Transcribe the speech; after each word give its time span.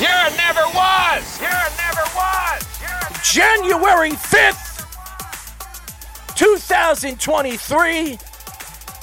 You're 0.00 0.30
never 0.36 0.62
was. 0.74 1.40
You're 1.40 1.50
never 1.50 2.02
was. 2.16 2.66
You're 2.80 3.10
January 3.22 4.10
5th, 4.10 4.84
2023. 6.36 8.18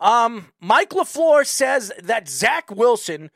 Um, 0.00 0.52
Mike 0.60 0.90
LaFleur 0.90 1.46
says 1.46 1.92
that 2.02 2.28
Zach 2.28 2.70
Wilson 2.70 3.30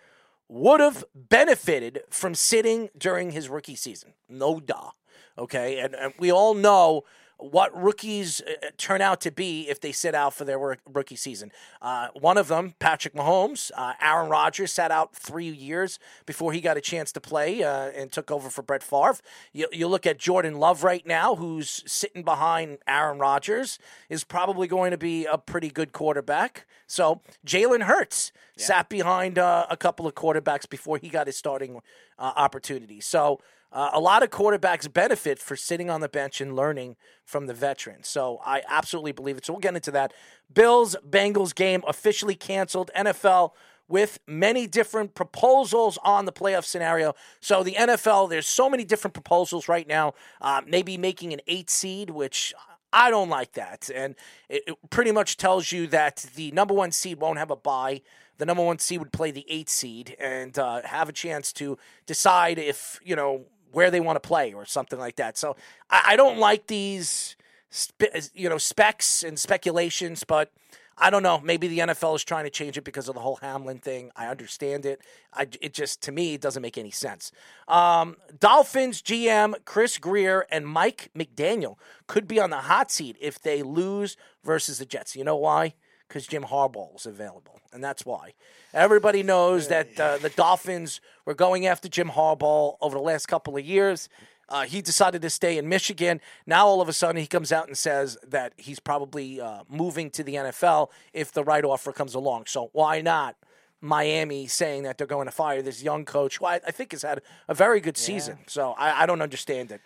would 0.49 0.81
have 0.81 1.05
benefited 1.15 2.01
from 2.11 2.35
sitting 2.35 2.89
during 2.97 3.33
his 3.33 3.49
rookie 3.49 3.77
season. 3.77 4.15
No 4.29 4.61
duh. 4.61 4.91
Okay. 5.37 5.79
And, 5.79 5.95
and 5.95 6.13
we 6.19 6.33
all 6.33 6.55
know 6.55 7.03
what 7.39 7.75
rookies 7.81 8.41
uh, 8.41 8.69
turn 8.77 9.01
out 9.01 9.21
to 9.21 9.31
be 9.31 9.69
if 9.69 9.81
they 9.81 9.93
sit 9.93 10.15
out 10.15 10.35
for 10.35 10.45
their 10.45 10.59
rookie 10.59 11.17
season. 11.17 11.53
Uh, 11.81 12.09
one 12.15 12.37
of 12.37 12.49
them, 12.49 12.75
Patrick 12.79 13.15
Mahomes, 13.15 13.71
uh, 13.77 13.93
Aaron 14.01 14.29
Rodgers 14.29 14.73
sat 14.73 14.91
out 14.91 15.15
three 15.15 15.49
years 15.49 15.99
before 16.27 16.53
he 16.53 16.61
got 16.61 16.77
a 16.77 16.81
chance 16.81 17.13
to 17.13 17.21
play 17.21 17.63
uh, 17.63 17.91
and 17.97 18.11
took 18.11 18.31
over 18.31 18.51
for 18.51 18.63
Brett 18.63 18.83
Favre. 18.83 19.19
You, 19.53 19.69
you 19.73 19.87
look 19.87 20.07
at 20.07 20.19
Jordan 20.19 20.59
Love 20.59 20.83
right 20.83 21.07
now, 21.07 21.37
who's 21.37 21.83
sitting 21.87 22.23
behind 22.23 22.79
Aaron 22.87 23.19
Rodgers, 23.19 23.79
is 24.09 24.25
probably 24.25 24.67
going 24.67 24.91
to 24.91 24.99
be 24.99 25.25
a 25.25 25.39
pretty 25.39 25.71
good 25.71 25.93
quarterback. 25.93 26.67
So 26.87 27.21
Jalen 27.47 27.83
Hurts 27.83 28.33
sat 28.57 28.89
behind 28.89 29.39
uh, 29.39 29.67
a 29.71 29.77
couple 29.77 30.07
of 30.07 30.15
quarterbacks 30.15 30.69
before 30.69 30.99
he 30.99 31.09
got 31.09 31.29
his 31.29 31.37
starting 31.37 31.81
uh, 32.19 32.33
opportunity. 32.35 33.01
So 33.01 33.41
uh, 33.73 33.91
a 33.93 34.01
lot 34.01 34.23
of 34.23 34.31
quarterbacks 34.31 34.91
benefit 34.93 35.39
for 35.39 35.57
sitting 35.57 35.91
on 35.91 36.01
the 36.01 36.09
bench 36.09 36.41
and 36.41 36.57
learning 36.57 36.97
from 37.25 37.47
the 37.47 37.55
veterans. 37.55 38.09
So 38.09 38.41
I 38.45 38.63
absolutely 38.69 39.13
believe 39.13 39.37
it. 39.37 39.47
So 39.47 39.53
we'll 39.53 39.61
get 39.61 39.75
into 39.75 39.91
that. 39.91 40.13
Bills 40.53 40.97
Bengals 41.09 41.55
game 41.55 41.83
officially 41.87 42.35
canceled. 42.35 42.91
NFL 42.97 43.53
with 43.89 44.19
many 44.27 44.67
different 44.67 45.15
proposals 45.15 45.99
on 46.05 46.27
the 46.27 46.33
playoff 46.33 46.65
scenario. 46.65 47.15
So 47.41 47.63
the 47.63 47.75
NFL, 47.75 48.29
there's 48.29 48.47
so 48.47 48.69
many 48.69 48.85
different 48.85 49.15
proposals 49.15 49.67
right 49.69 49.89
now. 49.89 50.15
Uh, 50.41 50.61
maybe 50.67 50.97
making 50.99 51.33
an 51.33 51.41
eight 51.47 51.71
seed, 51.71 52.11
which 52.11 52.55
I 52.93 53.11
don't 53.11 53.29
like 53.29 53.53
that. 53.53 53.91
And 53.95 54.15
it, 54.49 54.63
it 54.67 54.91
pretty 54.91 55.13
much 55.13 55.37
tells 55.37 55.73
you 55.73 55.87
that 55.89 56.27
the 56.37 56.51
number 56.53 56.75
one 56.75 56.93
seed 56.93 57.19
won't 57.19 57.39
have 57.39 57.51
a 57.51 57.57
bye. 57.57 58.03
The 58.37 58.47
number 58.47 58.65
one 58.65 58.79
seed 58.79 59.01
would 59.01 59.13
play 59.13 59.31
the 59.31 59.45
eight 59.49 59.69
seed 59.69 60.17
and 60.21 60.57
uh, 60.59 60.83
have 60.85 61.09
a 61.09 61.13
chance 61.13 61.53
to 61.55 61.77
decide 62.07 62.59
if, 62.59 63.01
you 63.03 63.17
know, 63.17 63.47
where 63.73 63.91
they 63.91 64.01
want 64.01 64.21
to 64.21 64.27
play 64.27 64.53
or 64.53 64.65
something 64.65 64.99
like 64.99 65.17
that. 65.17 65.37
So 65.37 65.57
I, 65.91 66.03
I 66.09 66.17
don't 66.17 66.39
like 66.39 66.67
these, 66.67 67.37
spe- 67.71 68.31
you 68.35 68.49
know, 68.49 68.59
specs 68.59 69.23
and 69.23 69.39
speculations, 69.39 70.25
but 70.25 70.53
I 71.01 71.11
don't 71.11 71.23
know. 71.23 71.41
Maybe 71.41 71.69
the 71.69 71.79
NFL 71.79 72.17
is 72.17 72.25
trying 72.25 72.45
to 72.45 72.51
change 72.51 72.77
it 72.77 72.83
because 72.83 73.09
of 73.09 73.15
the 73.15 73.21
whole 73.21 73.37
Hamlin 73.37 73.79
thing. 73.79 74.11
I 74.17 74.27
understand 74.27 74.85
it. 74.85 75.01
I, 75.33 75.47
it 75.61 75.73
just, 75.73 76.03
to 76.03 76.13
me, 76.13 76.37
doesn't 76.37 76.63
make 76.63 76.77
any 76.77 76.91
sense. 76.91 77.31
Um, 77.69 78.17
Dolphins 78.39 79.01
GM 79.01 79.55
Chris 79.65 79.99
Grier 79.99 80.47
and 80.51 80.67
Mike 80.67 81.11
McDaniel 81.17 81.77
could 82.07 82.27
be 82.27 82.41
on 82.41 82.51
the 82.51 82.57
hot 82.57 82.91
seat 82.91 83.17
if 83.21 83.41
they 83.41 83.63
lose 83.63 84.17
versus 84.43 84.79
the 84.79 84.87
Jets. 84.87 85.15
You 85.15 85.25
know 85.25 85.37
why? 85.37 85.75
Because 86.09 86.27
Jim 86.27 86.45
Harbaugh 86.45 86.97
is 86.97 87.05
available, 87.05 87.61
and 87.73 87.85
that's 87.85 88.07
why. 88.07 88.33
Everybody 88.73 89.23
knows 89.23 89.69
that 89.69 90.01
uh, 90.01 90.19
the 90.19 90.31
Dolphins 90.31 91.01
were 91.27 91.35
going 91.35 91.67
after 91.67 91.89
Jim 91.89 92.09
Harbaugh 92.09 92.77
over 92.81 92.97
the 92.97 93.03
last 93.03 93.27
couple 93.27 93.57
of 93.57 93.65
years. 93.65 94.09
Uh, 94.49 94.63
he 94.65 94.81
decided 94.81 95.21
to 95.23 95.29
stay 95.31 95.59
in 95.59 95.69
Michigan. 95.69 96.21
Now 96.47 96.67
all 96.67 96.81
of 96.81 96.89
a 96.89 96.93
sudden 96.93 97.21
he 97.21 97.27
comes 97.27 97.53
out 97.53 97.67
and 97.67 97.77
says 97.77 98.17
that 98.27 98.55
he's 98.57 98.81
probably 98.81 99.41
uh, 99.41 99.65
moving 99.69 100.09
to 100.11 100.25
the 100.25 100.37
NFL 100.37 100.89
if 101.13 101.31
the 101.33 101.45
right 101.45 101.65
offer 101.65 101.93
comes 101.93 102.15
along. 102.15 102.47
So 102.47 102.71
why 102.73 103.03
not? 103.03 103.37
Miami 103.81 104.47
saying 104.47 104.83
that 104.85 104.99
they're 104.99 105.07
going 105.07 105.27
to 105.27 105.33
fire 105.33 105.63
this 105.63 105.83
young 105.83 106.05
coach 106.05 106.39
who 106.39 106.47
I, 106.47 106.55
I 106.67 106.71
think 106.71 106.93
has 106.93 107.03
had 107.03 107.21
a 107.47 107.55
very 107.55 107.81
good 107.81 107.97
season. 107.97 108.39
So 108.47 108.75
I, 108.77 109.03
I 109.03 109.07
don't 109.07 109.23
understand 109.23 109.71
it. 109.71 109.81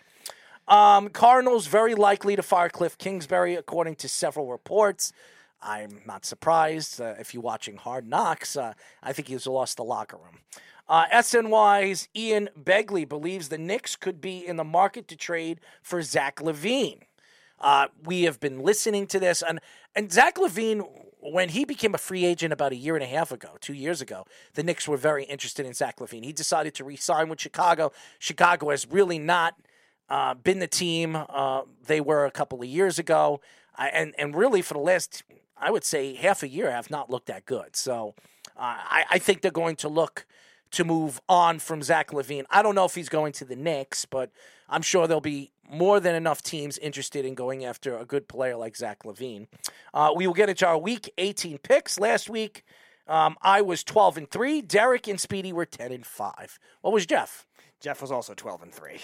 Um, 0.67 1.09
Cardinals 1.09 1.67
very 1.67 1.93
likely 1.93 2.35
to 2.35 2.41
fire 2.41 2.69
Cliff 2.69 2.97
Kingsbury, 2.97 3.55
according 3.55 3.95
to 3.97 4.07
several 4.07 4.47
reports. 4.49 5.11
I'm 5.63 6.01
not 6.05 6.25
surprised. 6.25 6.99
Uh, 6.99 7.15
if 7.19 7.33
you're 7.33 7.43
watching 7.43 7.77
Hard 7.77 8.07
Knocks, 8.07 8.57
uh, 8.57 8.73
I 9.01 9.13
think 9.13 9.29
he's 9.29 9.47
lost 9.47 9.77
the 9.77 9.83
locker 9.83 10.17
room. 10.17 10.39
Uh, 10.87 11.05
SNY's 11.07 12.09
Ian 12.15 12.49
Begley 12.61 13.07
believes 13.07 13.49
the 13.49 13.57
Knicks 13.57 13.95
could 13.95 14.19
be 14.19 14.45
in 14.45 14.57
the 14.57 14.63
market 14.63 15.07
to 15.07 15.15
trade 15.15 15.61
for 15.81 16.01
Zach 16.01 16.37
LaVine. 16.37 17.03
Uh, 17.59 17.87
we 18.03 18.23
have 18.23 18.39
been 18.39 18.59
listening 18.59 19.07
to 19.07 19.19
this, 19.19 19.41
and 19.41 19.61
and 19.95 20.11
Zach 20.11 20.35
LaVine, 20.35 20.85
when 21.21 21.49
he 21.49 21.63
became 21.63 21.95
a 21.95 21.97
free 21.97 22.25
agent 22.25 22.51
about 22.51 22.73
a 22.73 22.75
year 22.75 22.95
and 22.95 23.03
a 23.03 23.07
half 23.07 23.31
ago, 23.31 23.57
two 23.61 23.73
years 23.73 24.01
ago, 24.01 24.25
the 24.55 24.63
Knicks 24.63 24.87
were 24.87 24.97
very 24.97 25.23
interested 25.23 25.65
in 25.65 25.73
Zach 25.73 25.99
LaVine. 25.99 26.25
He 26.25 26.33
decided 26.33 26.73
to 26.75 26.83
re-sign 26.83 27.29
with 27.29 27.39
Chicago. 27.39 27.93
Chicago 28.19 28.69
has 28.71 28.85
really 28.89 29.19
not 29.19 29.55
uh, 30.09 30.33
been 30.33 30.59
the 30.59 30.67
team 30.67 31.15
uh, 31.15 31.61
they 31.87 32.01
were 32.01 32.25
a 32.25 32.31
couple 32.31 32.61
of 32.61 32.67
years 32.67 32.99
ago, 32.99 33.39
I, 33.75 33.87
and 33.87 34.13
and 34.17 34.35
really 34.35 34.61
for 34.61 34.73
the 34.73 34.81
last, 34.81 35.23
I 35.63 35.71
would 35.71 35.83
say 35.83 36.15
half 36.15 36.43
a 36.43 36.47
year, 36.47 36.69
have 36.69 36.89
not 36.91 37.09
looked 37.09 37.27
that 37.27 37.45
good. 37.45 37.75
So 37.75 38.15
uh, 38.57 38.77
I, 38.77 39.05
I 39.11 39.19
think 39.19 39.41
they're 39.41 39.51
going 39.51 39.77
to 39.77 39.89
look 39.89 40.25
to 40.71 40.83
move 40.83 41.21
on 41.29 41.59
from 41.59 41.81
Zach 41.81 42.11
LaVine. 42.11 42.45
I 42.49 42.61
don't 42.61 42.75
know 42.75 42.85
if 42.85 42.95
he's 42.95 43.09
going 43.09 43.31
to 43.33 43.45
the 43.45 43.55
Knicks, 43.55 44.05
but 44.05 44.31
I'm 44.67 44.81
sure 44.81 45.07
there'll 45.07 45.21
be 45.21 45.51
more 45.69 45.99
than 45.99 46.15
enough 46.15 46.41
teams 46.41 46.77
interested 46.79 47.25
in 47.25 47.35
going 47.35 47.63
after 47.63 47.97
a 47.97 48.05
good 48.05 48.27
player 48.27 48.55
like 48.55 48.75
Zach 48.75 49.03
LaVine. 49.03 49.47
Uh, 49.93 50.11
we 50.15 50.27
will 50.27 50.33
get 50.33 50.49
into 50.49 50.67
our 50.67 50.77
week 50.77 51.11
18 51.17 51.59
picks. 51.59 51.99
Last 51.99 52.29
week, 52.29 52.63
um, 53.07 53.37
I 53.41 53.61
was 53.61 53.83
12 53.83 54.17
and 54.17 54.29
three. 54.29 54.61
Derek 54.61 55.07
and 55.07 55.19
Speedy 55.19 55.53
were 55.53 55.65
10 55.65 55.91
and 55.91 56.05
five. 56.05 56.59
What 56.81 56.93
was 56.93 57.05
Jeff? 57.05 57.45
Jeff 57.79 58.01
was 58.01 58.11
also 58.11 58.33
12 58.33 58.63
and 58.63 58.73
3. 58.73 58.99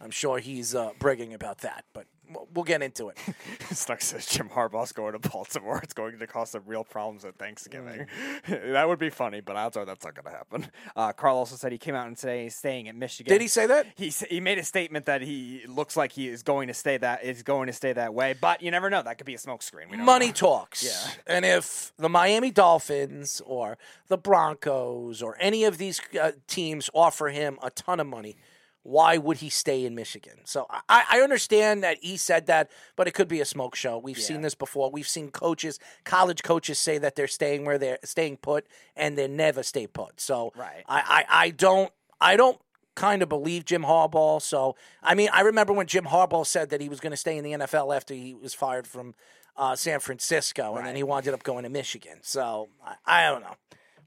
I'm 0.00 0.10
sure 0.10 0.38
he's 0.38 0.74
uh, 0.74 0.90
bragging 0.98 1.34
about 1.34 1.58
that, 1.58 1.84
but 1.92 2.06
we'll- 2.52 2.62
get 2.62 2.80
into 2.80 3.08
it. 3.08 3.18
Stuck 3.72 4.00
says 4.00 4.24
Jim 4.26 4.48
Harbaugh's 4.48 4.92
going 4.92 5.12
to 5.12 5.28
Baltimore. 5.28 5.80
It's 5.82 5.92
going 5.92 6.18
to 6.18 6.26
cause 6.28 6.50
some 6.50 6.62
real 6.64 6.84
problems 6.84 7.24
at 7.24 7.36
Thanksgiving. 7.36 8.06
that 8.48 8.88
would 8.88 9.00
be 9.00 9.10
funny, 9.10 9.40
but 9.40 9.56
odds 9.56 9.76
are 9.76 9.84
that's 9.84 10.04
not 10.04 10.14
going 10.14 10.26
to 10.26 10.30
happen. 10.30 10.70
Uh, 10.94 11.12
Carl 11.12 11.36
also 11.36 11.56
said 11.56 11.72
he 11.72 11.78
came 11.78 11.96
out 11.96 12.06
and 12.06 12.16
said 12.16 12.40
he's 12.40 12.54
staying 12.54 12.88
at 12.88 12.94
Michigan. 12.94 13.32
Did 13.32 13.40
he 13.40 13.48
say 13.48 13.66
that? 13.66 13.86
He 13.96 14.12
he 14.30 14.40
made 14.40 14.58
a 14.58 14.64
statement 14.64 15.06
that 15.06 15.22
he 15.22 15.62
looks 15.66 15.96
like 15.96 16.12
he 16.12 16.28
is 16.28 16.42
going 16.42 16.68
to 16.68 16.74
stay 16.74 16.96
that 16.98 17.24
is 17.24 17.42
going 17.42 17.66
to 17.66 17.72
stay 17.72 17.92
that 17.92 18.14
way, 18.14 18.34
but 18.40 18.62
you 18.62 18.70
never 18.70 18.88
know. 18.90 19.02
That 19.02 19.18
could 19.18 19.26
be 19.26 19.34
a 19.34 19.38
smokescreen. 19.38 19.96
Money 19.98 20.28
know. 20.28 20.32
talks. 20.32 20.84
Yeah. 20.84 21.34
And 21.34 21.44
if 21.44 21.92
the 21.96 22.08
Miami 22.08 22.50
Dolphins 22.50 23.42
or 23.44 23.78
the 24.08 24.18
Broncos 24.18 25.22
or 25.22 25.36
any 25.40 25.64
of 25.64 25.78
these 25.78 26.00
uh, 26.20 26.32
teams 26.46 26.90
offer 26.94 27.28
him 27.28 27.58
a 27.62 27.70
ton 27.70 28.00
of 28.00 28.06
money, 28.06 28.36
why 28.82 29.16
would 29.16 29.38
he 29.38 29.48
stay 29.48 29.84
in 29.84 29.94
Michigan? 29.94 30.38
So 30.44 30.66
I, 30.70 31.04
I 31.10 31.20
understand 31.20 31.82
that 31.84 31.98
he 32.02 32.16
said 32.16 32.46
that, 32.46 32.70
but 32.96 33.06
it 33.06 33.14
could 33.14 33.28
be 33.28 33.40
a 33.40 33.44
smoke 33.44 33.76
show. 33.76 33.98
We've 33.98 34.18
seen 34.18 34.42
this 34.42 34.54
before. 34.54 34.90
We've 34.90 35.08
seen 35.08 35.30
coaches, 35.30 35.78
college 36.04 36.42
coaches, 36.42 36.78
say 36.78 36.98
that 36.98 37.14
they're 37.14 37.28
staying 37.28 37.64
where 37.64 37.78
they're 37.78 37.98
staying 38.04 38.38
put, 38.38 38.66
and 38.96 39.16
they 39.16 39.28
never 39.28 39.62
stay 39.62 39.86
put. 39.86 40.20
So 40.20 40.52
Right. 40.56 40.84
I, 40.88 41.24
I, 41.28 41.44
I 41.44 41.50
don't, 41.50 41.92
I 42.20 42.36
don't 42.36 42.58
kind 42.94 43.22
of 43.22 43.28
believe 43.28 43.64
Jim 43.64 43.82
Harbaugh. 43.82 44.42
So 44.42 44.76
I 45.02 45.14
mean, 45.14 45.28
I 45.32 45.42
remember 45.42 45.72
when 45.72 45.86
Jim 45.86 46.04
Harbaugh 46.04 46.46
said 46.46 46.70
that 46.70 46.80
he 46.80 46.88
was 46.88 47.00
going 47.00 47.12
to 47.12 47.16
stay 47.16 47.36
in 47.36 47.44
the 47.44 47.52
NFL 47.52 47.94
after 47.94 48.14
he 48.14 48.34
was 48.34 48.54
fired 48.54 48.86
from 48.86 49.14
uh, 49.56 49.76
San 49.76 50.00
Francisco, 50.00 50.76
and 50.76 50.86
then 50.86 50.96
he 50.96 51.02
wound 51.02 51.28
up 51.28 51.42
going 51.42 51.64
to 51.64 51.70
Michigan. 51.70 52.18
So 52.22 52.68
I, 52.84 52.94
I 53.06 53.30
don't 53.30 53.42
know. 53.42 53.54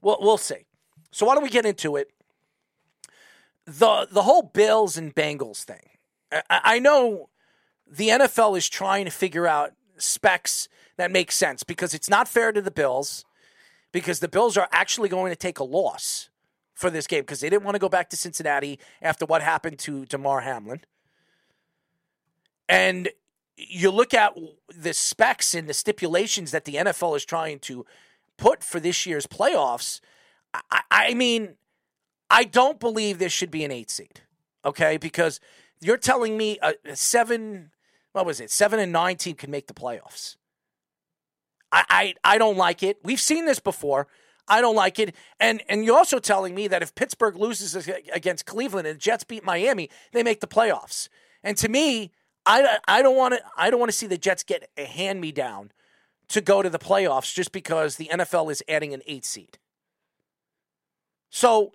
We'll 0.02 0.18
we'll 0.20 0.38
see. 0.38 0.66
So 1.10 1.24
why 1.26 1.34
don't 1.34 1.42
we 1.44 1.50
get 1.50 1.64
into 1.64 1.96
it? 1.96 2.10
The 3.66 4.08
The 4.10 4.22
whole 4.22 4.42
Bills 4.42 4.96
and 4.96 5.14
Bengals 5.14 5.64
thing. 5.64 5.90
I, 6.32 6.42
I 6.50 6.78
know 6.78 7.28
the 7.86 8.08
NFL 8.08 8.56
is 8.56 8.68
trying 8.68 9.04
to 9.04 9.10
figure 9.10 9.46
out 9.46 9.72
specs 9.98 10.68
that 10.96 11.10
make 11.10 11.30
sense 11.30 11.62
because 11.62 11.94
it's 11.94 12.08
not 12.08 12.28
fair 12.28 12.52
to 12.52 12.62
the 12.62 12.70
Bills 12.70 13.24
because 13.92 14.20
the 14.20 14.28
Bills 14.28 14.56
are 14.56 14.68
actually 14.72 15.08
going 15.08 15.30
to 15.30 15.36
take 15.36 15.58
a 15.58 15.64
loss 15.64 16.30
for 16.74 16.90
this 16.90 17.06
game 17.06 17.22
because 17.22 17.40
they 17.40 17.48
didn't 17.48 17.64
want 17.64 17.74
to 17.74 17.80
go 17.80 17.88
back 17.88 18.10
to 18.10 18.16
Cincinnati 18.16 18.78
after 19.00 19.24
what 19.24 19.42
happened 19.42 19.78
to 19.80 20.04
Damar 20.06 20.40
Hamlin. 20.42 20.82
And 22.68 23.08
you 23.56 23.90
look 23.90 24.12
at 24.12 24.36
the 24.68 24.92
specs 24.92 25.54
and 25.54 25.68
the 25.68 25.74
stipulations 25.74 26.50
that 26.50 26.64
the 26.64 26.74
NFL 26.74 27.16
is 27.16 27.24
trying 27.24 27.58
to 27.60 27.86
put 28.36 28.62
for 28.62 28.80
this 28.80 29.06
year's 29.06 29.26
playoffs. 29.26 30.00
I, 30.70 30.82
I 30.90 31.14
mean, 31.14 31.54
I 32.30 32.44
don't 32.44 32.80
believe 32.80 33.18
this 33.18 33.32
should 33.32 33.50
be 33.50 33.64
an 33.64 33.70
eight 33.70 33.90
seed, 33.90 34.20
okay? 34.64 34.96
Because 34.96 35.40
you're 35.80 35.96
telling 35.96 36.36
me 36.36 36.58
a, 36.62 36.74
a 36.84 36.96
seven, 36.96 37.70
what 38.12 38.26
was 38.26 38.40
it, 38.40 38.50
seven 38.50 38.80
and 38.80 38.92
nine 38.92 39.16
team 39.16 39.36
can 39.36 39.50
make 39.50 39.66
the 39.66 39.74
playoffs. 39.74 40.36
I, 41.72 41.84
I, 41.88 42.14
I 42.24 42.38
don't 42.38 42.56
like 42.56 42.82
it. 42.82 42.98
We've 43.02 43.20
seen 43.20 43.44
this 43.44 43.60
before. 43.60 44.06
I 44.48 44.60
don't 44.60 44.76
like 44.76 44.98
it. 44.98 45.14
And 45.40 45.62
and 45.68 45.84
you're 45.84 45.96
also 45.96 46.18
telling 46.20 46.54
me 46.54 46.68
that 46.68 46.82
if 46.82 46.94
Pittsburgh 46.94 47.36
loses 47.36 47.74
against 48.12 48.46
Cleveland 48.46 48.86
and 48.86 48.96
the 48.96 49.00
Jets 49.00 49.24
beat 49.24 49.44
Miami, 49.44 49.90
they 50.12 50.22
make 50.22 50.40
the 50.40 50.46
playoffs. 50.46 51.08
And 51.42 51.56
to 51.56 51.68
me, 51.68 52.12
I, 52.44 52.78
I 52.86 53.02
don't 53.02 53.16
want 53.16 53.34
to 53.34 53.40
I 53.56 53.70
don't 53.70 53.80
want 53.80 53.90
to 53.90 53.96
see 53.96 54.06
the 54.06 54.16
Jets 54.16 54.44
get 54.44 54.70
a 54.76 54.84
hand 54.84 55.20
me 55.20 55.32
down 55.32 55.72
to 56.28 56.40
go 56.40 56.62
to 56.62 56.70
the 56.70 56.78
playoffs 56.78 57.34
just 57.34 57.52
because 57.52 57.96
the 57.96 58.08
NFL 58.12 58.50
is 58.50 58.62
adding 58.68 58.94
an 58.94 59.02
8 59.06 59.24
seed. 59.24 59.58
So, 61.30 61.72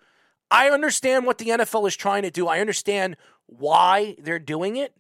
I 0.52 0.70
understand 0.70 1.26
what 1.26 1.38
the 1.38 1.46
NFL 1.46 1.88
is 1.88 1.96
trying 1.96 2.24
to 2.24 2.30
do. 2.30 2.48
I 2.48 2.60
understand 2.60 3.16
why 3.48 4.16
they're 4.20 4.38
doing 4.38 4.76
it. 4.76 4.94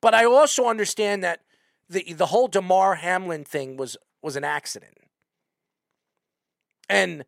But 0.00 0.14
I 0.14 0.24
also 0.24 0.68
understand 0.68 1.24
that 1.24 1.40
the 1.88 2.12
the 2.12 2.26
whole 2.26 2.48
Damar 2.48 2.94
Hamlin 2.94 3.44
thing 3.44 3.76
was 3.76 3.96
was 4.22 4.36
an 4.36 4.44
accident. 4.44 4.96
And 6.88 7.24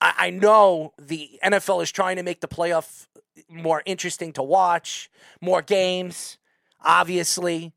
I, 0.00 0.14
I 0.18 0.30
know 0.30 0.92
the 0.98 1.38
NFL 1.44 1.82
is 1.82 1.90
trying 1.90 2.16
to 2.16 2.22
make 2.22 2.40
the 2.40 2.48
playoff 2.48 3.08
more 3.48 3.82
interesting 3.84 4.32
to 4.34 4.42
watch, 4.42 5.10
more 5.40 5.62
games, 5.62 6.38
obviously. 6.80 7.72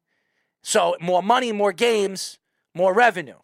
So 0.62 0.96
more 1.02 1.24
money, 1.24 1.52
more 1.52 1.74
games, 1.74 2.40
more 2.74 2.94
revenue. 2.94 3.40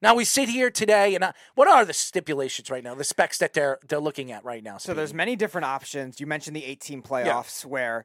Now 0.00 0.14
we 0.14 0.24
sit 0.24 0.48
here 0.48 0.70
today, 0.70 1.14
and 1.16 1.24
I, 1.24 1.32
what 1.56 1.66
are 1.66 1.84
the 1.84 1.92
stipulations 1.92 2.70
right 2.70 2.84
now? 2.84 2.94
The 2.94 3.02
specs 3.04 3.38
that 3.38 3.52
they're 3.52 3.78
they're 3.88 3.98
looking 4.00 4.30
at 4.30 4.44
right 4.44 4.62
now. 4.62 4.78
So 4.78 4.94
there's 4.94 5.12
many 5.12 5.34
different 5.34 5.64
options. 5.64 6.20
You 6.20 6.26
mentioned 6.26 6.54
the 6.54 6.64
18 6.64 7.02
playoffs 7.02 7.64
where 7.64 8.04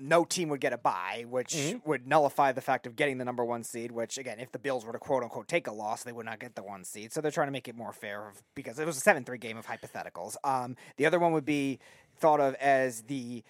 no 0.00 0.24
team 0.24 0.48
would 0.48 0.60
get 0.60 0.72
a 0.72 0.78
bye, 0.78 1.26
which 1.28 1.54
Mm-hmm. 1.54 1.86
would 1.88 2.06
nullify 2.06 2.52
the 2.52 2.62
fact 2.62 2.86
of 2.86 2.96
getting 2.96 3.18
the 3.18 3.24
number 3.26 3.44
one 3.44 3.62
seed. 3.62 3.92
Which 3.92 4.16
again, 4.16 4.40
if 4.40 4.52
the 4.52 4.58
Bills 4.58 4.86
were 4.86 4.92
to 4.94 4.98
quote 4.98 5.22
unquote 5.22 5.46
take 5.46 5.66
a 5.66 5.72
loss, 5.72 6.02
they 6.02 6.12
would 6.12 6.24
not 6.24 6.38
get 6.40 6.54
the 6.54 6.62
one 6.62 6.82
seed. 6.82 7.12
So 7.12 7.20
they're 7.20 7.30
trying 7.30 7.48
to 7.48 7.52
make 7.52 7.68
it 7.68 7.76
more 7.76 7.92
fair 7.92 8.26
of, 8.28 8.42
because 8.54 8.78
it 8.78 8.86
was 8.86 8.96
a 8.96 9.00
seven-three 9.00 9.38
game 9.38 9.58
of 9.58 9.66
hypotheticals. 9.66 10.36
Um, 10.44 10.76
the 10.96 11.04
other 11.04 11.18
one 11.18 11.32
would 11.32 11.44
be 11.44 11.78
thought 12.16 12.40
of 12.40 12.54
as 12.54 13.02
the 13.02 13.44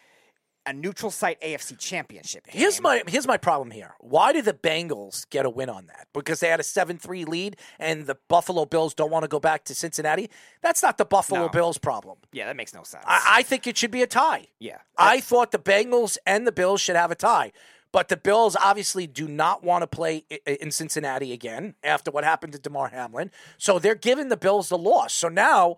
a 0.67 0.73
neutral 0.73 1.11
site 1.11 1.41
AFC 1.41 1.79
Championship. 1.79 2.45
Here's 2.49 2.81
my 2.81 3.03
here's 3.07 3.27
my 3.27 3.37
problem 3.37 3.71
here. 3.71 3.95
Why 4.01 4.33
did 4.33 4.45
the 4.47 4.55
Bengals 4.55 5.29
get 5.31 5.45
a 5.47 5.51
win 5.51 5.69
on 5.69 5.87
that? 5.87 6.09
Because 6.13 6.41
they 6.41 6.49
had 6.49 6.61
a 6.61 6.63
7-3 6.63 7.27
lead 7.29 7.57
and 7.79 8.07
the 8.07 8.17
Buffalo 8.29 8.65
Bills 8.65 8.95
don't 8.95 9.11
want 9.11 9.25
to 9.25 9.29
go 9.29 9.41
back 9.41 9.65
to 9.65 9.75
Cincinnati? 9.75 10.31
That's 10.63 10.83
not 10.83 10.99
the 10.99 11.05
Buffalo 11.05 11.43
No. 11.43 11.49
Bills 11.49 11.79
problem. 11.79 12.17
yeah, 12.33 12.47
that 12.47 12.57
makes 12.57 12.73
no 12.75 12.83
sense. 12.83 13.05
I, 13.07 13.23
I 13.39 13.43
think 13.43 13.67
it 13.67 13.77
should 13.77 13.91
be 13.91 14.03
a 14.03 14.07
tie. 14.07 14.47
yeah, 14.59 14.79
I 14.97 15.21
thought 15.21 15.53
the 15.53 15.59
Bengals 15.59 16.17
and 16.27 16.47
the 16.47 16.53
Bills 16.53 16.81
should 16.81 16.97
have 16.97 17.11
a 17.11 17.15
tie. 17.17 17.53
But 17.93 18.09
the 18.09 18.17
Bills 18.17 18.57
obviously 18.61 19.07
do 19.07 19.29
not 19.29 19.63
want 19.63 19.83
to 19.83 19.87
play 19.87 20.25
in 20.47 20.73
Cincinnati 20.73 21.33
again 21.33 21.77
after 21.85 22.11
what 22.11 22.25
happened 22.25 22.53
to 22.55 22.59
Damar 22.59 22.89
Hamlin. 22.89 23.31
So 23.57 23.79
they're 23.79 23.95
giving 23.95 24.31
the 24.31 24.37
Bills 24.37 24.69
the 24.69 24.77
loss. 24.77 25.13
So 25.13 25.29
now 25.29 25.77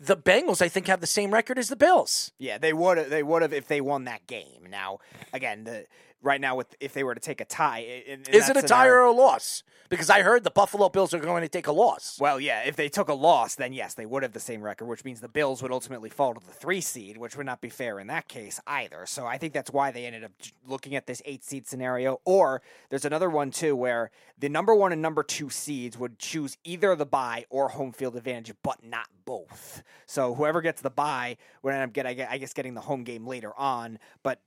the 0.00 0.16
Bengals, 0.16 0.62
I 0.62 0.68
think, 0.68 0.86
have 0.86 1.00
the 1.00 1.06
same 1.06 1.32
record 1.32 1.58
as 1.58 1.68
the 1.68 1.76
Bills. 1.76 2.32
Yeah, 2.38 2.58
they 2.58 2.72
would 2.72 3.10
they 3.10 3.22
would 3.22 3.42
have 3.42 3.52
if 3.52 3.66
they 3.68 3.80
won 3.80 4.04
that 4.04 4.26
game. 4.26 4.66
Now, 4.70 4.98
again, 5.32 5.64
the 5.64 5.86
right 6.22 6.40
now 6.40 6.56
with 6.56 6.74
if 6.80 6.92
they 6.92 7.04
were 7.04 7.14
to 7.14 7.20
take 7.20 7.40
a 7.40 7.44
tie, 7.44 7.80
in, 7.80 8.22
in 8.22 8.34
Is 8.34 8.48
it 8.48 8.56
a 8.56 8.62
tie 8.62 8.86
or 8.88 9.00
a 9.00 9.12
loss? 9.12 9.62
Because 9.88 10.10
I 10.10 10.20
heard 10.20 10.44
the 10.44 10.50
Buffalo 10.50 10.90
Bills 10.90 11.14
are 11.14 11.18
going 11.18 11.42
to 11.42 11.48
take 11.48 11.66
a 11.66 11.72
loss. 11.72 12.18
Well, 12.20 12.38
yeah, 12.38 12.62
if 12.64 12.76
they 12.76 12.90
took 12.90 13.08
a 13.08 13.14
loss, 13.14 13.54
then 13.54 13.72
yes, 13.72 13.94
they 13.94 14.04
would 14.04 14.22
have 14.22 14.32
the 14.32 14.40
same 14.40 14.60
record, 14.60 14.86
which 14.86 15.02
means 15.04 15.20
the 15.20 15.28
Bills 15.28 15.62
would 15.62 15.72
ultimately 15.72 16.10
fall 16.10 16.34
to 16.34 16.46
the 16.46 16.52
three 16.52 16.82
seed, 16.82 17.16
which 17.16 17.36
would 17.36 17.46
not 17.46 17.62
be 17.62 17.70
fair 17.70 17.98
in 17.98 18.06
that 18.08 18.28
case 18.28 18.60
either. 18.66 19.06
So 19.06 19.24
I 19.24 19.38
think 19.38 19.54
that's 19.54 19.70
why 19.70 19.90
they 19.90 20.04
ended 20.04 20.24
up 20.24 20.32
looking 20.66 20.94
at 20.94 21.06
this 21.06 21.22
eight 21.24 21.42
seed 21.42 21.66
scenario. 21.66 22.20
Or 22.24 22.60
there's 22.90 23.06
another 23.06 23.30
one 23.30 23.50
too 23.50 23.74
where 23.74 24.10
the 24.38 24.48
number 24.48 24.74
one 24.74 24.92
and 24.92 25.00
number 25.00 25.22
two 25.22 25.48
seeds 25.48 25.96
would 25.98 26.18
choose 26.18 26.58
either 26.64 26.94
the 26.94 27.06
bye 27.06 27.46
or 27.48 27.70
home 27.70 27.92
field 27.92 28.16
advantage, 28.16 28.54
but 28.62 28.84
not 28.84 29.06
both. 29.24 29.82
So 30.06 30.34
whoever 30.34 30.60
gets 30.60 30.82
the 30.82 30.90
bye 30.90 31.38
would 31.62 31.72
end 31.72 31.82
up 31.82 31.92
get, 31.92 32.06
I 32.06 32.38
guess, 32.38 32.52
getting 32.52 32.74
the 32.74 32.80
home 32.82 33.04
game 33.04 33.26
later 33.26 33.52
on, 33.58 33.98
but 34.22 34.40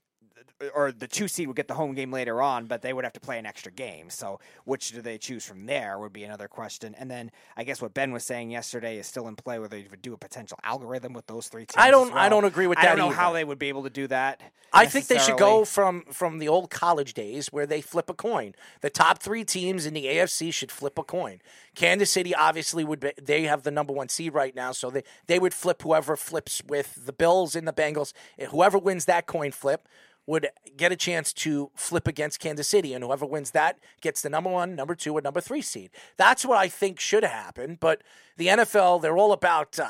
or 0.74 0.92
the 0.92 1.06
two 1.08 1.28
seed 1.28 1.46
would 1.48 1.56
get 1.56 1.68
the 1.68 1.74
home 1.74 1.94
game 1.94 2.12
later 2.12 2.40
on, 2.42 2.66
but 2.66 2.82
they 2.82 2.92
would 2.92 3.04
have 3.04 3.12
to 3.14 3.20
play 3.20 3.38
an 3.38 3.46
extra 3.46 3.72
game. 3.72 4.10
So, 4.10 4.40
which 4.64 4.90
do 4.92 5.00
they 5.02 5.18
choose 5.18 5.44
from 5.44 5.66
there 5.66 5.98
would 5.98 6.12
be 6.12 6.24
another 6.24 6.48
question. 6.48 6.94
And 6.98 7.10
then 7.10 7.30
I 7.56 7.64
guess 7.64 7.80
what 7.82 7.94
Ben 7.94 8.12
was 8.12 8.24
saying 8.24 8.50
yesterday 8.50 8.98
is 8.98 9.06
still 9.06 9.28
in 9.28 9.36
play, 9.36 9.58
whether 9.58 9.76
they 9.76 9.86
would 9.90 10.02
do 10.02 10.12
a 10.12 10.18
potential 10.18 10.58
algorithm 10.64 11.12
with 11.12 11.26
those 11.26 11.48
three 11.48 11.66
teams. 11.66 11.74
I 11.76 11.90
don't- 11.90 12.10
as 12.10 12.16
I 12.16 12.28
don't 12.28 12.44
agree 12.44 12.66
with 12.66 12.76
that. 12.78 12.84
I 12.84 12.88
don't 12.96 12.98
know 12.98 13.10
how 13.14 13.32
they 13.32 13.44
would 13.44 13.58
be 13.58 13.68
able 13.68 13.82
to 13.84 13.90
do 13.90 14.06
that. 14.08 14.40
I 14.74 14.86
think 14.86 15.06
they 15.06 15.18
should 15.18 15.36
go 15.38 15.64
from 15.66 16.04
from 16.10 16.38
the 16.38 16.48
old 16.48 16.70
college 16.70 17.12
days 17.14 17.48
where 17.52 17.66
they 17.66 17.80
flip 17.82 18.08
a 18.08 18.14
coin. 18.14 18.54
The 18.80 18.88
top 18.90 19.22
three 19.22 19.44
teams 19.44 19.84
in 19.84 19.92
the 19.92 20.06
AFC 20.06 20.50
should 20.50 20.72
flip 20.72 20.98
a 20.98 21.04
coin. 21.04 21.40
Kansas 21.74 22.10
City 22.10 22.34
obviously 22.34 22.82
would 22.84 23.00
be, 23.00 23.12
they 23.20 23.42
have 23.42 23.62
the 23.62 23.70
number 23.70 23.92
one 23.92 24.08
seed 24.08 24.32
right 24.34 24.54
now, 24.54 24.72
so 24.72 24.90
they 24.90 25.02
they 25.26 25.38
would 25.38 25.52
flip 25.54 25.82
whoever 25.82 26.16
flips 26.16 26.62
with 26.66 27.06
the 27.06 27.12
Bills 27.12 27.54
and 27.54 27.68
the 27.68 27.72
Bengals. 27.72 28.12
Whoever 28.48 28.78
wins 28.78 29.04
that 29.04 29.26
coin 29.26 29.52
flip 29.52 29.86
would 30.26 30.48
get 30.76 30.92
a 30.92 30.96
chance 30.96 31.32
to 31.32 31.70
flip 31.74 32.06
against 32.06 32.40
Kansas 32.40 32.68
City, 32.68 32.94
and 32.94 33.02
whoever 33.02 33.26
wins 33.26 33.50
that 33.52 33.78
gets 34.00 34.22
the 34.22 34.30
number 34.30 34.50
one, 34.50 34.76
number 34.76 34.94
two, 34.94 35.16
and 35.16 35.24
number 35.24 35.40
three 35.40 35.62
seed. 35.62 35.90
That's 36.16 36.44
what 36.44 36.58
I 36.58 36.68
think 36.68 37.00
should 37.00 37.24
happen. 37.24 37.76
But 37.80 38.02
the 38.36 38.46
NFL, 38.48 39.02
they're 39.02 39.16
all 39.16 39.32
about 39.32 39.78
uh, 39.78 39.88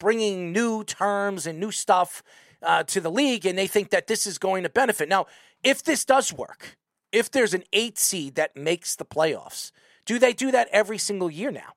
bringing 0.00 0.52
new 0.52 0.84
terms 0.84 1.46
and 1.46 1.60
new 1.60 1.70
stuff 1.70 2.22
uh, 2.62 2.82
to 2.84 3.00
the 3.00 3.10
league, 3.10 3.44
and 3.44 3.58
they 3.58 3.66
think 3.66 3.90
that 3.90 4.06
this 4.06 4.26
is 4.26 4.38
going 4.38 4.62
to 4.62 4.70
benefit. 4.70 5.08
Now, 5.08 5.26
if 5.62 5.82
this 5.82 6.04
does 6.04 6.32
work, 6.32 6.76
if 7.12 7.30
there's 7.30 7.54
an 7.54 7.64
eight 7.72 7.98
seed 7.98 8.34
that 8.36 8.56
makes 8.56 8.96
the 8.96 9.04
playoffs, 9.04 9.70
do 10.06 10.18
they 10.18 10.32
do 10.32 10.50
that 10.50 10.68
every 10.72 10.98
single 10.98 11.30
year 11.30 11.50
now? 11.50 11.74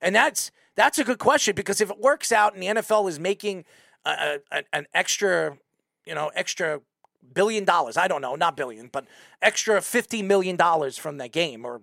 And 0.00 0.14
that's 0.14 0.50
that's 0.76 0.98
a 0.98 1.04
good 1.04 1.18
question 1.18 1.54
because 1.54 1.80
if 1.80 1.90
it 1.90 1.98
works 1.98 2.32
out 2.32 2.54
and 2.54 2.62
the 2.62 2.66
NFL 2.66 3.08
is 3.08 3.18
making 3.18 3.64
a, 4.04 4.38
a, 4.50 4.64
an 4.72 4.86
extra, 4.92 5.56
you 6.06 6.14
know, 6.14 6.30
extra 6.34 6.80
billion 7.32 7.64
dollars, 7.64 7.96
I 7.96 8.08
don't 8.08 8.20
know, 8.20 8.34
not 8.34 8.56
billion, 8.56 8.88
but 8.88 9.06
extra 9.40 9.80
fifty 9.80 10.22
million 10.22 10.56
dollars 10.56 10.98
from 10.98 11.18
that 11.18 11.32
game 11.32 11.64
or 11.64 11.80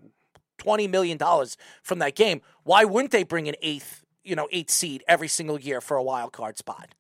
twenty 0.57 0.87
million 0.87 1.17
dollars 1.17 1.57
from 1.83 1.99
that 1.99 2.15
game, 2.15 2.41
why 2.63 2.83
wouldn't 2.83 3.11
they 3.11 3.23
bring 3.23 3.47
an 3.47 3.55
eighth, 3.61 4.05
you 4.23 4.35
know, 4.35 4.47
eighth 4.51 4.71
seed 4.71 5.03
every 5.07 5.27
single 5.27 5.59
year 5.59 5.81
for 5.81 5.97
a 5.97 6.03
wild 6.03 6.31
card 6.31 6.57
spot? 6.57 6.93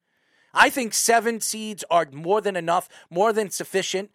I 0.53 0.69
think 0.69 0.93
seven 0.93 1.39
seeds 1.39 1.83
are 1.89 2.07
more 2.11 2.41
than 2.41 2.55
enough, 2.55 2.89
more 3.09 3.31
than 3.31 3.49
sufficient. 3.49 4.11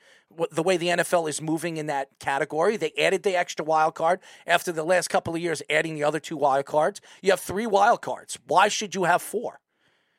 The 0.51 0.63
way 0.63 0.77
the 0.77 0.89
NFL 0.89 1.29
is 1.31 1.41
moving 1.41 1.79
in 1.79 1.87
that 1.87 2.09
category, 2.19 2.77
they 2.77 2.93
added 2.99 3.23
the 3.23 3.37
extra 3.37 3.65
wild 3.65 3.95
card 3.95 4.21
after 4.47 4.71
the 4.71 4.85
last 4.85 5.09
couple 5.09 5.35
of 5.35 5.41
years, 5.41 5.63
adding 5.71 5.95
the 5.95 6.05
other 6.05 6.21
two 6.21 6.37
wild 6.37 6.67
cards. 6.67 7.01
You 7.23 7.31
have 7.31 7.41
three 7.41 7.67
wild 7.67 8.03
cards. 8.03 8.39
Why 8.47 8.69
should 8.69 8.95
you 8.95 9.05
have 9.05 9.23
four? 9.23 9.61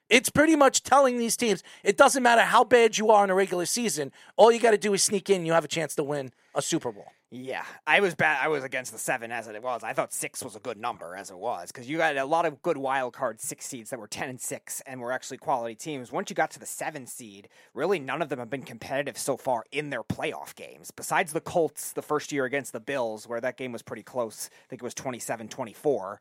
It's 0.10 0.30
pretty 0.30 0.56
much 0.56 0.84
telling 0.84 1.18
these 1.18 1.36
teams 1.36 1.64
it 1.84 1.98
doesn't 1.98 2.24
matter 2.24 2.42
how 2.42 2.64
bad 2.64 2.98
you 2.98 3.10
are 3.12 3.24
in 3.24 3.30
a 3.30 3.36
regular 3.36 3.66
season. 3.66 4.12
All 4.38 4.52
you 4.52 4.60
got 4.60 4.72
to 4.72 4.78
do 4.78 4.94
is 4.94 5.04
sneak 5.04 5.30
in. 5.30 5.38
And 5.38 5.48
you 5.48 5.54
have 5.54 5.66
a 5.66 5.70
chance 5.70 5.96
to 5.96 6.04
win 6.04 6.32
a 6.56 6.62
Super 6.62 6.92
Bowl. 6.92 7.06
Yeah, 7.30 7.66
I 7.86 8.00
was 8.00 8.16
bad. 8.16 8.40
I 8.42 8.48
was 8.48 8.64
against 8.64 8.94
the 8.94 8.98
seven 8.98 9.34
as 9.34 9.50
it 9.50 9.62
was. 9.62 9.84
I 9.84 9.92
thought 9.92 10.14
six 10.14 10.42
was 10.42 10.56
a 10.56 10.62
good 10.62 10.78
number 10.78 11.14
as 11.14 11.30
it 11.30 11.38
was 11.38 11.74
because 11.74 11.90
you 11.90 11.98
got 11.98 12.16
a 12.16 12.24
lot 12.24 12.46
of 12.46 12.62
good 12.62 12.78
wild 12.78 13.12
card 13.12 13.42
six 13.42 13.66
seeds 13.66 13.90
that 13.90 14.00
were 14.00 14.08
ten 14.08 14.30
and 14.30 14.40
six 14.40 14.82
and 14.88 15.02
were 15.02 15.12
actually 15.12 15.38
quality 15.38 15.76
teams. 15.76 16.10
Once 16.10 16.30
you 16.30 16.38
got 16.38 16.52
to 16.52 16.60
the 16.60 16.66
seven 16.66 17.06
seed, 17.06 17.50
really 17.74 18.00
none 18.00 18.22
of 18.22 18.30
them 18.30 18.40
have 18.40 18.50
been 18.50 18.64
competitive 18.64 19.18
so 19.18 19.36
far 19.36 19.66
in 19.74 19.90
their 19.90 20.04
playoff 20.04 20.56
games. 20.56 20.90
Besides 20.90 21.34
the 21.34 21.42
Colts, 21.42 21.92
the 21.92 22.02
first 22.02 22.32
year 22.32 22.46
against 22.46 22.72
the 22.72 22.80
Bills, 22.80 23.28
where 23.28 23.42
that 23.42 23.58
game 23.58 23.74
was 23.74 23.82
pretty 23.82 24.04
close. 24.04 24.50
I 24.50 24.70
think 24.70 24.82
it 24.82 24.86
was 24.86 24.96
27-24 24.96 26.18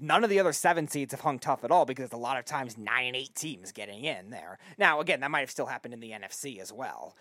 none 0.00 0.24
of 0.24 0.30
the 0.30 0.40
other 0.40 0.52
seven 0.52 0.88
seeds 0.88 1.12
have 1.12 1.20
hung 1.20 1.38
tough 1.38 1.64
at 1.64 1.70
all 1.70 1.84
because 1.84 2.12
a 2.12 2.16
lot 2.16 2.38
of 2.38 2.44
times 2.44 2.76
nine 2.78 3.06
and 3.06 3.16
eight 3.16 3.34
teams 3.34 3.72
getting 3.72 4.04
in 4.04 4.30
there. 4.30 4.58
Now, 4.78 5.00
again, 5.00 5.20
that 5.20 5.30
might 5.30 5.40
have 5.40 5.50
still 5.50 5.66
happened 5.66 5.94
in 5.94 6.00
the 6.00 6.10
NFC 6.10 6.60
as 6.60 6.72
well. 6.72 7.16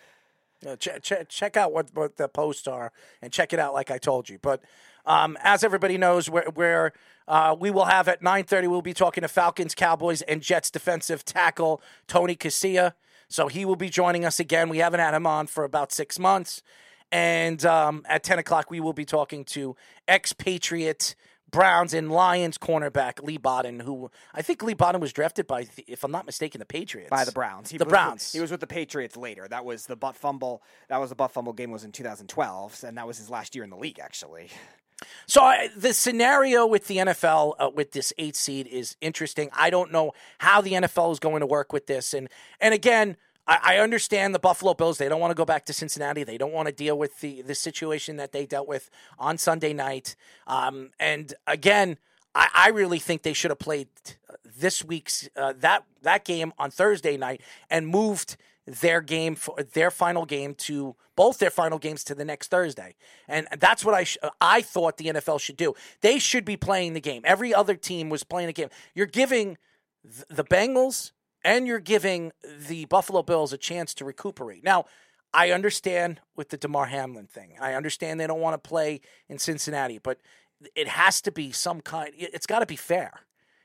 Uh, 0.65 0.75
ch- 0.75 1.01
ch- 1.01 1.27
check 1.29 1.55
out 1.55 1.71
what, 1.71 1.91
what 1.93 2.17
the 2.17 2.27
posts 2.27 2.67
are 2.67 2.91
and 3.21 3.31
check 3.31 3.53
it 3.53 3.59
out 3.59 3.73
like 3.73 3.91
I 3.91 3.97
told 3.97 4.27
you. 4.27 4.39
But 4.41 4.63
um, 5.05 5.37
as 5.43 5.63
everybody 5.63 5.97
knows, 5.97 6.29
where, 6.29 6.93
uh, 7.27 7.55
we 7.59 7.69
will 7.69 7.85
have 7.85 8.07
at 8.07 8.21
9.30, 8.21 8.67
we'll 8.67 8.81
be 8.81 8.93
talking 8.93 9.21
to 9.21 9.27
Falcons, 9.27 9.75
Cowboys, 9.75 10.21
and 10.23 10.41
Jets 10.41 10.71
defensive 10.71 11.23
tackle 11.23 11.81
Tony 12.07 12.35
Casilla. 12.35 12.93
So 13.29 13.47
he 13.47 13.65
will 13.65 13.75
be 13.75 13.89
joining 13.89 14.25
us 14.25 14.39
again. 14.39 14.69
We 14.69 14.79
haven't 14.79 14.99
had 14.99 15.13
him 15.13 15.27
on 15.27 15.47
for 15.47 15.63
about 15.63 15.91
six 15.91 16.17
months. 16.17 16.63
And 17.11 17.65
um, 17.65 18.03
at 18.07 18.23
10 18.23 18.39
o'clock, 18.39 18.71
we 18.71 18.79
will 18.79 18.93
be 18.93 19.05
talking 19.05 19.45
to 19.45 19.75
expatriate 20.07 21.15
Browns 21.49 21.93
and 21.93 22.11
Lions 22.11 22.57
cornerback 22.57 23.23
Leigh 23.23 23.37
Bodden, 23.37 23.81
who 23.81 24.11
I 24.33 24.41
think 24.41 24.61
Leigh 24.63 24.73
Bodden 24.73 24.99
was 24.99 25.13
drafted 25.13 25.47
by, 25.47 25.67
if 25.87 26.03
I'm 26.03 26.11
not 26.11 26.25
mistaken, 26.25 26.59
the 26.59 26.65
Patriots. 26.65 27.09
By 27.09 27.25
the 27.25 27.31
Browns. 27.31 27.69
He 27.69 27.77
the 27.77 27.85
Browns. 27.85 28.33
he 28.33 28.39
was 28.39 28.51
with 28.51 28.59
the 28.59 28.67
Patriots 28.67 29.15
later. 29.15 29.47
That 29.47 29.65
was 29.65 29.85
the 29.85 29.95
butt 29.95 30.15
fumble. 30.15 30.61
That 30.89 30.99
was 30.99 31.09
the 31.09 31.15
butt 31.15 31.31
fumble 31.31 31.53
game 31.53 31.71
was 31.71 31.83
in 31.83 31.91
2012, 31.91 32.83
and 32.85 32.97
that 32.97 33.07
was 33.07 33.17
his 33.17 33.29
last 33.29 33.55
year 33.55 33.63
in 33.63 33.69
the 33.69 33.77
league, 33.77 33.99
actually. 33.99 34.49
So 35.27 35.41
I, 35.41 35.69
the 35.75 35.93
scenario 35.93 36.65
with 36.65 36.87
the 36.87 36.97
NFL 36.97 37.53
uh, 37.59 37.69
with 37.73 37.91
this 37.91 38.11
eight 38.17 38.35
seed 38.35 38.67
is 38.67 38.95
interesting. 38.99 39.49
I 39.53 39.69
don't 39.69 39.91
know 39.91 40.13
how 40.39 40.61
the 40.61 40.71
NFL 40.71 41.11
is 41.11 41.19
going 41.19 41.41
to 41.41 41.45
work 41.45 41.71
with 41.71 41.85
this, 41.85 42.13
and 42.13 42.29
and 42.59 42.73
again, 42.73 43.15
I, 43.47 43.77
understand 43.77 44.35
the 44.35 44.39
Buffalo 44.39 44.73
Bills. 44.73 44.97
They 44.97 45.07
don't 45.07 45.21
want 45.21 45.31
to 45.31 45.35
go 45.35 45.45
back 45.45 45.65
to 45.65 45.73
Cincinnati. 45.73 46.23
They 46.23 46.37
don't 46.37 46.51
want 46.51 46.67
to 46.67 46.73
deal 46.73 46.97
with 46.97 47.21
the 47.21 47.41
the 47.41 47.55
situation 47.55 48.17
that 48.17 48.31
they 48.31 48.45
dealt 48.45 48.67
with 48.67 48.89
on 49.17 49.37
Sunday 49.37 49.73
night. 49.73 50.15
Um, 50.47 50.91
and 50.99 51.33
again, 51.45 51.97
I, 52.35 52.49
I, 52.53 52.69
really 52.69 52.99
think 52.99 53.21
they 53.21 53.33
should 53.33 53.51
have 53.51 53.59
played 53.59 53.87
this 54.43 54.83
week's 54.83 55.29
uh, 55.35 55.53
that 55.59 55.85
that 56.01 56.25
game 56.25 56.51
on 56.59 56.71
Thursday 56.71 57.15
night 57.15 57.41
and 57.69 57.87
moved 57.87 58.37
their 58.65 58.99
game 58.99 59.35
for 59.35 59.55
their 59.63 59.89
final 59.89 60.25
game 60.25 60.53
to 60.53 60.95
both 61.15 61.39
their 61.39 61.49
final 61.49 61.79
games 61.79 62.03
to 62.03 62.13
the 62.13 62.25
next 62.25 62.49
Thursday. 62.49 62.95
And 63.27 63.47
that's 63.59 63.85
what 63.85 63.95
I 63.95 64.03
sh- 64.03 64.17
I 64.41 64.61
thought 64.61 64.97
the 64.97 65.05
NFL 65.05 65.39
should 65.39 65.57
do. 65.57 65.73
They 66.01 66.19
should 66.19 66.43
be 66.43 66.57
playing 66.57 66.93
the 66.93 66.99
game. 66.99 67.21
Every 67.25 67.53
other 67.53 67.75
team 67.75 68.09
was 68.09 68.23
playing 68.23 68.49
a 68.49 68.53
game. 68.53 68.69
You're 68.93 69.05
giving 69.05 69.57
th- 70.03 70.25
the 70.29 70.43
Bengals 70.43 71.11
and 71.47 71.65
you're 71.65 71.79
giving 71.79 72.33
the 72.67 72.83
Buffalo 72.85 73.23
Bills 73.23 73.53
a 73.53 73.57
chance 73.57 73.93
to 73.93 74.05
recuperate. 74.05 74.65
Now, 74.65 74.83
I 75.33 75.51
understand 75.51 76.19
with 76.35 76.49
the 76.49 76.57
Damar 76.57 76.87
Hamlin 76.87 77.27
thing. 77.27 77.53
I 77.61 77.73
understand 77.73 78.19
they 78.19 78.27
don't 78.27 78.41
want 78.41 78.61
to 78.61 78.69
play 78.69 78.99
in 79.29 79.39
Cincinnati, 79.39 79.97
but 79.97 80.19
it 80.75 80.89
has 80.89 81.21
to 81.21 81.31
be 81.31 81.53
some 81.53 81.79
kind. 81.79 82.11
It's 82.17 82.45
got 82.45 82.59
to 82.59 82.65
be 82.65 82.75
fair, 82.75 83.21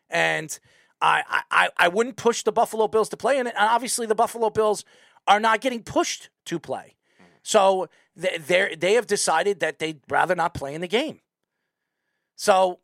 and 0.09 0.57
I, 1.01 1.43
I 1.51 1.71
I 1.77 1.89
wouldn't 1.89 2.17
push 2.17 2.45
the 2.45 2.53
Buffalo 2.53 2.87
Bills 2.87 3.09
to 3.09 3.17
play 3.17 3.39
in 3.39 3.49
it. 3.49 3.55
And 3.59 3.69
obviously, 3.69 4.07
the 4.07 4.15
Buffalo 4.15 4.49
Bills 4.49 4.85
are 5.27 5.41
not 5.41 5.61
getting 5.61 5.83
pushed 5.83 6.31
to 6.47 6.61
play, 6.61 6.95
so 7.43 7.89
they 8.15 8.77
they 8.79 8.93
have 8.95 9.09
decided 9.09 9.59
that 9.59 9.81
they'd 9.81 10.01
rather 10.09 10.37
not 10.37 10.55
play 10.55 10.75
in 10.75 10.83
the 10.83 10.89
game. 10.89 11.21
So 12.37 12.79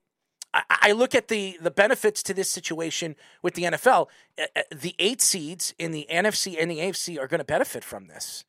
I, 0.71 0.93
look 0.93 1.15
at 1.15 1.29
the 1.29 1.59
the 1.61 1.71
benefits 1.71 2.23
to 2.25 2.35
this 2.35 2.51
situation 2.51 3.17
with 3.43 3.55
the 3.55 3.65
NFL. 3.65 4.09
Uh, 4.39 4.45
uh, 4.57 4.63
the 4.75 4.95
eight 4.99 5.21
seeds 5.21 5.75
in 5.79 5.93
the 5.93 6.07
NFC 6.11 6.57
and 6.59 6.71
the 6.71 6.79
AFC 6.79 7.19
are 7.19 7.27
going 7.27 7.39
to 7.39 7.45
benefit 7.45 7.85
from 7.85 8.07
this. 8.07 8.45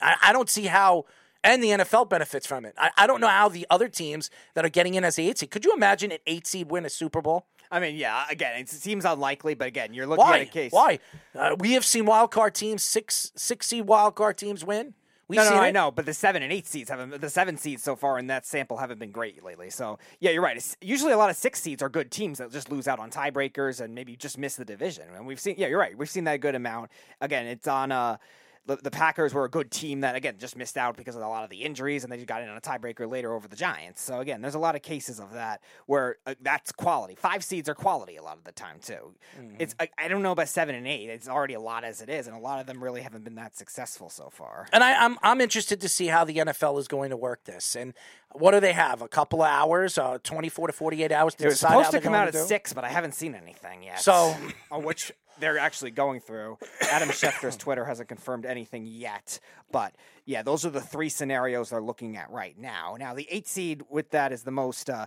I, 0.00 0.16
I, 0.22 0.32
don't 0.32 0.48
see 0.48 0.66
how, 0.66 1.04
and 1.44 1.62
the 1.62 1.68
NFL 1.68 2.08
benefits 2.08 2.46
from 2.46 2.64
it. 2.64 2.74
I, 2.78 2.90
I, 2.96 3.06
don't 3.06 3.20
know 3.20 3.28
how 3.28 3.48
the 3.48 3.66
other 3.70 3.88
teams 3.88 4.30
that 4.54 4.64
are 4.64 4.70
getting 4.70 4.94
in 4.94 5.04
as 5.04 5.16
the 5.16 5.28
eight 5.28 5.38
seed. 5.38 5.50
Could 5.50 5.64
you 5.64 5.72
imagine 5.74 6.12
an 6.12 6.18
eight 6.26 6.46
seed 6.46 6.70
win 6.70 6.84
a 6.84 6.90
Super 6.90 7.20
Bowl? 7.20 7.46
I 7.70 7.80
mean, 7.80 7.96
yeah. 7.96 8.24
Again, 8.28 8.60
it 8.60 8.68
seems 8.68 9.04
unlikely, 9.04 9.54
but 9.54 9.68
again, 9.68 9.94
you're 9.94 10.06
looking 10.06 10.24
Why? 10.24 10.40
at 10.40 10.48
a 10.48 10.50
case. 10.50 10.72
Why? 10.72 10.98
Uh, 11.34 11.56
we 11.58 11.72
have 11.72 11.84
seen 11.84 12.04
wild 12.04 12.30
card 12.30 12.54
teams, 12.54 12.82
six 12.82 13.32
six 13.34 13.66
seed 13.66 13.86
wild 13.86 14.14
card 14.14 14.36
teams 14.36 14.64
win. 14.64 14.94
We've 15.32 15.40
no, 15.40 15.50
no, 15.50 15.56
I 15.56 15.70
know, 15.70 15.90
but 15.90 16.04
the 16.04 16.12
seven 16.12 16.42
and 16.42 16.52
eight 16.52 16.66
seeds 16.66 16.90
haven't. 16.90 17.20
The 17.20 17.30
seven 17.30 17.56
seeds 17.56 17.82
so 17.82 17.96
far 17.96 18.18
in 18.18 18.26
that 18.26 18.44
sample 18.44 18.76
haven't 18.76 18.98
been 18.98 19.10
great 19.10 19.42
lately. 19.42 19.70
So 19.70 19.98
yeah, 20.20 20.30
you're 20.30 20.42
right. 20.42 20.56
It's, 20.56 20.76
usually, 20.82 21.12
a 21.12 21.16
lot 21.16 21.30
of 21.30 21.36
six 21.36 21.60
seeds 21.60 21.82
are 21.82 21.88
good 21.88 22.10
teams 22.10 22.36
that 22.36 22.52
just 22.52 22.70
lose 22.70 22.86
out 22.86 22.98
on 22.98 23.10
tiebreakers 23.10 23.80
and 23.80 23.94
maybe 23.94 24.14
just 24.14 24.36
miss 24.36 24.56
the 24.56 24.64
division. 24.64 25.04
And 25.16 25.26
we've 25.26 25.40
seen, 25.40 25.54
yeah, 25.56 25.68
you're 25.68 25.78
right. 25.78 25.96
We've 25.96 26.10
seen 26.10 26.24
that 26.24 26.40
good 26.40 26.54
amount. 26.54 26.90
Again, 27.20 27.46
it's 27.46 27.66
on. 27.66 27.90
Uh, 27.90 28.18
the, 28.66 28.76
the 28.76 28.90
Packers 28.90 29.34
were 29.34 29.44
a 29.44 29.50
good 29.50 29.70
team 29.70 30.00
that 30.00 30.14
again 30.14 30.36
just 30.38 30.56
missed 30.56 30.76
out 30.76 30.96
because 30.96 31.16
of 31.16 31.22
a 31.22 31.28
lot 31.28 31.44
of 31.44 31.50
the 31.50 31.62
injuries, 31.62 32.04
and 32.04 32.12
they 32.12 32.16
just 32.16 32.28
got 32.28 32.42
in 32.42 32.48
on 32.48 32.56
a 32.56 32.60
tiebreaker 32.60 33.10
later 33.10 33.34
over 33.34 33.48
the 33.48 33.56
Giants. 33.56 34.02
So 34.02 34.20
again, 34.20 34.40
there's 34.40 34.54
a 34.54 34.60
lot 34.60 34.76
of 34.76 34.82
cases 34.82 35.18
of 35.18 35.32
that 35.32 35.60
where 35.86 36.16
uh, 36.26 36.34
that's 36.40 36.70
quality. 36.70 37.14
Five 37.14 37.42
seeds 37.42 37.68
are 37.68 37.74
quality 37.74 38.16
a 38.16 38.22
lot 38.22 38.38
of 38.38 38.44
the 38.44 38.52
time 38.52 38.76
too. 38.80 39.14
Mm-hmm. 39.38 39.56
It's 39.58 39.74
I, 39.80 39.88
I, 39.98 40.08
don't 40.08 40.22
know 40.22 40.32
about 40.32 40.48
seven 40.48 40.74
and 40.74 40.86
eight. 40.86 41.08
It's 41.08 41.28
already 41.28 41.54
a 41.54 41.60
lot 41.60 41.84
as 41.84 42.00
it 42.00 42.08
is, 42.08 42.26
and 42.26 42.36
a 42.36 42.40
lot 42.40 42.60
of 42.60 42.66
them 42.66 42.82
really 42.82 43.02
haven't 43.02 43.24
been 43.24 43.34
that 43.34 43.56
successful 43.56 44.08
so 44.08 44.30
far. 44.30 44.68
And 44.72 44.84
I, 44.84 44.92
am 44.92 45.12
I'm, 45.12 45.18
I'm 45.22 45.40
interested 45.40 45.80
to 45.80 45.88
see 45.88 46.06
how 46.06 46.24
the 46.24 46.36
NFL 46.36 46.78
is 46.78 46.86
going 46.86 47.10
to 47.10 47.16
work 47.16 47.44
this. 47.44 47.74
And 47.74 47.94
what 48.32 48.52
do 48.52 48.60
they 48.60 48.72
have? 48.72 49.02
A 49.02 49.08
couple 49.08 49.42
of 49.42 49.48
hours, 49.48 49.98
uh, 49.98 50.18
24 50.22 50.68
to 50.68 50.72
48 50.72 51.12
hours 51.12 51.34
to 51.34 51.44
it 51.44 51.48
was 51.48 51.60
supposed 51.60 51.90
to 51.90 52.00
come 52.00 52.14
out 52.14 52.28
at 52.28 52.34
six, 52.34 52.72
but 52.72 52.84
I 52.84 52.88
haven't 52.88 53.14
seen 53.14 53.34
anything 53.34 53.82
yet. 53.82 54.00
So, 54.00 54.36
on 54.70 54.84
which 54.84 55.12
they're 55.42 55.58
actually 55.58 55.90
going 55.90 56.20
through. 56.20 56.56
Adam 56.82 57.08
Schefter's 57.08 57.56
Twitter 57.58 57.84
hasn't 57.84 58.08
confirmed 58.08 58.46
anything 58.46 58.86
yet, 58.86 59.40
but 59.72 59.96
yeah, 60.24 60.42
those 60.42 60.64
are 60.64 60.70
the 60.70 60.80
three 60.80 61.08
scenarios 61.08 61.70
they're 61.70 61.82
looking 61.82 62.16
at 62.16 62.30
right 62.30 62.56
now. 62.56 62.96
Now, 62.96 63.12
the 63.12 63.26
eight 63.28 63.48
seed 63.48 63.82
with 63.90 64.10
that 64.10 64.32
is 64.32 64.44
the 64.44 64.52
most 64.52 64.88
uh, 64.88 65.06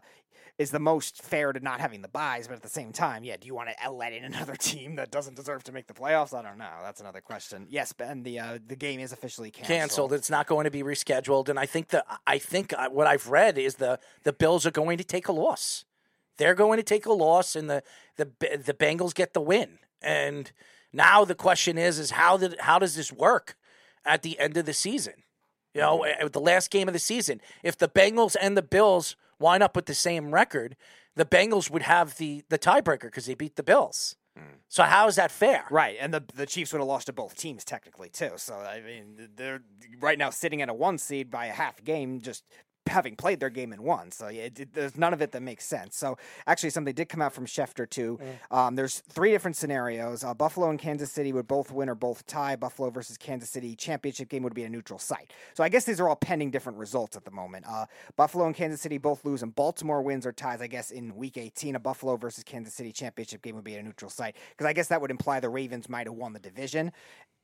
is 0.57 0.71
the 0.71 0.79
most 0.79 1.21
fair 1.21 1.53
to 1.53 1.59
not 1.61 1.79
having 1.79 2.01
the 2.01 2.09
buys, 2.09 2.47
but 2.47 2.55
at 2.55 2.61
the 2.61 2.69
same 2.69 2.91
time, 2.91 3.23
yeah, 3.23 3.37
do 3.37 3.47
you 3.47 3.55
want 3.55 3.69
to 3.69 3.91
let 3.91 4.11
in 4.11 4.25
another 4.25 4.55
team 4.55 4.95
that 4.97 5.09
doesn't 5.09 5.35
deserve 5.37 5.63
to 5.63 5.71
make 5.71 5.87
the 5.87 5.93
playoffs? 5.93 6.37
I 6.37 6.41
don't 6.41 6.57
know. 6.57 6.79
That's 6.83 6.99
another 6.99 7.21
question. 7.21 7.65
Yes, 7.69 7.93
Ben, 7.93 8.23
the 8.23 8.39
uh, 8.39 8.59
the 8.67 8.75
game 8.75 8.99
is 8.99 9.13
officially 9.13 9.51
canceled. 9.51 9.79
Canceled. 9.79 10.13
It's 10.13 10.29
not 10.29 10.47
going 10.47 10.65
to 10.65 10.71
be 10.71 10.83
rescheduled, 10.83 11.47
and 11.47 11.57
I 11.57 11.65
think 11.65 11.89
that 11.89 12.05
I 12.27 12.39
think 12.39 12.73
uh, 12.73 12.89
what 12.89 13.07
I've 13.07 13.29
read 13.29 13.57
is 13.57 13.75
the 13.75 13.99
the 14.23 14.33
Bills 14.33 14.65
are 14.65 14.71
going 14.71 14.97
to 14.97 15.05
take 15.05 15.29
a 15.29 15.33
loss. 15.33 15.85
They're 16.37 16.55
going 16.55 16.75
to 16.75 16.83
take 16.83 17.05
a 17.05 17.13
loss, 17.13 17.55
and 17.55 17.69
the 17.69 17.83
the 18.17 18.25
the 18.37 18.73
Bengals 18.73 19.13
get 19.15 19.33
the 19.33 19.39
win. 19.39 19.79
And 20.05 20.51
now 20.93 21.25
the 21.25 21.35
question 21.35 21.77
is, 21.77 21.99
is 21.99 22.11
how 22.11 22.37
did 22.37 22.55
how 22.59 22.79
does 22.79 22.95
this 22.95 23.11
work 23.11 23.57
at 24.05 24.21
the 24.21 24.39
end 24.39 24.55
of 24.55 24.65
the 24.65 24.73
season? 24.73 25.15
You 25.73 25.81
know, 25.81 25.99
mm-hmm. 25.99 26.25
at 26.25 26.31
the 26.31 26.39
last 26.39 26.71
game 26.71 26.87
of 26.87 26.93
the 26.93 26.99
season, 26.99 27.41
if 27.63 27.77
the 27.77 27.89
Bengals 27.89 28.35
and 28.39 28.55
the 28.55 28.61
Bills 28.61 29.17
wind 29.39 29.61
up 29.61 29.75
with 29.75 29.87
the 29.87 29.93
same 29.93 30.33
record, 30.33 30.77
the 31.15 31.25
Bengals 31.25 31.69
would 31.69 31.81
have 31.81 32.17
the 32.17 32.43
the 32.49 32.59
tiebreaker 32.59 33.01
because 33.01 33.25
they 33.25 33.33
beat 33.33 33.55
the 33.55 33.63
Bills. 33.63 34.15
Mm. 34.37 34.59
So 34.67 34.83
how 34.83 35.07
is 35.07 35.15
that 35.15 35.31
fair? 35.31 35.65
Right, 35.69 35.97
and 35.99 36.13
the 36.13 36.23
the 36.33 36.45
Chiefs 36.45 36.71
would 36.71 36.79
have 36.79 36.87
lost 36.87 37.07
to 37.07 37.13
both 37.13 37.35
teams 37.35 37.65
technically 37.65 38.09
too. 38.09 38.31
So 38.37 38.55
I 38.55 38.81
mean, 38.81 39.29
they're 39.35 39.61
right 39.99 40.17
now 40.17 40.29
sitting 40.29 40.61
at 40.61 40.69
a 40.69 40.73
one 40.73 40.97
seed 40.97 41.31
by 41.31 41.47
a 41.47 41.53
half 41.53 41.83
game, 41.83 42.21
just 42.21 42.43
having 42.87 43.15
played 43.15 43.39
their 43.39 43.49
game 43.49 43.71
and 43.71 43.81
won. 43.81 44.11
So 44.11 44.27
yeah, 44.27 44.43
it, 44.43 44.73
there's 44.73 44.97
none 44.97 45.13
of 45.13 45.21
it 45.21 45.31
that 45.31 45.41
makes 45.41 45.65
sense. 45.65 45.97
So 45.97 46.17
actually, 46.47 46.69
something 46.69 46.93
did 46.93 47.09
come 47.09 47.21
out 47.21 47.33
from 47.33 47.45
Schefter 47.45 47.89
too. 47.89 48.19
Mm. 48.51 48.57
Um, 48.57 48.75
there's 48.75 48.99
three 48.99 49.31
different 49.31 49.57
scenarios. 49.57 50.23
Uh, 50.23 50.33
Buffalo 50.33 50.69
and 50.69 50.79
Kansas 50.79 51.11
City 51.11 51.33
would 51.33 51.47
both 51.47 51.71
win 51.71 51.89
or 51.89 51.95
both 51.95 52.25
tie. 52.27 52.55
Buffalo 52.55 52.89
versus 52.89 53.17
Kansas 53.17 53.49
City 53.49 53.75
championship 53.75 54.29
game 54.29 54.43
would 54.43 54.53
be 54.53 54.63
a 54.63 54.69
neutral 54.69 54.99
site. 54.99 55.31
So 55.53 55.63
I 55.63 55.69
guess 55.69 55.85
these 55.85 55.99
are 55.99 56.07
all 56.07 56.15
pending 56.15 56.51
different 56.51 56.77
results 56.77 57.17
at 57.17 57.25
the 57.25 57.31
moment. 57.31 57.65
Uh, 57.67 57.85
Buffalo 58.15 58.45
and 58.45 58.55
Kansas 58.55 58.81
City 58.81 58.97
both 58.97 59.25
lose, 59.25 59.43
and 59.43 59.55
Baltimore 59.55 60.01
wins 60.01 60.25
or 60.25 60.31
ties. 60.31 60.61
I 60.61 60.67
guess 60.67 60.91
in 60.91 61.15
Week 61.15 61.37
18, 61.37 61.75
a 61.75 61.79
Buffalo 61.79 62.17
versus 62.17 62.43
Kansas 62.43 62.73
City 62.73 62.91
championship 62.91 63.41
game 63.41 63.55
would 63.55 63.63
be 63.63 63.75
a 63.75 63.83
neutral 63.83 64.09
site 64.09 64.35
because 64.49 64.65
I 64.65 64.73
guess 64.73 64.87
that 64.87 65.01
would 65.01 65.11
imply 65.11 65.39
the 65.39 65.49
Ravens 65.49 65.89
might 65.89 66.07
have 66.07 66.15
won 66.15 66.33
the 66.33 66.39
division 66.39 66.91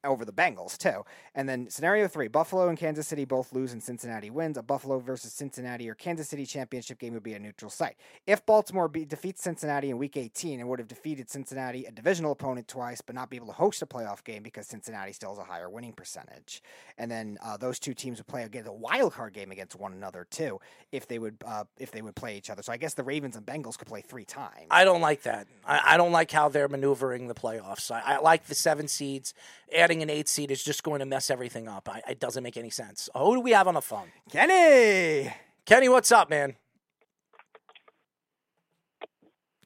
over 0.04 0.26
the 0.26 0.34
Bengals 0.34 0.78
too. 0.78 1.04
And 1.36 1.48
then 1.48 1.70
scenario 1.70 2.08
three: 2.08 2.28
Buffalo 2.28 2.70
and 2.70 2.78
Kansas 2.78 3.08
City 3.08 3.26
both 3.26 3.54
lose, 3.54 3.74
and 3.74 3.82
Cincinnati 3.82 4.30
wins. 4.30 4.58
A 4.58 4.64
Buffalo 4.64 5.00
versus 5.00 5.34
Cincinnati 5.34 5.90
or 5.90 5.96
Kansas 5.96 6.30
City 6.30 6.46
championship 6.46 7.00
game 7.00 7.14
would 7.14 7.24
be 7.24 7.34
a 7.34 7.40
neutral 7.40 7.72
site. 7.72 7.96
If 8.26 8.46
Baltimore 8.46 8.88
be, 8.88 9.06
defeats 9.06 9.44
Cincinnati 9.44 9.90
in 9.90 9.98
Week 9.98 10.18
18 10.18 10.60
and 10.60 10.70
would 10.70 10.80
have 10.80 10.88
defeated 10.88 11.30
Cincinnati, 11.30 11.86
a 11.86 11.92
divisional 11.92 12.32
opponent, 12.32 12.68
twice, 12.68 13.02
but 13.02 13.16
not 13.16 13.30
be 13.30 13.38
able 13.38 13.48
to 13.48 13.54
host 13.54 13.82
a 13.82 13.86
playoff 13.86 14.24
game 14.24 14.44
because 14.44 14.68
Cincinnati 14.68 15.14
still 15.14 15.30
has 15.30 15.40
a 15.40 15.44
higher 15.44 15.70
winning 15.70 15.94
percentage. 15.94 16.62
And 16.98 17.10
then 17.10 17.38
uh, 17.44 17.58
those 17.58 17.80
two 17.80 17.94
teams 17.94 18.20
would 18.20 18.28
play 18.28 18.44
a 18.44 18.72
wild 18.72 19.14
card 19.14 19.34
game 19.34 19.52
against 19.52 19.76
one 19.76 19.94
another 19.94 20.28
too, 20.30 20.60
if 20.92 21.08
they 21.08 21.20
would 21.20 21.38
uh, 21.46 21.64
if 21.78 21.92
they 21.92 22.02
would 22.02 22.16
play 22.16 22.38
each 22.38 22.50
other. 22.50 22.62
So 22.62 22.72
I 22.74 22.78
guess 22.78 22.94
the 22.94 23.04
Ravens 23.04 23.36
and 23.36 23.46
Bengals 23.46 23.78
could 23.78 23.88
play 23.88 24.02
three 24.02 24.26
times. 24.26 24.68
I 24.70 24.84
don't 24.84 25.02
like 25.02 25.24
that. 25.24 25.48
I, 25.66 25.82
I 25.94 25.98
don't 25.98 26.12
like 26.12 26.32
how 26.32 26.50
they're 26.50 26.68
maneuvering 26.68 27.28
the 27.28 27.34
playoffs. 27.34 27.92
I, 27.92 28.16
I 28.16 28.20
like 28.20 28.46
the 28.46 28.56
seven 28.56 28.88
seeds. 28.88 29.34
Adding 29.74 30.02
an 30.02 30.10
eight 30.10 30.28
seed 30.28 30.52
is 30.52 30.64
just 30.64 30.84
going 30.84 31.00
to 31.00 31.06
mess 31.06 31.30
everything 31.30 31.68
up. 31.68 31.88
I, 31.90 32.02
it 32.10 32.20
doesn't 32.20 32.44
make 32.44 32.58
any 32.58 32.70
sense. 32.70 33.10
Who 33.16 33.36
do 33.36 33.40
we 33.42 33.52
have 33.52 33.68
on 33.68 33.76
the 33.76 33.82
phone? 33.82 34.12
Kenny. 34.32 35.34
Kenny, 35.66 35.88
what's 35.90 36.12
up, 36.12 36.30
man? 36.30 36.56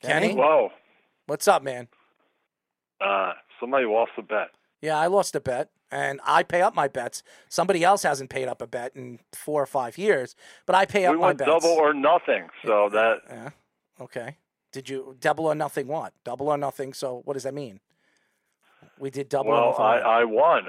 Kenny, 0.01 0.35
Whoa. 0.35 0.71
what's 1.25 1.47
up, 1.47 1.63
man? 1.63 1.87
Uh, 3.01 3.33
somebody 3.59 3.85
lost 3.85 4.11
a 4.17 4.21
bet. 4.21 4.49
Yeah, 4.81 4.97
I 4.99 5.07
lost 5.07 5.35
a 5.35 5.39
bet, 5.39 5.69
and 5.89 6.19
I 6.23 6.43
pay 6.43 6.61
up 6.61 6.75
my 6.75 6.87
bets. 6.87 7.23
Somebody 7.49 7.83
else 7.83 8.03
hasn't 8.03 8.29
paid 8.29 8.47
up 8.47 8.61
a 8.61 8.67
bet 8.67 8.95
in 8.95 9.19
four 9.33 9.63
or 9.63 9.65
five 9.65 9.97
years, 9.97 10.35
but 10.67 10.75
I 10.75 10.85
pay 10.85 11.05
up 11.05 11.13
we 11.13 11.19
my 11.19 11.27
went 11.27 11.39
bets. 11.39 11.49
double 11.49 11.69
or 11.69 11.93
nothing. 11.93 12.49
So 12.63 12.89
that 12.89 13.21
Yeah. 13.27 13.49
Okay. 13.99 14.37
Did 14.71 14.89
you 14.89 15.15
double 15.19 15.45
or 15.47 15.55
nothing? 15.55 15.87
What? 15.87 16.13
Double 16.23 16.49
or 16.49 16.57
nothing. 16.57 16.93
So 16.93 17.21
what 17.23 17.33
does 17.33 17.43
that 17.43 17.53
mean? 17.53 17.79
We 18.99 19.09
did 19.09 19.29
double 19.29 19.51
or 19.51 19.53
well, 19.53 19.69
nothing. 19.71 19.85
I. 19.85 19.99
I 20.21 20.23
won. 20.23 20.63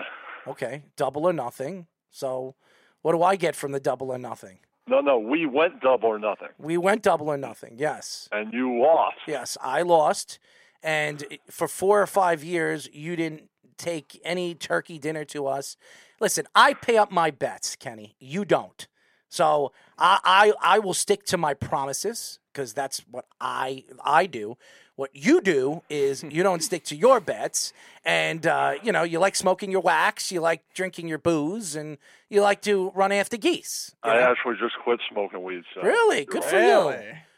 Okay, 0.46 0.82
double 0.96 1.24
or 1.26 1.32
nothing. 1.32 1.86
So, 2.10 2.54
what 3.02 3.12
do 3.12 3.22
I 3.22 3.36
get 3.36 3.54
from 3.56 3.72
the 3.72 3.80
double 3.80 4.10
or 4.10 4.18
nothing? 4.18 4.58
No, 4.88 5.00
no, 5.00 5.18
we 5.18 5.46
went 5.46 5.80
double 5.80 6.08
or 6.08 6.18
nothing, 6.18 6.48
We 6.58 6.76
went 6.76 7.02
double 7.02 7.28
or 7.28 7.36
nothing. 7.36 7.74
Yes, 7.76 8.28
and 8.30 8.52
you 8.52 8.80
lost. 8.80 9.16
yes, 9.26 9.56
I 9.60 9.82
lost, 9.82 10.38
and 10.82 11.24
for 11.50 11.66
four 11.66 12.00
or 12.00 12.06
five 12.06 12.44
years, 12.44 12.88
you 12.92 13.16
didn't 13.16 13.50
take 13.76 14.20
any 14.24 14.54
turkey 14.54 14.98
dinner 14.98 15.24
to 15.24 15.46
us. 15.48 15.76
Listen, 16.20 16.46
I 16.54 16.74
pay 16.74 16.96
up 16.96 17.10
my 17.10 17.30
bets, 17.30 17.74
Kenny. 17.76 18.14
You 18.20 18.44
don't. 18.44 18.86
So 19.28 19.72
I 19.98 20.20
I, 20.24 20.76
I 20.76 20.78
will 20.78 20.94
stick 20.94 21.24
to 21.26 21.36
my 21.36 21.54
promises 21.54 22.38
because 22.52 22.72
that's 22.72 23.00
what 23.10 23.26
I 23.40 23.84
I 24.04 24.26
do. 24.26 24.56
What 24.96 25.10
you 25.14 25.40
do 25.40 25.82
is 25.88 26.22
you 26.30 26.42
don't 26.42 26.62
stick 26.62 26.84
to 26.84 26.96
your 26.96 27.20
bets, 27.20 27.72
and 28.04 28.46
uh, 28.46 28.74
you 28.82 28.92
know 28.92 29.02
you 29.02 29.18
like 29.18 29.36
smoking 29.36 29.70
your 29.70 29.82
wax, 29.82 30.32
you 30.32 30.40
like 30.40 30.62
drinking 30.74 31.08
your 31.08 31.18
booze, 31.18 31.76
and 31.76 31.98
you 32.28 32.42
like 32.42 32.62
to 32.62 32.90
run 32.94 33.12
after 33.12 33.36
geese. 33.36 33.94
I 34.02 34.14
know? 34.14 34.20
actually 34.20 34.56
just 34.58 34.74
quit 34.82 35.00
smoking 35.10 35.42
weed. 35.42 35.62
So 35.74 35.82
Really? 35.82 36.24
Good 36.24 36.44
for 36.44 36.60
you. 36.60 36.94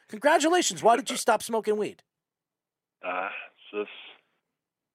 Congratulations. 0.09 0.83
Why 0.83 0.97
did 0.97 1.11
you 1.11 1.17
stop 1.17 1.43
smoking 1.43 1.77
weed? 1.77 2.03
Uh, 3.07 3.29
just 3.71 3.91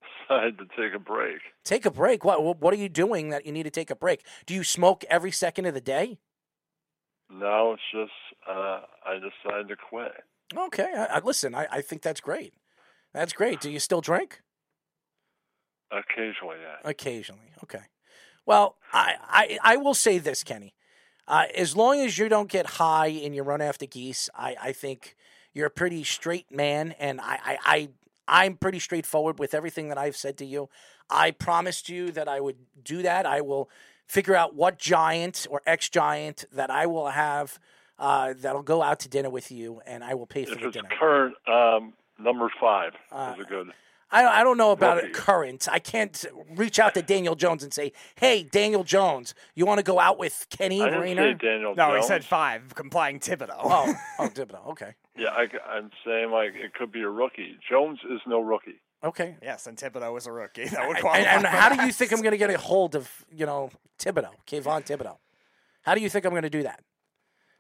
decided 0.28 0.58
to 0.58 0.66
take 0.76 0.96
a 0.96 1.00
break. 1.00 1.40
Take 1.64 1.86
a 1.86 1.92
break. 1.92 2.24
What 2.24 2.60
what 2.60 2.74
are 2.74 2.78
you 2.78 2.90
doing 2.90 3.30
that 3.30 3.46
you 3.46 3.52
need 3.52 3.64
to 3.64 3.70
take 3.70 3.92
a 3.92 3.96
break? 3.96 4.26
Do 4.46 4.54
you 4.54 4.64
smoke 4.64 5.04
every 5.10 5.32
second 5.32 5.66
of 5.66 5.74
the 5.74 5.82
day? 5.82 6.18
No, 7.30 7.74
it's 7.74 7.82
just 7.92 8.12
uh, 8.50 8.82
I 9.06 9.16
decided 9.16 9.70
to 9.70 9.76
quit. 9.76 10.12
Okay. 10.58 10.90
I, 10.96 11.06
I, 11.06 11.20
listen, 11.20 11.56
I, 11.56 11.68
I 11.72 11.82
think 11.82 12.02
that's 12.02 12.22
great. 12.22 12.54
That's 13.14 13.34
great. 13.34 13.62
Do 13.62 13.70
you 13.70 13.80
still 13.80 14.02
drink? 14.02 14.42
Occasionally, 15.92 16.58
yeah. 16.62 16.78
Occasionally. 16.84 17.52
Okay. 17.64 17.84
Well, 18.46 18.76
I, 18.92 19.16
I, 19.22 19.60
I 19.64 19.78
will 19.78 19.94
say 19.94 20.18
this, 20.18 20.44
Kenny. 20.44 20.74
Uh, 21.28 21.46
as 21.56 21.76
long 21.76 22.00
as 22.00 22.18
you 22.18 22.28
don't 22.28 22.50
get 22.50 22.66
high 22.66 23.08
and 23.08 23.34
you 23.34 23.44
run 23.44 23.62
after 23.62 23.86
geese, 23.86 24.30
I, 24.36 24.56
I 24.62 24.72
think 24.74 25.16
you're 25.54 25.68
a 25.68 25.72
pretty 25.72 26.04
straight 26.04 26.52
man, 26.52 26.96
and 27.00 27.22
I, 27.22 27.40
I, 27.44 27.58
I 27.66 27.90
I'm 28.28 28.56
pretty 28.56 28.80
straightforward 28.80 29.40
with 29.40 29.54
everything 29.54 29.90
that 29.90 29.98
I've 29.98 30.16
said 30.16 30.38
to 30.38 30.46
you. 30.46 30.70
I 31.10 31.32
promised 31.32 31.90
you 31.90 32.12
that 32.12 32.28
I 32.28 32.40
would 32.40 32.58
do 32.84 33.02
that. 33.04 33.26
I 33.26 33.42
will 33.42 33.70
figure 34.08 34.36
out 34.36 34.56
what 34.56 34.80
giant 34.80 35.48
or 35.50 35.62
ex 35.66 35.90
giant 35.90 36.46
that 36.52 36.70
I 36.70 36.86
will 36.88 37.10
have 37.10 37.60
uh, 38.04 38.34
that'll 38.38 38.64
go 38.64 38.82
out 38.82 39.00
to 39.02 39.10
dinner 39.10 39.30
with 39.30 39.52
you, 39.52 39.82
and 39.86 40.04
I 40.04 40.14
will 40.14 40.26
pay 40.28 40.46
for 40.46 40.54
If 40.54 40.60
the 40.60 40.68
it's 40.68 40.76
dinner. 40.78 40.90
current, 41.00 41.36
um, 41.48 41.94
number 42.20 42.52
five 42.60 42.92
Uh, 43.12 43.34
is 43.38 43.46
a 43.46 43.48
good. 43.48 43.68
I, 44.12 44.42
I 44.42 44.44
don't 44.44 44.58
know 44.58 44.72
about 44.72 44.98
Rookie. 44.98 45.08
it 45.08 45.14
current. 45.16 45.68
I 45.72 45.80
can't 45.80 46.24
reach 46.56 46.78
out 46.78 46.94
to 46.94 47.02
Daniel 47.02 47.34
Jones 47.34 47.64
and 47.64 47.74
say, 47.74 47.94
"Hey, 48.16 48.44
Daniel 48.44 48.84
Jones, 48.84 49.34
you 49.56 49.66
want 49.66 49.80
to 49.80 49.84
go 49.84 50.00
out 50.00 50.20
with 50.20 50.46
Kenny 50.52 50.84
I 50.84 50.90
didn't 50.92 51.18
say 51.18 51.34
Daniel 51.34 51.74
No, 51.74 51.92
Jones. 51.94 52.04
he 52.06 52.08
said 52.10 52.24
five, 52.24 52.76
complying 52.76 53.20
Thibodeaux. 53.20 53.58
Oh, 53.64 53.94
oh, 54.20 54.28
Thibodeaux. 54.36 54.68
Okay, 54.74 54.94
Yeah, 55.18 55.30
I, 55.30 55.48
am 55.78 55.90
saying 56.06 56.30
like 56.30 56.54
it 56.54 56.76
could 56.76 56.92
be 56.92 57.02
a 57.02 57.10
rookie. 57.10 57.58
Jones 57.68 58.00
is 58.08 58.22
no 58.28 58.40
rookie. 58.40 58.80
okay. 59.04 59.36
yes, 59.42 59.66
and 59.66 59.78
Thibodeaux 59.78 60.14
was 60.14 60.28
a 60.28 60.32
rookie. 60.32 60.66
That 60.74 60.88
would 60.88 60.98
And, 60.98 61.06
qualify. 61.06 61.30
and 61.32 61.42
for 61.42 61.48
how 61.48 61.70
do 61.76 61.84
you 61.84 61.92
think 61.92 62.12
I'm 62.12 62.22
going 62.22 62.34
to 62.34 62.38
get 62.38 62.52
a 62.52 62.58
hold 62.60 62.94
of 62.96 63.10
you 63.36 63.48
know 63.48 63.72
Thibodeaux, 63.98 64.36
Kayvon 64.46 64.86
Thibodeaux? 64.86 65.18
How 65.82 65.96
do 65.96 66.02
you 66.02 66.10
think 66.10 66.24
I'm 66.26 66.32
going 66.38 66.44
to 66.44 66.50
do 66.52 66.62
that? 66.64 66.82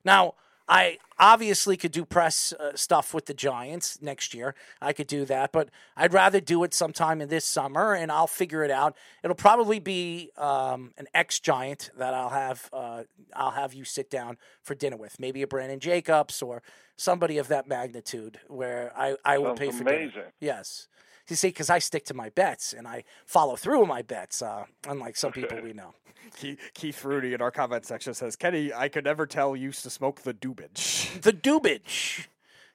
Now, 0.03 0.35
I 0.67 0.97
obviously 1.19 1.75
could 1.75 1.91
do 1.91 2.05
press 2.05 2.53
uh, 2.53 2.71
stuff 2.75 3.13
with 3.13 3.25
the 3.25 3.33
Giants 3.33 4.01
next 4.01 4.33
year. 4.33 4.55
I 4.81 4.93
could 4.93 5.07
do 5.07 5.25
that, 5.25 5.51
but 5.51 5.69
I'd 5.97 6.13
rather 6.13 6.39
do 6.39 6.63
it 6.63 6.73
sometime 6.73 7.21
in 7.21 7.27
this 7.27 7.43
summer, 7.43 7.93
and 7.93 8.09
I'll 8.11 8.27
figure 8.27 8.63
it 8.63 8.71
out. 8.71 8.95
It'll 9.23 9.35
probably 9.35 9.79
be 9.79 10.31
um, 10.37 10.93
an 10.97 11.07
ex 11.13 11.39
Giant 11.41 11.91
that 11.97 12.13
I'll 12.13 12.29
have. 12.29 12.69
Uh, 12.71 13.03
I'll 13.35 13.51
have 13.51 13.73
you 13.73 13.83
sit 13.83 14.09
down 14.09 14.37
for 14.61 14.73
dinner 14.73 14.95
with, 14.97 15.19
maybe 15.19 15.41
a 15.41 15.47
Brandon 15.47 15.79
Jacobs 15.79 16.41
or 16.41 16.63
somebody 16.95 17.37
of 17.37 17.49
that 17.49 17.67
magnitude, 17.67 18.39
where 18.47 18.93
I 18.97 19.15
I 19.25 19.39
will 19.39 19.57
Sounds 19.57 19.59
pay 19.59 19.71
for 19.71 19.83
dinner. 19.83 19.97
amazing. 19.97 20.31
Yes. 20.39 20.87
You 21.29 21.36
see, 21.36 21.47
because 21.49 21.69
I 21.69 21.79
stick 21.79 22.05
to 22.05 22.13
my 22.13 22.29
bets 22.29 22.73
and 22.73 22.88
I 22.88 23.03
follow 23.25 23.55
through 23.55 23.79
with 23.79 23.88
my 23.88 24.01
bets, 24.01 24.41
uh, 24.41 24.65
unlike 24.88 25.15
some 25.15 25.31
people 25.31 25.62
we 25.63 25.73
know. 25.73 25.93
Keith, 26.38 26.59
Keith 26.73 27.03
Rudy 27.03 27.33
in 27.33 27.41
our 27.41 27.51
comment 27.51 27.86
section 27.86 28.13
says, 28.13 28.36
Kenny, 28.36 28.73
I 28.73 28.89
could 28.89 29.03
never 29.05 29.25
tell 29.25 29.55
you 29.55 29.63
used 29.65 29.83
to 29.83 29.89
smoke 29.89 30.21
the 30.21 30.33
doobage. 30.33 31.21
The 31.21 31.33
doobage. 31.33 32.27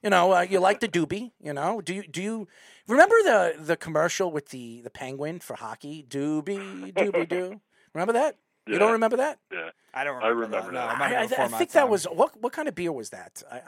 You 0.02 0.10
know, 0.10 0.32
uh, 0.32 0.40
you 0.42 0.60
like 0.60 0.80
the 0.80 0.88
doobie. 0.88 1.32
You 1.42 1.52
know, 1.52 1.80
do 1.80 1.92
you 1.92 2.04
do 2.06 2.22
you 2.22 2.46
remember 2.86 3.16
the 3.24 3.54
the 3.58 3.76
commercial 3.76 4.30
with 4.30 4.50
the 4.50 4.80
the 4.82 4.90
penguin 4.90 5.40
for 5.40 5.56
hockey? 5.56 6.06
Doobie 6.08 6.92
doobie 6.92 7.28
doo. 7.28 7.60
Remember 7.94 8.12
that? 8.12 8.36
You 8.68 8.78
don't 8.78 8.92
remember 8.92 9.16
that? 9.16 9.38
Yeah, 9.52 9.70
I 9.94 10.04
don't 10.04 10.22
I 10.22 10.28
remember. 10.28 10.58
remember 10.58 10.72
that. 10.72 10.98
No. 10.98 11.04
I'm 11.04 11.12
I, 11.12 11.16
I, 11.16 11.22
I 11.22 11.26
format 11.26 11.58
think 11.58 11.72
that 11.72 11.88
was 11.88 12.04
what 12.04 12.40
what 12.40 12.52
kind 12.52 12.68
of 12.68 12.74
beer 12.76 12.92
was 12.92 13.10
that? 13.10 13.42
I, 13.50 13.60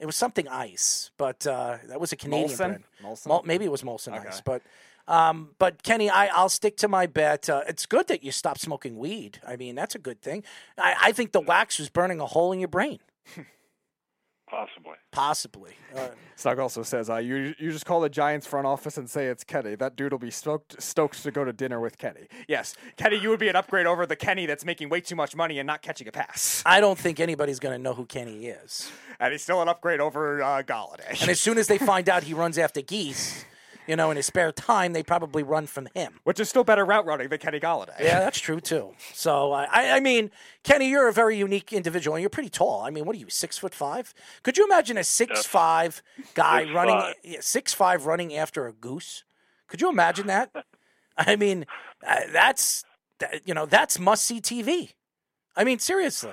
it 0.00 0.06
was 0.06 0.16
something 0.16 0.48
ice, 0.48 1.10
but 1.18 1.46
uh, 1.46 1.76
that 1.88 2.00
was 2.00 2.12
a 2.12 2.16
Canadian 2.16 2.48
Molson? 2.50 2.56
brand. 2.56 2.84
Molson? 3.04 3.26
Mol- 3.26 3.42
maybe 3.44 3.64
it 3.64 3.70
was 3.70 3.82
Molson 3.82 4.16
Okay. 4.18 4.28
Ice, 4.28 4.40
but 4.40 4.62
um, 5.06 5.50
but 5.58 5.82
Kenny, 5.82 6.08
I, 6.08 6.26
I'll 6.28 6.48
stick 6.48 6.76
to 6.78 6.88
my 6.88 7.06
bet. 7.06 7.48
Uh, 7.50 7.62
it's 7.68 7.84
good 7.86 8.06
that 8.08 8.22
you 8.22 8.32
stopped 8.32 8.60
smoking 8.60 8.96
weed. 8.96 9.40
I 9.46 9.56
mean, 9.56 9.74
that's 9.74 9.94
a 9.94 9.98
good 9.98 10.20
thing. 10.22 10.44
I, 10.78 10.94
I 11.02 11.12
think 11.12 11.32
the 11.32 11.40
wax 11.40 11.78
was 11.78 11.88
burning 11.88 12.20
a 12.20 12.26
hole 12.26 12.52
in 12.52 12.60
your 12.60 12.68
brain, 12.68 13.00
possibly. 14.50 14.96
possibly. 15.12 15.72
Uh, 15.94 16.08
Snug 16.36 16.58
also 16.58 16.82
says, 16.82 17.08
uh, 17.08 17.16
you, 17.16 17.54
you 17.58 17.70
just 17.70 17.86
call 17.86 18.00
the 18.00 18.08
Giants 18.08 18.46
front 18.46 18.66
office 18.66 18.96
and 18.96 19.08
say 19.08 19.26
it's 19.26 19.44
Kenny. 19.44 19.74
That 19.76 19.96
dude 19.96 20.12
will 20.12 20.18
be 20.18 20.30
stoked, 20.30 20.82
stoked 20.82 21.22
to 21.22 21.30
go 21.30 21.44
to 21.44 21.52
dinner 21.52 21.80
with 21.80 21.98
Kenny. 21.98 22.26
Yes, 22.48 22.74
Kenny, 22.96 23.16
you 23.16 23.28
would 23.30 23.40
be 23.40 23.48
an 23.48 23.56
upgrade 23.56 23.86
over 23.86 24.06
the 24.06 24.16
Kenny 24.16 24.46
that's 24.46 24.64
making 24.64 24.88
way 24.88 25.00
too 25.00 25.16
much 25.16 25.36
money 25.36 25.58
and 25.58 25.66
not 25.66 25.82
catching 25.82 26.08
a 26.08 26.12
pass. 26.12 26.62
I 26.66 26.80
don't 26.80 26.98
think 26.98 27.20
anybody's 27.20 27.60
going 27.60 27.76
to 27.76 27.82
know 27.82 27.94
who 27.94 28.06
Kenny 28.06 28.46
is. 28.46 28.90
And 29.18 29.32
he's 29.32 29.42
still 29.42 29.62
an 29.62 29.68
upgrade 29.68 30.00
over 30.00 30.42
uh, 30.42 30.62
Golladay. 30.62 31.20
And 31.20 31.30
as 31.30 31.40
soon 31.40 31.58
as 31.58 31.66
they 31.66 31.78
find 31.78 32.08
out 32.08 32.24
he 32.24 32.34
runs 32.34 32.58
after 32.58 32.82
geese, 32.82 33.44
you 33.90 33.96
know, 33.96 34.12
in 34.12 34.16
his 34.16 34.26
spare 34.26 34.52
time, 34.52 34.92
they 34.92 35.02
probably 35.02 35.42
run 35.42 35.66
from 35.66 35.88
him. 35.96 36.20
Which 36.22 36.38
is 36.38 36.48
still 36.48 36.62
better 36.62 36.84
route 36.84 37.04
running 37.04 37.28
than 37.28 37.40
Kenny 37.40 37.58
Golladay. 37.58 37.98
Yeah, 37.98 38.20
that's 38.20 38.38
true 38.38 38.60
too. 38.60 38.94
So 39.12 39.50
uh, 39.50 39.66
I, 39.68 39.96
I 39.96 40.00
mean, 40.00 40.30
Kenny, 40.62 40.88
you're 40.88 41.08
a 41.08 41.12
very 41.12 41.36
unique 41.36 41.72
individual, 41.72 42.14
and 42.14 42.22
you're 42.22 42.30
pretty 42.30 42.50
tall. 42.50 42.82
I 42.82 42.90
mean, 42.90 43.04
what 43.04 43.16
are 43.16 43.18
you, 43.18 43.28
six 43.28 43.58
foot 43.58 43.74
five? 43.74 44.14
Could 44.44 44.56
you 44.56 44.64
imagine 44.64 44.96
a 44.96 45.02
six 45.02 45.44
five 45.44 46.04
guy 46.34 46.62
Six 46.62 46.72
running 46.72 47.00
five. 47.00 47.14
yeah, 47.24 47.38
six 47.40 47.74
five 47.74 48.06
running 48.06 48.32
after 48.32 48.68
a 48.68 48.72
goose? 48.72 49.24
Could 49.66 49.80
you 49.80 49.90
imagine 49.90 50.28
that? 50.28 50.52
I 51.18 51.34
mean, 51.34 51.66
uh, 52.06 52.20
that's 52.32 52.84
that, 53.18 53.42
you 53.44 53.54
know 53.54 53.66
that's 53.66 53.98
must 53.98 54.22
see 54.22 54.40
TV. 54.40 54.92
I 55.56 55.64
mean, 55.64 55.80
seriously. 55.80 56.30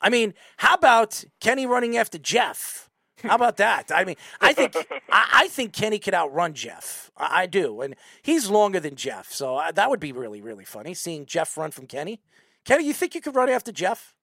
I 0.00 0.10
mean, 0.10 0.32
how 0.58 0.74
about 0.74 1.24
Kenny 1.40 1.66
running 1.66 1.96
after 1.96 2.18
Jeff? 2.18 2.87
How 3.22 3.34
about 3.34 3.56
that? 3.58 3.90
I 3.94 4.04
mean, 4.04 4.16
I 4.40 4.52
think 4.52 4.74
I, 5.10 5.28
I 5.32 5.48
think 5.48 5.72
Kenny 5.72 5.98
could 5.98 6.14
outrun 6.14 6.54
Jeff. 6.54 7.10
I, 7.16 7.42
I 7.42 7.46
do, 7.46 7.80
and 7.80 7.94
he's 8.22 8.48
longer 8.50 8.80
than 8.80 8.96
Jeff, 8.96 9.30
so 9.32 9.56
I, 9.56 9.72
that 9.72 9.90
would 9.90 10.00
be 10.00 10.12
really 10.12 10.40
really 10.40 10.64
funny 10.64 10.94
seeing 10.94 11.26
Jeff 11.26 11.56
run 11.56 11.70
from 11.70 11.86
Kenny. 11.86 12.20
Kenny, 12.64 12.84
you 12.84 12.92
think 12.92 13.14
you 13.14 13.20
could 13.20 13.34
run 13.34 13.48
after 13.48 13.72
Jeff? 13.72 14.14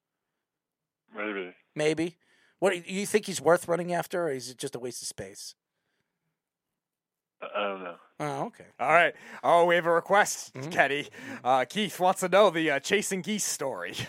Maybe. 1.14 1.54
Maybe. 1.74 2.16
What 2.58 2.72
do 2.72 2.82
you 2.92 3.04
think 3.06 3.26
he's 3.26 3.40
worth 3.40 3.68
running 3.68 3.92
after, 3.92 4.24
or 4.28 4.30
is 4.30 4.50
it 4.50 4.58
just 4.58 4.74
a 4.74 4.78
waste 4.78 5.02
of 5.02 5.08
space? 5.08 5.54
I 7.42 7.46
I 7.54 7.62
don't 7.68 7.84
know. 7.84 7.94
Oh, 8.18 8.44
okay. 8.46 8.64
All 8.80 8.88
right. 8.88 9.14
Oh, 9.44 9.66
we 9.66 9.74
have 9.74 9.84
a 9.86 9.92
request, 9.92 10.54
Mm-hmm. 10.54 10.70
Kenny. 10.70 11.08
Uh, 11.44 11.64
Keith 11.66 12.00
wants 12.00 12.20
to 12.20 12.28
know 12.28 12.48
the 12.50 12.70
uh, 12.70 12.80
chasing 12.80 13.20
geese 13.22 13.44
story. 13.44 13.94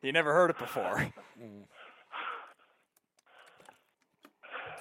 He 0.00 0.12
never 0.12 0.32
heard 0.32 0.50
it 0.50 0.58
before. 0.58 1.08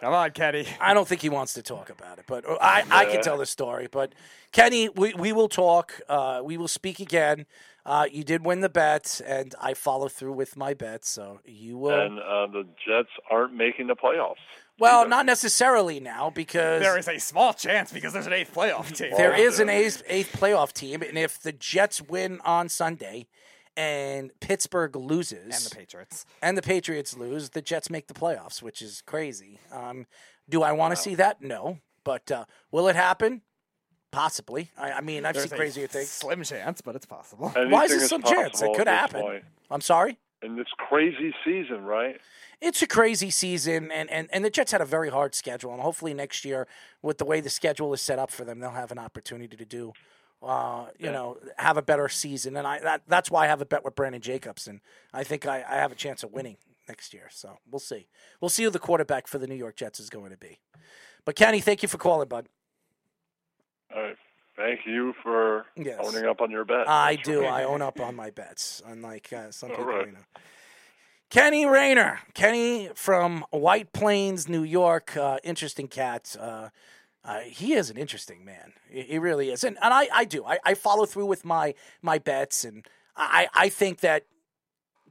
Come 0.02 0.14
on, 0.14 0.32
Kenny. 0.32 0.66
I 0.80 0.94
don't 0.94 1.08
think 1.08 1.22
he 1.22 1.30
wants 1.30 1.54
to 1.56 1.64
talk 1.64 1.90
about 1.90 2.20
it, 2.20 2.26
but 2.28 2.48
uh, 2.48 2.58
I, 2.62 2.84
I 2.90 3.06
can 3.06 3.22
tell 3.22 3.38
the 3.38 3.46
story. 3.46 3.88
But 3.92 4.14
Kenny, 4.52 4.90
we, 4.90 5.14
we 5.14 5.32
will 5.32 5.50
talk. 5.50 6.00
Uh, 6.08 6.42
we 6.44 6.58
will 6.58 6.68
speak 6.68 7.00
again. 7.00 7.46
Uh, 7.86 8.06
you 8.12 8.24
did 8.24 8.44
win 8.44 8.60
the 8.60 8.70
bet, 8.70 9.22
and 9.26 9.56
I 9.62 9.74
follow 9.74 10.10
through 10.10 10.34
with 10.34 10.58
my 10.58 10.74
bet, 10.74 11.06
so 11.06 11.40
you 11.46 11.78
will. 11.78 12.00
And 12.00 12.20
uh, 12.20 12.48
the 12.48 12.68
Jets 12.86 13.10
aren't 13.32 13.54
making 13.54 13.88
the 13.88 13.96
playoffs. 13.96 14.36
well, 14.78 15.08
not 15.08 15.26
necessarily 15.26 16.00
now 16.02 16.30
because 16.30 16.82
There 16.82 16.98
is 16.98 17.08
a 17.08 17.18
small 17.18 17.54
chance 17.54 17.92
because 17.94 18.12
there's 18.12 18.28
an 18.28 18.34
eighth 18.34 18.54
playoff 18.54 18.94
team. 18.96 19.14
there 19.16 19.34
is 19.34 19.60
an 19.62 19.70
eighth, 19.70 20.04
eighth 20.08 20.34
playoff 20.38 20.74
team, 20.74 21.02
and 21.02 21.18
if 21.18 21.40
the 21.42 21.54
Jets 21.54 22.02
win 22.02 22.40
on 22.44 22.68
Sunday 22.68 23.26
and 23.78 24.32
Pittsburgh 24.42 24.96
loses, 24.96 25.44
and 25.56 25.72
the 25.72 25.76
Patriots. 25.76 26.26
and 26.42 26.58
the 26.58 26.62
Patriots 26.62 27.16
lose, 27.16 27.52
the 27.52 27.62
Jets 27.62 27.90
make 27.90 28.08
the 28.08 28.14
playoffs, 28.14 28.62
which 28.62 28.82
is 28.82 29.02
crazy. 29.06 29.60
Um, 29.72 30.08
do 30.50 30.64
I 30.64 30.72
want 30.74 30.96
to 30.96 31.02
see 31.02 31.16
that? 31.16 31.42
No. 31.42 31.78
But 32.04 32.32
uh, 32.32 32.46
will 32.72 32.88
it 32.88 32.96
happen? 32.96 33.42
Possibly. 34.12 34.72
I, 34.78 34.94
I 34.94 35.02
mean, 35.02 35.26
I've 35.26 35.34
There's 35.36 35.50
seen 35.50 35.54
a 35.54 35.58
cranger 35.58 35.88
things. 35.88 36.10
Slim 36.10 36.44
chance, 36.44 36.82
but 36.82 36.96
it's 36.96 37.06
possible. 37.06 37.50
Why 37.50 37.84
is 37.84 37.92
Anything 37.92 37.98
there 38.00 38.08
some 38.08 38.24
chance? 38.24 38.62
It 38.62 38.74
could 38.76 38.88
happen. 38.88 39.22
point. 39.22 39.44
I'm 39.70 39.82
sorry. 39.82 40.18
In 40.42 40.56
this 40.56 40.68
crazy 40.78 41.34
season, 41.44 41.84
right? 41.84 42.20
It's 42.62 42.82
a 42.82 42.88
crazy 42.88 43.30
season, 43.30 43.92
and, 43.92 44.10
and, 44.10 44.30
and 44.32 44.46
the 44.46 44.50
Jets 44.50 44.72
had 44.72 44.82
a 44.82 44.86
very 44.86 45.10
hard 45.10 45.36
schedule. 45.36 45.74
And 45.74 45.82
hopefully 45.82 46.14
next 46.14 46.46
year, 46.46 46.68
with 47.02 47.18
the 47.18 47.26
way 47.26 47.42
the 47.42 47.50
schedule 47.50 47.94
is 47.94 48.02
set 48.02 48.18
up 48.18 48.32
for 48.32 48.46
them, 48.46 48.60
they'll 48.60 48.72
have 48.72 48.92
an 48.92 49.00
opportunity 49.00 49.58
to 49.58 49.66
do, 49.66 49.94
uh, 50.44 50.86
you 51.00 51.12
know, 51.12 51.38
have 51.58 51.78
a 51.78 51.82
better 51.82 52.08
season. 52.10 52.56
And 52.58 52.68
I 52.68 52.80
that, 52.80 53.02
that's 53.08 53.30
why 53.32 53.46
I 53.46 53.48
have 53.48 53.62
a 53.62 53.66
bet 53.66 53.84
with 53.84 53.96
Brandon 53.96 54.22
Jacobs, 54.22 54.68
and 54.68 54.82
I 55.14 55.24
think 55.24 55.46
I, 55.46 55.64
I 55.68 55.76
have 55.76 55.92
a 55.92 55.96
chance 55.96 56.24
of 56.24 56.32
winning 56.32 56.58
next 56.88 57.14
year. 57.14 57.28
So 57.32 57.58
we'll 57.70 57.80
see. 57.80 58.08
We'll 58.42 58.50
see 58.50 58.64
who 58.64 58.70
the 58.70 58.80
quarterback 58.80 59.28
for 59.28 59.38
the 59.38 59.48
New 59.48 59.56
York 59.56 59.76
Jets 59.76 60.00
is 60.00 60.10
going 60.10 60.32
to 60.32 60.38
be. 60.38 60.60
But 61.26 61.36
Kenny, 61.36 61.60
thank 61.60 61.82
you 61.84 61.90
for 61.90 61.98
calling, 61.98 62.28
bud. 62.28 62.48
All 63.96 64.02
right. 64.02 64.16
Thank 64.56 64.82
you 64.88 65.14
for 65.22 65.66
Yes. 65.76 66.00
owning 66.02 66.26
up 66.26 66.42
on 66.42 66.50
your 66.50 66.66
bet. 66.66 66.88
I 66.90 67.16
That's 67.16 67.28
do. 67.28 67.42
right. 67.42 67.62
I 67.62 67.64
own 67.66 67.82
up 67.82 68.00
on 68.00 68.16
my 68.16 68.32
bets, 68.32 68.82
unlike 68.86 69.32
uh, 69.32 69.52
some 69.52 69.70
people. 69.70 69.86
right. 69.86 70.08
You 70.08 70.14
know. 70.14 70.20
Kenny 71.30 71.66
Rayner, 71.66 72.22
Kenny 72.34 72.90
from 72.96 73.44
White 73.52 73.92
Plains, 73.92 74.48
New 74.48 74.64
York. 74.64 75.16
Uh, 75.18 75.38
interesting 75.44 75.88
cat. 75.88 76.36
Uh, 76.40 76.70
uh, 77.28 77.40
he 77.42 77.74
is 77.74 77.90
an 77.90 77.98
interesting 77.98 78.44
man. 78.46 78.74
He, 78.90 79.20
really 79.20 79.50
is, 79.52 79.64
and 79.64 79.78
and 79.82 79.94
I, 79.94 80.08
I 80.14 80.26
do. 80.26 80.46
I, 80.46 80.58
I 80.64 80.74
follow 80.74 81.06
through 81.06 81.26
with 81.28 81.44
my 81.46 81.76
my 82.02 82.18
bets, 82.18 82.64
and 82.64 82.88
I 83.16 83.48
I 83.54 83.70
think 83.70 84.00
that 84.00 84.24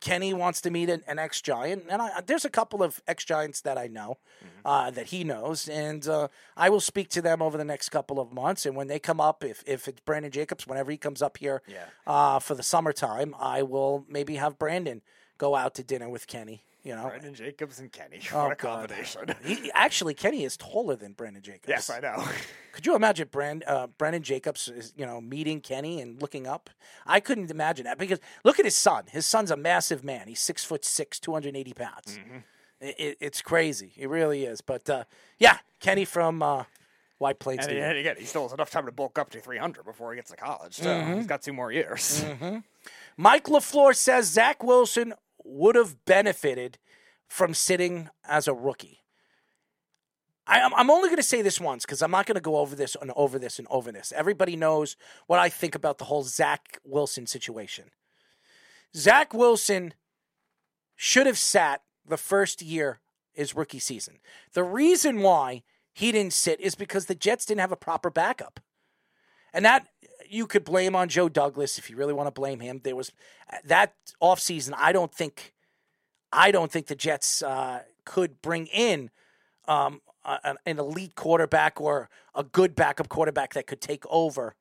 Kenny 0.00 0.35
wants 0.35 0.61
to 0.62 0.70
meet 0.70 0.90
an, 0.90 1.02
an 1.07 1.18
ex 1.18 1.40
giant, 1.40 1.85
and 1.88 2.02
I, 2.02 2.20
there's 2.26 2.44
a 2.44 2.50
couple 2.50 2.83
of 2.83 3.02
ex 3.07 3.24
giants 3.24 3.61
that 3.62 3.79
I 3.79 3.87
know 3.87 4.18
uh, 4.64 4.90
that 4.90 5.07
he 5.07 5.24
knows, 5.24 5.68
and 5.68 6.07
uh, 6.07 6.29
I 6.57 6.68
will 6.68 6.81
speak 6.81 7.09
to 7.11 7.22
them 7.22 7.40
over 7.40 7.57
the 7.57 7.64
next 7.64 7.88
couple 7.90 8.20
of 8.20 8.33
months. 8.33 8.66
And 8.66 8.76
when 8.76 8.88
they 8.88 8.98
come 8.98 9.20
up, 9.20 9.42
if 9.44 9.62
if 9.66 9.88
it's 9.88 10.00
Brandon 10.00 10.31
Jacobs, 10.31 10.66
whenever 10.66 10.90
he 10.90 10.98
comes 10.98 11.22
up 11.22 11.38
here 11.38 11.62
Yeah. 11.66 11.85
uh, 12.07 12.38
for 12.40 12.55
the 12.55 12.62
summertime, 12.62 13.35
I 13.38 13.62
will 13.62 14.05
maybe 14.09 14.37
have 14.37 14.59
Brandon 14.59 15.02
go 15.38 15.55
out 15.55 15.74
to 15.76 15.83
dinner 15.83 16.09
with 16.09 16.26
Kenny. 16.26 16.62
You 16.87 16.94
know, 16.94 17.09
Brandon 17.09 17.35
Jacobs 17.35 17.81
and 17.81 17.90
Kenny. 17.90 18.20
Oh, 18.33 18.44
what 18.44 18.53
a 18.53 18.55
God. 18.55 18.88
combination. 18.88 19.35
he, 19.44 19.70
actually 19.75 20.14
Kenny 20.14 20.44
is 20.44 20.57
taller 20.57 20.94
than 20.94 21.12
Brandon 21.12 21.42
Jacobs. 21.42 21.64
yes, 21.68 21.90
I 21.90 21.99
know. 21.99 22.25
Could 22.72 22.87
you 22.87 22.94
imagine 22.94 23.27
Brand, 23.31 23.64
uh, 23.66 23.88
Brandon 23.99 24.22
Jacobs, 24.22 24.68
is, 24.68 24.92
you 24.96 25.05
know, 25.05 25.20
meeting 25.20 25.61
Kenny 25.61 26.01
and 26.01 26.20
looking 26.22 26.46
up? 26.46 26.70
I 27.05 27.18
couldn't 27.18 27.51
imagine 27.51 27.85
that 27.87 27.99
because 27.99 28.20
look 28.44 28.59
at 28.61 28.64
his 28.64 28.77
son. 28.77 29.05
His 29.11 29.27
son's 29.27 29.51
a 29.51 29.57
massive 29.57 30.05
man. 30.05 30.29
He's 30.29 30.38
six 30.40 30.62
foot 30.64 30.85
six, 30.85 31.18
two 31.18 31.33
hundred 31.33 31.57
eighty 31.57 31.72
pounds. 31.72 32.18
It, 32.81 32.94
it, 33.01 33.16
it's 33.20 33.42
crazy. 33.42 33.92
It 33.96 34.09
really 34.09 34.44
is. 34.44 34.61
But 34.61 34.88
uh, 34.88 35.05
yeah, 35.38 35.59
Kenny 35.81 36.05
from 36.05 36.42
uh, 36.42 36.64
White 37.18 37.38
Plains. 37.40 37.64
And, 37.66 37.75
he- 37.75 37.81
and 37.83 37.99
again, 37.99 38.16
he 38.18 38.27
still 38.27 38.42
has 38.42 38.53
enough 38.53 38.70
time 38.70 38.87
to 38.87 38.92
bulk 38.92 39.18
up 39.18 39.31
to 39.31 39.40
300 39.40 39.85
before 39.85 40.12
he 40.12 40.16
gets 40.16 40.31
to 40.31 40.37
college. 40.37 40.75
So 40.75 40.85
Mm-hmm. 40.90 41.14
he's 41.16 41.27
got 41.27 41.42
two 41.42 41.53
more 41.55 41.72
years. 41.72 42.22
Mike 43.16 43.44
LaFleur 43.44 43.96
says 43.96 44.27
Zach 44.27 44.62
Wilson 44.62 45.14
would 45.46 45.76
have 45.76 46.04
benefited 46.04 46.78
from 47.28 47.54
sitting 47.54 48.09
as 48.24 48.46
a 48.48 48.54
rookie. 48.54 49.00
I, 50.46 50.61
am 50.61 50.72
I'm 50.74 50.90
only 50.90 51.09
going 51.09 51.16
to 51.16 51.22
say 51.22 51.42
this 51.42 51.61
once 51.61 51.85
because 51.85 52.02
I'm 52.02 52.11
not 52.11 52.26
going 52.26 52.37
to 52.37 52.40
go 52.40 52.56
over 52.56 52.76
this 52.76 52.96
and 53.00 53.12
over 53.16 53.38
this 53.38 53.59
and 53.59 53.66
over 53.68 53.90
this. 53.90 54.12
Everybody 54.14 54.54
knows 54.54 54.96
what 55.26 55.40
I 55.40 55.48
think 55.48 55.74
about 55.74 55.98
the 55.98 56.04
whole 56.04 56.22
Zach 56.22 56.78
Wilson 56.85 57.26
situation. 57.26 57.87
Zach 58.94 59.35
Wilson 59.35 59.94
should 60.94 61.26
have 61.26 61.38
sat 61.38 61.82
the 62.06 62.16
first 62.16 62.62
year 62.62 63.00
his 63.32 63.54
rookie 63.54 63.80
season. 63.80 64.18
The 64.54 64.64
reason 64.64 65.20
why 65.20 65.62
he 65.92 66.12
didn't 66.12 66.32
sit 66.32 66.61
is 66.61 66.74
because 66.74 67.06
the 67.06 67.14
Jets 67.14 67.44
didn't 67.44 67.61
have 67.61 67.72
a 67.72 67.76
proper 67.76 68.11
backup. 68.11 68.61
And 69.52 69.64
that 69.64 69.87
you 70.31 70.47
could 70.47 70.65
blame 70.65 70.95
on 70.95 71.09
Joe 71.09 71.29
Douglas 71.29 71.79
if 71.79 71.91
you 71.91 71.97
really 71.97 72.12
want 72.12 72.27
to 72.27 72.31
blame 72.33 72.61
him. 72.61 72.81
There 72.83 72.97
was 72.97 73.12
that 73.65 73.95
offseason, 74.23 74.73
I 74.77 74.93
don't 74.93 75.12
think 75.12 75.53
I 76.33 76.51
don't 76.51 76.71
think 76.71 76.87
the 76.87 76.95
Jets 76.95 77.43
uh, 77.43 77.83
could 78.05 78.43
bring 78.43 78.67
in 78.67 79.11
um, 79.69 80.01
an, 80.25 80.57
an 80.67 80.79
elite 80.79 81.15
quarterback 81.15 81.81
or 81.81 82.09
a 82.35 82.45
good 82.45 82.75
backup 82.75 83.09
quarterback 83.09 83.55
that 83.55 83.67
could 83.67 83.81
take 83.81 84.05
over 84.11 84.55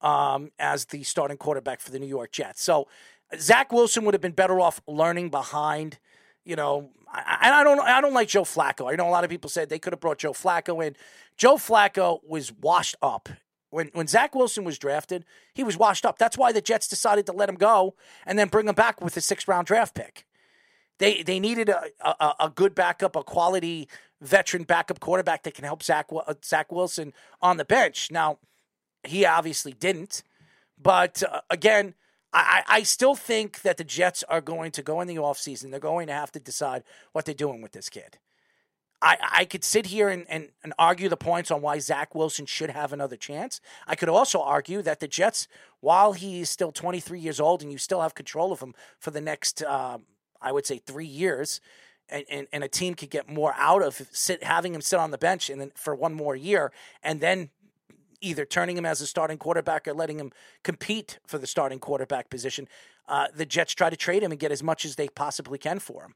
um, 0.00 0.50
as 0.58 0.86
the 0.86 1.02
starting 1.02 1.36
quarterback 1.36 1.80
for 1.80 1.90
the 1.90 1.98
New 1.98 2.06
York 2.06 2.32
Jets. 2.32 2.62
So 2.62 2.88
Zach 3.38 3.72
Wilson 3.72 4.04
would 4.04 4.14
have 4.14 4.20
been 4.20 4.32
better 4.32 4.60
off 4.60 4.80
learning 4.86 5.30
behind. 5.30 5.98
You 6.42 6.56
know, 6.56 6.90
and 7.12 7.54
I 7.54 7.62
don't, 7.62 7.80
I 7.80 8.00
don't 8.00 8.14
like 8.14 8.28
Joe 8.28 8.44
Flacco. 8.44 8.90
I 8.90 8.96
know 8.96 9.06
a 9.06 9.10
lot 9.10 9.24
of 9.24 9.30
people 9.30 9.50
said 9.50 9.68
they 9.68 9.78
could 9.78 9.92
have 9.92 10.00
brought 10.00 10.18
Joe 10.18 10.32
Flacco 10.32 10.84
in. 10.84 10.96
Joe 11.36 11.56
Flacco 11.56 12.20
was 12.26 12.50
washed 12.50 12.96
up 13.02 13.28
when 13.70 13.90
when 13.92 14.06
Zach 14.06 14.34
Wilson 14.34 14.64
was 14.64 14.78
drafted. 14.78 15.24
He 15.54 15.64
was 15.64 15.76
washed 15.76 16.04
up. 16.04 16.18
That's 16.18 16.36
why 16.36 16.52
the 16.52 16.60
Jets 16.60 16.88
decided 16.88 17.26
to 17.26 17.32
let 17.32 17.48
him 17.48 17.54
go 17.54 17.94
and 18.26 18.38
then 18.38 18.48
bring 18.48 18.68
him 18.68 18.74
back 18.74 19.00
with 19.00 19.16
a 19.16 19.20
sixth 19.20 19.48
round 19.48 19.66
draft 19.66 19.94
pick. 19.94 20.26
They 20.98 21.22
they 21.22 21.40
needed 21.40 21.68
a, 21.68 21.90
a, 22.00 22.34
a 22.40 22.52
good 22.54 22.74
backup, 22.74 23.16
a 23.16 23.24
quality 23.24 23.88
veteran 24.20 24.64
backup 24.64 25.00
quarterback 25.00 25.44
that 25.44 25.54
can 25.54 25.64
help 25.64 25.82
Zach 25.82 26.08
uh, 26.14 26.34
Zach 26.44 26.70
Wilson 26.70 27.12
on 27.40 27.56
the 27.56 27.64
bench. 27.64 28.10
Now, 28.10 28.38
he 29.02 29.24
obviously 29.24 29.72
didn't, 29.72 30.22
but 30.80 31.22
uh, 31.22 31.40
again, 31.48 31.94
I, 32.32 32.62
I 32.68 32.76
I 32.76 32.82
still 32.82 33.14
think 33.14 33.62
that 33.62 33.78
the 33.78 33.84
Jets 33.84 34.22
are 34.24 34.42
going 34.42 34.72
to 34.72 34.82
go 34.82 35.00
in 35.00 35.08
the 35.08 35.16
offseason. 35.16 35.70
They're 35.70 35.80
going 35.80 36.06
to 36.08 36.12
have 36.12 36.32
to 36.32 36.40
decide 36.40 36.84
what 37.12 37.24
they're 37.24 37.34
doing 37.34 37.62
with 37.62 37.72
this 37.72 37.88
kid. 37.88 38.18
I, 39.02 39.16
I 39.32 39.44
could 39.46 39.64
sit 39.64 39.86
here 39.86 40.08
and, 40.08 40.26
and, 40.28 40.48
and 40.62 40.74
argue 40.78 41.08
the 41.08 41.16
points 41.16 41.50
on 41.50 41.62
why 41.62 41.78
Zach 41.78 42.14
Wilson 42.14 42.44
should 42.46 42.70
have 42.70 42.92
another 42.92 43.16
chance. 43.16 43.60
I 43.86 43.94
could 43.94 44.10
also 44.10 44.42
argue 44.42 44.82
that 44.82 45.00
the 45.00 45.08
Jets, 45.08 45.48
while 45.80 46.12
he's 46.12 46.50
still 46.50 46.70
23 46.70 47.18
years 47.18 47.40
old 47.40 47.62
and 47.62 47.72
you 47.72 47.78
still 47.78 48.02
have 48.02 48.14
control 48.14 48.52
of 48.52 48.60
him 48.60 48.74
for 48.98 49.10
the 49.10 49.20
next, 49.20 49.62
um, 49.62 50.04
I 50.40 50.52
would 50.52 50.66
say, 50.66 50.78
three 50.78 51.06
years, 51.06 51.60
and, 52.10 52.24
and, 52.30 52.46
and 52.52 52.64
a 52.64 52.68
team 52.68 52.94
could 52.94 53.10
get 53.10 53.28
more 53.28 53.54
out 53.56 53.82
of 53.82 54.02
sit, 54.12 54.42
having 54.42 54.74
him 54.74 54.82
sit 54.82 54.98
on 54.98 55.12
the 55.12 55.18
bench 55.18 55.48
and 55.48 55.60
then 55.60 55.72
for 55.74 55.94
one 55.94 56.12
more 56.12 56.36
year, 56.36 56.72
and 57.02 57.20
then 57.20 57.50
either 58.20 58.44
turning 58.44 58.76
him 58.76 58.84
as 58.84 59.00
a 59.00 59.06
starting 59.06 59.38
quarterback 59.38 59.88
or 59.88 59.94
letting 59.94 60.18
him 60.18 60.30
compete 60.62 61.18
for 61.26 61.38
the 61.38 61.46
starting 61.46 61.78
quarterback 61.78 62.28
position. 62.28 62.68
Uh, 63.08 63.28
the 63.34 63.46
Jets 63.46 63.74
try 63.74 63.88
to 63.88 63.96
trade 63.96 64.22
him 64.22 64.30
and 64.30 64.38
get 64.38 64.52
as 64.52 64.62
much 64.62 64.84
as 64.84 64.96
they 64.96 65.08
possibly 65.08 65.56
can 65.56 65.78
for 65.78 66.04
him. 66.04 66.14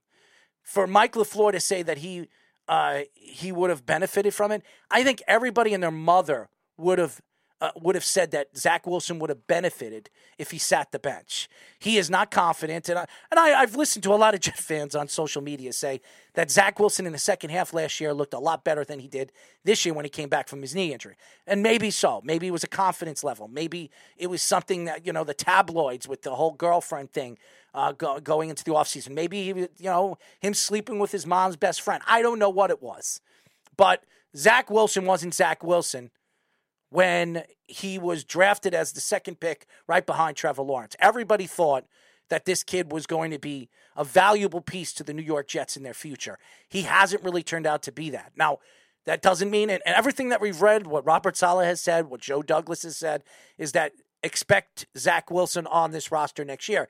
For 0.62 0.86
Mike 0.86 1.12
LaFleur 1.14 1.52
to 1.52 1.60
say 1.60 1.82
that 1.82 1.98
he 1.98 2.28
uh, 2.68 3.00
he 3.14 3.52
would 3.52 3.70
have 3.70 3.84
benefited 3.86 4.34
from 4.34 4.52
it, 4.52 4.62
I 4.90 5.04
think 5.04 5.22
everybody 5.26 5.74
and 5.74 5.82
their 5.82 5.90
mother 5.90 6.48
would 6.76 6.98
have 6.98 7.20
uh, 7.60 7.70
would 7.80 7.94
have 7.94 8.04
said 8.04 8.30
that 8.32 8.56
Zach 8.56 8.86
Wilson 8.86 9.18
would 9.18 9.30
have 9.30 9.46
benefited 9.46 10.10
if 10.38 10.50
he 10.50 10.58
sat 10.58 10.92
the 10.92 10.98
bench. 10.98 11.48
He 11.78 11.96
is 11.96 12.10
not 12.10 12.30
confident, 12.30 12.88
and 12.88 12.98
I, 12.98 13.06
and 13.30 13.38
I, 13.38 13.60
I've 13.60 13.76
listened 13.76 14.02
to 14.04 14.12
a 14.12 14.16
lot 14.16 14.34
of 14.34 14.40
Jet 14.44 14.58
fans 14.58 14.94
on 14.94 15.08
social 15.08 15.40
media 15.40 15.72
say 15.72 16.00
that 16.34 16.50
Zach 16.50 16.78
Wilson 16.78 17.06
in 17.06 17.12
the 17.12 17.18
second 17.18 17.50
half 17.50 17.72
last 17.72 18.00
year 18.00 18.12
looked 18.12 18.34
a 18.34 18.38
lot 18.38 18.64
better 18.64 18.84
than 18.84 18.98
he 18.98 19.08
did 19.08 19.32
this 19.64 19.84
year 19.84 19.94
when 19.94 20.04
he 20.04 20.08
came 20.08 20.28
back 20.28 20.48
from 20.48 20.60
his 20.62 20.74
knee 20.74 20.92
injury, 20.92 21.16
and 21.46 21.62
maybe 21.62 21.90
so. 21.90 22.20
Maybe 22.24 22.48
it 22.48 22.52
was 22.52 22.64
a 22.64 22.68
confidence 22.68 23.22
level. 23.22 23.48
Maybe 23.48 23.90
it 24.16 24.26
was 24.26 24.42
something 24.42 24.84
that 24.86 25.06
you 25.06 25.12
know 25.12 25.24
the 25.24 25.34
tabloids 25.34 26.08
with 26.08 26.22
the 26.22 26.34
whole 26.34 26.52
girlfriend 26.52 27.12
thing. 27.12 27.38
Uh, 27.72 27.90
go, 27.90 28.20
going 28.20 28.50
into 28.50 28.62
the 28.62 28.70
offseason. 28.70 29.10
Maybe, 29.10 29.42
he, 29.42 29.48
you 29.48 29.68
know, 29.80 30.16
him 30.38 30.54
sleeping 30.54 31.00
with 31.00 31.10
his 31.10 31.26
mom's 31.26 31.56
best 31.56 31.80
friend. 31.80 32.04
I 32.06 32.22
don't 32.22 32.38
know 32.38 32.48
what 32.48 32.70
it 32.70 32.80
was. 32.80 33.20
But 33.76 34.04
Zach 34.36 34.70
Wilson 34.70 35.06
wasn't 35.06 35.34
Zach 35.34 35.64
Wilson 35.64 36.12
when 36.94 37.42
he 37.66 37.98
was 37.98 38.22
drafted 38.22 38.72
as 38.72 38.92
the 38.92 39.00
second 39.00 39.40
pick 39.40 39.66
right 39.88 40.06
behind 40.06 40.36
Trevor 40.36 40.62
Lawrence. 40.62 40.94
Everybody 41.00 41.44
thought 41.44 41.86
that 42.28 42.44
this 42.44 42.62
kid 42.62 42.92
was 42.92 43.04
going 43.04 43.32
to 43.32 43.38
be 43.40 43.68
a 43.96 44.04
valuable 44.04 44.60
piece 44.60 44.92
to 44.92 45.02
the 45.02 45.12
New 45.12 45.20
York 45.20 45.48
Jets 45.48 45.76
in 45.76 45.82
their 45.82 45.92
future. 45.92 46.38
He 46.68 46.82
hasn't 46.82 47.24
really 47.24 47.42
turned 47.42 47.66
out 47.66 47.82
to 47.82 47.90
be 47.90 48.10
that. 48.10 48.30
Now, 48.36 48.60
that 49.06 49.22
doesn't 49.22 49.50
mean, 49.50 49.70
and 49.70 49.82
everything 49.84 50.28
that 50.28 50.40
we've 50.40 50.62
read, 50.62 50.86
what 50.86 51.04
Robert 51.04 51.36
Saleh 51.36 51.66
has 51.66 51.80
said, 51.80 52.08
what 52.08 52.20
Joe 52.20 52.42
Douglas 52.42 52.84
has 52.84 52.96
said, 52.96 53.24
is 53.58 53.72
that 53.72 53.90
expect 54.22 54.86
Zach 54.96 55.32
Wilson 55.32 55.66
on 55.66 55.90
this 55.90 56.12
roster 56.12 56.44
next 56.44 56.68
year. 56.68 56.88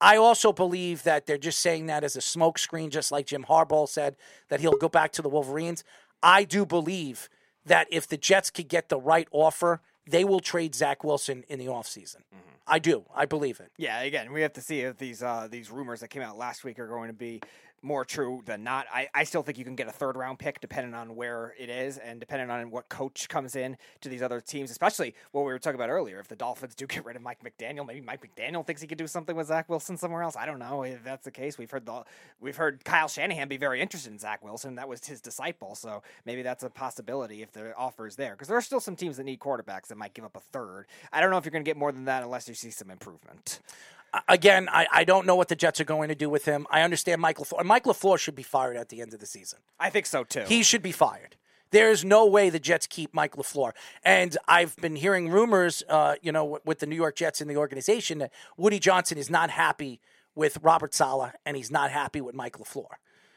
I 0.00 0.16
also 0.16 0.54
believe 0.54 1.02
that 1.02 1.26
they're 1.26 1.36
just 1.36 1.58
saying 1.58 1.84
that 1.88 2.02
as 2.02 2.16
a 2.16 2.20
smokescreen, 2.20 2.88
just 2.88 3.12
like 3.12 3.26
Jim 3.26 3.44
Harbaugh 3.46 3.90
said 3.90 4.16
that 4.48 4.60
he'll 4.60 4.78
go 4.78 4.88
back 4.88 5.12
to 5.12 5.22
the 5.22 5.28
Wolverines. 5.28 5.84
I 6.22 6.44
do 6.44 6.64
believe 6.64 7.28
that 7.66 7.86
if 7.90 8.06
the 8.06 8.16
Jets 8.16 8.50
could 8.50 8.68
get 8.68 8.88
the 8.88 8.98
right 8.98 9.28
offer, 9.30 9.80
they 10.06 10.24
will 10.24 10.40
trade 10.40 10.74
Zach 10.74 11.02
Wilson 11.04 11.44
in 11.48 11.58
the 11.58 11.66
offseason. 11.66 12.16
Mm-hmm. 12.16 12.54
I 12.66 12.78
do. 12.78 13.04
I 13.14 13.26
believe 13.26 13.60
it. 13.60 13.70
Yeah, 13.76 14.00
again, 14.00 14.32
we 14.32 14.40
have 14.42 14.54
to 14.54 14.60
see 14.60 14.80
if 14.80 14.96
these 14.96 15.22
uh, 15.22 15.48
these 15.50 15.70
rumors 15.70 16.00
that 16.00 16.08
came 16.08 16.22
out 16.22 16.38
last 16.38 16.64
week 16.64 16.78
are 16.78 16.88
going 16.88 17.08
to 17.08 17.14
be 17.14 17.40
more 17.84 18.04
true 18.04 18.42
than 18.46 18.64
not. 18.64 18.86
I, 18.92 19.08
I 19.14 19.24
still 19.24 19.42
think 19.42 19.58
you 19.58 19.64
can 19.64 19.76
get 19.76 19.86
a 19.86 19.92
third 19.92 20.16
round 20.16 20.38
pick 20.38 20.60
depending 20.60 20.94
on 20.94 21.14
where 21.14 21.54
it 21.58 21.68
is 21.68 21.98
and 21.98 22.18
depending 22.18 22.50
on 22.50 22.70
what 22.70 22.88
coach 22.88 23.28
comes 23.28 23.54
in 23.54 23.76
to 24.00 24.08
these 24.08 24.22
other 24.22 24.40
teams, 24.40 24.70
especially 24.70 25.14
what 25.32 25.42
we 25.42 25.52
were 25.52 25.58
talking 25.58 25.76
about 25.76 25.90
earlier. 25.90 26.18
If 26.18 26.28
the 26.28 26.36
Dolphins 26.36 26.74
do 26.74 26.86
get 26.88 27.04
rid 27.04 27.16
of 27.16 27.22
Mike 27.22 27.40
McDaniel, 27.44 27.86
maybe 27.86 28.00
Mike 28.00 28.26
McDaniel 28.26 28.66
thinks 28.66 28.80
he 28.80 28.88
could 28.88 28.98
do 28.98 29.06
something 29.06 29.36
with 29.36 29.48
Zach 29.48 29.68
Wilson 29.68 29.96
somewhere 29.96 30.22
else. 30.22 30.36
I 30.36 30.46
don't 30.46 30.58
know 30.58 30.82
if 30.82 31.04
that's 31.04 31.24
the 31.24 31.30
case. 31.30 31.58
We've 31.58 31.70
heard 31.70 31.86
the 31.86 32.04
we've 32.40 32.56
heard 32.56 32.84
Kyle 32.84 33.08
Shanahan 33.08 33.48
be 33.48 33.58
very 33.58 33.80
interested 33.80 34.10
in 34.10 34.18
Zach 34.18 34.42
Wilson. 34.42 34.76
That 34.76 34.88
was 34.88 35.04
his 35.06 35.20
disciple, 35.20 35.74
so 35.74 36.02
maybe 36.24 36.42
that's 36.42 36.64
a 36.64 36.70
possibility 36.70 37.42
if 37.42 37.52
the 37.52 37.76
offer 37.76 38.06
is 38.06 38.16
there. 38.16 38.32
Because 38.32 38.48
there 38.48 38.56
are 38.56 38.62
still 38.62 38.80
some 38.80 38.96
teams 38.96 39.18
that 39.18 39.24
need 39.24 39.40
quarterbacks 39.40 39.88
that 39.88 39.98
might 39.98 40.14
give 40.14 40.24
up 40.24 40.36
a 40.36 40.40
third. 40.40 40.86
I 41.12 41.20
don't 41.20 41.30
know 41.30 41.36
if 41.36 41.44
you're 41.44 41.52
going 41.52 41.64
to 41.64 41.68
get 41.68 41.76
more 41.76 41.92
than 41.92 42.06
that 42.06 42.22
unless 42.22 42.48
you 42.48 42.54
see 42.54 42.70
some 42.70 42.90
improvement 42.90 43.60
again, 44.28 44.68
I, 44.70 44.86
I 44.92 45.04
don't 45.04 45.26
know 45.26 45.36
what 45.36 45.48
the 45.48 45.56
Jets 45.56 45.80
are 45.80 45.84
going 45.84 46.08
to 46.08 46.14
do 46.14 46.28
with 46.28 46.44
him. 46.44 46.66
I 46.70 46.82
understand 46.82 47.20
Michael 47.20 47.44
LaFleur. 47.44 47.64
Mike 47.64 47.84
LaFleur 47.84 48.18
should 48.18 48.34
be 48.34 48.42
fired 48.42 48.76
at 48.76 48.88
the 48.88 49.00
end 49.00 49.14
of 49.14 49.20
the 49.20 49.26
season. 49.26 49.60
I 49.78 49.90
think 49.90 50.06
so 50.06 50.24
too. 50.24 50.44
He 50.46 50.62
should 50.62 50.82
be 50.82 50.92
fired. 50.92 51.36
There 51.70 51.90
is 51.90 52.04
no 52.04 52.24
way 52.26 52.50
the 52.50 52.60
Jets 52.60 52.86
keep 52.86 53.12
Mike 53.12 53.34
LaFleur. 53.34 53.72
And 54.04 54.36
I've 54.46 54.76
been 54.76 54.96
hearing 54.96 55.28
rumors, 55.28 55.82
uh, 55.88 56.14
you 56.22 56.30
know, 56.30 56.60
with 56.64 56.78
the 56.78 56.86
New 56.86 56.94
York 56.94 57.16
Jets 57.16 57.40
in 57.40 57.48
the 57.48 57.56
organization 57.56 58.18
that 58.18 58.32
Woody 58.56 58.78
Johnson 58.78 59.18
is 59.18 59.28
not 59.28 59.50
happy 59.50 60.00
with 60.34 60.58
Robert 60.62 60.94
Saleh 60.94 61.32
and 61.44 61.56
he's 61.56 61.70
not 61.70 61.90
happy 61.90 62.20
with 62.20 62.34
Mike 62.34 62.58
LaFleur. 62.58 62.94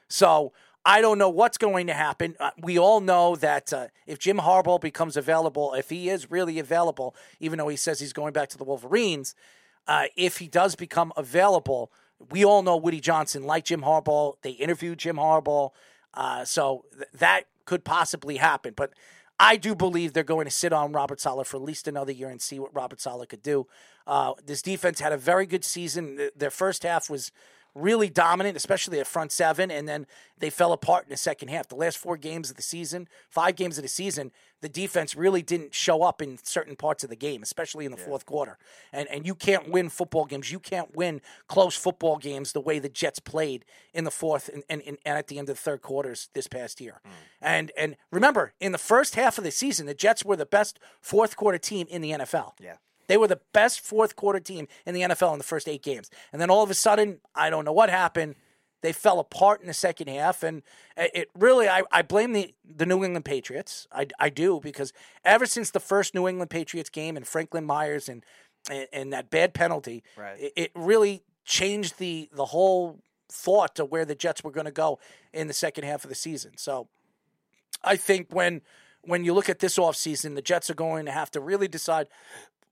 So 0.08 0.54
I 0.86 1.02
don't 1.02 1.18
know 1.18 1.30
what's 1.30 1.58
going 1.58 1.88
to 1.88 1.94
happen. 1.94 2.36
Uh, 2.40 2.52
we 2.62 2.78
all 2.78 3.02
know 3.02 3.36
that 3.38 3.74
uh, 3.74 3.88
if 4.06 4.20
Jim 4.20 4.38
Harbaugh 4.38 4.80
becomes 4.80 5.18
available, 5.18 5.74
if 5.74 5.90
he 5.90 6.10
is 6.10 6.32
really 6.32 6.60
available, 6.60 7.16
even 7.40 7.58
though 7.58 7.68
he 7.68 7.76
says 7.76 8.00
he's 8.00 8.14
going 8.14 8.34
back 8.34 8.50
to 8.50 8.58
the 8.58 8.64
Wolverines, 8.64 9.36
uh, 9.88 10.06
if 10.16 10.38
he 10.38 10.48
does 10.48 10.76
become 10.76 11.14
available. 11.16 11.92
We 12.32 12.44
all 12.44 12.64
know 12.64 12.76
Woody 12.76 13.00
Johnson, 13.00 13.44
like 13.44 13.66
Jim 13.66 13.82
Harbaugh. 13.82 14.36
They 14.42 14.52
interviewed 14.52 14.98
Jim 14.98 15.18
Harbaugh, 15.18 15.72
uh, 16.16 16.46
so 16.46 16.86
th- 16.92 17.06
that 17.14 17.44
could 17.66 17.84
possibly 17.84 18.38
happen. 18.38 18.74
But 18.76 18.94
I 19.40 19.56
do 19.56 19.76
believe 19.76 20.14
they're 20.14 20.24
going 20.24 20.46
to 20.46 20.52
sit 20.52 20.74
on 20.74 20.92
Robert 20.94 21.22
Saleh 21.22 21.46
for 21.46 21.58
at 21.58 21.64
least 21.64 21.88
another 21.88 22.12
year 22.12 22.30
and 22.30 22.42
see 22.42 22.60
what 22.60 22.74
Robert 22.74 23.00
Saleh 23.00 23.30
could 23.30 23.44
do. 23.44 23.68
Uh, 24.08 24.34
this 24.44 24.62
defense 24.64 25.00
had 25.00 25.12
a 25.12 25.18
very 25.18 25.46
good 25.46 25.64
season. 25.64 26.30
Their 26.36 26.50
first 26.50 26.84
half 26.84 27.10
was 27.10 27.32
really 27.78 28.10
dominant, 28.10 28.58
especially 28.58 29.00
at 29.00 29.08
front 29.08 29.32
seven, 29.32 29.72
and 29.72 29.88
then 29.88 30.08
they 30.40 30.50
fell 30.50 30.72
apart 30.72 31.06
in 31.06 31.10
the 31.10 31.18
second 31.18 31.50
half. 31.50 31.68
The 31.68 31.76
last 31.76 31.98
four 31.98 32.18
games 32.18 32.50
of 32.50 32.56
the 32.56 32.62
season, 32.62 33.08
five 33.30 33.56
games 33.56 33.78
of 33.78 33.84
the 33.84 33.88
season, 33.88 34.32
the 34.62 34.70
defense 34.70 35.16
really 35.16 35.42
didn't 35.42 35.74
show 35.74 36.04
up 36.04 36.22
in 36.22 36.38
certain 36.44 36.76
parts 36.76 37.04
of 37.04 37.10
the 37.10 37.16
game, 37.16 37.44
especially 37.44 37.86
in 37.86 37.92
the 37.92 37.98
yeah. 37.98 38.06
fourth 38.06 38.26
quarter. 38.26 38.58
And 38.92 39.08
and 39.10 39.26
you 39.26 39.36
can't 39.36 39.70
win 39.70 39.90
football 39.90 40.26
games. 40.26 40.52
You 40.52 40.60
can't 40.60 40.96
win 40.96 41.22
close 41.48 41.76
football 41.76 42.18
games 42.18 42.52
the 42.52 42.62
way 42.62 42.80
the 42.80 42.90
Jets 42.90 43.20
played 43.20 43.66
in 43.94 44.04
the 44.04 44.12
fourth 44.12 44.50
and, 44.50 44.64
and, 44.70 44.82
and 44.86 44.98
at 45.06 45.28
the 45.28 45.38
end 45.38 45.50
of 45.50 45.56
the 45.56 45.62
third 45.62 45.82
quarters 45.82 46.30
this 46.34 46.48
past 46.48 46.82
year. 46.82 47.02
Mm. 47.06 47.12
And 47.42 47.72
and 47.78 47.96
remember, 48.12 48.54
in 48.60 48.72
the 48.72 48.78
first 48.78 49.16
half 49.16 49.38
of 49.38 49.44
the 49.44 49.52
season, 49.52 49.86
the 49.86 49.94
Jets 49.94 50.26
were 50.26 50.36
the 50.36 50.46
best 50.46 50.80
fourth 51.02 51.36
quarter 51.36 51.58
team 51.58 51.88
in 51.90 52.02
the 52.02 52.12
NFL. 52.12 52.54
Yeah. 52.60 52.76
They 53.08 53.18
were 53.18 53.28
the 53.28 53.40
best 53.54 53.82
fourth 53.82 54.16
quarter 54.16 54.40
team 54.40 54.68
in 54.86 54.94
the 54.94 55.02
NFL 55.02 55.34
in 55.34 55.38
the 55.38 55.44
first 55.44 55.68
eight 55.68 55.84
games. 55.84 56.10
And 56.32 56.42
then 56.42 56.50
all 56.50 56.64
of 56.64 56.70
a 56.70 56.74
sudden, 56.74 57.20
I 57.34 57.50
don't 57.50 57.66
know 57.66 57.74
what 57.74 57.90
happened. 57.90 58.36
They 58.82 58.94
fell 58.94 59.20
apart 59.20 59.62
in 59.62 59.68
the 59.68 59.74
second 59.74 60.08
half. 60.08 60.44
And 60.44 60.62
it 60.96 61.30
really, 61.36 61.68
I, 61.68 61.84
I 61.92 62.02
blame 62.02 62.34
the, 62.34 62.54
the 62.64 62.86
New 62.86 63.04
England 63.04 63.26
Patriots. 63.26 63.88
I, 63.92 64.08
I 64.20 64.30
do, 64.30 64.60
because 64.62 64.94
ever 65.26 65.46
since 65.46 65.72
the 65.72 65.80
first 65.80 66.14
New 66.14 66.28
England 66.28 66.50
Patriots 66.50 66.90
game 66.90 67.18
and 67.18 67.26
Franklin 67.26 67.66
Myers 67.66 68.08
and, 68.08 68.24
and, 68.70 68.88
and 68.94 69.14
that 69.14 69.30
bad 69.30 69.54
penalty, 69.54 70.04
right. 70.16 70.40
it, 70.40 70.54
it 70.56 70.72
really 70.76 71.24
changed 71.44 71.98
the, 71.98 72.30
the 72.34 72.46
whole 72.46 73.00
thought 73.30 73.80
of 73.80 73.90
where 73.90 74.06
the 74.06 74.16
Jets 74.16 74.44
were 74.44 74.52
going 74.52 74.66
to 74.66 74.72
go 74.72 75.00
in 75.34 75.48
the 75.48 75.54
second 75.54 75.86
half 75.86 76.04
of 76.04 76.10
the 76.10 76.16
season. 76.16 76.52
So 76.58 76.88
I 77.84 77.96
think 77.96 78.28
when 78.32 78.62
when 79.04 79.24
you 79.24 79.34
look 79.34 79.48
at 79.48 79.60
this 79.60 79.78
offseason, 79.78 80.36
the 80.36 80.42
Jets 80.42 80.70
are 80.70 80.76
going 80.76 81.06
to 81.06 81.12
have 81.12 81.32
to 81.32 81.40
really 81.40 81.70
decide 81.70 82.08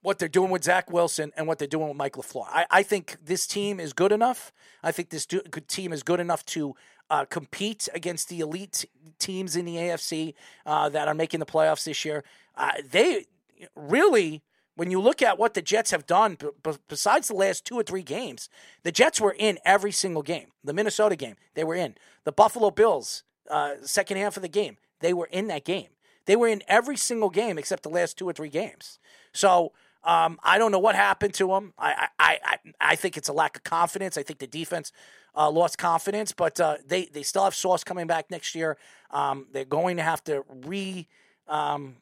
what 0.06 0.20
they're 0.20 0.28
doing 0.28 0.52
with 0.52 0.64
Zach 0.64 0.92
Wilson 0.92 1.32
and 1.36 1.48
what 1.48 1.58
they're 1.58 1.68
doing 1.68 1.88
with 1.88 1.98
Mike 1.98 2.14
LaFleur. 2.14 2.46
I, 2.48 2.66
I 2.70 2.84
think 2.84 3.18
this 3.26 3.48
team 3.48 3.80
is 3.80 3.92
good 3.92 4.12
enough. 4.12 4.54
I 4.84 4.92
think 4.92 5.10
this 5.10 5.26
do, 5.26 5.42
team 5.68 5.92
is 5.92 6.04
good 6.04 6.20
enough 6.20 6.46
to 6.48 6.76
uh, 7.10 7.26
compete 7.26 7.90
against 7.94 8.30
the 8.30 8.40
elite 8.40 8.86
teams 9.20 9.56
in 9.56 9.66
the 9.66 9.76
AFC 9.76 10.34
uh, 10.66 10.90
that 10.90 11.08
are 11.08 11.14
making 11.14 11.40
the 11.40 11.46
playoffs 11.46 11.86
this 11.86 12.06
year. 12.06 12.24
Uh, 12.56 12.72
they 12.88 13.26
really, 13.76 14.44
when 14.76 14.92
you 14.92 15.02
look 15.02 15.22
at 15.22 15.40
what 15.40 15.56
the 15.56 15.62
Jets 15.62 15.92
have 15.92 16.06
done, 16.06 16.36
b- 16.36 16.50
b- 16.64 16.78
besides 16.88 17.28
the 17.28 17.36
last 17.36 17.66
two 17.66 17.76
or 17.76 17.84
three 17.84 18.04
games, 18.04 18.48
the 18.84 18.92
Jets 18.92 19.20
were 19.20 19.36
in 19.38 19.58
every 19.66 19.92
single 19.92 20.24
game. 20.24 20.48
The 20.64 20.74
Minnesota 20.74 21.16
game, 21.16 21.36
they 21.56 21.64
were 21.64 21.76
in. 21.76 21.96
The 22.24 22.32
Buffalo 22.32 22.70
Bills, 22.70 23.24
uh, 23.50 23.74
second 23.82 24.18
half 24.18 24.38
of 24.38 24.44
the 24.44 24.50
game, 24.50 24.78
they 25.00 25.14
were 25.14 25.28
in 25.32 25.48
that 25.48 25.66
game. 25.66 25.88
They 26.26 26.36
were 26.36 26.48
in 26.48 26.64
every 26.68 26.98
single 26.98 27.30
game 27.30 27.58
except 27.58 27.84
the 27.84 27.90
last 27.90 28.18
two 28.18 28.28
or 28.28 28.34
three 28.34 28.50
games. 28.50 29.00
So 29.32 29.74
um, 30.06 30.40
I 30.44 30.58
don't 30.58 30.72
know 30.72 30.80
what 30.80 30.96
happened 30.96 31.34
to 31.36 31.54
him. 31.56 31.74
I, 31.78 32.08
I, 32.20 32.40
I, 32.44 32.58
I 32.80 32.96
think 32.96 33.18
it's 33.18 33.28
a 33.28 33.34
lack 33.34 33.58
of 33.58 33.64
confidence. 33.64 34.18
I 34.18 34.24
think 34.24 34.40
the 34.40 34.48
defense 34.48 34.92
uh, 35.36 35.50
lost 35.50 35.78
confidence, 35.78 36.32
but 36.32 36.60
uh, 36.60 36.78
they, 36.86 37.06
they 37.06 37.24
still 37.24 37.44
have 37.44 37.56
Sauce 37.56 37.84
coming 37.84 38.08
back 38.08 38.30
next 38.30 38.56
year. 38.56 38.78
Um, 39.12 39.48
they're 39.52 39.66
going 39.66 39.98
to 39.98 40.04
have 40.04 40.24
to 40.26 40.46
re 40.50 41.08
um, 41.48 41.96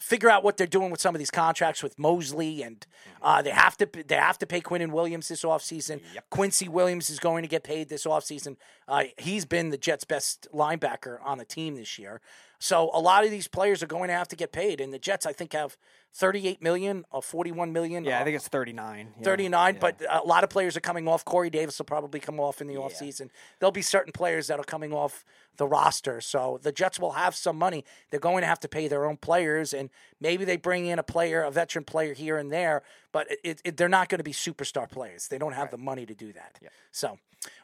figure 0.00 0.30
out 0.30 0.44
what 0.44 0.56
they're 0.56 0.66
doing 0.66 0.90
with 0.90 1.00
some 1.00 1.14
of 1.14 1.18
these 1.18 1.30
contracts 1.30 1.82
with 1.82 1.98
Mosley, 1.98 2.62
and 2.62 2.86
uh, 3.22 3.42
they 3.42 3.50
have 3.50 3.76
to 3.78 3.88
they 4.06 4.14
have 4.14 4.38
to 4.38 4.46
pay 4.46 4.60
Quinnen 4.60 4.90
Williams 4.92 5.28
this 5.28 5.42
offseason. 5.42 6.00
Yep. 6.14 6.30
Quincy 6.30 6.68
Williams 6.68 7.10
is 7.10 7.18
going 7.18 7.42
to 7.42 7.48
get 7.48 7.64
paid 7.64 7.88
this 7.88 8.04
offseason. 8.04 8.56
Uh, 8.86 9.04
he's 9.16 9.44
been 9.44 9.70
the 9.70 9.78
Jets' 9.78 10.04
best 10.04 10.48
linebacker 10.54 11.18
on 11.24 11.38
the 11.38 11.44
team 11.44 11.76
this 11.76 11.98
year. 11.98 12.20
So 12.58 12.90
a 12.92 13.00
lot 13.00 13.24
of 13.24 13.30
these 13.30 13.46
players 13.46 13.82
are 13.82 13.86
going 13.86 14.08
to 14.08 14.14
have 14.14 14.28
to 14.28 14.36
get 14.36 14.50
paid, 14.50 14.80
and 14.80 14.92
the 14.92 14.98
Jets, 14.98 15.26
I 15.26 15.32
think, 15.32 15.52
have 15.52 15.76
38 16.14 16.60
million 16.60 17.04
or 17.10 17.22
41 17.22 17.72
million. 17.72 18.04
Yeah, 18.04 18.20
I 18.20 18.24
think 18.24 18.34
uh, 18.34 18.38
it's 18.38 18.48
39. 18.48 19.14
39, 19.22 19.74
yeah. 19.74 19.80
but 19.80 20.02
a 20.10 20.26
lot 20.26 20.42
of 20.42 20.50
players 20.50 20.76
are 20.76 20.80
coming 20.80 21.06
off. 21.06 21.24
Corey 21.24 21.50
Davis 21.50 21.78
will 21.78 21.84
probably 21.84 22.18
come 22.18 22.40
off 22.40 22.60
in 22.60 22.66
the 22.66 22.74
yeah. 22.74 22.80
offseason. 22.80 23.30
There'll 23.58 23.70
be 23.70 23.82
certain 23.82 24.12
players 24.12 24.48
that 24.48 24.58
are 24.58 24.64
coming 24.64 24.92
off 24.92 25.24
the 25.56 25.68
roster. 25.68 26.20
So 26.20 26.58
the 26.60 26.72
Jets 26.72 26.98
will 26.98 27.12
have 27.12 27.36
some 27.36 27.56
money. 27.56 27.84
They're 28.10 28.18
going 28.18 28.40
to 28.40 28.48
have 28.48 28.60
to 28.60 28.68
pay 28.68 28.88
their 28.88 29.06
own 29.06 29.18
players, 29.18 29.72
and 29.72 29.90
maybe 30.20 30.44
they 30.44 30.56
bring 30.56 30.86
in 30.86 30.98
a 30.98 31.04
player, 31.04 31.42
a 31.42 31.52
veteran 31.52 31.84
player 31.84 32.14
here 32.14 32.38
and 32.38 32.50
there, 32.50 32.82
but 33.12 33.28
it, 33.44 33.60
it, 33.64 33.76
they're 33.76 33.88
not 33.88 34.08
going 34.08 34.18
to 34.18 34.24
be 34.24 34.32
superstar 34.32 34.90
players. 34.90 35.28
They 35.28 35.38
don't 35.38 35.52
have 35.52 35.64
right. 35.64 35.70
the 35.72 35.78
money 35.78 36.06
to 36.06 36.14
do 36.14 36.32
that. 36.32 36.58
Yeah. 36.60 36.70
So 36.90 37.18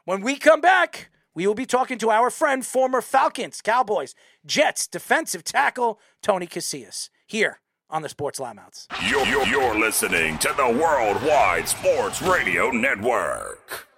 when 0.04 0.20
we 0.20 0.36
come 0.36 0.60
back, 0.60 1.10
we 1.34 1.46
will 1.46 1.54
be 1.54 1.66
talking 1.66 1.98
to 1.98 2.10
our 2.10 2.30
friend, 2.30 2.64
former 2.64 3.00
Falcons, 3.00 3.60
Cowboys, 3.60 4.14
Jets 4.46 4.86
defensive 4.86 5.44
tackle, 5.44 5.98
Tony 6.22 6.46
Casillas, 6.46 7.10
here 7.26 7.60
on 7.90 8.02
the 8.02 8.08
Sports 8.08 8.38
Loudmouths. 8.40 8.86
You're, 9.08 9.26
you're, 9.26 9.46
you're 9.46 9.78
listening 9.78 10.38
to 10.38 10.54
the 10.56 10.68
Worldwide 10.68 11.68
Sports 11.68 12.22
Radio 12.22 12.70
Network. 12.70 13.88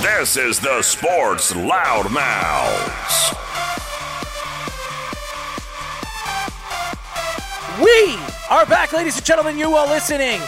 This 0.00 0.36
is 0.36 0.58
the 0.60 0.80
Sports 0.82 1.52
Loudmouths. 1.52 3.38
We 7.82 8.18
are 8.50 8.64
back, 8.66 8.92
ladies 8.92 9.16
and 9.16 9.26
gentlemen. 9.26 9.58
You 9.58 9.74
are 9.74 9.86
listening 9.86 10.40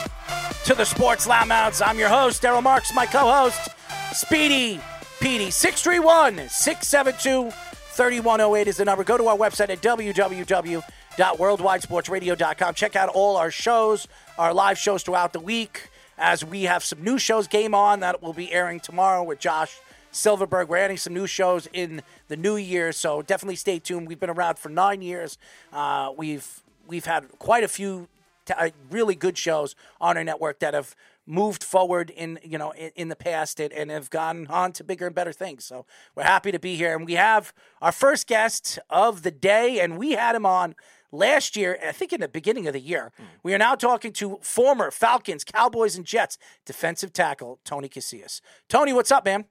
to 0.64 0.74
the 0.74 0.84
Sports 0.84 1.26
Loudmouths. 1.26 1.82
I'm 1.84 1.98
your 1.98 2.08
host, 2.08 2.42
Daryl 2.42 2.62
Marks, 2.62 2.94
my 2.94 3.06
co 3.06 3.30
host, 3.30 3.70
Speedy 4.14 4.80
Petey. 5.20 5.50
631 5.50 6.48
672 6.48 7.50
3108 7.50 8.68
is 8.68 8.76
the 8.76 8.84
number. 8.84 9.02
Go 9.02 9.18
to 9.18 9.26
our 9.26 9.36
website 9.36 9.70
at 9.70 9.80
www.worldwidesportsradio.com. 9.80 12.74
Check 12.74 12.96
out 12.96 13.08
all 13.08 13.36
our 13.36 13.50
shows, 13.50 14.06
our 14.38 14.54
live 14.54 14.78
shows 14.78 15.02
throughout 15.02 15.32
the 15.32 15.40
week, 15.40 15.90
as 16.16 16.44
we 16.44 16.62
have 16.64 16.84
some 16.84 17.02
new 17.02 17.18
shows. 17.18 17.48
Game 17.48 17.74
On, 17.74 17.98
that 18.00 18.22
will 18.22 18.32
be 18.32 18.52
airing 18.52 18.80
tomorrow 18.80 19.24
with 19.24 19.40
Josh 19.40 19.76
Silverberg. 20.12 20.68
We're 20.68 20.76
adding 20.76 20.96
some 20.96 21.12
new 21.12 21.26
shows 21.26 21.68
in 21.72 22.02
the 22.28 22.36
new 22.36 22.54
year, 22.56 22.92
so 22.92 23.20
definitely 23.20 23.56
stay 23.56 23.80
tuned. 23.80 24.06
We've 24.06 24.20
been 24.20 24.30
around 24.30 24.58
for 24.58 24.68
nine 24.68 25.02
years. 25.02 25.38
Uh, 25.72 26.12
we've 26.16 26.62
we've 26.86 27.06
had 27.06 27.26
quite 27.40 27.64
a 27.64 27.68
few 27.68 28.06
t- 28.44 28.54
uh, 28.56 28.70
really 28.90 29.16
good 29.16 29.36
shows 29.36 29.74
on 30.00 30.16
our 30.16 30.24
network 30.24 30.60
that 30.60 30.74
have 30.74 30.94
moved 31.26 31.64
forward 31.64 32.10
in 32.10 32.38
you 32.42 32.58
know 32.58 32.72
in, 32.72 32.90
in 32.96 33.08
the 33.08 33.16
past 33.16 33.60
and, 33.60 33.72
and 33.72 33.90
have 33.90 34.10
gone 34.10 34.46
on 34.48 34.72
to 34.72 34.84
bigger 34.84 35.06
and 35.06 35.14
better 35.14 35.32
things. 35.32 35.64
So 35.64 35.86
we're 36.14 36.24
happy 36.24 36.52
to 36.52 36.58
be 36.58 36.76
here, 36.76 36.94
and 36.96 37.06
we 37.06 37.14
have 37.14 37.52
our 37.80 37.92
first 37.92 38.26
guest 38.26 38.78
of 38.90 39.22
the 39.22 39.30
day, 39.30 39.80
and 39.80 39.98
we 39.98 40.12
had 40.12 40.34
him 40.34 40.46
on 40.46 40.74
last 41.14 41.56
year, 41.56 41.78
I 41.86 41.92
think 41.92 42.12
in 42.12 42.20
the 42.20 42.28
beginning 42.28 42.66
of 42.66 42.72
the 42.72 42.80
year. 42.80 43.12
Hmm. 43.16 43.24
We 43.42 43.54
are 43.54 43.58
now 43.58 43.74
talking 43.74 44.12
to 44.14 44.38
former 44.42 44.90
Falcons, 44.90 45.44
Cowboys, 45.44 45.96
and 45.96 46.04
Jets 46.04 46.36
defensive 46.66 47.12
tackle 47.12 47.60
Tony 47.64 47.88
Casillas. 47.88 48.40
Tony, 48.68 48.92
what's 48.92 49.12
up, 49.12 49.24
man? 49.24 49.44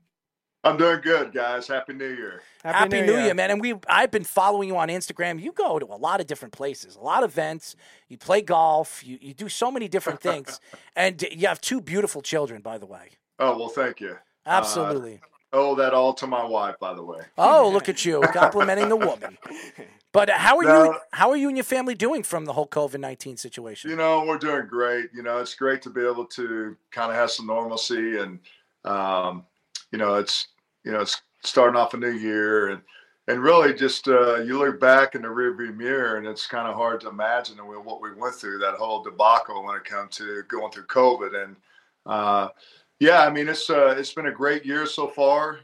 I'm 0.65 0.77
doing 0.77 1.01
good, 1.01 1.33
guys. 1.33 1.67
Happy 1.67 1.93
New 1.93 2.07
Year. 2.07 2.41
Happy, 2.63 3.01
New, 3.01 3.17
Year. 3.19 3.33
man! 3.33 3.51
And 3.51 3.59
we 3.59 3.75
I've 3.87 4.11
been 4.11 4.23
following 4.23 4.69
you 4.69 4.77
on 4.77 4.87
Instagram. 4.87 5.41
You 5.41 5.51
go 5.51 5.77
to 5.77 5.85
a 5.85 5.97
lot 5.97 6.21
of 6.21 6.27
different 6.27 6.53
places, 6.53 6.95
a 6.95 7.01
lot 7.01 7.23
of 7.23 7.31
events. 7.31 7.75
You 8.07 8.17
play 8.17 8.41
golf. 8.41 9.05
You 9.05 9.17
you 9.19 9.33
do 9.33 9.49
so 9.49 9.69
many 9.69 9.89
different 9.89 10.21
things, 10.21 10.61
and 10.95 11.21
you 11.31 11.47
have 11.47 11.59
two 11.59 11.81
beautiful 11.81 12.21
children, 12.21 12.61
by 12.61 12.77
the 12.77 12.85
way. 12.85 13.09
Oh 13.39 13.57
well, 13.57 13.67
thank 13.69 13.99
you. 13.99 14.15
Absolutely. 14.45 15.15
Uh, 15.51 15.57
owe 15.57 15.75
that 15.75 15.93
all 15.93 16.13
to 16.13 16.27
my 16.27 16.43
wife, 16.45 16.75
by 16.79 16.93
the 16.93 17.03
way. 17.03 17.19
Oh, 17.37 17.69
look 17.71 17.89
at 17.89 18.05
you 18.05 18.21
complimenting 18.33 18.89
the 18.89 18.95
woman. 18.97 19.37
But 20.13 20.29
how 20.29 20.57
are 20.59 20.63
No. 20.63 20.83
you? 20.83 20.95
How 21.11 21.31
are 21.31 21.35
you 21.35 21.47
and 21.47 21.57
your 21.57 21.63
family 21.63 21.95
doing 21.95 22.21
from 22.21 22.45
the 22.45 22.53
whole 22.53 22.67
COVID 22.67 22.99
nineteen 22.99 23.35
situation? 23.35 23.89
You 23.89 23.95
know, 23.95 24.23
we're 24.23 24.37
doing 24.37 24.67
great. 24.67 25.09
You 25.11 25.23
know, 25.23 25.39
it's 25.39 25.55
great 25.55 25.81
to 25.81 25.89
be 25.89 26.01
able 26.01 26.25
to 26.25 26.77
kind 26.91 27.09
of 27.09 27.17
have 27.17 27.31
some 27.31 27.47
normalcy, 27.47 28.19
and 28.19 28.37
um, 28.85 29.43
you 29.91 29.97
know, 29.97 30.13
it's 30.13 30.49
you 30.83 30.91
know, 30.91 31.05
starting 31.43 31.79
off 31.79 31.93
a 31.93 31.97
new 31.97 32.11
year, 32.11 32.69
and 32.69 32.81
and 33.27 33.41
really 33.41 33.73
just 33.73 34.07
uh, 34.07 34.37
you 34.37 34.57
look 34.57 34.79
back 34.79 35.15
in 35.15 35.21
the 35.21 35.27
rearview 35.27 35.75
mirror, 35.75 36.17
and 36.17 36.27
it's 36.27 36.45
kind 36.45 36.67
of 36.67 36.75
hard 36.75 37.01
to 37.01 37.09
imagine 37.09 37.57
what 37.57 38.01
we 38.01 38.13
went 38.13 38.35
through 38.35 38.59
that 38.59 38.75
whole 38.75 39.01
debacle 39.01 39.63
when 39.63 39.75
it 39.75 39.85
comes 39.85 40.17
to 40.17 40.43
going 40.49 40.71
through 40.71 40.87
COVID, 40.87 41.43
and 41.43 41.55
uh, 42.05 42.49
yeah, 42.99 43.21
I 43.21 43.29
mean, 43.29 43.47
it's 43.47 43.69
uh, 43.69 43.95
it's 43.97 44.13
been 44.13 44.27
a 44.27 44.31
great 44.31 44.65
year 44.65 44.85
so 44.85 45.07
far. 45.07 45.59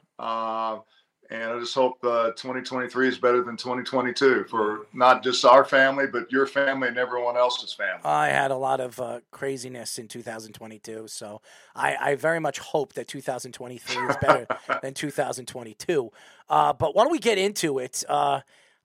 Uh, 1.29 1.35
and 1.35 1.43
I 1.43 1.59
just 1.59 1.75
hope 1.75 2.03
uh, 2.03 2.31
2023 2.31 3.07
is 3.07 3.17
better 3.17 3.43
than 3.43 3.57
2022 3.57 4.45
for 4.49 4.87
not 4.93 5.23
just 5.23 5.45
our 5.45 5.63
family, 5.63 6.05
but 6.07 6.31
your 6.31 6.47
family 6.47 6.87
and 6.87 6.97
everyone 6.97 7.37
else's 7.37 7.73
family. 7.73 8.01
I 8.03 8.29
had 8.29 8.51
a 8.51 8.55
lot 8.55 8.79
of 8.79 8.99
uh, 8.99 9.19
craziness 9.31 9.99
in 9.99 10.07
2022, 10.07 11.07
so 11.07 11.41
I, 11.75 11.95
I 11.95 12.15
very 12.15 12.39
much 12.39 12.59
hope 12.59 12.93
that 12.93 13.07
2023 13.07 14.07
is 14.07 14.17
better 14.21 14.47
than 14.81 14.93
2022. 14.93 16.11
Uh, 16.49 16.73
but 16.73 16.95
why 16.95 17.03
don't 17.03 17.11
we 17.11 17.19
get 17.19 17.37
into 17.37 17.79
it? 17.79 18.03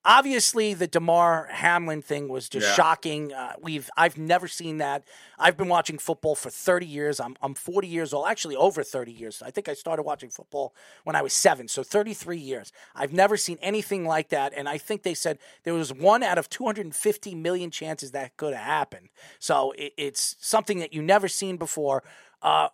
Obviously, 0.07 0.75
the 0.75 0.87
Damar 0.87 1.49
Hamlin 1.51 2.03
thing 2.03 2.29
was 2.29 2.49
just 2.49 2.67
Yeah. 2.67 2.75
shocking. 2.75 3.33
Uh, 3.33 3.55
we've 3.61 3.88
I've 3.97 4.19
never 4.19 4.47
seen 4.47 4.77
that. 4.79 5.05
I've 5.38 5.57
been 5.57 5.69
watching 5.69 5.97
football 5.99 6.35
for 6.35 6.51
30 6.51 6.85
years. 6.85 7.21
I'm 7.21 7.37
I'm 7.40 7.55
40 7.55 7.88
years 7.88 8.12
old, 8.12 8.27
actually 8.27 8.55
over 8.57 8.83
30 8.83 9.12
years. 9.12 9.40
I 9.43 9.51
think 9.51 9.67
I 9.69 9.73
started 9.75 10.03
watching 10.03 10.29
football 10.29 10.75
when 11.05 11.17
I 11.17 11.23
was 11.23 11.33
seven, 11.33 11.69
so 11.69 11.83
33 11.83 12.37
years. 12.37 12.71
I've 12.95 13.14
never 13.14 13.38
seen 13.38 13.59
anything 13.62 14.05
like 14.05 14.29
that, 14.29 14.53
and 14.55 14.69
I 14.69 14.77
think 14.77 15.05
they 15.05 15.14
said 15.14 15.38
there 15.62 15.75
was 15.75 15.93
one 15.93 16.23
out 16.23 16.37
of 16.37 16.51
250 16.51 17.35
million 17.35 17.71
chances 17.71 18.11
that 18.11 18.37
could 18.37 18.53
have 18.53 18.64
happened. 18.64 19.09
So 19.38 19.73
it, 19.73 19.95
it's 19.97 20.37
something 20.38 20.81
that 20.81 20.93
you 20.93 21.01
never 21.01 21.29
seen 21.29 21.57
before. 21.57 22.03
Uh, 22.43 22.69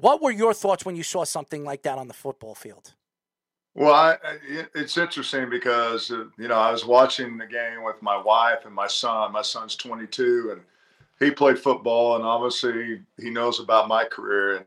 what 0.00 0.20
were 0.20 0.32
your 0.32 0.52
thoughts 0.52 0.84
when 0.84 0.96
you 0.96 1.04
saw 1.04 1.24
something 1.24 1.64
like 1.64 1.82
that 1.82 1.96
on 1.96 2.08
the 2.08 2.14
football 2.14 2.54
field? 2.56 2.94
Well, 3.76 3.94
I, 3.94 4.12
I- 4.24 4.38
it- 4.48 4.72
it's 4.74 4.96
interesting 4.98 5.50
because 5.50 6.10
uh, 6.10 6.26
you 6.38 6.48
know 6.48 6.56
I 6.56 6.72
was 6.72 6.84
watching 6.86 7.38
the 7.38 7.46
game 7.46 7.84
with 7.84 8.02
my 8.02 8.16
wife 8.16 8.64
and 8.66 8.74
my 8.74 8.88
son. 8.88 9.32
My 9.32 9.42
son's 9.42 9.76
22, 9.76 10.50
and 10.52 10.62
he 11.20 11.30
played 11.32 11.58
football, 11.60 12.16
and 12.16 12.24
obviously 12.24 13.02
he 13.20 13.30
knows 13.30 13.60
about 13.60 13.88
my 13.88 14.04
career, 14.04 14.56
and 14.58 14.66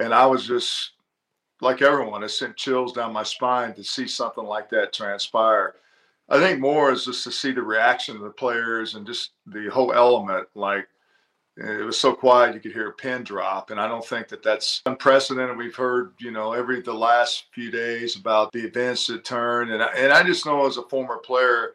and 0.00 0.14
I 0.14 0.26
was 0.26 0.46
just 0.46 0.92
like 1.60 1.82
everyone. 1.82 2.24
It 2.24 2.30
sent 2.30 2.56
chills 2.56 2.92
down 2.94 3.12
my 3.14 3.24
spine 3.24 3.74
to 3.76 3.84
see 3.84 4.08
something 4.08 4.44
like 4.44 4.70
that 4.70 4.92
transpire. 4.94 5.76
I 6.30 6.38
think 6.40 6.60
more 6.60 6.92
is 6.92 7.06
just 7.06 7.24
to 7.24 7.32
see 7.32 7.52
the 7.52 7.62
reaction 7.62 8.16
of 8.16 8.22
the 8.22 8.30
players 8.30 8.96
and 8.96 9.06
just 9.06 9.32
the 9.46 9.68
whole 9.70 9.92
element. 9.94 10.48
Like 10.56 10.88
it 11.56 11.84
was 11.84 11.98
so 11.98 12.14
quiet 12.14 12.54
you 12.54 12.60
could 12.60 12.72
hear 12.72 12.88
a 12.88 12.92
pin 12.92 13.24
drop, 13.24 13.70
and 13.70 13.78
I 13.78 13.86
don't 13.86 14.04
think 14.04 14.28
that 14.28 14.42
that's 14.42 14.80
unprecedented. 14.86 15.56
We've 15.56 15.76
heard, 15.76 16.14
you 16.18 16.30
know, 16.30 16.52
every 16.52 16.80
the 16.80 16.94
last 16.94 17.44
few 17.54 17.70
days 17.70 18.16
about 18.16 18.52
the 18.52 18.64
events 18.64 19.06
that 19.08 19.24
turn, 19.24 19.70
and 19.72 19.82
I, 19.82 19.88
and 19.88 20.12
I 20.12 20.22
just 20.22 20.46
know 20.46 20.66
as 20.66 20.78
a 20.78 20.82
former 20.82 21.18
player, 21.18 21.74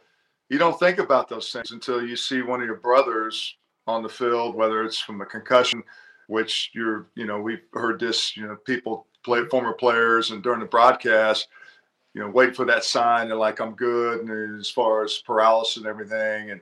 you 0.50 0.58
don't 0.58 0.80
think 0.80 0.98
about 0.98 1.30
those 1.30 1.52
things 1.52 1.72
until 1.72 2.04
you 2.04 2.16
see 2.16 2.42
one 2.42 2.60
of 2.60 2.66
your 2.66 2.78
brothers 2.78 3.56
on 3.86 4.02
the 4.02 4.10
field, 4.10 4.56
whether 4.56 4.84
it's 4.84 5.00
from 5.00 5.22
a 5.22 5.26
concussion, 5.26 5.84
which 6.28 6.72
you're, 6.74 7.08
you 7.16 7.26
know, 7.26 7.40
we've 7.40 7.64
heard 7.74 8.00
this, 8.00 8.36
you 8.36 8.48
know, 8.48 8.56
people 8.56 9.06
play 9.24 9.46
former 9.46 9.74
players, 9.74 10.32
and 10.32 10.42
during 10.42 10.60
the 10.60 10.66
broadcast, 10.66 11.50
you 12.16 12.22
know, 12.22 12.30
wait 12.30 12.56
for 12.56 12.66
that 12.66 12.84
sign, 12.84 13.30
and 13.30 13.40
like 13.40 13.60
I'm 13.60 13.76
good, 13.76 14.22
and 14.22 14.60
as 14.60 14.72
far 14.72 15.04
as 15.04 15.20
paralysis 15.20 15.78
and 15.78 15.86
everything, 15.86 16.50
and 16.50 16.62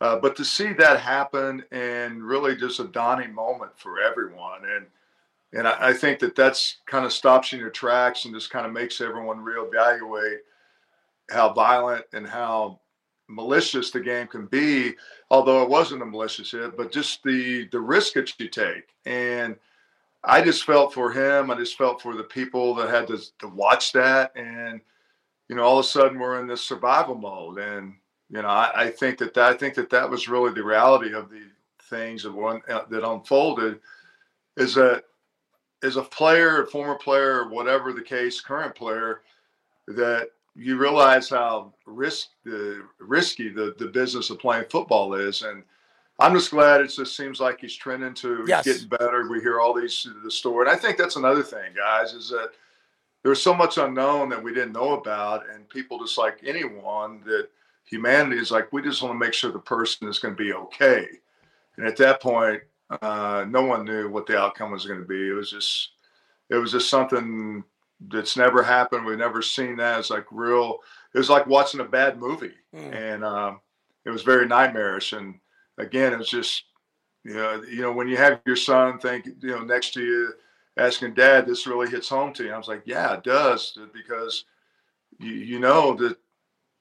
uh, 0.00 0.16
but 0.16 0.36
to 0.36 0.44
see 0.44 0.72
that 0.74 1.00
happen 1.00 1.64
and 1.70 2.22
really 2.22 2.54
just 2.54 2.80
a 2.80 2.84
dawning 2.84 3.34
moment 3.34 3.72
for 3.76 4.00
everyone, 4.00 4.60
and 4.64 4.86
and 5.52 5.66
I, 5.66 5.88
I 5.88 5.92
think 5.92 6.18
that 6.18 6.34
that's 6.34 6.78
kind 6.86 7.06
of 7.06 7.12
stops 7.12 7.52
in 7.52 7.58
your 7.58 7.70
tracks 7.70 8.24
and 8.24 8.34
just 8.34 8.50
kind 8.50 8.66
of 8.66 8.72
makes 8.72 9.00
everyone 9.00 9.38
reevaluate 9.38 10.38
how 11.30 11.52
violent 11.52 12.04
and 12.12 12.26
how 12.26 12.80
malicious 13.28 13.90
the 13.90 14.00
game 14.00 14.26
can 14.26 14.46
be. 14.46 14.94
Although 15.30 15.62
it 15.62 15.70
wasn't 15.70 16.02
a 16.02 16.06
malicious 16.06 16.50
hit, 16.50 16.76
but 16.76 16.92
just 16.92 17.22
the 17.22 17.68
the 17.72 17.80
risk 17.80 18.14
that 18.14 18.38
you 18.38 18.48
take. 18.48 18.94
And 19.06 19.56
I 20.24 20.42
just 20.42 20.64
felt 20.64 20.92
for 20.92 21.10
him. 21.12 21.50
I 21.50 21.54
just 21.54 21.78
felt 21.78 22.02
for 22.02 22.16
the 22.16 22.24
people 22.24 22.74
that 22.74 22.90
had 22.90 23.06
to, 23.08 23.18
to 23.38 23.48
watch 23.48 23.92
that, 23.92 24.32
and 24.36 24.80
you 25.48 25.56
know, 25.56 25.62
all 25.62 25.78
of 25.78 25.84
a 25.84 25.88
sudden 25.88 26.18
we're 26.18 26.40
in 26.40 26.46
this 26.46 26.62
survival 26.62 27.14
mode, 27.14 27.58
and 27.58 27.94
you 28.30 28.42
know, 28.42 28.48
I, 28.48 28.72
I 28.74 28.90
think 28.90 29.18
that, 29.18 29.34
that 29.34 29.52
I 29.52 29.56
think 29.56 29.74
that 29.74 29.90
that 29.90 30.08
was 30.08 30.28
really 30.28 30.52
the 30.52 30.64
reality 30.64 31.12
of 31.12 31.30
the 31.30 31.42
things 31.84 32.24
that 32.24 32.32
one 32.32 32.60
uh, 32.68 32.84
that 32.90 33.08
unfolded 33.08 33.80
is 34.56 34.74
that 34.74 35.04
as 35.82 35.96
a 35.96 36.02
player, 36.02 36.62
a 36.62 36.66
former 36.66 36.96
player, 36.96 37.48
whatever 37.48 37.92
the 37.92 38.02
case, 38.02 38.40
current 38.40 38.74
player, 38.74 39.20
that 39.86 40.30
you 40.56 40.76
realize 40.76 41.28
how 41.28 41.72
risk 41.84 42.28
the 42.44 42.82
risky 42.98 43.48
the, 43.48 43.74
the 43.78 43.86
business 43.86 44.30
of 44.30 44.38
playing 44.38 44.64
football 44.70 45.14
is, 45.14 45.42
and 45.42 45.62
I'm 46.18 46.34
just 46.34 46.50
glad 46.50 46.80
it 46.80 46.88
just 46.88 47.14
seems 47.14 47.40
like 47.40 47.60
he's 47.60 47.76
trending 47.76 48.14
to 48.14 48.44
Yes. 48.48 48.64
getting 48.64 48.88
better. 48.88 49.28
We 49.28 49.40
hear 49.40 49.60
all 49.60 49.74
these 49.74 50.08
the 50.24 50.30
story, 50.30 50.66
and 50.66 50.74
I 50.74 50.80
think 50.80 50.96
that's 50.96 51.16
another 51.16 51.42
thing, 51.42 51.74
guys, 51.76 52.14
is 52.14 52.30
that 52.30 52.52
there's 53.22 53.42
so 53.42 53.54
much 53.54 53.76
unknown 53.76 54.28
that 54.30 54.42
we 54.42 54.54
didn't 54.54 54.72
know 54.72 54.94
about, 54.94 55.48
and 55.50 55.68
people 55.68 55.98
just 55.98 56.16
like 56.18 56.40
anyone 56.44 57.20
that 57.26 57.48
humanity 57.86 58.38
is 58.38 58.50
like 58.50 58.72
we 58.72 58.82
just 58.82 59.02
want 59.02 59.14
to 59.14 59.24
make 59.24 59.32
sure 59.32 59.50
the 59.50 59.58
person 59.58 60.08
is 60.08 60.18
going 60.18 60.36
to 60.36 60.42
be 60.42 60.52
okay. 60.52 61.06
And 61.76 61.86
at 61.86 61.96
that 61.96 62.20
point, 62.20 62.62
uh, 63.02 63.46
no 63.48 63.62
one 63.62 63.84
knew 63.84 64.08
what 64.08 64.26
the 64.26 64.38
outcome 64.38 64.70
was 64.70 64.86
going 64.86 65.00
to 65.00 65.06
be. 65.06 65.28
It 65.28 65.32
was 65.34 65.50
just, 65.50 65.90
it 66.50 66.56
was 66.56 66.72
just 66.72 66.88
something 66.90 67.64
that's 68.08 68.36
never 68.36 68.62
happened. 68.62 69.04
We've 69.04 69.18
never 69.18 69.42
seen 69.42 69.76
that. 69.76 69.98
It's 69.98 70.10
like 70.10 70.26
real. 70.30 70.78
It 71.14 71.18
was 71.18 71.30
like 71.30 71.46
watching 71.46 71.80
a 71.80 71.84
bad 71.84 72.18
movie, 72.18 72.54
and 72.72 73.24
um, 73.24 73.60
it 74.04 74.10
was 74.10 74.22
very 74.22 74.46
nightmarish. 74.46 75.12
And 75.12 75.40
again, 75.78 76.12
it 76.12 76.18
was 76.18 76.28
just, 76.28 76.64
you 77.24 77.34
know, 77.34 77.62
you 77.62 77.80
know, 77.80 77.92
when 77.92 78.06
you 78.06 78.16
have 78.18 78.40
your 78.44 78.56
son 78.56 78.98
think, 78.98 79.26
you 79.40 79.50
know, 79.50 79.64
next 79.64 79.94
to 79.94 80.02
you, 80.02 80.34
asking 80.76 81.14
Dad, 81.14 81.46
this 81.46 81.66
really 81.66 81.90
hits 81.90 82.08
home 82.08 82.32
to 82.34 82.44
you. 82.44 82.52
I 82.52 82.58
was 82.58 82.68
like, 82.68 82.82
yeah, 82.84 83.14
it 83.14 83.24
does, 83.24 83.78
because 83.92 84.44
you 85.18 85.32
you 85.32 85.58
know 85.58 85.94
that 85.94 86.18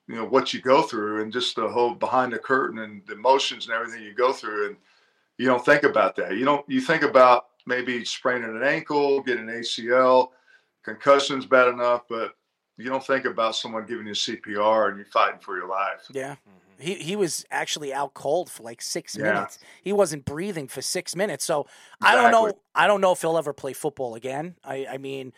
you 0.08 0.16
know 0.16 0.26
what 0.26 0.54
you 0.54 0.62
go 0.62 0.82
through 0.84 1.22
and 1.22 1.32
just 1.34 1.56
the 1.56 1.68
whole 1.68 1.96
behind 1.96 2.32
the 2.34 2.38
curtain 2.40 2.80
and 2.80 3.02
the 3.08 3.14
emotions 3.14 3.66
and 3.66 3.74
everything 3.76 4.04
you 4.04 4.14
go 4.14 4.32
through 4.32 4.68
and 4.68 4.78
you 5.38 5.46
don't 5.48 5.66
think 5.66 5.84
about 5.84 6.16
that 6.16 6.36
you 6.38 6.46
don't 6.46 6.68
you 6.70 6.80
think 6.82 7.04
about 7.04 7.48
maybe 7.66 8.06
spraining 8.06 8.50
an 8.56 8.64
ankle 8.64 9.22
getting 9.22 9.50
an 9.50 9.56
acl 9.56 10.30
concussions 10.84 11.46
bad 11.46 11.68
enough 11.68 12.04
but 12.08 12.36
you 12.78 12.86
don't 12.90 13.06
think 13.06 13.26
about 13.26 13.56
someone 13.56 13.86
giving 13.86 14.06
you 14.06 14.14
cpr 14.14 14.90
and 14.90 14.98
you're 14.98 15.06
fighting 15.08 15.40
for 15.40 15.58
your 15.58 15.68
life 15.68 16.06
Yeah. 16.12 16.32
Mm-hmm. 16.34 16.52
He 16.78 16.96
he 16.96 17.16
was 17.16 17.46
actually 17.52 17.94
out 17.94 18.14
cold 18.14 18.50
for 18.52 18.62
like 18.64 18.82
six 18.82 19.16
Yeah. 19.16 19.24
minutes. 19.32 19.60
He 19.82 19.94
wasn't 19.94 20.26
breathing 20.26 20.68
for 20.68 20.82
six 20.82 21.16
minutes. 21.16 21.46
So 21.46 21.68
I 22.02 22.16
don't 22.16 22.32
know. 22.32 22.52
I 22.76 22.86
don't 22.86 23.00
know 23.00 23.14
if 23.14 23.22
he'll 23.22 23.38
ever 23.38 23.54
play 23.54 23.72
football 23.72 24.14
again. 24.16 24.56
I, 24.62 24.86
I 24.86 24.98
mean, 24.98 25.28
w- 25.28 25.32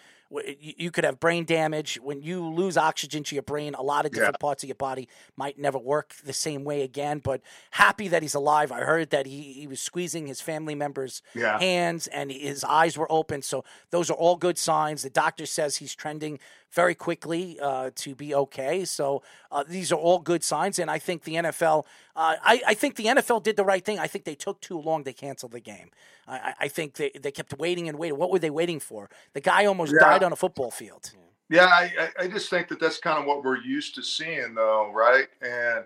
you 0.59 0.91
could 0.91 1.03
have 1.03 1.19
brain 1.19 1.45
damage 1.45 1.99
when 2.01 2.21
you 2.21 2.45
lose 2.45 2.77
oxygen 2.77 3.23
to 3.23 3.35
your 3.35 3.43
brain. 3.43 3.73
A 3.75 3.81
lot 3.81 4.05
of 4.05 4.11
different 4.11 4.39
parts 4.39 4.63
of 4.63 4.67
your 4.67 4.75
body 4.75 5.07
might 5.35 5.57
never 5.57 5.77
work 5.77 6.15
the 6.23 6.33
same 6.33 6.63
way 6.63 6.81
again. 6.81 7.19
But 7.19 7.41
happy 7.71 8.07
that 8.09 8.21
he's 8.21 8.35
alive. 8.35 8.71
I 8.71 8.81
heard 8.81 9.09
that 9.11 9.25
he, 9.25 9.53
he 9.53 9.67
was 9.67 9.81
squeezing 9.81 10.27
his 10.27 10.41
family 10.41 10.75
members' 10.75 11.21
Yeah. 11.33 11.59
hands 11.59 12.07
and 12.07 12.31
his 12.31 12.63
eyes 12.63 12.97
were 12.97 13.11
open. 13.11 13.41
So 13.41 13.63
those 13.89 14.09
are 14.09 14.15
all 14.15 14.35
good 14.35 14.57
signs. 14.57 15.03
The 15.03 15.09
doctor 15.09 15.45
says 15.45 15.77
he's 15.77 15.95
trending 15.95 16.39
very 16.77 16.93
quickly 16.93 17.59
uh, 17.59 17.89
to 17.95 18.13
be 18.13 18.35
okay. 18.35 18.85
So 18.85 19.23
uh, 19.51 19.63
these 19.67 19.91
are 19.91 19.95
all 20.07 20.19
good 20.19 20.43
signs. 20.43 20.77
And 20.77 20.91
I 20.91 20.99
think 20.99 21.23
the 21.23 21.33
NFL, 21.33 21.85
uh, 22.15 22.35
I, 22.43 22.61
I 22.67 22.73
think 22.75 22.97
the 22.97 23.05
NFL 23.05 23.41
did 23.41 23.55
the 23.57 23.65
right 23.65 23.83
thing. 23.83 23.97
I 23.97 24.05
think 24.05 24.25
they 24.25 24.35
took 24.35 24.61
too 24.61 24.79
long. 24.79 25.01
They 25.01 25.11
canceled 25.13 25.53
the 25.53 25.59
game. 25.59 25.89
I, 26.27 26.53
I- 26.65 26.67
think 26.67 26.93
they, 26.93 27.09
they 27.19 27.31
kept 27.31 27.57
waiting 27.57 27.89
and 27.89 27.97
waiting. 27.97 28.19
What 28.19 28.29
were 28.31 28.37
they 28.37 28.51
waiting 28.51 28.79
for? 28.79 29.09
The 29.33 29.41
guy 29.41 29.65
almost 29.65 29.91
Yeah. 29.93 30.07
died 30.07 30.23
on 30.23 30.31
a 30.31 30.35
football 30.35 30.69
field. 30.69 31.11
Yeah, 31.49 31.65
I, 31.65 31.83
I- 32.03 32.23
I 32.23 32.27
just 32.27 32.47
think 32.51 32.67
that 32.67 32.79
that's 32.79 32.99
kind 32.99 33.17
of 33.19 33.25
what 33.25 33.43
we're 33.43 33.57
used 33.77 33.95
to 33.95 34.03
seeing, 34.03 34.53
though, 34.53 34.91
right? 34.93 35.27
And 35.41 35.85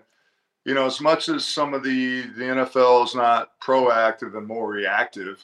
you 0.66 0.74
know, 0.74 0.84
as 0.84 1.00
much 1.00 1.28
as 1.30 1.42
some 1.58 1.72
of 1.72 1.82
the 1.82 2.22
the 2.38 2.44
NFL 2.58 3.04
is 3.06 3.14
not 3.14 3.58
proactive 3.60 4.36
and 4.36 4.46
more 4.46 4.68
reactive, 4.70 5.36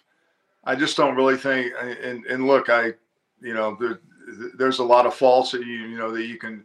I 0.63 0.75
just 0.77 0.97
don't 0.99 1.17
really 1.17 1.39
think. 1.39 1.73
And 1.81 2.27
and 2.27 2.47
look, 2.47 2.69
I, 2.69 2.83
you 3.41 3.55
know, 3.55 3.77
there, 3.81 3.99
there's 4.57 4.79
a 4.79 4.85
lot 4.85 5.07
of 5.07 5.15
faults 5.15 5.53
that 5.53 5.65
you 5.65 5.73
you 5.75 5.97
know 5.99 6.11
that 6.13 6.27
you 6.27 6.37
can, 6.39 6.65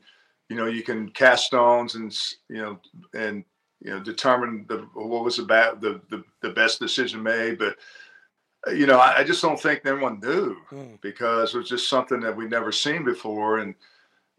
you 0.50 0.56
know, 0.56 0.66
you 0.68 0.84
can 0.84 1.10
cast 1.10 1.46
stones 1.46 1.96
and 1.96 2.16
you 2.50 2.62
know 2.62 2.80
and 3.14 3.44
you 3.82 3.92
know 3.92 4.00
determine 4.00 4.66
the 4.68 4.88
what 4.94 5.24
was 5.24 5.38
the 5.38 5.44
bad 5.44 5.82
the 5.82 6.02
the, 6.10 6.24
the 6.42 6.50
best 6.50 6.80
decision 6.80 7.22
made, 7.24 7.58
but 7.58 7.78
you 8.74 8.86
know, 8.88 8.98
I, 8.98 9.18
I 9.20 9.24
just 9.26 9.42
don't 9.42 9.60
think 9.60 9.82
anyone 9.86 10.20
knew 10.22 10.56
Mm. 10.72 11.02
because 11.02 11.54
it 11.54 11.58
was 11.58 11.68
just 11.70 11.90
something 11.90 12.22
that 12.22 12.36
we'd 12.36 12.50
never 12.50 12.72
seen 12.72 13.04
before. 13.04 13.60
And 13.60 13.76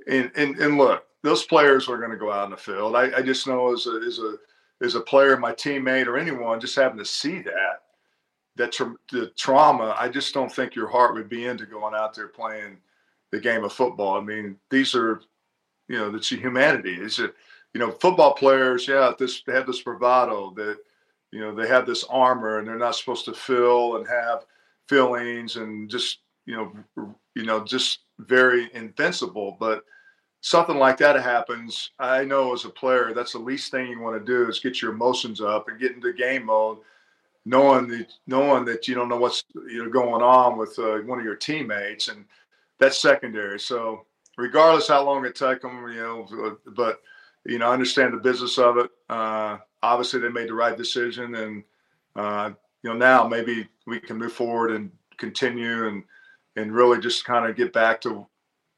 and 0.09 0.31
and, 0.35 0.57
and 0.59 0.79
look, 0.79 1.05
those 1.23 1.45
players 1.45 1.89
were 1.89 1.99
going 1.99 2.11
to 2.11 2.17
go 2.17 2.33
out 2.33 2.47
in 2.47 2.51
the 2.51 2.57
field. 2.57 2.97
I, 2.97 3.19
I 3.19 3.23
just 3.23 3.47
know 3.47 3.73
as 3.73 3.87
a 3.87 4.01
as 4.07 4.19
a 4.19 4.37
as 4.83 4.95
a 4.95 5.01
player, 5.01 5.37
my 5.37 5.53
teammate 5.53 6.07
or 6.07 6.17
anyone, 6.19 6.59
just 6.61 6.77
having 6.77 6.99
to 6.99 7.05
see 7.05 7.41
that 7.43 7.83
that 8.57 8.73
tra- 8.73 8.95
the 9.13 9.31
trauma, 9.37 9.95
I 9.99 10.09
just 10.09 10.33
don't 10.33 10.51
think 10.53 10.75
your 10.75 10.89
heart 10.89 11.15
would 11.15 11.29
be 11.29 11.45
into 11.47 11.67
going 11.67 11.95
out 11.95 12.15
there 12.15 12.29
playing 12.29 12.79
the 13.35 13.41
game 13.41 13.65
of 13.65 13.73
football. 13.73 14.17
I 14.17 14.21
mean, 14.21 14.57
these 14.71 14.95
are, 14.95 15.21
you 15.89 15.99
know, 15.99 16.15
it's 16.15 16.29
humanity. 16.29 16.95
Is 16.95 17.19
it, 17.19 17.35
you 17.73 17.81
know, 17.81 17.91
football 17.91 18.35
players? 18.35 18.87
Yeah, 18.87 19.13
this 19.19 19.43
they 19.43 19.53
have 19.53 19.67
this 19.67 19.83
bravado 19.83 20.53
that, 20.57 20.79
you 21.33 21.41
know, 21.41 21.53
they 21.53 21.67
have 21.67 21.85
this 21.85 22.05
armor 22.05 22.59
and 22.59 22.69
they're 22.69 22.79
not 22.79 22.95
supposed 22.95 23.25
to 23.25 23.35
feel 23.35 23.97
and 23.97 24.07
have 24.07 24.47
feelings 24.89 25.57
and 25.57 25.91
just, 25.91 26.19
you 26.47 26.55
know, 26.55 27.17
you 27.35 27.45
know, 27.45 27.65
just 27.65 28.01
very 28.21 28.71
invincible. 28.73 29.57
But 29.59 29.85
something 30.41 30.77
like 30.77 30.99
that 30.99 31.21
happens, 31.21 31.91
I 31.99 32.25
know 32.25 32.55
as 32.55 32.65
a 32.65 32.71
player, 32.71 33.13
that's 33.13 33.33
the 33.33 33.39
least 33.41 33.73
thing 33.73 33.89
you 33.89 34.01
want 34.01 34.17
to 34.17 34.33
do 34.33 34.49
is 34.49 34.61
get 34.61 34.81
your 34.81 34.93
emotions 34.93 35.41
up 35.41 35.69
and 35.69 35.81
get 35.81 35.93
into 35.93 36.13
game 36.13 36.47
mode 36.47 36.79
knowing 37.45 37.89
that 37.89 38.07
knowing 38.27 38.65
that 38.65 38.89
you 38.89 38.95
don't 38.95 39.09
know 39.09 39.19
what's 39.19 39.45
you 39.69 39.85
know 39.85 39.91
going 39.91 40.23
on 40.23 40.57
with 40.57 40.79
uh, 40.79 40.99
one 41.01 41.19
of 41.19 41.25
your 41.25 41.37
teammates, 41.37 42.09
and 42.09 42.25
that's 42.79 43.01
secondary. 43.01 43.61
So 43.61 44.07
regardless 44.37 44.89
how 44.89 45.05
long 45.05 45.25
it 45.25 45.35
took 45.35 45.63
them, 45.63 45.89
you 45.89 46.03
know, 46.03 46.59
but 46.77 47.01
you 47.47 47.59
know, 47.59 47.69
I 47.69 47.73
understand 47.73 48.15
the 48.15 48.19
business 48.19 48.59
of 48.59 48.79
it. 48.79 48.91
Uh, 49.09 49.59
obviously, 49.83 50.21
they 50.21 50.31
made 50.31 50.49
the 50.49 50.55
right 50.55 50.77
decision, 50.77 51.35
and 51.35 51.65
uh, 52.17 52.51
you 52.83 52.91
know, 52.91 52.97
now 52.97 53.29
maybe 53.29 53.69
we 53.87 54.01
can 54.01 54.17
move 54.17 54.33
forward 54.33 54.71
and 54.71 54.91
continue 55.19 55.89
and 55.89 56.05
and 56.57 56.73
really 56.73 57.01
just 57.01 57.25
kind 57.25 57.49
of 57.49 57.57
get 57.57 57.73
back 57.73 58.01
to 58.03 58.27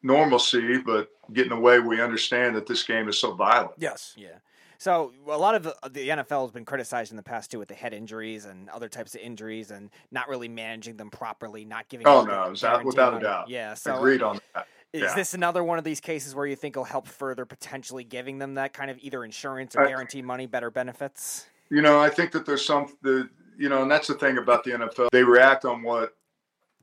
normalcy, 0.02 0.78
but 0.78 1.08
get 1.32 1.46
in 1.46 1.52
a 1.52 1.60
way 1.60 1.78
we 1.78 2.00
understand 2.00 2.56
that 2.56 2.66
this 2.66 2.82
game 2.82 3.08
is 3.08 3.18
so 3.18 3.34
violent. 3.34 3.74
Yes. 3.78 4.14
Yeah. 4.16 4.38
So 4.78 5.12
a 5.28 5.38
lot 5.38 5.54
of 5.54 5.62
the, 5.62 5.76
the 5.90 6.08
NFL 6.08 6.42
has 6.42 6.50
been 6.50 6.64
criticized 6.64 7.10
in 7.10 7.16
the 7.16 7.22
past 7.22 7.50
too 7.50 7.58
with 7.58 7.68
the 7.68 7.74
head 7.74 7.94
injuries 7.94 8.44
and 8.44 8.68
other 8.70 8.88
types 8.88 9.14
of 9.14 9.20
injuries 9.20 9.70
and 9.70 9.90
not 10.10 10.28
really 10.28 10.48
managing 10.48 10.96
them 10.96 11.10
properly, 11.10 11.64
not 11.64 11.88
giving. 11.88 12.06
Oh 12.06 12.24
no, 12.24 12.52
the 12.54 12.82
without, 12.84 13.16
a 13.16 13.20
doubt. 13.20 13.48
Yeah. 13.48 13.74
So 13.74 13.96
agreed 13.96 14.22
on 14.22 14.40
that. 14.54 14.66
Is 14.92 15.02
Yeah. 15.02 15.14
this 15.14 15.34
another 15.34 15.62
one 15.64 15.78
of 15.78 15.84
these 15.84 16.00
cases 16.00 16.34
where 16.34 16.46
you 16.46 16.56
think 16.56 16.76
will 16.76 16.84
help 16.84 17.06
further 17.06 17.44
potentially 17.44 18.04
giving 18.04 18.38
them 18.38 18.54
that 18.54 18.72
kind 18.72 18.90
of 18.90 18.98
either 19.00 19.24
insurance 19.24 19.76
or 19.76 19.86
guarantee 19.86 20.22
money, 20.22 20.46
better 20.46 20.70
benefits? 20.70 21.46
You 21.70 21.82
know, 21.82 22.00
I 22.00 22.08
think 22.08 22.32
that 22.32 22.46
there's 22.46 22.64
some 22.64 22.86
the 23.02 23.28
you 23.58 23.68
know, 23.68 23.82
and 23.82 23.90
that's 23.90 24.08
the 24.08 24.14
thing 24.14 24.38
about 24.38 24.64
the 24.64 24.72
NFL. 24.72 25.08
They 25.12 25.24
react 25.24 25.64
on 25.64 25.82
what 25.82 26.14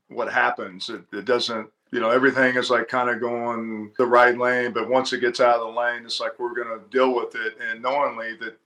what 0.10 0.32
happens. 0.32 0.90
It, 0.90 1.04
it 1.12 1.26
doesn't. 1.26 1.70
You 1.94 2.00
know, 2.00 2.10
everything 2.10 2.56
is 2.56 2.72
like 2.72 2.88
kind 2.88 3.10
of 3.10 3.22
going 3.22 3.92
the 4.00 4.06
right 4.06 4.36
lane, 4.36 4.74
but 4.74 4.90
once 4.90 5.14
it 5.14 5.20
gets 5.20 5.40
out 5.40 5.60
of 5.60 5.74
the 5.74 5.80
lane, 5.80 6.06
it's 6.06 6.20
like 6.20 6.40
we're 6.40 6.56
going 6.56 6.80
to 6.80 6.90
deal 6.90 7.14
with 7.14 7.36
it, 7.36 7.56
and 7.62 7.84
knowingly 7.84 8.36
that 8.38 8.58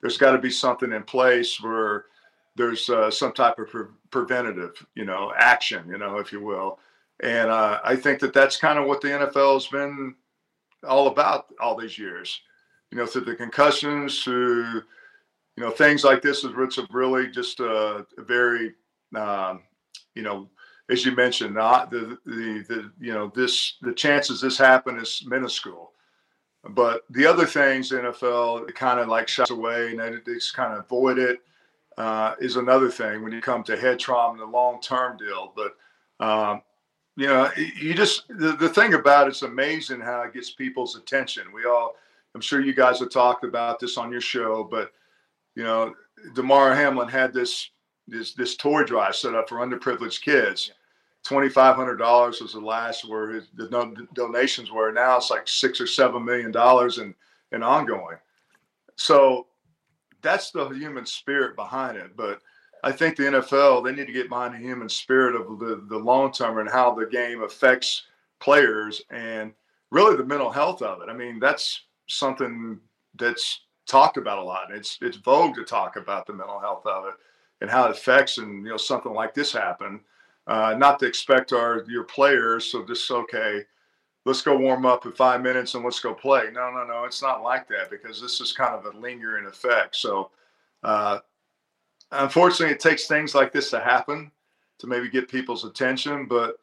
there's 0.00 0.18
got 0.18 0.32
to 0.32 0.38
be 0.38 0.50
something 0.50 0.92
in 0.92 1.04
place 1.04 1.60
where 1.60 2.06
there's 2.56 2.90
uh, 2.90 3.08
some 3.08 3.32
type 3.32 3.58
of 3.60 3.68
pre- 3.68 3.84
preventative, 4.10 4.84
you 4.96 5.04
know, 5.04 5.32
action, 5.38 5.88
you 5.88 5.96
know, 5.96 6.18
if 6.18 6.32
you 6.32 6.42
will. 6.42 6.80
And 7.22 7.50
uh, 7.50 7.78
I 7.84 7.94
think 7.94 8.18
that 8.18 8.32
that's 8.32 8.56
kind 8.56 8.80
of 8.80 8.86
what 8.86 9.00
the 9.00 9.08
NFL 9.08 9.54
has 9.54 9.68
been 9.68 10.16
all 10.86 11.06
about 11.06 11.46
all 11.60 11.76
these 11.76 11.96
years. 11.96 12.40
You 12.90 12.98
know, 12.98 13.06
through 13.06 13.26
the 13.26 13.36
concussions, 13.36 14.24
through 14.24 14.82
you 15.56 15.62
know 15.62 15.70
things 15.70 16.02
like 16.02 16.20
this 16.20 16.42
is 16.42 16.52
it's 16.56 16.78
really 16.90 17.30
just 17.30 17.60
a, 17.60 18.04
a 18.18 18.22
very 18.22 18.74
um, 19.14 19.60
you 20.16 20.22
know 20.22 20.48
as 20.90 21.04
you 21.04 21.12
mentioned 21.12 21.54
not 21.54 21.90
the, 21.90 22.18
the 22.26 22.64
the 22.68 22.92
you 23.00 23.12
know 23.12 23.32
this 23.34 23.76
the 23.82 23.92
chances 23.92 24.40
this 24.40 24.58
happen 24.58 24.98
is 24.98 25.22
minuscule. 25.26 25.92
But 26.70 27.02
the 27.10 27.26
other 27.26 27.46
things 27.46 27.88
the 27.88 27.96
nfl 27.96 28.72
kind 28.74 29.00
of 29.00 29.08
like 29.08 29.28
shuts 29.28 29.50
away 29.50 29.90
and 29.90 30.00
they 30.00 30.34
just 30.34 30.54
kind 30.54 30.72
of 30.72 30.84
avoid 30.84 31.18
it 31.18 31.40
uh, 31.98 32.34
is 32.40 32.56
another 32.56 32.90
thing 32.90 33.22
when 33.22 33.32
you 33.32 33.40
come 33.40 33.62
to 33.64 33.76
head 33.76 33.98
trauma 33.98 34.32
and 34.32 34.40
the 34.40 34.46
long-term 34.46 35.18
deal. 35.18 35.52
But 35.56 35.76
um, 36.24 36.62
you 37.16 37.26
know 37.26 37.50
you 37.56 37.94
just 37.94 38.28
the, 38.28 38.52
the 38.52 38.68
thing 38.68 38.94
about 38.94 39.28
it's 39.28 39.42
amazing 39.42 40.00
how 40.00 40.22
it 40.22 40.34
gets 40.34 40.50
people's 40.50 40.96
attention. 40.96 41.52
We 41.52 41.64
all 41.64 41.94
i'm 42.34 42.40
sure 42.40 42.60
you 42.60 42.74
guys 42.74 42.98
have 42.98 43.10
talked 43.10 43.44
about 43.44 43.78
this 43.78 43.98
on 43.98 44.10
your 44.10 44.22
show 44.22 44.64
but 44.64 44.92
you 45.54 45.64
know, 45.64 45.94
Damar 46.34 46.74
Hamlin 46.74 47.08
had 47.08 47.32
this 47.32 47.70
this 48.08 48.34
this 48.34 48.56
toy 48.56 48.84
drive 48.84 49.14
set 49.16 49.34
up 49.34 49.48
for 49.48 49.58
underprivileged 49.58 50.22
kids. 50.22 50.72
Twenty 51.22 51.48
five 51.48 51.76
hundred 51.76 51.96
dollars 51.96 52.40
was 52.40 52.52
the 52.52 52.60
last 52.60 53.08
where 53.08 53.30
his, 53.30 53.48
the 53.54 53.68
don- 53.68 54.08
donations 54.14 54.72
were. 54.72 54.92
Now 54.92 55.16
it's 55.16 55.30
like 55.30 55.46
six 55.46 55.80
or 55.80 55.86
seven 55.86 56.24
million 56.24 56.50
dollars 56.50 56.98
and 56.98 57.14
and 57.52 57.62
ongoing. 57.62 58.16
So 58.96 59.46
that's 60.20 60.50
the 60.50 60.68
human 60.70 61.06
spirit 61.06 61.56
behind 61.56 61.96
it. 61.96 62.16
But 62.16 62.40
I 62.84 62.90
think 62.90 63.16
the 63.16 63.24
NFL 63.24 63.84
they 63.84 63.92
need 63.92 64.08
to 64.08 64.12
get 64.12 64.28
behind 64.28 64.54
the 64.54 64.58
human 64.58 64.88
spirit 64.88 65.36
of 65.36 65.58
the 65.60 65.84
the 65.88 65.98
long 65.98 66.32
term 66.32 66.58
and 66.58 66.68
how 66.68 66.92
the 66.92 67.06
game 67.06 67.42
affects 67.42 68.04
players 68.40 69.02
and 69.10 69.52
really 69.90 70.16
the 70.16 70.24
mental 70.24 70.50
health 70.50 70.82
of 70.82 71.02
it. 71.02 71.08
I 71.08 71.14
mean, 71.14 71.38
that's 71.38 71.82
something 72.08 72.80
that's 73.16 73.60
talked 73.86 74.16
about 74.16 74.38
a 74.38 74.42
lot. 74.42 74.72
It's 74.72 74.98
it's 75.00 75.18
vogue 75.18 75.54
to 75.54 75.64
talk 75.64 75.94
about 75.94 76.26
the 76.26 76.32
mental 76.32 76.58
health 76.58 76.84
of 76.84 77.04
it 77.06 77.14
and 77.62 77.70
how 77.70 77.84
it 77.84 77.92
affects 77.92 78.38
and 78.38 78.64
you 78.64 78.70
know 78.70 78.76
something 78.76 79.14
like 79.14 79.32
this 79.32 79.52
happen. 79.52 80.00
Uh, 80.48 80.74
not 80.76 80.98
to 80.98 81.06
expect 81.06 81.52
our 81.52 81.84
your 81.88 82.02
players 82.02 82.64
so 82.64 82.84
just 82.84 83.08
okay, 83.10 83.62
let's 84.26 84.42
go 84.42 84.56
warm 84.56 84.84
up 84.84 85.06
in 85.06 85.12
five 85.12 85.40
minutes 85.40 85.74
and 85.74 85.84
let's 85.84 86.00
go 86.00 86.12
play. 86.12 86.50
No, 86.52 86.72
no, 86.72 86.84
no, 86.84 87.04
it's 87.04 87.22
not 87.22 87.44
like 87.44 87.68
that 87.68 87.88
because 87.88 88.20
this 88.20 88.40
is 88.40 88.52
kind 88.52 88.74
of 88.74 88.92
a 88.92 88.98
lingering 88.98 89.46
effect. 89.46 89.94
So 89.94 90.32
uh, 90.82 91.20
unfortunately, 92.10 92.74
it 92.74 92.80
takes 92.80 93.06
things 93.06 93.32
like 93.34 93.52
this 93.52 93.70
to 93.70 93.78
happen 93.78 94.32
to 94.78 94.88
maybe 94.88 95.08
get 95.08 95.30
people's 95.30 95.64
attention, 95.64 96.26
but 96.26 96.56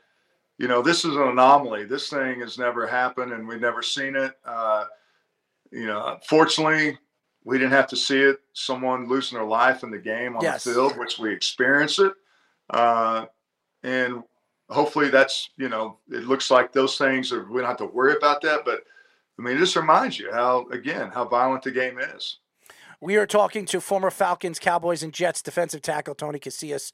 you 0.58 0.68
know 0.68 0.82
this 0.82 1.06
is 1.06 1.16
an 1.16 1.30
anomaly. 1.30 1.86
This 1.86 2.10
thing 2.10 2.42
has 2.42 2.60
never 2.60 2.86
happened 2.86 3.32
and 3.32 3.48
we've 3.48 3.62
never 3.62 3.82
seen 3.82 4.18
it. 4.18 4.34
Uh, 4.44 4.84
you 5.72 5.88
know, 5.88 6.20
fortunately, 6.28 6.98
we 7.44 7.58
didn't 7.58 7.72
have 7.72 7.88
to 7.88 7.96
see 7.96 8.22
it. 8.22 8.40
Someone 8.54 9.08
losing 9.08 9.38
their 9.38 9.48
life 9.48 9.84
in 9.84 9.92
the 9.92 9.98
game 9.98 10.36
on 10.36 10.44
Yes. 10.44 10.64
the 10.64 10.74
field, 10.74 10.98
which 10.98 11.18
we 11.20 11.32
experience 11.34 12.00
it, 12.00 12.14
uh, 12.70 13.26
and 13.84 14.24
hopefully 14.70 15.10
that's 15.10 15.50
you 15.58 15.70
know 15.70 15.98
it 16.12 16.26
looks 16.26 16.52
like 16.52 16.72
those 16.74 16.98
things 16.98 17.32
are 17.32 17.44
we 17.50 17.60
don't 17.62 17.70
have 17.70 17.78
to 17.78 17.86
worry 17.86 18.16
about 18.16 18.42
that. 18.42 18.66
But 18.66 18.84
I 19.38 19.42
mean, 19.42 19.56
it 19.56 19.60
just 19.60 19.76
reminds 19.76 20.20
you 20.20 20.32
how 20.32 20.68
again 20.70 21.10
how 21.10 21.26
violent 21.26 21.64
the 21.64 21.72
game 21.72 21.98
is. 22.00 22.38
We 23.02 23.16
are 23.16 23.26
talking 23.26 23.66
to 23.68 23.80
former 23.80 24.12
Falcons, 24.12 24.60
Cowboys, 24.60 25.02
and 25.04 25.14
Jets 25.14 25.42
defensive 25.42 25.82
tackle 25.82 26.16
Tony 26.16 26.38
Casillas. 26.38 26.92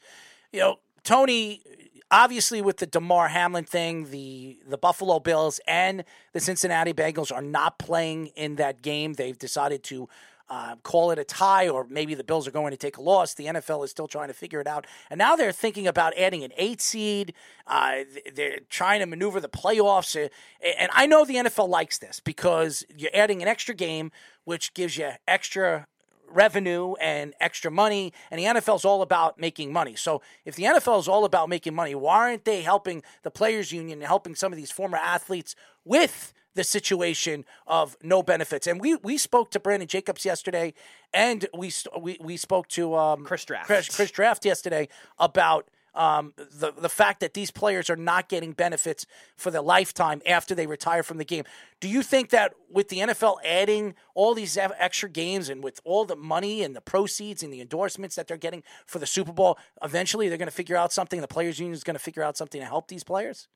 You 0.53 0.59
know, 0.59 0.75
Tony, 1.03 1.63
obviously 2.11 2.61
with 2.61 2.77
the 2.77 2.85
Damar 2.85 3.29
Hamlin 3.29 3.63
thing, 3.65 4.11
the 4.11 4.59
the 4.67 4.77
Buffalo 4.77 5.19
Bills 5.19 5.59
and 5.67 6.03
the 6.33 6.39
Cincinnati 6.39 6.93
Bengals 6.93 7.33
are 7.35 7.41
not 7.41 7.79
playing 7.79 8.27
in 8.35 8.55
that 8.57 8.83
game. 8.83 9.13
They've 9.13 9.37
decided 9.37 9.83
to 9.85 10.07
uh, 10.49 10.75
call 10.83 11.11
it 11.11 11.19
a 11.19 11.23
tie, 11.23 11.67
or 11.67 11.85
maybe 11.89 12.13
the 12.13 12.23
Bills 12.23 12.47
are 12.47 12.51
going 12.51 12.71
to 12.71 12.77
take 12.77 12.97
a 12.97 13.01
loss. 13.01 13.33
The 13.33 13.45
NFL 13.45 13.83
is 13.83 13.91
still 13.91 14.07
trying 14.07 14.27
to 14.27 14.33
figure 14.33 14.61
it 14.61 14.67
out, 14.67 14.85
and 15.09 15.17
now 15.17 15.35
they're 15.35 15.51
thinking 15.51 15.87
about 15.87 16.17
adding 16.17 16.43
an 16.43 16.51
eight 16.57 16.81
seed. 16.81 17.33
Uh, 17.65 17.99
they're 18.33 18.59
trying 18.69 18.99
to 18.99 19.05
maneuver 19.05 19.39
the 19.39 19.49
playoffs, 19.49 20.15
uh, 20.15 20.29
and 20.77 20.91
I 20.93 21.07
know 21.07 21.25
the 21.25 21.35
NFL 21.35 21.67
likes 21.67 21.97
this 21.97 22.19
because 22.19 22.85
you're 22.95 23.11
adding 23.13 23.41
an 23.41 23.47
extra 23.47 23.73
game, 23.73 24.11
which 24.43 24.73
gives 24.73 24.97
you 24.97 25.11
extra 25.27 25.87
revenue 26.29 26.93
and 26.95 27.33
extra 27.39 27.71
money, 27.71 28.13
and 28.29 28.39
the 28.39 28.45
NFL 28.45 28.75
is 28.75 28.85
all 28.85 29.01
about 29.01 29.39
making 29.39 29.71
money. 29.73 29.95
So 29.95 30.21
if 30.43 30.55
the 30.55 30.63
NFL 30.63 30.99
is 30.99 31.07
all 31.07 31.25
about 31.25 31.49
making 31.49 31.73
money, 31.73 31.95
why 31.95 32.29
aren't 32.29 32.45
they 32.45 32.61
helping 32.61 33.03
the 33.23 33.31
players' 33.31 33.71
union 33.71 33.99
and 33.99 34.07
helping 34.07 34.35
some 34.35 34.51
of 34.51 34.57
these 34.57 34.71
former 34.71 34.97
athletes 34.97 35.55
with 35.83 36.33
the 36.55 36.63
situation 36.63 37.45
of 37.67 37.95
no 38.01 38.23
benefits? 38.23 38.67
And 38.67 38.81
we 38.81 38.95
we 38.95 39.17
spoke 39.17 39.51
to 39.51 39.59
Brandon 39.59 39.87
Jacobs 39.87 40.25
yesterday, 40.25 40.73
and 41.13 41.47
we 41.55 41.71
we 41.99 42.17
we 42.19 42.37
spoke 42.37 42.67
to 42.69 42.95
um, 42.95 43.23
Chris 43.23 43.45
Draft. 43.45 43.67
Chris, 43.67 43.95
Chris 43.95 44.11
Draft 44.11 44.45
yesterday 44.45 44.87
about 45.19 45.69
um, 45.95 46.33
the 46.37 46.73
the 46.73 46.89
fact 46.89 47.21
that 47.21 47.33
these 47.33 47.51
players 47.51 47.89
are 47.89 47.95
not 47.95 48.29
getting 48.29 48.51
benefits 48.51 49.05
for 49.37 49.49
their 49.51 49.61
lifetime 49.61 50.21
after 50.25 50.53
they 50.53 50.67
retire 50.67 51.03
from 51.03 51.17
the 51.17 51.25
game. 51.25 51.45
Do 51.79 51.87
you 51.87 52.03
think 52.03 52.29
that 52.31 52.53
with 52.69 52.89
the 52.89 52.99
NFL 52.99 53.37
adding 53.43 53.95
all 54.13 54.33
these 54.33 54.57
extra 54.57 55.09
games 55.09 55.49
and 55.49 55.63
with 55.63 55.79
all 55.83 56.05
the 56.05 56.15
money 56.15 56.63
and 56.63 56.75
the 56.75 56.81
proceeds 56.81 57.43
and 57.43 57.53
the 57.53 57.61
endorsements 57.61 58.15
that 58.15 58.27
they're 58.27 58.37
getting 58.37 58.63
for 58.85 58.99
the 58.99 59.07
Super 59.07 59.31
Bowl, 59.31 59.57
eventually 59.81 60.29
they're 60.29 60.37
going 60.37 60.47
to 60.47 60.55
figure 60.55 60.77
out 60.77 60.91
something? 60.91 61.21
The 61.21 61.27
players' 61.27 61.59
union 61.59 61.73
is 61.73 61.83
going 61.83 61.95
to 61.95 62.03
figure 62.03 62.23
out 62.23 62.37
something 62.37 62.59
to 62.59 62.67
help 62.67 62.87
these 62.87 63.03
players. 63.03 63.47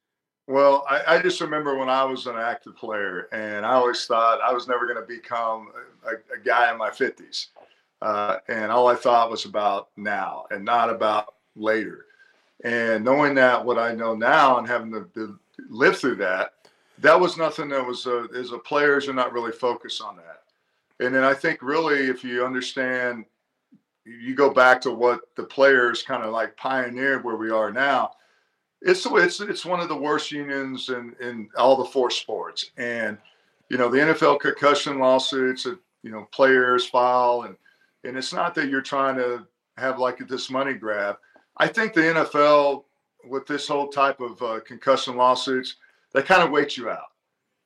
Well, 0.50 0.84
I, 0.90 1.04
I, 1.06 1.22
just 1.22 1.42
remember 1.42 1.78
when 1.78 1.90
I 1.90 2.04
was 2.04 2.26
an 2.26 2.36
active 2.36 2.76
player, 2.76 3.28
and 3.32 3.64
I 3.64 3.74
always 3.74 4.08
thought 4.08 4.42
I 4.42 4.52
was 4.52 4.68
never 4.68 4.88
going 4.88 5.00
to 5.00 5.06
become 5.06 5.68
a, 6.04 6.14
a, 6.34 6.40
guy 6.44 6.72
in 6.72 6.78
my 6.80 6.90
50s. 6.90 7.50
Uh, 8.02 8.38
and 8.48 8.72
all 8.72 8.88
I 8.88 8.96
thought 8.96 9.30
was 9.30 9.46
about 9.46 9.90
now 9.96 10.48
and 10.50 10.66
not 10.66 10.90
about 10.90 11.36
later. 11.56 12.08
And 12.64 13.06
knowing 13.06 13.36
that 13.36 13.64
what 13.64 13.78
I 13.78 13.94
know 13.94 14.16
now 14.16 14.58
and 14.58 14.68
having 14.68 14.92
to, 14.94 15.08
to 15.14 15.38
live 15.70 16.00
through 16.00 16.16
that, 16.16 16.54
that 16.98 17.22
was 17.22 17.38
nothing 17.38 17.70
that 17.70 17.86
was 17.86 18.08
a, 18.08 18.26
as 18.36 18.52
a 18.52 18.58
players 18.58 19.08
are 19.08 19.14
not 19.14 19.34
really 19.34 19.52
focused 19.52 20.02
on 20.02 20.16
that. 20.16 20.42
And 21.06 21.14
then 21.14 21.24
I 21.24 21.36
think 21.36 21.62
really 21.62 22.08
if 22.08 22.24
you 22.24 22.44
understand, 22.44 23.26
you 24.04 24.34
go 24.34 24.50
back 24.50 24.82
to 24.82 24.92
what 24.92 25.22
the 25.36 25.44
players 25.44 26.02
kind 26.02 26.24
of 26.24 26.32
like 26.32 26.58
pioneered 26.58 27.24
where 27.24 27.36
we 27.36 27.52
are 27.52 27.72
now. 27.72 28.14
It's 28.82 29.06
it's 29.06 29.42
it's 29.42 29.66
one 29.66 29.80
of 29.80 29.90
the 29.90 29.96
worst 29.96 30.32
unions 30.32 30.90
in 30.90 31.16
in 31.20 31.50
all 31.58 31.76
the 31.76 31.86
four 31.86 32.10
sports. 32.10 32.72
And 32.78 33.18
you 33.70 33.78
know 33.78 33.90
the 33.90 34.00
NFL 34.00 34.40
concussion 34.40 35.00
lawsuits 35.00 35.64
that 35.64 35.80
you 36.04 36.12
know 36.12 36.28
players 36.32 36.86
file 36.86 37.44
and 37.44 37.56
and 38.04 38.18
it's 38.18 38.34
not 38.34 38.56
that 38.56 38.70
you're 38.70 38.82
trying 38.82 39.16
to 39.18 39.46
have 39.78 40.00
like 40.00 40.18
this 40.28 40.50
money 40.50 40.74
grab 40.74 41.18
I 41.60 41.68
think 41.68 41.94
the 41.94 42.02
NFL, 42.02 42.86
with 43.26 43.46
this 43.46 43.68
whole 43.68 43.90
type 43.90 44.22
of 44.22 44.42
uh, 44.42 44.62
concussion 44.62 45.18
lawsuits, 45.18 45.76
they 46.14 46.22
kind 46.22 46.42
of 46.42 46.52
wait 46.52 46.78
you 46.78 46.90
out. 46.90 47.12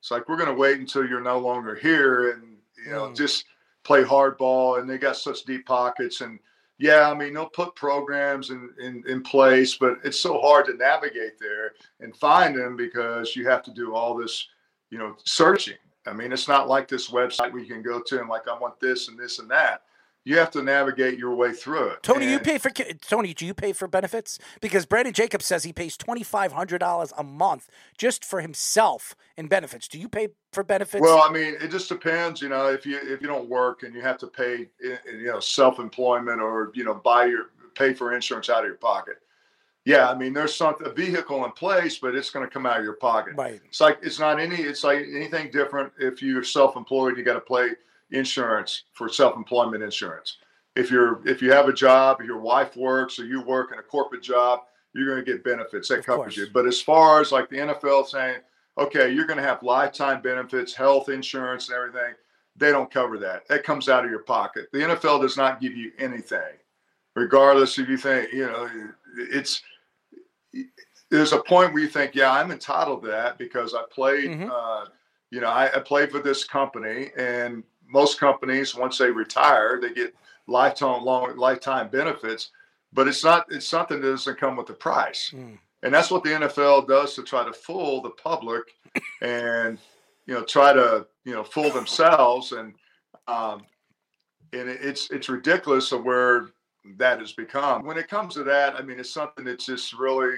It's 0.00 0.10
like 0.10 0.28
we're 0.28 0.36
going 0.36 0.48
to 0.48 0.54
wait 0.54 0.80
until 0.80 1.06
you're 1.06 1.20
no 1.20 1.38
longer 1.38 1.76
here, 1.76 2.32
and 2.32 2.56
you 2.84 2.90
know, 2.90 3.06
mm. 3.06 3.16
just 3.16 3.44
play 3.84 4.02
hardball. 4.02 4.80
And 4.80 4.90
they 4.90 4.98
got 4.98 5.16
such 5.16 5.44
deep 5.44 5.64
pockets, 5.64 6.20
and 6.20 6.40
yeah, 6.78 7.10
I 7.10 7.14
mean, 7.14 7.34
they'll 7.34 7.46
put 7.46 7.76
programs 7.76 8.50
in, 8.50 8.70
in, 8.80 9.04
in 9.06 9.22
place, 9.22 9.76
but 9.76 9.98
it's 10.02 10.18
so 10.18 10.40
hard 10.40 10.66
to 10.66 10.76
navigate 10.76 11.38
there 11.38 11.72
and 12.00 12.16
find 12.16 12.56
them 12.56 12.76
because 12.76 13.36
you 13.36 13.48
have 13.48 13.62
to 13.64 13.72
do 13.72 13.94
all 13.94 14.14
this, 14.14 14.48
you 14.90 14.98
know, 14.98 15.16
searching. 15.24 15.76
I 16.06 16.12
mean, 16.12 16.32
it's 16.32 16.48
not 16.48 16.68
like 16.68 16.88
this 16.88 17.10
website 17.10 17.52
where 17.52 17.62
you 17.62 17.72
can 17.72 17.82
go 17.82 18.00
to 18.00 18.20
and 18.20 18.28
like, 18.28 18.48
I 18.48 18.58
want 18.58 18.80
this 18.80 19.08
and 19.08 19.18
this 19.18 19.38
and 19.38 19.50
that 19.50 19.82
you 20.24 20.38
have 20.38 20.50
to 20.52 20.62
navigate 20.62 21.18
your 21.18 21.34
way 21.34 21.52
through 21.52 21.88
it. 21.88 22.02
Tony, 22.02 22.24
and 22.24 22.32
you 22.32 22.38
pay 22.38 22.56
for 22.58 22.70
Tony. 22.70 23.34
Do 23.34 23.44
you 23.44 23.52
pay 23.52 23.72
for 23.72 23.86
benefits? 23.86 24.38
Because 24.60 24.86
Brandon 24.86 25.12
Jacobs 25.12 25.44
says 25.44 25.64
he 25.64 25.72
pays 25.72 25.96
twenty 25.96 26.22
five 26.22 26.52
hundred 26.52 26.78
dollars 26.78 27.12
a 27.16 27.22
month 27.22 27.68
just 27.98 28.24
for 28.24 28.40
himself 28.40 29.14
in 29.36 29.48
benefits. 29.48 29.86
Do 29.86 29.98
you 29.98 30.08
pay 30.08 30.28
for 30.52 30.64
benefits? 30.64 31.02
Well, 31.02 31.22
I 31.22 31.30
mean, 31.30 31.56
it 31.60 31.70
just 31.70 31.88
depends. 31.88 32.40
You 32.40 32.48
know, 32.48 32.68
if 32.68 32.86
you 32.86 32.98
if 33.02 33.20
you 33.20 33.26
don't 33.26 33.48
work 33.48 33.82
and 33.82 33.94
you 33.94 34.00
have 34.00 34.18
to 34.18 34.26
pay, 34.26 34.68
eh, 34.82 34.92
eh, 34.92 35.10
you 35.12 35.26
know, 35.26 35.40
self 35.40 35.78
employment 35.78 36.40
or 36.40 36.72
you 36.74 36.84
know, 36.84 36.94
buy 36.94 37.26
your 37.26 37.50
pay 37.74 37.92
for 37.92 38.14
insurance 38.14 38.48
out 38.48 38.60
of 38.60 38.66
your 38.66 38.76
pocket. 38.76 39.18
Yeah, 39.84 40.08
I 40.08 40.14
mean, 40.14 40.32
there's 40.32 40.54
something 40.54 40.86
a 40.86 40.90
vehicle 40.90 41.44
in 41.44 41.52
place, 41.52 41.98
but 41.98 42.14
it's 42.14 42.30
going 42.30 42.46
to 42.46 42.50
come 42.50 42.64
out 42.64 42.78
of 42.78 42.84
your 42.84 42.94
pocket. 42.94 43.34
Right. 43.36 43.60
It's 43.66 43.82
like 43.82 43.98
it's 44.00 44.18
not 44.18 44.40
any. 44.40 44.56
It's 44.56 44.82
like 44.82 45.00
anything 45.00 45.50
different. 45.50 45.92
If 45.98 46.22
you're 46.22 46.42
self 46.42 46.76
employed, 46.76 47.18
you 47.18 47.24
got 47.24 47.34
to 47.34 47.40
pay 47.40 47.74
insurance 48.14 48.84
for 48.92 49.08
self-employment 49.08 49.82
insurance. 49.82 50.38
If 50.76 50.90
you're 50.90 51.26
if 51.26 51.40
you 51.40 51.52
have 51.52 51.68
a 51.68 51.72
job, 51.72 52.20
your 52.22 52.38
wife 52.38 52.76
works 52.76 53.18
or 53.18 53.26
you 53.26 53.42
work 53.42 53.72
in 53.72 53.78
a 53.78 53.82
corporate 53.82 54.22
job, 54.22 54.60
you're 54.92 55.06
going 55.06 55.24
to 55.24 55.32
get 55.32 55.44
benefits 55.44 55.88
that 55.88 56.00
of 56.00 56.06
covers 56.06 56.22
course. 56.24 56.36
you. 56.36 56.46
But 56.52 56.66
as 56.66 56.80
far 56.80 57.20
as 57.20 57.32
like 57.32 57.48
the 57.48 57.58
NFL 57.58 58.06
saying, 58.08 58.38
okay, 58.78 59.12
you're 59.12 59.26
going 59.26 59.38
to 59.38 59.44
have 59.44 59.62
lifetime 59.62 60.22
benefits, 60.22 60.74
health 60.74 61.08
insurance, 61.08 61.68
and 61.68 61.76
everything, 61.76 62.14
they 62.56 62.70
don't 62.70 62.90
cover 62.90 63.18
that. 63.18 63.46
That 63.48 63.64
comes 63.64 63.88
out 63.88 64.04
of 64.04 64.10
your 64.10 64.22
pocket. 64.22 64.66
The 64.72 64.80
NFL 64.80 65.22
does 65.22 65.36
not 65.36 65.60
give 65.60 65.76
you 65.76 65.92
anything, 65.98 66.58
regardless 67.14 67.78
if 67.78 67.88
you 67.88 67.96
think 67.96 68.32
you 68.32 68.46
know 68.46 68.68
it's. 69.16 69.62
There's 71.10 71.32
a 71.32 71.42
point 71.42 71.72
where 71.72 71.82
you 71.82 71.88
think, 71.88 72.14
yeah, 72.14 72.32
I'm 72.32 72.50
entitled 72.50 73.02
to 73.02 73.08
that 73.08 73.38
because 73.38 73.74
I 73.74 73.82
played. 73.92 74.30
Mm-hmm. 74.30 74.50
Uh, 74.50 74.86
you 75.30 75.40
know, 75.40 75.48
I, 75.48 75.66
I 75.74 75.80
played 75.80 76.10
for 76.10 76.20
this 76.20 76.44
company, 76.44 77.10
and 77.16 77.64
most 77.88 78.18
companies 78.18 78.74
once 78.74 78.98
they 78.98 79.10
retire 79.10 79.78
they 79.80 79.92
get 79.92 80.14
lifetime 80.46 81.04
long 81.04 81.36
lifetime 81.36 81.88
benefits 81.88 82.50
but 82.92 83.08
it's 83.08 83.24
not 83.24 83.46
it's 83.50 83.66
something 83.66 84.00
that 84.00 84.10
doesn't 84.10 84.38
come 84.38 84.56
with 84.56 84.66
the 84.66 84.72
price 84.72 85.32
mm. 85.34 85.56
and 85.82 85.94
that's 85.94 86.10
what 86.10 86.22
the 86.22 86.30
nfl 86.30 86.86
does 86.86 87.14
to 87.14 87.22
try 87.22 87.44
to 87.44 87.52
fool 87.52 88.00
the 88.02 88.10
public 88.10 88.62
and 89.22 89.78
you 90.26 90.34
know 90.34 90.44
try 90.44 90.72
to 90.72 91.06
you 91.24 91.32
know 91.32 91.44
fool 91.44 91.70
themselves 91.70 92.52
and 92.52 92.74
um 93.28 93.62
and 94.52 94.68
it's 94.68 95.10
it's 95.10 95.28
ridiculous 95.28 95.92
of 95.92 96.04
where 96.04 96.48
that 96.98 97.18
has 97.18 97.32
become 97.32 97.84
when 97.84 97.96
it 97.96 98.08
comes 98.08 98.34
to 98.34 98.44
that 98.44 98.74
i 98.74 98.82
mean 98.82 99.00
it's 99.00 99.12
something 99.12 99.44
that 99.44 99.58
just 99.58 99.94
really 99.94 100.34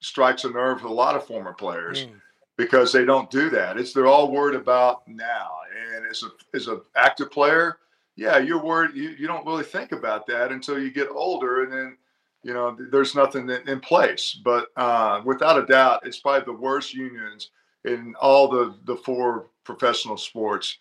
strikes 0.00 0.44
a 0.44 0.50
nerve 0.50 0.82
with 0.82 0.90
a 0.90 0.94
lot 0.94 1.16
of 1.16 1.26
former 1.26 1.52
players 1.52 2.06
mm 2.06 2.12
because 2.58 2.92
they 2.92 3.06
don't 3.06 3.30
do 3.30 3.48
that. 3.48 3.78
It's 3.78 3.94
they're 3.94 4.06
all 4.06 4.30
worried 4.30 4.56
about 4.56 5.08
now. 5.08 5.48
And 5.96 6.06
as 6.06 6.22
a 6.22 6.28
as 6.56 6.66
an 6.68 6.80
active 6.96 7.30
player, 7.30 7.78
yeah, 8.16 8.38
you're 8.38 8.62
worried. 8.62 8.96
You, 8.96 9.10
you 9.10 9.26
don't 9.26 9.46
really 9.46 9.64
think 9.64 9.92
about 9.92 10.26
that 10.26 10.50
until 10.50 10.78
you 10.78 10.90
get 10.90 11.08
older, 11.08 11.62
and 11.62 11.72
then 11.72 11.96
you 12.42 12.52
know 12.52 12.76
there's 12.90 13.14
nothing 13.14 13.48
in 13.48 13.80
place. 13.80 14.38
But 14.44 14.68
uh, 14.76 15.22
without 15.24 15.58
a 15.58 15.66
doubt, 15.66 16.06
it's 16.06 16.18
probably 16.18 16.44
the 16.44 16.60
worst 16.60 16.94
unions 16.94 17.50
in 17.84 18.14
all 18.20 18.48
the 18.48 18.74
the 18.84 18.96
four 18.96 19.50
professional 19.64 20.16
sports 20.16 20.78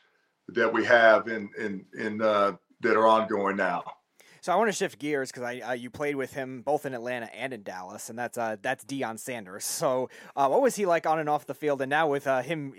that 0.50 0.72
we 0.72 0.84
have 0.86 1.28
in 1.28 1.50
in 1.60 1.86
in 1.98 2.22
uh, 2.22 2.54
that 2.82 2.98
are 2.98 3.08
ongoing 3.08 3.58
now. 3.58 3.84
So 4.48 4.54
I 4.54 4.56
want 4.56 4.70
to 4.70 4.74
shift 4.74 4.98
gears 4.98 5.30
because 5.30 5.44
I 5.44 5.60
uh, 5.60 5.74
you 5.74 5.90
played 5.90 6.16
with 6.16 6.32
him 6.32 6.62
both 6.62 6.86
in 6.86 6.94
Atlanta 6.94 7.26
and 7.36 7.52
in 7.52 7.64
Dallas, 7.64 8.10
and 8.10 8.18
that's 8.18 8.38
uh, 8.38 8.56
that's 8.62 8.86
Deion 8.86 9.20
Sanders. 9.20 9.66
So 9.88 10.10
uh, 10.38 10.48
what 10.48 10.62
was 10.62 10.78
he 10.78 10.86
like 10.86 11.06
on 11.06 11.20
and 11.20 11.28
off 11.28 11.46
the 11.46 11.54
field? 11.54 11.82
And 11.82 11.90
now 11.90 12.08
with 12.08 12.28
uh, 12.28 12.42
him 12.42 12.74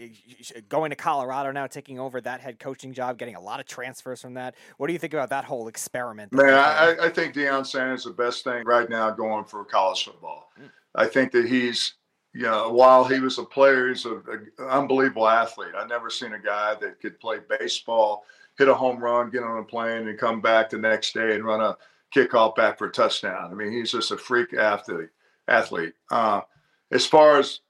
going 0.70 0.88
to 0.90 0.96
Colorado, 0.96 1.52
now 1.52 1.66
taking 1.66 1.98
over 1.98 2.22
that 2.22 2.40
head 2.40 2.58
coaching 2.58 2.94
job, 2.94 3.18
getting 3.18 3.34
a 3.34 3.40
lot 3.40 3.60
of 3.60 3.66
transfers 3.66 4.22
from 4.22 4.32
that. 4.34 4.54
What 4.78 4.86
do 4.86 4.94
you 4.94 4.98
think 4.98 5.12
about 5.12 5.28
that 5.28 5.44
whole 5.44 5.68
experiment? 5.68 6.32
Man, 6.32 6.54
I, 6.54 6.96
I, 7.02 7.08
think 7.10 7.34
Deion 7.34 7.66
Sanders 7.66 8.00
is 8.00 8.04
the 8.06 8.10
best 8.12 8.44
thing 8.44 8.64
right 8.64 8.88
now 8.88 9.10
going 9.10 9.44
for 9.44 9.62
college 9.64 10.04
football. 10.04 10.50
Mm. 10.58 10.70
I 10.94 11.06
think 11.06 11.32
that 11.32 11.46
he's 11.46 11.94
you 12.32 12.44
know, 12.44 12.70
while 12.70 13.04
he 13.04 13.20
was 13.20 13.36
a 13.36 13.44
player, 13.44 13.88
he's 13.88 14.06
an 14.06 14.22
unbelievable 14.58 15.28
athlete. 15.28 15.74
I've 15.76 15.88
never 15.88 16.08
seen 16.08 16.32
a 16.32 16.38
guy 16.38 16.76
that 16.76 17.00
could 17.00 17.20
play 17.20 17.38
baseball 17.60 18.24
hit 18.58 18.68
a 18.68 18.74
home 18.74 18.98
run, 18.98 19.30
get 19.30 19.44
on 19.44 19.58
a 19.58 19.64
plane, 19.64 20.08
and 20.08 20.18
come 20.18 20.40
back 20.40 20.68
the 20.68 20.78
next 20.78 21.14
day 21.14 21.34
and 21.34 21.44
run 21.44 21.60
a 21.60 21.76
kickoff 22.14 22.56
back 22.56 22.76
for 22.76 22.88
a 22.88 22.92
touchdown. 22.92 23.50
I 23.50 23.54
mean, 23.54 23.72
he's 23.72 23.92
just 23.92 24.10
a 24.10 24.16
freak 24.16 24.52
athlete. 24.52 25.10
Athlete. 25.46 25.94
Uh, 26.10 26.42
as 26.90 27.06
far 27.06 27.38
as 27.38 27.60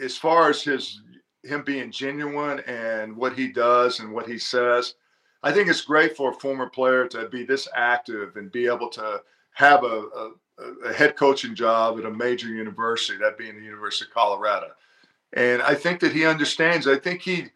as 0.00 0.16
far 0.16 0.48
as 0.48 0.62
his 0.62 1.00
him 1.44 1.62
being 1.64 1.90
genuine 1.90 2.60
and 2.60 3.16
what 3.16 3.36
he 3.36 3.48
does 3.48 4.00
and 4.00 4.12
what 4.12 4.26
he 4.26 4.38
says, 4.38 4.94
I 5.42 5.52
think 5.52 5.68
it's 5.68 5.82
great 5.82 6.16
for 6.16 6.30
a 6.30 6.34
former 6.34 6.68
player 6.68 7.06
to 7.08 7.28
be 7.28 7.44
this 7.44 7.68
active 7.74 8.36
and 8.36 8.50
be 8.50 8.66
able 8.66 8.88
to 8.90 9.22
have 9.52 9.84
a, 9.84 10.04
a, 10.16 10.30
a 10.86 10.92
head 10.92 11.16
coaching 11.16 11.54
job 11.54 11.98
at 11.98 12.06
a 12.06 12.10
major 12.10 12.48
university, 12.48 13.18
that 13.18 13.38
being 13.38 13.56
the 13.56 13.64
University 13.64 14.08
of 14.08 14.14
Colorado. 14.14 14.68
And 15.32 15.62
I 15.62 15.74
think 15.74 16.00
that 16.00 16.12
he 16.12 16.24
understands. 16.24 16.88
I 16.88 16.96
think 16.96 17.22
he 17.22 17.46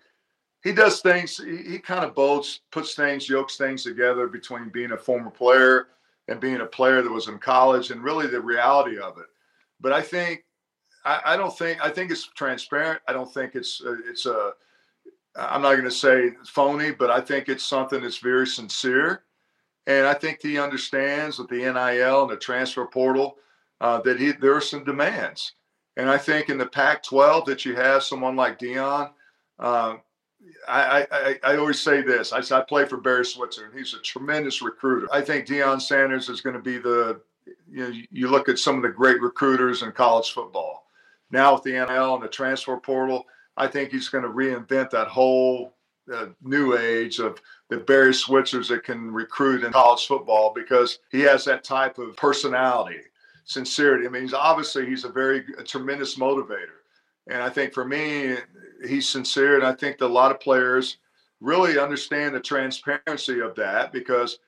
he 0.62 0.72
does 0.72 1.00
things. 1.00 1.38
He, 1.38 1.72
he 1.72 1.78
kind 1.78 2.04
of 2.04 2.14
bolts, 2.14 2.60
puts 2.70 2.94
things, 2.94 3.28
yokes 3.28 3.56
things 3.56 3.84
together 3.84 4.26
between 4.26 4.68
being 4.68 4.92
a 4.92 4.96
former 4.96 5.30
player 5.30 5.88
and 6.28 6.40
being 6.40 6.60
a 6.60 6.66
player 6.66 7.02
that 7.02 7.10
was 7.10 7.28
in 7.28 7.38
college, 7.38 7.90
and 7.90 8.02
really 8.02 8.28
the 8.28 8.40
reality 8.40 8.98
of 8.98 9.18
it. 9.18 9.26
But 9.80 9.92
I 9.92 10.00
think, 10.00 10.44
I, 11.04 11.20
I 11.26 11.36
don't 11.36 11.56
think, 11.56 11.84
I 11.84 11.90
think 11.90 12.10
it's 12.10 12.28
transparent. 12.28 13.00
I 13.08 13.12
don't 13.12 13.32
think 13.32 13.56
it's 13.56 13.82
uh, 13.84 13.96
it's 14.06 14.26
a 14.26 14.52
I'm 15.34 15.62
not 15.62 15.72
going 15.72 15.84
to 15.84 15.90
say 15.90 16.32
phony, 16.44 16.90
but 16.90 17.10
I 17.10 17.20
think 17.20 17.48
it's 17.48 17.64
something 17.64 18.02
that's 18.02 18.18
very 18.18 18.46
sincere. 18.46 19.24
And 19.86 20.06
I 20.06 20.14
think 20.14 20.40
he 20.42 20.58
understands 20.58 21.38
with 21.38 21.48
the 21.48 21.58
NIL 21.58 22.22
and 22.22 22.30
the 22.30 22.36
transfer 22.36 22.86
portal 22.86 23.36
uh, 23.80 24.00
that 24.02 24.20
he, 24.20 24.32
there 24.32 24.54
are 24.54 24.60
some 24.60 24.84
demands. 24.84 25.54
And 25.96 26.08
I 26.08 26.18
think 26.18 26.48
in 26.48 26.58
the 26.58 26.66
Pac 26.66 27.02
12 27.02 27.46
that 27.46 27.64
you 27.64 27.74
have 27.74 28.02
someone 28.02 28.36
like 28.36 28.58
Deion, 28.58 29.10
uh, 29.58 29.96
I, 30.68 31.06
I, 31.10 31.38
I, 31.42 31.56
always 31.56 31.80
say 31.80 32.02
this. 32.02 32.32
I, 32.32 32.38
I 32.56 32.60
play 32.62 32.84
for 32.84 32.96
Barry 32.96 33.24
Switzer, 33.24 33.66
and 33.66 33.74
he's 33.76 33.94
a 33.94 33.98
tremendous 34.00 34.62
recruiter. 34.62 35.08
I 35.12 35.20
think 35.20 35.46
Deion 35.46 35.80
Sanders 35.80 36.28
is 36.28 36.40
going 36.40 36.54
to 36.54 36.62
be 36.62 36.78
the, 36.78 37.20
you 37.70 37.88
know, 37.88 37.92
you 38.10 38.28
look 38.28 38.48
at 38.48 38.58
some 38.58 38.76
of 38.76 38.82
the 38.82 38.88
great 38.88 39.20
recruiters 39.20 39.82
in 39.82 39.92
college 39.92 40.30
football. 40.30 40.86
Now 41.30 41.54
with 41.54 41.64
the 41.64 41.72
NIL 41.72 42.14
and 42.14 42.22
the 42.22 42.28
transfer 42.28 42.76
portal, 42.76 43.26
I 43.56 43.66
think 43.66 43.90
he's 43.90 44.08
going 44.08 44.24
to 44.24 44.30
reinvent 44.30 44.90
that 44.90 45.08
whole 45.08 45.74
uh, 46.12 46.26
new 46.42 46.76
age 46.76 47.18
of 47.18 47.40
the 47.68 47.78
Barry 47.78 48.14
Switzers 48.14 48.68
that 48.68 48.84
can 48.84 49.10
recruit 49.10 49.64
in 49.64 49.72
college 49.72 50.06
football 50.06 50.52
because 50.54 50.98
he 51.10 51.20
has 51.20 51.44
that 51.44 51.64
type 51.64 51.98
of 51.98 52.16
personality, 52.16 53.00
sincerity. 53.44 54.06
I 54.06 54.10
mean, 54.10 54.22
he's 54.22 54.34
obviously 54.34 54.86
he's 54.86 55.04
a 55.04 55.08
very 55.08 55.44
a 55.58 55.62
tremendous 55.62 56.16
motivator, 56.16 56.80
and 57.28 57.42
I 57.42 57.48
think 57.48 57.72
for 57.72 57.84
me, 57.84 58.36
he's 58.86 59.08
sincere, 59.08 59.56
and 59.56 59.66
I 59.66 59.72
think 59.72 59.98
that 59.98 60.06
a 60.06 60.08
lot 60.08 60.30
of 60.30 60.40
players 60.40 60.98
really 61.40 61.78
understand 61.78 62.34
the 62.34 62.40
transparency 62.40 63.40
of 63.40 63.54
that 63.56 63.92
because 63.92 64.38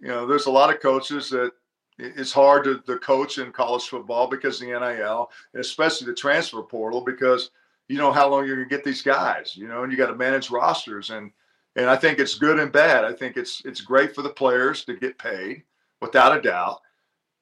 you 0.00 0.08
know 0.08 0.26
there's 0.26 0.46
a 0.46 0.50
lot 0.50 0.72
of 0.72 0.80
coaches 0.80 1.28
that 1.30 1.50
it's 1.98 2.32
hard 2.32 2.64
to, 2.64 2.78
to 2.80 2.98
coach 2.98 3.38
in 3.38 3.50
college 3.52 3.88
football 3.88 4.28
because 4.28 4.60
the 4.60 4.66
NIL, 4.66 5.30
especially 5.54 6.06
the 6.06 6.14
transfer 6.14 6.62
portal 6.62 7.00
because 7.00 7.50
you 7.88 7.98
know 7.98 8.12
how 8.12 8.28
long 8.28 8.46
you're 8.46 8.56
going 8.56 8.68
to 8.68 8.74
get 8.74 8.84
these 8.84 9.02
guys, 9.02 9.56
you 9.56 9.66
know, 9.68 9.82
and 9.82 9.92
you 9.92 9.98
got 9.98 10.08
to 10.08 10.16
manage 10.16 10.50
rosters 10.50 11.10
and 11.10 11.30
and 11.76 11.90
I 11.90 11.96
think 11.96 12.18
it's 12.18 12.36
good 12.36 12.58
and 12.58 12.72
bad. 12.72 13.04
I 13.04 13.12
think 13.12 13.36
it's 13.36 13.62
it's 13.64 13.80
great 13.80 14.14
for 14.14 14.22
the 14.22 14.30
players 14.30 14.84
to 14.84 14.96
get 14.96 15.18
paid 15.18 15.62
without 16.00 16.36
a 16.36 16.40
doubt, 16.40 16.80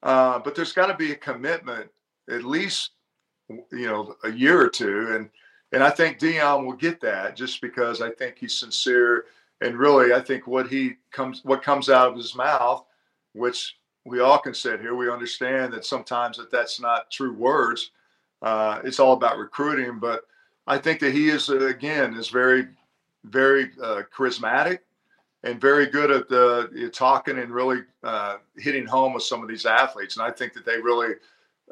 uh, 0.03 0.39
but 0.39 0.55
there's 0.55 0.73
got 0.73 0.87
to 0.87 0.95
be 0.95 1.13
a 1.13 1.17
commitment 1.17 1.89
at 2.31 2.45
least 2.45 2.91
you 3.49 3.87
know 3.87 4.17
a 4.25 4.31
year 4.31 4.61
or 4.61 4.69
two, 4.69 5.15
and 5.15 5.31
and 5.75 5.83
I 5.83 5.91
think 5.91 6.19
Deion 6.19 6.65
will 6.65 6.75
get 6.75 7.01
that 7.01 7.37
just 7.37 7.61
because 7.61 8.01
I 8.01 8.11
think 8.11 8.37
he's 8.39 8.55
sincere 8.55 9.27
and 9.61 9.77
really 9.79 10.13
I 10.13 10.21
think 10.21 10.47
what 10.47 10.69
he 10.69 10.95
comes 11.11 11.41
what 11.45 11.63
comes 11.63 11.89
out 11.89 12.09
of 12.09 12.17
his 12.17 12.35
mouth, 12.35 12.85
which 13.33 13.77
we 14.05 14.21
all 14.21 14.39
can 14.39 14.55
sit 14.55 14.81
here, 14.81 14.95
we 14.95 15.11
understand 15.11 15.73
that 15.73 15.85
sometimes 15.85 16.37
that 16.37 16.51
that's 16.51 16.81
not 16.81 17.11
true 17.11 17.33
words. 17.33 17.91
Uh, 18.43 18.81
it's 18.85 19.01
all 19.01 19.15
about 19.15 19.39
recruiting, 19.39 19.99
but 19.99 20.27
I 20.67 20.79
think 20.79 21.01
that 21.01 21.13
he 21.13 21.29
is 21.29 21.49
uh, 21.49 21.67
again 21.67 22.15
is 22.15 22.29
very, 22.29 22.69
very 23.25 23.71
uh, 23.83 24.03
charismatic 24.17 24.81
and 25.43 25.61
very 25.61 25.87
good 25.87 26.11
at 26.11 26.29
the 26.29 26.91
talking 26.93 27.39
and 27.39 27.51
really 27.51 27.81
uh, 28.03 28.37
hitting 28.57 28.87
home 28.87 29.13
with 29.13 29.23
some 29.23 29.43
of 29.43 29.49
these 29.49 29.67
athletes. 29.67 30.17
And 30.17 30.25
I 30.25 30.31
think 30.31 30.53
that 30.55 30.65
they 30.65 30.81
really 30.81 31.15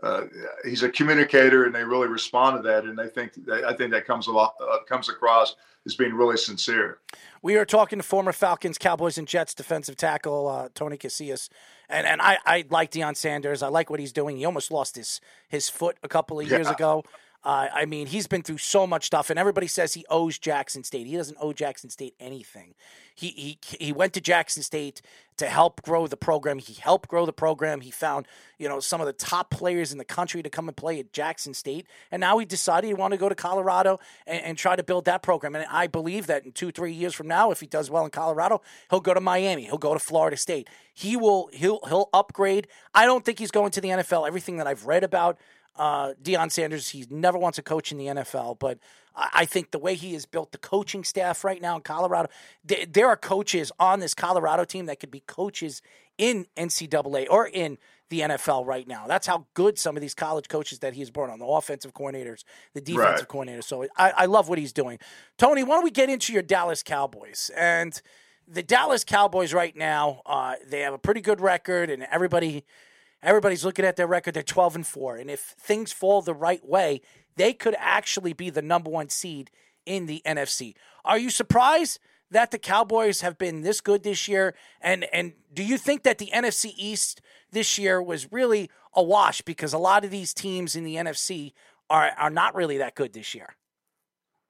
uh, 0.03 0.23
he's 0.65 0.83
a 0.83 0.89
communicator 0.89 1.65
and 1.65 1.75
they 1.75 1.85
really 1.85 2.09
respond 2.09 2.57
to 2.57 2.69
that. 2.69 2.85
And 2.85 3.01
I 3.01 3.07
think 3.07 3.33
I 3.51 3.73
think 3.75 3.93
that 3.93 4.07
comes 4.07 4.27
a 4.27 4.33
lot, 4.33 4.55
uh, 4.61 4.79
comes 4.89 5.09
across 5.09 5.57
as 5.87 5.95
being 5.95 6.15
really 6.15 6.37
sincere. 6.37 6.99
We 7.43 7.57
are 7.57 7.65
talking 7.65 7.99
to 7.99 8.03
former 8.03 8.33
Falcons, 8.33 8.79
Cowboys, 8.79 9.19
and 9.19 9.27
Jets 9.27 9.55
defensive 9.55 9.97
tackle 9.97 10.49
uh, 10.49 10.69
Tony 10.75 10.97
Casillas, 10.97 11.49
and 11.89 12.07
and 12.07 12.23
I, 12.23 12.39
I 12.45 12.65
like 12.71 12.91
Deion 12.91 13.17
Sanders. 13.17 13.63
I 13.63 13.69
like 13.69 13.91
what 13.91 14.01
he's 14.01 14.13
doing. 14.13 14.37
He 14.37 14.45
almost 14.45 14.71
lost 14.71 14.97
his 14.97 15.21
his 15.49 15.69
foot 15.69 15.99
a 16.03 16.09
couple 16.09 16.41
of 16.41 16.49
years 16.49 16.67
yeah. 16.67 16.73
ago. 16.73 17.05
Uh, 17.45 17.69
I 17.75 17.87
mean, 17.87 18.07
he's 18.07 18.29
been 18.29 18.43
through 18.43 18.59
so 18.59 18.87
much 18.87 19.07
stuff, 19.07 19.29
and 19.29 19.39
everybody 19.39 19.67
says 19.67 19.95
he 19.95 20.05
owes 20.09 20.39
Jackson 20.39 20.85
State. 20.85 21.09
He 21.09 21.17
doesn't 21.17 21.39
owe 21.41 21.53
Jackson 21.53 21.91
State 21.91 22.15
anything. 22.21 22.75
He 23.17 23.29
he 23.29 23.59
he 23.85 23.93
went 23.93 24.13
to 24.13 24.21
Jackson 24.21 24.63
State 24.63 25.03
to 25.39 25.47
help 25.47 25.83
grow 25.83 26.07
the 26.07 26.17
program. 26.17 26.59
He 26.61 26.75
helped 26.75 27.09
grow 27.09 27.27
the 27.27 27.33
program. 27.33 27.81
He 27.81 27.91
found 27.91 28.27
you 28.59 28.69
know 28.69 28.79
some 28.79 29.01
of 29.01 29.07
the 29.09 29.13
top 29.13 29.51
players 29.51 29.91
in 29.91 29.99
the 29.99 30.05
country 30.05 30.41
to 30.41 30.49
come 30.49 30.69
and 30.69 30.77
play 30.77 31.01
at 31.01 31.13
Jackson 31.13 31.53
State, 31.53 31.87
and 32.13 32.21
now 32.21 32.39
he 32.39 32.47
decided 32.47 32.87
he 32.87 32.95
wanted 32.95 33.17
to 33.17 33.21
go 33.21 33.29
to 33.29 33.35
Colorado 33.35 33.99
and, 34.25 34.43
and 34.45 34.59
try 34.59 34.77
to 34.77 34.85
build 34.85 35.05
that 35.07 35.23
program. 35.23 35.57
And 35.57 35.67
I 35.69 35.89
believe 35.89 36.29
that 36.29 36.45
in 36.45 36.53
two 36.53 36.71
three 36.71 36.93
years 36.93 37.13
from 37.13 37.27
now, 37.27 37.51
if 37.51 37.59
he 37.59 37.67
does 37.67 37.91
well 37.91 38.05
in 38.05 38.11
Colorado, 38.13 38.63
he'll 38.89 39.01
go 39.01 39.15
to 39.15 39.21
Miami. 39.21 39.65
He'll 39.65 39.79
go 39.79 39.95
to 39.95 40.01
Florida 40.01 40.37
State. 40.37 40.69
He 40.95 41.17
will 41.17 41.51
he'll 41.53 41.81
he'll 41.89 42.09
upgrade. 42.15 42.69
I 42.95 43.05
don't 43.05 43.25
think 43.25 43.41
he's 43.41 43.51
going 43.51 43.73
to 43.73 43.81
the 43.81 43.89
NFL. 43.89 44.29
Everything 44.29 44.59
that 44.59 44.69
I've 44.69 44.87
read 44.87 45.03
about 45.03 45.39
uh, 45.77 46.13
Deion 46.23 46.51
Sanders, 46.51 46.91
he 46.91 47.07
never 47.11 47.39
wants 47.39 47.57
to 47.57 47.63
coach 47.63 47.93
in 47.93 47.99
the 47.99 48.07
NFL, 48.07 48.59
but 48.59 48.79
I 49.15 49.45
think 49.45 49.71
the 49.71 49.79
way 49.79 49.95
he 49.95 50.15
has 50.15 50.25
built 50.25 50.53
the 50.53 50.59
coaching 50.59 51.05
staff 51.05 51.45
right 51.45 51.61
now 51.61 51.77
in 51.77 51.83
Colorado, 51.83 52.31
there 52.65 53.09
are 53.09 53.17
coaches 53.17 53.71
on 53.79 54.01
this 54.01 54.15
Colorado 54.15 54.65
team 54.65 54.87
that 54.87 55.01
could 55.01 55.11
be 55.11 55.21
coaches 55.21 55.83
in 56.17 56.47
NCAA 56.57 57.27
or 57.29 57.47
in 57.47 57.77
the 58.09 58.21
NFL 58.21 58.67
right 58.67 58.89
now. 58.89 59.07
That's 59.07 59.27
how 59.27 59.47
good 59.55 59.79
some 59.79 59.97
of 59.97 60.01
these 60.01 60.15
college 60.15 60.49
coaches 60.49 60.79
that 60.79 60.95
he's 60.95 61.11
brought 61.11 61.31
on, 61.31 61.39
the 61.39 61.47
offensive 61.47 61.93
coordinators, 61.93 62.45
the 62.75 62.81
defensive 62.81 63.27
right. 63.33 63.47
coordinators. 63.47 63.65
So 63.65 63.87
I, 63.97 64.13
I 64.17 64.27
love 64.27 64.49
what 64.49 64.59
he's 64.59 64.73
doing. 64.73 64.99
Tony, 65.37 65.63
why 65.63 65.77
don't 65.77 65.85
we 65.85 65.91
get 65.91 66.09
into 66.09 66.33
your 66.33 66.43
Dallas 66.43 66.83
Cowboys? 66.83 67.51
And 67.57 68.01
the 68.49 68.63
Dallas 68.63 69.05
Cowboys 69.05 69.53
right 69.53 69.77
now, 69.77 70.23
uh, 70.25 70.55
they 70.67 70.81
have 70.81 70.95
a 70.95 70.99
pretty 70.99 71.21
good 71.21 71.41
record, 71.41 71.91
and 71.91 72.03
everybody– 72.11 72.65
Everybody's 73.23 73.65
looking 73.65 73.85
at 73.85 73.97
their 73.97 74.07
record. 74.07 74.35
They're 74.35 74.43
12 74.43 74.77
and 74.77 74.87
4. 74.87 75.17
And 75.17 75.31
if 75.31 75.41
things 75.41 75.93
fall 75.93 76.23
the 76.23 76.35
right 76.35 76.67
way, 76.67 77.01
they 77.37 77.53
could 77.53 77.77
actually 77.79 78.33
be 78.33 78.51
the 78.51 78.63
number 78.63 78.91
one 78.91 79.09
seed 79.09 79.51
in 79.87 80.07
the 80.07 80.23
NFC. 80.27 80.75
Are 81.05 81.19
you 81.19 81.31
surprised 81.31 81.99
that 82.31 82.51
the 82.51 82.59
Cowboys 82.59 83.21
have 83.21 83.39
been 83.39 83.63
this 83.63 83.81
good 83.81 84.03
this 84.03 84.27
year? 84.29 84.55
And 84.81 85.05
and 85.13 85.35
do 85.53 85.63
you 85.63 85.79
think 85.79 86.03
that 86.03 86.19
the 86.19 86.31
NFC 86.35 86.73
East 86.77 87.21
this 87.51 87.79
year 87.79 88.03
was 88.03 88.33
really 88.33 88.71
a 88.95 89.03
wash 89.03 89.43
because 89.43 89.73
a 89.73 89.79
lot 89.79 90.05
of 90.05 90.11
these 90.11 90.35
teams 90.35 90.75
in 90.75 90.85
the 90.85 90.97
NFC 90.97 91.53
are 91.91 92.11
are 92.17 92.31
not 92.31 92.55
really 92.55 92.79
that 92.79 92.95
good 92.95 93.13
this 93.13 93.35
year? 93.35 93.57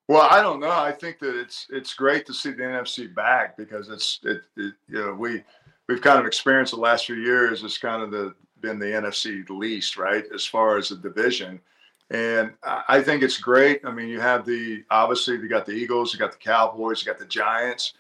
Well, 0.08 0.28
I 0.30 0.42
don't 0.42 0.60
know. 0.60 0.70
I 0.70 0.92
think 0.92 1.18
that 1.20 1.38
it's 1.38 1.66
it's 1.70 1.94
great 1.94 2.26
to 2.26 2.34
see 2.34 2.50
the 2.50 2.62
NFC 2.62 3.14
back 3.14 3.56
because 3.56 3.88
it's 3.88 4.20
it, 4.24 4.42
it 4.56 4.74
you 4.88 4.98
know 4.98 5.14
we 5.14 5.42
we've 5.88 6.02
kind 6.02 6.18
of 6.18 6.26
experienced 6.26 6.72
the 6.72 6.80
last 6.80 7.06
few 7.06 7.16
years. 7.16 7.62
It's 7.62 7.78
kind 7.78 8.02
of 8.02 8.10
the 8.10 8.34
been 8.62 8.78
the 8.78 8.86
NFC 8.86 9.48
least, 9.50 9.96
right, 9.96 10.24
as 10.32 10.46
far 10.46 10.78
as 10.78 10.88
the 10.88 10.96
division. 10.96 11.60
And 12.10 12.52
I 12.62 13.00
think 13.02 13.22
it's 13.22 13.38
great. 13.38 13.80
I 13.84 13.90
mean, 13.90 14.08
you 14.08 14.20
have 14.20 14.44
the 14.44 14.84
obviously 14.90 15.34
you 15.36 15.48
got 15.48 15.64
the 15.64 15.72
Eagles, 15.72 16.12
you 16.12 16.18
got 16.18 16.32
the 16.32 16.38
Cowboys, 16.38 17.00
you 17.00 17.10
got 17.10 17.18
the 17.18 17.24
Giants. 17.26 17.94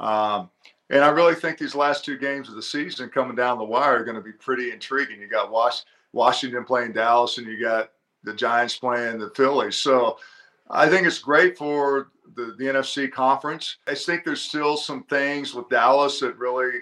Um, 0.00 0.48
and 0.90 1.04
I 1.04 1.08
really 1.08 1.34
think 1.34 1.58
these 1.58 1.74
last 1.74 2.04
two 2.04 2.16
games 2.16 2.48
of 2.48 2.54
the 2.54 2.62
season 2.62 3.10
coming 3.10 3.36
down 3.36 3.58
the 3.58 3.64
wire 3.64 4.00
are 4.00 4.04
going 4.04 4.16
to 4.16 4.22
be 4.22 4.32
pretty 4.32 4.70
intriguing. 4.70 5.20
You 5.20 5.28
got 5.28 5.50
Was- 5.50 5.84
Washington 6.12 6.64
playing 6.64 6.92
Dallas, 6.92 7.36
and 7.36 7.46
you 7.46 7.60
got 7.60 7.90
the 8.24 8.32
Giants 8.32 8.78
playing 8.78 9.18
the 9.18 9.30
Phillies. 9.30 9.76
So 9.76 10.18
I 10.70 10.88
think 10.88 11.06
it's 11.06 11.18
great 11.18 11.58
for 11.58 12.08
the, 12.36 12.54
the 12.58 12.64
NFC 12.64 13.10
conference. 13.10 13.76
I 13.86 13.94
think 13.94 14.24
there's 14.24 14.40
still 14.40 14.78
some 14.78 15.04
things 15.04 15.54
with 15.54 15.68
Dallas 15.68 16.20
that 16.20 16.38
really 16.38 16.80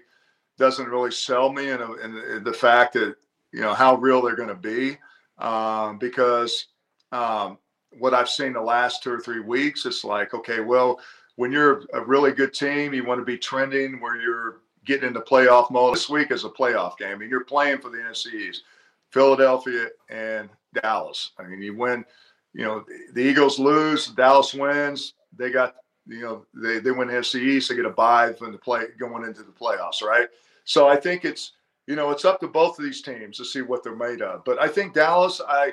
doesn't 0.59 0.89
really 0.89 1.11
sell 1.11 1.53
me, 1.53 1.71
and, 1.71 1.83
and 1.83 2.45
the 2.45 2.53
fact 2.53 2.95
that 2.95 3.17
you 3.53 3.61
know 3.61 3.75
how 3.75 3.97
real 3.97 4.23
they're 4.23 4.37
going 4.37 4.49
to 4.49 4.55
be 4.55 4.99
um, 5.39 5.99
because 5.99 6.67
um, 7.13 7.59
what 7.99 8.15
I've 8.15 8.29
seen 8.29 8.53
the 8.53 8.61
last 8.61 9.03
two 9.03 9.13
or 9.13 9.21
three 9.21 9.41
weeks, 9.41 9.87
it's 9.87 10.05
like 10.05 10.35
okay, 10.35 10.61
well, 10.61 11.01
when 11.37 11.53
you're 11.53 11.85
a 11.93 12.05
really 12.05 12.33
good 12.33 12.55
team, 12.55 12.95
you 12.95 13.05
want 13.05 13.21
to 13.21 13.25
be 13.25 13.39
trending 13.39 14.01
where 14.01 14.21
you're 14.21 14.61
getting 14.85 15.09
into 15.09 15.21
playoff 15.21 15.71
mode. 15.71 15.95
This 15.95 16.09
week 16.09 16.31
is 16.31 16.45
a 16.45 16.49
playoff 16.49 16.97
game, 16.97 17.21
and 17.21 17.31
you're 17.31 17.45
playing 17.45 17.79
for 17.79 17.91
the 17.91 17.99
NFC 17.99 18.35
East, 18.35 18.63
Philadelphia 19.11 19.89
and 20.09 20.49
Dallas. 20.83 21.33
I 21.39 21.45
mean, 21.45 21.63
you 21.63 21.77
win. 21.77 22.05
You 22.53 22.65
know, 22.65 22.85
the 23.13 23.21
Eagles 23.21 23.59
lose, 23.59 24.07
Dallas 24.09 24.55
wins. 24.55 25.13
They 25.37 25.51
got 25.51 25.77
you 26.07 26.23
know 26.23 26.47
they 26.55 26.79
they 26.79 26.91
win 26.91 27.09
the 27.09 27.15
NFC 27.15 27.41
East. 27.41 27.69
They 27.69 27.77
get 27.77 27.85
a 27.85 27.91
bye 27.91 28.33
from 28.33 28.53
the 28.53 28.59
play 28.59 28.85
going 28.99 29.25
into 29.25 29.43
the 29.43 29.53
playoffs, 29.53 30.03
right? 30.03 30.29
So 30.65 30.89
I 30.89 30.97
think 30.97 31.25
it's 31.25 31.53
you 31.87 31.95
know, 31.95 32.11
it's 32.11 32.25
up 32.25 32.41
to 32.41 32.49
both 32.49 32.79
of 32.79 32.85
these 32.85 33.01
teams 33.01 33.37
to 33.39 33.45
see 33.45 33.63
what 33.63 33.83
they're 33.83 33.97
made 33.97 34.21
of. 34.21 34.45
But 34.45 34.61
I 34.61 34.69
think 34.69 34.95
Dallas, 34.95 35.41
I, 35.47 35.73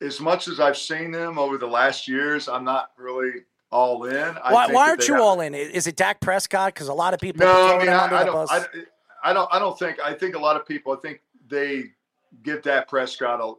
as 0.00 0.20
much 0.20 0.48
as 0.48 0.60
I've 0.60 0.78
seen 0.78 1.10
them 1.10 1.38
over 1.38 1.58
the 1.58 1.66
last 1.66 2.08
years, 2.08 2.48
I'm 2.48 2.64
not 2.64 2.90
really 2.96 3.44
all 3.70 4.04
in. 4.04 4.36
I 4.42 4.52
why, 4.52 4.66
why 4.68 4.88
aren't 4.88 5.06
you 5.06 5.14
have, 5.14 5.22
all 5.22 5.40
in? 5.40 5.54
Is 5.54 5.86
it 5.86 5.96
Dak 5.96 6.20
Prescott? 6.20 6.74
Because 6.74 6.88
a 6.88 6.94
lot 6.94 7.14
of 7.14 7.20
people. 7.20 7.46
No, 7.46 7.76
I 7.76 7.78
mean, 7.78 7.88
I, 7.88 8.06
I 8.06 8.24
don't. 8.24 8.50
I, 8.50 8.64
I, 9.22 9.32
don't. 9.32 9.48
I 9.52 9.58
don't 9.58 9.78
think. 9.78 9.98
I 10.00 10.14
think 10.14 10.34
a 10.34 10.40
lot 10.40 10.56
of 10.56 10.66
people. 10.66 10.92
I 10.92 10.96
think 10.96 11.20
they 11.48 11.84
give 12.42 12.62
Dak 12.62 12.88
Prescott 12.88 13.40
a. 13.40 13.52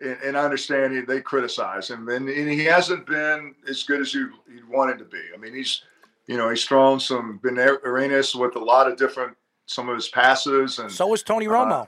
And, 0.00 0.18
and 0.24 0.38
I 0.38 0.44
understand 0.44 1.06
they 1.06 1.20
criticize 1.20 1.90
him, 1.90 2.08
and, 2.08 2.26
and 2.26 2.50
he 2.50 2.64
hasn't 2.64 3.06
been 3.06 3.54
as 3.68 3.82
good 3.82 4.00
as 4.00 4.14
you 4.14 4.30
you 4.48 4.64
wanted 4.70 4.98
to 4.98 5.04
be. 5.04 5.20
I 5.34 5.36
mean, 5.36 5.54
he's, 5.54 5.82
you 6.26 6.38
know, 6.38 6.48
he's 6.48 6.64
thrown 6.64 6.98
some 6.98 7.38
Arenas 7.44 8.34
with 8.34 8.56
a 8.56 8.58
lot 8.58 8.90
of 8.90 8.96
different 8.96 9.36
some 9.66 9.88
of 9.88 9.94
his 9.94 10.08
passes. 10.08 10.78
And 10.78 10.90
so 10.90 11.06
was 11.06 11.22
Tony 11.22 11.46
uh, 11.46 11.50
Romo. 11.50 11.82
Uh, 11.82 11.86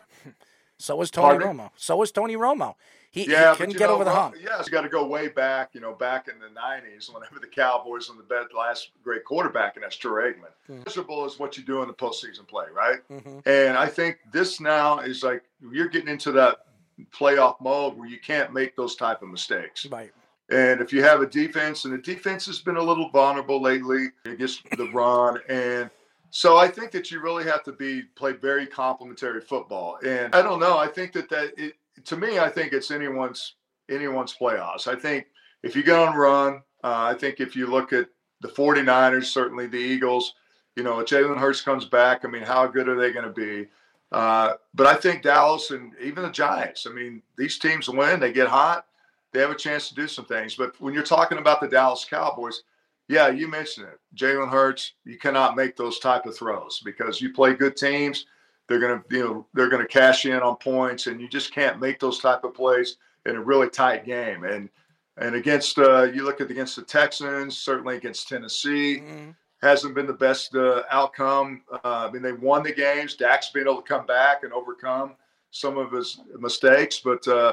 So 0.79 0.97
was 0.97 1.11
Tony 1.11 1.39
Pardon? 1.39 1.59
Romo. 1.59 1.71
So 1.77 1.97
was 1.97 2.11
Tony 2.13 2.37
Romo. 2.37 2.75
He, 3.11 3.31
Yeah, 3.31 3.53
he 3.53 3.59
couldn't 3.59 3.77
get 3.79 3.87
know, 3.89 3.95
over 3.95 4.03
the 4.05 4.11
hump. 4.11 4.35
Yes, 4.43 4.67
you 4.67 4.73
got 4.73 4.81
to 4.81 4.89
go 4.89 5.07
way 5.07 5.29
back. 5.29 5.71
You 5.73 5.81
know, 5.81 5.93
back 5.93 6.27
in 6.27 6.35
the 6.41 6.49
'90s, 6.49 7.15
whenever 7.15 7.39
the 7.39 7.47
Cowboys 7.47 8.09
and 8.09 8.19
the 8.19 8.25
best, 8.25 8.53
last 8.53 8.91
great 9.05 9.25
quarterback, 9.25 9.77
and 9.77 9.85
that's 9.85 9.95
Troy 9.97 10.33
Aikman. 10.33 10.51
Hmm. 10.67 10.83
Miserable 10.85 11.25
is 11.25 11.39
what 11.39 11.57
you 11.57 11.63
do 11.63 11.81
in 11.83 11.89
the 11.89 11.95
postseason 11.95 12.47
play, 12.49 12.67
right? 12.75 12.99
Mhm. 13.09 13.47
And 13.47 13.79
I 13.79 13.87
think 13.87 14.19
this 14.33 14.59
now 14.61 14.99
is 14.99 15.23
like 15.23 15.45
you're 15.61 15.89
getting 15.89 16.09
into 16.09 16.33
that 16.33 16.67
playoff 17.13 17.61
mode 17.61 17.97
where 17.97 18.09
you 18.09 18.19
can't 18.19 18.53
make 18.53 18.75
those 18.75 18.97
type 18.97 19.23
of 19.23 19.29
mistakes. 19.29 19.87
Right. 19.87 20.13
And 20.51 20.81
if 20.81 20.93
you 20.93 21.03
have 21.05 21.21
a 21.23 21.27
defense, 21.27 21.85
and 21.85 21.95
the 21.95 21.99
defense 21.99 22.47
has 22.47 22.59
been 22.59 22.77
a 22.77 22.83
little 22.83 23.11
vulnerable 23.11 23.63
lately 23.63 24.09
against 24.25 24.69
the 24.77 24.91
run, 24.91 25.41
and 25.49 25.89
so 26.37 26.57
I 26.57 26.67
think 26.67 26.91
that 26.91 27.13
you 27.13 27.21
really 27.21 27.45
have 27.45 27.63
to 27.63 27.71
be 27.71 28.03
play 28.17 28.33
very 28.33 28.67
complementary 28.67 29.41
football. 29.41 30.01
And 30.05 30.35
I 30.35 30.43
don't 30.43 30.59
know. 30.59 30.77
I 30.77 30.89
think 30.89 31.13
that 31.13 31.29
that 31.29 31.53
it, 31.57 31.75
to 32.07 32.17
me, 32.17 32.41
I 32.41 32.49
think 32.49 32.73
it's 32.73 32.91
anyone's 32.91 33.55
anyone's 33.89 34.35
playoffs. 34.35 34.89
I 34.89 34.97
think 34.97 35.27
if 35.63 35.77
you 35.77 35.85
go 35.85 36.05
on 36.05 36.17
run, 36.17 36.55
uh, 36.83 37.05
I 37.05 37.15
think 37.15 37.39
if 37.39 37.55
you 37.55 37.69
look 37.69 37.93
at 37.93 38.09
the 38.41 38.49
49ers, 38.49 39.27
certainly 39.27 39.69
the 39.69 39.79
Eagles, 39.79 40.35
you 40.75 40.83
know, 40.83 40.99
if 40.99 41.07
Jalen 41.07 41.39
Hurts 41.39 41.61
comes 41.61 41.85
back, 41.85 42.25
I 42.25 42.29
mean, 42.29 42.43
how 42.43 42.67
good 42.67 42.89
are 42.89 42.99
they 42.99 43.13
going 43.13 43.27
to 43.27 43.31
be? 43.33 43.69
Uh, 44.11 44.55
but 44.75 44.89
I 44.89 44.97
think 44.97 45.23
Dallas 45.23 45.71
and 45.71 45.93
even 46.03 46.25
the 46.25 46.31
Giants, 46.31 46.85
I 46.85 46.93
mean, 46.93 47.23
these 47.39 47.61
teams 47.61 47.89
win, 47.89 48.19
they 48.19 48.33
get 48.33 48.49
hot, 48.49 48.87
they 49.33 49.39
have 49.39 49.53
a 49.53 49.57
chance 49.57 49.89
to 49.89 49.95
do 49.95 50.09
some 50.09 50.25
things. 50.25 50.57
But 50.57 50.81
when 50.81 50.95
you're 50.95 51.05
talking 51.05 51.39
about 51.39 51.61
the 51.61 51.69
Dallas 51.69 52.05
Cowboys, 52.05 52.65
yeah, 53.09 53.29
you 53.29 53.49
mentioned 53.49 53.87
it. 53.89 53.99
Jalen 54.17 54.49
Hurts, 54.51 54.93
you 55.05 55.19
cannot 55.19 55.57
make 55.57 55.77
those 55.77 55.99
type 55.99 56.27
of 56.27 56.37
throws 56.37 56.81
because 56.85 57.21
you 57.21 57.33
play 57.33 57.55
good 57.55 57.77
teams. 57.77 58.27
They're 58.69 58.81
gonna, 58.81 59.03
you 59.11 59.25
know, 59.25 59.47
they're 59.53 59.69
gonna 59.69 59.87
cash 59.87 60.25
in 60.25 60.41
on 60.41 60.57
points, 60.57 61.07
and 61.07 61.21
you 61.21 61.29
just 61.29 61.53
can't 61.53 61.81
make 61.81 62.01
those 62.01 62.19
type 62.19 62.45
of 62.45 62.55
plays 62.55 62.97
in 63.27 63.37
a 63.37 63.41
really 63.43 63.69
tight 63.69 64.05
game. 64.07 64.45
And 64.45 64.69
and 65.17 65.37
against, 65.37 65.79
uh, 65.79 66.03
you 66.05 66.25
look 66.25 66.41
at 66.41 66.51
against 66.51 66.75
the 66.75 66.83
Texans, 66.83 67.57
certainly 67.57 67.97
against 67.97 68.29
Tennessee, 68.29 68.99
Mhm. 69.01 69.37
hasn't 69.63 69.95
been 69.95 70.07
the 70.09 70.13
best 70.13 70.57
uh, 70.57 70.83
outcome. 70.91 71.63
Uh, 71.71 72.09
I 72.09 72.11
mean, 72.11 72.21
they 72.23 72.33
won 72.33 72.65
the 72.65 72.73
games. 72.73 73.15
Dak's 73.15 73.51
been 73.51 73.69
able 73.69 73.81
to 73.81 73.89
come 73.89 74.07
back 74.07 74.43
and 74.43 74.53
overcome 74.53 75.15
some 75.53 75.79
of 75.79 75.93
his 75.93 76.21
mistakes, 76.39 76.99
but 76.99 77.27
uh, 77.29 77.53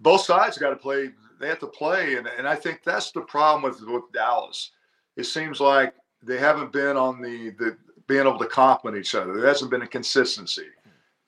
both 0.00 0.22
sides 0.22 0.58
got 0.58 0.70
to 0.70 0.76
play. 0.76 1.12
They 1.44 1.50
have 1.50 1.58
to 1.58 1.66
play, 1.66 2.14
and, 2.16 2.26
and 2.26 2.48
I 2.48 2.54
think 2.54 2.82
that's 2.82 3.12
the 3.12 3.20
problem 3.20 3.62
with 3.62 3.78
with 3.82 4.10
Dallas. 4.14 4.70
It 5.14 5.24
seems 5.24 5.60
like 5.60 5.92
they 6.22 6.38
haven't 6.38 6.72
been 6.72 6.96
on 6.96 7.20
the 7.20 7.50
the 7.50 7.76
being 8.06 8.26
able 8.26 8.38
to 8.38 8.46
complement 8.46 8.98
each 8.98 9.14
other. 9.14 9.36
There 9.36 9.46
hasn't 9.46 9.70
been 9.70 9.82
a 9.82 9.86
consistency, 9.86 10.68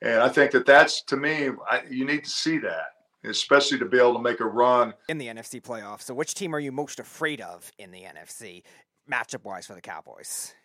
and 0.01 0.19
I 0.19 0.27
think 0.27 0.49
that 0.53 0.65
that's 0.65 1.03
to 1.03 1.17
me, 1.17 1.51
I, 1.69 1.83
you 1.87 2.03
need 2.03 2.23
to 2.23 2.29
see 2.31 2.57
that, 2.57 2.95
especially 3.25 3.77
to 3.77 3.85
be 3.85 3.99
able 3.99 4.15
to 4.15 4.19
make 4.19 4.39
a 4.39 4.45
run 4.45 4.95
in 5.07 5.19
the 5.19 5.27
NFC 5.27 5.61
playoffs. 5.61 6.01
So, 6.01 6.15
which 6.15 6.33
team 6.33 6.55
are 6.55 6.59
you 6.59 6.71
most 6.71 6.99
afraid 6.99 7.39
of 7.39 7.71
in 7.77 7.91
the 7.91 8.01
NFC, 8.01 8.63
matchup 9.07 9.43
wise 9.43 9.67
for 9.67 9.75
the 9.75 9.81
Cowboys? 9.81 10.55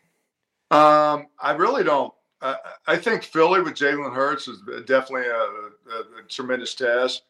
Um, 0.71 1.27
I 1.39 1.53
really 1.53 1.85
don't. 1.85 2.15
I, 2.41 2.57
I 2.87 2.97
think 2.97 3.23
Philly 3.23 3.61
with 3.61 3.75
Jalen 3.75 4.15
Hurts 4.15 4.49
is 4.49 4.63
definitely 4.87 5.29
a, 5.29 5.35
a, 5.35 6.21
a 6.21 6.29
tremendous 6.31 6.75
test, 6.75 7.25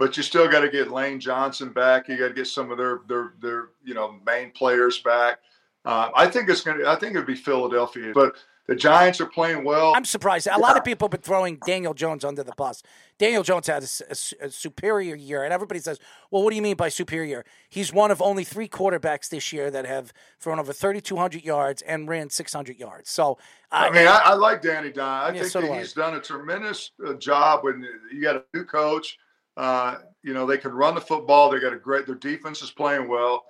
but 0.00 0.16
you 0.16 0.22
still 0.22 0.48
got 0.48 0.60
to 0.60 0.70
get 0.70 0.90
Lane 0.90 1.20
Johnson 1.20 1.68
back. 1.74 2.08
You 2.08 2.16
got 2.16 2.28
to 2.28 2.34
get 2.34 2.46
some 2.46 2.70
of 2.72 2.78
their 2.78 3.00
their 3.06 3.34
their 3.40 3.68
you 3.84 3.92
know 3.92 4.18
main 4.26 4.50
players 4.50 4.98
back. 4.98 5.40
Uh, 5.84 6.10
I 6.16 6.26
think 6.26 6.48
it's 6.48 6.62
gonna. 6.62 6.88
I 6.88 6.96
think 6.96 7.14
it'd 7.14 7.26
be 7.26 7.34
Philadelphia, 7.34 8.12
but 8.14 8.36
the 8.66 8.74
Giants 8.74 9.20
are 9.20 9.26
playing 9.26 9.62
well. 9.62 9.92
I'm 9.94 10.06
surprised. 10.06 10.48
A 10.50 10.58
lot 10.58 10.78
of 10.78 10.84
people 10.84 11.04
have 11.06 11.10
been 11.10 11.20
throwing 11.20 11.56
Daniel 11.66 11.92
Jones 11.92 12.24
under 12.24 12.42
the 12.42 12.52
bus. 12.56 12.82
Daniel 13.18 13.42
Jones 13.42 13.66
had 13.66 13.82
a 13.82 14.50
superior 14.50 15.14
year, 15.14 15.44
and 15.44 15.52
everybody 15.52 15.80
says, 15.80 15.98
"Well, 16.30 16.42
what 16.44 16.50
do 16.50 16.56
you 16.56 16.62
mean 16.62 16.76
by 16.76 16.88
superior?" 16.88 17.44
He's 17.68 17.92
one 17.92 18.10
of 18.10 18.22
only 18.22 18.44
three 18.44 18.68
quarterbacks 18.68 19.28
this 19.28 19.52
year 19.52 19.70
that 19.70 19.84
have 19.84 20.14
thrown 20.38 20.58
over 20.58 20.72
3,200 20.72 21.44
yards 21.44 21.82
and 21.82 22.08
ran 22.08 22.30
600 22.30 22.78
yards. 22.78 23.10
So, 23.10 23.36
I 23.70 23.90
mean, 23.90 24.06
I, 24.06 24.20
I 24.24 24.32
like 24.32 24.62
Danny 24.62 24.92
Don. 24.92 25.06
I 25.06 25.26
Yeah, 25.26 25.40
think 25.40 25.52
so 25.52 25.60
do 25.60 25.66
that 25.66 25.74
I. 25.74 25.78
he's 25.80 25.92
done 25.92 26.14
a 26.14 26.20
tremendous 26.20 26.92
uh, 27.06 27.12
job. 27.14 27.64
When 27.64 27.86
you 28.10 28.22
got 28.22 28.36
a 28.36 28.44
new 28.54 28.64
coach, 28.64 29.18
uh, 29.56 29.96
you 30.22 30.34
know 30.34 30.46
they 30.46 30.58
can 30.58 30.72
run 30.72 30.94
the 30.94 31.00
football. 31.00 31.50
They 31.50 31.60
got 31.60 31.72
a 31.72 31.78
great. 31.78 32.06
Their 32.06 32.14
defense 32.14 32.62
is 32.62 32.70
playing 32.70 33.08
well, 33.08 33.44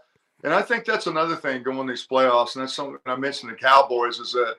and 0.45 0.53
I 0.53 0.63
think 0.63 0.85
that's 0.85 1.07
another 1.07 1.37
thing 1.37 1.63
going 1.63 1.87
these 1.87 2.07
playoffs. 2.07 2.55
And 2.55 2.63
that's 2.63 2.75
something 2.75 2.99
I 3.07 3.17
mentioned. 3.17 3.53
The 3.53 3.57
Cowboys 3.57 4.19
is 4.19 4.33
that 4.33 4.57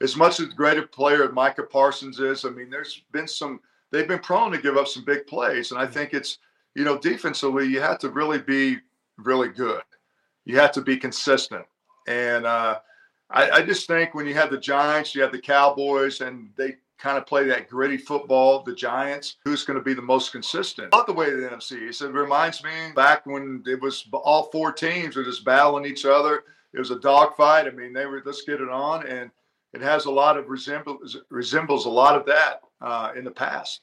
as 0.00 0.16
much 0.16 0.40
as 0.40 0.48
great 0.48 0.78
a 0.78 0.82
player 0.82 1.24
as 1.24 1.32
Micah 1.32 1.64
Parsons 1.64 2.20
is, 2.20 2.44
I 2.44 2.50
mean, 2.50 2.70
there's 2.70 3.02
been 3.12 3.28
some. 3.28 3.60
They've 3.90 4.08
been 4.08 4.20
prone 4.20 4.52
to 4.52 4.58
give 4.58 4.76
up 4.76 4.86
some 4.88 5.04
big 5.04 5.26
plays, 5.26 5.72
and 5.72 5.80
I 5.80 5.86
think 5.86 6.14
it's 6.14 6.38
you 6.74 6.84
know 6.84 6.98
defensively 6.98 7.66
you 7.66 7.80
have 7.80 7.98
to 8.00 8.10
really 8.10 8.38
be 8.38 8.78
really 9.18 9.48
good. 9.48 9.82
You 10.44 10.58
have 10.58 10.72
to 10.72 10.80
be 10.82 10.96
consistent, 10.96 11.64
and. 12.06 12.46
uh 12.46 12.78
I, 13.30 13.50
I 13.50 13.62
just 13.62 13.86
think 13.86 14.14
when 14.14 14.26
you 14.26 14.34
have 14.34 14.50
the 14.50 14.58
Giants, 14.58 15.14
you 15.14 15.22
have 15.22 15.32
the 15.32 15.40
Cowboys, 15.40 16.20
and 16.20 16.50
they 16.56 16.76
kind 17.00 17.18
of 17.18 17.26
play 17.26 17.44
that 17.44 17.68
gritty 17.68 17.96
football, 17.96 18.62
the 18.62 18.74
Giants, 18.74 19.36
who's 19.44 19.64
going 19.64 19.78
to 19.78 19.84
be 19.84 19.94
the 19.94 20.02
most 20.02 20.32
consistent? 20.32 20.92
Love 20.92 21.06
the 21.06 21.12
way 21.12 21.30
the 21.30 21.48
NFC. 21.48 21.88
It 21.88 22.12
reminds 22.12 22.62
me 22.62 22.70
back 22.94 23.26
when 23.26 23.62
it 23.66 23.80
was 23.80 24.06
all 24.12 24.50
four 24.52 24.72
teams 24.72 25.16
were 25.16 25.24
just 25.24 25.44
battling 25.44 25.86
each 25.86 26.04
other. 26.04 26.44
It 26.72 26.78
was 26.78 26.90
a 26.90 27.00
dogfight. 27.00 27.66
I 27.66 27.70
mean, 27.70 27.92
they 27.92 28.06
were 28.06 28.22
let's 28.24 28.42
get 28.42 28.60
it 28.60 28.68
on, 28.68 29.06
and 29.06 29.30
it 29.72 29.80
has 29.80 30.04
a 30.04 30.10
lot 30.10 30.36
of 30.36 30.48
resembles 30.48 31.16
resembles 31.30 31.86
a 31.86 31.90
lot 31.90 32.16
of 32.16 32.26
that 32.26 32.60
uh, 32.80 33.12
in 33.16 33.24
the 33.24 33.30
past. 33.30 33.80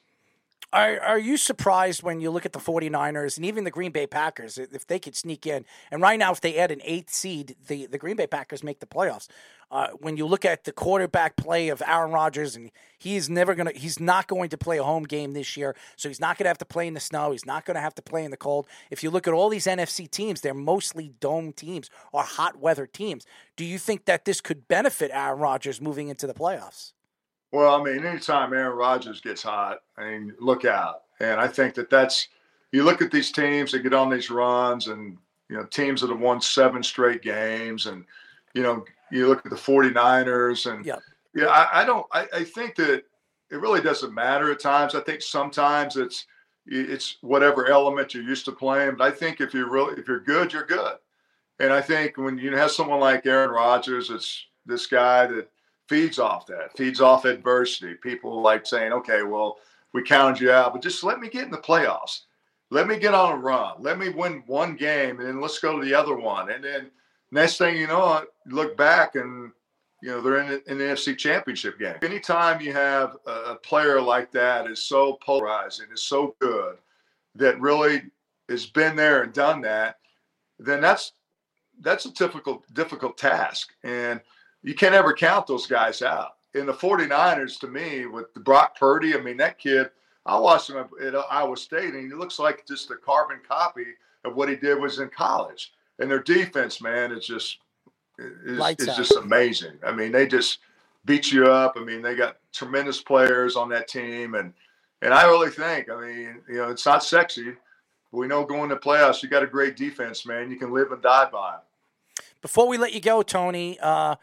Are 0.70 1.00
are 1.00 1.18
you 1.18 1.38
surprised 1.38 2.02
when 2.02 2.20
you 2.20 2.30
look 2.30 2.44
at 2.44 2.52
the 2.52 2.58
49ers 2.58 3.38
and 3.38 3.46
even 3.46 3.64
the 3.64 3.70
Green 3.70 3.90
Bay 3.90 4.06
Packers 4.06 4.58
if 4.58 4.86
they 4.86 4.98
could 4.98 5.16
sneak 5.16 5.46
in? 5.46 5.64
And 5.90 6.02
right 6.02 6.18
now, 6.18 6.30
if 6.30 6.42
they 6.42 6.58
add 6.58 6.70
an 6.70 6.82
eighth 6.84 7.10
seed, 7.10 7.56
the, 7.68 7.86
the 7.86 7.96
Green 7.96 8.16
Bay 8.16 8.26
Packers 8.26 8.62
make 8.62 8.80
the 8.80 8.86
playoffs. 8.86 9.28
Uh, 9.70 9.88
when 9.98 10.18
you 10.18 10.26
look 10.26 10.44
at 10.44 10.64
the 10.64 10.72
quarterback 10.72 11.36
play 11.36 11.68
of 11.68 11.82
Aaron 11.86 12.10
Rodgers, 12.10 12.54
and 12.54 12.70
he's 12.98 13.30
never 13.30 13.54
gonna, 13.54 13.72
he's 13.74 13.98
not 13.98 14.26
going 14.26 14.50
to 14.50 14.58
play 14.58 14.76
a 14.76 14.82
home 14.82 15.04
game 15.04 15.32
this 15.32 15.56
year, 15.56 15.74
so 15.96 16.08
he's 16.08 16.20
not 16.20 16.36
going 16.36 16.44
to 16.44 16.48
have 16.48 16.58
to 16.58 16.66
play 16.66 16.86
in 16.86 16.92
the 16.92 17.00
snow. 17.00 17.32
He's 17.32 17.46
not 17.46 17.64
going 17.64 17.76
to 17.76 17.80
have 17.80 17.94
to 17.94 18.02
play 18.02 18.24
in 18.24 18.30
the 18.30 18.36
cold. 18.36 18.66
If 18.90 19.02
you 19.02 19.10
look 19.10 19.26
at 19.26 19.32
all 19.32 19.48
these 19.48 19.66
NFC 19.66 20.10
teams, 20.10 20.42
they're 20.42 20.52
mostly 20.52 21.14
dome 21.18 21.54
teams 21.54 21.88
or 22.12 22.22
hot 22.22 22.58
weather 22.58 22.86
teams. 22.86 23.24
Do 23.56 23.64
you 23.64 23.78
think 23.78 24.04
that 24.04 24.26
this 24.26 24.42
could 24.42 24.68
benefit 24.68 25.10
Aaron 25.14 25.38
Rodgers 25.38 25.80
moving 25.80 26.08
into 26.08 26.26
the 26.26 26.34
playoffs? 26.34 26.92
Well, 27.52 27.80
I 27.80 27.82
mean, 27.82 28.04
anytime 28.04 28.52
Aaron 28.52 28.76
Rodgers 28.76 29.20
gets 29.20 29.42
hot, 29.42 29.78
I 29.96 30.10
mean, 30.10 30.34
look 30.38 30.64
out. 30.64 31.02
And 31.20 31.40
I 31.40 31.48
think 31.48 31.74
that 31.74 31.90
that's 31.90 32.28
you 32.72 32.84
look 32.84 33.00
at 33.00 33.10
these 33.10 33.32
teams 33.32 33.72
that 33.72 33.80
get 33.80 33.94
on 33.94 34.10
these 34.10 34.30
runs, 34.30 34.88
and 34.88 35.16
you 35.48 35.56
know, 35.56 35.64
teams 35.64 36.00
that 36.00 36.10
have 36.10 36.20
won 36.20 36.40
seven 36.40 36.82
straight 36.82 37.22
games, 37.22 37.86
and 37.86 38.04
you 38.54 38.62
know, 38.62 38.84
you 39.10 39.26
look 39.26 39.44
at 39.44 39.50
the 39.50 39.56
49ers, 39.56 40.70
and 40.70 40.84
Yeah. 40.84 40.98
yeah, 41.34 41.46
I, 41.46 41.82
I 41.82 41.84
don't. 41.84 42.06
I, 42.12 42.26
I 42.32 42.44
think 42.44 42.76
that 42.76 43.04
it 43.50 43.56
really 43.56 43.80
doesn't 43.80 44.12
matter 44.12 44.50
at 44.52 44.60
times. 44.60 44.94
I 44.94 45.00
think 45.00 45.22
sometimes 45.22 45.96
it's 45.96 46.26
it's 46.66 47.16
whatever 47.22 47.66
element 47.68 48.12
you're 48.12 48.22
used 48.22 48.44
to 48.44 48.52
playing. 48.52 48.96
But 48.96 49.04
I 49.04 49.10
think 49.10 49.40
if 49.40 49.54
you're 49.54 49.70
really 49.70 49.98
if 49.98 50.06
you're 50.06 50.20
good, 50.20 50.52
you're 50.52 50.66
good. 50.66 50.96
And 51.58 51.72
I 51.72 51.80
think 51.80 52.18
when 52.18 52.38
you 52.38 52.54
have 52.56 52.70
someone 52.70 53.00
like 53.00 53.26
Aaron 53.26 53.50
Rodgers, 53.50 54.10
it's 54.10 54.44
this 54.66 54.86
guy 54.86 55.26
that 55.26 55.50
feeds 55.88 56.18
off 56.18 56.46
that, 56.46 56.76
feeds 56.76 57.00
off 57.00 57.24
adversity. 57.24 57.94
People 57.94 58.42
like 58.42 58.66
saying, 58.66 58.92
okay, 58.92 59.22
well, 59.22 59.58
we 59.92 60.02
counted 60.02 60.40
you 60.40 60.52
out, 60.52 60.72
but 60.72 60.82
just 60.82 61.02
let 61.02 61.18
me 61.18 61.28
get 61.28 61.44
in 61.44 61.50
the 61.50 61.58
playoffs. 61.58 62.20
Let 62.70 62.86
me 62.86 62.98
get 62.98 63.14
on 63.14 63.32
a 63.32 63.36
run. 63.36 63.76
Let 63.80 63.98
me 63.98 64.10
win 64.10 64.42
one 64.46 64.76
game, 64.76 65.18
and 65.18 65.28
then 65.28 65.40
let's 65.40 65.58
go 65.58 65.78
to 65.78 65.84
the 65.84 65.94
other 65.94 66.14
one. 66.14 66.50
And 66.50 66.62
then 66.62 66.90
next 67.30 67.56
thing 67.56 67.76
you 67.76 67.86
know, 67.86 68.24
look 68.46 68.76
back 68.76 69.14
and 69.14 69.50
you 70.02 70.10
know 70.10 70.20
they're 70.20 70.38
in, 70.38 70.62
in 70.66 70.78
the 70.78 70.84
NFC 70.84 71.16
Championship 71.16 71.78
game. 71.78 71.96
Anytime 72.02 72.60
you 72.60 72.74
have 72.74 73.16
a, 73.26 73.30
a 73.30 73.56
player 73.56 74.00
like 74.00 74.30
that 74.32 74.70
is 74.70 74.82
so 74.82 75.14
polarizing, 75.24 75.86
is 75.92 76.02
so 76.02 76.36
good, 76.40 76.76
that 77.36 77.58
really 77.60 78.02
has 78.50 78.66
been 78.66 78.96
there 78.96 79.22
and 79.22 79.32
done 79.32 79.62
that, 79.62 79.96
then 80.58 80.82
that's 80.82 81.12
that's 81.80 82.04
a 82.04 82.12
difficult 82.12 82.62
difficult 82.74 83.16
task. 83.16 83.70
And 83.82 84.20
you 84.62 84.74
can't 84.74 84.94
ever 84.94 85.12
count 85.12 85.46
those 85.46 85.66
guys 85.66 86.02
out. 86.02 86.36
In 86.54 86.66
the 86.66 86.72
49ers, 86.72 87.58
to 87.60 87.68
me, 87.68 88.06
with 88.06 88.32
the 88.34 88.40
Brock 88.40 88.78
Purdy, 88.78 89.14
I 89.14 89.20
mean, 89.20 89.36
that 89.36 89.58
kid, 89.58 89.90
I 90.26 90.38
watched 90.38 90.70
him 90.70 90.76
at 90.76 91.14
Iowa 91.30 91.56
State, 91.56 91.94
and 91.94 92.10
he 92.10 92.16
looks 92.16 92.38
like 92.38 92.66
just 92.66 92.90
a 92.90 92.96
carbon 92.96 93.38
copy 93.46 93.86
of 94.24 94.34
what 94.34 94.48
he 94.48 94.56
did 94.56 94.80
was 94.80 94.98
in 94.98 95.08
college. 95.08 95.72
And 95.98 96.10
their 96.10 96.22
defense, 96.22 96.80
man, 96.80 97.12
is 97.12 97.26
just 97.26 97.58
is, 98.18 98.58
is 98.80 98.96
just 98.96 99.16
amazing. 99.16 99.78
I 99.84 99.92
mean, 99.92 100.12
they 100.12 100.26
just 100.26 100.58
beat 101.04 101.30
you 101.30 101.46
up. 101.46 101.74
I 101.76 101.84
mean, 101.84 102.02
they 102.02 102.14
got 102.14 102.38
tremendous 102.52 103.00
players 103.00 103.56
on 103.56 103.68
that 103.70 103.88
team, 103.88 104.34
and 104.34 104.52
and 105.02 105.14
I 105.14 105.24
really 105.26 105.50
think, 105.50 105.88
I 105.90 106.00
mean, 106.00 106.40
you 106.48 106.56
know, 106.56 106.70
it's 106.70 106.84
not 106.84 107.04
sexy. 107.04 107.52
But 108.10 108.18
we 108.18 108.26
know 108.26 108.44
going 108.44 108.68
to 108.70 108.76
playoffs, 108.76 109.22
you 109.22 109.28
got 109.28 109.42
a 109.42 109.46
great 109.46 109.76
defense, 109.76 110.26
man. 110.26 110.50
You 110.50 110.56
can 110.56 110.72
live 110.72 110.90
and 110.92 111.02
die 111.02 111.28
by 111.30 111.54
'em. 111.54 111.60
Before 112.42 112.66
we 112.66 112.78
let 112.78 112.92
you 112.92 113.00
go, 113.00 113.22
Tony, 113.22 113.78
uh, 113.80 114.16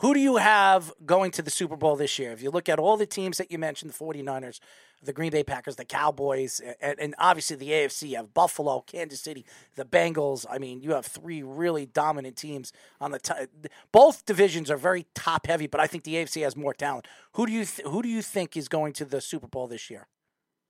Who 0.00 0.12
do 0.12 0.20
you 0.20 0.36
have 0.36 0.92
going 1.06 1.30
to 1.32 1.42
the 1.42 1.50
Super 1.50 1.76
Bowl 1.76 1.96
this 1.96 2.18
year? 2.18 2.32
If 2.32 2.42
you 2.42 2.50
look 2.50 2.68
at 2.68 2.78
all 2.78 2.98
the 2.98 3.06
teams 3.06 3.38
that 3.38 3.50
you 3.50 3.58
mentioned, 3.58 3.90
the 3.90 4.04
49ers, 4.04 4.60
the 5.02 5.12
Green 5.12 5.30
Bay 5.30 5.42
Packers, 5.42 5.76
the 5.76 5.86
Cowboys, 5.86 6.60
and, 6.80 6.98
and 6.98 7.14
obviously 7.18 7.56
the 7.56 7.70
AFC, 7.70 8.10
you 8.10 8.16
have 8.16 8.34
Buffalo, 8.34 8.80
Kansas 8.86 9.20
City, 9.20 9.46
the 9.74 9.86
Bengals. 9.86 10.44
I 10.50 10.58
mean, 10.58 10.82
you 10.82 10.92
have 10.92 11.06
three 11.06 11.42
really 11.42 11.86
dominant 11.86 12.36
teams 12.36 12.72
on 13.00 13.10
the 13.10 13.18
top. 13.18 13.38
Both 13.90 14.26
divisions 14.26 14.70
are 14.70 14.76
very 14.76 15.06
top 15.14 15.46
heavy, 15.46 15.66
but 15.66 15.80
I 15.80 15.86
think 15.86 16.04
the 16.04 16.14
AFC 16.16 16.42
has 16.42 16.56
more 16.56 16.74
talent. 16.74 17.06
Who 17.32 17.46
do 17.46 17.52
you 17.52 17.64
th- 17.64 17.86
who 17.88 18.02
do 18.02 18.08
you 18.08 18.20
think 18.20 18.56
is 18.56 18.68
going 18.68 18.92
to 18.94 19.04
the 19.06 19.20
Super 19.22 19.46
Bowl 19.46 19.66
this 19.66 19.88
year? 19.88 20.08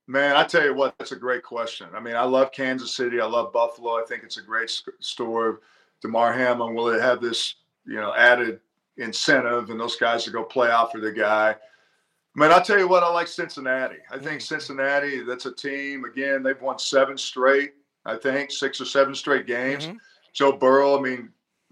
Man, 0.07 0.37
I 0.37 0.45
tell 0.45 0.64
you 0.64 0.74
what, 0.74 0.97
that's 0.99 1.11
a 1.11 1.16
great 1.16 1.43
question. 1.43 1.89
I 1.93 1.99
mean, 1.99 2.14
I 2.14 2.22
love 2.22 2.53
Kansas 2.53 2.95
City. 2.95 3.20
I 3.20 3.27
love 3.27 3.53
Buffalo. 3.53 3.95
I 3.95 4.05
think 4.07 4.22
it's 4.22 4.37
a 4.37 4.43
great 4.43 4.70
story. 5.01 5.49
Of 5.51 5.59
Damar 6.01 6.33
Hamlin 6.33 6.74
will 6.77 6.91
it 6.91 7.03
have 7.03 7.20
this, 7.20 7.57
you 7.85 7.97
know, 7.97 8.14
added 8.14 8.61
incentive, 8.99 9.70
and 9.70 9.78
those 9.78 9.97
guys 9.97 10.24
to 10.24 10.30
go 10.30 10.44
play 10.44 10.70
out 10.70 10.92
for 10.92 11.01
the 11.01 11.12
guy. 11.12 11.51
I 11.51 12.40
mean, 12.40 12.51
I'll 12.51 12.62
tell 12.62 12.78
you 12.78 12.88
what, 12.88 13.03
I 13.03 13.09
like 13.09 13.28
Cincinnati. 13.28 13.97
I 14.11 14.18
think 14.18 14.40
mm. 14.40 14.47
Cincinnati, 14.47 15.22
that's 15.22 15.47
a 15.47 15.53
team, 15.53 16.05
again, 16.05 16.42
they've 16.42 16.61
won 16.61 16.78
seven 16.78 17.16
straight, 17.16 17.72
I 18.05 18.16
think, 18.16 18.51
six 18.51 18.80
or 18.80 18.84
seven 18.84 19.14
straight 19.14 19.47
games. 19.47 19.86
Mm-hmm. 19.86 19.97
Joe 20.34 20.53
Burrow, 20.53 20.99
I 20.99 21.01
mean, 21.01 21.30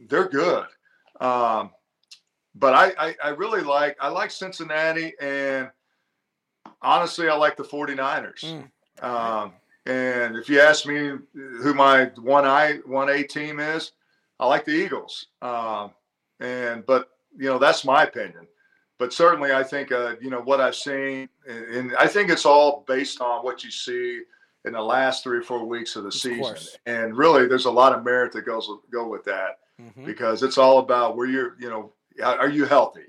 they're 0.09 0.29
good. 0.29 0.67
Um, 1.21 1.71
but 2.55 2.73
I, 2.73 2.93
I, 2.99 3.17
I, 3.25 3.29
really 3.31 3.61
like, 3.61 3.97
I 4.01 4.09
like 4.09 4.31
Cincinnati, 4.31 5.13
and 5.21 5.71
honestly, 6.81 7.29
I 7.29 7.35
like 7.35 7.57
the 7.57 7.65
49ers. 7.65 8.41
Mm. 8.41 9.05
Um, 9.05 9.53
and 9.87 10.37
if 10.37 10.49
you 10.49 10.61
ask 10.61 10.87
me 10.87 11.13
who 11.35 11.75
my 11.75 12.11
one 12.17 12.47
I 12.47 12.79
one 12.87 13.11
A 13.11 13.23
team 13.23 13.61
is, 13.61 13.93
I 14.41 14.47
like 14.47 14.65
the 14.65 14.73
Eagles. 14.73 15.27
Um, 15.43 15.91
and 16.41 16.87
but 16.87 17.11
you 17.37 17.49
know 17.49 17.59
that's 17.59 17.85
my 17.85 18.05
opinion 18.05 18.47
but 18.99 19.13
certainly 19.13 19.53
I 19.53 19.63
think 19.63 19.93
uh, 19.93 20.15
you 20.21 20.31
know 20.31 20.41
what 20.41 20.61
I've 20.61 20.77
seen, 20.77 21.29
and 21.49 21.95
I 21.97 22.07
think 22.07 22.31
it's 22.31 22.47
all 22.47 22.85
based 22.87 23.21
on 23.21 23.45
what 23.45 23.65
you 23.65 23.71
see 23.71 24.23
in 24.65 24.73
the 24.73 24.81
last 24.81 25.23
three 25.23 25.39
or 25.39 25.43
four 25.43 25.65
weeks 25.67 25.97
of 25.97 26.05
the 26.05 26.09
of 26.09 26.15
season. 26.15 26.43
Course. 26.43 26.79
And 26.87 27.17
really, 27.17 27.47
there's 27.47 27.65
a 27.65 27.71
lot 27.71 27.93
of 27.93 28.05
merit 28.05 28.33
that 28.33 28.43
goes 28.43 28.71
go 28.93 29.09
with 29.09 29.25
that 29.25 29.59
mm-hmm. 29.81 30.05
because 30.05 30.43
it's 30.43 30.59
all 30.59 30.79
about 30.79 31.17
where 31.17 31.27
you're. 31.27 31.57
You 31.59 31.71
know, 31.71 31.93
are 32.23 32.49
you 32.49 32.67
healthy? 32.67 33.05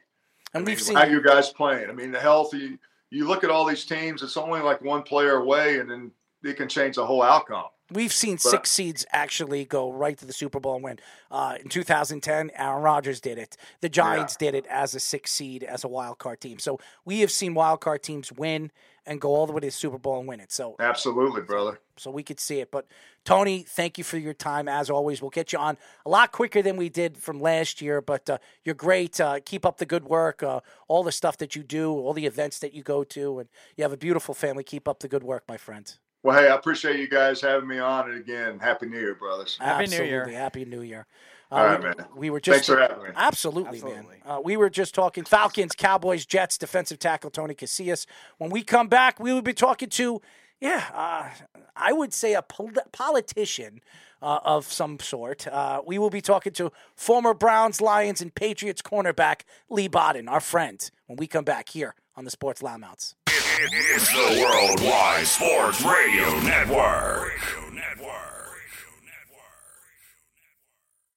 And 0.54 0.66
I 0.66 0.70
we've 0.70 0.78
mean, 0.78 0.86
seen 0.86 0.96
how 0.96 1.06
you 1.06 1.22
guys 1.22 1.50
playing. 1.52 1.90
I 1.90 1.94
mean, 1.94 2.12
the 2.12 2.20
healthy. 2.20 2.80
You 3.12 3.28
look 3.28 3.44
at 3.44 3.52
all 3.52 3.66
these 3.66 3.86
teams; 3.86 4.24
it's 4.24 4.38
only 4.38 4.62
like 4.62 4.82
one 4.82 5.04
player 5.04 5.38
away, 5.38 5.80
and 5.80 5.90
then 5.90 6.12
it 6.44 6.58
can 6.58 6.68
change 6.68 6.96
the 6.96 7.06
whole 7.06 7.22
outcome. 7.22 7.68
We've 7.92 8.14
seen 8.14 8.36
but, 8.36 8.42
six 8.42 8.72
seeds 8.72 9.06
actually 9.12 9.66
go 9.66 9.92
right 9.92 10.18
to 10.18 10.26
the 10.26 10.34
Super 10.34 10.60
Bowl 10.60 10.76
and 10.76 10.84
win. 10.84 11.00
Uh, 11.30 11.58
in 11.62 11.70
2010, 11.70 12.52
Aaron 12.56 12.82
Rodgers 12.82 13.22
did 13.22 13.38
it. 13.38 13.58
The 13.82 13.90
Giants 13.90 14.36
yeah. 14.40 14.52
did 14.52 14.56
it 14.56 14.68
as 14.68 14.96
a 14.96 15.00
six 15.00 15.32
seed, 15.32 15.64
as 15.64 15.84
a 15.84 15.88
wild 15.88 16.18
card 16.18 16.42
team. 16.42 16.58
So 16.58 16.80
we 17.06 17.20
have 17.20 17.32
seen 17.32 17.54
wild 17.54 17.82
card 17.82 18.02
teams 18.02 18.32
win 18.32 18.72
and 19.06 19.22
go 19.22 19.30
all 19.36 19.46
the 19.46 19.54
way 19.54 19.60
to 19.60 19.68
the 19.68 19.72
Super 19.72 20.00
Bowl 20.00 20.18
and 20.18 20.28
win 20.28 20.40
it. 20.40 20.52
So 20.52 20.76
absolutely, 20.80 21.42
brother. 21.42 21.80
So 21.98 22.10
we 22.10 22.24
could 22.24 22.40
see 22.40 22.60
it. 22.60 22.72
But 22.72 22.88
Tony, 23.24 23.64
thank 23.68 23.98
you 24.00 24.04
for 24.04 24.18
your 24.18 24.34
time 24.34 24.68
as 24.68 24.90
always. 24.90 25.22
We'll 25.22 25.30
get 25.30 25.54
you 25.54 25.60
on 25.60 25.78
a 26.06 26.10
lot 26.10 26.32
quicker 26.32 26.64
than 26.64 26.78
we 26.78 26.90
did 26.90 27.18
from 27.18 27.40
last 27.40 27.82
year. 27.82 28.02
But 28.02 28.30
uh, 28.30 28.38
you're 28.64 28.76
great. 28.76 29.22
Uh, 29.22 29.40
keep 29.46 29.66
up 29.66 29.78
the 29.78 29.86
good 29.86 30.06
work. 30.06 30.42
Uh, 30.42 30.62
all 30.88 31.04
the 31.04 31.12
stuff 31.12 31.38
that 31.38 31.56
you 31.56 31.62
do, 31.62 31.92
all 31.92 32.14
the 32.14 32.26
events 32.26 32.58
that 32.60 32.74
you 32.74 32.82
go 32.82 33.04
to, 33.04 33.40
and 33.40 33.50
you 33.78 33.84
have 33.84 33.94
a 33.94 33.98
beautiful 33.98 34.34
family. 34.34 34.64
Keep 34.64 34.88
up 34.88 35.00
the 35.02 35.08
good 35.08 35.24
work, 35.24 35.44
my 35.48 35.58
friend. 35.58 35.96
Well, 36.26 36.36
hey, 36.36 36.50
I 36.50 36.56
appreciate 36.56 37.00
you 37.00 37.08
guys 37.08 37.40
having 37.40 37.70
me 37.70 37.78
on. 37.78 38.10
And 38.10 38.20
again, 38.20 38.58
Happy 38.58 38.88
New 38.88 38.98
Year, 38.98 39.14
brothers. 39.14 39.60
Happy 39.62 39.84
Absolutely. 39.84 40.08
New 40.08 40.12
Year. 40.12 40.28
Happy 40.30 40.66
New 40.66 40.82
Year. 40.82 41.06
Uh, 41.52 41.56
All 41.56 41.66
right, 41.66 41.78
we, 41.78 41.86
man. 41.86 41.96
We 42.16 42.30
were 42.32 42.40
just 42.40 42.56
thanks 42.56 42.68
for 42.68 42.82
having 42.82 43.04
me. 43.04 43.10
Absolutely, 43.16 43.78
absolutely. 43.78 44.22
man. 44.26 44.38
Uh, 44.38 44.42
we 44.44 44.58
were 44.58 44.72
just 44.72 44.96
talking 44.96 45.24
Falcons, 45.24 45.74
Cowboys, 45.78 46.26
Jets, 46.26 46.58
defensive 46.58 46.98
tackle 46.98 47.30
Tony 47.30 47.54
Casillas. 47.54 48.08
When 48.40 48.50
we 48.50 48.64
come 48.64 48.88
back, 48.88 49.20
we 49.20 49.34
will 49.34 49.44
be 49.44 49.54
talking 49.54 49.90
to, 49.90 50.20
yeah, 50.60 50.86
uh, 50.96 51.60
I 51.76 51.94
would 51.94 52.12
say 52.12 52.34
a 52.34 52.42
pol- 52.42 52.72
politician 52.92 53.82
uh, 54.20 54.40
of 54.44 54.66
some 54.66 55.00
sort. 55.00 55.46
Uh, 55.46 55.84
we 55.86 56.00
will 56.00 56.10
be 56.10 56.22
talking 56.22 56.54
to 56.54 56.72
former 56.96 57.36
Browns, 57.36 57.82
Lions, 57.82 58.20
and 58.20 58.34
Patriots 58.34 58.82
cornerback 58.82 59.42
Leigh 59.70 59.90
Bodden, 59.90 60.28
our 60.28 60.40
friend. 60.40 60.90
When 61.06 61.18
we 61.18 61.28
come 61.28 61.46
back 61.46 61.70
here 61.70 61.94
on 62.16 62.26
the 62.26 62.32
Sports 62.32 62.64
Loudmouths. 62.64 63.14
It's 63.38 64.08
the 64.14 64.40
Worldwide 64.42 65.28
Sports 65.28 65.84
Radio 65.84 66.40
Network. 66.40 67.34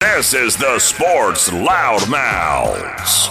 This 0.00 0.34
is 0.34 0.56
the 0.56 0.80
Sports 0.80 1.48
Loudmouths. 1.50 3.28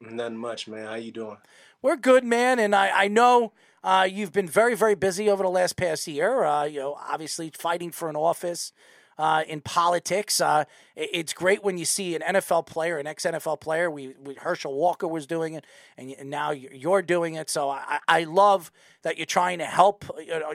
Nothing 0.00 0.38
much, 0.38 0.68
man. 0.68 0.86
How 0.86 0.94
you 0.94 1.12
doing? 1.12 1.36
We're 1.82 1.96
good, 1.96 2.24
man. 2.24 2.58
And 2.58 2.74
I, 2.74 3.04
I 3.04 3.08
know 3.08 3.52
uh, 3.86 4.02
you've 4.02 4.32
been 4.32 4.48
very, 4.48 4.74
very 4.74 4.96
busy 4.96 5.30
over 5.30 5.44
the 5.44 5.48
last 5.48 5.76
past 5.76 6.08
year. 6.08 6.42
Uh, 6.42 6.64
you 6.64 6.80
know, 6.80 6.98
obviously 7.08 7.52
fighting 7.56 7.92
for 7.92 8.10
an 8.10 8.16
office 8.16 8.72
uh, 9.16 9.44
in 9.46 9.60
politics. 9.60 10.40
Uh, 10.40 10.64
it's 10.96 11.32
great 11.32 11.62
when 11.62 11.78
you 11.78 11.84
see 11.84 12.16
an 12.16 12.34
NFL 12.34 12.66
player, 12.66 12.98
an 12.98 13.06
ex 13.06 13.24
NFL 13.24 13.60
player. 13.60 13.88
We, 13.88 14.14
we, 14.20 14.34
Herschel 14.34 14.74
Walker 14.74 15.06
was 15.06 15.24
doing 15.24 15.54
it, 15.54 15.64
and, 15.96 16.12
now 16.28 16.50
you're 16.50 17.00
doing 17.00 17.34
it. 17.34 17.48
So 17.48 17.70
I, 17.70 18.00
I 18.08 18.24
love 18.24 18.72
that 19.02 19.18
you're 19.18 19.24
trying 19.24 19.58
to 19.60 19.66
help, 19.66 20.04
you 20.18 20.40
know, 20.40 20.52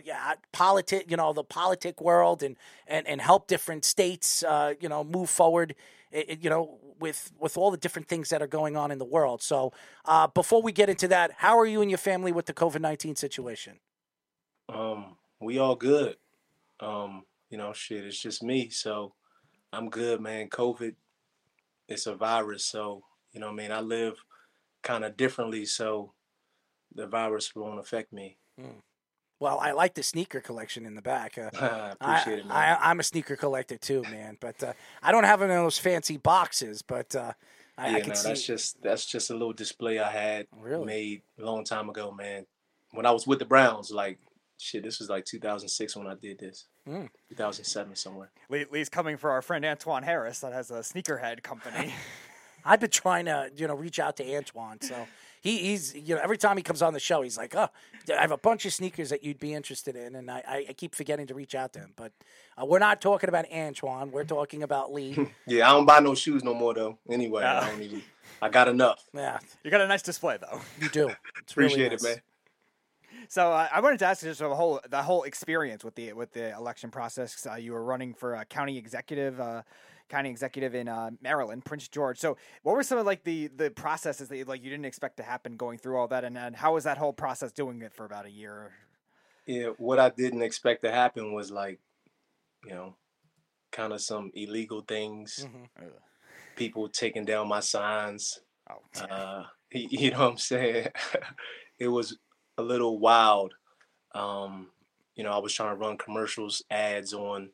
politic, 0.51 1.09
you 1.09 1.15
know, 1.15 1.31
the 1.31 1.45
politic 1.45 2.01
world, 2.01 2.43
and 2.43 2.57
and 2.85 3.07
and 3.07 3.21
help 3.21 3.47
different 3.47 3.85
states, 3.85 4.43
uh, 4.43 4.73
you 4.81 4.89
know, 4.89 5.05
move 5.05 5.29
forward. 5.29 5.73
It, 6.11 6.43
you 6.43 6.49
know, 6.49 6.79
with 7.01 7.31
with 7.39 7.57
all 7.57 7.71
the 7.71 7.77
different 7.77 8.07
things 8.07 8.29
that 8.29 8.41
are 8.41 8.47
going 8.47 8.77
on 8.77 8.91
in 8.91 8.99
the 8.99 9.05
world. 9.05 9.41
So, 9.41 9.73
uh, 10.05 10.27
before 10.27 10.61
we 10.61 10.71
get 10.71 10.89
into 10.89 11.07
that, 11.09 11.31
how 11.37 11.57
are 11.57 11.65
you 11.65 11.81
and 11.81 11.91
your 11.91 11.97
family 11.97 12.31
with 12.31 12.45
the 12.45 12.53
COVID 12.53 12.79
nineteen 12.79 13.15
situation? 13.15 13.79
Um, 14.69 15.17
we 15.41 15.57
all 15.57 15.75
good. 15.75 16.15
Um, 16.79 17.23
you 17.49 17.57
know, 17.57 17.73
shit, 17.73 18.05
it's 18.05 18.19
just 18.19 18.41
me, 18.41 18.69
so 18.69 19.13
I'm 19.73 19.89
good, 19.89 20.21
man. 20.21 20.47
COVID, 20.47 20.95
it's 21.87 22.07
a 22.07 22.15
virus, 22.15 22.63
so 22.63 23.03
you 23.33 23.39
know, 23.39 23.49
I 23.49 23.53
mean, 23.53 23.71
I 23.71 23.81
live 23.81 24.23
kind 24.83 25.03
of 25.03 25.17
differently, 25.17 25.65
so 25.65 26.13
the 26.93 27.07
virus 27.07 27.55
won't 27.55 27.79
affect 27.79 28.13
me. 28.13 28.37
Mm. 28.59 28.81
Well, 29.41 29.57
I 29.59 29.71
like 29.71 29.95
the 29.95 30.03
sneaker 30.03 30.39
collection 30.39 30.85
in 30.85 30.93
the 30.93 31.01
back. 31.01 31.35
Uh, 31.35 31.49
I 31.59 31.93
appreciate 31.99 32.39
it, 32.39 32.45
man. 32.45 32.77
I, 32.79 32.91
am 32.91 32.99
a 32.99 33.03
sneaker 33.03 33.35
collector 33.35 33.75
too, 33.75 34.03
man. 34.03 34.37
But 34.39 34.61
uh, 34.63 34.73
I 35.01 35.11
don't 35.11 35.23
have 35.23 35.41
one 35.41 35.49
of 35.49 35.55
those 35.55 35.79
fancy 35.79 36.17
boxes. 36.17 36.83
But 36.83 37.15
uh, 37.15 37.33
I, 37.75 37.89
yeah, 37.89 37.97
I 37.97 37.99
can 38.01 38.09
no, 38.09 38.15
see. 38.15 38.27
that's 38.27 38.45
just 38.45 38.83
that's 38.83 39.03
just 39.03 39.31
a 39.31 39.33
little 39.33 39.51
display 39.51 39.97
I 39.97 40.11
had 40.11 40.47
really? 40.61 40.85
made 40.85 41.21
a 41.39 41.43
long 41.43 41.63
time 41.63 41.89
ago, 41.89 42.11
man. 42.11 42.45
When 42.91 43.07
I 43.07 43.11
was 43.11 43.25
with 43.25 43.39
the 43.39 43.45
Browns, 43.45 43.89
like 43.89 44.19
shit, 44.59 44.83
this 44.83 44.99
was 44.99 45.09
like 45.09 45.25
2006 45.25 45.95
when 45.95 46.05
I 46.05 46.13
did 46.13 46.37
this. 46.37 46.67
Mm. 46.87 47.09
2007 47.29 47.95
somewhere. 47.95 48.29
Leigh, 48.47 48.67
Leigh's 48.71 48.89
coming 48.89 49.17
for 49.17 49.31
our 49.31 49.41
friend 49.41 49.65
Antoine 49.65 50.03
Harris 50.03 50.39
that 50.41 50.53
has 50.53 50.69
a 50.69 50.81
sneakerhead 50.81 51.41
company. 51.41 51.95
I've 52.63 52.79
been 52.79 52.91
trying 52.91 53.25
to, 53.25 53.49
you 53.55 53.67
know, 53.67 53.73
reach 53.73 53.99
out 53.99 54.17
to 54.17 54.35
Antoine. 54.35 54.81
So 54.81 55.07
he, 55.41 55.57
he's 55.57 55.93
you 55.95 56.15
know 56.15 56.21
every 56.21 56.37
time 56.37 56.55
he 56.55 56.63
comes 56.63 56.81
on 56.81 56.93
the 56.93 56.99
show, 56.99 57.21
he's 57.21 57.37
like, 57.37 57.55
"Oh, 57.55 57.67
I 58.09 58.21
have 58.21 58.31
a 58.31 58.37
bunch 58.37 58.65
of 58.65 58.73
sneakers 58.73 59.09
that 59.09 59.23
you'd 59.23 59.39
be 59.39 59.53
interested 59.53 59.95
in," 59.95 60.15
and 60.15 60.29
I, 60.31 60.65
I 60.69 60.73
keep 60.73 60.95
forgetting 60.95 61.27
to 61.27 61.33
reach 61.33 61.55
out 61.55 61.73
to 61.73 61.79
him. 61.79 61.93
But 61.95 62.11
uh, 62.57 62.65
we're 62.65 62.79
not 62.79 63.01
talking 63.01 63.27
about 63.27 63.45
Antoine. 63.51 64.11
We're 64.11 64.23
talking 64.23 64.63
about 64.63 64.93
Leigh. 64.93 65.17
yeah, 65.47 65.69
I 65.69 65.73
don't 65.73 65.85
buy 65.85 65.99
no 65.99 66.15
shoes 66.15 66.43
no 66.43 66.53
more 66.53 66.73
though. 66.73 66.97
Anyway, 67.09 67.43
I 67.43 67.69
don't 67.69 67.81
even. 67.81 68.01
I 68.41 68.49
got 68.49 68.67
enough. 68.67 69.03
Yeah, 69.13 69.39
You 69.63 69.69
got 69.69 69.81
a 69.81 69.87
nice 69.87 70.01
display 70.01 70.37
though. 70.39 70.61
you 70.79 70.89
do. 70.89 71.09
It's 71.41 71.57
really 71.57 71.73
Appreciate 71.73 71.91
nice. 71.91 72.03
it, 72.03 72.07
man. 72.07 72.21
So 73.27 73.51
uh, 73.51 73.67
I 73.71 73.81
wanted 73.81 73.99
to 73.99 74.05
ask 74.05 74.23
you 74.23 74.29
just 74.29 74.39
the 74.39 74.53
whole 74.55 74.79
the 74.89 75.01
whole 75.03 75.23
experience 75.23 75.83
with 75.83 75.95
the 75.95 76.13
with 76.13 76.33
the 76.33 76.55
election 76.55 76.91
process. 76.91 77.45
Uh, 77.49 77.55
you 77.55 77.71
were 77.73 77.83
running 77.83 78.13
for 78.13 78.35
a 78.35 78.45
county 78.45 78.77
executive, 78.77 79.39
uh, 79.39 79.61
county 80.11 80.29
executive 80.29 80.75
in 80.75 80.87
uh, 80.87 81.09
Maryland, 81.21 81.63
Prince 81.63 81.87
George. 81.87 82.19
So 82.19 82.37
what 82.63 82.75
were 82.75 82.83
some 82.83 82.97
of 82.97 83.05
like 83.05 83.23
the 83.23 83.47
the 83.47 83.71
processes 83.71 84.27
that 84.27 84.37
you, 84.37 84.45
like 84.45 84.63
you 84.63 84.69
didn't 84.69 84.85
expect 84.85 85.17
to 85.17 85.23
happen 85.23 85.55
going 85.55 85.77
through 85.77 85.97
all 85.97 86.07
that, 86.09 86.23
and, 86.23 86.37
and 86.37 86.55
how 86.55 86.73
was 86.73 86.83
that 86.83 86.97
whole 86.97 87.13
process 87.13 87.51
doing 87.51 87.81
it 87.81 87.93
for 87.93 88.05
about 88.05 88.25
a 88.25 88.31
year? 88.31 88.73
Yeah, 89.47 89.69
what 89.77 89.99
I 89.99 90.09
didn't 90.09 90.43
expect 90.43 90.83
to 90.83 90.91
happen 90.91 91.33
was 91.33 91.49
like, 91.49 91.79
you 92.65 92.75
know, 92.75 92.95
kind 93.71 93.93
of 93.93 94.01
some 94.01 94.31
illegal 94.35 94.81
things. 94.81 95.47
Mhm. 95.47 95.91
People 96.55 96.89
taking 96.89 97.25
down 97.25 97.47
my 97.47 97.61
signs. 97.61 98.39
Oh, 98.69 98.81
Uh, 99.09 99.45
you 99.71 100.11
know 100.11 100.19
what 100.19 100.31
I'm 100.31 100.37
saying? 100.37 100.87
it 101.79 101.87
was 101.87 102.17
a 102.57 102.61
little 102.61 102.99
wild. 102.99 103.53
Um, 104.13 104.67
you 105.15 105.23
know, 105.23 105.31
I 105.31 105.37
was 105.39 105.53
trying 105.53 105.73
to 105.73 105.79
run 105.79 105.97
commercials, 105.97 106.61
ads 106.69 107.13
on, 107.13 107.51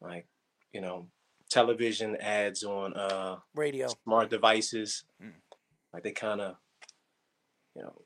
like, 0.00 0.26
you 0.72 0.80
know, 0.80 1.06
television 1.50 2.16
ads 2.16 2.62
on 2.64 2.94
uh 2.94 3.36
Radio. 3.54 3.88
smart 4.04 4.30
devices. 4.30 5.04
Mm. 5.22 5.32
Like 5.92 6.04
they 6.04 6.12
kind 6.12 6.40
of, 6.40 6.56
you 7.74 7.82
know, 7.82 8.02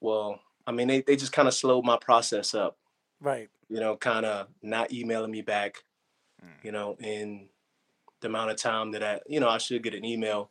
well, 0.00 0.40
I 0.66 0.72
mean, 0.72 0.88
they, 0.88 1.00
they 1.00 1.16
just 1.16 1.32
kind 1.32 1.48
of 1.48 1.54
slowed 1.54 1.84
my 1.84 1.96
process 1.98 2.54
up, 2.54 2.76
Right. 3.20 3.48
you 3.68 3.80
know, 3.80 3.96
kind 3.96 4.24
of 4.26 4.48
not 4.62 4.92
emailing 4.92 5.30
me 5.30 5.42
back, 5.42 5.84
Mm. 6.44 6.64
you 6.64 6.72
know, 6.72 6.96
in 7.00 7.48
the 8.20 8.28
amount 8.28 8.50
of 8.50 8.56
time 8.56 8.92
that 8.92 9.02
I, 9.02 9.20
you 9.26 9.40
know, 9.40 9.48
I 9.48 9.58
should 9.58 9.82
get 9.82 9.94
an 9.94 10.04
email. 10.04 10.50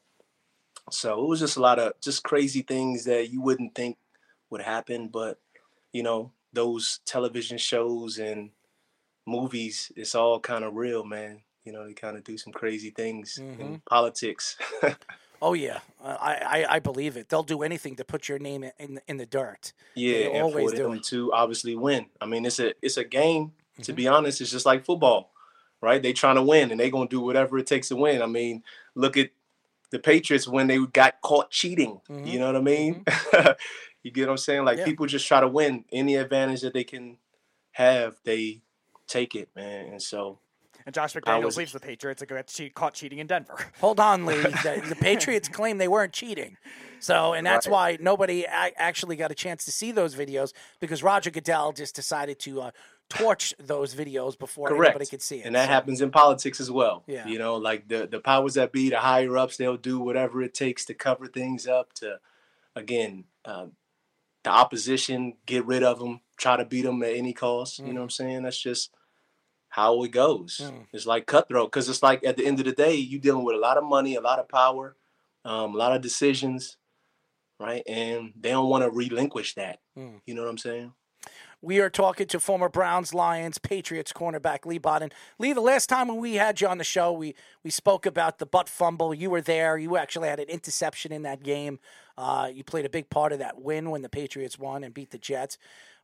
So 0.91 1.24
it 1.24 1.28
was 1.28 1.39
just 1.39 1.57
a 1.57 1.61
lot 1.61 1.80
of 1.80 1.93
just 2.01 2.24
crazy 2.24 2.61
things 2.61 3.05
that 3.05 3.30
you 3.32 3.41
wouldn't 3.41 3.76
think 3.76 3.97
would 4.49 4.61
happen. 4.61 5.07
But, 5.07 5.39
you 5.91 6.03
know, 6.03 6.32
those 6.51 6.99
television 7.05 7.57
shows 7.57 8.18
and 8.20 8.51
movies, 9.26 9.91
it's 9.95 10.15
all 10.15 10.39
kind 10.39 10.63
of 10.63 10.76
real, 10.76 11.03
man. 11.03 11.41
You 11.63 11.71
know, 11.71 11.86
they 11.86 11.93
kind 11.93 12.17
of 12.17 12.24
do 12.24 12.38
some 12.38 12.51
crazy 12.53 12.89
things 12.89 13.38
in 13.38 13.45
Mhm. 13.57 13.86
politics. 13.86 14.57
Oh 15.45 15.51
yeah, 15.53 15.80
Uh, 16.01 16.15
I, 16.21 16.34
I 16.63 16.76
I 16.76 16.80
believe 16.80 17.17
it. 17.17 17.28
They'll 17.28 17.43
do 17.43 17.63
anything 17.63 17.97
to 17.97 18.05
put 18.05 18.30
your 18.30 18.39
name 18.39 18.63
in 18.63 18.71
in, 18.80 19.01
in 19.09 19.17
the 19.17 19.26
dirt. 19.26 19.74
yeah, 19.93 20.19
They 20.19 20.32
and 20.32 20.43
always 20.43 20.71
for 20.71 20.78
do 20.78 20.84
them 20.84 20.93
it. 20.93 21.03
to 21.11 21.34
obviously 21.34 21.76
win. 21.76 22.05
I 22.21 22.26
mean, 22.28 22.45
it's 22.45 22.59
a 22.59 22.74
it's 22.82 22.95
a 22.95 23.03
game. 23.03 23.51
To 23.82 23.91
Mhm. 23.91 23.95
be 23.95 24.07
honest, 24.07 24.39
it's 24.39 24.51
just 24.51 24.65
like 24.65 24.86
football, 24.86 25.34
right? 25.82 26.01
They 26.01 26.13
trying 26.13 26.36
to 26.36 26.41
win, 26.43 26.71
and 26.71 26.80
they're 26.80 26.89
gonna 26.89 27.09
do 27.09 27.19
whatever 27.19 27.57
it 27.57 27.67
takes 27.67 27.89
to 27.89 27.97
win. 27.97 28.21
I 28.21 28.26
mean, 28.26 28.63
look 28.95 29.17
at 29.17 29.32
the 29.89 29.99
Patriots 29.99 30.47
when 30.47 30.67
they 30.67 30.78
got 30.86 31.19
caught 31.21 31.51
cheating. 31.51 31.99
Mhm. 32.09 32.26
You 32.26 32.39
know 32.39 32.45
what 32.47 32.55
I 32.55 32.61
mean? 32.61 33.03
you 34.03 34.11
get 34.11 34.28
what 34.28 34.32
I'm 34.32 34.38
saying? 34.38 34.63
Like 34.63 34.78
Yeah. 34.80 34.86
people 34.86 35.07
just 35.07 35.28
try 35.28 35.41
to 35.41 35.47
win 35.49 35.84
any 35.91 36.15
advantage 36.15 36.61
that 36.61 36.74
they 36.74 36.86
can 36.86 37.17
have. 37.71 38.15
They 38.24 38.61
take 39.14 39.36
it, 39.36 39.49
man. 39.55 39.88
And 39.88 40.01
so 40.01 40.39
And 40.86 40.93
Josh 40.93 41.16
I 41.16 41.20
McDaniels 41.20 41.43
was- 41.45 41.57
leaves 41.57 41.72
the 41.72 41.80
Patriots 41.80 42.22
and 42.22 42.30
got 42.30 42.47
cheat, 42.47 42.74
caught 42.74 42.93
cheating 42.93 43.20
in 43.20 43.28
Denver. 43.28 43.55
Hold 43.80 43.99
on, 43.99 44.26
Leigh. 44.26 44.41
the, 44.41 44.84
the 44.89 44.95
Patriots 44.99 45.47
claim 45.47 45.78
they 45.78 45.88
weren't 45.88 46.14
cheating. 46.14 46.57
So, 46.99 47.34
and 47.34 47.45
that's 47.45 47.68
Right. 47.68 47.97
why 47.99 48.03
nobody 48.03 48.43
a- 48.43 48.72
actually 48.78 49.16
got 49.16 49.32
a 49.32 49.36
chance 49.36 49.66
to 49.66 49.72
see 49.72 49.91
those 49.91 50.16
videos 50.16 50.53
because 50.80 51.03
Roger 51.03 51.30
Goodell 51.32 51.72
just 51.74 51.95
decided 51.95 52.39
to 52.39 52.61
uh, 52.61 52.72
torch 53.09 53.53
those 53.59 53.93
videos 53.93 54.38
before 54.39 54.70
Correct. 54.70 54.91
anybody 54.91 55.05
could 55.05 55.22
see 55.22 55.39
it. 55.39 55.45
And 55.45 55.55
that 55.55 55.66
So, 55.66 55.72
happens 55.72 56.01
in 56.01 56.09
politics 56.11 56.59
as 56.61 56.72
well. 56.72 57.03
Yeah. 57.07 57.28
You 57.28 57.38
know, 57.39 57.55
like 57.57 57.88
the, 57.89 58.07
the 58.07 58.20
powers 58.20 58.53
that 58.55 58.72
be, 58.72 58.89
the 58.89 58.99
higher 58.99 59.38
ups, 59.38 59.57
they'll 59.57 59.78
do 59.78 59.99
whatever 59.99 60.41
it 60.41 60.53
takes 60.53 60.86
to 60.86 60.93
cover 60.93 61.28
things 61.28 61.68
up, 61.68 61.93
to, 61.95 62.20
again, 62.76 63.26
uh, 63.45 63.68
the 64.43 64.49
opposition, 64.49 65.34
get 65.45 65.66
rid 65.66 65.84
of 65.84 65.99
them, 65.99 66.22
try 66.38 66.57
to 66.57 66.66
beat 66.66 66.82
them 66.84 67.03
at 67.03 67.14
any 67.16 67.34
cost. 67.34 67.80
You 67.80 67.88
know 67.93 67.99
what 68.01 68.03
I'm 68.03 68.09
saying? 68.09 68.43
That's 68.43 68.57
just 68.61 68.91
how 69.74 70.03
it 70.03 70.11
goes. 70.11 70.61
Mm. 70.63 70.86
It's 70.93 71.07
like 71.07 71.26
cutthroat 71.26 71.71
because 71.71 71.89
it's 71.89 72.03
like 72.03 72.24
at 72.24 72.38
the 72.38 72.45
end 72.45 72.59
of 72.59 72.65
the 72.65 72.74
day, 72.74 72.93
you're 72.93 73.19
dealing 73.19 73.43
with 73.43 73.55
a 73.55 73.59
lot 73.59 73.76
of 73.76 73.84
money, 73.84 74.13
a 74.13 74.21
lot 74.21 74.38
of 74.38 74.47
power, 74.47 74.95
um, 75.45 75.74
a 75.74 75.78
lot 75.78 75.95
of 75.95 76.03
decisions, 76.03 76.78
right? 77.59 77.82
And 77.88 78.34
they 78.39 78.51
don't 78.51 78.69
want 78.69 78.84
to 78.84 78.91
relinquish 78.91 79.55
that. 79.55 79.80
Mm. 79.97 80.21
You 80.28 80.36
know 80.36 80.43
what 80.43 80.51
I'm 80.51 80.59
saying? 80.59 80.93
We 81.59 81.80
are 81.80 81.89
talking 81.89 82.28
to 82.28 82.39
former 82.39 82.69
Browns, 82.69 83.15
Lions, 83.15 83.57
Patriots 83.57 84.13
cornerback 84.13 84.63
Leigh 84.67 84.78
Bodden. 84.78 85.11
Leigh, 85.39 85.53
the 85.53 85.61
last 85.61 85.89
time 85.89 86.07
when 86.07 86.17
we 86.17 86.36
had 86.36 86.61
you 86.61 86.67
on 86.67 86.78
the 86.78 86.84
show, 86.84 87.11
we 87.11 87.34
we 87.63 87.71
spoke 87.71 88.05
about 88.05 88.38
the 88.38 88.45
butt 88.45 88.69
fumble. 88.69 89.11
You 89.11 89.32
were 89.32 89.41
there. 89.41 89.76
You 89.76 89.97
actually 89.97 90.28
had 90.28 90.39
an 90.39 90.49
interception 90.49 91.11
in 91.11 91.24
that 91.24 91.41
game. 91.41 91.80
Uh, 92.15 92.47
you 92.53 92.63
played 92.63 92.86
a 92.86 92.89
big 92.89 93.09
part 93.09 93.32
of 93.32 93.39
that 93.39 93.59
win 93.59 93.89
when 93.89 94.03
the 94.03 94.09
Patriots 94.09 94.59
won 94.59 94.84
and 94.84 94.93
beat 94.93 95.09
the 95.09 95.17
Jets. 95.17 95.57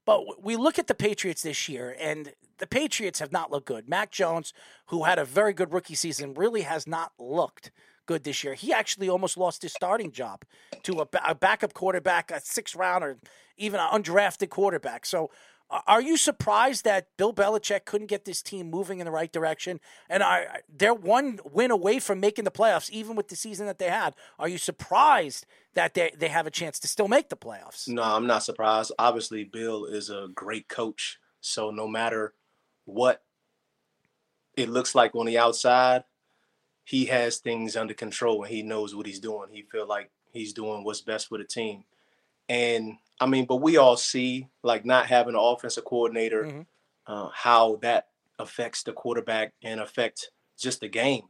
But 0.05 0.43
we 0.43 0.55
look 0.55 0.79
at 0.79 0.87
the 0.87 0.95
Patriots 0.95 1.43
this 1.43 1.69
year, 1.69 1.95
and 1.99 2.33
the 2.57 2.67
Patriots 2.67 3.19
have 3.19 3.31
not 3.31 3.51
looked 3.51 3.67
good. 3.67 3.87
Mac 3.87 4.11
Jones, 4.11 4.53
who 4.87 5.03
had 5.03 5.19
a 5.19 5.25
very 5.25 5.53
good 5.53 5.71
rookie 5.73 5.95
season, 5.95 6.33
really 6.33 6.61
has 6.61 6.87
not 6.87 7.11
looked 7.19 7.71
good 8.05 8.23
this 8.23 8.43
year. 8.43 8.55
He 8.55 8.73
actually 8.73 9.07
almost 9.07 9.37
lost 9.37 9.61
his 9.61 9.71
starting 9.71 10.11
job 10.11 10.43
to 10.83 11.01
a, 11.01 11.07
a 11.27 11.35
backup 11.35 11.73
quarterback, 11.73 12.31
a 12.31 12.41
sixth 12.41 12.75
round, 12.75 13.03
or 13.03 13.19
even 13.55 13.79
an 13.79 13.87
undrafted 13.91 14.49
quarterback. 14.49 15.05
So, 15.05 15.29
are 15.69 16.01
you 16.01 16.17
surprised 16.17 16.83
that 16.85 17.07
Bill 17.17 17.33
Belichick 17.33 17.85
couldn't 17.85 18.07
get 18.07 18.25
this 18.25 18.41
team 18.41 18.69
moving 18.69 18.99
in 18.99 19.05
the 19.05 19.11
right 19.11 19.31
direction? 19.31 19.79
And 20.09 20.23
are 20.23 20.61
they're 20.67 20.93
one 20.93 21.39
win 21.43 21.69
away 21.71 21.99
from 21.99 22.19
making 22.19 22.45
the 22.45 22.51
playoffs, 22.51 22.89
even 22.89 23.15
with 23.15 23.27
the 23.27 23.35
season 23.35 23.67
that 23.67 23.77
they 23.77 23.89
had. 23.89 24.15
Are 24.39 24.49
you 24.49 24.57
surprised 24.57 25.45
that 25.75 25.93
they 25.93 26.11
they 26.17 26.29
have 26.29 26.47
a 26.47 26.51
chance 26.51 26.79
to 26.79 26.87
still 26.87 27.07
make 27.07 27.29
the 27.29 27.37
playoffs? 27.37 27.87
No, 27.87 28.01
I'm 28.01 28.25
not 28.25 28.43
surprised. 28.43 28.91
Obviously, 28.97 29.43
Bill 29.43 29.85
is 29.85 30.09
a 30.09 30.27
great 30.33 30.67
coach. 30.67 31.19
So 31.41 31.69
no 31.69 31.87
matter 31.87 32.33
what 32.85 33.23
it 34.57 34.69
looks 34.69 34.95
like 34.95 35.15
on 35.15 35.27
the 35.27 35.37
outside, 35.37 36.03
he 36.83 37.05
has 37.05 37.37
things 37.37 37.75
under 37.75 37.93
control 37.93 38.43
and 38.43 38.51
he 38.51 38.63
knows 38.63 38.95
what 38.95 39.05
he's 39.05 39.19
doing. 39.19 39.49
He 39.51 39.61
feel 39.61 39.87
like 39.87 40.09
he's 40.33 40.53
doing 40.53 40.83
what's 40.83 41.01
best 41.01 41.29
for 41.29 41.37
the 41.37 41.43
team. 41.43 41.83
And 42.49 42.97
I 43.19 43.25
mean, 43.25 43.45
but 43.45 43.57
we 43.57 43.77
all 43.77 43.97
see 43.97 44.47
like 44.63 44.85
not 44.85 45.07
having 45.07 45.33
an 45.35 45.39
offensive 45.41 45.85
coordinator, 45.85 46.43
Mhm. 46.45 46.65
uh, 47.07 47.29
how 47.33 47.77
that 47.81 48.07
affects 48.37 48.83
the 48.83 48.93
quarterback 48.93 49.53
and 49.61 49.79
affect 49.81 50.31
just 50.57 50.79
the 50.79 50.87
game, 50.87 51.23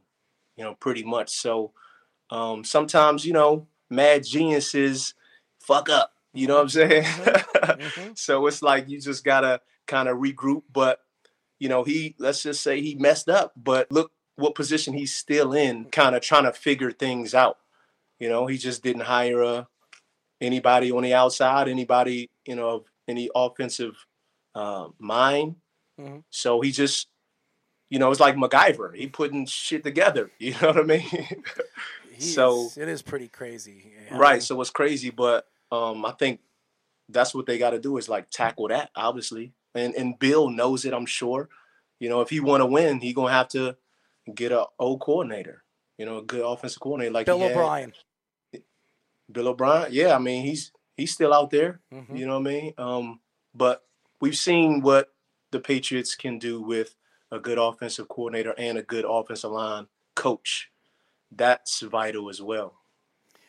you 0.56 0.64
know, 0.64 0.74
pretty 0.74 1.02
much. 1.02 1.30
So 1.30 1.72
um, 2.30 2.62
sometimes, 2.62 3.24
you 3.26 3.32
know, 3.32 3.66
mad 3.90 4.24
geniuses 4.24 5.14
fuck 5.58 5.88
up. 5.88 6.12
You 6.32 6.46
know 6.46 6.54
what 6.56 6.62
I'm 6.62 6.68
saying? 6.68 7.02
Mhm. 7.02 8.16
so 8.18 8.46
it's 8.46 8.62
like 8.62 8.88
you 8.88 9.00
just 9.00 9.24
gotta 9.24 9.60
kind 9.86 10.08
of 10.08 10.18
regroup. 10.18 10.62
But 10.72 11.00
you 11.58 11.68
know, 11.68 11.82
he 11.82 12.14
let's 12.18 12.42
just 12.44 12.62
say 12.62 12.80
he 12.80 12.94
messed 12.94 13.28
up, 13.28 13.52
but 13.56 13.90
look 13.90 14.12
what 14.36 14.54
position 14.54 14.94
he's 14.94 15.14
still 15.14 15.52
in, 15.52 15.86
kind 15.86 16.14
of 16.14 16.22
trying 16.22 16.44
to 16.44 16.52
figure 16.52 16.92
things 16.92 17.34
out. 17.34 17.58
You 18.20 18.28
know, 18.28 18.46
he 18.46 18.56
just 18.58 18.82
didn't 18.84 19.02
hire 19.02 19.42
uh, 19.42 19.64
anybody 20.40 20.90
on 20.92 21.02
the 21.02 21.14
outside, 21.14 21.68
anybody 21.68 22.28
you 22.46 22.56
know 22.56 22.68
of 22.70 22.84
any 23.08 23.28
offensive 23.34 23.94
uh, 24.54 24.88
mind. 24.98 25.56
Mhm. 26.00 26.22
So 26.30 26.60
he 26.60 26.70
just, 26.72 27.08
you 27.90 27.98
know, 27.98 28.10
it's 28.10 28.20
like 28.20 28.36
MacGyver. 28.36 28.94
He 28.96 29.06
putting 29.06 29.46
shit 29.46 29.82
together. 29.84 30.30
You 30.38 30.52
know 30.60 30.68
what 30.68 30.78
I 30.78 30.82
mean? 30.82 31.42
So- 32.18 32.70
it 32.76 32.88
is 32.88 33.02
pretty 33.02 33.28
crazy. 33.28 33.92
I 34.10 34.16
right. 34.16 34.42
So 34.42 34.60
it's 34.60 34.70
crazy, 34.70 35.10
but 35.10 35.46
um, 35.72 36.04
I 36.04 36.12
think 36.12 36.40
that's 37.08 37.34
what 37.34 37.46
they 37.46 37.58
got 37.58 37.70
to 37.70 37.78
do 37.80 37.96
is 37.96 38.08
like 38.08 38.30
tackle 38.30 38.68
that, 38.68 38.90
obviously. 38.94 39.52
And 39.74 39.94
and 39.94 40.18
Bill 40.18 40.48
knows 40.50 40.84
it, 40.84 40.92
I'm 40.92 41.06
sure. 41.06 41.48
You 42.00 42.08
know, 42.08 42.20
if 42.22 42.30
he 42.30 42.40
want 42.40 42.60
to 42.62 42.66
win, 42.66 43.00
he 43.00 43.12
gonna 43.12 43.32
have 43.32 43.48
to 43.48 43.76
get 44.34 44.52
a 44.52 44.66
old 44.78 45.00
coordinator. 45.00 45.62
You 45.98 46.06
know, 46.06 46.18
a 46.18 46.22
good 46.22 46.40
offensive 46.44 46.80
coordinator 46.80 47.12
like 47.12 47.26
Bill. 47.26 47.42
O'Brien. 47.42 47.92
Bill 49.32 49.48
O'Brien. 49.48 49.88
Yeah, 49.92 50.14
I 50.14 50.18
mean 50.18 50.44
he's 50.44 50.72
he's 50.96 51.12
still 51.12 51.32
out 51.32 51.50
there. 51.50 51.80
Mhm. 51.92 52.18
You 52.18 52.26
know 52.26 52.38
what 52.40 52.48
I 52.48 52.52
mean? 52.52 52.74
Um, 52.78 53.20
but 53.54 53.84
we've 54.20 54.36
seen 54.36 54.80
what 54.82 55.12
the 55.50 55.60
Patriots 55.60 56.14
can 56.14 56.38
do 56.38 56.60
with 56.62 56.94
a 57.32 57.38
good 57.38 57.58
offensive 57.58 58.08
coordinator 58.08 58.54
and 58.58 58.76
a 58.78 58.82
good 58.82 59.04
offensive 59.08 59.50
line 59.50 59.86
coach. 60.14 60.70
That's 61.32 61.80
vital 61.80 62.28
as 62.28 62.42
well. 62.42 62.74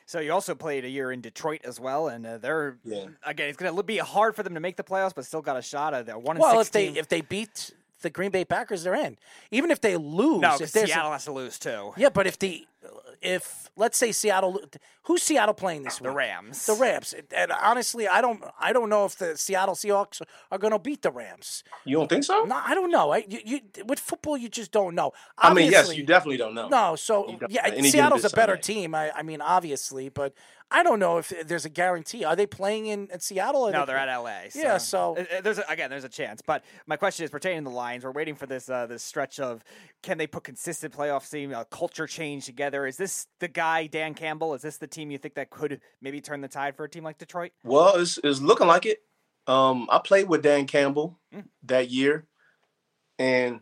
So 0.05 0.19
you 0.19 0.33
also 0.33 0.55
played 0.55 0.83
a 0.83 0.89
year 0.89 1.11
in 1.11 1.21
Detroit 1.21 1.61
as 1.63 1.79
well, 1.79 2.07
and 2.09 2.25
uh, 2.25 2.37
they're 2.37 2.77
Yeah. 2.83 3.05
again. 3.23 3.47
It's 3.49 3.57
going 3.57 3.73
to 3.75 3.83
be 3.83 3.97
hard 3.97 4.35
for 4.35 4.43
them 4.43 4.53
to 4.55 4.59
make 4.59 4.75
the 4.75 4.83
playoffs, 4.83 5.15
but 5.15 5.25
still 5.25 5.41
got 5.41 5.57
a 5.57 5.61
shot 5.61 5.93
at 5.93 6.05
that 6.07 6.21
one. 6.21 6.35
and 6.35 6.41
Well, 6.41 6.59
if 6.59 6.71
they 6.71 6.87
if 6.89 7.07
they 7.07 7.21
beat 7.21 7.71
the 8.01 8.09
Green 8.09 8.29
Bay 8.31 8.43
Packers, 8.43 8.83
they're 8.83 8.95
in. 8.95 9.17
Even 9.51 9.71
if 9.71 9.79
they 9.79 9.95
lose, 9.95 10.41
no, 10.41 10.53
if 10.55 10.59
'cause 10.59 10.71
there's 10.73 10.89
a- 10.89 10.93
Seattle 10.93 11.11
has 11.13 11.25
to 11.25 11.31
lose 11.31 11.57
too. 11.59 11.93
yeah, 11.97 12.09
but 12.09 12.27
if 12.27 12.37
the 12.37 12.67
if 13.21 13.69
let's 13.75 13.97
say 13.97 14.11
Seattle, 14.11 14.59
who's 15.03 15.21
Seattle 15.21 15.53
playing 15.53 15.83
this 15.83 15.99
week? 15.99 16.09
The 16.09 16.15
Rams. 16.15 16.65
The 16.65 16.73
Rams. 16.73 17.13
And 17.35 17.51
honestly, 17.51 18.07
I 18.07 18.21
don't, 18.21 18.43
I 18.59 18.73
don't 18.73 18.89
know 18.89 19.05
if 19.05 19.15
the 19.17 19.37
Seattle 19.37 19.75
Seahawks 19.75 20.21
are 20.51 20.57
going 20.57 20.71
to 20.71 20.79
beat 20.79 21.01
the 21.01 21.11
Rams. 21.11 21.63
You 21.85 21.97
don't 21.97 22.09
think 22.09 22.23
so? 22.23 22.43
No, 22.43 22.59
I 22.63 22.73
don't 22.73 22.91
know. 22.91 23.11
I, 23.11 23.25
you, 23.27 23.39
you, 23.45 23.59
with 23.85 23.99
football, 23.99 24.37
you 24.37 24.49
just 24.49 24.71
don't 24.71 24.95
know. 24.95 25.11
I 25.37 25.53
mean, 25.53 25.71
yes, 25.71 25.95
you 25.95 26.03
definitely 26.03 26.37
don't 26.37 26.55
know. 26.55 26.67
No, 26.67 26.95
so 26.95 27.37
yeah, 27.49 27.81
Seattle's 27.81 28.25
a 28.25 28.29
better 28.29 28.53
Sunday. 28.53 28.81
team. 28.81 28.95
I, 28.95 29.11
I 29.15 29.21
mean, 29.23 29.41
obviously, 29.41 30.09
but 30.09 30.33
I 30.73 30.83
don't 30.83 30.99
know 30.99 31.17
if 31.17 31.33
there's 31.45 31.65
a 31.65 31.69
guarantee. 31.69 32.23
Are 32.23 32.35
they 32.35 32.45
playing 32.45 32.85
in, 32.87 33.09
in 33.11 33.19
Seattle? 33.19 33.63
Or 33.63 33.71
No, 33.71 33.81
they- 33.81 33.87
they're 33.87 33.97
at 33.97 34.07
LA. 34.17 34.43
Yeah, 34.55 34.77
so- 34.77 35.17
uh, 35.17 35.25
uh, 35.37 35.41
there's 35.41 35.57
a, 35.57 35.65
again, 35.67 35.89
there's 35.89 36.05
a 36.05 36.09
chance. 36.09 36.41
But 36.45 36.63
my 36.87 36.95
question 36.95 37.23
is 37.25 37.29
pertaining 37.29 37.65
to 37.65 37.69
the 37.69 37.75
Lions. 37.75 38.03
We're 38.05 38.11
waiting 38.11 38.35
for 38.35 38.45
this 38.45 38.69
uh, 38.69 38.85
this 38.87 39.03
stretch 39.03 39.39
of 39.39 39.63
can 40.01 40.17
they 40.17 40.27
put 40.27 40.43
consistent 40.45 40.93
playoff 40.93 41.29
team, 41.29 41.51
a 41.53 41.65
culture 41.65 42.07
change 42.07 42.45
together? 42.45 42.85
Is 42.87 42.95
this 42.97 43.27
the 43.39 43.47
guy 43.47 43.87
Dan 43.87 44.13
Campbell? 44.13 44.53
Is 44.53 44.61
this 44.61 44.77
the 44.77 44.87
team 44.87 45.11
you 45.11 45.17
think 45.17 45.35
that 45.35 45.49
could 45.49 45.81
maybe 46.01 46.21
turn 46.21 46.41
the 46.41 46.47
tide 46.47 46.75
for 46.75 46.85
a 46.85 46.89
team 46.89 47.03
like 47.03 47.17
Detroit? 47.17 47.51
Well, 47.63 47.97
it's, 47.97 48.17
it's 48.23 48.39
looking 48.41 48.67
like 48.67 48.85
it. 48.85 48.99
Um, 49.47 49.87
I 49.91 49.99
played 49.99 50.29
with 50.29 50.41
Dan 50.43 50.67
Campbell 50.67 51.19
that 51.63 51.89
year, 51.89 52.25
and 53.19 53.59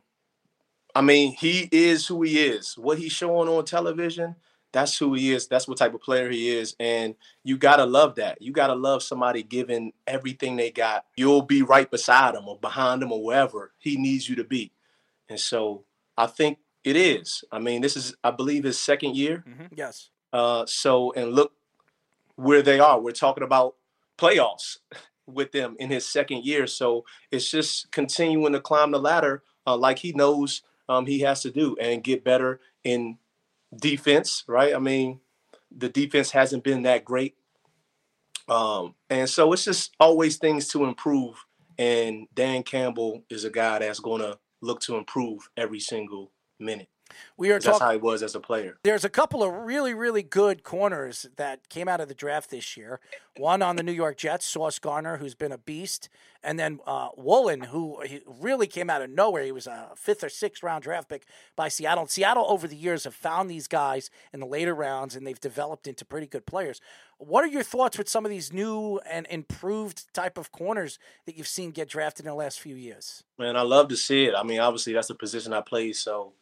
I 0.93 1.01
mean, 1.01 1.33
he 1.33 1.69
is 1.71 2.07
who 2.07 2.21
he 2.23 2.39
is. 2.45 2.77
What 2.77 2.97
he's 2.99 3.11
showing 3.11 3.47
on 3.47 3.63
television, 3.65 4.35
that's 4.71 4.97
who 4.97 5.13
he 5.13 5.33
is. 5.33 5.47
That's 5.47 5.67
what 5.67 5.77
type 5.77 5.93
of 5.93 6.01
player 6.01 6.29
he 6.29 6.49
is, 6.49 6.75
and 6.79 7.15
you 7.43 7.57
gotta 7.57 7.85
love 7.85 8.15
that. 8.15 8.41
You 8.41 8.51
gotta 8.51 8.75
love 8.75 9.03
somebody 9.03 9.43
giving 9.43 9.93
everything 10.05 10.55
they 10.55 10.71
got. 10.71 11.05
You'll 11.15 11.41
be 11.41 11.61
right 11.61 11.89
beside 11.89 12.35
him 12.35 12.47
or 12.47 12.57
behind 12.57 13.01
him 13.01 13.11
or 13.11 13.23
wherever 13.23 13.71
he 13.79 13.97
needs 13.97 14.29
you 14.29 14.35
to 14.35 14.43
be, 14.43 14.71
and 15.27 15.39
so 15.39 15.83
I 16.17 16.27
think 16.27 16.59
it 16.83 16.95
is. 16.95 17.43
I 17.51 17.59
mean, 17.59 17.81
this 17.81 17.97
is, 17.97 18.15
I 18.23 18.31
believe, 18.31 18.63
his 18.63 18.79
second 18.79 19.15
year. 19.15 19.43
Yes. 19.75 20.09
Uh, 20.31 20.65
so 20.65 21.11
and 21.13 21.33
look 21.33 21.53
where 22.35 22.61
they 22.61 22.79
are. 22.79 22.99
We're 22.99 23.11
talking 23.11 23.43
about 23.43 23.75
playoffs 24.17 24.77
with 25.25 25.51
them 25.51 25.75
in 25.79 25.89
his 25.89 26.07
second 26.07 26.45
year. 26.45 26.67
So 26.67 27.05
it's 27.31 27.49
just 27.49 27.91
continuing 27.91 28.53
to 28.53 28.59
climb 28.59 28.91
the 28.91 28.99
ladder 28.99 29.43
uh, 29.67 29.77
like 29.77 29.99
he 29.99 30.11
knows 30.13 30.61
um, 30.87 31.05
he 31.05 31.19
has 31.19 31.41
to 31.43 31.51
do 31.51 31.75
and 31.79 32.03
get 32.03 32.23
better 32.23 32.59
in 32.83 33.17
defense. 33.75 34.43
Right? 34.47 34.75
I 34.75 34.79
mean, 34.79 35.19
the 35.75 35.89
defense 35.89 36.31
hasn't 36.31 36.63
been 36.63 36.83
that 36.83 37.05
great, 37.05 37.35
um, 38.47 38.95
and 39.09 39.29
so 39.29 39.53
it's 39.53 39.65
just 39.65 39.95
always 39.99 40.37
things 40.37 40.67
to 40.69 40.85
improve. 40.85 41.45
And 41.77 42.27
Dan 42.33 42.63
Campbell 42.63 43.23
is 43.29 43.45
a 43.45 43.49
guy 43.49 43.79
that's 43.79 44.01
going 44.01 44.21
to 44.21 44.37
look 44.61 44.81
to 44.81 44.97
improve 44.97 45.49
every 45.55 45.79
single 45.79 46.31
minute. 46.59 46.89
We 47.37 47.51
are 47.51 47.55
'Cause 47.55 47.65
That's 47.65 47.79
how 47.79 47.91
he 47.91 47.97
was 47.97 48.23
as 48.23 48.35
a 48.35 48.39
player. 48.39 48.77
There's 48.83 49.05
a 49.05 49.09
couple 49.09 49.43
of 49.43 49.53
really, 49.53 49.93
really 49.93 50.23
good 50.23 50.63
corners 50.63 51.27
that 51.35 51.69
came 51.69 51.87
out 51.87 52.01
of 52.01 52.07
the 52.07 52.13
draft 52.15 52.49
this 52.49 52.75
year. 52.77 52.99
One 53.37 53.61
on 53.61 53.75
the 53.75 53.83
New 53.83 53.93
York 53.93 54.17
Jets, 54.17 54.45
Sauce 54.45 54.79
Gardner, 54.79 55.17
who's 55.17 55.35
been 55.35 55.51
a 55.51 55.57
beast, 55.57 56.09
and 56.43 56.59
then 56.59 56.79
uh, 56.85 57.09
Woolen, 57.15 57.61
who 57.61 58.01
he 58.01 58.21
really 58.25 58.67
came 58.67 58.89
out 58.89 59.01
of 59.01 59.09
nowhere. 59.09 59.43
He 59.43 59.51
was 59.51 59.67
a 59.67 59.91
fifth 59.95 60.23
or 60.23 60.29
sixth 60.29 60.61
round 60.63 60.83
draft 60.83 61.09
pick 61.09 61.25
by 61.55 61.69
Seattle. 61.69 62.03
And 62.03 62.11
Seattle, 62.11 62.45
over 62.49 62.67
the 62.67 62.75
years, 62.75 63.05
have 63.05 63.15
found 63.15 63.49
these 63.49 63.67
guys 63.67 64.09
in 64.33 64.39
the 64.39 64.45
later 64.45 64.73
rounds, 64.75 65.15
and 65.15 65.25
they've 65.25 65.39
developed 65.39 65.87
into 65.87 66.03
pretty 66.03 66.27
good 66.27 66.45
players. 66.45 66.81
What 67.17 67.43
are 67.43 67.47
your 67.47 67.63
thoughts 67.63 67.97
with 67.97 68.07
some 68.07 68.25
of 68.25 68.31
these 68.31 68.53
new 68.53 68.99
and 68.99 69.27
improved 69.29 70.13
type 70.13 70.37
of 70.37 70.51
corners 70.51 70.99
that 71.25 71.37
you've 71.37 71.47
seen 71.47 71.71
get 71.71 71.89
drafted 71.89 72.25
in 72.25 72.29
the 72.29 72.35
last 72.35 72.59
few 72.59 72.75
years? 72.75 73.23
Man, 73.37 73.57
I 73.57 73.61
love 73.61 73.89
to 73.89 73.97
see 73.97 74.25
it. 74.25 74.35
I 74.35 74.43
mean, 74.43 74.59
obviously 74.59 74.93
that's 74.93 75.09
the 75.09 75.15
position 75.15 75.51
I 75.53 75.61
play, 75.61 75.91
so 75.91 76.33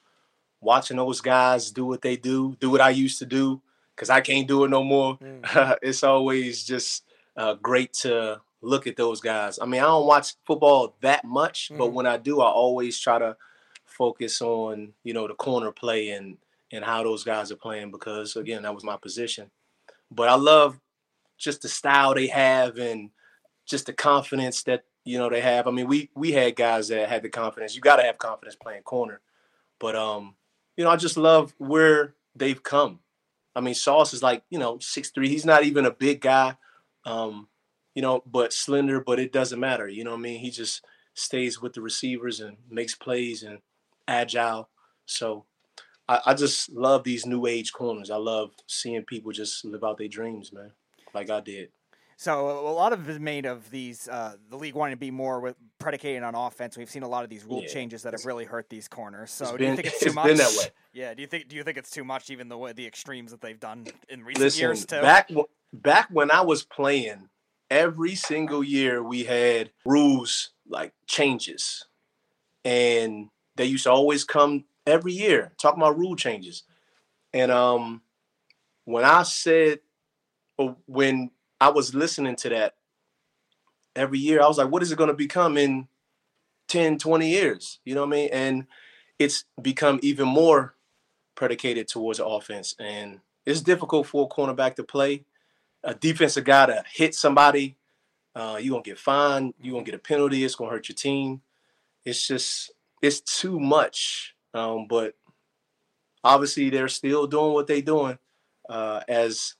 watching 0.61 0.97
those 0.97 1.21
guys 1.21 1.71
do 1.71 1.85
what 1.85 2.01
they 2.01 2.17
do, 2.17 2.55
do 2.59 2.69
what 2.69 2.81
I 2.81 2.89
used 2.89 3.19
to 3.19 3.25
do, 3.25 3.61
because 3.95 4.09
I 4.09 4.21
can't 4.21 4.47
do 4.47 4.63
it 4.63 4.69
no 4.69 4.83
more. 4.83 5.17
it's 5.81 6.03
always 6.03 6.63
just 6.63 7.03
uh, 7.35 7.53
great 7.55 7.93
to 7.93 8.41
look 8.61 8.87
at 8.87 8.95
those 8.95 9.21
guys. 9.21 9.59
I 9.61 9.65
mean, 9.65 9.81
I 9.81 9.85
don't 9.85 10.07
watch 10.07 10.33
football 10.45 10.95
that 11.01 11.23
much, 11.23 11.71
but 11.77 11.93
when 11.93 12.05
I 12.07 12.17
do, 12.17 12.41
I 12.41 12.47
always 12.47 12.99
try 12.99 13.19
to 13.19 13.35
focus 13.85 14.41
on 14.41 14.93
you 15.03 15.13
know 15.13 15.27
the 15.27 15.33
corner 15.33 15.71
play 15.71 16.09
and 16.09 16.37
and 16.71 16.83
how 16.83 17.01
those 17.03 17.23
guys 17.23 17.51
are 17.51 17.55
playing 17.55 17.91
because 17.91 18.35
again, 18.35 18.63
that 18.63 18.73
was 18.75 18.83
my 18.83 18.97
position. 18.97 19.49
But 20.11 20.29
I 20.29 20.35
love 20.35 20.79
just 21.37 21.61
the 21.61 21.69
style 21.69 22.13
they 22.13 22.27
have 22.27 22.77
and 22.77 23.09
just 23.65 23.85
the 23.85 23.93
confidence 23.93 24.63
that 24.63 24.83
you 25.03 25.17
know 25.17 25.29
they 25.29 25.41
have. 25.41 25.67
I 25.67 25.71
mean, 25.71 25.87
we 25.87 26.09
we 26.15 26.31
had 26.31 26.55
guys 26.55 26.89
that 26.89 27.09
had 27.09 27.23
the 27.23 27.29
confidence. 27.29 27.75
You 27.75 27.81
got 27.81 27.97
to 27.97 28.03
have 28.03 28.17
confidence 28.17 28.55
playing 28.55 28.83
corner. 28.83 29.21
But 29.79 29.95
um, 29.95 30.35
you 30.77 30.83
know, 30.83 30.89
I 30.91 30.95
just 30.95 31.17
love 31.17 31.53
where 31.57 32.13
they've 32.35 32.61
come. 32.61 32.99
I 33.55 33.61
mean, 33.61 33.73
Sauce 33.73 34.13
is 34.13 34.23
like 34.23 34.43
you 34.49 34.59
know 34.59 34.77
six 34.79 35.09
three. 35.09 35.27
He's 35.27 35.45
not 35.45 35.63
even 35.63 35.85
a 35.85 35.91
big 35.91 36.21
guy, 36.21 36.55
um, 37.05 37.49
you 37.95 38.01
know, 38.01 38.23
but 38.25 38.53
slender. 38.53 39.01
But 39.01 39.19
it 39.19 39.33
doesn't 39.33 39.59
matter. 39.59 39.87
You 39.87 40.03
know 40.03 40.11
what 40.11 40.19
I 40.19 40.21
mean? 40.21 40.39
He 40.39 40.51
just 40.51 40.85
stays 41.15 41.59
with 41.59 41.73
the 41.73 41.81
receivers 41.81 42.39
and 42.39 42.57
makes 42.69 42.93
plays 42.93 43.41
and 43.41 43.59
agile. 44.07 44.69
So 45.07 45.45
I, 46.07 46.19
I 46.27 46.33
just 46.35 46.71
love 46.71 47.03
these 47.03 47.25
new 47.25 47.47
age 47.47 47.73
corners. 47.73 48.11
I 48.11 48.17
love 48.17 48.51
seeing 48.67 49.03
people 49.03 49.31
just 49.31 49.65
live 49.65 49.83
out 49.83 49.97
their 49.97 50.07
dreams, 50.07 50.53
man, 50.53 50.71
like 51.13 51.29
I 51.29 51.39
did. 51.41 51.69
So 52.19 52.49
a 52.67 52.73
lot 52.73 52.93
of 52.93 53.07
it 53.07 53.11
is 53.11 53.19
made 53.19 53.45
of 53.45 53.69
these 53.69 54.07
uh, 54.07 54.37
the 54.49 54.57
league 54.57 54.73
wanting 54.73 54.93
to 54.95 54.99
be 54.99 55.11
more 55.11 55.39
with 55.39 55.55
predicated 55.77 56.23
on 56.23 56.33
offense. 56.33 56.75
We've 56.75 56.89
seen 56.89 57.03
a 57.03 57.07
lot 57.07 57.23
of 57.23 57.29
these 57.29 57.43
rule 57.45 57.61
Yeah, 57.61 57.67
changes 57.67 58.01
that 58.03 58.13
have 58.13 58.25
really 58.25 58.45
hurt 58.45 58.69
these 58.69 58.87
corners. 58.87 59.29
So 59.31 59.55
do 59.55 59.63
you 59.65 59.75
think 59.75 59.87
it's 59.87 59.99
too 60.03 60.07
it's 60.07 60.15
much? 60.15 60.27
been 60.27 60.37
that 60.37 60.53
way. 60.53 60.69
Yeah. 60.93 61.13
Do 61.13 61.21
you 61.21 61.27
think 61.27 61.47
do 61.47 61.55
you 61.55 61.63
think 61.63 61.77
it's 61.77 61.91
too 61.91 62.03
much? 62.03 62.31
Even 62.31 62.49
the 62.49 62.57
way 62.57 62.73
the 62.73 62.87
extremes 62.87 63.29
that 63.31 63.41
they've 63.41 63.59
done 63.59 63.85
in 64.09 64.23
recent 64.23 64.41
Listen, 64.41 64.59
years 64.61 64.85
too. 64.85 64.95
back 65.01 65.27
w- 65.29 65.47
back 65.73 66.07
when 66.09 66.31
I 66.31 66.41
was 66.41 66.63
playing, 66.63 67.29
every 67.69 68.15
single 68.15 68.63
year 68.63 69.03
we 69.03 69.23
had 69.23 69.69
rules 69.85 70.51
like 70.67 70.93
changes, 71.05 71.85
and 72.65 73.29
they 73.55 73.65
used 73.65 73.83
to 73.83 73.91
always 73.91 74.23
come 74.23 74.65
every 74.87 75.13
year 75.13 75.53
talking 75.61 75.81
about 75.83 75.97
rule 75.99 76.15
changes. 76.15 76.63
And 77.33 77.51
um, 77.51 78.01
when 78.85 79.03
I 79.05 79.23
said, 79.23 79.79
when 80.87 81.31
I 81.59 81.69
was 81.69 81.95
listening 81.95 82.35
to 82.37 82.49
that 82.49 82.75
every 83.95 84.19
year, 84.19 84.41
I 84.41 84.47
was 84.47 84.57
like, 84.57 84.69
what 84.69 84.83
is 84.83 84.91
it 84.91 84.97
going 84.97 85.09
to 85.09 85.15
become 85.15 85.57
in 85.57 85.87
10, 86.67 86.99
20 86.99 87.29
years? 87.29 87.79
You 87.83 87.95
know 87.95 88.01
what 88.01 88.15
I 88.15 88.17
mean? 88.17 88.29
And 88.31 88.67
it's 89.19 89.45
become 89.61 89.99
even 90.03 90.27
more 90.27 90.75
predicated 91.35 91.87
towards 91.87 92.19
offense. 92.19 92.75
And 92.79 93.19
it's 93.45 93.61
difficult 93.61 94.07
for 94.07 94.25
a 94.25 94.33
cornerback 94.33 94.75
to 94.75 94.83
play. 94.83 95.25
A 95.83 95.93
defensive 95.93 96.43
guy 96.43 96.67
to 96.67 96.83
hit 96.91 97.15
somebody, 97.15 97.77
uh, 98.35 98.57
you're 98.61 98.71
going 98.71 98.83
to 98.83 98.89
get 98.89 98.99
fined. 98.99 99.53
You're 99.59 99.73
going 99.73 99.85
to 99.85 99.91
get 99.91 99.97
a 99.97 100.03
penalty. 100.03 100.43
It's 100.43 100.55
going 100.55 100.69
to 100.69 100.75
hurt 100.75 100.89
your 100.89 100.95
team. 100.95 101.41
It's 102.05 102.27
just, 102.27 102.71
it's 103.01 103.21
too 103.21 103.59
much. 103.59 104.35
Um, 104.53 104.87
but 104.87 105.15
obviously, 106.23 106.69
they're 106.69 106.87
still 106.87 107.25
doing 107.27 107.53
what 107.53 107.67
they're 107.67 107.81
doing 107.81 108.17
uh, 108.69 109.01
as 109.07 109.55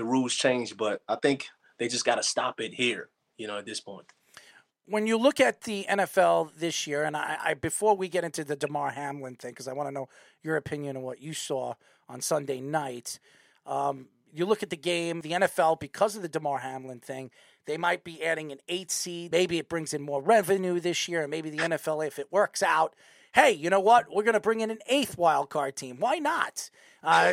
the 0.00 0.06
rules 0.06 0.34
change. 0.34 0.76
But 0.76 1.02
I 1.06 1.16
think 1.16 1.48
they 1.78 1.86
just 1.86 2.06
got 2.06 2.14
to 2.14 2.22
stop 2.22 2.58
it 2.58 2.72
here, 2.72 3.10
you 3.36 3.46
know, 3.46 3.58
at 3.58 3.66
this 3.66 3.80
point. 3.80 4.06
when 4.86 5.06
you 5.06 5.18
look 5.18 5.38
at 5.40 5.60
the 5.62 5.86
NFL 5.88 6.52
this 6.58 6.86
year, 6.86 7.04
and 7.04 7.14
I, 7.16 7.36
I 7.44 7.54
before 7.54 7.94
we 7.94 8.08
get 8.08 8.24
into 8.24 8.42
the 8.42 8.56
Damar 8.56 8.90
Hamlin 8.90 9.36
thing, 9.36 9.52
because 9.52 9.68
I 9.68 9.74
want 9.74 9.88
to 9.88 9.92
know 9.92 10.08
your 10.42 10.56
opinion 10.56 10.96
on 10.96 11.02
what 11.02 11.20
you 11.20 11.34
saw 11.34 11.74
on 12.08 12.22
Sunday 12.22 12.60
night. 12.60 13.20
Um, 13.66 14.08
you 14.32 14.46
look 14.46 14.62
at 14.62 14.70
the 14.70 14.76
game, 14.76 15.20
the 15.20 15.32
NFL, 15.32 15.78
because 15.80 16.16
of 16.16 16.22
the 16.22 16.28
Damar 16.28 16.58
Hamlin 16.58 17.00
thing, 17.00 17.30
they 17.66 17.76
might 17.76 18.04
be 18.04 18.24
adding 18.24 18.52
an 18.52 18.58
eight 18.68 18.90
seed. 18.90 19.32
Maybe 19.32 19.58
it 19.58 19.68
brings 19.68 19.92
in 19.92 20.02
more 20.02 20.22
revenue 20.22 20.80
this 20.80 21.08
year, 21.08 21.22
and 21.22 21.30
maybe 21.30 21.50
the 21.50 21.58
NFL, 21.58 22.06
if 22.06 22.18
it 22.18 22.32
works 22.32 22.62
out, 22.62 22.94
hey, 23.32 23.52
you 23.52 23.70
know 23.70 23.80
what? 23.80 24.06
We're 24.14 24.22
going 24.24 24.34
to 24.34 24.40
bring 24.40 24.60
in 24.60 24.70
an 24.70 24.78
eighth 24.86 25.16
wild 25.18 25.50
card 25.50 25.76
team. 25.76 25.96
Why 25.98 26.16
not? 26.16 26.70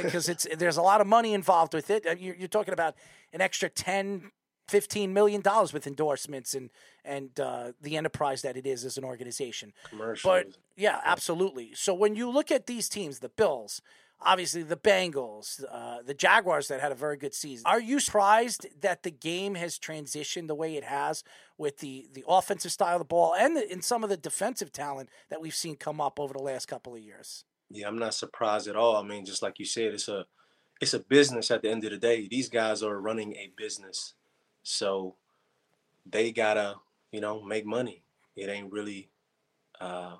Because 0.03 0.29
it's 0.29 0.47
there's 0.57 0.77
a 0.77 0.81
lot 0.81 1.01
of 1.01 1.07
money 1.07 1.33
involved 1.33 1.73
with 1.73 1.89
it. 1.89 2.05
Uh, 2.05 2.15
You're, 2.17 2.35
you're 2.35 2.47
talking 2.47 2.73
about 2.73 2.95
an 3.33 3.41
extra 3.41 3.69
10, 3.69 4.31
15 4.67 5.13
million 5.13 5.41
dollars 5.41 5.73
with 5.73 5.87
endorsements 5.87 6.53
and 6.53 6.69
and 7.03 7.39
uh, 7.39 7.71
the 7.81 7.97
enterprise 7.97 8.41
that 8.41 8.57
it 8.57 8.65
is 8.65 8.85
as 8.85 8.97
an 8.97 9.03
organization. 9.03 9.73
Commercials. 9.89 10.23
But 10.29 10.57
yeah, 10.75 10.99
absolutely. 11.03 11.71
So 11.73 11.93
when 11.93 12.15
you 12.15 12.29
look 12.29 12.51
at 12.51 12.67
these 12.67 12.89
teams, 12.89 13.19
the 13.19 13.29
Bills, 13.29 13.81
obviously 14.21 14.63
the 14.63 14.77
Bengals, 14.77 15.63
uh, 15.71 16.01
the 16.05 16.13
Jaguars 16.13 16.67
that 16.67 16.81
had 16.81 16.91
a 16.91 16.95
very 16.95 17.17
good 17.17 17.33
season, 17.33 17.63
are 17.65 17.79
you 17.79 17.99
surprised 17.99 18.67
that 18.81 19.03
the 19.03 19.11
game 19.11 19.55
has 19.55 19.77
transitioned 19.77 20.47
the 20.47 20.55
way 20.55 20.75
it 20.75 20.83
has 20.83 21.23
with 21.57 21.79
the 21.79 22.07
the 22.13 22.23
offensive 22.27 22.71
style 22.71 22.95
of 22.95 22.99
the 22.99 23.05
ball 23.05 23.35
and 23.35 23.57
in 23.57 23.81
some 23.81 24.03
of 24.03 24.09
the 24.09 24.17
defensive 24.17 24.71
talent 24.71 25.09
that 25.29 25.41
we've 25.41 25.55
seen 25.55 25.75
come 25.75 26.01
up 26.01 26.19
over 26.19 26.33
the 26.33 26.41
last 26.43 26.67
couple 26.67 26.95
of 26.95 27.01
years? 27.01 27.45
Yeah, 27.69 27.87
I'm 27.87 27.99
not 27.99 28.13
surprised 28.13 28.67
at 28.67 28.75
all. 28.75 28.95
I 28.95 29.03
mean, 29.03 29.25
just 29.25 29.41
like 29.41 29.59
you 29.59 29.65
said, 29.65 29.93
it's 29.93 30.07
a 30.07 30.25
it's 30.79 30.93
a 30.93 30.99
business 30.99 31.51
at 31.51 31.61
the 31.61 31.69
end 31.69 31.83
of 31.85 31.91
the 31.91 31.97
day. 31.97 32.27
These 32.27 32.49
guys 32.49 32.83
are 32.83 32.99
running 32.99 33.33
a 33.33 33.51
business. 33.57 34.13
So 34.63 35.15
they 36.05 36.31
gotta, 36.31 36.75
you 37.11 37.21
know, 37.21 37.41
make 37.41 37.65
money. 37.65 38.03
It 38.35 38.49
ain't 38.49 38.71
really 38.71 39.09
uh 39.79 40.15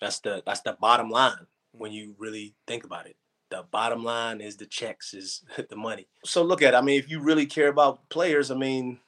that's 0.00 0.18
the 0.20 0.42
that's 0.44 0.60
the 0.60 0.76
bottom 0.78 1.08
line 1.08 1.46
when 1.76 1.92
you 1.92 2.14
really 2.18 2.54
think 2.66 2.84
about 2.84 3.06
it. 3.06 3.16
the 3.50 3.64
bottom 3.70 4.02
line 4.02 4.40
is 4.40 4.56
the 4.56 4.66
checks, 4.66 5.14
is 5.14 5.44
the 5.70 5.76
money. 5.76 6.08
So 6.24 6.42
look 6.42 6.62
at, 6.62 6.74
it. 6.74 6.76
I 6.76 6.80
mean, 6.80 6.98
if 6.98 7.08
you 7.08 7.20
really 7.20 7.46
care 7.46 7.68
about 7.68 8.08
players, 8.08 8.50
I 8.50 8.56
mean, 8.56 8.98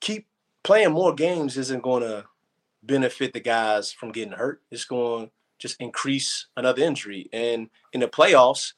keep 0.00 0.26
playing 0.64 0.92
more 0.92 1.14
games 1.14 1.56
isn't 1.56 1.82
going 1.82 2.02
to 2.02 2.24
benefit 2.82 3.32
the 3.32 3.40
guys 3.40 3.92
from 3.92 4.12
getting 4.12 4.32
hurt. 4.32 4.62
It's 4.70 4.84
going 4.84 5.26
to 5.26 5.32
just 5.58 5.80
increase 5.80 6.46
another 6.56 6.82
injury. 6.82 7.28
And 7.32 7.68
in 7.92 8.00
the 8.00 8.08
playoffs, 8.08 8.72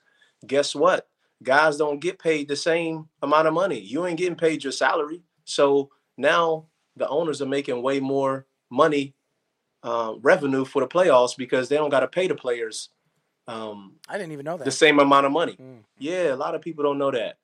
guess 0.46 0.74
what? 0.74 1.08
Guys 1.42 1.76
don't 1.76 2.00
get 2.00 2.18
paid 2.18 2.48
the 2.48 2.56
same 2.56 3.08
amount 3.22 3.48
of 3.48 3.54
money. 3.54 3.80
You 3.80 4.06
ain't 4.06 4.18
getting 4.18 4.36
paid 4.36 4.64
your 4.64 4.72
salary. 4.72 5.22
So 5.44 5.90
now 6.16 6.66
the 6.96 7.08
owners 7.08 7.40
are 7.40 7.46
making 7.46 7.82
way 7.82 8.00
more 8.00 8.46
money 8.70 9.14
uh, 9.82 10.14
revenue 10.20 10.64
for 10.64 10.82
the 10.82 10.88
playoffs 10.88 11.36
because 11.36 11.68
they 11.68 11.76
don't 11.76 11.90
got 11.90 12.00
to 12.00 12.08
pay 12.08 12.26
the 12.26 12.34
players. 12.34 12.90
Um, 13.48 13.94
I 14.08 14.18
didn't 14.18 14.32
even 14.32 14.44
know 14.44 14.56
that. 14.58 14.64
The 14.64 14.70
same 14.70 14.98
amount 15.00 15.26
of 15.26 15.32
money. 15.32 15.56
Mm. 15.60 15.78
Yeah, 15.98 16.34
a 16.34 16.36
lot 16.36 16.54
of 16.54 16.60
people 16.60 16.84
don't 16.84 16.98
know 16.98 17.10
that. 17.10 17.38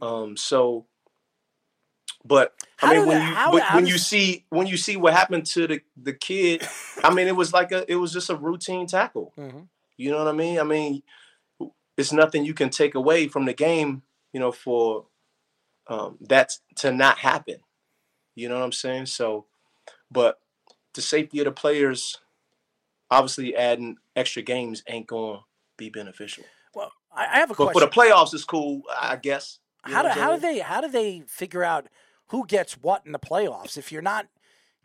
Um, 0.00 0.36
so, 0.36 0.86
but 2.24 2.54
How 2.76 2.92
I 2.92 2.96
mean, 2.98 3.06
when 3.06 3.18
that- 3.18 3.28
you 3.28 3.34
how- 3.34 3.52
when, 3.52 3.62
how 3.62 3.74
when 3.76 3.86
you 3.86 3.98
see 3.98 4.44
when 4.50 4.66
you 4.66 4.76
see 4.76 4.96
what 4.96 5.12
happened 5.14 5.46
to 5.46 5.66
the 5.66 5.80
the 5.96 6.12
kid, 6.12 6.66
I 7.02 7.12
mean, 7.12 7.26
it 7.26 7.36
was 7.36 7.52
like 7.52 7.72
a 7.72 7.90
it 7.90 7.96
was 7.96 8.12
just 8.12 8.30
a 8.30 8.36
routine 8.36 8.86
tackle. 8.86 9.32
Mhm. 9.36 9.68
You 9.96 10.10
know 10.12 10.18
what 10.18 10.28
I 10.28 10.32
mean? 10.32 10.60
I 10.60 10.62
mean, 10.62 11.02
it's 11.96 12.12
nothing 12.12 12.44
you 12.44 12.54
can 12.54 12.70
take 12.70 12.94
away 12.94 13.26
from 13.28 13.44
the 13.44 13.54
game. 13.54 14.02
You 14.32 14.40
know, 14.40 14.52
for 14.52 15.06
um, 15.88 16.18
that 16.20 16.52
to 16.76 16.92
not 16.92 17.18
happen. 17.18 17.56
You 18.36 18.48
know 18.48 18.56
what 18.56 18.64
I'm 18.64 18.72
saying? 18.72 19.06
So, 19.06 19.46
but 20.10 20.38
the 20.94 21.00
safety 21.02 21.40
of 21.40 21.46
the 21.46 21.50
players, 21.52 22.18
obviously, 23.10 23.56
adding 23.56 23.96
extra 24.14 24.42
games 24.42 24.82
ain't 24.86 25.06
going 25.08 25.40
be 25.78 25.88
beneficial. 25.88 26.44
Well, 26.74 26.92
I, 27.14 27.24
I 27.24 27.38
have 27.38 27.50
a 27.50 27.54
But 27.54 27.72
question. 27.72 27.80
for 27.80 27.86
the 27.86 27.90
playoffs, 27.90 28.34
it's 28.34 28.44
cool, 28.44 28.82
I 28.94 29.16
guess. 29.16 29.60
You 29.86 29.94
how 29.94 30.02
do 30.02 30.08
how 30.10 30.34
do 30.34 30.40
they 30.40 30.58
how 30.58 30.82
do 30.82 30.88
they 30.88 31.22
figure 31.26 31.64
out 31.64 31.86
who 32.26 32.44
gets 32.46 32.74
what 32.74 33.02
in 33.06 33.12
the 33.12 33.18
playoffs 33.18 33.78
if 33.78 33.90
you're 33.90 34.02
not 34.02 34.26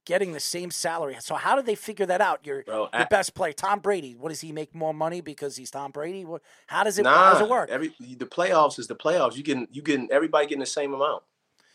getting 0.05 0.31
the 0.31 0.39
same 0.39 0.71
salary? 0.71 1.17
So 1.19 1.35
how 1.35 1.55
do 1.57 1.61
they 1.61 1.75
figure 1.75 2.05
that 2.05 2.21
out? 2.21 2.45
Your 2.45 2.63
Bro, 2.63 2.77
your 2.77 2.89
I- 2.93 3.03
best 3.05 3.33
player, 3.33 3.51
Tom 3.51 3.79
Brady. 3.79 4.15
What 4.15 4.29
does 4.29 4.39
he 4.39 4.53
make 4.53 4.73
more 4.73 4.93
money 4.93 5.19
because 5.19 5.57
he's 5.57 5.71
Tom 5.71 5.91
Brady? 5.91 6.23
What, 6.23 6.41
how 6.67 6.83
does 6.85 6.97
it 6.99 7.03
Nah, 7.03 7.13
how 7.13 7.33
does 7.33 7.41
it 7.41 7.49
work? 7.49 7.69
Every 7.69 7.93
the 7.99 8.25
playoffs 8.25 8.79
is 8.79 8.87
the 8.87 8.95
playoffs. 8.95 9.35
You 9.35 9.43
getting 9.43 9.67
you 9.71 9.81
getting 9.81 10.07
everybody 10.11 10.45
getting 10.45 10.59
the 10.61 10.65
same 10.65 10.93
amount. 10.93 11.23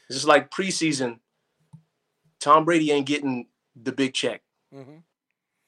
It's 0.08 0.16
just 0.16 0.26
like 0.28 0.50
preseason. 0.50 1.18
Tom 2.40 2.64
Brady 2.64 2.90
ain't 2.92 3.06
getting 3.06 3.48
the 3.76 3.92
big 3.92 4.14
check. 4.14 4.42
Mhm. 4.74 5.02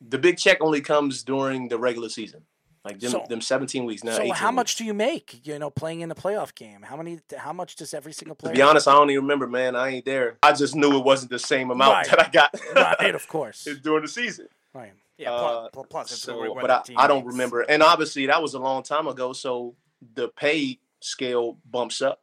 The 0.01 0.19
big 0.19 0.39
check 0.39 0.59
only 0.63 0.81
comes 0.81 1.23
during 1.23 1.69
the 1.69 1.79
regular 1.79 2.09
season, 2.09 2.47
like 2.85 2.99
them, 2.99 3.11
So- 3.11 3.27
them 3.29 3.41
17 3.41 3.85
weeks. 3.85 4.03
Now, 4.05 4.13
so 4.17 4.23
18 4.23 4.35
how 4.35 4.51
much 4.51 4.77
do 4.77 4.85
you 4.85 4.95
make? 4.95 5.47
You 5.47 5.59
know, 5.59 5.71
playing 5.71 6.01
in 6.01 6.09
the 6.09 6.15
playoff 6.15 6.55
game. 6.55 6.83
How 6.83 6.97
many? 6.97 7.21
How 7.37 7.53
much 7.53 7.77
does 7.77 7.93
every 7.93 8.13
single 8.13 8.35
player? 8.35 8.53
To 8.53 8.57
player? 8.57 8.67
be 8.67 8.71
honest, 8.71 8.89
I 8.89 8.93
don't 8.95 9.11
even 9.11 9.25
remember, 9.25 9.47
man. 9.47 9.77
I 9.77 9.89
ain't 9.91 10.05
there. 10.05 10.39
I 10.43 10.53
just 10.53 10.75
knew 10.75 10.97
it 10.97 11.05
wasn't 11.05 11.31
the 11.31 11.39
same 11.39 11.71
amount 11.71 11.93
Right. 11.93 12.07
that 12.09 12.21
I 12.27 12.31
got 12.31 12.55
right, 13.01 13.15
of 13.15 13.27
course. 13.29 13.67
during 13.83 14.03
the 14.03 14.09
season. 14.09 14.49
Right. 14.73 14.93
Yeah, 15.19 15.33
Uh, 15.33 15.69
plus, 15.69 15.87
plus 15.91 16.13
it's 16.13 16.23
So, 16.23 16.39
what- 16.39 16.55
what 16.55 16.61
but 16.63 16.91
I, 16.97 17.05
I 17.05 17.07
don't 17.07 17.27
remember. 17.27 17.61
And 17.61 17.83
obviously, 17.83 18.27
that 18.27 18.41
was 18.41 18.55
a 18.55 18.59
long 18.59 18.83
time 18.83 19.07
ago. 19.07 19.35
So 19.35 19.75
the 20.15 20.29
pay 20.29 20.79
scale 21.01 21.59
bumps 21.67 22.01
up. 22.01 22.23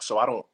So 0.00 0.18
I 0.18 0.26
don't, 0.26 0.44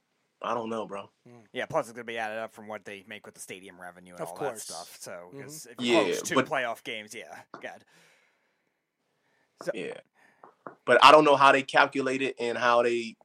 I 0.42 0.52
don't 0.52 0.68
know, 0.68 0.86
bro. 0.86 1.08
Yeah, 1.54 1.64
plus 1.66 1.86
it's 1.86 1.92
going 1.94 2.04
to 2.06 2.10
be 2.12 2.18
added 2.18 2.38
up 2.38 2.52
from 2.52 2.68
what 2.68 2.84
they 2.84 3.04
make 3.08 3.24
with 3.24 3.34
the 3.34 3.40
stadium 3.40 3.80
revenue 3.80 4.12
and 4.12 4.20
Of 4.20 4.28
all 4.28 4.36
course. 4.36 4.64
that 4.66 4.72
stuff. 4.74 4.96
So, 5.00 5.30
Mhm. 5.34 5.42
'cause 5.42 5.66
if 5.70 5.80
you 5.84 5.94
Yeah, 5.94 6.04
host 6.04 6.26
two 6.26 6.34
but- 6.34 6.46
playoff 6.46 6.82
games, 6.84 7.14
yeah, 7.14 7.34
God. 7.62 7.84
Yeah. 9.74 9.94
But 10.84 11.02
I 11.04 11.12
don't 11.12 11.24
know 11.24 11.36
how 11.36 11.52
they 11.52 11.62
calculate 11.62 12.22
it 12.22 12.36
and 12.38 12.56
how 12.56 12.82
they 12.82 13.16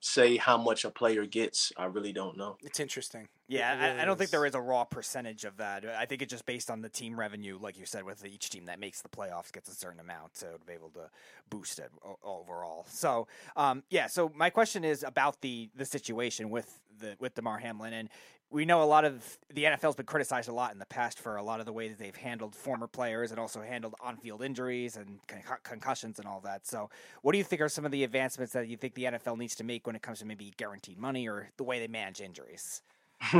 say 0.00 0.36
how 0.36 0.56
much 0.56 0.84
a 0.84 0.90
player 0.90 1.26
gets. 1.26 1.72
I 1.76 1.86
really 1.86 2.12
don't 2.12 2.36
know. 2.36 2.56
It's 2.62 2.80
interesting. 2.80 3.28
Yeah, 3.48 3.72
It 3.72 3.76
I, 3.76 3.88
really 3.88 4.00
I 4.00 4.04
don't 4.04 4.18
think 4.18 4.30
there 4.30 4.46
is 4.46 4.54
a 4.54 4.60
raw 4.60 4.84
percentage 4.84 5.44
of 5.44 5.56
that. 5.56 5.84
I 5.84 6.04
think 6.06 6.22
it's 6.22 6.30
just 6.30 6.46
based 6.46 6.70
on 6.70 6.80
the 6.80 6.88
team 6.88 7.18
revenue, 7.18 7.58
like 7.60 7.78
you 7.78 7.86
said, 7.86 8.04
with 8.04 8.24
each 8.24 8.50
team 8.50 8.66
that 8.66 8.78
makes 8.78 9.02
the 9.02 9.08
playoffs 9.08 9.52
gets 9.52 9.68
a 9.68 9.74
certain 9.74 10.00
amount, 10.00 10.36
so 10.36 10.52
to 10.52 10.66
be 10.66 10.72
able 10.72 10.90
to 10.90 11.10
boost 11.50 11.78
it 11.78 11.90
overall. 12.22 12.86
So, 12.88 13.26
um, 13.56 13.82
yeah. 13.90 14.06
So 14.06 14.30
my 14.34 14.50
question 14.50 14.84
is 14.84 15.02
about 15.02 15.40
the 15.40 15.70
the 15.74 15.84
situation 15.84 16.50
with 16.50 16.78
the 16.98 17.16
with 17.18 17.34
Damar 17.34 17.58
Hamlin, 17.58 17.92
and 17.92 18.08
we 18.50 18.64
know 18.64 18.82
a 18.82 18.84
lot 18.84 19.04
of 19.04 19.38
the 19.52 19.64
NFL's 19.64 19.96
been 19.96 20.06
criticized 20.06 20.48
a 20.48 20.52
lot 20.52 20.72
in 20.72 20.78
the 20.78 20.86
past 20.86 21.18
for 21.18 21.36
a 21.36 21.42
lot 21.42 21.58
of 21.60 21.66
the 21.66 21.72
way 21.72 21.88
that 21.88 21.98
they've 21.98 22.14
handled 22.14 22.54
former 22.54 22.86
players 22.86 23.30
and 23.32 23.40
also 23.40 23.60
handled 23.60 23.94
on 24.00 24.16
field 24.16 24.42
injuries 24.42 24.96
and 24.96 25.18
con- 25.26 25.58
concussions 25.64 26.18
and 26.18 26.28
all 26.28 26.40
that. 26.40 26.66
So, 26.66 26.88
what 27.22 27.32
do 27.32 27.38
you 27.38 27.44
think 27.44 27.60
are 27.60 27.68
some 27.68 27.84
of 27.84 27.90
the 27.90 28.04
advancements 28.04 28.52
that 28.52 28.68
you 28.68 28.76
think 28.76 28.94
the 28.94 29.04
NFL 29.04 29.38
needs 29.38 29.56
to 29.56 29.64
make 29.64 29.86
when 29.86 29.96
it 29.96 30.02
comes 30.02 30.20
to 30.20 30.26
maybe 30.26 30.52
guaranteed 30.56 30.98
money 30.98 31.28
or 31.28 31.50
the 31.56 31.64
way 31.64 31.80
they 31.80 31.88
manage 31.88 32.20
injuries? 32.20 32.82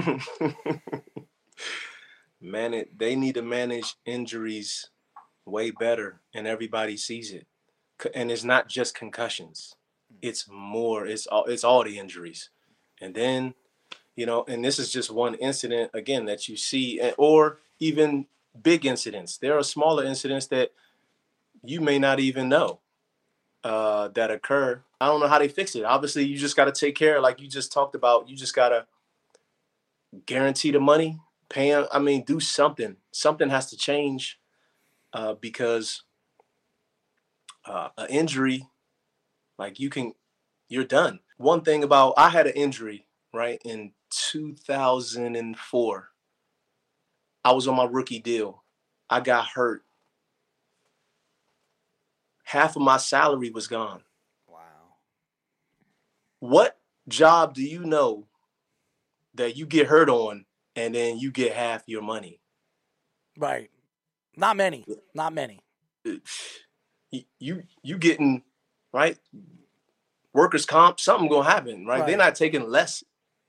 Man, 2.41 2.75
it, 2.75 2.99
they 2.99 3.15
need 3.17 3.35
to 3.37 3.43
manage 3.43 3.95
injuries 4.05 4.91
way 5.45 5.71
better, 5.71 6.21
and 6.35 6.47
everybody 6.47 6.97
sees 6.97 7.33
it. 7.33 7.47
And 8.15 8.31
it's 8.31 8.45
not 8.45 8.69
just 8.69 8.95
concussions; 8.95 9.75
hmm. 10.11 10.19
it's 10.21 10.47
more. 10.51 11.07
It's 11.07 11.27
all. 11.27 11.45
It's 11.45 11.65
all 11.65 11.85
the 11.85 11.99
injuries, 11.99 12.51
and 13.01 13.15
then, 13.15 13.55
you 14.17 14.27
know, 14.27 14.45
and 14.49 14.65
this 14.65 14.79
is 14.79 14.91
just 14.91 15.11
one 15.11 15.35
incident 15.35 15.91
again 15.95 16.25
that 16.25 16.49
you 16.49 16.57
see, 16.57 17.01
or 17.19 17.59
even 17.79 18.27
big 18.63 18.87
incidents. 18.87 19.37
There 19.37 19.57
are 19.57 19.63
smaller 19.63 20.05
incidents 20.05 20.47
that 20.47 20.73
you 21.63 21.81
may 21.81 21.99
not 21.99 22.19
even 22.19 22.49
know 22.49 22.81
uh, 23.63 24.09
that 24.09 24.31
occur. 24.31 24.83
I 25.01 25.07
don't 25.07 25.21
know 25.21 25.29
how 25.29 25.39
they 25.39 25.49
fix 25.49 25.75
it. 25.75 25.85
Obviously, 25.85 26.25
you 26.25 26.39
just 26.39 26.57
got 26.57 26.65
to 26.65 26.73
take 26.73 26.95
care. 26.97 27.21
Like 27.21 27.41
you 27.41 27.49
just 27.49 27.73
talked 27.73 27.95
about, 27.95 28.29
you 28.29 28.37
just 28.37 28.55
got 28.55 28.71
to 28.71 28.87
guarantee 30.25 30.71
the 30.71 30.81
money, 30.81 31.19
pay 31.49 31.73
'em- 31.73 31.87
I 31.93 31.99
mean, 31.99 32.25
do 32.25 32.41
something. 32.41 32.97
Something 33.13 33.51
has 33.51 33.69
to 33.71 33.77
change 33.77 34.41
uh, 35.13 35.35
because 35.35 36.03
uh, 37.67 37.89
an 37.99 38.09
injury, 38.09 38.67
like 39.59 39.79
you 39.79 39.91
can, 39.91 40.15
you're 40.69 40.85
done. 40.85 41.21
One 41.37 41.61
thing 41.61 41.85
about 41.85 42.15
I 42.17 42.31
had 42.31 42.47
an 42.47 42.55
injury 42.55 43.06
right 43.37 43.61
in 43.65 43.93
2004. 44.11 46.09
I 47.45 47.53
was 47.53 47.69
on 47.69 47.77
my 47.77 47.85
rookie 47.85 48.19
deal. 48.19 48.65
I 49.09 49.21
got 49.21 49.47
hurt. 49.47 49.83
Half 52.45 52.77
of 52.77 52.83
my 52.83 52.97
salary 52.97 53.51
was 53.51 53.69
gone. 53.69 54.03
Wow. 54.49 54.97
What 56.41 56.79
job 57.09 57.55
do 57.55 57.63
you 57.63 57.85
know 57.85 58.27
that 59.35 59.57
you 59.57 59.67
get 59.67 59.87
hurt 59.87 60.09
on 60.09 60.47
and 60.75 60.95
then 60.95 61.19
you 61.19 61.31
get 61.31 61.53
half 61.53 61.85
your 61.87 62.03
money? 62.03 62.41
Right. 63.39 63.71
Not 64.37 64.57
many. 64.57 64.85
Not 65.15 65.33
many. 65.33 65.61
You 67.39 67.63
you, 67.83 67.99
getting 67.99 68.43
right 68.93 69.19
workers 70.33 70.67
comp 70.67 71.01
something 71.01 71.29
gonna 71.29 71.49
happen 71.49 71.87
right? 71.87 72.07
they're 72.07 72.17
not 72.17 72.35
taking 72.35 72.69
less 72.69 73.03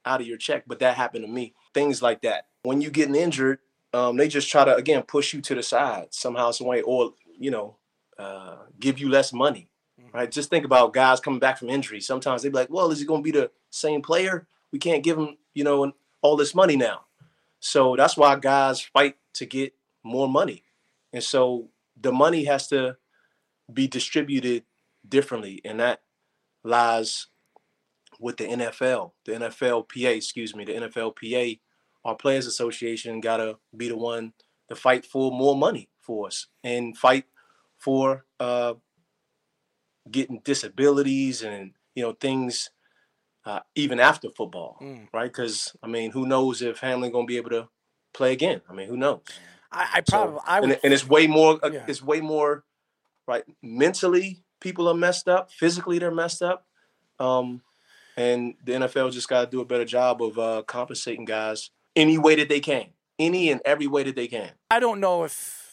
out 0.08 0.20
of 0.20 0.26
your 0.26 0.38
check 0.38 0.64
but 0.66 0.78
that 0.80 0.96
happened 0.96 1.24
to 1.24 1.30
me. 1.30 1.54
Things 1.74 2.02
like 2.02 2.22
that. 2.22 2.46
When 2.62 2.80
you 2.80 2.90
getting 2.90 3.14
injured 3.14 3.58
um, 3.94 4.16
they 4.16 4.28
just 4.28 4.50
try 4.50 4.64
to 4.64 4.74
again 4.74 5.02
push 5.02 5.32
you 5.32 5.40
to 5.42 5.54
the 5.54 5.62
side 5.62 6.08
somehow 6.10 6.50
some 6.50 6.66
way 6.66 6.82
or 6.82 7.12
you 7.38 7.50
know 7.50 7.76
uh, 8.18 8.56
give 8.80 8.98
you 8.98 9.08
less 9.08 9.32
money 9.32 9.68
right? 10.12 10.30
Just 10.30 10.50
think 10.50 10.64
about 10.64 10.92
guys 10.92 11.20
coming 11.20 11.40
back 11.40 11.58
from 11.58 11.70
injury. 11.70 12.00
Sometimes 12.00 12.42
they 12.42 12.48
be 12.48 12.56
like 12.56 12.70
well 12.70 12.90
is 12.90 13.00
he 13.00 13.06
gonna 13.06 13.22
be 13.22 13.30
the 13.30 13.50
same 13.70 14.02
player? 14.02 14.46
We 14.72 14.78
can't 14.78 15.04
give 15.04 15.18
him 15.18 15.36
you 15.54 15.64
know 15.64 15.92
all 16.22 16.36
this 16.36 16.54
money 16.54 16.76
now. 16.76 17.02
So 17.60 17.96
that's 17.96 18.16
why 18.16 18.36
guys 18.36 18.80
fight 18.80 19.16
to 19.34 19.46
get 19.46 19.74
more 20.02 20.28
money. 20.28 20.64
And 21.12 21.22
so 21.22 21.68
the 22.00 22.12
money 22.12 22.44
has 22.44 22.68
to 22.68 22.96
be 23.72 23.86
distributed 23.86 24.64
differently, 25.08 25.60
and 25.64 25.80
that 25.80 26.02
lies 26.62 27.26
with 28.18 28.36
the 28.38 28.44
NFL, 28.44 29.12
the 29.24 29.32
NFLPA, 29.32 30.16
excuse 30.16 30.54
me, 30.54 30.64
the 30.64 30.74
NFLPA. 30.74 31.60
Our 32.04 32.16
Players 32.16 32.46
Association 32.46 33.20
gotta 33.20 33.58
be 33.76 33.88
the 33.88 33.96
one 33.96 34.32
to 34.68 34.74
fight 34.76 35.04
for 35.04 35.30
more 35.30 35.56
money 35.56 35.88
for 36.00 36.26
us 36.26 36.46
and 36.64 36.96
fight 36.96 37.24
for 37.76 38.24
uh, 38.40 38.74
getting 40.10 40.40
disabilities 40.44 41.42
and 41.42 41.72
you 41.94 42.02
know 42.02 42.12
things 42.12 42.70
uh, 43.44 43.60
even 43.74 43.98
after 44.00 44.28
football, 44.30 44.76
Mm. 44.80 45.08
right? 45.12 45.30
Because 45.30 45.76
I 45.82 45.86
mean, 45.86 46.10
who 46.12 46.26
knows 46.26 46.62
if 46.62 46.78
Hamlin 46.80 47.12
gonna 47.12 47.26
be 47.26 47.36
able 47.36 47.50
to 47.50 47.68
play 48.12 48.32
again? 48.32 48.62
I 48.68 48.72
mean, 48.72 48.88
who 48.88 48.96
knows? 48.96 49.20
I, 49.70 49.88
I 49.94 50.02
So- 50.08 50.16
probably 50.16 50.40
I 50.46 50.56
and, 50.58 50.66
would 50.66 50.70
it- 50.76 50.80
and 50.84 50.92
it's 50.92 51.06
way 51.06 51.26
more 51.26 51.58
uh, 51.64 51.70
Yeah. 51.70 51.84
it's 51.86 52.02
way 52.02 52.20
more 52.20 52.64
right 53.26 53.44
mentally 53.62 54.42
people 54.60 54.88
are 54.88 54.94
messed 54.94 55.28
up 55.28 55.50
physically 55.52 55.98
they're 55.98 56.10
messed 56.10 56.40
up 56.42 56.66
um 57.20 57.60
and 58.18 58.54
the 58.64 58.72
nfl 58.72 59.12
just 59.12 59.28
got 59.28 59.44
to 59.44 59.50
do 59.50 59.60
a 59.60 59.64
better 59.64 59.84
job 59.84 60.22
of 60.22 60.38
uh 60.38 60.62
compensating 60.66 61.24
guys 61.24 61.70
any 61.96 62.18
way 62.18 62.34
that 62.34 62.48
they 62.48 62.60
can 62.60 62.86
any 63.18 63.50
and 63.50 63.60
every 63.64 63.86
way 63.86 64.02
that 64.02 64.16
they 64.16 64.26
can 64.26 64.50
I 64.70 64.80
don't 64.80 65.00
know 65.00 65.24
if 65.24 65.68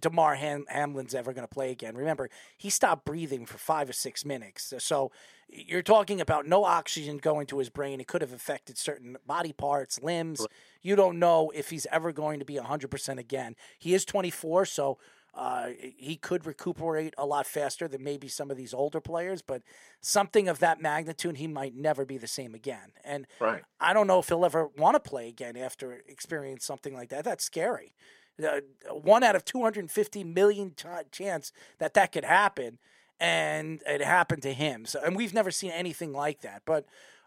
Damar 0.00 0.34
Ham- 0.36 0.64
Hamlin's 0.68 1.14
ever 1.14 1.32
going 1.32 1.46
to 1.46 1.52
play 1.52 1.70
again. 1.70 1.96
Remember, 1.96 2.28
he 2.56 2.70
stopped 2.70 3.04
breathing 3.04 3.46
for 3.46 3.58
five 3.58 3.88
or 3.88 3.92
six 3.92 4.24
minutes. 4.24 4.72
So 4.78 5.10
you're 5.48 5.82
talking 5.82 6.20
about 6.20 6.46
no 6.46 6.64
oxygen 6.64 7.18
going 7.18 7.46
to 7.48 7.58
his 7.58 7.68
brain. 7.68 8.00
It 8.00 8.06
could 8.06 8.22
have 8.22 8.32
affected 8.32 8.78
certain 8.78 9.16
body 9.26 9.52
parts, 9.52 10.02
limbs. 10.02 10.46
You 10.82 10.96
don't 10.96 11.18
know 11.18 11.52
if 11.54 11.70
he's 11.70 11.86
ever 11.92 12.12
going 12.12 12.38
to 12.38 12.44
be 12.44 12.54
100% 12.54 13.18
again. 13.18 13.56
He 13.78 13.94
is 13.94 14.04
24, 14.04 14.66
so 14.66 14.98
uh, 15.36 15.68
he 15.78 16.16
could 16.16 16.46
recuperate 16.46 17.12
a 17.18 17.26
lot 17.26 17.46
faster 17.46 17.86
than 17.86 18.02
maybe 18.02 18.26
some 18.26 18.50
of 18.50 18.56
these 18.56 18.72
older 18.72 19.00
players, 19.02 19.42
but 19.42 19.62
something 20.00 20.48
of 20.48 20.60
that 20.60 20.80
magnitude, 20.80 21.36
he 21.36 21.46
might 21.46 21.74
never 21.74 22.06
be 22.06 22.16
the 22.16 22.26
same 22.26 22.54
again. 22.54 22.92
And 23.04 23.26
Right. 23.38 23.62
I 23.78 23.92
don't 23.92 24.06
know 24.06 24.18
if 24.18 24.28
he'll 24.28 24.46
ever 24.46 24.68
want 24.78 24.94
to 24.94 25.00
play 25.00 25.28
again 25.28 25.56
after 25.56 26.02
experiencing 26.08 26.60
something 26.60 26.94
like 26.94 27.10
that. 27.10 27.24
That's 27.24 27.44
scary. 27.44 27.94
Uh, 28.42 28.60
one 28.90 29.22
out 29.22 29.36
of 29.36 29.44
250 29.44 30.24
million 30.24 30.70
t- 30.70 30.88
chance 31.10 31.52
that 31.78 31.94
that 31.94 32.12
could 32.12 32.24
happen, 32.24 32.78
and 33.20 33.82
it 33.86 34.00
happened 34.00 34.42
to 34.42 34.52
him. 34.54 34.86
So, 34.86 35.00
and 35.04 35.16
we've 35.16 35.34
never 35.34 35.50
seen 35.50 35.70
anything 35.70 36.12
like 36.12 36.40
that. 36.40 36.62
But 36.64 36.86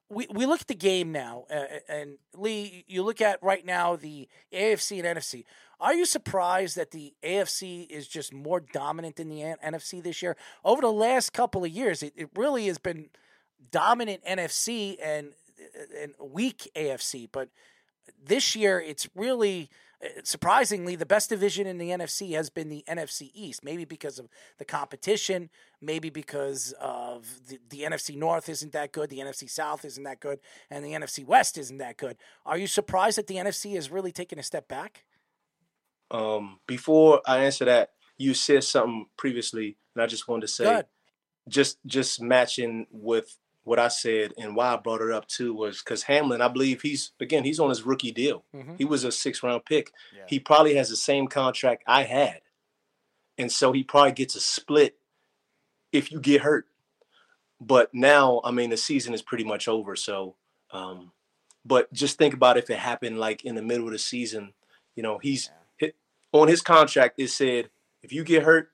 we, 0.10 0.28
we 0.32 0.46
look 0.46 0.62
at 0.62 0.68
the 0.68 0.76
game 0.76 1.12
now, 1.12 1.46
uh, 1.52 1.66
and 1.88 2.18
Leigh, 2.36 2.84
you 2.88 3.04
look 3.04 3.22
at 3.22 3.42
right 3.44 3.66
now 3.66 3.96
the 3.96 4.28
AFC 4.52 5.04
and 5.04 5.18
NFC. 5.18 5.44
Are 5.80 5.94
you 5.94 6.06
surprised 6.06 6.76
that 6.76 6.92
the 6.92 7.14
AFC 7.24 7.88
is 7.90 8.08
just 8.08 8.34
more 8.34 8.60
dominant 8.60 9.16
than 9.16 9.30
the 9.30 9.56
NFC 9.64 10.04
this 10.04 10.22
year? 10.22 10.36
Over 10.66 10.82
the 10.82 10.92
last 10.92 11.32
couple 11.32 11.64
of 11.64 11.70
years, 11.70 12.04
it, 12.04 12.14
it 12.18 12.30
really 12.36 12.68
has 12.68 12.78
been 12.78 13.10
dominant 13.72 14.24
NFC 14.26 14.98
and 15.02 15.34
and 16.02 16.14
weak 16.20 16.70
AFC. 16.76 17.30
But 17.32 17.50
this 18.22 18.56
year, 18.56 18.80
it's 18.80 19.08
really 19.16 19.70
surprisingly 20.24 20.96
the 20.96 21.06
best 21.06 21.30
division 21.30 21.68
in 21.68 21.78
the 21.78 21.90
NFC 21.90 22.34
has 22.36 22.50
been 22.50 22.70
the 22.70 22.84
NFC 22.88 23.32
East. 23.34 23.64
Maybe 23.64 23.86
because 23.86 24.18
of 24.20 24.30
the 24.58 24.66
competition, 24.66 25.50
maybe 25.82 26.10
because 26.10 26.74
of 26.80 27.28
the, 27.48 27.60
the 27.70 27.82
NFC 27.82 28.16
North 28.16 28.48
isn't 28.50 28.72
that 28.74 28.92
good, 28.92 29.10
the 29.10 29.20
NFC 29.20 29.50
South 29.50 29.84
isn't 29.84 30.04
that 30.04 30.20
good, 30.20 30.40
and 30.70 30.86
the 30.86 30.94
NFC 30.94 31.26
West 31.26 31.58
isn't 31.58 31.78
that 31.80 31.98
good. 31.98 32.18
Are 32.46 32.58
you 32.58 32.68
surprised 32.68 33.18
that 33.18 33.28
the 33.28 33.36
NFC 33.36 33.76
has 33.76 33.92
really 33.92 34.12
taken 34.12 34.40
a 34.40 34.44
step 34.44 34.68
back? 34.68 35.06
Um, 36.12 36.60
before 36.66 37.22
I 37.26 37.40
answer 37.40 37.66
that, 37.66 37.92
you 38.18 38.34
said 38.34 38.64
something 38.64 39.06
previously, 39.18 39.78
and 39.96 40.04
I 40.04 40.08
just 40.08 40.28
wanted 40.28 40.42
to 40.42 40.48
say, 40.48 40.84
just 41.48 41.78
just 41.86 42.22
matching 42.22 42.88
with 42.92 43.36
what 43.64 43.80
I 43.80 43.88
said 43.90 44.34
and 44.38 44.56
why 44.56 44.74
I 44.74 44.78
brought 44.78 45.02
it 45.02 45.12
up 45.12 45.28
too 45.28 45.54
was 45.54 45.80
because 45.84 46.04
Hamlin, 46.04 46.42
I 46.42 46.48
believe 46.48 46.82
he's 46.82 47.12
again 47.20 47.44
he's 47.44 47.60
on 47.60 47.70
his 47.70 47.84
rookie 47.84 48.12
deal. 48.12 48.44
Mhm. 48.56 48.78
He 48.78 48.86
was 48.86 49.04
a 49.04 49.12
six 49.12 49.44
round 49.44 49.66
pick. 49.66 49.92
He 50.28 50.40
probably 50.40 50.76
has 50.76 50.90
the 50.90 50.96
same 50.96 51.28
contract 51.28 51.84
I 51.86 52.04
had, 52.04 52.42
and 53.38 53.52
so 53.52 53.72
he 53.72 53.84
probably 53.84 54.14
gets 54.14 54.36
a 54.36 54.40
split 54.40 54.98
if 55.92 56.12
you 56.12 56.20
get 56.20 56.42
hurt. 56.42 56.66
But 57.62 57.94
now, 57.94 58.42
I 58.44 58.52
mean, 58.52 58.70
the 58.70 58.78
season 58.78 59.14
is 59.14 59.22
pretty 59.22 59.44
much 59.44 59.68
over. 59.68 59.96
So, 59.96 60.36
um, 60.72 61.12
but 61.66 61.92
just 61.92 62.18
think 62.18 62.34
about 62.34 62.58
if 62.58 62.70
it 62.70 62.80
happened 62.80 63.20
like 63.20 63.44
in 63.44 63.56
the 63.56 63.62
middle 63.62 63.86
of 63.88 63.92
the 63.92 64.00
season. 64.00 64.54
You 64.96 65.04
know, 65.04 65.18
he's 65.18 65.52
hit 65.78 65.96
on 66.32 66.48
his 66.48 66.62
contract. 66.62 67.16
It 67.20 67.28
said 67.30 67.70
if 68.02 68.12
you 68.14 68.24
get 68.24 68.44
hurt, 68.44 68.72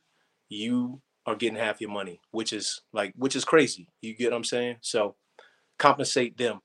you 0.49 1.02
are 1.26 1.36
getting 1.36 1.58
half 1.58 1.82
your 1.82 1.90
money, 1.90 2.20
which 2.32 2.54
is 2.54 2.82
like 2.94 3.14
which 3.16 3.36
is 3.36 3.46
crazy. 3.46 3.90
You 4.02 4.16
get 4.16 4.32
what 4.32 4.38
I'm 4.38 4.44
saying? 4.44 4.78
So 4.82 5.16
compensate 5.80 6.38
them. 6.38 6.60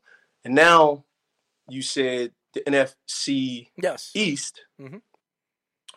And 0.45 0.55
now 0.55 1.05
you 1.69 1.83
said 1.83 2.33
the 2.53 2.61
NFC 2.67 3.71
Yes. 3.81 4.11
East, 4.15 4.63
Mhm. 4.81 5.03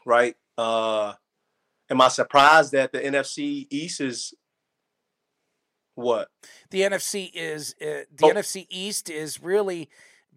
right? 0.06 0.36
Uh 0.58 1.14
am 1.90 2.02
I 2.02 2.08
surprised 2.08 2.72
that 2.72 2.92
the 2.92 3.00
NFC 3.00 3.68
East 3.70 4.02
is 4.02 4.34
what? 5.96 6.30
The 6.72 6.82
NFC 6.82 7.32
is 7.34 7.76
uh, 7.82 8.06
the 8.12 8.24
Oh. 8.24 8.30
NFC 8.30 8.66
East 8.70 9.10
is 9.10 9.42
really 9.42 9.90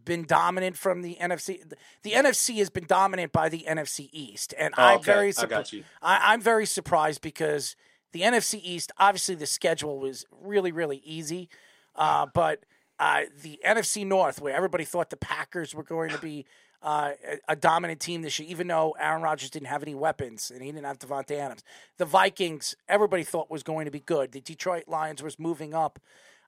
been 0.05 0.25
dominant 0.25 0.77
from 0.77 1.03
the 1.03 1.17
NFC. 1.21 1.63
The 2.03 2.13
NFC 2.13 2.59
has 2.59 2.71
been 2.71 2.87
dominant 2.87 3.33
by 3.33 3.49
the 3.49 3.65
NFC 3.67 4.09
East, 4.13 4.55
and 4.59 4.75
Oh, 4.77 4.83
I'm 4.83 4.97
okay. 4.97 5.05
very 5.05 5.33
surprised. 5.33 5.75
I, 6.03 6.33
I'm 6.33 6.41
very 6.41 6.67
surprised 6.67 7.23
because 7.23 7.75
the 8.13 8.21
NFC 8.23 8.61
East, 8.63 8.93
obviously, 8.99 9.35
the 9.35 9.47
schedule 9.47 9.99
was 9.99 10.25
really, 10.31 10.73
really 10.73 11.03
easy, 11.05 11.49
uh, 11.95 12.27
but 12.33 12.65
uh, 12.99 13.23
the 13.43 13.61
NFC 13.65 14.07
North, 14.07 14.41
where 14.41 14.55
everybody 14.55 14.85
thought 14.85 15.11
the 15.11 15.17
Packers 15.17 15.75
were 15.75 15.83
going 15.83 16.11
to 16.11 16.19
be 16.19 16.47
uh, 16.83 17.13
a, 17.49 17.57
dominant 17.57 18.01
team 18.01 18.23
this 18.23 18.39
year, 18.39 18.49
even 18.49 18.69
though 18.69 18.95
Aaron 18.99 19.23
Rodgers 19.23 19.51
didn't 19.51 19.69
have 19.69 19.83
any 19.83 19.95
weapons 19.95 20.51
and 20.51 20.63
he 20.63 20.71
didn't 20.71 20.87
have 20.87 20.99
Davante 20.99 21.33
Adams. 21.33 21.65
The 21.99 22.05
Vikings, 22.05 22.77
everybody 22.89 23.25
thought 23.25 23.51
was 23.51 23.63
going 23.63 23.87
to 23.87 23.91
be 23.91 24.01
good. 24.01 24.33
The 24.33 24.41
Detroit 24.41 24.85
Lions 24.87 25.23
was 25.23 25.39
moving 25.39 25.75
up. 25.75 25.99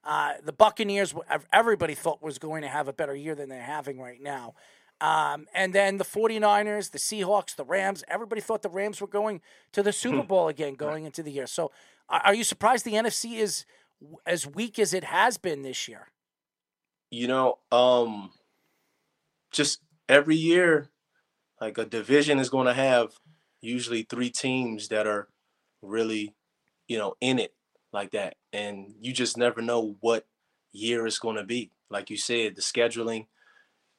Uh, 0.03 0.33
the 0.43 0.53
Buccaneers, 0.53 1.13
everybody 1.51 1.93
thought 1.93 2.23
was 2.23 2.39
going 2.39 2.61
to 2.61 2.69
have 2.69 2.87
a 2.87 2.93
better 2.93 3.15
year 3.15 3.35
than 3.35 3.49
they're 3.49 3.61
having 3.61 3.99
right 3.99 4.21
now. 4.21 4.53
Um, 5.01 5.47
and 5.53 5.73
then 5.73 5.97
the 5.97 6.03
49ers, 6.03 6.91
the 6.91 6.97
Seahawks, 6.97 7.55
the 7.55 7.63
Rams, 7.63 8.03
everybody 8.07 8.41
thought 8.41 8.61
the 8.63 8.69
Rams 8.69 8.99
were 8.99 9.07
going 9.07 9.41
to 9.71 9.81
the 9.81 9.93
Super 9.93 10.23
Bowl 10.27 10.47
again 10.47 10.75
going 10.75 11.05
into 11.05 11.23
the 11.23 11.31
year. 11.31 11.47
So 11.47 11.71
are 12.09 12.33
you 12.33 12.43
surprised 12.43 12.85
the 12.85 12.93
NFC 12.93 13.37
is 13.37 13.65
as 14.25 14.45
weak 14.45 14.79
as 14.79 14.93
it 14.93 15.05
has 15.05 15.37
been 15.37 15.61
this 15.61 15.87
year? 15.87 16.07
You 17.11 17.27
know, 17.27 17.59
um 17.71 18.31
just 19.51 19.79
every 20.07 20.35
year 20.35 20.89
like 21.59 21.77
a 21.77 21.85
division 21.85 22.39
is 22.39 22.49
going 22.49 22.67
to 22.67 22.73
have 22.73 23.13
usually 23.61 24.03
three 24.03 24.29
teams 24.29 24.87
that 24.89 25.07
are 25.07 25.27
really, 25.81 26.33
you 26.87 26.97
know, 26.97 27.15
in 27.19 27.39
it 27.39 27.53
like 27.91 28.11
that. 28.11 28.35
And 28.53 28.95
you 29.01 29.13
just 29.13 29.37
never 29.37 29.61
know 29.61 29.97
what 29.99 30.25
year 30.71 31.05
it's 31.05 31.19
going 31.19 31.35
to 31.35 31.43
be. 31.43 31.71
Like 31.89 32.09
you 32.09 32.17
said, 32.17 32.55
the 32.55 32.61
scheduling, 32.61 33.27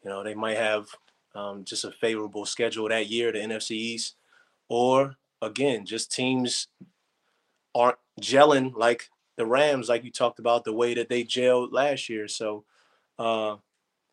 you 0.02 0.10
know, 0.10 0.22
they 0.22 0.34
might 0.34 0.56
have 0.56 0.88
um, 1.34 1.64
just 1.64 1.84
a 1.84 1.92
favorable 1.92 2.46
schedule 2.46 2.88
that 2.88 3.08
year, 3.08 3.32
the 3.32 3.38
NFC 3.38 3.72
East, 3.72 4.16
or 4.68 5.16
again, 5.42 5.86
just 5.86 6.12
teams 6.12 6.68
aren't 7.74 7.98
gelling 8.20 8.72
like 8.74 9.08
the 9.36 9.46
Rams, 9.46 9.88
like 9.88 10.04
you 10.04 10.10
talked 10.10 10.38
about 10.38 10.64
the 10.64 10.72
way 10.72 10.94
that 10.94 11.08
they 11.08 11.24
gelled 11.24 11.72
last 11.72 12.08
year. 12.08 12.28
So, 12.28 12.64
uh, 13.18 13.56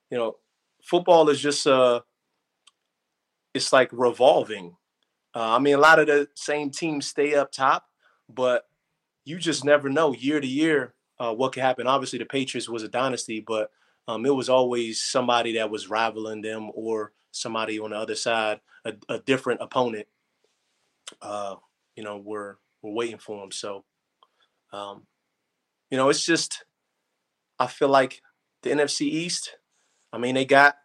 you 0.09 0.18
know, 0.18 0.38
football 0.84 1.30
is 1.30 1.39
just 1.39 1.68
uh, 1.68 2.01
it's 3.53 3.73
like 3.73 3.89
revolving. 3.91 4.77
Uh, 5.35 5.55
I 5.55 5.59
mean, 5.59 5.76
a 5.76 5.80
lot 5.80 5.99
of 5.99 6.07
the 6.07 6.30
same 6.35 6.69
teams 6.69 7.07
stay 7.07 7.35
up 7.35 7.51
top, 7.51 7.85
but 8.30 8.64
you 9.26 9.38
just 9.38 9.65
never 9.65 9.89
know 9.89 10.14
year 10.14 10.39
to 10.39 10.47
year 10.47 10.93
uh, 11.19 11.34
what 11.34 11.53
could 11.53 11.64
happen. 11.64 11.88
Obviously, 11.88 12.19
the 12.19 12.26
Patriots 12.26 12.69
was 12.69 12.84
a 12.84 12.88
dynasty, 12.88 13.43
but 13.45 13.69
um, 14.07 14.25
it 14.25 14.34
was 14.35 14.49
always 14.49 15.01
somebody 15.01 15.53
that 15.53 15.69
was 15.69 15.89
rivaling 15.89 16.41
them 16.41 16.69
or 16.73 17.13
somebody 17.31 17.79
on 17.79 17.91
the 17.91 17.97
other 17.97 18.15
side, 18.15 18.61
a, 18.85 18.93
a 19.09 19.19
different 19.19 19.61
opponent. 19.61 20.07
Uh, 21.21 21.55
you 21.95 22.03
know, 22.03 22.17
we're 22.17 22.55
we're 22.81 22.93
waiting 22.93 23.17
for 23.17 23.41
them. 23.41 23.51
So, 23.51 23.84
um, 24.71 25.03
you 25.89 25.97
know, 25.97 26.09
it's 26.09 26.25
just 26.25 26.63
I 27.59 27.67
feel 27.67 27.89
like 27.89 28.21
the 28.63 28.69
NFC 28.71 29.01
East. 29.01 29.57
I 30.13 30.17
mean, 30.17 30.35
they 30.35 30.45
got 30.45 30.77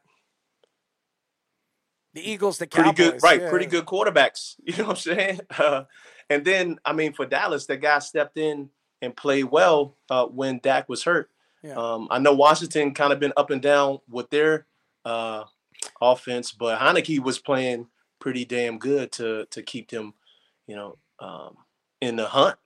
The 2.14 2.28
Eagles, 2.28 2.58
the 2.58 2.66
pretty 2.66 2.90
Cowboys, 2.90 3.12
good, 3.12 3.22
right? 3.22 3.40
yeah. 3.40 3.50
Pretty 3.50 3.66
good 3.66 3.86
quarterbacks. 3.86 4.56
You 4.64 4.76
know 4.76 4.84
what 4.84 4.90
I'm 4.90 4.96
saying? 4.96 5.40
Uh, 5.56 5.84
and 6.28 6.44
then, 6.44 6.78
I 6.84 6.92
mean, 6.92 7.12
for 7.12 7.26
Dallas, 7.26 7.66
the 7.66 7.76
guy 7.76 7.98
stepped 8.00 8.36
in 8.38 8.70
and 9.00 9.16
played 9.16 9.44
well 9.44 9.96
uh, 10.10 10.26
when 10.26 10.60
Dak 10.62 10.88
was 10.88 11.04
hurt. 11.04 11.30
Yeah. 11.62 11.74
Um, 11.74 12.08
I 12.10 12.18
know 12.18 12.32
Washington 12.32 12.92
kind 12.92 13.12
of 13.12 13.20
been 13.20 13.32
up 13.36 13.50
and 13.50 13.62
down 13.62 13.98
with 14.08 14.30
their 14.30 14.66
uh, 15.04 15.44
offense, 16.00 16.52
but 16.52 16.78
Heinicke 16.78 17.20
was 17.20 17.38
playing 17.38 17.86
pretty 18.18 18.44
damn 18.44 18.78
good 18.78 19.12
to 19.12 19.46
to 19.50 19.62
keep 19.62 19.90
them, 19.90 20.14
you 20.66 20.76
know, 20.76 20.98
um, 21.20 21.56
in 22.00 22.16
the 22.16 22.26
hunt. 22.26 22.56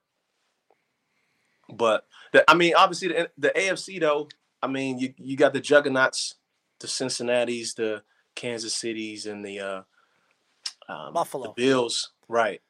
But 1.73 2.07
the, 2.33 2.49
I 2.49 2.55
mean, 2.55 2.75
obviously 2.77 3.09
the, 3.09 3.31
the 3.37 3.51
AFC 3.51 4.01
though. 4.01 4.29
I 4.63 4.69
mean, 4.69 4.99
you 4.99 5.13
you 5.19 5.37
got 5.37 5.53
the 5.53 5.61
juggernauts, 5.61 6.37
the 6.81 6.89
Cincinnati's, 6.89 7.75
the 7.75 8.03
Kansas 8.35 8.75
Cities, 8.75 9.27
and 9.27 9.45
the 9.45 9.61
uh, 9.61 9.83
um, 10.89 11.13
Buffalo. 11.13 11.45
the 11.49 11.53
Bills, 11.53 12.13
right? 12.29 12.61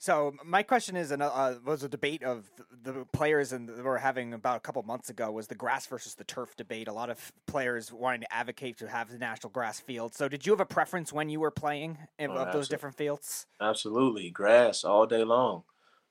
So 0.00 0.34
my 0.42 0.62
question 0.62 0.96
is, 0.96 1.12
ano- 1.12 1.26
uh, 1.26 1.58
was 1.62 1.82
a 1.82 1.88
debate 1.88 2.22
of 2.22 2.50
the 2.84 3.04
players 3.12 3.52
and 3.52 3.68
we 3.68 3.82
were 3.82 3.98
having 3.98 4.32
about 4.32 4.56
a 4.56 4.60
couple 4.60 4.82
months 4.82 5.10
ago 5.10 5.30
was 5.30 5.46
the 5.46 5.54
grass 5.54 5.86
versus 5.86 6.14
the 6.14 6.24
turf 6.24 6.56
debate. 6.56 6.88
A 6.88 6.92
lot 6.92 7.10
of 7.10 7.30
players 7.46 7.92
wanting 7.92 8.22
to 8.22 8.32
advocate 8.32 8.78
to 8.78 8.88
have 8.88 9.10
the 9.10 9.18
natural 9.18 9.50
grass 9.50 9.78
field. 9.78 10.14
So 10.14 10.26
did 10.26 10.46
you 10.46 10.52
have 10.54 10.60
a 10.60 10.64
preference 10.64 11.12
when 11.12 11.28
you 11.28 11.38
were 11.38 11.50
playing 11.50 11.98
of, 12.18 12.30
Oh, 12.30 12.36
of 12.38 12.50
those 12.50 12.66
different 12.66 12.96
fields? 12.96 13.46
Absolutely, 13.60 14.30
grass 14.30 14.84
all 14.84 15.04
day 15.04 15.22
long. 15.22 15.64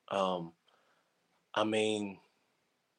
Um, 0.10 0.54
I 1.56 1.64
mean, 1.64 2.20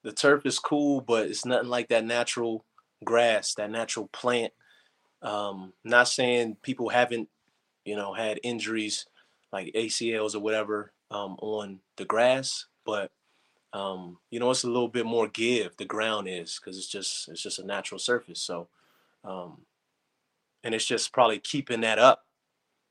the 0.02 0.12
turf 0.12 0.44
is 0.44 0.58
cool, 0.58 1.00
but 1.00 1.28
it's 1.28 1.44
nothing 1.44 1.68
like 1.68 1.88
that 1.90 2.04
natural 2.04 2.64
grass, 3.04 3.54
that 3.54 3.70
natural 3.70 4.08
plant. 4.08 4.52
Um, 5.22 5.72
not 5.84 6.08
saying 6.08 6.56
people 6.62 6.88
haven't, 6.88 7.28
you 7.84 7.94
know, 7.94 8.12
had 8.12 8.40
injuries 8.42 9.06
like 9.52 9.72
ACLs 9.74 10.34
or 10.34 10.40
whatever 10.40 10.92
um, 11.10 11.36
on 11.40 11.80
the 11.96 12.04
grass, 12.04 12.66
but 12.84 13.10
um, 13.72 14.18
you 14.30 14.40
know, 14.40 14.50
it's 14.50 14.64
a 14.64 14.68
little 14.68 14.88
bit 14.88 15.06
more 15.06 15.28
give. 15.28 15.76
The 15.76 15.84
ground 15.84 16.28
is 16.28 16.58
because 16.58 16.76
it's 16.76 16.88
just 16.88 17.28
it's 17.28 17.42
just 17.42 17.58
a 17.58 17.66
natural 17.66 17.98
surface. 17.98 18.40
So, 18.40 18.68
um, 19.24 19.58
and 20.64 20.74
it's 20.74 20.86
just 20.86 21.12
probably 21.12 21.38
keeping 21.38 21.82
that 21.82 21.98
up. 21.98 22.24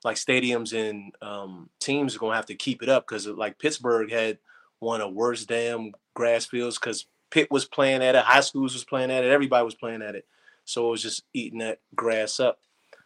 Like 0.06 0.15
stadiums 0.15 0.73
and 0.73 1.14
um, 1.22 1.69
teams 1.80 2.15
are 2.15 2.19
gonna 2.19 2.36
have 2.36 2.45
to 2.45 2.56
keep 2.56 2.81
it 2.81 2.90
up 2.90 3.06
because 3.06 3.27
like 3.27 3.60
Pittsburgh 3.60 4.11
had 4.11 4.38
one 4.80 5.02
of 5.02 5.14
worst 5.14 5.49
damn 5.49 5.91
grass 6.14 6.45
fields 6.45 6.80
because 6.80 7.06
Pitt 7.31 7.52
was 7.52 7.65
playing 7.65 8.02
at 8.02 8.15
it, 8.15 8.23
high 8.23 8.40
schools 8.40 8.73
was 8.73 8.86
playing 8.86 9.11
at 9.11 9.26
it, 9.26 9.31
everybody 9.31 9.65
was 9.65 9.76
playing 9.76 10.02
at 10.02 10.15
it. 10.15 10.26
So 10.64 10.88
it 10.88 10.91
was 10.91 11.02
just 11.02 11.23
eating 11.34 11.60
that 11.60 11.80
grass 11.95 12.40
up. 12.40 12.60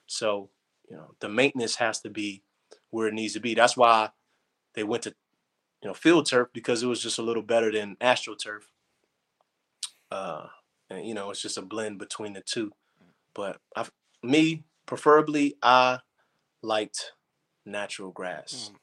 So, 0.05 0.49
you 0.89 0.97
know, 0.97 1.15
the 1.19 1.29
maintenance 1.29 1.75
has 1.75 2.01
to 2.01 2.09
be 2.09 2.43
where 2.93 3.07
it 3.07 3.13
needs 3.15 3.33
to 3.33 3.39
be. 3.39 3.55
That's 3.55 3.75
why 3.75 4.09
they 4.75 4.83
went 4.83 5.03
to, 5.03 5.15
you 5.81 5.87
know, 5.87 5.95
field 5.95 6.27
turf 6.27 6.49
because 6.53 6.83
it 6.83 6.87
was 6.87 7.01
just 7.01 7.17
a 7.17 7.23
little 7.23 7.41
better 7.41 7.71
than 7.71 7.97
astroturf. 7.99 8.61
Uh, 10.11 10.45
and 10.91 11.05
you 11.07 11.15
know, 11.15 11.31
it's 11.31 11.41
just 11.41 11.57
a 11.57 11.63
blend 11.63 11.97
between 11.97 12.33
the 12.33 12.41
two. 12.41 12.71
But 13.33 13.57
I, 13.75 13.87
me, 14.21 14.63
preferably, 14.85 15.55
I 15.63 15.99
liked 16.61 17.13
natural 17.65 18.11
grass. 18.11 18.69
Mm. 18.71 18.75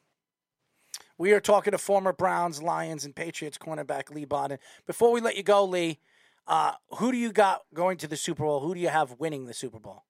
We 1.16 1.32
are 1.32 1.40
talking 1.40 1.70
to 1.70 1.78
former 1.78 2.12
Browns, 2.12 2.60
Lions, 2.60 3.04
and 3.04 3.14
Patriots 3.14 3.58
cornerback 3.58 4.12
Leigh 4.12 4.24
Bodden. 4.24 4.58
Before 4.88 5.12
we 5.12 5.20
let 5.20 5.36
you 5.36 5.44
go, 5.44 5.64
Leigh, 5.64 6.00
uh, 6.48 6.72
who 6.96 7.12
do 7.12 7.18
you 7.18 7.30
got 7.30 7.60
going 7.74 7.96
to 7.98 8.08
the 8.08 8.16
Super 8.16 8.42
Bowl? 8.42 8.58
Who 8.58 8.74
do 8.74 8.80
you 8.80 8.88
have 8.88 9.20
winning 9.20 9.44
the 9.44 9.54
Super 9.54 9.78
Bowl? 9.78 10.02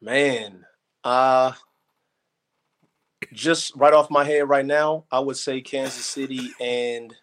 Man, 0.00 0.64
uh 1.04 1.52
just 3.32 3.74
right 3.76 3.92
off 3.92 4.10
my 4.10 4.24
head 4.24 4.48
right 4.48 4.66
now, 4.66 5.04
I 5.10 5.20
would 5.20 5.36
say 5.36 5.60
Kansas 5.60 6.04
City 6.04 6.50
and 6.60 7.14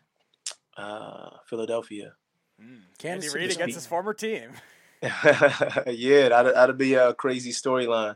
uh 0.78 1.30
Philadelphia. 1.46 2.14
Mm. 2.62 2.82
Kansas 2.98 3.34
Andy 3.34 3.46
Reid 3.48 3.56
against 3.56 3.76
his 3.76 3.88
former 3.88 4.14
team. 4.14 4.52
yeah, 5.02 6.30
that'd, 6.30 6.56
that'd 6.56 6.78
be 6.78 6.94
a 6.96 7.14
crazy 7.14 7.52
storyline. 7.52 8.16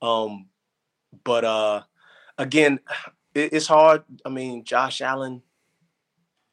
Um, 0.00 0.46
but 1.24 1.44
uh, 1.44 1.82
again, 2.38 2.80
it, 3.34 3.52
it's 3.52 3.66
hard. 3.66 4.04
I 4.24 4.28
mean, 4.28 4.64
Josh 4.64 5.00
Allen, 5.00 5.42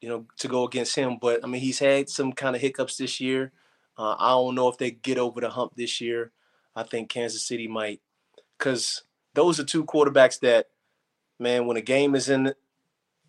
you 0.00 0.08
know, 0.08 0.26
to 0.38 0.48
go 0.48 0.66
against 0.66 0.96
him, 0.96 1.18
but 1.20 1.44
I 1.44 1.46
mean, 1.46 1.60
he's 1.60 1.78
had 1.78 2.08
some 2.08 2.32
kind 2.32 2.56
of 2.56 2.62
hiccups 2.62 2.96
this 2.96 3.20
year. 3.20 3.52
Uh, 3.96 4.16
I 4.18 4.30
don't 4.30 4.54
know 4.54 4.68
if 4.68 4.78
they 4.78 4.90
get 4.90 5.18
over 5.18 5.40
the 5.40 5.50
hump 5.50 5.72
this 5.76 6.00
year. 6.00 6.32
I 6.74 6.84
think 6.84 7.10
Kansas 7.10 7.44
City 7.44 7.68
might, 7.68 8.00
because 8.58 9.02
those 9.34 9.60
are 9.60 9.64
two 9.64 9.84
quarterbacks 9.84 10.40
that, 10.40 10.66
man, 11.38 11.66
when 11.66 11.76
a 11.76 11.82
game 11.82 12.14
is 12.14 12.28
in 12.28 12.54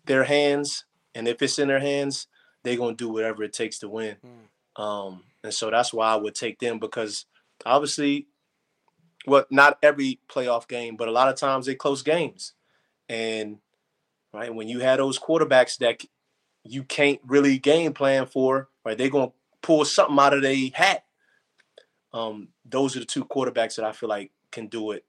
their 0.06 0.24
hands, 0.24 0.84
and 1.14 1.28
if 1.28 1.42
it's 1.42 1.58
in 1.58 1.68
their 1.68 1.80
hands, 1.80 2.26
they're 2.62 2.76
gonna 2.76 2.94
do 2.94 3.08
whatever 3.08 3.42
it 3.42 3.52
takes 3.52 3.78
to 3.80 3.88
win. 3.88 4.16
Mm. 4.24 4.82
Um, 4.82 5.24
and 5.44 5.52
so 5.52 5.70
that's 5.70 5.92
why 5.92 6.12
I 6.12 6.16
would 6.16 6.34
take 6.34 6.58
them 6.58 6.78
because 6.78 7.26
obviously, 7.66 8.26
well, 9.26 9.44
not 9.50 9.78
every 9.82 10.20
playoff 10.28 10.68
game, 10.68 10.96
but 10.96 11.08
a 11.08 11.12
lot 11.12 11.28
of 11.28 11.36
times 11.36 11.66
they 11.66 11.74
close 11.74 12.02
games. 12.02 12.54
And 13.08 13.58
right 14.32 14.54
when 14.54 14.68
you 14.68 14.80
have 14.80 14.98
those 14.98 15.18
quarterbacks 15.18 15.78
that 15.78 16.04
you 16.64 16.84
can't 16.84 17.20
really 17.26 17.58
game 17.58 17.92
plan 17.92 18.26
for, 18.26 18.68
right? 18.84 18.96
They're 18.96 19.10
gonna 19.10 19.32
pull 19.60 19.84
something 19.84 20.18
out 20.18 20.34
of 20.34 20.42
their 20.42 20.56
hat. 20.72 21.04
Um, 22.12 22.48
those 22.64 22.96
are 22.96 23.00
the 23.00 23.06
two 23.06 23.24
quarterbacks 23.24 23.76
that 23.76 23.84
I 23.84 23.92
feel 23.92 24.08
like 24.08 24.32
can 24.50 24.66
do 24.66 24.92
it 24.92 25.04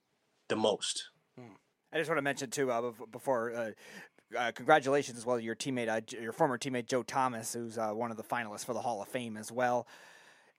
the 0.54 0.62
most. 0.62 1.10
Hmm. 1.36 1.54
I 1.92 1.98
just 1.98 2.10
want 2.10 2.20
to 2.20 2.24
mention 2.24 2.52
too 2.52 2.72
uh, 2.72 2.92
before. 3.12 3.54
Uh, 3.54 3.72
uh, 4.38 4.52
congratulations 4.52 5.18
as 5.18 5.26
well 5.26 5.38
to 5.38 5.44
your 5.44 5.56
teammate, 5.56 5.90
uh, 5.90 6.02
your 6.20 6.32
former 6.32 6.58
teammate 6.58 6.88
Joe 6.88 7.04
Thomas, 7.04 7.54
who's 7.54 7.78
uh, 7.78 7.90
one 7.90 8.12
of 8.12 8.18
the 8.18 8.24
finalists 8.24 8.66
for 8.66 8.74
the 8.74 8.82
Hall 8.82 9.02
of 9.02 9.08
Fame 9.08 9.36
as 9.36 9.52
well. 9.52 9.88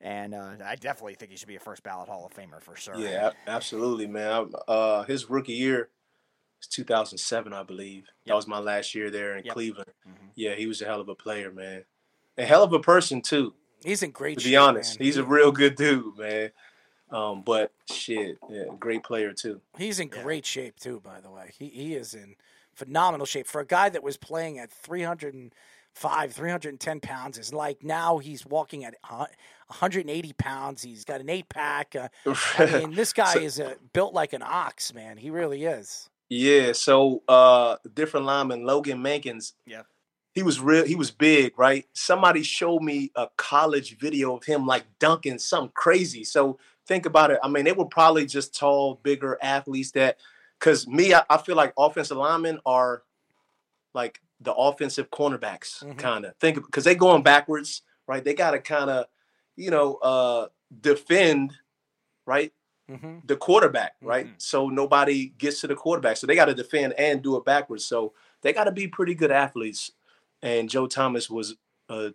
And 0.01 0.35
uh, 0.35 0.55
I 0.65 0.75
definitely 0.77 1.15
think 1.15 1.31
he 1.31 1.37
should 1.37 1.49
be 1.49 1.57
a 1.57 1.61
first 1.61 1.83
ballot 1.83 2.09
Hall 2.09 2.27
of 2.27 2.33
Famer 2.35 2.61
for 2.61 2.77
sure. 2.77 2.97
Yeah, 2.97 3.31
absolutely, 3.47 4.07
man. 4.07 4.51
his 5.07 5.31
rookie 5.31 5.55
year, 5.55 5.91
2007, 6.69 7.53
I 7.53 7.63
believe. 7.63 8.05
Yep. 8.25 8.27
That 8.27 8.35
was 8.35 8.47
my 8.47 8.59
last 8.59 8.95
year 8.95 9.11
there 9.11 9.37
in 9.37 9.45
yep. 9.45 9.55
Cleveland. 9.55 9.91
Mm-hmm. 10.07 10.27
Yeah, 10.35 10.55
he 10.55 10.67
was 10.67 10.83
a 10.83 10.87
hell 10.87 11.01
of 11.01 11.09
a 11.09 11.15
player, 11.15 11.51
man. 11.53 11.85
A 12.37 12.45
hell 12.45 12.65
of 12.65 12.73
a 12.73 12.81
person 12.81 13.23
too. 13.23 13.55
He's 13.85 14.03
in 14.03 14.11
great. 14.11 14.39
To 14.39 14.45
be 14.45 14.57
honest, 14.57 14.99
man. 14.99 15.07
he's 15.07 15.17
a 15.17 15.25
real 15.25 15.53
good 15.53 15.77
dude, 15.77 16.19
man. 16.19 16.51
Um, 17.15 17.43
but 17.43 17.71
shit, 17.89 18.39
yeah, 18.51 18.65
great 18.81 19.05
player 19.05 19.33
too. 19.33 19.61
He's 19.79 20.01
in 20.01 20.11
yeah. 20.13 20.23
great 20.23 20.45
shape 20.45 20.81
too. 20.81 21.01
By 21.01 21.21
the 21.21 21.31
way, 21.31 21.53
he 21.57 21.69
he 21.69 21.95
is 21.95 22.13
in 22.13 22.35
phenomenal 22.75 23.25
shape 23.25 23.47
for 23.47 23.61
a 23.61 23.67
guy 23.67 23.89
that 23.89 24.03
was 24.03 24.17
playing 24.17 24.59
at 24.59 24.73
305, 24.73 26.33
310 26.33 27.01
pounds. 27.01 27.39
Is 27.39 27.53
like 27.53 27.85
now 27.85 28.19
he's 28.19 28.45
walking 28.45 28.85
at 28.85 28.97
180 29.09 30.33
pounds. 30.33 30.83
He's 30.83 31.05
got 31.05 31.21
an 31.21 31.31
eight 31.31 31.49
pack. 31.49 31.95
Uh, 31.95 32.09
I 32.59 32.67
mean, 32.81 32.95
this 32.97 33.13
guy 33.13 33.35
so, 33.35 33.41
is 33.41 33.61
uh, 33.61 33.75
built 33.93 34.13
like 34.13 34.33
an 34.33 34.43
ox, 34.43 34.93
man. 34.93 35.17
He 35.17 35.31
really 35.31 35.65
is. 35.65 36.11
Yeah, 36.29 36.73
so 36.73 37.23
uh 37.29 37.77
different 37.95 38.27
lineman 38.27 38.65
Logan 38.65 38.99
Mankins. 38.99 39.53
Yeah. 39.67 39.83
He 40.33 40.43
was 40.43 40.59
real 40.59 40.85
he 40.85 40.97
was 40.97 41.13
big, 41.13 41.57
right? 41.57 41.87
Somebody 41.93 42.43
showed 42.43 42.83
me 42.83 43.13
a 43.15 43.29
college 43.37 43.99
video 43.99 44.37
of 44.37 44.43
him 44.43 44.67
like 44.67 44.83
dunking 44.99 45.39
something 45.39 45.71
crazy. 45.77 46.25
So 46.25 46.59
think 46.87 47.07
about 47.07 47.31
it. 47.31 47.39
I 47.43 47.49
mean, 47.49 47.65
they 47.65 47.73
were 47.73 47.87
probably 47.87 48.27
just 48.27 48.57
tall, 48.57 49.01
bigger 49.03 49.39
athletes 49.43 49.93
that 49.93 50.19
cuz 50.59 50.87
me 50.87 51.15
I, 51.15 51.25
I, 51.29 51.39
feel 51.39 51.57
like 51.57 51.73
offensive 51.77 52.17
linemen 52.17 52.61
are 52.65 53.03
like 53.93 54.21
the 54.41 54.55
offensive 54.55 55.11
cornerbacks 55.11 55.83
mm-hmm. 55.83 55.99
kind 55.99 56.25
of. 56.25 56.37
Think 56.37 56.71
cuz 56.71 56.85
they 56.85 56.95
going 56.95 57.23
backwards, 57.23 57.83
right? 58.07 58.25
They 58.25 58.35
got 58.35 58.53
to 58.53 58.61
kind 58.61 58.91
of, 58.91 59.07
you 59.57 59.71
know, 59.71 59.97
uh 59.97 60.49
defend, 60.81 61.55
right? 62.27 62.53
mm-hmm. 62.91 63.19
the 63.25 63.37
quarterback, 63.37 63.97
right? 64.01 64.27
Mm-hmm. 64.27 64.35
So 64.39 64.69
nobody 64.69 65.29
gets 65.39 65.61
to 65.63 65.67
the 65.67 65.75
quarterback. 65.75 66.17
So 66.17 66.27
they 66.27 66.35
got 66.35 66.47
to 66.47 66.55
defend 66.55 66.95
and 66.99 67.23
do 67.23 67.37
it 67.37 67.45
backwards. 67.45 67.85
So 67.87 68.13
they 68.43 68.53
got 68.53 68.65
to 68.65 68.73
be 68.73 68.89
pretty 68.89 69.15
good 69.15 69.31
athletes. 69.31 69.93
And 70.43 70.69
Joe 70.69 70.87
Thomas 70.87 71.31
was 71.31 71.57
a 71.89 72.13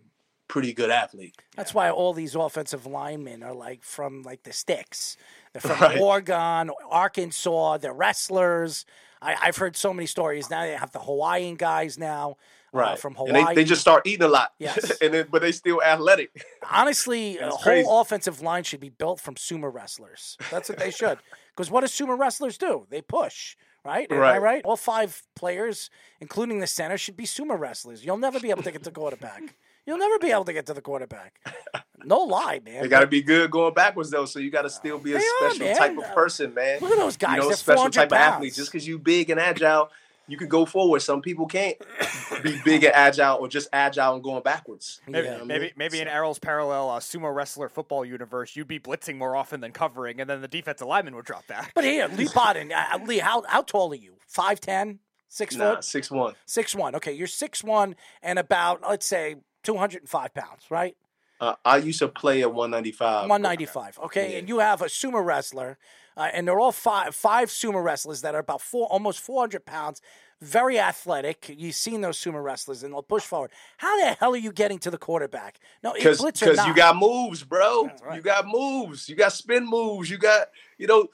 pretty 0.50 0.74
good 0.74 0.90
athlete. 0.90 1.38
That's 1.56 1.72
yeah. 1.72 1.78
why 1.78 1.90
all 1.92 2.12
these 2.12 2.36
offensive 2.36 2.86
linemen 2.86 3.42
are 3.44 3.54
like 3.54 3.84
from 3.84 4.24
like 4.24 4.44
the 4.44 4.52
sticks. 4.52 5.16
They're 5.54 5.62
from 5.62 5.80
right. 5.82 6.02
Oregon, 6.02 6.72
Arkansas. 6.90 7.78
They're 7.78 7.94
wrestlers. 7.94 8.86
I, 9.22 9.34
have 9.34 9.58
heard 9.58 9.78
so 9.78 9.94
many 9.94 10.06
stories. 10.06 10.50
Now 10.50 10.64
they 10.64 10.72
have 10.72 10.92
the 10.92 11.00
Hawaiian 11.00 11.56
guys 11.56 11.98
now. 11.98 12.38
Uh, 12.74 12.78
right. 12.78 12.92
Uh, 12.92 12.96
from 12.96 13.16
Hawaii. 13.16 13.40
And 13.40 13.48
they, 13.48 13.56
they 13.56 13.64
just 13.64 13.82
start 13.82 14.06
eating 14.06 14.26
a 14.26 14.30
lot. 14.30 14.54
Yes. 14.60 14.92
and 15.02 15.14
then, 15.14 15.28
but 15.32 15.42
they 15.42 15.52
still 15.52 15.82
athletic. 15.82 16.46
Honestly, 16.70 17.38
a 17.40 17.50
whole 17.50 18.02
offensive 18.02 18.42
line 18.42 18.64
should 18.64 18.80
be 18.80 18.90
built 18.90 19.20
from 19.20 19.36
sumo 19.36 19.74
wrestlers. 19.74 20.38
That's 20.52 20.70
what 20.70 20.78
they 20.78 20.92
should. 20.92 21.18
Because 21.56 21.72
what 21.72 21.82
do 21.82 21.88
sumo 21.88 22.18
wrestlers 22.18 22.58
do? 22.58 22.86
They 22.90 23.02
push. 23.02 23.56
Right? 23.84 24.12
Am 24.12 24.18
right. 24.18 24.36
I 24.36 24.38
right? 24.38 24.62
All 24.66 24.76
five 24.76 25.24
players, 25.36 25.90
including 26.20 26.60
the 26.60 26.68
center, 26.68 26.98
should 26.98 27.18
be 27.18 27.26
sumo 27.26 27.58
wrestlers. 27.58 28.06
You'll 28.06 28.18
never 28.18 28.40
be 28.40 28.50
able 28.50 28.64
to 28.64 28.72
get 28.72 28.84
the 28.84 28.92
quarterback. 28.92 29.56
You'll 29.90 29.98
never 29.98 30.20
be 30.20 30.30
able 30.30 30.46
to 30.46 30.54
get 30.54 30.68
to 30.68 30.76
the 30.76 30.82
quarterback. 30.82 31.40
No 32.06 32.20
lie, 32.20 32.62
man. 32.66 32.82
You 32.82 32.90
got 32.90 33.02
to 33.02 33.08
be 33.08 33.22
good 33.22 33.52
going 33.52 33.74
backwards 33.74 34.10
though, 34.10 34.24
so 34.24 34.40
you 34.40 34.50
got 34.50 34.62
to 34.62 34.70
still 34.70 35.00
be 35.00 35.16
a 35.16 35.20
special 35.20 35.68
are, 35.68 35.76
type 35.76 35.98
of 35.98 36.06
person, 36.16 36.54
man. 36.54 36.80
Look 36.80 36.92
at 36.92 36.98
those 36.98 37.18
guys. 37.18 37.36
You 37.36 37.42
know, 37.42 37.48
They're 37.50 37.58
special 37.58 37.90
type 37.90 38.10
pounds. 38.10 38.14
of 38.14 38.34
athlete. 38.36 38.54
Just 38.54 38.72
because 38.72 38.88
you 38.88 38.98
big 38.98 39.30
and 39.30 39.38
agile, 39.38 39.92
you 40.26 40.38
can 40.38 40.48
go 40.48 40.66
forward. 40.66 41.02
Some 41.02 41.22
people 41.22 41.46
can't 41.46 41.76
be 42.42 42.58
big 42.64 42.86
and 42.86 42.96
agile, 42.96 43.36
or 43.36 43.50
just 43.50 43.68
agile 43.74 44.14
and 44.14 44.24
going 44.24 44.42
backwards. 44.44 45.02
Maybe, 45.08 45.28
yeah, 45.28 45.44
maybe, 45.44 45.74
maybe 45.76 45.98
so. 45.98 46.04
in 46.04 46.08
Errol's 46.08 46.40
parallel 46.40 46.90
uh, 46.90 47.00
sumo 47.02 47.36
wrestler 47.36 47.68
football 47.68 48.06
universe, 48.06 48.56
you'd 48.56 48.70
be 48.70 48.80
blitzing 48.80 49.18
more 49.18 49.36
often 49.36 49.60
than 49.60 49.74
covering, 49.74 50.22
and 50.22 50.30
then 50.30 50.40
the 50.40 50.48
defensive 50.48 50.88
lineman 50.88 51.18
would 51.18 51.26
drop 51.26 51.46
back. 51.48 51.74
But 51.76 51.84
here, 51.84 52.08
Leigh 52.08 52.28
Bodden, 52.28 52.72
uh, 52.72 53.00
Leigh, 53.06 53.20
how 53.20 53.44
how 53.46 53.62
tall 53.62 53.92
are 53.92 53.96
you? 53.96 54.16
Five 54.26 54.62
ten. 54.62 55.00
Six 55.30 55.56
nah, 55.56 55.76
foot? 55.76 55.84
Six 55.84 56.10
one. 56.10 56.34
Six 56.46 56.74
one. 56.74 56.96
Okay, 56.96 57.14
you're 57.14 57.28
six 57.28 57.64
one 57.64 57.96
and 58.24 58.40
about 58.40 58.82
let's 58.82 59.06
say 59.06 59.36
205 59.64 60.34
pounds, 60.34 60.66
right? 60.70 60.96
Uh, 61.40 61.56
I 61.64 61.78
used 61.78 62.00
to 62.00 62.08
play 62.08 62.42
at 62.42 62.54
195. 62.54 63.30
195. 63.30 64.00
Okay, 64.06 64.34
yeah. 64.34 64.40
and 64.40 64.50
you 64.50 64.60
have 64.60 64.82
a 64.82 64.86
sumo 64.86 65.24
wrestler, 65.24 65.78
uh, 66.18 66.30
and 66.34 66.48
they're 66.48 66.60
all 66.60 66.74
five 66.74 67.16
five 67.16 67.50
sumo 67.50 67.82
wrestlers 67.82 68.22
that 68.22 68.36
are 68.36 68.40
about 68.40 68.62
four, 68.62 68.88
almost 68.88 69.22
400 69.22 69.66
pounds, 69.66 70.02
very 70.42 70.78
athletic. 70.78 71.54
You've 71.56 71.76
seen 71.76 72.02
those 72.02 72.18
sumo 72.18 72.44
wrestlers, 72.44 72.84
and 72.84 72.94
they'll 72.94 73.04
push 73.04 73.24
forward. 73.24 73.52
How 73.78 73.98
the 74.00 74.18
hell 74.20 74.34
are 74.34 74.38
you 74.38 74.52
getting 74.52 74.80
to 74.80 74.92
the 74.92 74.98
quarterback? 74.98 75.60
No, 75.82 75.94
because 75.94 76.22
you 76.42 76.76
got 76.76 76.98
moves, 76.98 77.44
bro. 77.44 77.90
Right. 78.04 78.18
You 78.18 78.22
got 78.22 78.46
moves. 78.46 79.08
You 79.08 79.16
got 79.16 79.32
spin 79.32 79.66
moves. 79.66 80.10
You 80.10 80.18
got 80.18 80.48
you 80.78 80.88
know, 80.88 81.08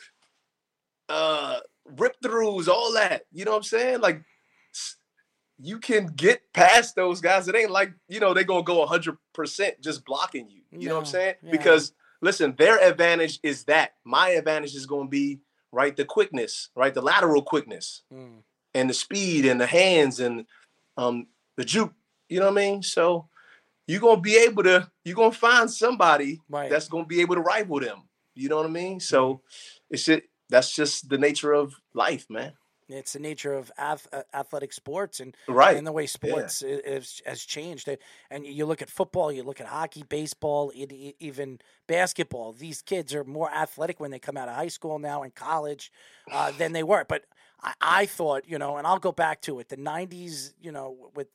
uh, 1.10 1.60
rip 1.98 2.16
throughs, 2.24 2.68
all 2.68 2.94
that. 2.94 3.26
You 3.32 3.46
know 3.46 3.52
what 3.52 3.58
I'm 3.58 3.64
saying? 3.64 4.02
Like 4.02 4.24
you 5.60 5.80
can 5.80 6.07
get 6.07 6.41
past 6.53 6.95
those 6.95 7.22
guys. 7.22 7.48
It 7.48 7.56
ain't 7.56 7.72
like, 7.72 7.94
you 8.10 8.19
know, 8.19 8.34
they're 8.34 8.44
going 8.44 8.65
to 8.65 8.68
go 8.68 8.86
100% 8.86 9.80
just 9.82 10.03
blocking 10.06 10.49
you. 10.49 10.61
You 10.72 10.90
know 10.90 10.95
what 10.95 10.99
I'm 11.02 11.06
saying? 11.06 11.36
Yeah. 11.41 11.52
Because 11.52 11.94
listen, 12.22 12.56
their 12.57 12.77
advantage 12.86 13.40
is 13.44 13.64
that. 13.65 13.94
My 14.03 14.30
advantage 14.30 14.76
is 14.76 14.86
going 14.86 15.07
to 15.07 15.10
be 15.11 15.40
right? 15.72 15.95
The 15.98 16.06
quickness, 16.06 16.69
right? 16.76 16.94
The 16.94 17.02
lateral 17.02 17.41
quickness 17.41 18.03
Mm. 18.14 18.44
and 18.73 18.90
the 18.90 18.94
speed 18.94 19.45
and 19.45 19.60
the 19.60 19.65
hands 19.65 20.19
and 20.22 20.45
um 20.98 21.27
the 21.57 21.65
juke. 21.65 21.94
You 22.30 22.40
know 22.40 22.45
what 22.52 22.61
I 22.61 22.65
mean? 22.72 22.82
So 22.84 23.27
you're 23.88 23.99
gonna 23.99 24.22
be 24.22 24.38
able 24.38 24.64
to 24.64 24.90
you're 25.03 25.15
gonna 25.18 25.32
find 25.34 25.69
somebody 25.69 26.40
Right. 26.49 26.69
that's 26.69 26.88
gonna 26.88 27.06
be 27.06 27.19
able 27.22 27.36
to 27.36 27.41
rival 27.41 27.80
them. 27.82 28.03
You 28.36 28.48
know 28.49 28.56
what 28.57 28.65
I 28.65 28.69
mean? 28.69 28.99
So 29.02 29.41
it's 29.90 30.06
just 30.06 30.22
that's 30.49 30.73
just 30.73 31.10
the 31.10 31.18
nature 31.18 31.52
of 31.52 31.73
life, 31.94 32.26
man. 32.30 32.53
It's 32.88 33.14
the 33.14 33.20
nature 33.20 33.53
of 33.53 33.72
ath- 33.78 34.07
uh, 34.14 34.24
athletic 34.34 34.72
sports 34.74 35.20
and 35.20 35.36
Right. 35.48 35.76
and 35.76 35.88
the 35.88 35.91
way 35.91 36.06
sports 36.06 36.62
i- 36.64 36.68
is, 36.68 37.22
has 37.26 37.44
changed. 37.44 37.90
And 38.30 38.45
you 38.45 38.66
look 38.66 38.82
at 38.82 38.90
football, 38.90 39.32
you 39.32 39.44
look 39.44 39.60
at 39.60 39.68
hockey, 39.68 40.03
baseball, 40.03 40.72
even 40.76 41.60
basketball. 41.88 42.53
These 42.53 42.82
kids 42.82 43.14
are 43.16 43.24
more 43.24 43.52
athletic 43.52 43.99
when 43.99 44.12
they 44.12 44.20
come 44.20 44.38
out 44.38 44.48
of 44.49 44.56
high 44.56 44.68
school 44.68 44.99
now 44.99 45.24
and 45.24 45.34
college 45.34 45.91
uh, 46.32 46.52
than 46.52 46.74
they 46.74 46.84
were. 46.84 47.06
But 47.06 47.26
I, 47.62 47.74
I 47.82 48.06
thought, 48.06 48.48
you 48.48 48.60
know, 48.60 48.78
and 48.78 48.86
I'll 48.86 48.99
go 48.99 49.12
back 49.12 49.41
to 49.41 49.60
it. 49.60 49.70
The 49.70 49.78
'90s, 49.78 50.53
you 50.62 50.72
know, 50.72 51.10
with 51.16 51.28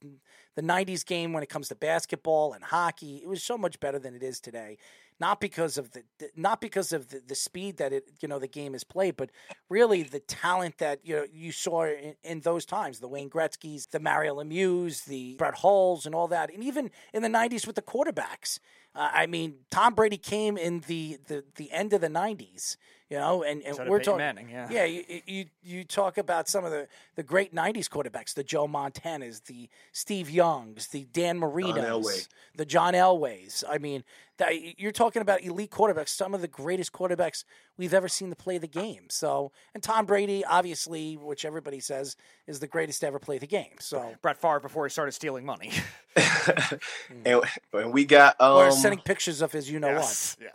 the 0.54 0.62
'90s 0.62 1.04
game 1.04 1.32
when 1.32 1.42
it 1.42 1.48
comes 1.48 1.68
to 1.68 1.74
basketball 1.74 2.52
and 2.52 2.62
hockey, 2.62 3.16
it 3.22 3.28
was 3.28 3.42
so 3.42 3.58
much 3.58 3.80
better 3.80 3.98
than 3.98 4.14
it 4.14 4.22
is 4.22 4.40
today. 4.40 4.78
Not 5.20 5.40
because 5.40 5.76
of 5.76 5.92
the, 5.92 6.02
the 6.18 6.30
not 6.34 6.60
because 6.60 6.92
of 6.92 7.08
the, 7.08 7.20
the 7.26 7.34
speed 7.34 7.76
that 7.76 7.92
it 7.92 8.04
you 8.20 8.28
know 8.28 8.38
the 8.38 8.48
game 8.48 8.74
is 8.74 8.84
played, 8.84 9.16
but 9.16 9.30
really 9.68 10.02
the 10.02 10.20
talent 10.20 10.78
that 10.78 11.00
you 11.04 11.16
know, 11.16 11.26
you 11.32 11.52
saw 11.52 11.84
in, 11.84 12.14
in 12.24 12.40
those 12.40 12.64
times. 12.64 13.00
The 13.00 13.08
Wayne 13.08 13.28
Gretzky's, 13.28 13.86
the 13.86 14.00
Mario 14.00 14.36
Lemieux, 14.42 15.04
the 15.04 15.36
Brett 15.36 15.56
Hulls, 15.56 16.06
and 16.06 16.14
all 16.14 16.28
that, 16.28 16.52
and 16.52 16.64
even 16.64 16.90
in 17.12 17.22
the 17.22 17.28
'90s 17.28 17.66
with 17.66 17.76
the 17.76 17.82
quarterbacks. 17.82 18.58
Uh, 18.92 19.08
I 19.12 19.26
mean, 19.26 19.54
Tom 19.70 19.94
Brady 19.94 20.16
came 20.16 20.58
in 20.58 20.80
the, 20.88 21.18
the, 21.28 21.44
the 21.54 21.70
end 21.70 21.92
of 21.92 22.00
the 22.00 22.08
'90s, 22.08 22.76
you 23.08 23.18
know, 23.18 23.44
and, 23.44 23.62
and 23.62 23.88
we're 23.88 24.00
talking. 24.00 24.18
Manning, 24.18 24.50
yeah. 24.50 24.68
yeah, 24.68 24.84
you, 24.84 25.04
you 25.26 25.44
you 25.62 25.84
talk 25.84 26.18
about 26.18 26.48
some 26.48 26.64
of 26.64 26.72
the, 26.72 26.88
the 27.14 27.22
great 27.22 27.54
'90s 27.54 27.88
quarterbacks, 27.88 28.34
the 28.34 28.42
Joe 28.42 28.66
Montanas, 28.66 29.44
the 29.44 29.68
Steve 29.92 30.28
Youngs, 30.28 30.88
the 30.88 31.04
Dan 31.12 31.38
Marinos, 31.38 32.04
Elway. 32.04 32.28
the 32.56 32.64
John 32.64 32.94
Elways. 32.94 33.62
I 33.68 33.78
mean, 33.78 34.02
that 34.40 34.80
you're 34.80 34.90
talking 34.90 35.20
about 35.20 35.42
elite 35.42 35.70
quarterbacks, 35.70 36.08
some 36.08 36.32
of 36.34 36.40
the 36.40 36.48
greatest 36.48 36.92
quarterbacks 36.92 37.44
we've 37.76 37.92
ever 37.92 38.08
seen 38.08 38.30
to 38.30 38.36
play 38.36 38.56
the 38.56 38.66
game. 38.66 39.04
So, 39.10 39.52
and 39.74 39.82
Tom 39.82 40.06
Brady, 40.06 40.44
obviously, 40.44 41.16
which 41.18 41.44
everybody 41.44 41.78
says 41.78 42.16
is 42.46 42.58
the 42.58 42.66
greatest 42.66 43.00
to 43.00 43.06
ever 43.06 43.18
play 43.18 43.36
the 43.36 43.46
game. 43.46 43.74
So, 43.80 44.14
Brett 44.22 44.40
Favre 44.40 44.58
before 44.58 44.86
he 44.86 44.90
started 44.90 45.12
stealing 45.12 45.44
money. 45.44 45.70
and, 47.24 47.42
and 47.74 47.92
we 47.92 48.04
got 48.06 48.40
um 48.40 48.56
or 48.56 48.70
sending 48.72 49.00
pictures 49.00 49.42
of 49.42 49.52
his, 49.52 49.70
you 49.70 49.78
know 49.78 49.88
Yes, 49.88 50.36
Yeah. 50.40 50.48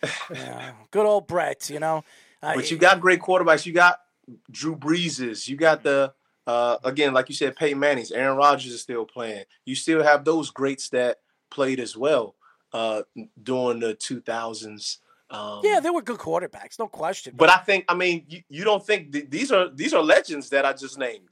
what? 0.00 0.12
Yeah, 0.34 0.72
good 0.90 1.06
old 1.06 1.26
Brett. 1.26 1.70
You 1.70 1.78
know, 1.78 2.04
uh, 2.42 2.56
But 2.56 2.70
you 2.70 2.76
got 2.78 3.00
great 3.00 3.20
quarterbacks. 3.20 3.64
You 3.64 3.72
got 3.72 4.00
Drew 4.50 4.76
Breeses. 4.76 5.48
You 5.48 5.56
got 5.56 5.84
the 5.84 6.12
uh, 6.48 6.78
again, 6.82 7.14
like 7.14 7.28
you 7.28 7.34
said, 7.34 7.54
Peyton 7.54 7.78
Manning's. 7.78 8.10
Aaron 8.10 8.36
Rodgers 8.36 8.72
is 8.72 8.82
still 8.82 9.04
playing. 9.06 9.44
You 9.64 9.76
still 9.76 10.02
have 10.02 10.24
those 10.24 10.50
greats 10.50 10.88
that 10.88 11.18
played 11.50 11.78
as 11.78 11.96
well 11.96 12.34
uh, 12.72 13.02
during 13.42 13.80
the 13.80 13.94
2000s. 13.94 14.98
Um, 15.30 15.60
yeah, 15.62 15.78
they 15.78 15.90
were 15.90 16.02
good 16.02 16.18
quarterbacks, 16.18 16.78
no 16.78 16.88
question. 16.88 17.34
but 17.36 17.48
I 17.48 17.58
think, 17.58 17.84
I 17.88 17.94
mean, 17.94 18.24
you, 18.28 18.42
you 18.48 18.64
don't 18.64 18.84
think 18.84 19.12
th- 19.12 19.30
these 19.30 19.52
are 19.52 19.68
these 19.68 19.94
are 19.94 20.02
legends 20.02 20.48
that 20.50 20.64
I 20.64 20.72
just 20.72 20.98
named. 20.98 21.28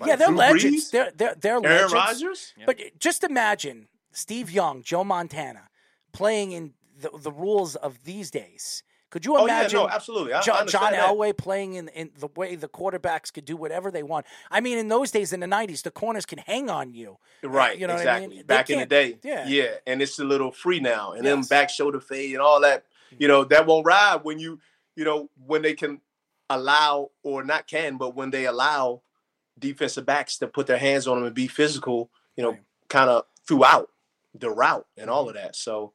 Like 0.00 0.08
yeah, 0.08 0.16
they're 0.16 0.28
Drew 0.28 0.36
legends. 0.36 0.88
Brees, 0.88 0.90
They're 0.90 1.12
they're 1.16 1.34
they're 1.40 1.52
Aaron 1.54 1.64
legends. 1.64 1.92
Rodgers. 1.92 2.54
But 2.66 2.80
just 2.98 3.22
imagine 3.22 3.86
Steve 4.10 4.50
Young, 4.50 4.82
Joe 4.82 5.04
Montana, 5.04 5.68
playing 6.12 6.52
in 6.52 6.72
the, 6.98 7.10
the 7.16 7.30
rules 7.30 7.76
of 7.76 8.02
these 8.04 8.30
days. 8.30 8.82
Could 9.16 9.24
you 9.24 9.34
Oh 9.34 9.46
yeah, 9.46 9.60
imagine 9.60 9.78
no, 9.78 9.88
absolutely. 9.88 10.34
I, 10.34 10.40
I 10.40 10.42
John, 10.42 10.58
understand 10.58 10.82
John 10.82 10.92
that. 10.92 11.08
Elway 11.08 11.34
playing 11.34 11.72
in, 11.72 11.88
in 11.88 12.10
the 12.18 12.28
way 12.36 12.54
the 12.54 12.68
quarterbacks 12.68 13.32
could 13.32 13.46
do 13.46 13.56
whatever 13.56 13.90
they 13.90 14.02
want? 14.02 14.26
I 14.50 14.60
mean, 14.60 14.76
in 14.76 14.88
those 14.88 15.10
days, 15.10 15.32
in 15.32 15.40
the 15.40 15.46
'90s, 15.46 15.82
the 15.84 15.90
corners 15.90 16.26
can 16.26 16.36
hang 16.36 16.68
on 16.68 16.92
you. 16.92 17.16
Uh, 17.42 17.48
right, 17.48 17.78
You 17.78 17.86
know 17.86 17.94
what 17.94 18.06
I 18.06 18.16
exactly. 18.18 18.36
mean? 18.36 18.44
Back 18.44 18.68
in 18.68 18.78
the 18.80 18.84
day, 18.84 19.16
yeah. 19.24 19.48
yeah, 19.48 19.76
and 19.86 20.02
it's 20.02 20.18
a 20.18 20.24
little 20.24 20.52
free 20.52 20.80
now, 20.80 21.12
and 21.12 21.24
then 21.24 21.40
back 21.44 21.70
shoulder 21.70 21.98
fade 21.98 22.34
and 22.34 22.42
all 22.42 22.60
that. 22.60 22.84
Mm-hmm. 22.84 23.22
You 23.22 23.28
know 23.28 23.44
that 23.44 23.64
won't 23.64 23.86
ride 23.86 24.20
when 24.22 24.38
you, 24.38 24.60
you 24.96 25.06
know, 25.06 25.30
when 25.46 25.62
they 25.62 25.72
can 25.72 26.02
allow 26.50 27.10
or 27.22 27.42
not 27.42 27.66
can, 27.66 27.96
but 27.96 28.14
when 28.14 28.28
they 28.30 28.44
allow 28.44 29.00
defensive 29.58 30.04
backs 30.04 30.36
to 30.40 30.46
put 30.46 30.66
their 30.66 30.76
hands 30.76 31.06
on 31.06 31.16
them 31.16 31.24
and 31.24 31.34
be 31.34 31.46
physical, 31.46 32.10
you 32.36 32.42
know, 32.42 32.50
Right. 32.50 32.60
kind 32.90 33.08
of 33.08 33.24
throughout 33.48 33.88
the 34.34 34.50
route 34.50 34.86
and 34.98 35.08
all 35.08 35.22
mm-hmm. 35.22 35.38
of 35.38 35.42
that. 35.42 35.56
So, 35.56 35.94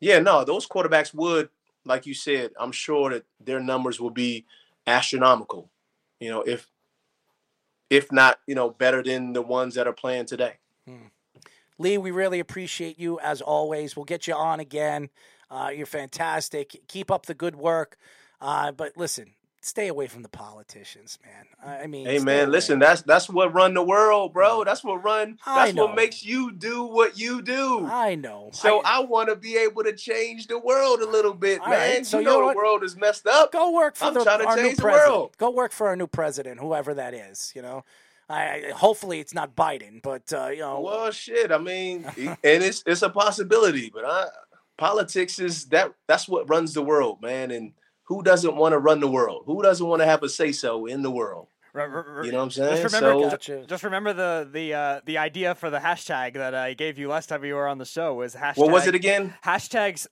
yeah, 0.00 0.20
no, 0.20 0.42
those 0.42 0.66
quarterbacks 0.66 1.12
would, 1.12 1.50
like 1.84 2.06
you 2.06 2.14
said, 2.14 2.52
I'm 2.58 2.72
sure 2.72 3.10
that 3.10 3.24
their 3.40 3.60
numbers 3.60 4.00
will 4.00 4.10
be 4.10 4.46
astronomical. 4.86 5.70
You 6.20 6.30
know, 6.30 6.42
if 6.42 6.68
if 7.90 8.10
not, 8.10 8.38
you 8.46 8.54
know, 8.54 8.70
better 8.70 9.02
than 9.02 9.32
the 9.32 9.42
ones 9.42 9.74
that 9.74 9.86
are 9.86 9.92
playing 9.92 10.26
today. 10.26 10.54
Leigh, 11.78 11.98
we 11.98 12.10
really 12.10 12.40
appreciate 12.40 12.98
you 12.98 13.18
as 13.20 13.40
always. 13.40 13.96
We'll 13.96 14.04
get 14.04 14.26
you 14.26 14.34
on 14.34 14.60
again. 14.60 15.10
Uh, 15.50 15.70
you're 15.74 15.84
fantastic. 15.84 16.80
Keep 16.88 17.10
up 17.10 17.26
the 17.26 17.34
good 17.34 17.56
work. 17.56 17.96
Uh, 18.40 18.72
but 18.72 18.96
listen, 18.96 19.32
stay 19.62 19.88
away 19.88 20.06
from 20.06 20.22
the 20.22 20.28
politicians, 20.28 21.18
man. 21.24 21.46
I 21.64 21.84
I 21.84 21.86
mean, 21.86 22.06
Hey 22.06 22.18
man, 22.18 22.50
listen, 22.50 22.78
that's 22.78 23.02
that's 23.02 23.28
what 23.28 23.54
run 23.54 23.74
the 23.74 23.82
world, 23.82 24.32
bro. 24.32 24.64
That's 24.64 24.84
what 24.84 25.02
run. 25.02 25.38
I 25.46 25.66
That's 25.66 25.78
what 25.78 25.94
makes 25.94 26.24
you 26.24 26.52
do 26.52 26.84
what 26.84 27.18
you 27.18 27.42
do. 27.42 27.86
I 27.86 28.14
know. 28.16 28.50
So 28.52 28.82
I, 28.84 29.00
want 29.00 29.28
to 29.28 29.36
be 29.36 29.56
able 29.56 29.84
to 29.84 29.92
change 29.94 30.46
the 30.46 30.58
world 30.58 31.00
a 31.00 31.06
little 31.06 31.34
bit, 31.34 31.60
man. 31.60 31.70
right, 31.70 32.06
so 32.06 32.18
you 32.18 32.24
you 32.24 32.30
know 32.30 32.40
know 32.40 32.50
the 32.50 32.56
world 32.56 32.82
is 32.82 32.96
messed 32.96 33.26
up. 33.26 33.52
Go 33.52 33.72
work 33.72 33.96
for 33.96 34.06
I'm 34.06 34.14
the, 34.14 34.22
trying 34.22 34.40
to 34.40 34.46
our 34.46 34.56
new 34.56 34.62
change 34.62 34.78
the 34.78 34.84
world. 34.84 35.36
Go 35.38 35.50
work 35.50 35.72
for 35.72 35.88
our 35.88 35.96
new 35.96 36.06
president, 36.06 36.60
whoever 36.60 36.94
that 36.94 37.14
is. 37.14 37.52
You 37.54 37.62
know, 37.62 37.84
I, 38.28 38.42
I 38.42 38.70
hopefully 38.74 39.20
it's 39.20 39.34
not 39.34 39.54
Biden, 39.56 40.02
but 40.02 40.32
uh, 40.32 40.48
you 40.48 40.60
know, 40.60 40.80
Well, 40.80 41.10
shit. 41.10 41.52
I 41.52 41.58
mean, 41.58 42.04
and 42.16 42.38
it's 42.42 42.82
it's 42.86 43.02
a 43.02 43.10
possibility, 43.10 43.90
but 43.92 44.04
I, 44.04 44.26
politics 44.78 45.38
is 45.38 45.66
that 45.66 45.92
that's 46.06 46.28
what 46.28 46.48
runs 46.48 46.74
the 46.74 46.82
world, 46.82 47.20
man. 47.22 47.50
And 47.50 47.72
who 48.04 48.22
doesn't 48.22 48.56
want 48.56 48.72
to 48.72 48.78
run 48.78 49.00
the 49.00 49.08
world? 49.08 49.44
Who 49.46 49.62
doesn't 49.62 49.86
want 49.86 50.00
to 50.02 50.06
have 50.06 50.22
a 50.22 50.28
say 50.28 50.52
so 50.52 50.86
in 50.86 51.02
the 51.02 51.10
world? 51.10 51.48
You 51.74 51.80
know 51.80 52.20
what 52.20 52.34
I'm 52.34 52.50
saying? 52.50 52.82
Just 52.82 52.94
remember, 52.94 53.22
So- 53.22 53.30
Gotcha. 53.30 53.64
just 53.66 53.82
remember 53.82 54.12
the 54.12 54.46
the 54.52 54.74
uh, 54.74 55.00
the 55.06 55.16
idea 55.16 55.54
for 55.54 55.70
the 55.70 55.78
hashtag 55.78 56.34
that 56.34 56.54
I 56.54 56.74
gave 56.74 56.98
you 56.98 57.08
last 57.08 57.30
time 57.30 57.42
you 57.46 57.54
were 57.54 57.66
on 57.66 57.78
the 57.78 57.86
show 57.86 58.12
was 58.12 58.34
hashtag. 58.34 58.58
What 58.58 58.70
was 58.70 58.86
it 58.86 58.94
again? 58.94 59.32
Hashtags 59.42 60.06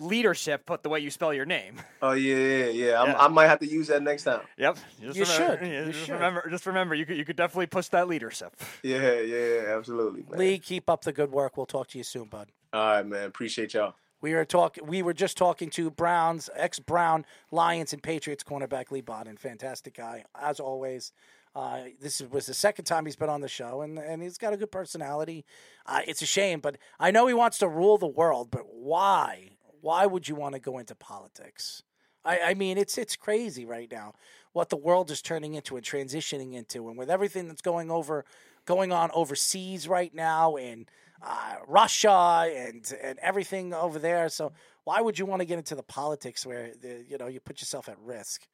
leadership. 0.00 0.64
Put 0.64 0.82
the 0.82 0.88
way 0.88 1.00
you 1.00 1.10
spell 1.10 1.34
your 1.34 1.44
name. 1.44 1.76
Oh 2.00 2.12
yeah, 2.12 2.34
yeah, 2.36 2.64
yeah. 2.66 3.02
I'm, 3.02 3.08
Yeah. 3.08 3.18
I 3.24 3.28
might 3.28 3.46
have 3.48 3.58
to 3.60 3.66
use 3.66 3.88
that 3.88 4.02
next 4.02 4.22
time. 4.22 4.40
Yep. 4.56 4.78
Just 5.02 5.16
You 5.18 5.24
remember, 5.24 5.58
should. 5.58 5.66
yeah, 5.70 5.84
You 5.86 5.92
just 5.92 6.06
should. 6.06 6.12
remember. 6.14 6.48
Just 6.48 6.64
remember. 6.66 6.94
You 6.94 7.04
could 7.04 7.16
you 7.18 7.26
could 7.26 7.36
definitely 7.36 7.66
push 7.66 7.88
that 7.88 8.08
leadership. 8.08 8.56
Yeah, 8.82 9.20
yeah, 9.20 9.76
absolutely. 9.76 10.22
Man. 10.30 10.38
Leigh, 10.38 10.58
keep 10.60 10.88
up 10.88 11.02
the 11.04 11.12
good 11.12 11.30
work. 11.30 11.58
We'll 11.58 11.66
talk 11.66 11.88
to 11.88 11.98
you 11.98 12.04
soon, 12.04 12.24
bud. 12.24 12.48
All 12.72 12.80
right, 12.86 13.06
man. 13.06 13.24
Appreciate 13.24 13.74
y'all. 13.74 13.94
We 14.22 14.34
were 14.34 14.44
talking. 14.44 14.86
We 14.86 15.02
were 15.02 15.12
just 15.12 15.36
talking 15.36 15.68
to 15.70 15.90
Browns, 15.90 16.48
ex-Brown, 16.54 17.26
Lions, 17.50 17.92
and 17.92 18.02
Patriots 18.02 18.44
cornerback 18.44 18.90
Leigh 18.90 19.02
Bodden. 19.02 19.36
Fantastic 19.36 19.96
guy, 19.96 20.24
as 20.40 20.60
always. 20.60 21.12
Uh, 21.54 21.80
this 22.00 22.22
was 22.22 22.46
the 22.46 22.54
second 22.54 22.86
time 22.86 23.04
he's 23.04 23.16
been 23.16 23.28
on 23.28 23.42
the 23.42 23.48
show, 23.48 23.82
and, 23.82 23.98
and 23.98 24.22
he's 24.22 24.38
got 24.38 24.54
a 24.54 24.56
good 24.56 24.72
personality. 24.72 25.44
Uh, 25.84 26.00
it's 26.06 26.22
a 26.22 26.26
shame, 26.26 26.60
but 26.60 26.78
I 26.98 27.10
know 27.10 27.26
he 27.26 27.34
wants 27.34 27.58
to 27.58 27.68
rule 27.68 27.98
the 27.98 28.06
world. 28.06 28.50
But 28.50 28.72
why? 28.72 29.58
Why 29.82 30.06
would 30.06 30.28
you 30.28 30.36
want 30.36 30.54
to 30.54 30.60
go 30.60 30.78
into 30.78 30.94
politics? 30.94 31.82
I, 32.24 32.38
I 32.38 32.54
mean, 32.54 32.78
it's 32.78 32.96
it's 32.96 33.16
crazy 33.16 33.66
right 33.66 33.90
now 33.90 34.14
what 34.52 34.68
the 34.68 34.76
world 34.76 35.10
is 35.10 35.20
turning 35.20 35.54
into 35.54 35.76
and 35.76 35.84
transitioning 35.84 36.54
into, 36.54 36.88
and 36.88 36.96
with 36.96 37.10
everything 37.10 37.48
that's 37.48 37.62
going 37.62 37.90
over, 37.90 38.24
going 38.64 38.92
on 38.92 39.10
overseas 39.12 39.88
right 39.88 40.14
now, 40.14 40.56
and 40.56 40.88
uh, 41.22 41.54
Russia 41.66 42.50
and 42.54 42.92
and 43.02 43.18
everything 43.20 43.72
over 43.74 43.98
there. 43.98 44.28
So 44.28 44.52
why 44.84 45.00
would 45.00 45.18
you 45.18 45.26
want 45.26 45.40
to 45.40 45.46
get 45.46 45.58
into 45.58 45.74
the 45.74 45.82
politics 45.82 46.44
where 46.44 46.72
the, 46.80 47.04
you 47.08 47.18
know 47.18 47.26
you 47.28 47.40
put 47.40 47.60
yourself 47.60 47.88
at 47.88 47.98
risk? 48.00 48.46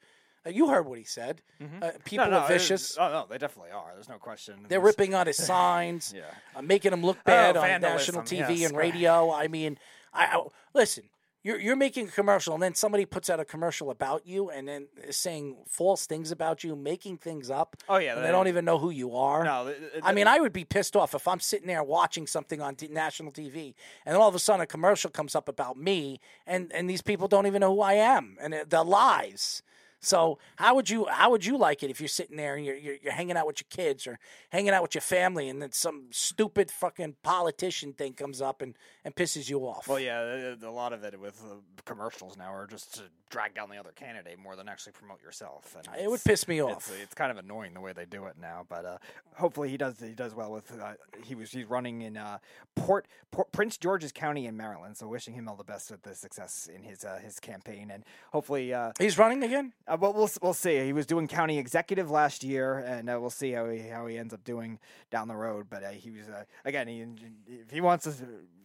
Uh, 0.46 0.50
you 0.50 0.68
heard 0.68 0.86
what 0.86 0.98
he 0.98 1.04
said. 1.04 1.42
Uh, 1.82 1.90
people 2.04 2.26
no, 2.26 2.30
no, 2.32 2.38
are 2.40 2.48
vicious. 2.48 2.96
oh 2.98 3.08
no, 3.10 3.26
they 3.28 3.38
definitely 3.38 3.72
are. 3.72 3.90
There's 3.94 4.08
no 4.08 4.18
question. 4.18 4.54
They're 4.68 4.78
It's- 4.78 4.86
ripping 4.86 5.14
on 5.14 5.26
his 5.26 5.36
signs, 5.36 6.12
Yeah. 6.16 6.22
uh, 6.54 6.62
making 6.62 6.92
him 6.92 7.02
look 7.02 7.22
bad 7.24 7.56
Oh, 7.56 7.60
on 7.62 7.80
national 7.80 8.22
TV 8.22 8.58
yes. 8.58 8.68
and 8.70 8.76
radio. 8.78 9.32
I 9.32 9.48
mean, 9.48 9.78
I, 10.14 10.26
I 10.26 10.42
listen. 10.74 11.04
You're 11.48 11.58
you're 11.60 11.76
making 11.76 12.08
a 12.08 12.10
commercial, 12.10 12.52
and 12.52 12.62
then 12.62 12.74
somebody 12.74 13.06
puts 13.06 13.30
out 13.30 13.40
a 13.40 13.44
commercial 13.44 13.90
about 13.90 14.26
you, 14.26 14.50
and 14.50 14.68
then 14.68 14.88
is 15.02 15.16
saying 15.16 15.56
false 15.66 16.04
things 16.04 16.30
about 16.30 16.62
you, 16.62 16.76
making 16.76 17.16
things 17.16 17.48
up. 17.50 17.74
Oh, 17.88 17.96
yeah, 17.96 18.12
and 18.12 18.18
they- 18.22 18.26
they 18.26 18.32
don't 18.32 18.48
even 18.48 18.66
know 18.66 18.76
who 18.76 18.90
you 18.90 19.16
are. 19.16 19.44
No, 19.44 19.64
th- 19.64 19.78
th- 19.78 20.02
I 20.04 20.12
mean, 20.12 20.28
I 20.28 20.40
would 20.40 20.52
be 20.52 20.66
pissed 20.66 20.94
off 20.94 21.14
if 21.14 21.26
I'm 21.26 21.40
sitting 21.40 21.66
there 21.66 21.82
watching 21.82 22.26
something 22.26 22.60
on 22.60 22.74
t- 22.76 22.88
national 22.88 23.32
TV, 23.32 23.74
and 24.04 24.12
then 24.14 24.20
all 24.20 24.28
of 24.28 24.34
a 24.34 24.38
sudden 24.38 24.60
a 24.60 24.66
commercial 24.66 25.10
comes 25.10 25.34
up 25.34 25.48
about 25.48 25.78
me, 25.78 26.20
and 26.46 26.70
and 26.74 26.88
these 26.90 27.00
people 27.00 27.28
don't 27.28 27.46
even 27.46 27.60
know 27.60 27.74
who 27.74 27.80
I 27.80 27.94
am, 27.94 28.36
and 28.42 28.52
it- 28.52 28.68
they're 28.68 28.84
lies. 28.84 29.62
So 30.00 30.38
how 30.56 30.74
would 30.76 30.88
you 30.88 31.06
how 31.06 31.30
would 31.30 31.44
you 31.44 31.56
like 31.58 31.82
it 31.82 31.90
if 31.90 32.00
you're 32.00 32.08
sitting 32.08 32.36
there 32.36 32.54
and 32.54 32.64
you're, 32.64 32.76
you're 32.76 32.96
you're 33.02 33.12
hanging 33.12 33.36
out 33.36 33.46
with 33.46 33.60
your 33.60 33.66
kids 33.68 34.06
or 34.06 34.18
hanging 34.50 34.70
out 34.70 34.82
with 34.82 34.94
your 34.94 35.02
family 35.02 35.48
and 35.48 35.60
then 35.60 35.72
some 35.72 36.06
stupid 36.10 36.70
fucking 36.70 37.16
politician 37.22 37.92
thing 37.92 38.12
comes 38.14 38.40
up 38.40 38.62
and, 38.62 38.76
and 39.04 39.14
pisses 39.16 39.50
you 39.50 39.60
off? 39.60 39.88
Well, 39.88 39.98
yeah, 40.00 40.54
a 40.62 40.70
lot 40.70 40.92
of 40.92 41.02
it 41.04 41.18
with 41.18 41.42
uh, 41.44 41.54
commercials 41.84 42.36
now 42.36 42.52
are 42.54 42.66
just 42.66 42.94
to 42.94 43.02
drag 43.30 43.54
down 43.54 43.68
the 43.68 43.76
other 43.76 43.92
candidate 43.94 44.38
more 44.38 44.56
than 44.56 44.68
actually 44.68 44.92
promote 44.92 45.20
yourself. 45.22 45.76
And 45.76 46.00
It 46.02 46.10
would 46.10 46.22
piss 46.24 46.46
me 46.48 46.60
It's, 46.60 46.88
off. 46.88 46.92
it's 47.02 47.14
kind 47.14 47.30
of 47.30 47.36
annoying 47.36 47.74
the 47.74 47.80
way 47.80 47.92
they 47.92 48.06
do 48.06 48.24
it 48.26 48.36
now, 48.40 48.64
but 48.68 48.84
uh, 48.86 48.98
hopefully 49.34 49.68
he 49.68 49.76
does 49.76 49.98
he 50.00 50.14
does 50.14 50.34
well 50.34 50.52
with. 50.52 50.70
Uh, 50.80 50.92
he 51.24 51.34
was 51.34 51.50
he's 51.50 51.66
running 51.66 52.02
in 52.02 52.16
uh, 52.16 52.38
Port, 52.76 53.06
Port 53.32 53.50
Prince 53.52 53.76
George's 53.76 54.12
County 54.12 54.46
in 54.46 54.56
Maryland, 54.56 54.96
so 54.96 55.08
wishing 55.08 55.34
him 55.34 55.48
all 55.48 55.56
the 55.56 55.64
best 55.64 55.90
with 55.90 56.02
the 56.02 56.14
success 56.14 56.68
in 56.72 56.82
his 56.84 57.04
uh, 57.04 57.18
his 57.22 57.40
campaign, 57.40 57.90
and 57.90 58.04
hopefully 58.32 58.72
uh, 58.72 58.92
He's 58.98 59.18
running 59.18 59.42
again. 59.42 59.72
Uh, 59.88 59.96
but 59.96 60.14
we'll 60.14 60.30
we'll 60.42 60.52
see. 60.54 60.84
He 60.84 60.92
was 60.92 61.06
doing 61.06 61.26
county 61.28 61.58
executive 61.58 62.10
last 62.10 62.44
year, 62.44 62.78
and 62.78 63.08
uh, 63.10 63.18
we'll 63.20 63.30
see 63.30 63.52
how 63.52 63.68
he 63.68 63.80
how 63.88 64.06
he 64.06 64.18
ends 64.18 64.32
up 64.34 64.44
doing 64.44 64.78
down 65.10 65.28
the 65.28 65.34
road. 65.36 65.66
But 65.70 65.82
uh, 65.82 65.90
he 65.90 66.10
was 66.10 66.28
uh, 66.28 66.44
again. 66.64 66.86
He, 66.88 67.04
if 67.46 67.70
he 67.70 67.80
wants 67.80 68.04
to 68.04 68.12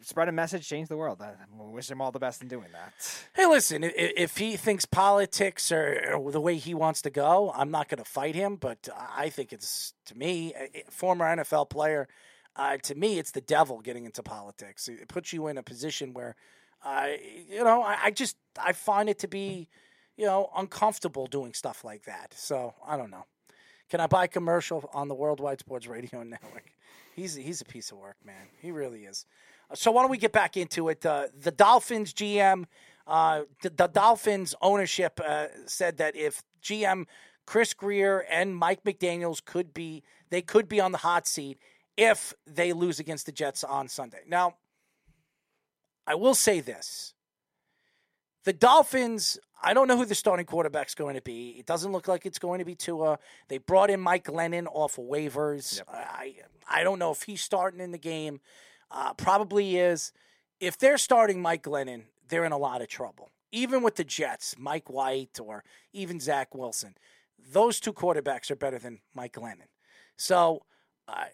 spread 0.01 0.27
a 0.27 0.31
message, 0.33 0.67
change 0.67 0.89
the 0.89 0.97
world. 0.97 1.21
We'll 1.57 1.69
wish 1.71 1.89
him 1.89 2.01
all 2.01 2.11
the 2.11 2.19
best 2.19 2.41
in 2.41 2.49
doing 2.49 2.67
that. 2.73 2.93
Hey, 3.33 3.45
listen, 3.45 3.83
i- 3.85 3.87
i- 3.87 4.13
if 4.17 4.37
he 4.37 4.57
thinks 4.57 4.83
politics 4.85 5.71
are 5.71 6.19
the 6.29 6.41
way 6.41 6.57
he 6.57 6.73
wants 6.73 7.01
to 7.03 7.09
go, 7.09 7.53
I'm 7.55 7.71
not 7.71 7.87
going 7.87 8.03
to 8.03 8.09
fight 8.09 8.35
him. 8.35 8.57
But 8.57 8.89
I 9.17 9.29
think 9.29 9.53
it's, 9.53 9.93
to 10.07 10.17
me, 10.17 10.53
former 10.89 11.23
NFL 11.25 11.69
player, 11.69 12.09
uh, 12.57 12.75
to 12.83 12.95
me, 12.95 13.17
it's 13.17 13.31
the 13.31 13.39
devil 13.41 13.79
getting 13.79 14.03
into 14.05 14.21
politics. 14.21 14.89
It 14.89 15.07
puts 15.07 15.31
you 15.31 15.47
in 15.47 15.57
a 15.57 15.63
position 15.63 16.13
where, 16.13 16.35
uh, 16.83 17.07
you 17.49 17.63
know, 17.63 17.81
I, 17.81 17.97
I 18.03 18.11
just, 18.11 18.35
I 18.61 18.73
find 18.73 19.07
it 19.07 19.19
to 19.19 19.29
be, 19.29 19.69
you 20.17 20.25
know, 20.25 20.49
uncomfortable 20.55 21.27
doing 21.27 21.53
stuff 21.53 21.83
like 21.83 22.03
that. 22.05 22.33
So 22.35 22.73
I 22.85 22.97
don't 22.97 23.11
know. 23.11 23.25
Can 23.89 23.99
I 23.99 24.07
buy 24.07 24.27
commercial 24.27 24.89
on 24.93 25.07
the 25.07 25.15
Worldwide 25.15 25.59
Sports 25.59 25.87
Radio 25.87 26.23
Network? 26.23 26.71
He's 27.15 27.35
he's 27.35 27.61
a 27.61 27.65
piece 27.65 27.91
of 27.91 27.97
work, 27.99 28.17
man. 28.25 28.47
He 28.59 28.71
really 28.71 29.05
is. 29.05 29.25
So 29.75 29.91
why 29.91 30.01
don't 30.01 30.11
we 30.11 30.17
get 30.17 30.31
back 30.31 30.57
into 30.57 30.89
it? 30.89 31.05
Uh, 31.05 31.27
the 31.39 31.51
Dolphins 31.51 32.13
GM, 32.13 32.65
uh, 33.07 33.43
the, 33.61 33.69
the 33.69 33.87
Dolphins 33.87 34.55
ownership 34.61 35.19
uh, 35.23 35.47
said 35.65 35.97
that 35.97 36.15
if 36.15 36.43
GM 36.61 37.05
Chris 37.45 37.73
Grier 37.73 38.25
and 38.29 38.55
Mike 38.55 38.83
McDaniel's 38.83 39.41
could 39.41 39.73
be, 39.73 40.03
they 40.29 40.41
could 40.41 40.67
be 40.67 40.79
on 40.79 40.91
the 40.91 40.99
hot 40.99 41.27
seat 41.27 41.59
if 41.97 42.33
they 42.47 42.73
lose 42.73 42.99
against 42.99 43.25
the 43.25 43.31
Jets 43.31 43.63
on 43.63 43.87
Sunday. 43.87 44.21
Now, 44.27 44.55
I 46.07 46.15
will 46.15 46.35
say 46.35 46.59
this: 46.61 47.13
the 48.43 48.53
Dolphins. 48.53 49.37
I 49.63 49.73
don't 49.73 49.87
know 49.87 49.97
who 49.97 50.05
the 50.05 50.15
starting 50.15 50.45
quarterback's 50.45 50.93
going 50.93 51.15
to 51.15 51.21
be. 51.21 51.55
It 51.57 51.65
doesn't 51.65 51.91
look 51.91 52.07
like 52.07 52.25
it's 52.25 52.39
going 52.39 52.59
to 52.59 52.65
be 52.65 52.75
Tua. 52.75 53.17
They 53.47 53.59
brought 53.59 53.89
in 53.89 53.99
Mike 54.01 54.25
Glennon 54.25 54.67
off 54.71 54.97
of 54.97 55.05
waivers. 55.05 55.81
I 55.87 56.35
I 56.69 56.83
don't 56.83 56.99
know 56.99 57.11
if 57.11 57.23
he's 57.23 57.41
starting 57.41 57.79
in 57.79 57.91
the 57.91 57.97
game. 57.97 58.41
Uh, 58.91 59.13
probably 59.13 59.77
is. 59.77 60.11
If 60.59 60.77
they're 60.77 60.97
starting 60.97 61.41
Mike 61.41 61.63
Glennon, 61.63 62.03
they're 62.27 62.45
in 62.45 62.51
a 62.51 62.57
lot 62.57 62.81
of 62.81 62.87
trouble. 62.87 63.31
Even 63.51 63.83
with 63.83 63.95
the 63.95 64.03
Jets, 64.03 64.55
Mike 64.57 64.89
White 64.89 65.39
or 65.39 65.63
even 65.93 66.19
Zach 66.19 66.53
Wilson, 66.55 66.95
those 67.51 67.79
two 67.79 67.93
quarterbacks 67.93 68.51
are 68.51 68.55
better 68.55 68.79
than 68.79 68.99
Mike 69.13 69.33
Glennon. 69.33 69.69
So 70.15 70.63
uh, 71.07 71.25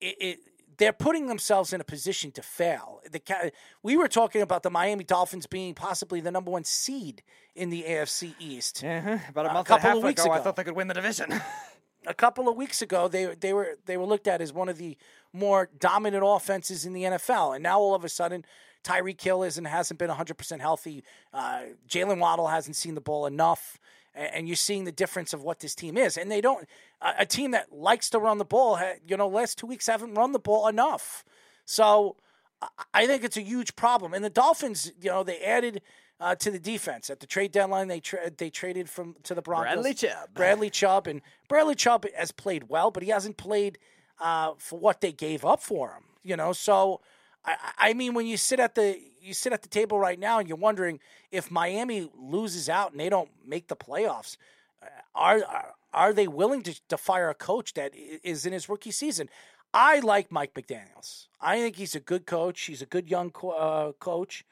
it, 0.00 0.16
it 0.20 0.38
they're 0.78 0.92
putting 0.92 1.26
themselves 1.26 1.72
in 1.72 1.80
a 1.80 1.84
position 1.84 2.30
to 2.32 2.42
fail. 2.42 3.00
The 3.10 3.52
we 3.82 3.96
were 3.96 4.08
talking 4.08 4.42
about 4.42 4.62
the 4.62 4.70
Miami 4.70 5.04
Dolphins 5.04 5.46
being 5.46 5.74
possibly 5.74 6.20
the 6.20 6.30
number 6.30 6.50
one 6.50 6.64
seed 6.64 7.22
in 7.54 7.70
the 7.70 7.84
AFC 7.84 8.34
East. 8.38 8.84
Uh-huh. 8.84 9.18
About 9.28 9.46
a 9.46 9.52
month 9.52 9.66
A 9.66 9.68
couple 9.68 9.90
and 9.90 9.96
a 9.96 9.98
of 9.98 10.04
weeks 10.04 10.24
ago, 10.24 10.32
I 10.32 10.40
thought 10.40 10.56
they 10.56 10.64
could 10.64 10.76
win 10.76 10.88
the 10.88 10.94
division. 10.94 11.40
a 12.06 12.14
couple 12.14 12.48
of 12.48 12.56
weeks 12.56 12.82
ago 12.82 13.08
they 13.08 13.34
they 13.34 13.52
were 13.52 13.76
they 13.86 13.96
were 13.96 14.06
looked 14.06 14.28
at 14.28 14.40
as 14.40 14.52
one 14.52 14.68
of 14.68 14.78
the 14.78 14.96
more 15.32 15.68
dominant 15.78 16.24
offenses 16.26 16.84
in 16.86 16.92
the 16.92 17.02
NFL, 17.02 17.54
and 17.54 17.62
now 17.62 17.78
all 17.78 17.94
of 17.94 18.04
a 18.04 18.08
sudden 18.08 18.44
Tyreek 18.84 19.20
Hill 19.20 19.42
isn't 19.42 19.64
hasn't 19.64 19.98
been 19.98 20.08
100 20.08 20.34
percent 20.34 20.60
healthy. 20.60 21.04
Uh, 21.32 21.62
Jaylen 21.88 22.18
Waddle 22.18 22.48
hasn't 22.48 22.76
seen 22.76 22.94
the 22.94 23.00
ball 23.00 23.26
enough, 23.26 23.78
and, 24.16 24.48
you're 24.48 24.56
seeing 24.56 24.84
the 24.84 24.92
difference 24.92 25.32
of 25.32 25.42
what 25.42 25.60
this 25.60 25.74
team 25.74 25.96
is. 25.96 26.16
And 26.16 26.30
they 26.30 26.40
don't 26.40 26.66
a, 27.00 27.26
team 27.26 27.50
that 27.52 27.72
likes 27.72 28.10
to 28.10 28.18
run 28.18 28.38
the 28.38 28.44
ball. 28.44 28.78
You 29.06 29.16
know, 29.16 29.28
last 29.28 29.58
two 29.58 29.66
weeks 29.66 29.86
haven't 29.86 30.14
run 30.14 30.32
the 30.32 30.38
ball 30.38 30.66
enough. 30.68 31.24
So 31.64 32.16
I- 32.62 32.68
I 32.94 33.06
think 33.06 33.22
it's 33.24 33.36
a 33.36 33.42
huge 33.42 33.76
problem. 33.76 34.14
And 34.14 34.24
the 34.24 34.30
Dolphins, 34.30 34.90
you 35.00 35.10
know, 35.10 35.22
they 35.22 35.40
added. 35.40 35.82
Uh, 36.18 36.34
to 36.34 36.50
the 36.50 36.58
defense 36.58 37.10
at 37.10 37.20
the 37.20 37.26
trade 37.26 37.52
deadline, 37.52 37.88
they 37.88 38.00
tra- 38.00 38.30
they 38.30 38.48
traded 38.48 38.88
from 38.88 39.14
to 39.22 39.34
the 39.34 39.42
Broncos. 39.42 39.74
Bradley 39.74 39.92
Chubb. 39.92 40.28
Bradley 40.32 40.70
Chubb, 40.70 41.06
and 41.06 41.20
Bradley 41.46 41.74
Chubb 41.74 42.06
has 42.16 42.32
played 42.32 42.70
well, 42.70 42.90
but 42.90 43.02
he 43.02 43.10
hasn't 43.10 43.36
played 43.36 43.76
uh, 44.18 44.54
for 44.56 44.78
what 44.78 45.02
they 45.02 45.12
gave 45.12 45.44
up 45.44 45.60
for 45.62 45.90
him. 45.90 46.04
You 46.22 46.38
know, 46.38 46.54
so 46.54 47.02
I, 47.46 47.56
I 47.78 47.94
mean, 47.94 48.14
when 48.14 48.26
you 48.26 48.36
sit 48.36 48.60
at 48.60 48.74
the 48.74 48.98
you 49.20 49.34
sit 49.34 49.52
at 49.52 49.62
the 49.62 49.68
table 49.68 49.98
right 49.98 50.18
now 50.18 50.38
and 50.38 50.48
you're 50.48 50.56
wondering 50.56 51.00
if 51.30 51.50
Miami 51.50 52.10
loses 52.16 52.68
out 52.68 52.92
and 52.92 53.00
they 53.00 53.08
don't 53.08 53.30
make 53.46 53.68
the 53.68 53.76
playoffs, 53.76 54.36
uh, 54.82 54.86
are 55.14 55.44
are, 55.44 55.74
are 55.92 56.12
they 56.12 56.28
willing 56.28 56.62
to, 56.62 56.80
to 56.88 56.96
fire 56.96 57.30
a 57.30 57.34
coach 57.34 57.74
that 57.74 57.92
is 57.94 58.46
in 58.46 58.52
his 58.52 58.68
rookie 58.68 58.90
season? 58.90 59.28
I 59.72 60.00
like 60.00 60.32
Mike 60.32 60.54
McDaniel's. 60.54 61.28
I 61.40 61.58
think 61.58 61.76
he's 61.76 61.94
a 61.94 62.00
good 62.00 62.26
coach. 62.26 62.62
He's 62.62 62.82
a 62.82 62.86
good 62.86 63.10
young 63.10 63.30
co- 63.30 63.50
uh, 63.50 63.92
coach. 63.92 64.44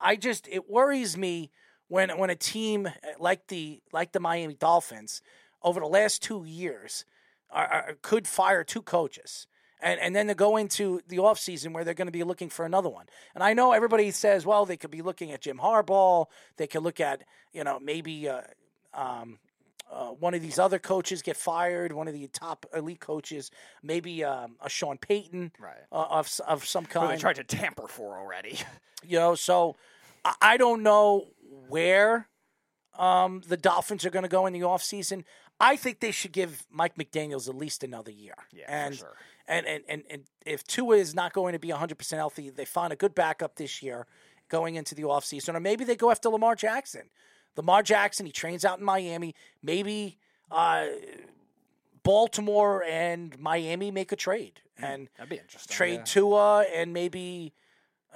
I 0.00 0.16
just 0.16 0.48
it 0.48 0.70
worries 0.70 1.16
me 1.16 1.50
when 1.88 2.16
when 2.18 2.30
a 2.30 2.36
team 2.36 2.88
like 3.18 3.48
the 3.48 3.80
like 3.92 4.12
the 4.12 4.20
Miami 4.20 4.54
Dolphins 4.54 5.22
over 5.62 5.80
the 5.80 5.86
last 5.86 6.22
two 6.22 6.44
years 6.44 7.04
are, 7.50 7.66
are, 7.66 7.96
could 8.02 8.28
fire 8.28 8.62
two 8.64 8.82
coaches. 8.82 9.46
And, 9.80 10.00
and 10.00 10.14
then 10.16 10.26
to 10.26 10.34
go 10.34 10.56
into 10.56 11.00
the 11.08 11.18
offseason 11.18 11.72
where 11.72 11.84
they're 11.84 11.94
going 11.94 12.08
to 12.08 12.12
be 12.12 12.24
looking 12.24 12.48
for 12.48 12.64
another 12.64 12.88
one. 12.88 13.06
And 13.34 13.44
I 13.44 13.52
know 13.54 13.72
everybody 13.72 14.10
says, 14.10 14.44
well, 14.44 14.66
they 14.66 14.76
could 14.76 14.90
be 14.90 15.02
looking 15.02 15.30
at 15.32 15.40
Jim 15.40 15.58
Harbaugh. 15.58 16.26
They 16.56 16.66
could 16.66 16.82
look 16.82 16.98
at, 17.00 17.22
you 17.52 17.62
know, 17.64 17.78
maybe 17.80 18.28
uh, 18.28 18.40
um, 18.92 19.38
uh, 19.90 20.08
one 20.08 20.34
of 20.34 20.42
these 20.42 20.58
other 20.58 20.78
coaches 20.78 21.22
get 21.22 21.36
fired, 21.36 21.92
one 21.92 22.08
of 22.08 22.14
the 22.14 22.26
top 22.28 22.66
elite 22.74 23.00
coaches, 23.00 23.50
maybe 23.82 24.24
um, 24.24 24.56
a 24.60 24.68
Sean 24.68 24.98
Payton 24.98 25.52
Right. 25.58 25.74
uh, 25.92 26.06
of, 26.10 26.40
of 26.46 26.64
some 26.66 26.84
Who 26.84 26.90
kind 26.90 27.10
they 27.12 27.16
tried 27.20 27.36
to 27.36 27.44
tamper 27.44 27.86
for 27.88 28.18
already. 28.18 28.58
you 29.06 29.16
know 29.18 29.36
so 29.36 29.76
I- 30.24 30.34
i 30.42 30.56
don't 30.56 30.82
know 30.82 31.28
where 31.68 32.26
um, 32.98 33.42
the 33.46 33.56
dolphins 33.56 34.04
are 34.04 34.10
going 34.10 34.24
to 34.24 34.28
go 34.28 34.46
in 34.46 34.52
the 34.52 34.62
offseason 34.62 35.22
i 35.60 35.76
think 35.76 36.00
they 36.00 36.10
should 36.12 36.32
give 36.32 36.66
mike 36.70 36.94
mcdaniels 36.96 37.48
at 37.48 37.54
least 37.54 37.82
another 37.84 38.10
year 38.10 38.34
Yeah, 38.52 38.64
and, 38.68 38.94
sure. 38.96 39.14
and, 39.46 39.66
and 39.66 39.82
and 39.88 40.02
and 40.10 40.22
if 40.46 40.64
tua 40.64 40.96
is 40.96 41.14
not 41.14 41.32
going 41.32 41.52
to 41.52 41.58
be 41.58 41.68
100% 41.68 42.12
healthy 42.16 42.50
they 42.50 42.64
find 42.64 42.92
a 42.92 42.96
good 42.96 43.14
backup 43.14 43.56
this 43.56 43.82
year 43.82 44.06
going 44.48 44.76
into 44.76 44.94
the 44.94 45.02
offseason 45.02 45.54
or 45.54 45.60
maybe 45.60 45.84
they 45.84 45.96
go 45.96 46.10
after 46.10 46.28
lamar 46.28 46.54
jackson 46.54 47.10
lamar 47.56 47.82
jackson 47.82 48.26
he 48.26 48.32
trains 48.32 48.64
out 48.64 48.78
in 48.78 48.84
miami 48.84 49.34
maybe 49.62 50.18
uh, 50.50 50.86
baltimore 52.02 52.82
and 52.84 53.38
miami 53.38 53.90
make 53.90 54.12
a 54.12 54.16
trade 54.16 54.60
and 54.80 55.08
That'd 55.16 55.30
be 55.30 55.36
interesting. 55.38 55.74
trade 55.74 55.94
yeah. 55.98 56.04
Tua 56.04 56.62
and 56.72 56.92
maybe 56.92 57.52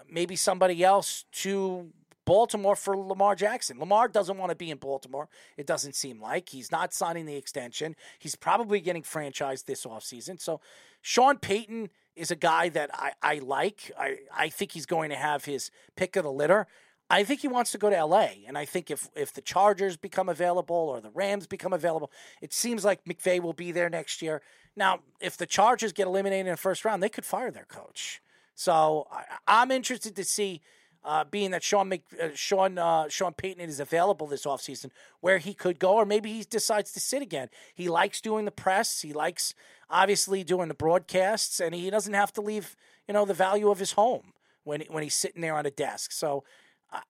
maybe 0.08 0.36
somebody 0.36 0.82
else 0.84 1.24
to 1.32 1.90
Baltimore 2.24 2.76
for 2.76 2.96
Lamar 2.96 3.34
Jackson. 3.34 3.78
Lamar 3.78 4.08
doesn't 4.08 4.38
want 4.38 4.50
to 4.50 4.56
be 4.56 4.70
in 4.70 4.78
Baltimore. 4.78 5.28
It 5.56 5.66
doesn't 5.66 5.94
seem 5.94 6.20
like 6.20 6.48
he's 6.48 6.70
not 6.70 6.94
signing 6.94 7.26
the 7.26 7.36
extension. 7.36 7.96
He's 8.18 8.36
probably 8.36 8.80
getting 8.80 9.02
franchised 9.02 9.64
this 9.64 9.84
offseason. 9.84 10.40
So 10.40 10.60
Sean 11.00 11.38
Payton 11.38 11.90
is 12.14 12.30
a 12.30 12.36
guy 12.36 12.68
that 12.70 12.90
I, 12.92 13.12
I 13.22 13.38
like. 13.38 13.90
I, 13.98 14.18
I 14.36 14.48
think 14.48 14.72
he's 14.72 14.86
going 14.86 15.10
to 15.10 15.16
have 15.16 15.44
his 15.44 15.70
pick 15.96 16.16
of 16.16 16.24
the 16.24 16.32
litter. 16.32 16.66
I 17.10 17.24
think 17.24 17.40
he 17.40 17.48
wants 17.48 17.72
to 17.72 17.78
go 17.78 17.90
to 17.90 18.04
LA. 18.04 18.28
And 18.46 18.56
I 18.56 18.64
think 18.64 18.90
if 18.90 19.08
if 19.14 19.34
the 19.34 19.42
Chargers 19.42 19.96
become 19.96 20.28
available 20.28 20.76
or 20.76 21.00
the 21.00 21.10
Rams 21.10 21.46
become 21.46 21.72
available, 21.72 22.10
it 22.40 22.52
seems 22.52 22.84
like 22.84 23.04
McVay 23.04 23.40
will 23.40 23.52
be 23.52 23.72
there 23.72 23.90
next 23.90 24.22
year. 24.22 24.40
Now, 24.76 25.00
if 25.20 25.36
the 25.36 25.46
Chargers 25.46 25.92
get 25.92 26.06
eliminated 26.06 26.46
in 26.46 26.52
the 26.52 26.56
first 26.56 26.84
round, 26.84 27.02
they 27.02 27.10
could 27.10 27.26
fire 27.26 27.50
their 27.50 27.66
coach. 27.66 28.22
So 28.54 29.06
I, 29.10 29.24
I'm 29.46 29.70
interested 29.70 30.16
to 30.16 30.24
see, 30.24 30.62
uh, 31.04 31.24
being 31.24 31.50
that 31.50 31.62
Sean 31.62 31.88
Mc, 31.88 32.02
uh, 32.20 32.28
Sean 32.34 32.78
uh, 32.78 33.08
Sean 33.08 33.32
Payton 33.32 33.68
is 33.68 33.80
available 33.80 34.26
this 34.26 34.46
offseason, 34.46 34.90
where 35.20 35.38
he 35.38 35.54
could 35.54 35.78
go, 35.78 35.94
or 35.94 36.06
maybe 36.06 36.32
he 36.32 36.44
decides 36.44 36.92
to 36.92 37.00
sit 37.00 37.22
again. 37.22 37.48
He 37.74 37.88
likes 37.88 38.20
doing 38.20 38.44
the 38.44 38.50
press. 38.50 39.02
He 39.02 39.12
likes 39.12 39.54
obviously 39.90 40.44
doing 40.44 40.68
the 40.68 40.74
broadcasts, 40.74 41.60
and 41.60 41.74
he 41.74 41.90
doesn't 41.90 42.14
have 42.14 42.32
to 42.34 42.40
leave, 42.40 42.76
you 43.08 43.14
know, 43.14 43.24
the 43.24 43.34
value 43.34 43.70
of 43.70 43.78
his 43.78 43.92
home 43.92 44.32
when 44.64 44.82
when 44.88 45.02
he's 45.02 45.14
sitting 45.14 45.42
there 45.42 45.56
on 45.56 45.66
a 45.66 45.70
desk. 45.70 46.12
So 46.12 46.44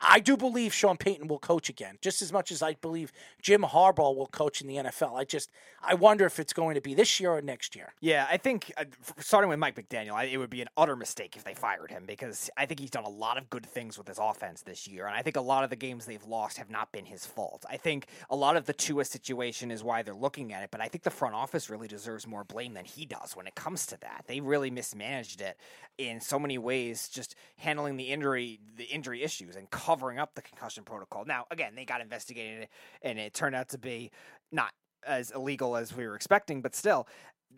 I 0.00 0.20
do 0.20 0.36
believe 0.36 0.72
Sean 0.72 0.96
Payton 0.96 1.26
will 1.26 1.38
coach 1.38 1.68
again, 1.68 1.98
just 2.00 2.22
as 2.22 2.32
much 2.32 2.52
as 2.52 2.62
I 2.62 2.74
believe 2.74 3.12
Jim 3.40 3.62
Harbaugh 3.62 4.14
will 4.14 4.28
coach 4.28 4.60
in 4.60 4.68
the 4.68 4.76
NFL. 4.76 5.16
I 5.16 5.24
just 5.24 5.50
I 5.82 5.94
wonder 5.94 6.24
if 6.24 6.38
it's 6.38 6.52
going 6.52 6.76
to 6.76 6.80
be 6.80 6.94
this 6.94 7.18
year 7.18 7.32
or 7.32 7.42
next 7.42 7.74
year. 7.74 7.92
Yeah, 8.00 8.26
I 8.30 8.36
think 8.36 8.72
uh, 8.76 8.84
starting 9.18 9.50
with 9.50 9.58
Mike 9.58 9.74
McDaniel, 9.74 10.12
I, 10.12 10.24
it 10.24 10.36
would 10.36 10.50
be 10.50 10.60
an 10.60 10.68
utter 10.76 10.94
mistake 10.94 11.34
if 11.36 11.42
they 11.42 11.54
fired 11.54 11.90
him 11.90 12.04
because 12.06 12.48
I 12.56 12.66
think 12.66 12.78
he's 12.78 12.90
done 12.90 13.04
a 13.04 13.08
lot 13.10 13.38
of 13.38 13.50
good 13.50 13.66
things 13.66 13.98
with 13.98 14.06
his 14.06 14.18
offense 14.20 14.62
this 14.62 14.86
year, 14.86 15.06
and 15.06 15.16
I 15.16 15.22
think 15.22 15.36
a 15.36 15.40
lot 15.40 15.64
of 15.64 15.70
the 15.70 15.76
games 15.76 16.06
they've 16.06 16.24
lost 16.24 16.58
have 16.58 16.70
not 16.70 16.92
been 16.92 17.06
his 17.06 17.26
fault. 17.26 17.64
I 17.68 17.76
think 17.76 18.06
a 18.30 18.36
lot 18.36 18.56
of 18.56 18.66
the 18.66 18.72
Tua 18.72 19.04
situation 19.04 19.70
is 19.70 19.82
why 19.82 20.02
they're 20.02 20.14
looking 20.14 20.52
at 20.52 20.62
it, 20.62 20.70
but 20.70 20.80
I 20.80 20.88
think 20.88 21.02
the 21.02 21.10
front 21.10 21.34
office 21.34 21.68
really 21.68 21.88
deserves 21.88 22.26
more 22.26 22.44
blame 22.44 22.74
than 22.74 22.84
he 22.84 23.04
does 23.04 23.34
when 23.34 23.46
it 23.46 23.54
comes 23.56 23.86
to 23.86 23.98
that. 24.00 24.24
They 24.28 24.40
really 24.40 24.70
mismanaged 24.70 25.40
it 25.40 25.56
in 25.98 26.20
so 26.20 26.38
many 26.38 26.58
ways, 26.58 27.08
just 27.08 27.34
handling 27.56 27.96
the 27.96 28.04
injury 28.04 28.60
the 28.76 28.84
injury 28.84 29.22
issues 29.22 29.56
and 29.56 29.70
covering 29.72 30.20
up 30.20 30.36
the 30.36 30.42
concussion 30.42 30.84
protocol. 30.84 31.24
Now, 31.24 31.46
again, 31.50 31.74
they 31.74 31.84
got 31.84 32.00
investigated 32.00 32.68
and 33.02 33.18
it 33.18 33.34
turned 33.34 33.56
out 33.56 33.70
to 33.70 33.78
be 33.78 34.12
not 34.52 34.72
as 35.04 35.32
illegal 35.32 35.74
as 35.74 35.96
we 35.96 36.06
were 36.06 36.14
expecting, 36.14 36.62
but 36.62 36.76
still, 36.76 37.08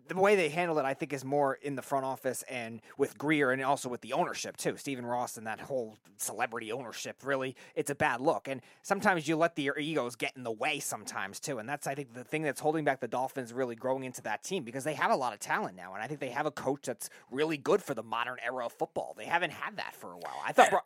the 0.07 0.15
way 0.15 0.35
they 0.35 0.49
handle 0.49 0.77
it, 0.77 0.83
I 0.83 0.93
think, 0.93 1.13
is 1.13 1.23
more 1.23 1.55
in 1.55 1.75
the 1.75 1.81
front 1.81 2.05
office 2.05 2.43
and 2.49 2.81
with 2.97 3.17
Grier 3.17 3.51
and 3.51 3.63
also 3.63 3.87
with 3.87 4.01
the 4.01 4.13
ownership 4.13 4.57
too. 4.57 4.75
Stephen 4.77 5.05
Ross 5.05 5.37
and 5.37 5.47
that 5.47 5.61
whole 5.61 5.97
celebrity 6.17 6.71
ownership, 6.71 7.17
really, 7.23 7.55
it's 7.75 7.89
a 7.89 7.95
bad 7.95 8.19
look. 8.19 8.47
And 8.47 8.61
sometimes 8.81 9.27
you 9.27 9.35
let 9.37 9.55
the 9.55 9.71
egos 9.79 10.15
get 10.15 10.33
in 10.35 10.43
the 10.43 10.51
way 10.51 10.79
sometimes 10.79 11.39
too. 11.39 11.59
And 11.59 11.67
that's, 11.67 11.87
I 11.87 11.95
think, 11.95 12.13
the 12.13 12.23
thing 12.23 12.41
that's 12.41 12.59
holding 12.59 12.83
back 12.83 12.99
the 12.99 13.07
Dolphins 13.07 13.53
really 13.53 13.75
growing 13.75 14.03
into 14.03 14.21
that 14.23 14.43
team 14.43 14.63
because 14.63 14.83
they 14.83 14.95
have 14.95 15.11
a 15.11 15.15
lot 15.15 15.33
of 15.33 15.39
talent 15.39 15.77
now. 15.77 15.93
And 15.93 16.03
I 16.03 16.07
think 16.07 16.19
they 16.19 16.29
have 16.29 16.45
a 16.45 16.51
coach 16.51 16.81
that's 16.83 17.09
really 17.31 17.57
good 17.57 17.81
for 17.81 17.93
the 17.93 18.03
modern 18.03 18.37
era 18.45 18.65
of 18.65 18.73
football. 18.73 19.15
They 19.17 19.25
haven't 19.25 19.51
had 19.51 19.77
that 19.77 19.95
for 19.95 20.11
a 20.11 20.17
while. 20.17 20.41
I 20.45 20.51
thought. 20.51 20.83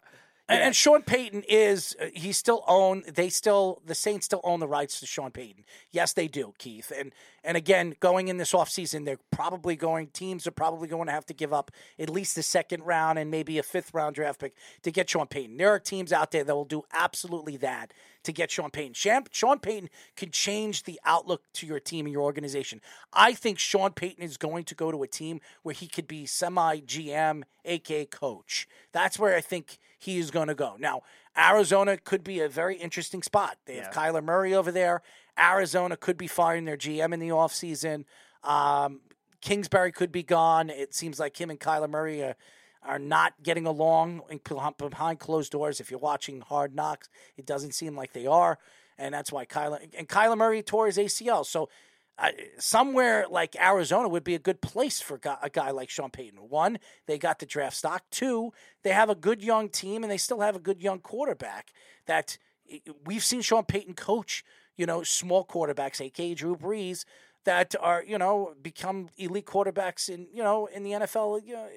And, 0.50 0.64
and 0.64 0.76
Sean 0.76 1.04
Payton 1.04 1.44
is 1.48 1.96
uh, 2.02 2.08
he 2.14 2.34
still 2.34 2.64
own 2.68 3.04
they 3.08 3.30
still 3.30 3.82
the 3.86 3.96
Saints 3.96 4.26
still 4.26 4.42
own 4.44 4.60
the 4.60 4.68
rights 4.68 5.00
to 5.00 5.06
Sean 5.06 5.32
Payton. 5.32 5.64
Yes, 5.92 6.14
they 6.14 6.28
do, 6.28 6.54
Keith. 6.58 6.92
And 6.98 7.14
and 7.44 7.58
again, 7.58 7.96
going 8.00 8.28
in 8.28 8.38
this 8.38 8.54
offseason, 8.54 9.06
they're 9.06 9.20
probably 9.32 9.76
going 9.76 10.08
teams 10.08 10.46
are 10.48 10.52
probably 10.52 10.88
going 10.88 11.08
to 11.08 11.12
have 11.12 11.26
to 11.28 11.34
give 11.34 11.54
up 11.54 11.72
at 11.98 12.10
least 12.10 12.38
a 12.38 12.44
second 12.44 12.84
round 12.84 13.20
and 13.20 13.32
maybe 13.32 13.58
a 13.58 13.64
fifth 13.64 13.94
round 13.94 14.16
draft 14.16 14.40
pick 14.40 14.56
to 14.84 14.92
get 14.92 15.10
Sean 15.10 15.28
Payton. 15.28 15.58
There 15.58 15.74
are 15.74 15.80
teams 15.80 16.12
out 16.12 16.32
there 16.32 16.44
that 16.44 16.56
will 16.56 16.66
do 16.66 16.84
absolutely 16.94 17.58
that 17.58 17.94
to 18.24 18.34
get 18.34 18.52
Sean 18.52 18.70
Payton. 18.70 19.24
Sean 19.32 19.60
Payton 19.60 19.90
can 20.16 20.32
change 20.32 20.84
the 20.84 21.00
outlook 21.06 21.42
to 21.54 21.68
your 21.68 21.80
team 21.80 22.06
and 22.06 22.14
your 22.14 22.24
organization. 22.24 22.82
I 23.14 23.34
think 23.34 23.60
Sean 23.60 23.92
Payton 23.92 24.24
is 24.24 24.38
going 24.38 24.66
to 24.66 24.76
go 24.76 24.92
to 24.92 25.04
a 25.04 25.08
team 25.08 25.40
where 25.64 25.74
he 25.76 25.88
could 25.88 26.08
be 26.08 26.26
semi 26.26 26.80
GM, 26.82 27.44
aka 27.66 28.06
coach. 28.06 28.68
That's 28.92 29.18
where 29.18 29.36
I 29.36 29.42
think 29.42 29.78
he 29.98 30.18
is 30.18 30.32
going 30.32 30.48
to 30.48 30.56
go. 30.56 30.76
Now, 30.80 31.02
Arizona 31.38 31.98
could 31.98 32.24
be 32.24 32.40
a 32.42 32.50
very 32.50 32.76
interesting 32.76 33.22
spot. 33.22 33.58
They 33.66 33.78
have. 33.78 33.92
Kyler 33.92 34.24
Murray 34.24 34.54
over 34.54 34.72
there. 34.72 35.02
Arizona 35.38 35.98
could 35.98 36.18
be 36.18 36.28
firing 36.28 36.66
their 36.66 36.78
GM 36.78 37.14
in 37.14 37.20
the 37.20 37.30
offseason. 37.30 38.06
Um, 38.44 39.02
Kingsbury 39.42 39.92
could 39.92 40.12
be 40.12 40.24
gone. 40.24 40.70
It 40.70 40.94
seems 40.94 41.20
like 41.20 41.40
him 41.40 41.50
and 41.50 41.60
Kyler 41.60 41.90
Murray 41.90 42.24
are, 42.24 42.36
are 42.84 43.00
not 43.00 43.34
getting 43.42 43.66
along 43.66 44.22
behind 44.78 45.20
closed 45.20 45.52
doors. 45.52 45.80
If 45.80 45.92
you're 45.92 46.00
watching 46.00 46.42
Hard 46.42 46.76
Knocks, 46.76 47.10
it 47.38 47.46
doesn't 47.46 47.74
seem 47.74 47.96
like 47.96 48.14
they 48.14 48.26
are. 48.26 48.58
And 48.98 49.14
that's 49.14 49.32
why 49.32 49.46
Kyler 49.46 49.80
and 49.98 50.10
Kyler 50.10 50.38
Murray 50.38 50.62
tore 50.62 50.88
his 50.88 50.98
ACL. 50.98 51.46
So 51.46 51.70
uh, 52.18 52.32
somewhere 52.58 53.26
like 53.30 53.56
Arizona 53.56 54.10
would 54.10 54.26
be 54.26 54.36
a 54.36 54.40
good 54.40 54.62
place 54.62 55.00
for 55.00 55.20
a 55.42 55.50
guy 55.50 55.72
like 55.72 55.90
Sean 55.90 56.10
Payton. 56.10 56.38
One, 56.50 56.80
they 57.06 57.18
got 57.18 57.40
the 57.40 57.46
draft 57.46 57.78
stock. 57.78 58.04
Two, 58.12 58.52
they 58.84 58.90
have 58.90 59.10
a 59.10 59.16
good 59.16 59.42
young 59.42 59.70
team 59.70 60.04
and 60.04 60.12
they 60.12 60.18
still 60.18 60.42
have 60.42 60.56
a 60.56 60.60
good 60.60 60.82
young 60.82 61.00
quarterback 61.00 61.72
that 62.08 62.38
we've 63.06 63.24
seen 63.24 63.42
Sean 63.42 63.64
Payton 63.64 63.94
coach, 63.94 64.44
you 64.80 64.86
know, 64.86 65.04
small 65.04 65.46
quarterbacks, 65.46 66.00
aka 66.02 66.34
Drew 66.34 66.56
Brees, 66.56 67.06
that 67.44 67.76
are, 67.80 68.04
you 68.04 68.18
know, 68.18 68.54
become 68.62 69.10
elite 69.18 69.46
quarterbacks 69.46 70.10
in, 70.10 70.28
you 70.34 70.44
know, 70.44 70.68
in 70.68 70.84
the 70.84 70.92
NFL 70.92 71.46
you 71.46 71.54
know, 71.54 71.68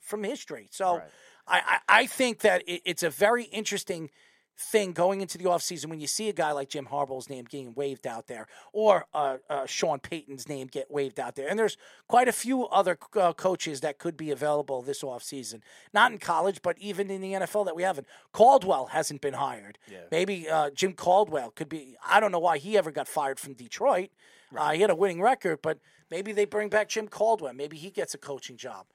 from 0.00 0.22
history. 0.22 0.68
So 0.70 0.98
right. 0.98 1.10
I, 1.48 1.78
I 1.88 2.06
think 2.06 2.40
that 2.40 2.62
it's 2.66 3.02
a 3.02 3.10
very 3.10 3.44
interesting– 3.44 4.10
thing 4.58 4.92
going 4.92 5.20
into 5.20 5.36
the 5.36 5.44
offseason 5.44 5.86
when 5.86 6.00
you 6.00 6.06
see 6.06 6.28
a 6.28 6.32
guy 6.32 6.50
like 6.52 6.70
Jim 6.70 6.86
Harbaugh's 6.86 7.28
name 7.28 7.44
getting 7.48 7.74
waved 7.74 8.06
out 8.06 8.26
there 8.26 8.46
or 8.72 9.06
uh, 9.12 9.36
uh, 9.50 9.66
Sean 9.66 9.98
Payton's 9.98 10.48
name 10.48 10.66
get 10.66 10.90
waved 10.90 11.20
out 11.20 11.34
there. 11.34 11.48
And 11.48 11.58
there's 11.58 11.76
quite 12.08 12.26
a 12.26 12.32
few 12.32 12.66
other 12.68 12.98
uh, 13.14 13.32
coaches 13.34 13.82
that 13.82 13.98
could 13.98 14.16
be 14.16 14.30
available 14.30 14.80
this 14.80 15.02
offseason. 15.02 15.60
Not 15.92 16.12
in 16.12 16.18
college, 16.18 16.62
but 16.62 16.78
even 16.78 17.10
in 17.10 17.20
the 17.20 17.32
NFL 17.32 17.66
that 17.66 17.76
we 17.76 17.82
haven't. 17.82 18.06
Caldwell 18.32 18.86
hasn't 18.86 19.20
been 19.20 19.34
hired. 19.34 19.78
Yeah. 19.90 20.00
Maybe 20.10 20.48
uh, 20.48 20.70
Jim 20.70 20.94
Caldwell 20.94 21.50
could 21.50 21.68
be. 21.68 21.96
I 22.06 22.20
don't 22.20 22.32
know 22.32 22.38
why 22.38 22.58
he 22.58 22.78
ever 22.78 22.90
got 22.90 23.08
fired 23.08 23.38
from 23.38 23.54
Detroit. 23.54 24.10
Right. 24.50 24.68
Uh, 24.68 24.72
he 24.72 24.80
had 24.80 24.90
a 24.90 24.94
winning 24.94 25.20
record, 25.20 25.60
but 25.60 25.78
maybe 26.10 26.32
they 26.32 26.44
bring 26.44 26.68
back 26.68 26.88
Jim 26.88 27.08
Caldwell. 27.08 27.52
Maybe 27.52 27.76
he 27.76 27.90
gets 27.90 28.14
a 28.14 28.18
coaching 28.18 28.56
job. 28.56 28.86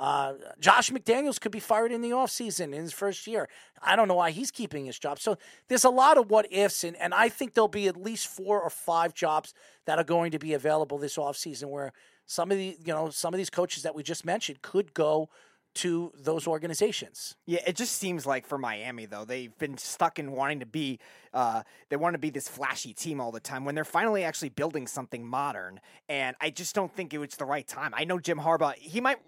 Uh, 0.00 0.32
Josh 0.58 0.90
McDaniels 0.90 1.38
could 1.38 1.52
be 1.52 1.60
fired 1.60 1.92
in 1.92 2.00
the 2.00 2.12
offseason 2.12 2.72
in 2.74 2.80
his 2.80 2.92
first 2.92 3.26
year. 3.26 3.50
I 3.82 3.96
don't 3.96 4.08
know 4.08 4.14
why 4.14 4.30
he's 4.30 4.50
keeping 4.50 4.86
his 4.86 4.98
job. 4.98 5.20
So 5.20 5.36
there's 5.68 5.84
a 5.84 5.90
lot 5.90 6.16
of 6.16 6.30
what 6.30 6.50
ifs, 6.50 6.84
and, 6.84 6.96
and 6.96 7.12
I 7.12 7.28
think 7.28 7.52
there'll 7.52 7.68
be 7.68 7.86
at 7.86 7.98
least 7.98 8.26
four 8.26 8.62
or 8.62 8.70
five 8.70 9.12
jobs 9.12 9.52
that 9.84 9.98
are 9.98 10.04
going 10.04 10.30
to 10.30 10.38
be 10.38 10.54
available 10.54 10.96
this 10.96 11.16
offseason 11.16 11.64
where 11.64 11.92
some 12.24 12.50
of 12.50 12.56
the 12.56 12.78
you 12.82 12.94
know 12.94 13.10
some 13.10 13.34
of 13.34 13.38
these 13.38 13.50
coaches 13.50 13.82
that 13.82 13.94
we 13.94 14.02
just 14.02 14.24
mentioned 14.24 14.62
could 14.62 14.94
go 14.94 15.28
to 15.72 16.12
those 16.16 16.46
organizations. 16.46 17.36
Yeah, 17.46 17.60
it 17.66 17.76
just 17.76 17.96
seems 17.96 18.24
like 18.24 18.46
for 18.46 18.56
Miami 18.56 19.04
though, 19.04 19.26
they've 19.26 19.56
been 19.58 19.76
stuck 19.76 20.18
in 20.18 20.32
wanting 20.32 20.60
to 20.60 20.66
be 20.66 20.98
uh, 21.34 21.62
they 21.90 21.96
want 21.96 22.14
to 22.14 22.18
be 22.18 22.30
this 22.30 22.48
flashy 22.48 22.94
team 22.94 23.20
all 23.20 23.32
the 23.32 23.40
time 23.40 23.66
when 23.66 23.74
they're 23.74 23.84
finally 23.84 24.24
actually 24.24 24.48
building 24.48 24.86
something 24.86 25.26
modern. 25.26 25.78
And 26.08 26.36
I 26.40 26.48
just 26.48 26.74
don't 26.74 26.94
think 26.96 27.12
it 27.12 27.18
was 27.18 27.36
the 27.36 27.44
right 27.44 27.68
time. 27.68 27.92
I 27.94 28.04
know 28.04 28.18
Jim 28.18 28.38
Harbaugh, 28.38 28.74
he 28.76 29.02
might 29.02 29.18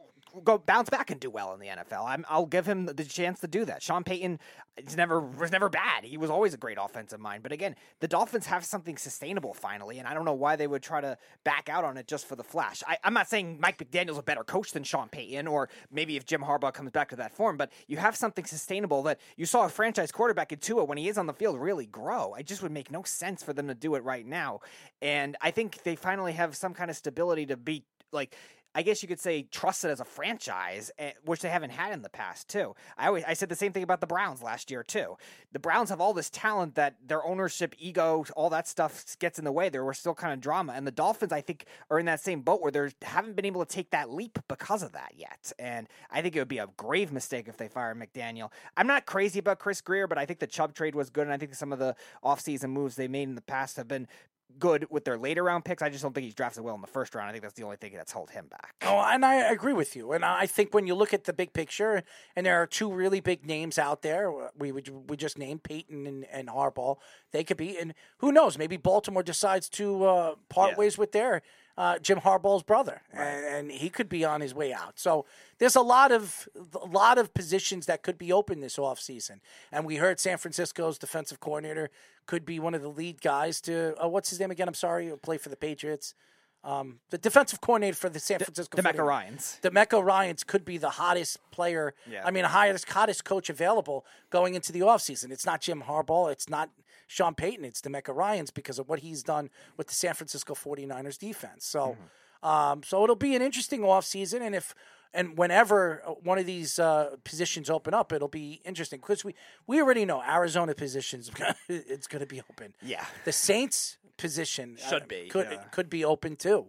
go 0.45 0.59
bounce 0.59 0.91
back 0.91 1.11
and 1.11 1.21
do 1.21 1.31
well 1.31 1.53
in 1.55 1.61
the 1.61 1.67
NFL. 1.67 2.25
i 2.29 2.39
will 2.39 2.47
give 2.47 2.67
him 2.67 2.87
the 2.87 3.05
chance 3.05 3.41
to 3.41 3.49
do 3.49 3.65
that. 3.65 3.83
Sean 3.83 4.05
Payton 4.05 4.39
is 4.77 4.97
never 4.97 5.21
was 5.21 5.53
never 5.53 5.69
bad. 5.69 6.05
He 6.05 6.17
was 6.17 6.31
always 6.31 6.55
a 6.55 6.57
great 6.57 6.79
offensive 6.81 7.21
mind. 7.21 7.43
But 7.43 7.53
again, 7.53 7.77
the 8.01 8.09
Dolphins 8.09 8.47
have 8.47 8.65
something 8.65 8.97
sustainable 8.97 9.55
finally, 9.55 9.99
and 9.99 10.09
I 10.09 10.15
don't 10.15 10.25
know 10.25 10.33
why 10.33 10.57
they 10.57 10.67
would 10.67 10.83
try 10.83 11.01
to 11.01 11.19
back 11.45 11.69
out 11.69 11.85
on 11.85 11.97
it 11.97 12.07
just 12.07 12.27
for 12.27 12.37
the 12.37 12.45
flash. 12.45 12.83
I, 12.87 12.99
am 13.05 13.15
not 13.15 13.29
saying 13.29 13.59
Mike 13.61 13.79
McDaniel's 13.79 14.19
a 14.19 14.23
better 14.23 14.45
coach 14.45 14.73
than 14.73 14.85
Sean 14.85 15.09
Payton, 15.09 15.47
or 15.47 15.69
maybe 15.91 16.17
if 16.17 16.25
Jim 16.25 16.43
Harbaugh 16.43 16.73
comes 16.73 16.91
back 16.91 17.11
to 17.11 17.17
that 17.17 17.35
form, 17.35 17.57
but 17.57 17.71
you 17.87 17.99
have 17.99 18.17
something 18.17 18.45
sustainable 18.45 19.03
that 19.03 19.21
you 19.37 19.47
saw 19.47 19.67
a 19.67 19.69
franchise 19.69 20.11
quarterback 20.11 20.53
in 20.53 20.59
Tua 20.59 20.85
when 20.85 20.99
he 20.99 21.09
is 21.09 21.19
on 21.19 21.27
the 21.27 21.35
field 21.35 21.61
really 21.61 21.87
grow. 21.87 22.35
It 22.35 22.47
just 22.47 22.63
would 22.63 22.73
make 22.73 22.91
no 22.91 23.03
sense 23.03 23.43
for 23.43 23.53
them 23.53 23.69
to 23.69 23.75
do 23.75 23.95
it 23.95 24.05
right 24.05 24.27
now. 24.27 24.61
And 25.01 25.37
I 25.41 25.51
think 25.51 25.83
they 25.83 25.97
finally 25.97 26.33
have 26.33 26.57
some 26.57 26.75
kind 26.75 26.91
of 26.91 26.97
stability 26.97 27.47
to 27.47 27.57
be 27.57 27.85
like 28.13 28.37
I 28.75 28.83
guess 28.83 29.03
you 29.03 29.09
could 29.09 29.21
say 29.21 29.43
trusted 29.51 29.91
as 29.91 30.01
a 30.01 30.05
franchise, 30.05 30.91
eh, 30.99 31.13
which 31.25 31.41
they 31.41 31.49
haven't 31.49 31.71
had 31.71 31.93
in 31.93 32.03
the 32.03 32.09
past 32.09 32.49
too. 32.49 32.75
I 32.97 33.07
always 33.07 33.25
I 33.25 33.35
said 33.35 33.49
the 33.49 33.57
same 33.57 33.73
thing 33.73 33.83
about 33.83 34.01
the 34.01 34.07
Browns 34.07 34.43
last 34.43 34.71
year 34.71 34.83
too. 34.83 35.17
The 35.53 35.59
Browns 35.59 35.91
have 35.91 36.01
all 36.01 36.15
this 36.15 36.31
talent 36.31 36.75
that 36.77 36.97
their 37.07 37.25
ownership, 37.25 37.75
ego, 37.79 38.25
all 38.37 38.51
that 38.51 38.67
stuff 38.67 39.05
gets 39.19 39.39
in 39.39 39.45
the 39.45 39.53
way. 39.53 39.69
There 39.69 39.85
was 39.85 39.99
still 39.99 40.15
kind 40.15 40.33
of 40.33 40.41
drama, 40.41 40.73
and 40.75 40.87
the 40.87 40.93
Dolphins 40.93 41.33
I 41.33 41.41
think 41.41 41.67
are 41.91 41.99
in 41.99 42.07
that 42.07 42.21
same 42.21 42.41
boat 42.41 42.63
where 42.63 42.71
they 42.71 42.89
haven't 43.03 43.37
been 43.37 43.45
able 43.45 43.65
to 43.65 43.75
take 43.75 43.91
that 43.91 44.11
leap 44.11 44.39
because 44.49 44.83
of 44.83 44.93
that 44.93 45.13
yet. 45.17 45.53
And 45.59 45.89
I 46.11 46.23
think 46.23 46.37
it 46.37 46.39
would 46.39 46.49
be 46.49 46.59
a 46.59 46.69
grave 46.77 47.13
mistake 47.13 47.49
if 47.49 47.57
they 47.57 47.69
fire 47.69 47.95
McDaniel. 47.95 48.51
I'm 48.77 48.87
not 48.87 49.07
crazy 49.07 49.39
about 49.39 49.59
Chris 49.59 49.81
Grier, 49.81 50.07
but 50.07 50.19
I 50.19 50.27
think 50.27 50.39
the 50.39 50.47
Chubb 50.47 50.75
trade 50.75 50.95
was 50.95 51.11
good, 51.11 51.25
and 51.25 51.33
I 51.33 51.37
think 51.37 51.55
some 51.55 51.73
of 51.73 51.79
the 51.79 51.95
offseason 52.25 52.71
moves 52.71 52.97
they 52.97 53.09
made 53.09 53.29
in 53.29 53.35
the 53.35 53.43
past 53.43 53.77
have 53.77 53.89
been 53.89 54.09
good 54.59 54.87
with 54.91 55.05
their 55.05 55.19
later 55.19 55.43
round 55.43 55.65
picks. 55.65 55.83
I 55.83 55.89
just 55.89 56.03
don't 56.03 56.15
think 56.15 56.25
he's 56.25 56.35
drafted 56.35 56.65
well 56.65 56.75
in 56.75 56.81
the 56.81 56.87
first 56.87 57.15
round. 57.15 57.29
I 57.29 57.33
think 57.33 57.43
that's 57.43 57.55
the 57.55 57.65
only 57.65 57.77
thing 57.77 57.93
that's 57.95 58.13
held 58.13 58.31
him 58.31 58.47
back. 58.47 58.75
Oh, 58.83 58.99
and 59.11 59.25
I 59.25 59.53
agree 59.53 59.73
with 59.73 59.97
you. 59.97 60.13
And 60.13 60.25
I 60.25 60.47
think 60.47 60.75
when 60.75 60.87
you 60.87 60.95
look 60.95 61.13
at 61.15 61.25
the 61.25 61.33
big 61.33 61.53
picture, 61.53 62.03
and 62.37 62.47
there 62.47 62.61
are 62.61 62.67
two 62.67 62.93
really 62.93 63.21
big 63.21 63.47
names 63.47 63.79
out 63.79 64.03
there, 64.03 64.33
we 64.59 64.73
we, 64.73 64.83
we 65.09 65.17
just 65.17 65.39
named 65.39 65.63
Payton 65.63 66.07
and, 66.07 66.25
and 66.33 66.49
Harbaugh. 66.49 66.97
They 67.33 67.45
could 67.45 67.57
be, 67.57 67.79
and 67.79 67.95
who 68.19 68.33
knows? 68.33 68.59
Maybe 68.59 68.77
Baltimore 68.77 69.23
decides 69.23 69.69
to 69.71 70.05
uh, 70.05 70.35
part 70.49 70.73
yeah. 70.73 70.79
ways 70.79 70.99
with 70.99 71.13
their 71.13 71.43
uh, 71.77 71.99
Jim 71.99 72.21
Harbaugh's 72.21 72.63
brother, 72.63 73.03
right. 73.15 73.27
and, 73.27 73.71
and, 73.71 73.73
he 73.73 73.89
could 73.89 74.09
be 74.09 74.25
on 74.25 74.41
his 74.41 74.55
way 74.55 74.73
out. 74.73 74.99
So 74.99 75.25
there's 75.59 75.77
a 75.77 75.81
lot 75.81 76.13
of 76.13 76.49
a 76.81 76.87
lot 76.87 77.17
of 77.17 77.33
positions 77.33 77.87
that 77.87 78.03
could 78.03 78.19
be 78.19 78.33
open 78.33 78.61
this 78.61 78.77
offseason. 78.77 79.41
And 79.71 79.87
we 79.87 79.97
heard 79.97 80.21
San 80.21 80.37
Francisco's 80.37 80.99
defensive 80.99 81.41
coordinator 81.41 81.91
could 82.27 82.45
be 82.45 82.61
one 82.61 82.75
of 82.75 82.83
the 82.83 82.89
lead 82.89 83.23
guys 83.23 83.61
to 83.63 83.95
uh, 84.03 84.09
what's 84.09 84.31
his 84.31 84.39
name 84.39 84.51
again? 84.51 84.69
I'm 84.69 84.75
sorry, 84.75 85.13
play 85.23 85.39
for 85.39 85.49
the 85.49 85.57
Patriots. 85.57 86.15
Um, 86.65 87.01
the 87.11 87.19
defensive 87.19 87.61
coordinator 87.61 87.97
for 87.97 88.09
the 88.09 88.21
San 88.21 88.39
Francisco 88.39 88.77
the, 88.77 88.83
DeMeco 88.83 89.05
Ryans. 89.05 89.59
DeMeco 89.63 90.03
Ryans 90.03 90.45
could 90.45 90.65
be 90.65 90.79
the 90.79 90.91
hottest 90.91 91.39
player. 91.51 91.95
Yeah. 92.09 92.23
I 92.25 92.31
mean, 92.31 92.45
highest 92.45 92.89
hottest 92.89 93.25
coach 93.25 93.51
available 93.51 94.07
going 94.31 94.55
into 94.55 94.71
the 94.71 94.81
offseason. 94.81 95.33
It's 95.33 95.45
not 95.45 95.61
Jim 95.61 95.83
Harbaugh. 95.89 96.31
It's 96.31 96.49
not 96.49 96.71
Sean 97.09 97.35
Payton. 97.35 97.65
It's 97.65 97.81
DeMeco 97.81 98.15
Ryans 98.15 98.51
because 98.51 98.79
of 98.79 98.89
what 98.89 99.01
he's 99.01 99.25
done 99.25 99.51
with 99.77 99.89
the 99.89 99.95
San 99.95 100.15
Francisco 100.15 100.55
49ers 100.55 101.19
defense. 101.19 101.67
So, 101.67 101.97
mm-hmm. 102.43 102.49
um, 102.49 102.83
so 102.85 103.03
it'll 103.03 103.17
be 103.17 103.35
an 103.35 103.43
interesting 103.43 103.81
offseason. 103.81 104.41
And 104.41 104.55
if 104.55 104.73
and 105.15 105.37
whenever 105.37 106.03
uh, 106.07 106.13
one 106.13 106.39
of 106.39 106.47
these 106.47 106.79
uh, 106.79 107.17
positions 107.25 107.69
open 107.69 107.93
up, 107.93 108.13
it'll 108.13 108.29
be 108.29 108.61
interesting 108.65 109.01
because 109.01 109.25
we 109.25 109.35
we 109.67 109.81
already 109.81 110.05
know 110.05 110.23
Arizona 110.23 110.75
positions 110.75 111.31
it's 111.69 112.07
going 112.07 112.21
to 112.21 112.27
be 112.27 112.41
open. 112.41 112.75
Yeah. 112.81 113.05
the 113.25 113.33
Saints 113.33 113.99
position 114.23 114.79
uh, 114.83 114.89
Should 114.89 115.09
be, 115.09 115.29
could 115.29 115.49
yeah. 115.51 115.57
Mm-hmm. 115.59 115.71
could 115.71 115.91
be 115.91 116.05
open 116.05 116.37
too. 116.37 116.67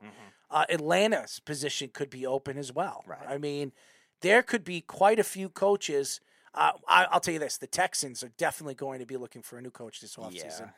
Uh, 0.52 0.66
Atlanta's 0.70 1.40
position 1.40 1.90
could 1.94 2.10
be 2.10 2.26
open 2.28 2.58
as 2.58 2.72
well. 2.74 3.04
Right. 3.08 3.28
I 3.28 3.38
mean, 3.38 3.72
there 4.22 4.44
could 4.44 4.64
be 4.64 4.82
quite 4.82 5.20
a 5.20 5.24
few 5.24 5.50
coaches. 5.50 6.20
Uh, 6.54 6.74
I, 6.88 7.06
I'll 7.12 7.20
tell 7.20 7.34
you 7.34 7.40
this: 7.40 7.58
the 7.58 7.68
Texans 7.68 8.24
are 8.24 8.32
definitely 8.38 8.76
going 8.76 9.00
to 9.00 9.06
be 9.06 9.18
looking 9.18 9.42
for 9.42 9.58
a 9.58 9.62
new 9.62 9.72
coach 9.72 10.02
this 10.02 10.16
offseason. 10.16 10.68
Yeah. 10.68 10.70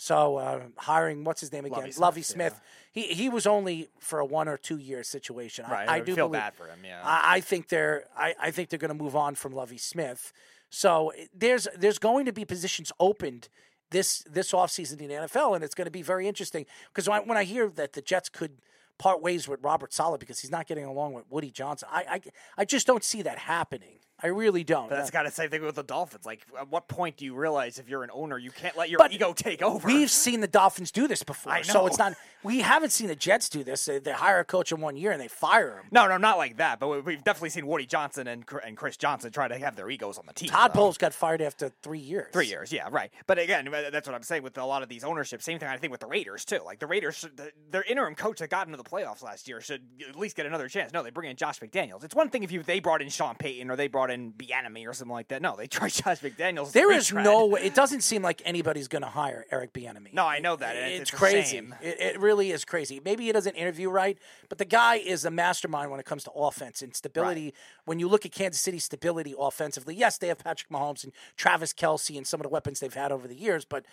So 0.00 0.36
uh, 0.36 0.60
hiring 0.76 1.24
what's 1.24 1.40
his 1.40 1.52
name 1.52 1.64
again? 1.64 1.90
Lovie 1.98 2.22
Smith, 2.22 2.52
Smith. 2.52 2.60
He 2.92 3.02
he 3.20 3.28
was 3.28 3.46
only 3.46 3.88
for 3.98 4.20
a 4.20 4.24
one 4.24 4.48
or 4.48 4.56
two 4.56 4.78
year 4.78 5.02
situation. 5.02 5.64
I- 5.66 5.72
Right, 5.72 5.88
I, 5.88 5.96
I 5.96 6.00
do 6.00 6.14
feel 6.14 6.28
believe, 6.28 6.40
bad 6.42 6.54
for 6.54 6.66
him, 6.68 6.78
yeah. 6.84 7.00
I, 7.02 7.36
I 7.36 7.40
think 7.40 7.68
they're 7.68 8.04
I, 8.16 8.34
I 8.40 8.50
think 8.52 8.68
they're 8.68 8.78
going 8.78 8.96
to 8.96 9.02
move 9.04 9.16
on 9.16 9.34
from 9.34 9.52
Lovie 9.52 9.76
Smith. 9.92 10.32
So 10.70 11.12
there's 11.34 11.66
there's 11.76 11.98
going 11.98 12.26
to 12.26 12.32
be 12.32 12.44
positions 12.44 12.92
opened 13.00 13.48
this 13.90 14.22
this 14.30 14.52
offseason 14.52 15.00
in 15.00 15.08
the 15.08 15.14
NFL, 15.14 15.54
and 15.54 15.64
it's 15.64 15.74
going 15.74 15.86
to 15.86 15.90
be 15.90 16.02
very 16.02 16.26
interesting 16.28 16.66
because 16.92 17.08
when, 17.08 17.20
I- 17.20 17.24
when 17.24 17.38
I 17.38 17.44
hear 17.44 17.68
that 17.70 17.92
the 17.92 18.02
Jets 18.02 18.28
could 18.28 18.58
part 18.98 19.22
ways 19.22 19.46
with 19.48 19.62
Robert 19.62 19.92
Saleh 19.92 20.18
because 20.18 20.40
he's 20.40 20.50
not 20.50 20.66
getting 20.66 20.84
along 20.84 21.12
with 21.14 21.24
Woody 21.30 21.50
Johnson, 21.50 21.88
I 21.90 22.04
I, 22.10 22.20
I 22.58 22.64
just 22.64 22.86
don't 22.86 23.04
see 23.04 23.22
that 23.22 23.38
happening. 23.38 23.98
I 24.20 24.28
really 24.28 24.64
don't. 24.64 24.88
But 24.88 24.96
that's 24.96 25.10
got 25.10 25.24
the 25.24 25.30
same 25.30 25.48
thing 25.50 25.62
with 25.62 25.76
the 25.76 25.82
Dolphins. 25.84 26.26
Like, 26.26 26.44
at 26.58 26.68
what 26.68 26.88
point 26.88 27.16
do 27.18 27.24
you 27.24 27.34
realize 27.34 27.78
if 27.78 27.88
you're 27.88 28.02
an 28.02 28.10
owner, 28.12 28.36
you 28.36 28.50
can't 28.50 28.76
let 28.76 28.90
your 28.90 28.98
But 28.98 29.12
ego 29.12 29.32
take 29.32 29.62
over? 29.62 29.86
We've 29.86 30.10
seen 30.10 30.40
the 30.40 30.48
Dolphins 30.48 30.90
do 30.90 31.06
this 31.06 31.22
before, 31.22 31.52
I 31.52 31.62
so 31.62 31.86
it's 31.86 31.98
not. 31.98 32.14
We 32.44 32.60
haven't 32.60 32.90
seen 32.90 33.08
the 33.08 33.16
Jets 33.16 33.48
do 33.48 33.64
this. 33.64 33.84
They, 33.84 33.98
they 33.98 34.12
hire 34.12 34.38
a 34.38 34.44
coach 34.44 34.70
in 34.70 34.80
one 34.80 34.96
year 34.96 35.10
and 35.10 35.20
they 35.20 35.26
fire 35.26 35.78
him. 35.78 35.86
no, 35.90 36.06
no, 36.06 36.16
not 36.18 36.38
like 36.38 36.56
that. 36.58 36.78
But 36.78 36.88
we- 36.88 37.00
we've 37.00 37.24
definitely 37.24 37.50
seen 37.50 37.66
Woody 37.66 37.86
Johnson 37.86 38.26
and 38.28 38.44
and 38.64 38.76
Chris 38.76 38.96
Johnson 38.96 39.30
try 39.32 39.48
to 39.48 39.58
have 39.58 39.74
their 39.76 39.90
egos 39.90 40.18
on 40.18 40.26
the 40.26 40.32
team. 40.32 40.48
Todd 40.48 40.72
though. 40.72 40.80
Bowles 40.80 40.98
got 40.98 41.12
fired 41.14 41.42
after 41.42 41.70
three 41.82 41.98
years. 41.98 42.28
Three 42.32 42.46
years, 42.46 42.72
yeah, 42.72 42.88
right. 42.90 43.10
But 43.26 43.38
again, 43.40 43.66
uh, 43.72 43.90
that's 43.90 44.06
what 44.06 44.14
I'm 44.14 44.22
saying 44.22 44.42
with 44.44 44.56
a 44.58 44.64
lot 44.64 44.82
of 44.84 44.88
these 44.88 45.02
ownerships. 45.04 45.44
Same 45.44 45.58
thing 45.58 45.68
I 45.68 45.76
think 45.78 45.90
with 45.90 46.00
the 46.00 46.06
Raiders 46.06 46.44
too. 46.44 46.60
Like 46.64 46.78
the 46.78 46.86
Raiders, 46.86 47.24
their 47.70 47.82
interim 47.82 48.14
coach 48.14 48.38
that 48.38 48.50
got 48.50 48.66
into 48.68 48.76
the 48.76 48.84
playoffs 48.84 49.22
last 49.22 49.48
year 49.48 49.60
should 49.60 49.82
at 50.08 50.16
least 50.16 50.36
get 50.36 50.46
another 50.46 50.68
chance. 50.68 50.92
No, 50.92 51.02
they 51.02 51.10
bring 51.10 51.30
in 51.30 51.36
Josh 51.36 51.58
McDaniels. 51.60 52.04
It's 52.04 52.14
one 52.14 52.30
thing 52.30 52.42
if 52.44 52.52
you 52.52 52.62
they 52.62 52.78
brought 52.80 53.02
in 53.02 53.08
Sean 53.08 53.34
Payton 53.34 53.68
or 53.70 53.74
they 53.76 53.88
brought 53.88 54.07
in 54.10 54.32
Bieniemy 54.32 54.86
or 54.88 54.92
something 54.92 55.12
like 55.12 55.28
that. 55.28 55.42
No, 55.42 55.56
they 55.56 55.66
tried 55.68 55.92
Josh 55.92 56.20
McDaniels. 56.20 56.72
There 56.72 56.92
is 56.92 57.12
retread. 57.12 57.24
no 57.24 57.46
way. 57.46 57.62
It 57.62 57.74
doesn't 57.74 58.02
seem 58.02 58.22
like 58.22 58.42
anybody's 58.44 58.88
going 58.88 59.02
to 59.02 59.08
hire 59.08 59.46
Eric 59.50 59.72
Bieniemy. 59.72 60.12
No, 60.12 60.26
I 60.26 60.38
know 60.38 60.56
that. 60.56 60.76
and 60.76 60.92
It's, 60.92 61.10
It's, 61.10 61.10
crazy. 61.10 61.58
It, 61.82 62.00
it 62.00 62.20
really 62.20 62.50
is 62.50 62.64
crazy. 62.64 63.00
Maybe 63.04 63.24
he 63.24 63.32
doesn't 63.32 63.54
interview 63.54 63.90
right, 63.90 64.18
but 64.48 64.58
the 64.58 64.64
guy 64.64 64.96
is 64.96 65.24
a 65.24 65.30
mastermind 65.30 65.90
when 65.90 66.00
it 66.00 66.06
comes 66.06 66.24
to 66.24 66.30
offense 66.32 66.82
and 66.82 66.94
stability. 66.94 67.54
When 67.84 67.98
you 67.98 68.08
look 68.08 68.24
at 68.26 68.32
Kansas 68.32 68.60
City 68.60 68.78
stability 68.78 69.34
offensively, 69.38 69.94
yes, 69.94 70.18
they 70.18 70.28
have 70.28 70.38
Patrick 70.38 70.70
Mahomes 70.70 71.04
and 71.04 71.12
Travis 71.36 71.72
Kelce 71.72 72.16
and 72.16 72.26
some 72.26 72.40
of 72.40 72.44
the 72.44 72.50
weapons 72.50 72.80
they've 72.80 72.92
had 72.92 73.12
over 73.12 73.28
the 73.28 73.36
years, 73.36 73.64
but 73.64 73.84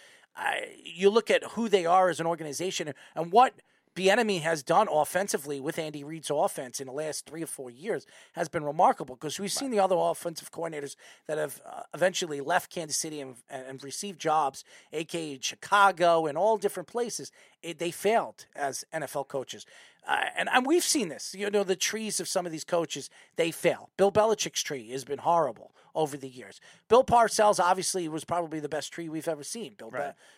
you 0.84 1.10
look 1.10 1.32
at 1.32 1.44
who 1.52 1.70
they 1.70 1.86
are 1.86 2.10
as 2.10 2.20
an 2.20 2.26
organization 2.26 2.88
and, 2.90 2.98
and 3.16 3.32
what 3.32 3.54
Bieniemy 3.96 4.42
has 4.42 4.62
done 4.62 4.88
offensively 4.92 5.62
with 5.62 5.80
Andy 5.80 6.04
Reid's 6.04 6.30
offense 6.30 6.82
in 6.82 6.88
the 6.88 6.94
last 6.94 7.26
three 7.26 7.42
or 7.42 7.48
four 7.48 7.70
years 7.70 8.06
has 8.34 8.50
been 8.50 8.64
remarkable 8.64 9.16
because 9.16 9.40
we've 9.40 9.52
seen 9.52 9.72
the 9.72 9.80
other 9.80 9.96
offensive 9.98 10.52
coordinators 10.52 10.98
that 11.28 11.38
have 11.38 11.62
uh, 11.66 11.82
eventually 11.94 12.42
left 12.42 12.70
Kansas 12.70 12.98
City 12.98 13.22
and, 13.22 13.36
and 13.50 13.82
received 13.84 14.20
jobs, 14.20 14.66
aka 14.92 15.40
Chicago 15.42 16.26
and 16.26 16.38
all 16.38 16.58
different 16.58 16.88
places. 16.88 17.32
It, 17.64 17.80
they 17.80 17.92
failed 17.92 18.46
as 18.56 18.84
NFL 18.94 19.30
coaches. 19.30 19.66
Uh, 20.08 20.26
and, 20.38 20.50
and 20.52 20.66
we've 20.66 20.84
seen 20.84 21.10
this. 21.10 21.36
You 21.38 21.50
know, 21.50 21.64
the 21.64 21.76
trees 21.76 22.20
of 22.20 22.28
some 22.28 22.46
of 22.46 22.52
these 22.52 22.64
coaches, 22.64 23.10
they 23.36 23.52
fail. 23.52 23.90
Bill 23.98 24.12
Belichick's 24.12 24.62
tree 24.62 24.90
has 24.92 25.04
been 25.04 25.20
horrible 25.20 25.72
over 25.96 26.18
the 26.18 26.28
years. 26.28 26.60
Bill 26.90 27.04
Parcells 27.04 27.60
obviously 27.60 28.08
was 28.08 28.26
probably 28.26 28.60
the 28.60 28.70
best 28.70 28.92
tree 28.92 29.08
we've 29.10 29.28
ever 29.28 29.44
seen. 29.44 29.74
Bill, 29.78 29.90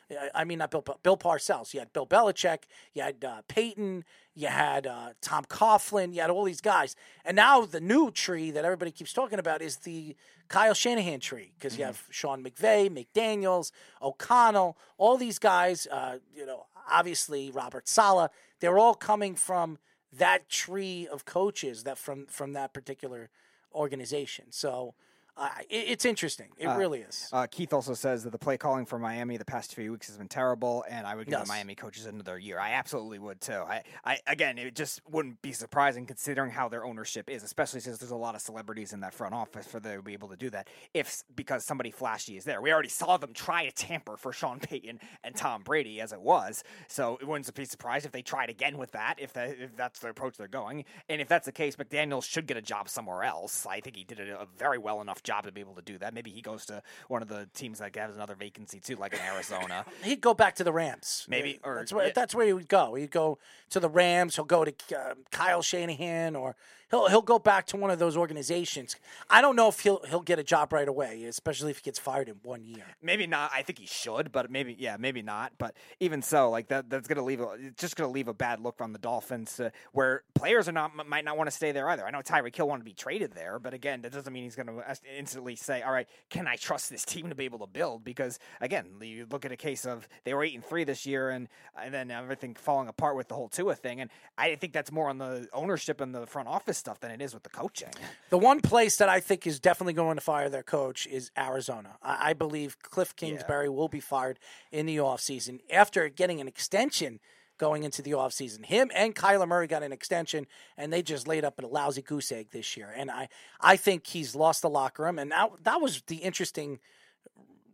Be- 0.10 0.15
I 0.34 0.44
mean 0.44 0.60
not 0.60 0.72
Bill, 0.72 0.85
Bill 1.03 1.18
Parcells. 1.18 1.73
You 1.73 1.80
had 1.80 1.91
Bill 1.91 2.06
Belichick, 2.06 2.60
you 2.94 3.02
had 3.02 3.26
uh, 3.26 3.41
Peyton, 3.48 4.06
you 4.35 4.48
had 4.48 4.85
uh, 4.85 5.10
Tom 5.19 5.45
Coughlin, 5.45 6.14
you 6.14 6.22
had 6.22 6.30
all 6.30 6.44
these 6.44 6.61
guys, 6.61 6.95
and 7.26 7.35
now 7.35 7.65
the 7.65 7.81
new 7.81 8.11
tree 8.11 8.52
that 8.52 8.64
everybody 8.64 8.91
keeps 8.91 9.11
talking 9.11 9.39
about 9.39 9.61
is 9.61 9.77
the 9.77 10.15
Kyle 10.48 10.76
Shanahan 10.76 11.19
tree 11.19 11.52
because 11.57 11.77
you 11.77 11.84
have 11.84 12.03
Sean 12.10 12.44
McVay, 12.44 12.89
McDaniel's, 12.89 13.72
O'Connell, 14.02 14.77
all 14.98 15.18
these 15.18 15.39
guys. 15.39 15.88
Uh, 15.91 16.19
you 16.34 16.45
know, 16.45 16.68
obviously 16.89 17.51
Robert 17.51 17.88
Saleh. 17.88 18.31
They're 18.59 18.80
all 18.80 18.95
coming 18.95 19.35
from 19.35 19.77
that 20.11 20.49
tree 20.49 21.07
of 21.11 21.26
coaches 21.26 21.84
that 21.84 21.97
from 21.97 22.26
from 22.27 22.53
that 22.53 22.73
particular 22.73 23.30
organization. 23.73 24.45
So 24.51 24.95
uh, 25.38 25.49
it, 25.69 25.76
it's 25.89 26.05
interesting. 26.05 26.47
It 26.57 26.68
really 26.68 26.99
is. 26.99 27.30
Uh, 27.31 27.47
Keith 27.49 27.73
also 27.73 27.93
says 27.93 28.23
that 28.23 28.31
the 28.31 28.38
play 28.39 28.57
calling 28.57 28.85
for 28.85 28.97
Miami 28.99 29.38
the 29.38 29.45
past 29.45 29.76
few 29.76 29.91
weeks 29.91 30.07
has 30.07 30.18
been 30.18 30.27
terrible, 30.27 30.84
and 30.89 31.05
I 31.05 31.15
would 31.15 31.27
give 31.27 31.34
Yes. 31.34 31.47
the 31.47 31.53
Miami 31.53 31.76
coaches 31.76 32.05
another 32.05 32.38
year. 32.39 32.59
I 32.59 32.72
absolutely 32.73 33.19
would 33.19 33.39
too. 33.41 33.53
I, 33.53 33.84
I 34.03 34.19
again, 34.27 34.57
it 34.57 34.76
just 34.76 35.01
wouldn't 35.09 35.41
be 35.41 35.51
surprising 35.51 36.05
considering 36.05 36.51
how 36.51 36.69
their 36.69 36.84
ownership 36.85 37.30
is, 37.30 37.43
especially 37.43 37.80
since 37.80 37.97
there's 37.99 38.11
a 38.11 38.15
lot 38.15 38.35
of 38.35 38.41
celebrities 38.41 38.93
in 38.93 39.01
that 39.01 39.14
front 39.14 39.34
office 39.34 39.68
for 39.68 39.80
them 39.80 39.97
to 39.97 40.01
be 40.01 40.14
able 40.14 40.30
to 40.30 40.38
do 40.38 40.49
that. 40.49 40.68
If 40.93 41.23
because 41.35 41.64
somebody 41.65 41.91
flashy 41.91 42.38
is 42.38 42.43
there, 42.43 42.61
we 42.61 42.72
already 42.73 42.89
saw 42.89 43.18
them 43.18 43.34
try 43.34 43.65
to 43.65 43.72
tamper 43.72 44.18
for 44.18 44.34
Sean 44.34 44.59
Payton 44.59 44.99
and 45.23 45.35
Tom 45.35 45.61
Brady 45.64 46.01
as 46.01 46.11
it 46.14 46.22
was. 46.22 46.64
So 46.88 47.18
it 47.22 47.27
wouldn't 47.27 47.53
be 47.53 47.65
surprised 47.65 48.05
if 48.05 48.11
they 48.11 48.22
tried 48.22 48.49
again 48.49 48.77
with 48.77 48.91
that, 48.91 49.15
if 49.19 49.34
that 49.34 49.57
if 49.59 49.76
that's 49.76 49.99
the 49.99 50.09
approach 50.09 50.38
they're 50.38 50.47
going, 50.47 50.85
and 51.09 51.22
if 51.22 51.27
that's 51.27 51.45
the 51.45 51.51
case, 51.51 51.76
McDaniel 51.76 52.23
should 52.23 52.47
get 52.47 52.57
a 52.57 52.61
job 52.61 52.89
somewhere 52.89 53.23
else. 53.23 53.65
I 53.65 53.80
think 53.81 53.95
he 53.95 54.03
did 54.03 54.19
a, 54.19 54.41
a 54.41 54.47
very 54.57 54.77
well 54.77 55.01
enough 55.01 55.23
job 55.27 55.45
to 55.45 55.51
be 55.51 55.61
able 55.61 55.75
to 55.75 55.81
do 55.81 55.97
that. 55.99 56.13
Maybe 56.13 56.31
he 56.31 56.41
goes 56.41 56.65
to 56.67 56.81
one 57.09 57.21
of 57.21 57.27
the 57.27 57.47
teams 57.53 57.79
that 57.79 57.95
has 57.95 58.15
another 58.15 58.33
vacancy 58.35 58.79
too, 58.79 58.95
like 58.95 59.13
in 59.13 59.19
Arizona. 59.33 59.85
He'd 60.03 60.21
go 60.21 60.33
back 60.33 60.55
to 60.55 60.63
the 60.63 60.71
Rams, 60.73 61.25
Maybe, 61.29 61.59
or- 61.63 61.75
that's 61.75 61.93
where 61.93 62.07
yeah. 62.07 62.11
that's 62.15 62.33
where 62.33 62.45
he 62.47 62.53
would 62.53 62.69
go. 62.69 62.95
He'd 62.95 63.11
go 63.11 63.37
to 63.71 63.79
the 63.79 63.89
Rams. 63.89 64.35
He'll 64.35 64.45
go 64.45 64.65
to 64.65 64.73
uh, 64.97 65.13
Kyle 65.31 65.61
Shanahan, 65.61 66.35
or 66.35 66.55
he'll 66.89 67.07
he'll 67.09 67.22
go 67.22 67.39
back 67.39 67.65
to 67.68 67.77
one 67.77 67.91
of 67.91 67.99
those 67.99 68.18
organizations. 68.18 68.95
I 69.30 69.41
don't 69.41 69.55
know 69.55 69.68
if 69.68 69.80
he'll 69.80 70.01
he'll 70.09 70.22
get 70.22 70.39
a 70.39 70.43
job 70.43 70.73
right 70.73 70.88
away, 70.88 71.26
especially 71.26 71.72
if 71.72 71.77
he 71.77 71.84
gets 71.84 71.99
fired 71.99 72.30
in 72.30 72.35
one 72.43 72.64
year. 72.64 72.84
maybe 73.01 73.27
not. 73.27 73.51
I 73.53 73.61
think 73.61 73.80
he 73.80 73.85
should, 73.85 74.31
but 74.31 74.49
maybe 74.49 74.76
yeah, 74.77 74.97
maybe 74.99 75.22
not. 75.22 75.53
But 75.57 75.76
even 75.99 76.22
so, 76.22 76.49
like 76.49 76.68
that, 76.69 76.89
that's 76.89 77.07
gonna 77.07 77.23
leave 77.23 77.41
a, 77.41 77.55
it's 77.59 77.81
just 77.81 77.95
gonna 77.95 78.11
leave 78.11 78.27
a 78.27 78.34
bad 78.34 78.59
look 78.59 78.81
on 78.81 78.93
the 78.93 78.99
Dolphins, 78.99 79.59
uh, 79.59 79.69
where 79.91 80.23
players 80.35 80.68
are 80.68 80.73
not 80.73 81.07
might 81.07 81.26
not 81.26 81.38
want 81.38 81.47
to 81.47 81.55
stay 81.55 81.72
there 81.72 81.89
either. 81.89 82.05
I 82.05 82.11
know 82.11 82.19
Tyreek 82.19 82.55
Hill 82.55 82.68
wanted 82.68 82.81
to 82.81 82.85
be 82.85 82.93
traded 82.93 83.34
there, 83.34 83.59
but 83.59 83.73
again, 83.73 84.01
that 84.01 84.11
doesn't 84.11 84.31
mean 84.31 84.43
he's 84.43 84.55
gonna 84.55 84.81
instantly 85.18 85.55
say, 85.55 85.81
"All 85.81 85.91
right, 85.91 86.07
can 86.30 86.47
I 86.47 86.55
trust 86.55 86.89
this 86.89 87.03
team 87.05 87.30
to 87.30 87.35
be 87.35 87.45
able 87.45 87.59
to 87.59 87.68
build?" 87.68 88.03
Because 88.03 88.39
again, 88.61 88.85
you 89.01 89.27
look 89.30 89.45
at 89.45 89.51
a 89.51 89.57
case 89.57 89.85
of 89.85 90.07
they 90.23 90.34
were 90.34 90.43
eight 90.43 90.55
and 90.55 90.64
three 90.64 90.84
this 90.84 91.05
year, 91.05 91.30
and 91.30 91.47
and 91.80 91.93
then 91.93 92.11
everything 92.11 92.55
falling 92.55 92.88
apart 92.88 93.15
with 93.15 93.27
the 93.27 93.35
whole 93.35 93.49
Tua 93.49 93.76
thing, 93.76 94.01
and 94.01 94.09
I 94.38 94.55
think 94.55 94.73
that's 94.73 94.91
more 94.91 95.09
on 95.09 95.18
the 95.18 95.47
ownership 95.53 96.01
and 96.01 96.14
the 96.14 96.26
front 96.26 96.47
office 96.47 96.76
stuff 96.77 96.99
than 96.99 97.11
it 97.11 97.21
is 97.21 97.33
with 97.33 97.43
the 97.43 97.49
coaching. 97.49 97.89
The 98.29 98.37
one 98.37 98.61
place 98.61 98.97
that 98.97 99.09
I 99.09 99.19
think 99.19 99.45
is 99.45 99.59
definitely 99.59 99.93
going 99.93 100.15
to 100.15 100.21
fire 100.21 100.49
their 100.49 100.63
coach 100.63 101.07
is 101.07 101.31
Arizona. 101.37 101.97
I, 102.01 102.29
I 102.29 102.33
believe 102.33 102.77
Cliff 102.81 103.15
Kingsbury 103.15 103.69
will 103.69 103.87
be 103.87 103.99
fired 103.99 104.39
in 104.71 104.85
the 104.85 104.97
offseason 104.97 105.59
after 105.71 106.09
getting 106.09 106.39
an 106.41 106.47
extension 106.47 107.19
going 107.57 107.83
into 107.83 108.01
the 108.01 108.11
offseason. 108.11 108.65
Him 108.65 108.91
and 108.93 109.15
Kyler 109.15 109.47
Murray 109.47 109.67
got 109.67 109.83
an 109.83 109.91
extension, 109.91 110.45
and 110.77 110.93
they 110.93 111.01
just 111.01 111.27
laid 111.27 111.43
up 111.43 111.59
a 111.61 111.65
lousy 111.65 112.01
goose 112.01 112.31
egg 112.31 112.49
this 112.51 112.77
year. 112.77 112.93
And 112.95 113.09
I, 113.09 113.29
I 113.59 113.77
think 113.77 114.05
he's 114.07 114.35
lost 114.35 114.61
the 114.61 114.69
locker 114.69 115.03
room. 115.03 115.17
And 115.19 115.31
that, 115.31 115.49
that 115.63 115.81
was 115.81 116.03
the 116.07 116.17
interesting 116.17 116.79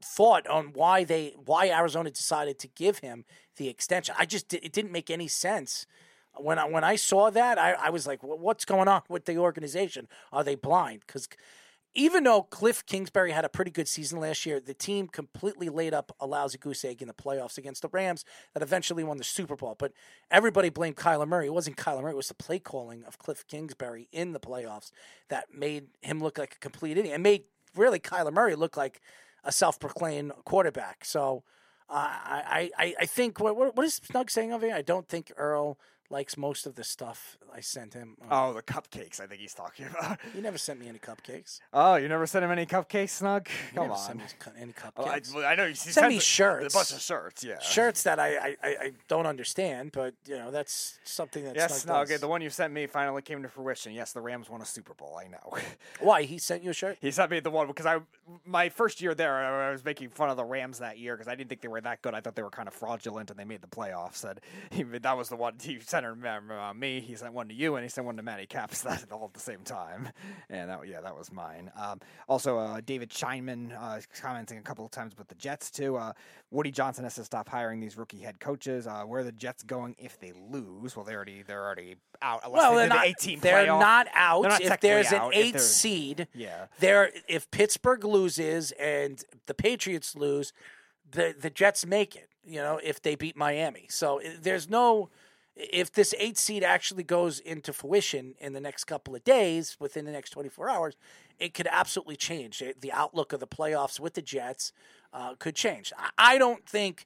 thought 0.03 0.45
on 0.47 0.73
why 0.73 1.03
they 1.03 1.33
why 1.45 1.69
Arizona 1.69 2.11
decided 2.11 2.59
to 2.59 2.67
give 2.67 2.99
him 2.99 3.25
the 3.57 3.69
extension. 3.69 4.13
I 4.17 4.25
just 4.25 4.53
it 4.53 4.71
didn't 4.71 4.91
make 4.91 5.09
any 5.09 5.27
sense. 5.27 5.85
When 6.37 6.57
I, 6.57 6.65
when 6.65 6.83
I 6.83 6.95
saw 6.95 7.29
that, 7.29 7.57
I, 7.57 7.73
I 7.73 7.89
was 7.89 8.07
like, 8.07 8.23
"Wha- 8.23 8.35
"What's 8.35 8.65
going 8.65 8.87
on 8.87 9.03
with 9.07 9.25
the 9.25 9.37
organization? 9.37 10.07
Are 10.31 10.43
they 10.43 10.55
blind?" 10.55 11.01
Because 11.05 11.27
even 11.95 12.23
though 12.23 12.41
Cliff 12.41 12.83
Kingsbury 12.85 13.31
had 13.31 13.45
a 13.45 13.49
pretty 13.49 13.69
good 13.69 13.87
season 13.87 14.19
last 14.19 14.45
year, 14.45 14.59
the 14.59 14.73
team 14.73 15.07
completely 15.07 15.69
laid 15.69 15.93
up 15.93 16.11
a 16.19 16.25
lousy 16.25 16.57
goose 16.57 16.83
egg 16.83 17.01
in 17.03 17.07
the 17.07 17.13
playoffs 17.13 17.57
against 17.57 17.83
the 17.83 17.87
Rams 17.89 18.25
that 18.53 18.63
eventually 18.63 19.03
won 19.03 19.17
the 19.17 19.23
Super 19.23 19.55
Bowl. 19.55 19.75
But 19.77 19.93
everybody 20.31 20.69
blamed 20.69 20.95
Kyler 20.95 21.27
Murray. 21.27 21.45
It 21.45 21.53
wasn't 21.53 21.77
Kyler 21.77 22.01
Murray. 22.01 22.13
It 22.13 22.17
was 22.17 22.29
the 22.29 22.33
play 22.33 22.57
calling 22.57 23.03
of 23.05 23.19
Cliff 23.19 23.45
Kingsbury 23.47 24.07
in 24.11 24.33
the 24.33 24.39
playoffs 24.39 24.89
that 25.29 25.53
made 25.53 25.89
him 26.01 26.19
look 26.19 26.39
like 26.39 26.55
a 26.55 26.59
complete 26.59 26.97
idiot 26.97 27.13
and 27.13 27.21
made 27.21 27.43
really 27.75 27.99
Kyler 27.99 28.33
Murray 28.33 28.55
look 28.55 28.75
like 28.75 28.99
a 29.43 29.51
self-proclaimed 29.51 30.31
quarterback. 30.45 31.05
So 31.05 31.43
uh, 31.89 32.07
I, 32.09 32.71
I, 32.77 32.95
I 33.01 33.05
think 33.05 33.39
what 33.39 33.55
what 33.55 33.85
is 33.85 33.95
Snug 33.95 34.31
saying 34.31 34.51
over 34.51 34.65
here? 34.65 34.75
I 34.75 34.81
don't 34.81 35.07
think 35.07 35.31
Earl 35.37 35.77
likes 36.09 36.37
most 36.37 36.65
of 36.65 36.75
the 36.75 36.83
stuff 36.83 37.37
I 37.53 37.61
sent 37.61 37.93
him. 37.93 38.17
Uh, 38.21 38.43
Oh, 38.43 38.53
the 38.53 38.61
cupcakes. 38.61 39.19
I 39.21 39.27
think 39.27 39.41
he's 39.41 39.53
talking 39.53 39.85
about. 39.99 40.19
He 40.33 40.41
never 40.41 40.57
sent 40.57 40.79
me 40.79 40.87
any 40.87 40.99
cupcakes. 40.99 41.59
Oh, 41.71 41.95
you 41.95 42.07
never 42.07 42.27
sent 42.27 42.43
him 42.43 42.51
any 42.51 42.65
cupcakes, 42.65 43.09
Snug? 43.09 43.47
He 43.47 43.75
Come 43.75 43.91
on. 43.91 43.97
sent 43.97 44.17
me 44.19 44.25
any 44.59 44.73
cupcakes. 44.73 45.33
Oh, 45.35 45.41
I, 45.41 45.51
I 45.51 45.55
know 45.55 45.65
you 45.65 45.75
Send 45.75 46.09
me 46.09 46.19
shirts. 46.19 46.73
A 46.73 46.77
bunch 46.77 46.91
of 46.91 46.99
shirts, 46.99 47.43
yeah. 47.43 47.59
Shirts 47.59 48.03
that 48.03 48.19
I, 48.19 48.37
I, 48.37 48.57
I, 48.63 48.91
don't 49.07 49.25
understand, 49.25 49.91
but 49.91 50.13
you 50.27 50.35
know 50.37 50.51
that's 50.51 50.99
something 51.03 51.43
that 51.45 51.55
Yes, 51.55 51.83
Snug 51.83 52.07
Snug. 52.07 52.19
The 52.19 52.27
one 52.27 52.41
you 52.41 52.49
sent 52.49 52.73
me 52.73 52.87
finally 52.87 53.21
came 53.21 53.41
to 53.43 53.49
fruition. 53.49 53.93
Yes, 53.93 54.13
the 54.13 54.21
Rams 54.21 54.49
won 54.49 54.61
a 54.61 54.65
Super 54.65 54.93
Bowl. 54.93 55.19
I 55.19 55.27
know. 55.27 55.57
Why 55.99 56.23
he 56.23 56.37
sent 56.37 56.63
you 56.63 56.71
a 56.71 56.73
shirt? 56.73 56.97
He 57.01 57.11
sent 57.11 57.31
me 57.31 57.39
the 57.39 57.51
one 57.51 57.67
because 57.67 57.85
I, 57.85 57.99
my 58.45 58.69
first 58.69 59.01
year 59.01 59.13
there, 59.15 59.35
I 59.35 59.69
I 59.69 59.71
was 59.71 59.83
making 59.85 60.09
fun 60.09 60.29
of 60.29 60.37
the 60.37 60.43
Rams 60.43 60.79
that 60.79 60.97
year 60.97 61.15
because 61.15 61.27
I 61.27 61.35
didn't 61.35 61.49
think 61.49 61.61
they 61.61 61.67
were 61.67 61.81
that 61.81 62.01
good. 62.01 62.13
I 62.13 62.21
thought 62.21 62.35
they 62.35 62.43
were 62.43 62.49
kind 62.49 62.67
of 62.67 62.73
fraudulent, 62.73 63.29
and 63.29 63.39
they 63.39 63.45
made 63.45 63.61
the 63.61 63.67
playoffs. 63.67 64.23
And 64.23 64.39
he, 64.71 64.83
that 64.83 65.17
was 65.17 65.29
the 65.29 65.35
one 65.35 65.55
he 65.61 65.79
sent 65.93 66.05
her, 66.05 66.59
uh, 66.59 66.73
me. 66.73 66.99
He 67.01 67.15
sent 67.15 67.33
one 67.33 67.47
to 67.49 67.53
you, 67.53 67.75
and 67.75 67.83
he 67.83 67.89
sent 67.89 68.05
one 68.05 68.17
to 68.17 68.23
Matty 68.23 68.45
Caps. 68.47 68.81
That 68.93 69.05
all 69.11 69.25
at 69.25 69.33
the 69.33 69.39
same 69.39 69.61
time. 69.63 70.09
And 70.49 70.69
that, 70.69 70.87
yeah, 70.87 71.01
that 71.01 71.15
was 71.15 71.31
mine. 71.31 71.71
Um, 71.79 71.99
also, 72.27 72.57
uh, 72.57 72.81
David 72.85 73.09
Scheinman 73.09 73.71
uh, 73.79 73.99
commenting 74.19 74.57
a 74.57 74.61
couple 74.61 74.85
of 74.85 74.91
times 74.91 75.13
about 75.13 75.27
the 75.27 75.35
Jets 75.35 75.69
too. 75.71 75.95
Uh, 75.97 76.13
Woody 76.51 76.71
Johnson 76.71 77.03
has 77.03 77.15
to 77.15 77.23
stop 77.23 77.47
hiring 77.47 77.79
these 77.79 77.97
rookie 77.97 78.17
head 78.19 78.39
coaches. 78.39 78.87
Uh, 78.87 79.03
where 79.03 79.21
are 79.21 79.23
the 79.23 79.31
Jets 79.31 79.63
going 79.63 79.95
if 79.99 80.19
they 80.19 80.33
lose? 80.49 80.95
Well, 80.95 81.05
they're 81.05 81.15
already 81.17 81.43
they're 81.43 81.63
already 81.63 81.95
out. 82.21 82.41
Unless 82.43 82.59
Well, 82.61 82.71
they 82.71 82.77
they're 82.77 82.83
did 82.85 82.91
the 82.91 82.95
not. 82.95 83.05
18 83.05 83.39
they're 83.39 83.65
playoff. 83.65 83.79
not 83.79 84.07
out. 84.13 84.41
They're 84.41 84.51
not 84.51 84.61
if 84.61 84.79
there's 84.81 85.11
an 85.11 85.15
out, 85.21 85.35
eight 85.35 85.51
they're- 85.53 85.61
seed, 85.61 86.27
Yeah. 86.33 86.65
there. 86.79 87.11
If 87.27 87.49
Pittsburgh 87.51 88.03
loses 88.03 88.71
and 88.73 89.23
the 89.45 89.53
Patriots 89.53 90.15
lose, 90.15 90.53
the 91.09 91.35
the 91.39 91.49
Jets 91.49 91.85
make 91.85 92.15
it. 92.15 92.29
You 92.45 92.59
know, 92.61 92.79
if 92.83 93.01
they 93.01 93.15
beat 93.15 93.37
Miami, 93.37 93.85
so 93.89 94.19
there's 94.41 94.69
no. 94.69 95.09
If 95.55 95.91
this 95.91 96.15
eight 96.17 96.37
seed 96.37 96.63
actually 96.63 97.03
goes 97.03 97.39
into 97.39 97.73
fruition 97.73 98.33
in 98.39 98.53
the 98.53 98.59
next 98.59 98.85
couple 98.85 99.15
of 99.15 99.23
days, 99.23 99.77
within 99.79 100.05
the 100.05 100.11
next 100.11 100.31
24 100.31 100.69
hours, 100.69 100.95
it 101.39 101.53
could 101.53 101.67
absolutely 101.69 102.15
change. 102.15 102.63
The 102.79 102.91
outlook 102.91 103.33
of 103.33 103.39
the 103.39 103.47
playoffs 103.47 103.99
with 103.99 104.15
the 104.15 104.21
Jets 104.21 104.73
uh, 105.13 105.35
could 105.35 105.55
change. 105.55 105.93
I- 106.17 106.37
don't 106.37 106.67
think. 106.67 107.05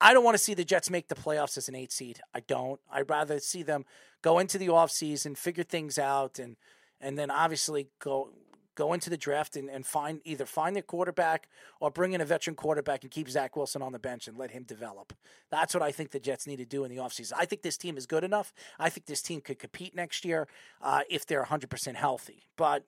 I 0.00 0.12
don't 0.12 0.22
want 0.22 0.36
to 0.36 0.42
see 0.42 0.54
the 0.54 0.64
Jets 0.64 0.90
make 0.90 1.08
the 1.08 1.16
playoffs 1.16 1.58
as 1.58 1.68
an 1.68 1.74
eight 1.74 1.90
seed. 1.90 2.20
I 2.32 2.38
don't. 2.38 2.80
I'd 2.92 3.10
rather 3.10 3.40
see 3.40 3.64
them 3.64 3.84
go 4.22 4.38
into 4.38 4.56
the 4.56 4.68
offseason, 4.68 5.36
figure 5.36 5.64
things 5.64 5.98
out, 5.98 6.38
and 6.38 6.56
and 7.00 7.18
then 7.18 7.32
obviously 7.32 7.88
go 7.98 8.30
go 8.78 8.92
into 8.92 9.10
the 9.10 9.16
draft 9.16 9.56
and, 9.56 9.68
and 9.68 9.84
find 9.84 10.20
either 10.24 10.46
find 10.46 10.76
their 10.76 10.84
quarterback 10.84 11.48
or 11.80 11.90
bring 11.90 12.12
in 12.12 12.20
a 12.20 12.24
veteran 12.24 12.54
quarterback 12.54 13.02
and 13.02 13.10
keep 13.10 13.28
Zach 13.28 13.56
Wilson 13.56 13.82
on 13.82 13.90
the 13.90 13.98
bench 13.98 14.28
and 14.28 14.38
let 14.38 14.52
him 14.52 14.62
develop. 14.62 15.12
That's 15.50 15.74
what 15.74 15.82
I 15.82 15.90
think 15.90 16.12
the 16.12 16.20
Jets 16.20 16.46
need 16.46 16.58
to 16.58 16.64
do 16.64 16.84
in 16.84 16.90
the 16.90 16.98
offseason. 16.98 17.32
I 17.36 17.44
think 17.44 17.62
this 17.62 17.76
team 17.76 17.96
is 17.96 18.06
good 18.06 18.22
enough. 18.22 18.54
I 18.78 18.88
think 18.88 19.06
this 19.06 19.20
team 19.20 19.40
could 19.40 19.58
compete 19.58 19.96
next 19.96 20.24
year 20.24 20.46
uh, 20.80 21.00
if 21.10 21.26
they're 21.26 21.44
100% 21.44 21.96
healthy. 21.96 22.44
But 22.56 22.84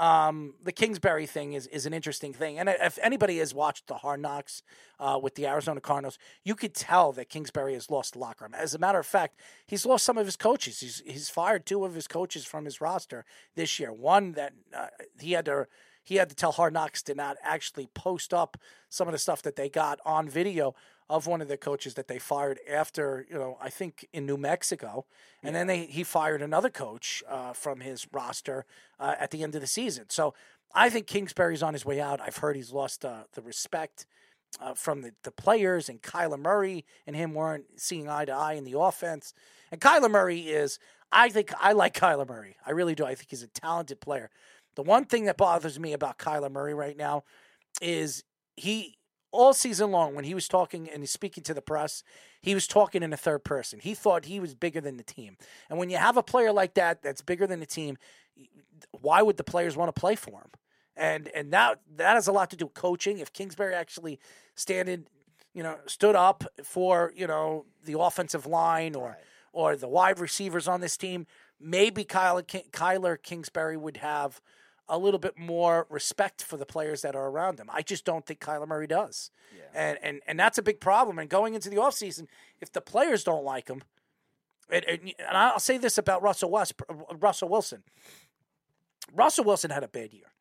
um, 0.00 0.54
the 0.64 0.72
Kingsbury 0.72 1.26
thing 1.26 1.52
is, 1.52 1.66
is 1.66 1.84
an 1.84 1.92
interesting 1.92 2.32
thing. 2.32 2.58
And 2.58 2.70
if 2.70 2.98
anybody 3.02 3.36
has 3.36 3.52
watched 3.52 3.86
the 3.86 3.96
Hard 3.96 4.20
Knocks 4.20 4.62
uh, 4.98 5.20
with 5.22 5.34
the 5.34 5.46
Arizona 5.46 5.82
Cardinals, 5.82 6.18
you 6.42 6.54
could 6.54 6.74
tell 6.74 7.12
that 7.12 7.28
Kingsbury 7.28 7.74
has 7.74 7.90
lost 7.90 8.16
locker 8.16 8.46
room. 8.46 8.54
As 8.54 8.74
a 8.74 8.78
matter 8.78 8.98
of 8.98 9.04
fact, 9.04 9.38
he's 9.66 9.84
lost 9.84 10.06
some 10.06 10.16
of 10.16 10.24
his 10.24 10.36
coaches. 10.36 10.80
He's, 10.80 11.02
he's 11.04 11.28
fired 11.28 11.66
two 11.66 11.84
of 11.84 11.94
his 11.94 12.08
coaches 12.08 12.46
from 12.46 12.64
his 12.64 12.80
roster 12.80 13.26
this 13.56 13.78
year. 13.78 13.92
One 13.92 14.32
that 14.32 14.54
uh, 14.74 14.86
he 15.20 15.32
had 15.32 15.44
to 15.44 15.66
he 16.02 16.16
had 16.16 16.30
to 16.30 16.34
tell 16.34 16.52
Hard 16.52 16.72
Knocks 16.72 17.02
to 17.02 17.14
not 17.14 17.36
actually 17.42 17.86
post 17.94 18.32
up 18.32 18.56
some 18.88 19.06
of 19.06 19.12
the 19.12 19.18
stuff 19.18 19.42
that 19.42 19.56
they 19.56 19.68
got 19.68 20.00
on 20.06 20.30
video 20.30 20.74
of 21.10 21.26
one 21.26 21.42
of 21.42 21.48
the 21.48 21.56
coaches 21.56 21.94
that 21.94 22.06
they 22.06 22.20
fired 22.20 22.60
after, 22.70 23.26
you 23.28 23.36
know, 23.36 23.58
I 23.60 23.68
think 23.68 24.06
in 24.12 24.26
New 24.26 24.36
Mexico, 24.36 25.06
and 25.42 25.56
then 25.56 25.66
they 25.66 25.86
he 25.86 26.04
fired 26.04 26.40
another 26.40 26.70
coach 26.70 27.22
uh, 27.28 27.52
from 27.52 27.80
his 27.80 28.06
roster 28.12 28.64
uh, 29.00 29.16
at 29.18 29.32
the 29.32 29.42
end 29.42 29.56
of 29.56 29.60
the 29.60 29.66
season. 29.66 30.04
So 30.08 30.34
I 30.72 30.88
think 30.88 31.08
Kingsbury's 31.08 31.64
on 31.64 31.72
his 31.72 31.84
way 31.84 32.00
out. 32.00 32.20
I've 32.20 32.36
heard 32.36 32.54
he's 32.54 32.72
lost 32.72 33.04
uh, 33.04 33.24
the 33.34 33.42
respect 33.42 34.06
uh, 34.60 34.74
from 34.74 35.02
the, 35.02 35.12
the 35.24 35.32
players, 35.32 35.88
and 35.88 36.00
Kyler 36.00 36.38
Murray 36.38 36.84
and 37.08 37.16
him 37.16 37.34
weren't 37.34 37.64
seeing 37.76 38.08
eye 38.08 38.24
to 38.26 38.32
eye 38.32 38.52
in 38.52 38.64
the 38.64 38.78
offense. 38.78 39.34
And 39.72 39.80
Kyler 39.80 40.10
Murray 40.10 40.42
is, 40.42 40.78
I 41.10 41.28
think, 41.28 41.52
I 41.60 41.72
like 41.72 41.94
Kyler 41.98 42.28
Murray. 42.28 42.56
I 42.64 42.70
really 42.70 42.94
do. 42.94 43.04
I 43.04 43.16
think 43.16 43.30
he's 43.30 43.42
a 43.42 43.48
talented 43.48 44.00
player. 44.00 44.30
The 44.76 44.82
one 44.82 45.06
thing 45.06 45.24
that 45.24 45.36
bothers 45.36 45.80
me 45.80 45.92
about 45.92 46.18
Kyler 46.18 46.52
Murray 46.52 46.74
right 46.74 46.96
now 46.96 47.24
is 47.82 48.22
he 48.56 48.96
all 49.32 49.52
season 49.52 49.90
long 49.90 50.14
when 50.14 50.24
he 50.24 50.34
was 50.34 50.48
talking 50.48 50.88
and 50.88 51.02
he's 51.02 51.10
speaking 51.10 51.42
to 51.44 51.54
the 51.54 51.62
press, 51.62 52.02
he 52.40 52.54
was 52.54 52.66
talking 52.66 53.02
in 53.02 53.12
a 53.12 53.16
third 53.16 53.44
person. 53.44 53.80
He 53.80 53.94
thought 53.94 54.24
he 54.24 54.40
was 54.40 54.54
bigger 54.54 54.80
than 54.80 54.96
the 54.96 55.02
team. 55.02 55.36
And 55.68 55.78
when 55.78 55.90
you 55.90 55.96
have 55.96 56.16
a 56.16 56.22
player 56.22 56.52
like 56.52 56.74
that 56.74 57.02
that's 57.02 57.22
bigger 57.22 57.46
than 57.46 57.60
the 57.60 57.66
team, 57.66 57.96
why 58.92 59.22
would 59.22 59.36
the 59.36 59.44
players 59.44 59.76
want 59.76 59.94
to 59.94 59.98
play 59.98 60.14
for 60.14 60.40
him? 60.40 60.50
And 60.96 61.28
and 61.28 61.52
that 61.52 61.80
that 61.96 62.14
has 62.14 62.26
a 62.26 62.32
lot 62.32 62.50
to 62.50 62.56
do 62.56 62.66
with 62.66 62.74
coaching. 62.74 63.18
If 63.18 63.32
Kingsbury 63.32 63.74
actually 63.74 64.18
standing, 64.54 65.06
you 65.54 65.62
know, 65.62 65.76
stood 65.86 66.16
up 66.16 66.44
for 66.62 67.12
you 67.16 67.26
know 67.26 67.64
the 67.84 67.98
offensive 67.98 68.46
line 68.46 68.94
or 68.94 69.16
or 69.52 69.76
the 69.76 69.88
wide 69.88 70.18
receivers 70.18 70.68
on 70.68 70.80
this 70.80 70.96
team, 70.96 71.26
maybe 71.60 72.04
Kyler 72.04 72.44
Kyler 72.70 73.22
Kingsbury 73.22 73.76
would 73.76 73.98
have 73.98 74.40
a 74.90 74.98
little 74.98 75.20
bit 75.20 75.38
more 75.38 75.86
respect 75.88 76.42
for 76.42 76.56
the 76.56 76.66
players 76.66 77.02
that 77.02 77.14
are 77.14 77.28
around 77.28 77.58
him. 77.58 77.68
I 77.72 77.80
just 77.80 78.04
don't 78.04 78.26
think 78.26 78.40
Kyler 78.40 78.68
Murray 78.68 78.86
does. 78.86 79.30
And, 79.72 79.98
and 80.02 80.20
and 80.26 80.38
that's 80.38 80.58
a 80.58 80.62
big 80.62 80.80
problem. 80.80 81.18
And 81.18 81.30
going 81.30 81.54
into 81.54 81.70
the 81.70 81.76
offseason, 81.76 82.26
if 82.60 82.72
the 82.72 82.80
players 82.80 83.24
don't 83.24 83.44
like 83.44 83.68
him, 83.68 83.82
and, 84.70 84.84
and, 84.84 85.00
and 85.18 85.36
I'll 85.36 85.60
say 85.60 85.78
this 85.78 85.96
about 85.96 86.22
Russell 86.22 86.50
West, 86.50 86.74
uh, 86.88 86.94
Russell 87.16 87.48
Wilson. 87.48 87.82
Russell 89.12 89.44
Wilson 89.44 89.70
had 89.70 89.82
a 89.82 89.88
bad 89.88 90.12
year. 90.12 90.32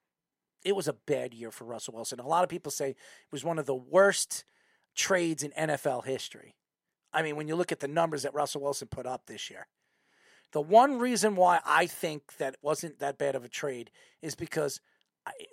It 0.63 0.76
was 0.76 0.88
a 0.88 0.93
bad 0.93 1.34
year 1.34 1.51
for 1.51 1.63
Russell 1.65 1.93
Wilson. 1.93 2.19
A 2.19 2.27
lot 2.27 2.43
of 2.43 2.49
people 2.49 2.71
say 2.71 2.89
it 2.89 2.97
was 3.31 3.43
one 3.45 3.59
of 3.59 3.65
the 3.65 3.76
worst 3.76 4.43
trades 4.95 5.43
in 5.43 5.51
NFL 5.51 6.05
history. 6.05 6.55
I 7.13 7.21
mean, 7.23 7.35
when 7.35 7.47
you 7.47 7.55
look 7.55 7.71
at 7.71 7.80
the 7.80 7.88
numbers 7.88 8.23
that 8.23 8.34
Russell 8.34 8.61
Wilson 8.61 8.88
put 8.88 9.05
up 9.05 9.26
this 9.26 9.49
year, 9.49 9.67
the 10.51 10.61
one 10.61 10.99
reason 10.99 11.35
why 11.35 11.59
I 11.65 11.85
think 11.85 12.38
that 12.38 12.57
wasn't 12.61 12.99
that 12.99 13.17
bad 13.17 13.35
of 13.35 13.43
a 13.43 13.49
trade 13.49 13.91
is 14.21 14.35
because 14.35 14.81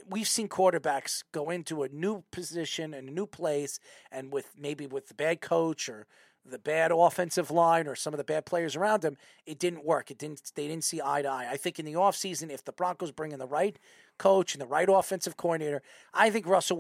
we've 0.08 0.28
seen 0.28 0.48
quarterbacks 0.48 1.22
go 1.32 1.50
into 1.50 1.82
a 1.82 1.88
new 1.88 2.24
position 2.30 2.94
and 2.94 3.08
a 3.08 3.12
new 3.12 3.26
place, 3.26 3.78
and 4.10 4.32
with 4.32 4.52
maybe 4.58 4.86
with 4.86 5.08
the 5.08 5.14
bad 5.14 5.40
coach 5.40 5.88
or 5.88 6.06
the 6.48 6.58
bad 6.58 6.92
offensive 6.92 7.50
line 7.50 7.88
or 7.88 7.96
some 7.96 8.14
of 8.14 8.18
the 8.18 8.24
bad 8.24 8.46
players 8.46 8.76
around 8.76 9.02
them, 9.02 9.16
it 9.44 9.58
didn't 9.58 9.84
work. 9.84 10.10
It 10.12 10.18
didn't. 10.18 10.52
They 10.54 10.68
didn't 10.68 10.84
see 10.84 11.00
eye 11.04 11.22
to 11.22 11.28
eye. 11.28 11.48
I 11.50 11.56
think 11.56 11.78
in 11.78 11.84
the 11.84 11.94
offseason, 11.94 12.50
if 12.50 12.64
the 12.64 12.72
Broncos 12.72 13.10
bring 13.10 13.32
in 13.32 13.40
the 13.40 13.48
right 13.48 13.76
coach 14.16 14.54
and 14.54 14.62
the 14.62 14.66
right 14.66 14.88
offensive 14.88 15.36
coordinator, 15.36 15.82
I 16.14 16.30
think 16.30 16.46
Russell 16.46 16.78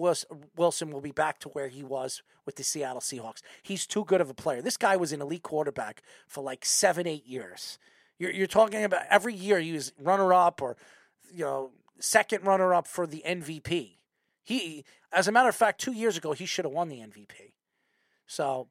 Wilson 0.56 0.90
will 0.90 1.00
be 1.00 1.10
back 1.10 1.40
to 1.40 1.48
where 1.50 1.68
he 1.68 1.82
was 1.82 2.22
with 2.46 2.56
the 2.56 2.62
Seattle 2.62 3.00
Seahawks. 3.00 3.42
He's 3.62 3.86
too 3.86 4.04
good 4.04 4.20
of 4.20 4.30
a 4.30 4.34
player. 4.34 4.62
This 4.62 4.76
guy 4.76 4.96
was 4.96 5.12
an 5.12 5.20
elite 5.20 5.42
quarterback 5.42 6.02
for 6.28 6.42
like 6.42 6.64
seven, 6.64 7.06
eight 7.06 7.26
years. 7.26 7.78
You're, 8.18 8.30
you're 8.30 8.46
talking 8.46 8.84
about 8.84 9.02
every 9.10 9.34
year 9.34 9.58
he 9.60 9.72
was 9.72 9.92
runner 9.98 10.32
up 10.32 10.62
or, 10.62 10.76
you 11.32 11.44
know, 11.44 11.70
second 11.98 12.44
runner 12.44 12.74
up 12.74 12.86
for 12.86 13.06
the 13.06 13.22
MVP. 13.26 13.96
He, 14.42 14.84
as 15.12 15.28
a 15.28 15.32
matter 15.32 15.48
of 15.48 15.56
fact, 15.56 15.80
two 15.80 15.92
years 15.92 16.16
ago 16.16 16.32
he 16.32 16.46
should 16.46 16.64
have 16.64 16.72
won 16.72 16.88
the 16.88 16.98
MVP. 16.98 17.52
So, 18.26 18.68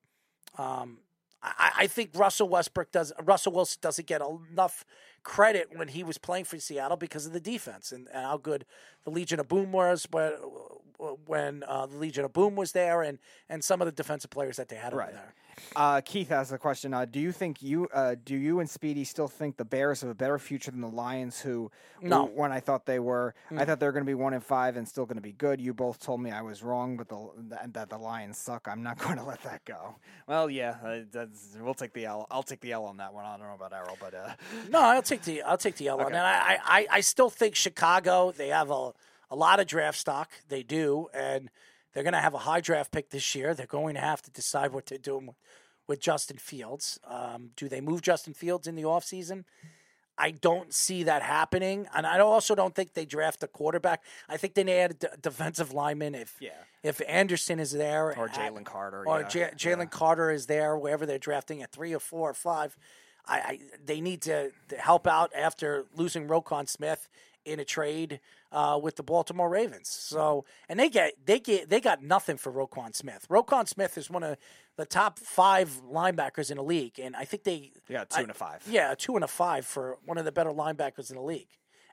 um, 0.57 0.99
I, 1.45 1.71
I 1.79 1.87
think 1.87 2.11
Russell 2.15 2.49
Westbrook 2.49 2.91
does. 2.91 3.13
Russell 3.21 3.51
Wilson 3.53 3.79
doesn't 3.81 4.07
get 4.07 4.21
enough 4.51 4.83
credit 5.23 5.69
when 5.75 5.89
he 5.89 6.03
was 6.03 6.17
playing 6.17 6.45
for 6.45 6.59
Seattle 6.59 6.97
because 6.97 7.25
of 7.25 7.33
the 7.33 7.39
defense 7.39 7.91
and, 7.91 8.07
and 8.13 8.25
how 8.25 8.37
good 8.37 8.65
the 9.05 9.11
Legion 9.11 9.39
of 9.39 9.47
Boom 9.47 9.71
was. 9.71 10.05
But 10.05 10.39
when 11.25 11.63
uh, 11.67 11.85
the 11.87 11.97
Legion 11.97 12.25
of 12.25 12.33
Boom 12.33 12.55
was 12.55 12.71
there, 12.73 13.01
and 13.01 13.19
and 13.49 13.63
some 13.63 13.81
of 13.81 13.85
the 13.85 13.91
defensive 13.91 14.29
players 14.31 14.57
that 14.57 14.67
they 14.69 14.75
had 14.75 14.93
Right. 14.93 15.09
over 15.09 15.17
there. 15.17 15.33
Uh, 15.77 16.01
Keith 16.03 16.27
has 16.29 16.51
a 16.51 16.57
question. 16.57 16.93
Uh, 16.93 17.05
do 17.05 17.17
you 17.19 17.31
think 17.31 17.61
you 17.61 17.87
uh, 17.93 18.15
do 18.25 18.35
you 18.35 18.59
and 18.59 18.69
Speedy 18.69 19.05
still 19.05 19.27
think 19.29 19.55
the 19.55 19.63
Bears 19.63 20.01
have 20.01 20.09
a 20.09 20.13
better 20.15 20.37
future 20.37 20.69
than 20.71 20.81
the 20.81 20.87
Lions? 20.89 21.39
Who 21.39 21.71
No. 22.01 22.25
when 22.25 22.51
I 22.51 22.59
thought 22.59 22.85
they 22.85 22.99
were, 22.99 23.33
I 23.51 23.53
Mm. 23.53 23.65
thought 23.65 23.79
they 23.79 23.85
were 23.85 23.91
going 23.93 24.03
to 24.05 24.09
be 24.09 24.13
one 24.15 24.33
and 24.33 24.43
five 24.43 24.75
and 24.75 24.85
still 24.87 25.05
going 25.05 25.15
to 25.15 25.21
be 25.21 25.31
good. 25.31 25.61
You 25.61 25.73
both 25.73 25.99
told 25.99 26.19
me 26.21 26.29
I 26.31 26.41
was 26.41 26.61
wrong, 26.61 26.97
but 26.97 27.07
the 27.07 27.29
that, 27.49 27.73
that 27.73 27.89
the 27.89 27.97
Lions 27.97 28.37
suck. 28.37 28.67
I'm 28.69 28.83
not 28.83 28.97
going 29.03 29.17
to 29.17 29.23
let 29.23 29.41
that 29.43 29.63
go. 29.63 29.95
Well, 30.27 30.49
yeah, 30.49 30.75
uh, 30.83 30.99
that's, 31.11 31.57
we'll 31.59 31.73
take 31.73 31.93
the 31.93 32.05
L. 32.05 32.27
I'll 32.29 32.43
take 32.43 32.59
the 32.59 32.73
L 32.73 32.83
on 32.85 32.97
that 32.97 33.13
one. 33.13 33.23
I 33.25 33.37
don't 33.37 33.47
know 33.47 33.53
about 33.55 33.71
Errol, 33.73 33.97
but 33.99 34.13
uh, 34.13 34.33
No, 34.69 34.79
I'll 34.81 35.01
take 35.01 35.21
the 35.23 35.41
I'll 35.43 35.57
take 35.57 35.75
the 35.77 35.87
L 35.87 36.01
on 36.01 36.11
that. 36.17 36.25
I, 36.25 36.57
I 36.65 36.87
I 36.97 37.01
still 37.01 37.29
think 37.29 37.55
Chicago. 37.55 38.31
They 38.31 38.49
have 38.49 38.69
a 38.71 38.91
a 39.29 39.35
lot 39.35 39.59
of 39.59 39.67
draft 39.67 39.97
stock. 39.97 40.31
They 40.49 40.63
do, 40.63 41.07
and 41.13 41.49
they're 41.93 42.03
going 42.03 42.13
to 42.13 42.19
have 42.19 42.33
a 42.33 42.39
high 42.39 42.61
draft 42.61 42.91
pick 42.91 43.09
this 43.09 43.35
year. 43.35 43.53
They're 43.53 43.65
going 43.65 43.95
to 43.95 44.01
have 44.01 44.21
to 44.23 44.31
decide 44.31 44.71
what 44.73 44.85
they're 44.85 44.97
doing 44.97 45.27
with, 45.27 45.35
with 45.87 45.99
Justin 45.99 46.37
Fields. 46.37 46.99
Um, 47.07 47.51
do 47.55 47.67
they 47.69 47.81
move 47.81 48.01
Justin 48.01 48.33
Fields 48.33 48.67
in 48.67 48.75
the 48.75 48.83
offseason? 48.83 49.45
I 50.17 50.31
don't 50.31 50.73
see 50.73 51.03
that 51.03 51.21
happening, 51.23 51.87
and 51.93 52.07
I 52.07 52.19
also 52.19 52.55
don't 52.55 52.73
think 52.73 52.93
they 52.93 53.03
draft 53.05 53.43
a 53.43 53.47
quarterback. 53.47 54.01
I 54.29 54.37
think 54.37 54.53
they 54.53 54.63
need 54.63 54.79
a 54.79 54.93
d- 54.93 55.07
defensive 55.21 55.73
lineman 55.73 56.15
if 56.15 56.37
Yeah. 56.39 56.51
if 56.83 57.01
Anderson 57.05 57.59
is 57.59 57.71
there 57.73 58.17
or 58.17 58.29
Jalen 58.29 58.63
Carter 58.63 59.05
or 59.05 59.19
yeah, 59.21 59.27
J- 59.27 59.51
Jalen 59.57 59.91
Carter 59.91 60.31
is 60.31 60.45
there, 60.45 60.77
wherever 60.77 61.05
they're 61.05 61.17
drafting 61.19 61.61
at 61.61 61.73
three 61.73 61.93
or 61.93 61.99
four 61.99 62.29
or 62.29 62.33
five. 62.33 62.77
I, 63.27 63.37
I 63.39 63.59
they 63.83 63.99
need 63.99 64.21
to, 64.21 64.51
to 64.69 64.77
help 64.77 65.05
out 65.05 65.33
after 65.35 65.85
losing 65.95 66.29
Roquan 66.29 66.69
Smith 66.69 67.09
in 67.45 67.59
a 67.59 67.65
trade 67.65 68.19
uh, 68.51 68.79
with 68.81 68.95
the 68.95 69.03
Baltimore 69.03 69.49
Ravens. 69.49 69.87
So, 69.89 70.45
and 70.69 70.79
they 70.79 70.89
get 70.89 71.13
they 71.25 71.39
get 71.39 71.69
they 71.69 71.79
got 71.79 72.03
nothing 72.03 72.37
for 72.37 72.51
Roquan 72.51 72.95
Smith. 72.95 73.27
Roquan 73.29 73.67
Smith 73.67 73.97
is 73.97 74.09
one 74.09 74.23
of 74.23 74.37
the 74.77 74.85
top 74.85 75.19
five 75.19 75.81
linebackers 75.89 76.51
in 76.51 76.57
the 76.57 76.63
league, 76.63 76.99
and 76.99 77.15
I 77.15 77.25
think 77.25 77.43
they 77.43 77.71
Yeah, 77.87 78.03
two 78.05 78.21
and 78.23 78.31
a 78.31 78.33
five. 78.33 78.63
Yeah, 78.69 78.93
two 78.97 79.15
and 79.15 79.23
a 79.23 79.27
five 79.27 79.65
for 79.65 79.97
one 80.05 80.17
of 80.17 80.25
the 80.25 80.31
better 80.31 80.51
linebackers 80.51 81.09
in 81.09 81.15
the 81.15 81.23
league. 81.23 81.47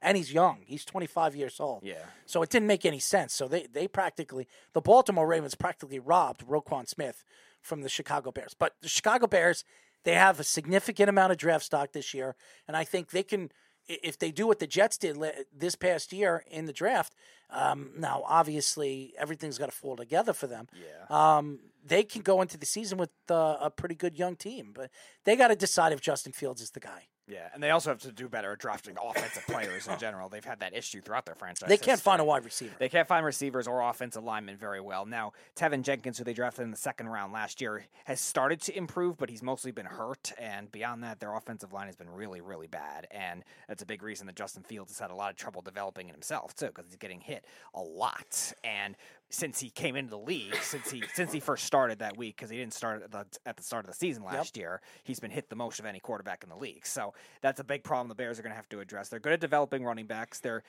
And 0.04 0.16
he's 0.16 0.32
young. 0.32 0.62
He's 0.66 0.84
25 0.84 1.36
years 1.36 1.60
old. 1.60 1.84
Yeah. 1.84 1.94
So 2.26 2.42
it 2.42 2.50
didn't 2.50 2.66
make 2.66 2.84
any 2.84 2.98
sense. 2.98 3.32
So 3.32 3.46
they, 3.46 3.68
they 3.72 3.86
practically, 3.86 4.48
the 4.72 4.80
Baltimore 4.80 5.28
Ravens 5.28 5.54
practically 5.54 6.00
robbed 6.00 6.44
Roquan 6.44 6.88
Smith 6.88 7.22
from 7.60 7.82
the 7.82 7.88
Chicago 7.88 8.32
Bears. 8.32 8.52
But 8.52 8.74
the 8.82 8.88
Chicago 8.88 9.28
Bears, 9.28 9.62
they 10.02 10.14
have 10.14 10.40
a 10.40 10.44
significant 10.44 11.08
amount 11.08 11.30
of 11.30 11.38
draft 11.38 11.64
stock 11.64 11.92
this 11.92 12.12
year. 12.14 12.34
And 12.66 12.76
I 12.76 12.82
think 12.82 13.10
they 13.10 13.22
can, 13.22 13.42
i- 13.42 13.46
if 13.88 14.18
they 14.18 14.30
do 14.30 14.46
what 14.46 14.58
the 14.58 14.66
Jets 14.66 14.98
did 14.98 15.18
this 15.56 15.74
past 15.74 16.12
year 16.12 16.44
in 16.50 16.66
the 16.66 16.72
draft, 16.72 17.14
um, 17.50 17.90
now 17.96 18.22
obviously 18.26 19.12
everything's 19.18 19.58
got 19.58 19.66
to 19.66 19.72
fall 19.72 19.96
together 19.96 20.32
for 20.32 20.46
them. 20.46 20.68
Yeah. 20.74 21.36
Um, 21.36 21.60
they 21.84 22.04
can 22.04 22.22
go 22.22 22.40
into 22.40 22.56
the 22.56 22.66
season 22.66 22.98
with 22.98 23.10
uh, 23.30 23.56
a 23.60 23.70
pretty 23.70 23.94
good 23.94 24.16
young 24.18 24.36
team, 24.36 24.72
but 24.74 24.90
they 25.24 25.36
got 25.36 25.48
to 25.48 25.56
decide 25.56 25.92
if 25.92 26.00
Justin 26.00 26.32
Fields 26.32 26.62
is 26.62 26.70
the 26.70 26.80
guy. 26.80 27.08
Yeah, 27.28 27.48
and 27.54 27.62
they 27.62 27.70
also 27.70 27.90
have 27.90 28.00
to 28.00 28.12
do 28.12 28.28
better 28.28 28.52
at 28.52 28.58
drafting 28.58 28.96
offensive 29.02 29.46
players 29.46 29.86
in 29.86 29.96
general. 30.00 30.28
They've 30.28 30.44
had 30.44 30.60
that 30.60 30.74
issue 30.74 31.00
throughout 31.00 31.24
their 31.24 31.36
franchise. 31.36 31.68
They 31.68 31.76
can't 31.76 32.00
find 32.00 32.20
a 32.20 32.24
wide 32.24 32.44
receiver. 32.44 32.74
They 32.78 32.88
can't 32.88 33.06
find 33.06 33.24
receivers 33.24 33.68
or 33.68 33.80
offensive 33.80 34.24
linemen 34.24 34.56
very 34.56 34.80
well. 34.80 35.06
Now, 35.06 35.32
Teven 35.56 35.82
Jenkins, 35.82 36.18
who 36.18 36.24
they 36.24 36.34
drafted 36.34 36.64
in 36.64 36.72
the 36.72 36.76
second 36.76 37.08
round 37.08 37.32
last 37.32 37.60
year, 37.60 37.86
has 38.04 38.20
started 38.20 38.60
to 38.62 38.76
improve, 38.76 39.18
but 39.18 39.30
he's 39.30 39.42
mostly 39.42 39.70
been 39.70 39.86
hurt. 39.86 40.32
And 40.36 40.70
beyond 40.72 41.04
that, 41.04 41.20
their 41.20 41.34
offensive 41.34 41.72
line 41.72 41.86
has 41.86 41.96
been 41.96 42.10
really, 42.10 42.40
really 42.40 42.66
bad. 42.66 43.06
And 43.12 43.44
that's 43.68 43.82
a 43.82 43.86
big 43.86 44.02
reason 44.02 44.26
that 44.26 44.36
Justin 44.36 44.64
Fields 44.64 44.90
has 44.90 44.98
had 44.98 45.10
a 45.10 45.14
lot 45.14 45.30
of 45.30 45.36
trouble 45.36 45.62
developing 45.62 46.08
in 46.08 46.14
himself 46.14 46.56
too, 46.56 46.66
because 46.66 46.86
he's 46.86 46.96
getting 46.96 47.20
hit 47.20 47.44
a 47.74 47.80
lot. 47.80 48.52
And 48.64 48.96
since 49.32 49.58
he 49.58 49.70
came 49.70 49.96
into 49.96 50.10
the 50.10 50.18
league, 50.18 50.54
since 50.62 50.90
he 50.90 51.02
since 51.14 51.32
he 51.32 51.40
first 51.40 51.64
started 51.64 51.98
that 52.00 52.16
week, 52.18 52.36
because 52.36 52.50
he 52.50 52.58
didn't 52.58 52.74
start 52.74 53.02
at 53.02 53.10
the, 53.10 53.24
at 53.46 53.56
the 53.56 53.62
start 53.62 53.84
of 53.84 53.90
the 53.90 53.96
season 53.96 54.22
last 54.22 54.58
year, 54.58 54.82
he's 55.04 55.20
been 55.20 55.30
hit 55.30 55.48
the 55.48 55.56
most 55.56 55.80
of 55.80 55.86
any 55.86 55.98
quarterback 55.98 56.44
in 56.44 56.50
the 56.50 56.56
league. 56.56 56.86
So 56.86 57.14
that's 57.40 57.58
a 57.58 57.64
big 57.64 57.82
problem 57.82 58.08
the 58.08 58.14
Bears 58.14 58.38
are 58.38 58.42
going 58.42 58.52
to 58.52 58.56
have 58.56 58.68
to 58.68 58.80
address. 58.80 59.08
They're 59.08 59.20
good 59.20 59.32
at 59.32 59.40
developing 59.40 59.84
running 59.84 60.06
backs. 60.06 60.40
They're 60.40 60.62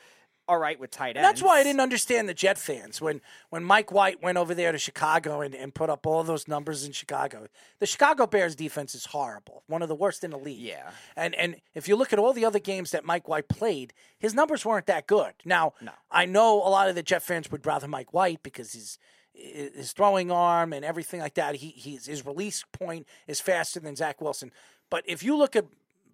all 0.47 0.57
right 0.57 0.79
with 0.79 0.91
tight 0.91 1.09
ends. 1.09 1.17
And 1.17 1.25
that's 1.25 1.41
why 1.41 1.59
I 1.59 1.63
didn't 1.63 1.79
understand 1.79 2.27
the 2.27 2.33
Jet 2.33 2.57
fans 2.57 3.01
when 3.01 3.21
when 3.49 3.63
Mike 3.63 3.91
White 3.91 4.21
went 4.21 4.37
over 4.37 4.53
there 4.53 4.71
to 4.71 4.77
Chicago 4.77 5.41
and, 5.41 5.55
and 5.55 5.73
put 5.73 5.89
up 5.89 6.05
all 6.05 6.23
those 6.23 6.47
numbers 6.47 6.83
in 6.85 6.91
Chicago. 6.91 7.47
The 7.79 7.85
Chicago 7.85 8.27
Bears 8.27 8.55
defense 8.55 8.93
is 8.95 9.05
horrible, 9.05 9.63
one 9.67 9.81
of 9.81 9.87
the 9.89 9.95
worst 9.95 10.23
in 10.23 10.31
the 10.31 10.37
league. 10.37 10.59
Yeah. 10.59 10.91
And 11.15 11.33
and 11.35 11.55
if 11.73 11.87
you 11.87 11.95
look 11.95 12.11
at 12.13 12.19
all 12.19 12.33
the 12.33 12.45
other 12.45 12.59
games 12.59 12.91
that 12.91 13.05
Mike 13.05 13.27
White 13.27 13.47
played, 13.47 13.93
his 14.19 14.33
numbers 14.33 14.65
weren't 14.65 14.87
that 14.87 15.07
good. 15.07 15.33
Now, 15.45 15.73
No. 15.81 15.91
I 16.11 16.25
know 16.25 16.57
a 16.57 16.69
lot 16.69 16.89
of 16.89 16.95
the 16.95 17.03
Jet 17.03 17.23
fans 17.23 17.51
would 17.51 17.65
rather 17.65 17.87
Mike 17.87 18.13
White 18.13 18.43
because 18.43 18.73
his 18.73 18.97
his 19.33 19.93
throwing 19.93 20.29
arm 20.29 20.73
and 20.73 20.85
everything 20.85 21.19
like 21.19 21.33
that, 21.35 21.55
he 21.55 21.69
he's, 21.69 22.05
his 22.05 22.25
release 22.25 22.63
point 22.71 23.07
is 23.27 23.39
faster 23.39 23.79
than 23.79 23.95
Zach 23.95 24.21
Wilson. 24.21 24.51
But 24.89 25.03
if 25.07 25.23
you 25.23 25.35
look 25.35 25.55
at 25.55 25.65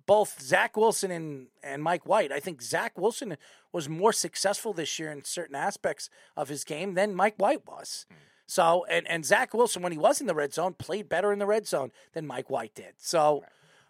both 0.10 0.42
Zach 0.42 0.76
Wilson 0.76 1.12
and, 1.12 1.48
and 1.64 1.84
Mike 1.84 2.06
White, 2.08 2.32
I 2.32 2.40
think 2.40 2.62
Zach 2.62 2.98
Wilson 2.98 3.38
was 3.72 3.88
more 3.88 4.12
successful 4.12 4.74
this 4.74 4.98
year 4.98 5.12
in 5.12 5.24
certain 5.24 5.56
aspects 5.56 6.10
of 6.36 6.50
his 6.50 6.64
game 6.64 6.96
than 6.96 7.14
Mike 7.14 7.36
White 7.38 7.68
was. 7.68 8.08
So, 8.48 8.86
and, 8.90 9.08
and 9.08 9.24
Zach 9.24 9.54
Wilson, 9.54 9.84
when 9.84 9.92
he 9.92 9.98
was 10.00 10.20
in 10.20 10.26
the 10.26 10.34
red 10.34 10.52
zone, 10.54 10.74
played 10.74 11.08
better 11.08 11.32
in 11.32 11.38
the 11.38 11.46
red 11.46 11.68
zone 11.68 11.92
than 12.14 12.26
Mike 12.26 12.50
White 12.50 12.74
did. 12.74 12.94
So, 12.98 13.44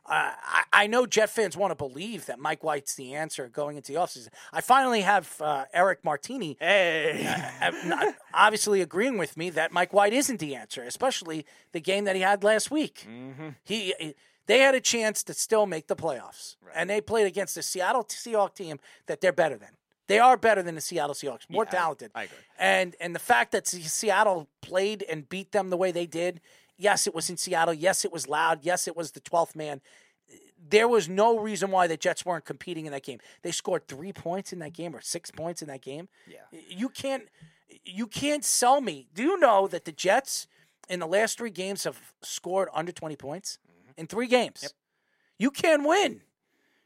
uh, 0.05 0.33
I, 0.41 0.63
I 0.73 0.87
know 0.87 1.05
Jet 1.05 1.29
fans 1.29 1.55
want 1.55 1.71
to 1.71 1.75
believe 1.75 2.25
that 2.25 2.39
Mike 2.39 2.63
White's 2.63 2.95
the 2.95 3.13
answer 3.13 3.47
going 3.47 3.77
into 3.77 3.93
the 3.93 3.99
offseason. 3.99 4.29
I 4.51 4.59
finally 4.59 5.01
have 5.01 5.33
uh, 5.39 5.65
Eric 5.73 6.03
Martini 6.03 6.57
Hey. 6.59 7.25
uh, 7.61 8.11
obviously 8.33 8.81
agreeing 8.81 9.17
with 9.17 9.37
me 9.37 9.49
that 9.51 9.71
Mike 9.71 9.93
White 9.93 10.11
isn't 10.13 10.39
the 10.39 10.55
answer, 10.55 10.83
especially 10.83 11.45
the 11.71 11.79
game 11.79 12.03
that 12.05 12.15
he 12.17 12.21
had 12.23 12.43
last 12.43 12.69
week. 12.71 13.07
He, 13.63 13.93
he- 13.99 14.15
they 14.49 14.59
had 14.59 14.73
a 14.73 14.81
chance 14.81 15.23
to 15.23 15.33
still 15.33 15.65
make 15.65 15.87
the 15.87 15.95
playoffs, 15.95 16.55
and 16.75 16.89
they 16.89 17.01
played 17.01 17.27
against 17.27 17.53
the 17.53 17.61
Seattle 17.61 18.03
Seahawks 18.03 18.55
team 18.55 18.79
that 19.05 19.21
they're 19.21 19.31
better 19.31 19.57
than. 19.57 19.69
They 20.07 20.17
are 20.17 20.37
better 20.37 20.63
than 20.63 20.73
the 20.73 20.81
Seattle 20.81 21.13
Seahawks, 21.13 21.47
more 21.49 21.65
Yeah, 21.65 21.69
talented. 21.71 22.11
I 22.15 22.23
agree. 22.23 22.37
And 22.57 22.95
and 22.99 23.13
the 23.13 23.19
fact 23.19 23.51
that 23.51 23.67
Seattle 23.67 24.49
played 24.61 25.03
and 25.03 25.29
beat 25.29 25.51
them 25.51 25.69
the 25.69 25.77
way 25.77 25.91
they 25.91 26.07
did, 26.07 26.41
yes, 26.77 27.05
it 27.05 27.13
was 27.13 27.29
in 27.29 27.37
Seattle. 27.37 27.75
Yes, 27.75 28.03
it 28.03 28.11
was 28.11 28.27
loud. 28.27 28.59
Yes, 28.63 28.87
it 28.87 28.97
was 28.97 29.11
the 29.11 29.19
twelfth 29.19 29.55
man 29.55 29.81
there 30.69 30.87
was 30.89 31.07
no 31.07 31.39
reason 31.39 31.71
why 31.71 31.87
the 31.87 31.95
Jets 31.95 32.25
weren't 32.25 32.43
competing 32.43 32.85
in 32.85 32.91
that 32.91 33.03
game. 33.03 33.19
They 33.43 33.51
scored 33.51 33.87
three 33.87 34.11
points 34.11 34.51
in 34.51 34.59
that 34.59 34.73
game 34.73 34.93
or 34.93 34.99
six 35.01 35.31
points 35.31 35.61
in 35.61 35.69
that 35.69 35.81
game. 35.81 36.09
Yeah. 36.27 36.39
You 36.51 36.89
can't 36.89 37.23
you 37.85 38.07
can't 38.07 38.43
sell 38.43 38.81
me. 38.81 39.07
Do 39.13 39.23
you 39.23 39.39
know 39.39 39.67
that 39.67 39.85
the 39.85 39.91
Jets 39.91 40.47
in 40.89 40.99
the 40.99 41.07
last 41.07 41.37
three 41.37 41.49
games 41.49 41.83
have 41.85 42.13
scored 42.21 42.67
under 42.73 42.91
twenty 42.91 43.15
points 43.15 43.57
in 43.99 44.07
three 44.07 44.27
games? 44.27 44.73
You 45.37 45.51
can't 45.51 45.87
win. 45.87 46.21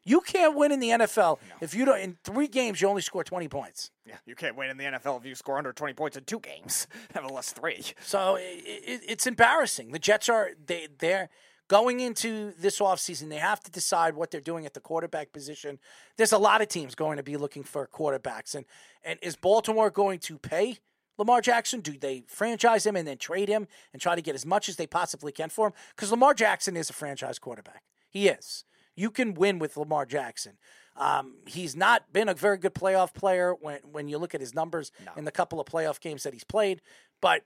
You 0.06 0.20
can't 0.20 0.56
win 0.56 0.72
in 0.72 0.80
the 0.80 0.90
NFL 0.90 1.40
if 1.62 1.74
you 1.74 1.86
don't. 1.86 2.00
In 2.00 2.18
three 2.24 2.48
games, 2.48 2.82
you 2.82 2.88
only 2.90 3.02
score 3.02 3.24
twenty 3.24 3.48
points. 3.48 3.92
Yeah, 4.06 4.16
you 4.26 4.36
can't 4.36 4.58
win 4.58 4.70
in 4.70 4.78
the 4.78 4.84
NFL 4.84 5.20
if 5.20 5.26
you 5.26 5.34
score 5.34 5.58
under 5.58 5.72
20 5.72 5.94
points 5.94 6.18
in 6.18 6.26
two 6.26 6.42
games, 6.42 6.88
nevertheless 7.16 7.54
three. 7.54 7.82
So 8.04 8.36
it, 8.36 9.02
it's 9.08 9.26
embarrassing. 9.26 9.94
The 9.94 10.00
Jets 10.00 10.28
are 10.28 10.50
they 10.66 10.90
they're 11.00 11.30
going 11.70 12.02
into 12.02 12.54
this 12.60 12.80
offseason, 12.80 13.30
they 13.30 13.38
have 13.38 13.62
to 13.62 13.72
decide 13.72 14.16
what 14.16 14.30
they're 14.30 14.42
doing 14.42 14.66
at 14.66 14.74
the 14.74 14.82
quarterback 14.82 15.32
position. 15.32 15.80
There's 16.18 16.34
a 16.34 16.38
lot 16.38 16.62
of 16.62 16.68
teams 16.68 16.96
going 16.96 17.18
to 17.18 17.24
be 17.24 17.38
looking 17.38 17.64
for 17.64 17.88
quarterbacks 17.88 18.56
and 18.56 18.66
and 19.04 19.20
is 19.22 19.36
Baltimore 19.36 19.90
going 19.90 20.20
to 20.20 20.38
pay 20.38 20.80
Lamar 21.18 21.42
Jackson? 21.42 21.82
Do 21.82 21.98
they 21.98 22.24
franchise 22.28 22.86
him 22.86 22.96
and 22.96 23.08
then 23.08 23.18
trade 23.18 23.50
him 23.50 23.68
and 23.92 24.02
try 24.02 24.16
to 24.16 24.22
get 24.22 24.36
as 24.36 24.46
much 24.46 24.70
as 24.70 24.76
they 24.76 24.88
possibly 24.88 25.32
can 25.32 25.50
for 25.50 25.68
him? 25.68 25.74
Because 25.96 26.12
Lamar 26.12 26.34
Jackson 26.34 26.76
is 26.76 26.90
a 26.90 26.94
franchise 26.94 27.40
quarterback. 27.40 27.84
He 28.10 28.28
is. 28.28 28.66
You 28.96 29.10
can 29.10 29.34
win 29.34 29.60
with 29.60 29.78
Lamar 29.78 30.06
Jackson. 30.06 30.58
Um, 30.96 31.38
he's 31.48 31.76
not 31.76 32.14
been 32.14 32.30
a 32.30 32.34
very 32.36 32.58
good 32.58 32.76
playoff 32.76 33.14
player 33.14 33.56
when 33.60 33.80
when 33.92 34.08
you 34.08 34.20
look 34.20 34.36
at 34.36 34.42
his 34.42 34.54
numbers 34.54 34.92
in 35.18 35.26
the 35.26 35.32
couple 35.32 35.60
of 35.60 35.66
playoff 35.66 36.00
games 36.00 36.22
that 36.24 36.34
he's 36.34 36.44
played, 36.44 36.82
but 37.20 37.44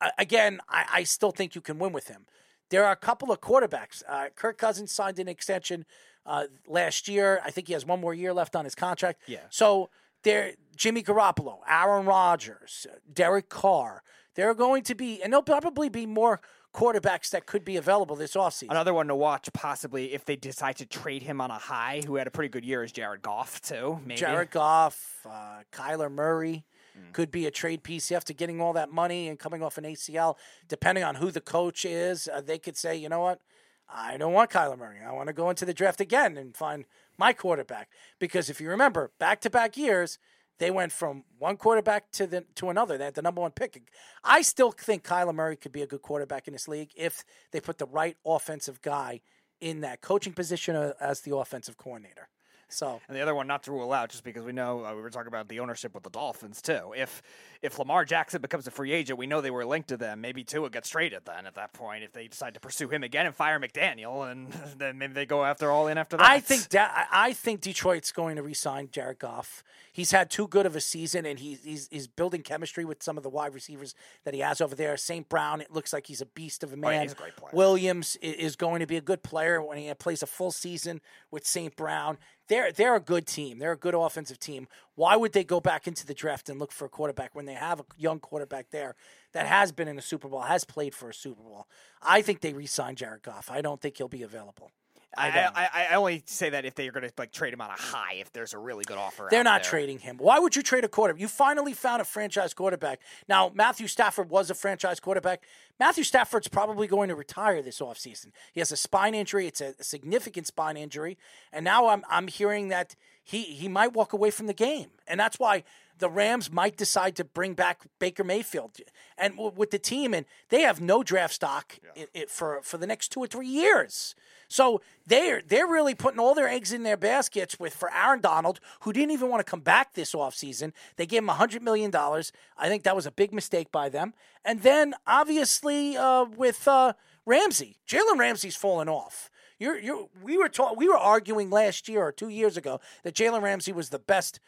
uh, 0.00 0.10
again, 0.18 0.60
I, 0.68 0.84
I 0.92 1.02
still 1.04 1.30
think 1.30 1.54
you 1.54 1.62
can 1.62 1.78
win 1.78 1.92
with 1.92 2.08
him. 2.08 2.26
There 2.68 2.84
are 2.84 2.92
a 2.92 2.96
couple 2.96 3.32
of 3.32 3.40
quarterbacks. 3.40 4.02
Uh, 4.06 4.26
Kirk 4.34 4.58
Cousins 4.58 4.92
signed 4.92 5.18
an 5.18 5.28
extension 5.28 5.86
uh, 6.26 6.44
last 6.66 7.08
year. 7.08 7.40
I 7.44 7.50
think 7.50 7.68
he 7.68 7.72
has 7.72 7.86
one 7.86 8.00
more 8.00 8.12
year 8.12 8.34
left 8.34 8.56
on 8.56 8.64
his 8.64 8.74
contract. 8.74 9.22
Yeah. 9.26 9.40
So 9.50 9.88
there, 10.22 10.54
Jimmy 10.76 11.02
Garoppolo, 11.02 11.58
Aaron 11.68 12.06
Rodgers, 12.06 12.86
Derek 13.12 13.48
Carr. 13.48 14.02
There 14.34 14.50
are 14.50 14.54
going 14.54 14.82
to 14.84 14.94
be, 14.94 15.22
and 15.22 15.32
there'll 15.32 15.42
probably 15.42 15.88
be 15.88 16.04
more 16.04 16.40
quarterbacks 16.74 17.30
that 17.30 17.46
could 17.46 17.64
be 17.64 17.76
available 17.76 18.16
this 18.16 18.34
offseason. 18.34 18.70
Another 18.70 18.92
one 18.92 19.08
to 19.08 19.14
watch, 19.14 19.50
possibly 19.54 20.12
if 20.12 20.26
they 20.26 20.36
decide 20.36 20.76
to 20.76 20.86
trade 20.86 21.22
him 21.22 21.40
on 21.40 21.50
a 21.50 21.58
high, 21.58 22.02
who 22.06 22.16
had 22.16 22.26
a 22.26 22.30
pretty 22.30 22.50
good 22.50 22.64
year, 22.64 22.84
is 22.84 22.92
Jared 22.92 23.22
Goff 23.22 23.62
too. 23.62 23.98
Maybe. 24.04 24.20
Jared 24.20 24.50
Goff, 24.50 25.26
uh, 25.26 25.62
Kyler 25.72 26.12
Murray 26.12 26.66
could 27.12 27.30
be 27.30 27.46
a 27.46 27.50
trade 27.50 27.82
piece 27.82 28.10
after 28.10 28.32
getting 28.32 28.60
all 28.60 28.72
that 28.72 28.90
money 28.90 29.28
and 29.28 29.38
coming 29.38 29.62
off 29.62 29.78
an 29.78 29.84
ACL. 29.84 30.36
Depending 30.68 31.04
on 31.04 31.16
who 31.16 31.30
the 31.30 31.40
coach 31.40 31.84
is, 31.84 32.28
uh, 32.28 32.40
they 32.40 32.58
could 32.58 32.76
say, 32.76 32.96
you 32.96 33.08
know 33.08 33.20
what, 33.20 33.40
I 33.88 34.16
don't 34.16 34.32
want 34.32 34.50
Kyler 34.50 34.78
Murray. 34.78 34.98
I 35.06 35.12
want 35.12 35.28
to 35.28 35.32
go 35.32 35.50
into 35.50 35.64
the 35.64 35.74
draft 35.74 36.00
again 36.00 36.36
and 36.36 36.56
find 36.56 36.84
my 37.18 37.32
quarterback. 37.32 37.88
Because 38.18 38.50
if 38.50 38.60
you 38.60 38.68
remember, 38.68 39.12
back 39.18 39.40
to 39.42 39.50
back 39.50 39.76
years, 39.76 40.18
they 40.58 40.70
went 40.70 40.92
from 40.92 41.24
one 41.38 41.56
quarterback 41.56 42.10
to 42.12 42.26
the 42.26 42.44
to 42.56 42.70
another. 42.70 42.96
They 42.96 43.04
had 43.04 43.14
the 43.14 43.22
number 43.22 43.40
one 43.40 43.50
pick. 43.50 43.80
I 44.24 44.42
still 44.42 44.72
think 44.72 45.04
Kyler 45.04 45.34
Murray 45.34 45.56
could 45.56 45.72
be 45.72 45.82
a 45.82 45.86
good 45.86 46.02
quarterback 46.02 46.48
in 46.48 46.52
this 46.52 46.66
league 46.68 46.90
if 46.96 47.24
they 47.52 47.60
put 47.60 47.78
the 47.78 47.86
right 47.86 48.16
offensive 48.24 48.80
guy 48.82 49.20
in 49.60 49.80
that 49.80 50.00
coaching 50.00 50.32
position 50.32 50.76
uh, 50.76 50.92
as 51.00 51.20
the 51.20 51.36
offensive 51.36 51.76
coordinator. 51.76 52.28
So 52.68 53.00
And 53.08 53.16
the 53.16 53.20
other 53.20 53.34
one 53.34 53.46
not 53.46 53.62
to 53.64 53.72
rule 53.72 53.92
out, 53.92 54.10
just 54.10 54.24
because 54.24 54.44
we 54.44 54.52
know 54.52 54.84
uh, 54.84 54.94
we 54.94 55.00
were 55.00 55.10
talking 55.10 55.28
about 55.28 55.48
the 55.48 55.60
ownership 55.60 55.94
with 55.94 56.02
the 56.02 56.10
Dolphins 56.10 56.60
too. 56.60 56.92
If 56.96 57.22
if 57.62 57.78
Lamar 57.78 58.04
Jackson 58.04 58.42
becomes 58.42 58.66
a 58.66 58.70
free 58.70 58.92
agent, 58.92 59.18
we 59.18 59.26
know 59.26 59.40
they 59.40 59.50
were 59.50 59.64
linked 59.64 59.88
to 59.88 59.96
them. 59.96 60.20
Maybe 60.20 60.42
Tua 60.44 60.68
gets 60.70 60.88
traded 60.88 61.22
then 61.24 61.46
at 61.46 61.54
that 61.54 61.72
point 61.72 62.02
if 62.04 62.12
they 62.12 62.26
decide 62.28 62.54
to 62.54 62.60
pursue 62.60 62.88
him 62.88 63.02
again 63.02 63.26
and 63.26 63.34
fire 63.34 63.60
McDaniel, 63.60 64.30
and 64.30 64.52
then 64.78 64.98
maybe 64.98 65.12
they 65.12 65.26
go 65.26 65.44
after 65.44 65.70
all 65.70 65.86
in 65.86 65.96
after 65.96 66.16
that. 66.16 66.28
I 66.28 66.40
think 66.40 66.68
da- 66.68 66.90
I 66.92 67.06
I 67.12 67.32
think 67.32 67.60
Detroit's 67.60 68.12
going 68.12 68.36
to 68.36 68.42
re-sign 68.42 68.88
Jared 68.90 69.18
Goff. 69.18 69.62
He's 69.96 70.10
had 70.10 70.28
too 70.28 70.46
good 70.46 70.66
of 70.66 70.76
a 70.76 70.80
season, 70.82 71.24
and 71.24 71.38
he's 71.38 71.64
he's, 71.64 71.88
he's 71.90 72.06
building 72.06 72.42
chemistry 72.42 72.84
with 72.84 73.02
some 73.02 73.16
of 73.16 73.22
the 73.22 73.30
wide 73.30 73.54
receivers 73.54 73.94
that 74.24 74.34
he 74.34 74.40
has 74.40 74.60
over 74.60 74.74
there. 74.74 74.94
St. 74.98 75.26
Brown, 75.26 75.62
it 75.62 75.72
looks 75.72 75.90
like 75.90 76.06
he's 76.06 76.20
a 76.20 76.26
beast 76.26 76.62
of 76.62 76.70
a 76.70 76.74
oh, 76.74 76.76
man. 76.76 76.92
yeah, 76.92 77.02
he's 77.04 77.12
a 77.12 77.14
great 77.14 77.34
player. 77.34 77.50
Williams 77.54 78.16
is 78.16 78.56
going 78.56 78.80
to 78.80 78.86
be 78.86 78.98
a 78.98 79.00
good 79.00 79.22
player 79.22 79.62
when 79.62 79.78
he 79.78 79.90
plays 79.94 80.22
a 80.22 80.26
full 80.26 80.50
season 80.50 81.00
with 81.30 81.46
St. 81.46 81.74
Brown. 81.76 82.18
They're 82.48 82.72
they're 82.72 82.94
a 82.94 83.00
good 83.00 83.26
team. 83.26 83.58
They're 83.58 83.72
a 83.72 83.78
good 83.78 83.94
offensive 83.94 84.38
team. 84.38 84.68
Why 84.96 85.16
would 85.16 85.32
they 85.32 85.44
go 85.44 85.60
back 85.60 85.86
into 85.86 86.04
the 86.04 86.12
draft 86.12 86.50
and 86.50 86.58
look 86.60 86.72
for 86.72 86.84
a 86.84 86.90
quarterback 86.90 87.34
when 87.34 87.46
they 87.46 87.54
have 87.54 87.80
a 87.80 87.86
young 87.96 88.20
quarterback 88.20 88.66
there 88.72 88.96
that 89.32 89.46
has 89.46 89.72
been 89.72 89.88
in 89.88 89.96
a 89.96 90.02
Super 90.02 90.28
Bowl, 90.28 90.42
has 90.42 90.64
played 90.64 90.94
for 90.94 91.08
a 91.08 91.14
Super 91.14 91.42
Bowl? 91.42 91.68
I 92.02 92.20
think 92.20 92.42
they 92.42 92.52
re-sign 92.52 92.96
Jared 92.96 93.22
Goff. 93.22 93.50
I 93.50 93.62
don't 93.62 93.80
think 93.80 93.96
he'll 93.96 94.08
be 94.08 94.22
available. 94.22 94.72
I 95.16 95.28
I. 95.30 95.50
I, 95.54 95.86
I 95.90 95.94
only 95.96 96.22
say 96.26 96.50
that 96.50 96.64
if 96.64 96.74
they're 96.74 96.92
going 96.92 97.08
to 97.08 97.12
like 97.18 97.32
trade 97.32 97.52
him 97.52 97.60
on 97.60 97.70
a 97.70 97.74
high, 97.74 98.14
if 98.14 98.32
there's 98.32 98.54
a 98.54 98.58
really 98.58 98.84
good 98.84 98.98
offer. 98.98 99.28
They're 99.30 99.44
not 99.44 99.62
there. 99.62 99.70
trading 99.70 99.98
him. 99.98 100.16
Why 100.18 100.38
would 100.38 100.56
you 100.56 100.62
trade 100.62 100.84
a 100.84 100.88
quarterback? 100.88 101.20
You 101.20 101.28
finally 101.28 101.72
found 101.72 102.02
a 102.02 102.04
franchise 102.04 102.54
quarterback. 102.54 103.00
Now, 103.28 103.50
Matthew 103.54 103.86
Stafford 103.86 104.30
was 104.30 104.50
a 104.50 104.54
franchise 104.54 105.00
quarterback. 105.00 105.42
Matthew 105.78 106.04
Stafford's 106.04 106.48
probably 106.48 106.86
going 106.86 107.08
to 107.08 107.14
retire 107.14 107.62
this 107.62 107.80
offseason. 107.80 108.32
He 108.52 108.60
has 108.60 108.72
a 108.72 108.76
spine 108.76 109.14
injury. 109.14 109.46
It's 109.46 109.60
a 109.60 109.74
significant 109.82 110.46
spine 110.46 110.76
injury. 110.76 111.18
And 111.52 111.64
now 111.64 111.88
I'm 111.88 112.02
I'm 112.08 112.28
hearing 112.28 112.68
that 112.68 112.96
he 113.22 113.42
he 113.42 113.68
might 113.68 113.92
walk 113.92 114.12
away 114.12 114.30
from 114.30 114.46
the 114.46 114.54
game. 114.54 114.90
And 115.06 115.20
that's 115.20 115.38
why 115.38 115.64
the 115.98 116.10
Rams 116.10 116.52
might 116.52 116.76
decide 116.76 117.16
to 117.16 117.24
bring 117.24 117.54
back 117.54 117.82
Baker 117.98 118.24
Mayfield 118.24 118.76
and 119.16 119.34
w- 119.34 119.52
with 119.56 119.70
the 119.70 119.78
team 119.78 120.14
and 120.14 120.26
they 120.48 120.62
have 120.62 120.80
no 120.80 121.02
draft 121.02 121.34
stock 121.34 121.78
i 121.96 122.06
i 122.14 122.24
for 122.28 122.60
for 122.62 122.78
the 122.78 122.86
next 122.86 123.12
2 123.12 123.20
or 123.20 123.26
3 123.26 123.46
years. 123.46 124.14
So 124.48 124.80
they're 125.06 125.42
they're 125.46 125.66
really 125.66 125.94
putting 125.94 126.20
all 126.20 126.34
their 126.34 126.48
eggs 126.48 126.72
in 126.72 126.82
their 126.82 126.96
baskets 126.96 127.58
with 127.58 127.74
for 127.74 127.92
Aaron 127.92 128.20
Donald, 128.20 128.60
who 128.80 128.92
didn't 128.92 129.10
even 129.10 129.28
want 129.28 129.44
to 129.44 129.50
come 129.50 129.60
back 129.60 129.94
this 129.94 130.14
offseason. 130.14 130.72
They 130.96 131.06
gave 131.06 131.22
him 131.22 131.28
hundred 131.28 131.62
million 131.62 131.90
dollars. 131.90 132.32
I 132.56 132.68
think 132.68 132.84
that 132.84 132.94
was 132.96 133.06
a 133.06 133.10
big 133.10 133.32
mistake 133.32 133.72
by 133.72 133.88
them. 133.88 134.14
And 134.44 134.62
then 134.62 134.94
obviously 135.06 135.96
uh, 135.96 136.24
with 136.24 136.68
uh, 136.68 136.92
Ramsey, 137.24 137.78
Jalen 137.88 138.18
Ramsey's 138.18 138.56
fallen 138.56 138.88
off. 138.88 139.30
You're, 139.58 139.78
you're, 139.78 140.08
we 140.22 140.36
were 140.36 140.50
ta- 140.50 140.74
we 140.74 140.88
were 140.88 140.98
arguing 140.98 141.50
last 141.50 141.88
year 141.88 142.02
or 142.02 142.12
two 142.12 142.28
years 142.28 142.56
ago 142.56 142.80
that 143.04 143.14
Jalen 143.14 143.42
Ramsey 143.42 143.72
was 143.72 143.88
the 143.88 143.98
best 143.98 144.38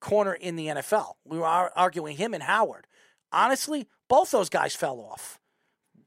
corner 0.00 0.32
in 0.32 0.56
the 0.56 0.66
NFL. 0.66 1.14
We 1.24 1.38
were 1.38 1.46
arguing 1.46 2.16
him 2.16 2.34
and 2.34 2.42
Howard. 2.42 2.86
Honestly, 3.32 3.88
both 4.08 4.30
those 4.30 4.48
guys 4.48 4.74
fell 4.74 5.00
off. 5.00 5.38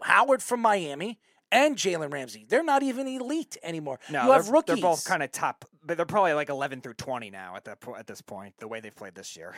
Howard 0.01 0.41
from 0.41 0.61
Miami 0.61 1.19
and 1.51 1.76
Jalen 1.76 2.11
Ramsey. 2.11 2.45
They're 2.47 2.63
not 2.63 2.81
even 2.84 3.07
elite 3.07 3.57
anymore. 3.61 3.99
No, 4.09 4.26
you 4.26 4.31
have 4.31 4.45
they're, 4.45 4.53
rookies. 4.53 4.76
They're 4.76 4.81
both 4.81 5.05
kind 5.05 5.22
of 5.22 5.31
top, 5.31 5.65
but 5.84 5.97
they're 5.97 6.05
probably 6.05 6.34
like 6.34 6.49
11 6.49 6.81
through 6.81 6.93
20 6.95 7.30
now 7.30 7.55
at 7.55 7.65
that 7.65 7.80
at 7.97 8.07
this 8.07 8.22
point. 8.22 8.55
The 8.59 8.68
way 8.68 8.80
they've 8.80 8.95
played 8.95 9.15
this 9.15 9.35
year. 9.35 9.53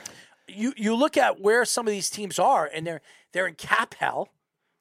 you 0.47 0.73
you 0.75 0.95
look 0.95 1.17
at 1.17 1.39
where 1.39 1.63
some 1.65 1.87
of 1.87 1.91
these 1.91 2.09
teams 2.09 2.39
are, 2.39 2.69
and 2.73 2.85
they're 2.85 3.01
they're 3.31 3.47
in 3.47 3.55
cap 3.55 3.93
hell. 3.95 4.29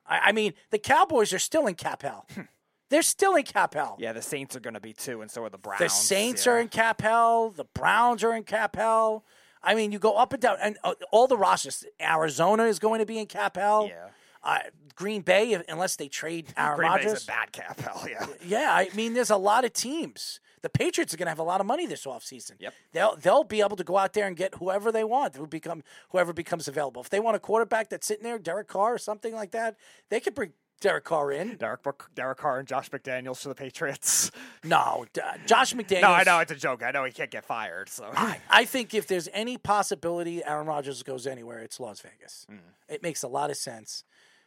I, 0.07 0.19
I 0.27 0.33
mean, 0.33 0.55
the 0.70 0.79
Cowboys 0.79 1.33
are 1.33 1.39
still 1.39 1.66
in 1.66 1.74
cap 1.74 2.03
hell. 2.03 2.27
Hmm. 2.35 2.43
they're 2.91 3.03
still 3.03 3.37
in 3.37 3.45
cap 3.45 3.74
hell. 3.74 3.97
Yeah, 4.01 4.12
the 4.12 4.23
Saints 4.23 4.57
are 4.57 4.61
going 4.61 4.74
to 4.74 4.81
be 4.81 4.93
too, 4.93 5.23
and 5.23 5.31
so 5.31 5.45
are 5.45 5.51
the 5.51 5.59
Browns. 5.59 5.81
The 5.81 5.89
Saints 5.89 6.47
yeah. 6.47 6.53
are 6.53 6.61
in 6.61 6.69
cap 6.69 7.03
hell. 7.03 7.51
The 7.51 7.66
Browns 7.74 8.24
are 8.24 8.35
in 8.35 8.45
cap 8.45 8.77
hell. 8.77 9.24
I 9.62 9.74
mean, 9.74 9.93
you 9.93 9.98
go 9.98 10.14
up 10.16 10.32
and 10.32 10.43
down, 10.43 10.56
and 10.60 10.76
uh, 10.84 10.94
all 11.10 11.26
the 11.26 11.36
rosters. 11.36 11.84
Arizona 12.01 12.64
is 12.64 12.78
going 12.78 13.01
to 13.01 13.06
be 13.06 13.18
in 13.18 13.26
cap 13.26 13.56
hell. 13.56 13.89
Yeah. 13.89 14.09
Uh, 14.44 14.59
Green 14.97 15.22
Bay, 15.22 15.56
unless 15.68 15.94
they 15.97 16.09
trade 16.09 16.52
Aaron 16.56 16.76
Green 16.78 16.93
Bay's 16.97 17.05
Rodgers. 17.06 17.24
a 17.24 17.26
bad 17.26 17.52
cap 17.52 17.80
hell. 17.80 18.05
Yeah. 18.09 18.26
Yeah, 18.44 18.72
I 18.74 18.89
mean, 18.97 19.14
there's 19.14 19.30
a 19.30 19.36
lot 19.36 19.64
of 19.64 19.72
teams. 19.72 20.40
The 20.62 20.68
Patriots 20.68 21.14
are 21.14 21.16
going 21.16 21.26
to 21.26 21.30
have 21.30 21.39
a 21.39 21.44
lot 21.44 21.60
of 21.60 21.66
money 21.66 21.86
this 21.86 22.05
offseason. 22.06 22.52
Yep. 22.59 22.74
They'll 22.93 23.16
they'll 23.16 23.44
be 23.44 23.60
able 23.60 23.76
to 23.76 23.84
go 23.84 23.97
out 23.98 24.12
there 24.14 24.26
and 24.26 24.36
get 24.36 24.56
whoever 24.56 24.90
they 24.93 25.05
want, 25.05 25.36
who 25.36 25.47
become 25.47 25.82
whoever 26.10 26.32
becomes 26.32 26.66
available. 26.68 27.02
If 27.02 27.10
they 27.10 27.20
want 27.20 27.36
a 27.36 27.40
quarterback 27.40 27.89
that's 27.89 28.06
sitting 28.06 28.22
there, 28.24 28.39
Derek 28.39 28.68
Carr 28.68 28.94
or 28.94 28.98
something 28.98 29.32
like 29.34 29.52
that, 29.52 29.76
they 30.09 30.18
could 30.20 30.34
bring 30.34 30.52
Derek 30.83 31.05
Carr 31.05 31.33
in. 31.33 31.57
Derek, 31.57 31.81
Derek 32.15 32.39
Carr 32.39 32.59
and 32.59 32.69
Josh 32.69 32.91
McDaniels 32.91 33.41
for 33.43 33.49
the 33.49 33.55
Patriots. 33.55 34.31
No, 34.65 35.05
D- 35.13 35.21
Josh 35.47 35.75
McDaniels. 35.75 36.03
no, 36.03 36.13
I 36.13 36.23
know 36.23 36.39
it's 36.39 36.53
a 36.53 36.57
joke. 36.57 36.85
I 36.85 36.93
know 36.93 37.03
he 37.05 37.11
can't 37.11 37.31
get 37.33 37.45
fired. 37.45 37.89
So 37.89 38.09
I, 38.15 38.39
I 38.51 38.65
think 38.65 38.95
if 38.95 39.09
there's 39.09 39.29
any 39.33 39.59
possibility 39.59 40.45
Aaron 40.45 40.69
Rodgers 40.69 41.03
goes 41.03 41.27
anywhere, 41.27 41.59
it's 41.61 41.81
Las 41.81 42.01
Vegas. 42.01 42.47
It 42.89 43.03
makes 43.03 43.25
a 43.25 43.29
lot 43.29 43.51
of 43.51 43.57
sense. 43.57 44.05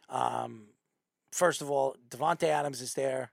Um, 0.08 0.68
first 1.32 1.60
of 1.60 1.70
all, 1.70 1.96
Davante 2.08 2.44
Adams 2.44 2.80
is 2.80 2.94
there, 2.94 3.30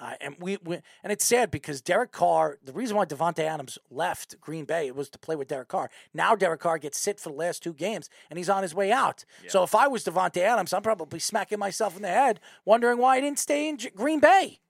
uh, 0.00 0.14
and 0.20 0.34
we, 0.40 0.56
we 0.64 0.78
and 1.04 1.12
it's 1.12 1.24
sad 1.24 1.50
because 1.50 1.82
Derek 1.82 2.10
Carr. 2.10 2.58
The 2.64 2.72
reason 2.72 2.96
why 2.96 3.04
Davante 3.04 3.40
Adams 3.40 3.78
left 3.90 4.40
Green 4.40 4.64
Bay 4.64 4.90
was 4.90 5.10
to 5.10 5.18
play 5.18 5.36
with 5.36 5.48
Derek 5.48 5.68
Carr. 5.68 5.90
Now 6.14 6.34
Derek 6.34 6.60
Carr 6.60 6.78
gets 6.78 6.98
sit 6.98 7.20
for 7.20 7.28
the 7.28 7.34
last 7.36 7.62
two 7.62 7.74
games, 7.74 8.08
and 8.30 8.38
he's 8.38 8.48
on 8.48 8.62
his 8.62 8.74
way 8.74 8.90
out. 8.90 9.24
So 9.48 9.62
if 9.62 9.74
I 9.74 9.88
was 9.88 10.04
Davante 10.04 10.38
Adams, 10.38 10.72
I'm 10.72 10.82
probably 10.82 11.18
smacking 11.18 11.58
myself 11.58 11.96
in 11.96 12.02
the 12.02 12.08
head, 12.08 12.40
wondering 12.64 12.98
why 12.98 13.16
I 13.16 13.20
didn't 13.20 13.38
stay 13.38 13.68
in 13.68 13.76
J- 13.76 13.90
Green 13.90 14.20
Bay. 14.20 14.60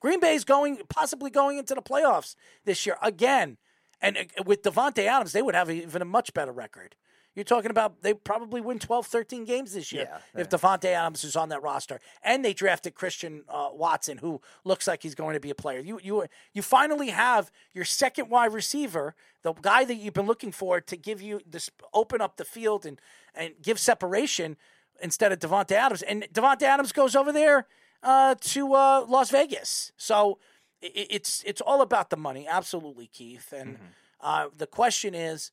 Green 0.00 0.20
Bay's 0.20 0.44
going 0.44 0.78
possibly 0.88 1.30
going 1.30 1.58
into 1.58 1.74
the 1.74 1.82
playoffs 1.82 2.36
this 2.64 2.86
year 2.86 2.96
again, 3.02 3.56
and 4.00 4.16
uh, 4.16 4.42
with 4.44 4.62
Davante 4.62 5.06
Adams, 5.06 5.32
they 5.32 5.42
would 5.42 5.54
have 5.54 5.70
even 5.70 6.02
a 6.02 6.04
much 6.06 6.32
better 6.34 6.52
record. 6.52 6.94
You're 7.34 7.44
talking 7.44 7.70
about 7.70 8.02
they 8.02 8.12
probably 8.14 8.60
win 8.60 8.78
12, 8.78 9.06
13 9.06 9.44
games 9.44 9.72
this 9.72 9.90
year 9.92 10.06
Yeah, 10.34 10.40
if 10.42 10.48
Davante 10.50 10.84
Adams 10.86 11.24
is 11.24 11.34
on 11.36 11.48
that 11.48 11.62
roster, 11.62 11.98
and 12.22 12.44
they 12.44 12.52
drafted 12.52 12.94
Christian 12.94 13.44
uh, 13.48 13.70
Watson, 13.72 14.18
who 14.18 14.40
looks 14.64 14.86
like 14.86 15.02
he's 15.02 15.14
going 15.14 15.34
to 15.34 15.40
be 15.40 15.50
a 15.50 15.54
player. 15.54 15.80
You 15.80 15.98
you 16.02 16.26
you 16.52 16.60
finally 16.62 17.08
have 17.10 17.50
your 17.72 17.84
second 17.86 18.28
wide 18.28 18.52
receiver, 18.52 19.14
the 19.42 19.52
guy 19.54 19.84
that 19.84 19.94
you've 19.94 20.12
been 20.14 20.26
looking 20.26 20.52
for 20.52 20.80
to 20.80 20.96
give 20.96 21.22
you 21.22 21.40
this 21.46 21.70
open 21.94 22.20
up 22.20 22.36
the 22.36 22.44
field 22.44 22.84
and 22.84 23.00
and 23.34 23.54
give 23.62 23.78
separation 23.80 24.56
instead 25.02 25.32
of 25.32 25.38
Davante 25.38 25.72
Adams, 25.72 26.02
and 26.02 26.26
Davante 26.32 26.62
Adams 26.62 26.92
goes 26.92 27.16
over 27.16 27.32
there 27.32 27.66
uh, 28.02 28.34
to 28.40 28.74
uh, 28.74 29.04
Las 29.08 29.30
Vegas. 29.30 29.92
So 29.96 30.38
i- 30.82 30.86
i- 30.86 31.06
it's 31.10 31.42
it's 31.46 31.60
all 31.62 31.80
about 31.80 32.10
the 32.10 32.16
money, 32.16 32.46
absolutely, 32.46 33.06
Keith. 33.06 33.52
And 33.52 33.78
uh, 34.20 34.48
the 34.56 34.66
question 34.66 35.14
is, 35.14 35.50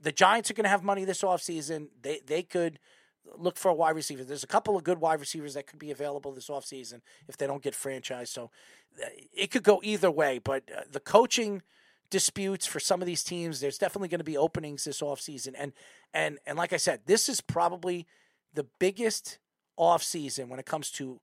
the 0.00 0.12
Giants 0.12 0.50
are 0.50 0.54
going 0.54 0.64
to 0.64 0.70
have 0.70 0.82
money 0.82 1.04
this 1.04 1.22
offseason. 1.22 1.88
They 2.02 2.20
they 2.26 2.42
could 2.42 2.78
look 3.36 3.56
for 3.56 3.68
a 3.68 3.74
wide 3.74 3.94
receiver. 3.94 4.24
There's 4.24 4.44
a 4.44 4.48
couple 4.48 4.76
of 4.76 4.84
good 4.84 5.00
wide 5.00 5.20
receivers 5.20 5.54
that 5.54 5.66
could 5.66 5.78
be 5.78 5.90
available 5.90 6.32
this 6.32 6.48
offseason 6.48 7.00
if 7.28 7.36
they 7.36 7.46
don't 7.46 7.62
get 7.62 7.74
franchised. 7.74 8.28
So 8.28 8.50
uh, 9.02 9.06
it 9.34 9.50
could 9.50 9.62
go 9.62 9.80
either 9.82 10.10
way. 10.10 10.38
But 10.38 10.64
uh, 10.74 10.82
the 10.90 11.00
coaching 11.00 11.62
disputes 12.10 12.66
for 12.66 12.80
some 12.80 13.02
of 13.02 13.06
these 13.06 13.22
teams, 13.22 13.60
there's 13.60 13.78
definitely 13.78 14.08
going 14.08 14.20
to 14.20 14.24
be 14.24 14.36
openings 14.36 14.84
this 14.84 15.00
offseason. 15.00 15.54
And 15.58 15.72
and 16.14 16.38
and 16.46 16.56
like 16.56 16.72
I 16.72 16.78
said, 16.78 17.00
this 17.06 17.28
is 17.28 17.40
probably 17.40 18.06
the 18.54 18.66
biggest 18.78 19.38
offseason 19.78 20.48
when 20.48 20.58
it 20.58 20.66
comes 20.66 20.90
to 20.92 21.20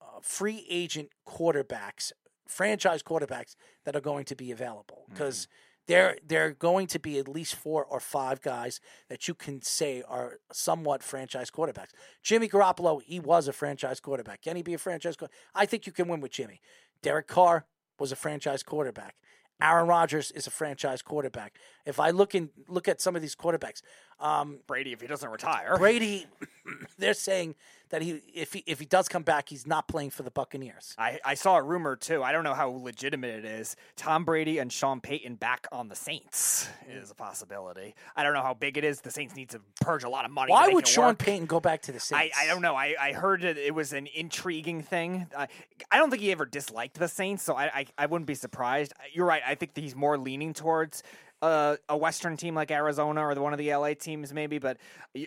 uh, 0.00 0.20
free 0.20 0.66
agent 0.68 1.10
quarterbacks, 1.26 2.12
franchise 2.46 3.02
quarterbacks 3.02 3.56
that 3.84 3.96
are 3.96 4.00
going 4.00 4.24
to 4.26 4.36
be 4.36 4.50
available 4.50 5.04
because 5.08 5.48
there 5.86 6.16
there 6.26 6.46
are 6.46 6.50
going 6.50 6.86
to 6.88 6.98
be 6.98 7.18
at 7.18 7.28
least 7.28 7.54
four 7.54 7.84
or 7.84 8.00
five 8.00 8.40
guys 8.40 8.80
that 9.08 9.28
you 9.28 9.34
can 9.34 9.62
say 9.62 10.02
are 10.08 10.38
somewhat 10.52 11.02
franchise 11.02 11.50
quarterbacks. 11.50 11.90
Jimmy 12.22 12.48
Garoppolo, 12.48 13.02
he 13.02 13.20
was 13.20 13.48
a 13.48 13.52
franchise 13.52 14.00
quarterback. 14.00 14.42
Can 14.42 14.56
he 14.56 14.62
be 14.62 14.74
a 14.74 14.78
franchise? 14.78 15.16
quarterback? 15.16 15.38
I 15.54 15.66
think 15.66 15.86
you 15.86 15.92
can 15.92 16.08
win 16.08 16.20
with 16.20 16.32
Jimmy. 16.32 16.60
Derek 17.02 17.28
Carr 17.28 17.66
was 17.98 18.12
a 18.12 18.16
franchise 18.16 18.62
quarterback. 18.62 19.16
Aaron 19.60 19.86
Rodgers 19.86 20.30
is 20.32 20.46
a 20.46 20.50
franchise 20.50 21.00
quarterback. 21.00 21.58
If 21.86 22.00
I 22.00 22.10
look 22.10 22.34
in 22.34 22.50
look 22.68 22.88
at 22.88 23.00
some 23.00 23.14
of 23.14 23.22
these 23.22 23.36
quarterbacks, 23.36 23.82
um, 24.20 24.58
Brady, 24.66 24.92
if 24.92 25.00
he 25.00 25.06
doesn't 25.06 25.30
retire, 25.30 25.76
Brady, 25.76 26.26
they're 26.98 27.14
saying 27.14 27.54
that 27.94 28.02
he 28.02 28.20
if 28.34 28.52
he 28.52 28.64
if 28.66 28.80
he 28.80 28.86
does 28.86 29.08
come 29.08 29.22
back, 29.22 29.48
he's 29.48 29.68
not 29.68 29.86
playing 29.86 30.10
for 30.10 30.24
the 30.24 30.30
Buccaneers. 30.30 30.94
I, 30.98 31.20
I 31.24 31.34
saw 31.34 31.56
a 31.56 31.62
rumor 31.62 31.94
too. 31.94 32.24
I 32.24 32.32
don't 32.32 32.42
know 32.42 32.54
how 32.54 32.68
legitimate 32.70 33.36
it 33.36 33.44
is. 33.44 33.76
Tom 33.94 34.24
Brady 34.24 34.58
and 34.58 34.72
Sean 34.72 35.00
Payton 35.00 35.36
back 35.36 35.68
on 35.70 35.88
the 35.88 35.94
Saints 35.94 36.68
is 36.88 37.12
a 37.12 37.14
possibility. 37.14 37.94
I 38.16 38.24
don't 38.24 38.34
know 38.34 38.42
how 38.42 38.54
big 38.54 38.78
it 38.78 38.84
is. 38.84 39.00
The 39.00 39.12
Saints 39.12 39.36
need 39.36 39.50
to 39.50 39.60
purge 39.80 40.02
a 40.02 40.08
lot 40.08 40.24
of 40.24 40.32
money. 40.32 40.50
Why 40.50 40.68
would 40.68 40.88
Sean 40.88 41.06
work. 41.08 41.18
Payton 41.18 41.46
go 41.46 41.60
back 41.60 41.82
to 41.82 41.92
the 41.92 41.98
I, 41.98 42.00
Saints? 42.00 42.36
I 42.36 42.46
don't 42.46 42.62
know. 42.62 42.74
I, 42.74 42.96
I 43.00 43.12
heard 43.12 43.44
it, 43.44 43.58
it 43.58 43.74
was 43.74 43.92
an 43.92 44.08
intriguing 44.12 44.82
thing. 44.82 45.28
I, 45.36 45.46
I 45.90 45.98
don't 45.98 46.10
think 46.10 46.22
he 46.22 46.32
ever 46.32 46.46
disliked 46.46 46.98
the 46.98 47.08
Saints, 47.08 47.44
so 47.44 47.54
I, 47.54 47.64
I, 47.66 47.86
I 47.96 48.06
wouldn't 48.06 48.26
be 48.26 48.34
surprised. 48.34 48.92
You're 49.12 49.26
right. 49.26 49.42
I 49.46 49.54
think 49.54 49.74
that 49.74 49.82
he's 49.82 49.94
more 49.94 50.18
leaning 50.18 50.52
towards 50.52 51.04
uh, 51.44 51.76
a 51.88 51.96
Western 51.96 52.36
team 52.36 52.54
like 52.54 52.70
Arizona 52.70 53.20
or 53.26 53.34
the, 53.34 53.42
one 53.42 53.52
of 53.52 53.58
the 53.58 53.74
LA 53.74 53.94
teams, 53.94 54.32
maybe. 54.32 54.58
But 54.58 54.78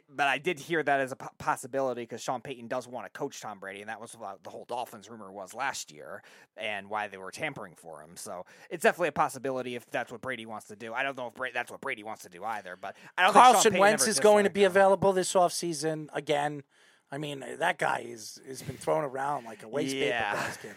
but 0.09 0.27
I 0.27 0.37
did 0.37 0.59
hear 0.59 0.81
that 0.83 0.99
as 0.99 1.11
a 1.11 1.15
possibility 1.15 2.01
because 2.01 2.21
Sean 2.21 2.41
Payton 2.41 2.67
does 2.67 2.87
want 2.87 3.05
to 3.05 3.17
coach 3.17 3.39
Tom 3.39 3.59
Brady, 3.59 3.81
and 3.81 3.89
that 3.89 4.01
was 4.01 4.13
what 4.13 4.43
the 4.43 4.49
whole 4.49 4.65
Dolphins 4.65 5.09
rumor 5.09 5.31
was 5.31 5.53
last 5.53 5.91
year, 5.91 6.23
and 6.57 6.89
why 6.89 7.07
they 7.07 7.17
were 7.17 7.31
tampering 7.31 7.73
for 7.75 8.01
him. 8.01 8.11
So 8.15 8.45
it's 8.69 8.83
definitely 8.83 9.09
a 9.09 9.13
possibility 9.13 9.75
if 9.75 9.89
that's 9.91 10.11
what 10.11 10.21
Brady 10.21 10.45
wants 10.45 10.67
to 10.67 10.75
do. 10.75 10.93
I 10.93 11.03
don't 11.03 11.17
know 11.17 11.27
if 11.27 11.35
Bra- 11.35 11.49
that's 11.53 11.71
what 11.71 11.81
Brady 11.81 12.03
wants 12.03 12.23
to 12.23 12.29
do 12.29 12.43
either, 12.43 12.75
but 12.79 12.95
I 13.17 13.23
don't 13.23 13.33
Carlson 13.33 13.77
Wentz 13.77 14.07
is 14.07 14.19
going 14.19 14.43
to 14.45 14.49
be 14.49 14.63
available 14.63 15.13
this 15.13 15.33
offseason 15.33 16.07
again. 16.13 16.63
I 17.11 17.17
mean, 17.17 17.43
that 17.59 17.77
guy 17.77 18.05
is 18.07 18.39
has 18.47 18.61
been 18.61 18.75
thrown 18.77 19.03
around 19.03 19.45
like 19.45 19.63
a 19.63 19.67
waste 19.67 19.95
Yeah. 19.95 20.31
paper 20.31 20.41
basket. 20.43 20.71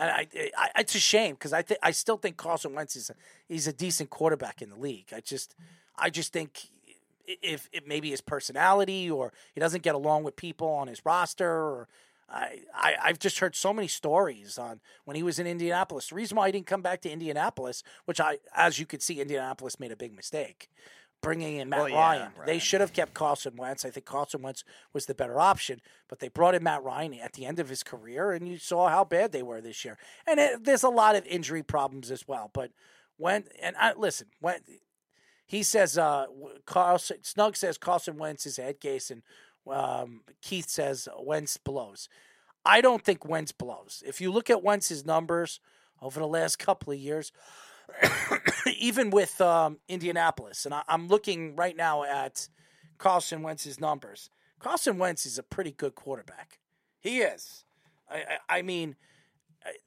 And 0.00 0.10
I, 0.10 0.26
I, 0.56 0.80
it's 0.80 0.94
a 0.94 0.98
shame 0.98 1.34
because 1.34 1.52
I 1.52 1.60
think 1.60 1.78
I 1.82 1.90
still 1.90 2.16
think 2.16 2.38
Carson 2.38 2.74
Wentz 2.74 2.96
is 2.96 3.10
a, 3.10 3.14
he's 3.48 3.66
a 3.66 3.72
decent 3.72 4.08
quarterback 4.08 4.62
in 4.62 4.70
the 4.70 4.76
league. 4.76 5.12
I 5.14 5.20
just 5.20 5.54
I 5.94 6.08
just 6.08 6.32
think 6.32 6.68
if 7.26 7.68
it 7.70 7.86
maybe 7.86 8.08
his 8.10 8.22
personality 8.22 9.10
or 9.10 9.34
he 9.52 9.60
doesn't 9.60 9.82
get 9.82 9.94
along 9.94 10.24
with 10.24 10.36
people 10.36 10.68
on 10.68 10.88
his 10.88 11.04
roster 11.04 11.50
or 11.50 11.88
I, 12.30 12.60
I 12.74 12.94
I've 13.02 13.18
just 13.18 13.40
heard 13.40 13.54
so 13.54 13.74
many 13.74 13.88
stories 13.88 14.56
on 14.56 14.80
when 15.04 15.16
he 15.16 15.22
was 15.22 15.38
in 15.38 15.46
Indianapolis. 15.46 16.08
The 16.08 16.14
reason 16.14 16.38
why 16.38 16.48
he 16.48 16.52
didn't 16.52 16.66
come 16.66 16.80
back 16.80 17.02
to 17.02 17.10
Indianapolis, 17.10 17.82
which 18.06 18.20
I 18.20 18.38
as 18.56 18.78
you 18.78 18.86
could 18.86 19.02
see, 19.02 19.20
Indianapolis 19.20 19.78
made 19.78 19.92
a 19.92 19.96
big 19.96 20.16
mistake. 20.16 20.70
Bringing 21.22 21.56
in 21.56 21.68
Matt 21.68 21.80
Well, 21.80 21.88
yeah, 21.88 21.96
Ryan. 21.96 22.32
They 22.46 22.58
should 22.58 22.80
have 22.80 22.92
kept 22.92 23.14
Carson 23.14 23.56
Wentz. 23.56 23.84
I 23.84 23.90
think 23.90 24.06
Carson 24.06 24.42
Wentz 24.42 24.64
was 24.92 25.06
the 25.06 25.14
better 25.14 25.38
option, 25.38 25.80
but 26.08 26.18
they 26.18 26.28
brought 26.28 26.54
in 26.54 26.62
Matt 26.62 26.82
Ryan 26.82 27.14
at 27.14 27.34
the 27.34 27.46
end 27.46 27.58
of 27.58 27.68
his 27.68 27.82
career, 27.82 28.32
and 28.32 28.48
you 28.48 28.58
saw 28.58 28.88
how 28.88 29.04
bad 29.04 29.32
they 29.32 29.42
were 29.42 29.60
this 29.60 29.84
year. 29.84 29.98
And 30.26 30.40
it, 30.40 30.64
there's 30.64 30.82
a 30.82 30.88
lot 30.88 31.16
of 31.16 31.26
injury 31.26 31.62
problems 31.62 32.10
as 32.10 32.26
well. 32.26 32.50
But 32.52 32.70
when 33.16 33.44
and 33.62 33.76
I, 33.76 33.92
listen, 33.94 34.28
when 34.40 34.60
he 35.46 35.62
says, 35.62 35.98
uh, 35.98 36.26
Carlson, 36.64 37.18
Snug 37.22 37.56
says 37.56 37.76
Carson 37.76 38.16
Wentz 38.16 38.46
is 38.46 38.56
head 38.56 38.80
case, 38.80 39.10
and 39.10 39.22
um, 39.70 40.22
Keith 40.42 40.68
says 40.68 41.08
Wentz 41.18 41.56
blows. 41.56 42.08
I 42.64 42.80
don't 42.80 43.04
think 43.04 43.26
Wentz 43.26 43.52
blows. 43.52 44.02
If 44.06 44.20
you 44.20 44.30
look 44.30 44.50
at 44.50 44.62
Wentz's 44.62 45.04
numbers 45.04 45.60
over 46.00 46.20
the 46.20 46.26
last 46.26 46.58
couple 46.58 46.92
of 46.92 46.98
years, 46.98 47.32
even 48.78 49.10
with 49.10 49.40
um, 49.40 49.78
Indianapolis, 49.88 50.64
and 50.64 50.74
I, 50.74 50.82
I'm 50.88 51.08
looking 51.08 51.56
right 51.56 51.76
now 51.76 52.04
at 52.04 52.48
Carson 52.98 53.42
Wentz's 53.42 53.80
numbers. 53.80 54.30
Carson 54.58 54.98
Wentz 54.98 55.24
is 55.26 55.38
a 55.38 55.42
pretty 55.42 55.72
good 55.72 55.94
quarterback. 55.94 56.58
He 57.00 57.20
is. 57.20 57.64
I, 58.10 58.16
I, 58.48 58.58
I 58.58 58.62
mean, 58.62 58.96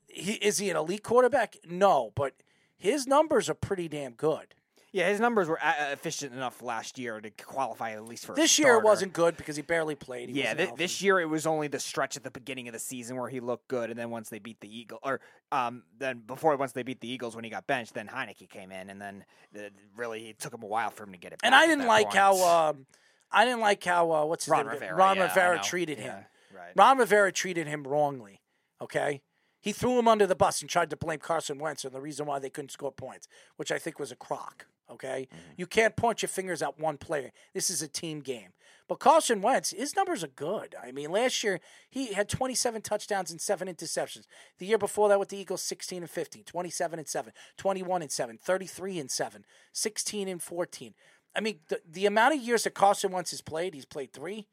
he 0.08 0.34
is 0.34 0.58
he 0.58 0.70
an 0.70 0.78
elite 0.78 1.04
quarterback? 1.04 1.58
No, 1.68 2.12
but 2.16 2.34
his 2.78 3.08
numbers 3.08 3.50
are 3.50 3.56
pretty 3.56 3.88
damn 3.88 4.14
good. 4.14 4.56
Yeah, 4.94 5.10
his 5.10 5.20
numbers 5.20 5.48
were 5.50 5.60
uh, 5.60 5.74
efficient 5.92 6.34
enough 6.34 6.62
last 6.62 7.00
year 7.00 7.20
to 7.20 7.32
qualify 7.32 7.94
at 7.94 8.06
least 8.06 8.28
for 8.28 8.34
a 8.34 8.36
This 8.36 8.60
year 8.60 8.76
it 8.76 8.84
wasn't 8.84 9.12
good 9.12 9.36
because 9.36 9.56
he 9.56 9.64
barely 9.64 9.96
played. 9.96 10.30
He 10.30 10.40
yeah, 10.40 10.54
healthy. 10.54 10.76
this 10.78 11.02
year 11.02 11.20
it 11.20 11.26
was 11.26 11.48
only 11.48 11.68
the 11.68 11.80
stretch 11.80 12.16
at 12.16 12.24
the 12.24 12.30
beginning 12.30 12.68
of 12.68 12.74
the 12.74 12.80
season 12.80 13.18
where 13.18 13.28
he 13.28 13.40
looked 13.40 13.68
good, 13.68 13.90
and 13.90 13.98
then 13.98 14.12
once 14.12 14.30
they 14.30 14.38
beat 14.38 14.60
the 14.62 14.70
Eagles, 14.70 15.00
or 15.04 15.20
um, 15.52 15.82
then 15.98 16.20
before 16.20 16.56
once 16.58 16.74
they 16.74 16.84
beat 16.84 17.02
the 17.02 17.10
Eagles 17.10 17.34
when 17.36 17.44
he 17.44 17.50
got 17.50 17.66
benched, 17.66 17.96
then 17.96 18.08
Heinicke 18.08 18.48
came 18.48 18.72
in, 18.72 18.92
and 18.92 19.02
then 19.02 19.26
uh, 19.58 19.62
really 19.98 20.30
it 20.30 20.38
took 20.38 20.54
him 20.54 20.62
a 20.62 20.68
while 20.68 20.92
for 20.92 21.06
him 21.06 21.12
to 21.12 21.18
get 21.18 21.34
it. 21.34 21.40
and 21.44 21.56
I 21.56 21.66
didn't 21.66 21.88
like 21.88 22.06
point. 22.06 22.18
how 22.18 22.70
um, 22.70 22.86
I 23.32 23.46
didn't 23.46 23.62
like 23.62 23.84
how 23.84 24.12
uh, 24.12 24.26
what's 24.26 24.46
his 24.46 24.52
Ron 24.52 24.68
name? 24.68 24.74
Rivera, 24.76 24.96
Ron 24.96 25.18
yeah, 25.18 25.24
Rivera 25.24 25.60
treated 25.60 25.98
Yeah, 25.98 26.04
him. 26.04 26.26
right. 26.56 26.72
Ron 26.76 27.00
Rivera 27.00 27.32
treated 27.32 27.66
him 27.66 27.84
wrongly. 27.84 28.42
Okay, 28.80 29.24
he 29.60 29.72
threw 29.72 29.98
him 29.98 30.08
under 30.08 30.28
the 30.28 30.36
bus 30.36 30.62
and 30.62 30.70
tried 30.70 30.92
to 30.92 30.98
blame 30.98 31.18
Carson 31.18 31.58
Wentz 31.58 31.84
and 31.84 31.96
the 31.96 32.02
reason 32.02 32.28
why 32.28 32.38
they 32.38 32.52
couldn't 32.52 32.70
score 32.70 32.92
points, 32.92 33.28
which 33.56 33.72
I 33.72 33.80
think 33.80 33.98
was 33.98 34.12
a 34.12 34.16
crock. 34.16 34.68
Okay, 34.92 35.28
Mm-hmm. 35.34 35.54
you 35.58 35.66
can't 35.66 35.96
point 35.96 36.22
your 36.22 36.30
fingers 36.30 36.62
at 36.62 36.80
one 36.80 36.98
player. 36.98 37.32
This 37.54 37.70
is 37.70 37.82
a 37.82 37.88
team 37.88 38.20
game. 38.20 38.50
But 38.90 39.00
Carson 39.00 39.42
Wentz, 39.42 39.72
his 39.72 39.96
numbers 39.96 40.24
are 40.26 40.28
good. 40.28 40.76
I 40.82 40.92
mean, 40.92 41.10
last 41.10 41.42
year 41.42 41.62
he 41.90 42.14
had 42.14 42.28
27 42.28 42.82
touchdowns 42.82 43.32
and 43.32 43.40
seven 43.40 43.70
interceptions. 43.70 44.26
The 44.60 44.66
year 44.66 44.78
before 44.78 45.08
that 45.10 45.20
with 45.20 45.30
the 45.30 45.38
Eagles, 45.38 45.62
16 45.64 46.04
and 46.04 46.10
15, 46.12 46.44
27 46.44 47.00
and 47.00 47.08
7, 47.08 47.34
21 47.58 48.02
and 48.02 48.12
7, 48.12 48.38
33 48.44 49.00
and 49.00 49.10
7, 49.10 49.46
16 49.72 50.28
and 50.28 50.42
14. 50.44 50.94
I 51.36 51.40
mean, 51.40 51.60
the, 51.70 51.80
the 51.90 52.06
amount 52.06 52.36
of 52.36 52.42
years 52.42 52.66
that 52.66 52.74
Carson 52.76 53.12
Wentz 53.12 53.32
has 53.32 53.42
played, 53.42 53.74
he's 53.74 53.86
played 53.86 54.12
three, 54.12 54.48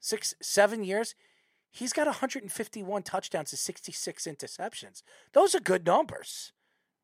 six, 0.00 0.34
seven 0.42 0.82
years. 0.82 1.14
He's 1.70 1.92
got 1.92 2.06
151 2.06 3.02
touchdowns 3.04 3.52
and 3.52 3.58
66 3.60 4.24
interceptions. 4.26 5.02
Those 5.32 5.54
are 5.54 5.60
good 5.60 5.86
numbers. 5.86 6.52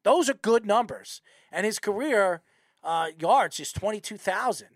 Those 0.08 0.30
are 0.30 0.34
good 0.34 0.64
numbers. 0.64 1.20
And 1.52 1.66
his 1.66 1.78
career 1.78 2.40
uh, 2.82 3.08
yards 3.18 3.60
is 3.60 3.72
22,000. 3.72 4.68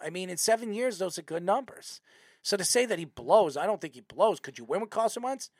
I 0.00 0.08
mean, 0.08 0.30
in 0.30 0.38
seven 0.38 0.72
years, 0.72 0.96
those 0.96 1.18
are 1.18 1.22
good 1.22 1.42
numbers. 1.42 2.00
So 2.40 2.56
to 2.56 2.64
say 2.64 2.86
that 2.86 2.98
he 2.98 3.04
blows, 3.04 3.58
I 3.58 3.66
don't 3.66 3.82
think 3.82 3.92
he 3.92 4.00
blows. 4.00 4.40
Could 4.40 4.56
you 4.56 4.64
win 4.64 4.80
with 4.80 4.88
Carson 4.88 5.24
Wentz? 5.24 5.50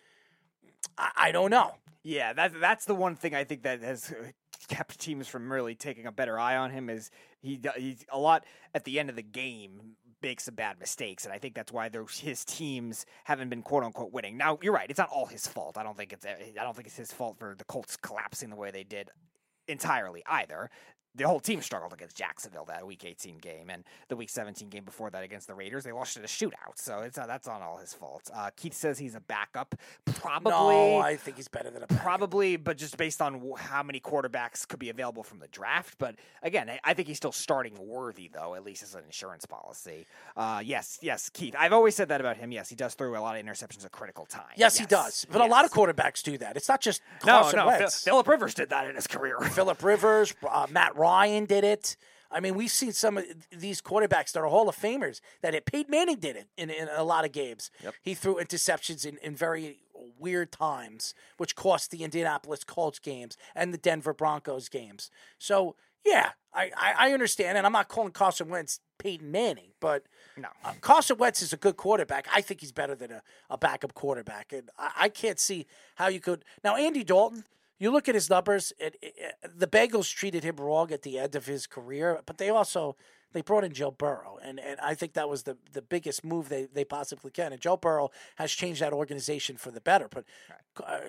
I, 0.97 1.11
I 1.15 1.33
don't 1.33 1.51
know. 1.51 1.75
Yeah, 2.03 2.33
that's 2.33 2.55
that's 2.59 2.87
the 2.87 2.95
one 2.95 3.17
thing 3.17 3.35
I 3.35 3.45
think 3.45 3.65
that 3.65 3.83
has 3.83 4.15
kept 4.69 4.99
teams 4.99 5.29
from 5.29 5.53
really 5.53 5.75
taking 5.75 6.07
a 6.07 6.13
better 6.13 6.39
eye 6.39 6.57
on 6.57 6.71
him 6.71 6.89
is 6.89 7.11
he 7.43 7.61
he's 7.77 8.07
a 8.11 8.19
lot 8.19 8.47
at 8.75 8.85
the 8.85 8.99
end 8.99 9.11
of 9.11 9.17
the 9.17 9.23
game 9.23 9.97
makes 10.23 10.45
some 10.45 10.55
bad 10.55 10.79
mistakes, 10.79 11.25
and 11.25 11.33
I 11.33 11.39
think 11.39 11.55
that's 11.55 11.73
why 11.73 11.91
his 12.21 12.45
teams 12.45 13.07
haven't 13.25 13.49
been 13.49 13.63
quote 13.63 13.85
unquote 13.85 14.13
winning. 14.13 14.37
Now 14.37 14.59
you're 14.63 14.73
right; 14.73 14.89
it's 14.89 14.99
not 14.99 15.11
all 15.11 15.27
his 15.27 15.47
fault. 15.47 15.79
I 15.79 15.83
don't 15.83 15.97
think 15.97 16.13
it's 16.13 16.27
I 16.27 16.63
don't 16.63 16.75
think 16.75 16.87
it's 16.89 16.97
his 16.97 17.13
fault 17.13 17.39
for 17.39 17.55
the 17.57 17.65
Colts 17.65 17.97
collapsing 17.97 18.51
the 18.51 18.57
way 18.57 18.71
they 18.71 18.85
did 18.85 19.11
entirely 19.67 20.23
either. 20.27 20.71
The 21.15 21.27
whole 21.27 21.41
team 21.41 21.63
struggled 21.63 21.93
against 21.93 22.17
Jacksonville 22.17 22.65
that 22.67 22.87
Week 22.87 23.05
18 23.05 23.39
game, 23.39 23.71
and 23.71 23.83
the 24.09 24.15
Week 24.17 24.31
17 24.31 24.69
game 24.69 24.85
before 24.85 25.11
that 25.11 25.23
against 25.25 25.49
the 25.49 25.55
Raiders. 25.55 25.83
They 25.85 25.91
lost 25.93 26.17
in 26.17 26.23
a 26.23 26.27
shootout, 26.29 26.77
so 26.77 27.01
it's 27.01 27.19
uh, 27.19 27.27
that's 27.27 27.47
not 27.47 27.61
all 27.61 27.79
his 27.79 27.93
fault. 27.93 28.31
Uh, 28.33 28.51
Keith 28.57 28.75
says 28.75 28.99
he's 28.99 29.15
a 29.17 29.21
backup, 29.21 29.75
probably. 30.17 30.51
No, 30.53 30.99
I 30.99 31.17
think 31.17 31.37
he's 31.37 31.49
better 31.49 31.71
than 31.71 31.83
a 31.83 31.87
backup. 31.87 32.03
Probably, 32.05 32.57
but 32.57 32.77
just 32.77 32.97
based 32.97 33.21
on 33.21 33.43
how 33.59 33.83
many 33.83 34.01
quarterbacks 34.01 34.67
could 34.67 34.79
be 34.79 34.91
available 34.91 35.23
from 35.23 35.39
the 35.41 35.49
draft. 35.49 35.97
But 35.99 36.15
again, 36.43 36.71
I- 36.71 36.81
I 36.85 36.95
think 36.95 37.09
he's 37.09 37.17
still 37.17 37.33
starting 37.33 37.75
worthy, 37.79 38.29
though, 38.33 38.55
at 38.55 38.65
least 38.65 38.83
as 38.83 38.95
an 38.95 39.03
insurance 39.05 39.45
policy. 39.45 40.07
Uh, 40.37 40.61
yes, 40.65 40.99
yes, 41.03 41.29
Keith. 41.31 41.55
I've 41.59 41.73
always 41.73 41.95
said 41.95 42.09
that 42.09 42.21
about 42.21 42.37
him. 42.37 42.53
Yes, 42.53 42.69
he 42.69 42.77
does 42.77 42.95
throw 42.95 43.11
a 43.19 43.21
lot 43.21 43.37
of 43.39 43.45
interceptions 43.45 43.85
at 43.85 43.93
critical 43.93 44.25
time. 44.27 44.45
Yes, 44.57 44.79
he 44.79 44.87
does. 44.87 45.27
But 45.31 45.41
a 45.41 45.47
lot 45.47 45.65
of 45.65 45.71
quarterbacks 45.73 46.23
do 46.23 46.39
that. 46.39 46.57
It's 46.57 46.69
not 46.69 46.81
just 46.81 47.03
No, 47.27 47.41
Carson 47.41 47.57
no. 47.59 47.71
Phil- 47.71 47.79
Wentz. 47.81 48.05
Philip 48.05 48.29
Rivers 48.29 48.55
did 48.55 48.71
that 48.71 48.89
in 48.89 48.95
his 48.95 49.07
career. 49.07 49.39
Philip 49.41 49.83
Rivers, 49.83 50.35
uh, 50.49 50.67
Matt 50.71 50.97
Ryan 50.99 51.45
did 51.45 51.65
it. 51.65 51.97
I 52.31 52.41
mean, 52.41 52.55
we've 52.57 52.71
seen 52.71 52.93
some 52.93 53.17
of 53.17 53.25
these 53.51 53.81
quarterbacks 53.81 54.33
that 54.33 54.41
are 54.41 54.47
Hall 54.49 54.69
of 54.69 54.77
Famers 54.77 55.21
that 55.41 55.55
it. 55.55 55.65
Peyton 55.65 55.91
Manning 55.91 56.19
did 56.19 56.37
it 56.37 56.49
in, 56.59 56.69
in 56.69 56.89
a 56.95 57.03
lot 57.03 57.25
of 57.25 57.33
games. 57.33 57.71
He 58.03 58.13
threw 58.15 58.35
interceptions 58.37 59.07
in, 59.07 59.17
in 59.23 59.35
very 59.35 59.79
weird 60.19 60.53
times, 60.53 61.15
which 61.39 61.57
cost 61.57 61.91
the 61.91 62.05
Indianapolis 62.05 62.65
Colts 62.65 62.99
games 62.99 63.37
and 63.55 63.73
the 63.73 63.79
Denver 63.79 64.13
Broncos 64.13 64.69
games. 64.69 65.11
So, 65.39 65.75
yeah, 66.05 66.31
I, 66.53 66.71
I, 66.77 66.95
I 67.09 67.13
understand. 67.13 67.57
And 67.57 67.67
I'm 67.67 67.73
not 67.73 67.89
calling 67.89 68.13
Carson 68.13 68.49
Wentz 68.51 68.81
Peyton 68.99 69.31
Manning, 69.31 69.71
but 69.81 70.05
No. 70.37 70.49
uh, 70.65 70.75
Carson 70.83 71.17
Wentz 71.17 71.41
is 71.41 71.55
a 71.55 71.57
good 71.57 71.79
quarterback. 71.79 72.29
I 72.33 72.43
think 72.43 72.61
he's 72.61 72.73
better 72.73 72.95
than 72.95 73.11
a, 73.11 73.23
a 73.49 73.57
backup 73.57 73.95
quarterback. 73.95 74.53
And 74.53 74.69
I, 74.79 74.91
I 74.97 75.09
can't 75.09 75.41
see 75.41 75.67
how 75.95 76.09
you 76.09 76.21
could. 76.21 76.45
Now, 76.63 76.77
Andy 76.77 77.05
Dalton, 77.05 77.45
you 77.79 77.91
look 77.91 78.09
at 78.09 78.15
his 78.15 78.29
numbers. 78.29 78.73
It, 78.79 78.97
it, 79.03 79.35
the 79.57 79.67
Bengals 79.67 80.13
treated 80.13 80.45
him 80.45 80.57
wrong 80.57 80.93
at 80.93 81.03
the 81.03 81.19
end 81.19 81.35
of 81.35 81.47
his 81.47 81.67
career, 81.67 82.21
but 82.27 82.39
they 82.39 82.51
also 82.51 82.97
they 83.33 83.43
brought 83.43 83.65
in 83.65 83.73
Joe 83.73 83.91
Burrow, 83.91 84.39
and, 84.43 84.59
and 84.59 84.81
I 84.81 84.95
think 84.95 85.13
that 85.13 85.29
was 85.29 85.43
the, 85.43 85.59
the 85.73 85.83
biggest 85.83 86.25
move 86.25 86.49
they, 86.49 86.65
they 86.65 86.85
possibly 86.85 87.31
can. 87.31 87.53
And 87.53 87.61
Joe 87.61 87.77
Burrow 87.77 88.11
has 88.37 88.51
changed 88.53 88.81
that 88.81 88.95
organization 88.95 89.57
for 89.59 89.71
the 89.71 89.83
better. 89.83 90.09
But 90.09 90.25
uh, 90.83 91.01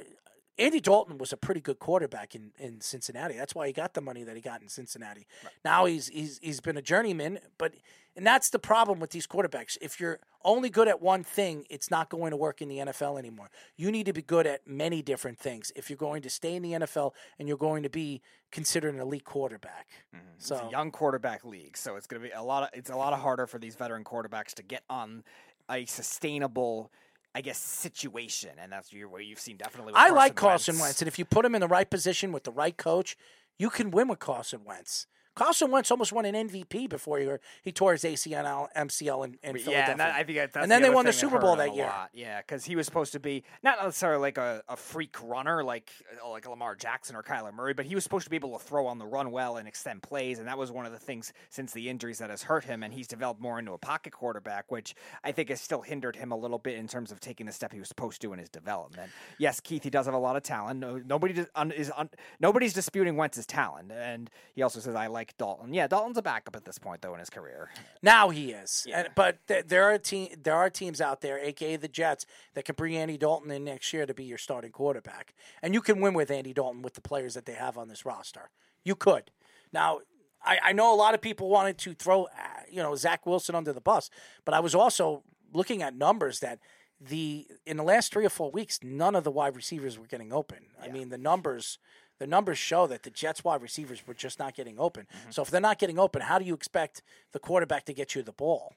Andy 0.60 0.80
Dalton 0.80 1.18
was 1.18 1.32
a 1.32 1.38
pretty 1.38 1.62
good 1.62 1.80
quarterback 1.80 2.36
in, 2.36 2.52
in 2.60 2.82
Cincinnati. 2.82 3.36
That's 3.36 3.56
why 3.56 3.68
he 3.68 3.74
got 3.74 3.94
the 3.94 4.02
money 4.02 4.24
that 4.24 4.36
he 4.36 4.42
got 4.42 4.62
in 4.62 4.68
Cincinnati. 4.68 5.26
Now 5.64 5.86
he's 5.86 6.08
he's 6.10 6.40
he's 6.42 6.60
been 6.60 6.78
a 6.78 6.82
journeyman, 6.82 7.40
but 7.58 7.74
and 8.16 8.28
that's 8.28 8.50
the 8.50 8.60
problem 8.60 9.00
with 9.00 9.12
these 9.12 9.26
quarterbacks. 9.26 9.78
If 9.80 10.00
you're 10.00 10.20
only 10.44 10.70
good 10.70 10.88
at 10.90 11.02
one 11.02 11.24
thing, 11.24 11.66
it's 11.70 11.90
not 11.90 12.10
going 12.10 12.32
to 12.32 12.38
work 12.38 12.62
in 12.62 12.68
the 12.68 12.80
NFL 12.80 13.18
anymore. 13.18 13.50
You 13.78 13.92
need 13.92 14.06
to 14.08 14.14
be 14.14 14.22
good 14.22 14.46
at 14.46 14.68
many 14.68 15.02
different 15.02 15.38
things 15.40 15.72
if 15.76 15.90
you're 15.90 15.98
going 15.98 16.22
to 16.24 16.30
stay 16.30 16.56
in 16.56 16.64
the 16.64 16.74
NFL 16.74 17.14
and 17.38 17.48
you're 17.48 17.58
going 17.58 17.84
to 17.84 17.90
be 17.90 18.22
considered 18.52 18.94
an 18.94 19.00
elite 19.00 19.24
quarterback. 19.24 19.88
Mm-hmm. 20.14 20.26
it's 20.36 20.52
a 20.52 20.56
So 20.56 20.70
young 20.70 20.92
quarterback 20.92 21.46
league, 21.46 21.78
so 21.78 21.96
it's 21.96 22.08
going 22.08 22.22
to 22.22 22.28
be 22.28 22.34
a 22.34 22.44
lot. 22.44 22.64
Of, 22.64 22.70
it's 22.74 22.90
a 22.90 22.96
lot 22.96 23.14
of 23.14 23.20
harder 23.20 23.48
for 23.48 23.60
these 23.60 23.76
veteran 23.76 24.04
quarterbacks 24.04 24.54
to 24.56 24.64
get 24.64 24.84
on 24.90 25.24
a 25.70 25.86
sustainable, 25.86 26.92
I 27.36 27.42
guess, 27.42 27.60
situation, 27.60 28.52
and 28.58 28.72
that's 28.72 28.92
your- 28.92 29.08
what 29.08 29.24
you've 29.24 29.40
seen 29.40 29.58
definitely. 29.58 29.94
With 29.94 30.02
I 30.02 30.10
like 30.10 30.36
Carson 30.36 30.74
Carson 30.74 30.80
Wentz, 30.80 31.02
and 31.02 31.08
if 31.08 31.20
you 31.20 31.26
put 31.26 31.46
him 31.46 31.54
in 31.54 31.62
the 31.62 31.68
right 31.68 31.90
position 31.90 32.32
with 32.32 32.44
the 32.44 32.52
right 32.52 32.76
coach, 32.76 33.16
you 33.58 33.70
can 33.70 33.92
win 33.92 34.08
with 34.08 34.20
Carson 34.20 34.64
Wentz. 34.64 35.06
Carson 35.36 35.72
Wentz 35.72 35.90
almost 35.92 36.12
won 36.12 36.26
an 36.26 36.50
MVP 36.50 36.90
before 36.90 37.20
he, 37.20 37.30
he 37.64 37.72
tore 37.72 37.94
his 37.94 38.04
ACL, 38.04 38.68
MCL 38.76 39.26
in, 39.26 39.38
in 39.44 39.58
Philadelphia. 39.58 39.72
Yeah, 39.72 39.92
and 39.92 40.00
that, 40.00 40.16
I 40.16 40.24
think 40.24 40.38
that's 40.38 40.58
and 40.58 40.72
then 40.72 40.82
the 40.82 40.90
they 40.90 40.94
won 40.94 41.06
the 41.06 41.14
Super 41.14 41.40
Bowl 41.40 41.56
that 41.56 41.76
year. 41.76 41.86
lot. 41.86 42.10
Yeah, 42.14 42.42
because 42.42 42.66
he 42.66 42.76
was 42.76 42.86
supposed 42.86 43.14
to 43.14 43.20
be 43.20 43.44
not 43.64 43.82
necessarily 43.82 44.22
like 44.22 44.38
a, 44.38 44.64
a 44.68 44.76
freak 44.76 45.16
runner 45.24 45.64
like 45.64 45.90
uh, 46.24 46.30
like 46.30 46.48
Lamar 46.48 46.76
Jackson 46.76 47.16
or 47.16 47.24
Kyler 47.24 47.54
Murray, 47.54 47.74
but 47.74 47.86
he 47.86 47.96
was 47.96 48.04
supposed 48.04 48.26
to 48.26 48.30
be 48.30 48.36
able 48.36 48.58
to 48.58 48.64
throw 48.64 48.88
on 48.88 48.98
the 48.98 49.06
run 49.06 49.32
well 49.32 49.58
and 49.58 49.68
extend 49.68 50.04
plays, 50.04 50.40
and 50.40 50.48
that 50.48 50.58
was 50.58 50.72
one 50.72 50.86
of 50.86 50.92
the 50.92 51.00
things 51.00 51.32
since 51.50 51.72
the 51.72 51.90
injuries 51.90 52.18
that 52.20 52.30
has 52.30 52.44
hurt 52.44 52.66
him, 52.66 52.84
and 52.84 52.94
he's 52.94 53.08
developed 53.08 53.42
more 53.42 53.60
into 53.60 53.72
a 53.72 53.78
pocket 53.78 54.14
quarterback, 54.14 54.72
which 54.72 54.96
I 55.24 55.32
think 55.32 55.50
has 55.50 55.62
still 55.62 55.82
hindered 55.82 56.16
him 56.16 56.32
a 56.32 56.38
little 56.38 56.60
bit 56.60 56.78
in 56.78 56.88
terms 56.88 57.12
of 57.12 57.20
taking 57.20 57.46
the 57.46 57.52
step 57.52 57.72
he 57.72 57.80
was 57.80 57.88
supposed 57.88 58.22
to 58.22 58.34
in 58.34 58.40
his 58.40 58.50
development. 58.50 59.12
Yes, 59.38 59.60
Keith, 59.60 59.84
he 59.84 59.90
does 59.90 60.06
have 60.06 60.16
a 60.16 60.20
lot 60.20 60.36
of 60.36 60.44
talent. 60.44 60.80
No, 60.80 60.98
nobody 60.98 61.34
is 61.40 61.92
un, 61.96 62.10
nobody's 62.40 62.74
disputing 62.74 63.16
Wentz's 63.16 63.46
talent, 63.46 63.92
and 63.92 64.30
he 64.54 64.62
also 64.62 64.80
says 64.80 64.96
I 64.96 65.08
like 65.08 65.29
Dalton. 65.38 65.74
Yeah, 65.74 65.88
Dalton's 65.88 66.18
a 66.18 66.22
backup 66.22 66.56
at 66.56 66.66
this 66.66 66.78
point 66.78 67.02
though 67.02 67.14
in 67.14 67.20
his 67.20 67.30
career. 67.30 67.70
Now 68.02 68.30
he 68.30 68.52
is, 68.52 68.88
and, 68.94 69.10
but 69.16 69.46
th- 69.48 69.66
there 69.68 69.84
are 69.86 69.98
team 69.98 70.30
there 70.42 70.56
are 70.56 70.70
teams 70.70 71.02
out 71.02 71.22
there, 71.22 71.40
aka 71.40 71.76
the 71.76 71.88
Jets, 71.88 72.26
that 72.54 72.66
can 72.66 72.76
bring 72.76 72.96
Andy 72.96 73.18
Dalton 73.18 73.52
in 73.52 73.64
next 73.64 73.92
year 73.94 74.06
to 74.06 74.14
be 74.14 74.24
your 74.24 74.38
starting 74.38 74.72
quarterback, 74.72 75.34
and 75.62 75.74
you 75.74 75.82
can 75.82 76.02
win 76.02 76.14
with 76.14 76.32
Andy 76.32 76.54
Dalton 76.54 76.82
with 76.82 76.94
the 76.94 77.02
players 77.02 77.34
that 77.34 77.46
they 77.46 77.54
have 77.54 77.78
on 77.78 77.88
this 77.88 78.06
roster. 78.06 78.50
You 78.84 78.96
could. 78.96 79.32
Now, 79.72 80.00
I, 80.44 80.60
I 80.64 80.72
know 80.74 80.94
a 80.94 80.96
lot 80.96 81.14
of 81.14 81.22
people 81.22 81.50
wanted 81.50 81.78
to 81.80 81.94
throw, 81.94 82.26
uh, 82.26 82.30
you 82.72 82.82
know, 82.82 82.96
Zach 82.96 83.26
Wilson 83.26 83.56
under 83.56 83.74
the 83.74 83.82
bus, 83.82 84.10
but 84.46 84.54
I 84.54 84.60
was 84.60 84.74
also 84.74 85.24
looking 85.54 85.82
at 85.82 85.96
numbers 85.96 86.40
that 86.40 86.60
the 87.00 87.48
in 87.66 87.78
the 87.78 87.84
last 87.84 88.12
three 88.12 88.26
or 88.26 88.30
four 88.30 88.52
weeks, 88.52 88.80
none 88.84 89.16
of 89.16 89.24
the 89.24 89.32
wide 89.32 89.56
receivers 89.56 89.98
were 89.98 90.06
getting 90.06 90.34
open. 90.34 90.66
I 90.82 90.90
mean, 90.90 91.10
the 91.10 91.18
numbers 91.18 91.78
the 92.20 92.28
numbers 92.28 92.58
show 92.58 92.86
that 92.88 93.04
the 93.04 93.10
Jets 93.10 93.44
wide 93.44 93.62
receivers 93.62 94.06
were 94.06 94.14
just 94.14 94.40
not 94.40 94.56
getting 94.56 94.80
open. 94.80 95.08
Mm-hmm. 95.10 95.32
So 95.32 95.42
if 95.42 95.50
they're 95.50 95.60
not 95.62 95.80
getting 95.80 95.98
open, 95.98 96.22
how 96.22 96.38
do 96.38 96.46
you 96.46 96.54
expect 96.54 97.02
the 97.32 97.40
quarterback 97.40 97.86
to 97.86 97.94
get 97.94 98.16
you 98.16 98.22
the 98.22 98.32
ball? 98.32 98.74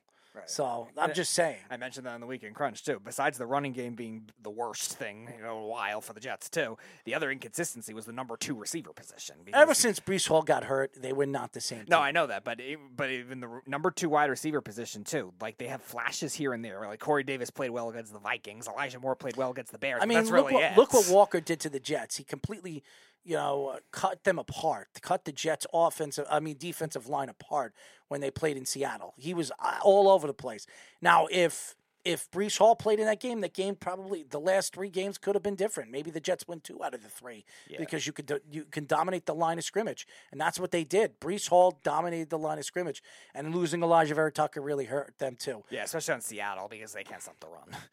So 0.47 0.89
I'm 0.97 1.05
And 1.05 1.15
just 1.15 1.35
saying. 1.35 1.59
I 1.71 1.77
mentioned 1.77 2.07
that 2.07 2.15
on 2.15 2.21
the 2.21 2.27
weekend 2.27 2.55
crunch 2.55 2.83
too. 2.85 2.99
Besides 3.05 3.37
the 3.37 3.45
running 3.45 3.73
game 3.73 3.95
being 3.95 4.31
the 4.43 4.51
worst 4.51 4.97
thing 4.97 5.29
in 5.39 5.45
a 5.45 5.55
while 5.55 6.01
for 6.01 6.15
the 6.15 6.21
Jets 6.21 6.49
too, 6.49 6.79
the 7.05 7.15
other 7.15 7.31
inconsistency 7.31 7.93
was 7.93 8.07
the 8.07 8.15
number 8.15 8.39
two 8.39 8.55
receiver 8.55 8.95
position. 8.95 9.37
Ever 9.53 9.75
since 9.75 10.01
Breece 10.01 10.27
Hall 10.27 10.41
got 10.41 10.65
hurt, 10.65 10.93
they 10.97 11.13
were 11.13 11.27
not 11.27 11.53
the 11.53 11.61
same. 11.61 11.85
No, 11.87 11.99
team. 11.99 12.05
I 12.05 12.11
know 12.13 12.27
that, 12.29 12.45
but 12.45 12.61
it, 12.61 12.79
but 12.97 13.11
even 13.11 13.41
the 13.41 13.61
number 13.67 13.91
two 13.91 14.09
wide 14.09 14.31
receiver 14.31 14.63
position 14.63 15.05
too, 15.05 15.35
like 15.41 15.59
they 15.59 15.67
have 15.67 15.83
flashes 15.83 16.33
here 16.33 16.55
and 16.55 16.65
there. 16.65 16.81
Like 16.81 16.99
Corey 17.01 17.25
Davis 17.25 17.51
played 17.51 17.71
well 17.71 17.91
against 17.91 18.15
the 18.15 18.19
Vikings, 18.19 18.67
Elijah 18.67 19.01
Moore 19.01 19.15
played 19.15 19.37
well 19.37 19.51
against 19.51 19.71
the 19.71 19.79
Bears. 19.79 20.01
I 20.03 20.07
mean, 20.07 20.17
that's 20.17 20.31
look, 20.31 20.51
really 20.51 20.55
what, 20.55 20.77
look 20.79 20.95
what 20.95 21.11
Walker 21.11 21.41
did 21.43 21.61
to 21.61 21.69
the 21.69 21.81
Jets. 21.81 22.17
He 22.17 22.25
completely, 22.25 22.83
you 23.25 23.37
know, 23.37 23.73
uh, 23.75 23.79
cut 23.91 24.25
them 24.25 24.39
apart, 24.39 24.89
cut 25.01 25.25
the 25.25 25.33
Jets' 25.33 25.67
offensive, 25.73 26.27
I 26.31 26.41
mean, 26.41 26.57
defensive 26.59 27.09
line 27.09 27.29
apart 27.29 27.75
when 28.09 28.21
they 28.21 28.31
played 28.31 28.57
in 28.57 28.67
Seattle. 28.67 29.15
He 29.17 29.35
was 29.35 29.53
uh, 29.59 29.79
all 29.83 30.09
over 30.09 30.27
the 30.27 30.35
place. 30.35 30.67
Now, 31.01 31.27
if 31.31 31.75
if 32.05 32.29
Breece 32.33 32.59
Hall 32.59 32.75
played 32.75 32.99
in 32.99 33.07
that 33.07 33.21
game, 33.21 33.43
that 33.43 33.55
game 33.55 33.77
probably 33.77 34.25
the 34.25 34.41
last 34.41 34.75
three 34.75 34.89
games 34.89 35.19
could 35.19 35.37
have 35.37 35.43
been 35.43 35.55
different. 35.55 35.91
Maybe 35.91 36.11
the 36.11 36.19
Jets 36.21 36.49
win 36.49 36.61
two 36.61 36.83
out 36.83 36.95
of 36.95 37.03
the 37.05 37.09
three 37.09 37.45
because 37.79 38.07
you 38.07 38.13
could 38.13 38.41
you 38.51 38.65
can 38.65 38.87
dominate 38.87 39.27
the 39.27 39.35
line 39.35 39.59
of 39.59 39.65
scrimmage, 39.65 40.07
and 40.33 40.41
that's 40.41 40.59
what 40.59 40.73
they 40.73 40.85
did. 40.85 41.21
Breece 41.21 41.49
Hall 41.49 41.79
dominated 41.85 42.31
the 42.31 42.39
line 42.39 42.59
of 42.59 42.65
scrimmage, 42.65 43.03
and 43.35 43.55
losing 43.55 43.81
Alijah 43.81 44.15
Vera-Tucker 44.15 44.61
really 44.61 44.87
hurt 44.87 45.15
them 45.19 45.37
too. 45.37 45.63
yeah, 45.71 45.85
especially 45.85 46.15
on 46.15 46.21
Seattle 46.21 46.67
because 46.69 46.93
they 46.93 47.05
can't 47.05 47.23
stop 47.23 47.39
the 47.41 47.47
run. 47.49 47.69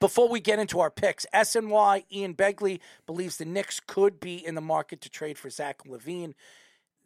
Before 0.00 0.28
we 0.28 0.40
get 0.40 0.58
into 0.58 0.80
our 0.80 0.90
picks, 0.90 1.26
SNY 1.34 2.04
Ian 2.12 2.34
Begley 2.34 2.80
believes 3.06 3.36
the 3.36 3.44
Knicks 3.44 3.80
could 3.80 4.20
be 4.20 4.44
in 4.44 4.54
the 4.54 4.60
market 4.60 5.00
to 5.02 5.10
trade 5.10 5.38
for 5.38 5.50
Zach 5.50 5.82
LaVine. 5.84 6.34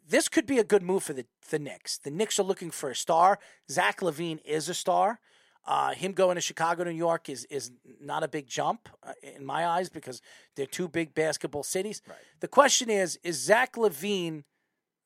This 0.07 0.27
could 0.27 0.45
be 0.45 0.59
a 0.59 0.63
good 0.63 0.83
move 0.83 1.03
for 1.03 1.13
the, 1.13 1.25
the 1.49 1.59
Knicks. 1.59 1.97
The 1.97 2.11
Knicks 2.11 2.39
are 2.39 2.43
looking 2.43 2.71
for 2.71 2.89
a 2.89 2.95
star. 2.95 3.39
Zach 3.71 4.01
LaVine 4.01 4.39
is 4.43 4.67
a 4.67 4.73
star. 4.73 5.19
Uh, 5.65 5.93
him 5.93 6.11
going 6.11 6.35
to 6.35 6.41
Chicago, 6.41 6.83
New 6.83 6.91
York 6.91 7.29
is 7.29 7.45
is 7.45 7.71
not 8.01 8.21
a 8.21 8.27
big 8.27 8.47
jump 8.47 8.89
uh, 9.01 9.13
in 9.21 9.45
my 9.45 9.65
eyes 9.65 9.89
because 9.89 10.21
they're 10.55 10.65
two 10.65 10.89
big 10.89 11.15
basketball 11.15 11.63
cities. 11.63 12.01
The 12.41 12.49
question 12.49 12.89
is: 12.89 13.17
Is 13.23 13.41
Zach 13.41 13.77
LaVine 13.77 14.43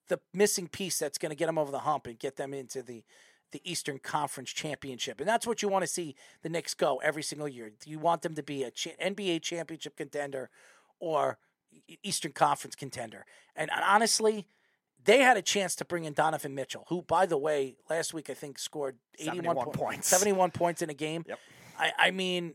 the 0.08 0.20
missing 0.34 0.68
piece 0.68 1.00
that's 1.00 1.18
going 1.18 1.30
to 1.30 1.36
get 1.36 1.48
them 1.48 1.58
over 1.58 1.72
the 1.72 1.80
hump 1.80 2.08
and 2.08 2.18
get 2.18 2.38
them 2.38 2.54
into 2.54 2.82
the 2.82 3.04
the 3.58 3.72
Eastern 3.72 3.98
Conference 3.98 4.52
Championship. 4.52 5.20
And 5.20 5.28
that's 5.28 5.48
what 5.48 5.62
you 5.62 5.68
want 5.68 5.84
to 5.84 5.88
see 5.88 6.16
the 6.44 6.50
Knicks 6.50 6.74
go 6.74 6.98
every 6.98 7.24
single 7.24 7.48
year. 7.48 7.72
Do 7.80 7.90
you 7.90 7.98
want 7.98 8.22
them 8.22 8.36
to 8.36 8.44
be 8.44 8.64
a 8.64 8.72
cha- 8.72 8.92
NBA 9.02 9.42
championship 9.42 9.96
contender 9.98 10.50
or 11.00 11.38
Eastern 12.04 12.34
Conference 12.34 12.76
contender? 12.76 13.26
And, 13.56 13.72
and 13.72 13.84
honestly, 13.84 14.48
they 15.04 15.20
had 15.20 15.38
a 15.38 15.42
chance 15.42 15.76
to 15.78 15.86
bring 15.86 16.04
in 16.06 16.14
Donovan 16.14 16.54
Mitchell, 16.54 16.86
who, 16.90 17.02
by 17.02 17.26
the 17.26 17.38
way, 17.38 17.78
last 17.90 18.14
week 18.14 18.30
I 18.30 18.34
think 18.36 18.60
scored 18.60 18.98
81 19.18 19.36
71 19.38 19.66
po- 19.66 19.72
points. 19.72 20.08
71 20.08 20.52
points 20.52 20.82
in 20.82 20.90
a 20.90 20.94
game. 20.94 21.24
Yep. 21.28 21.40
I, 21.80 21.92
I 21.98 22.12
mean, 22.12 22.54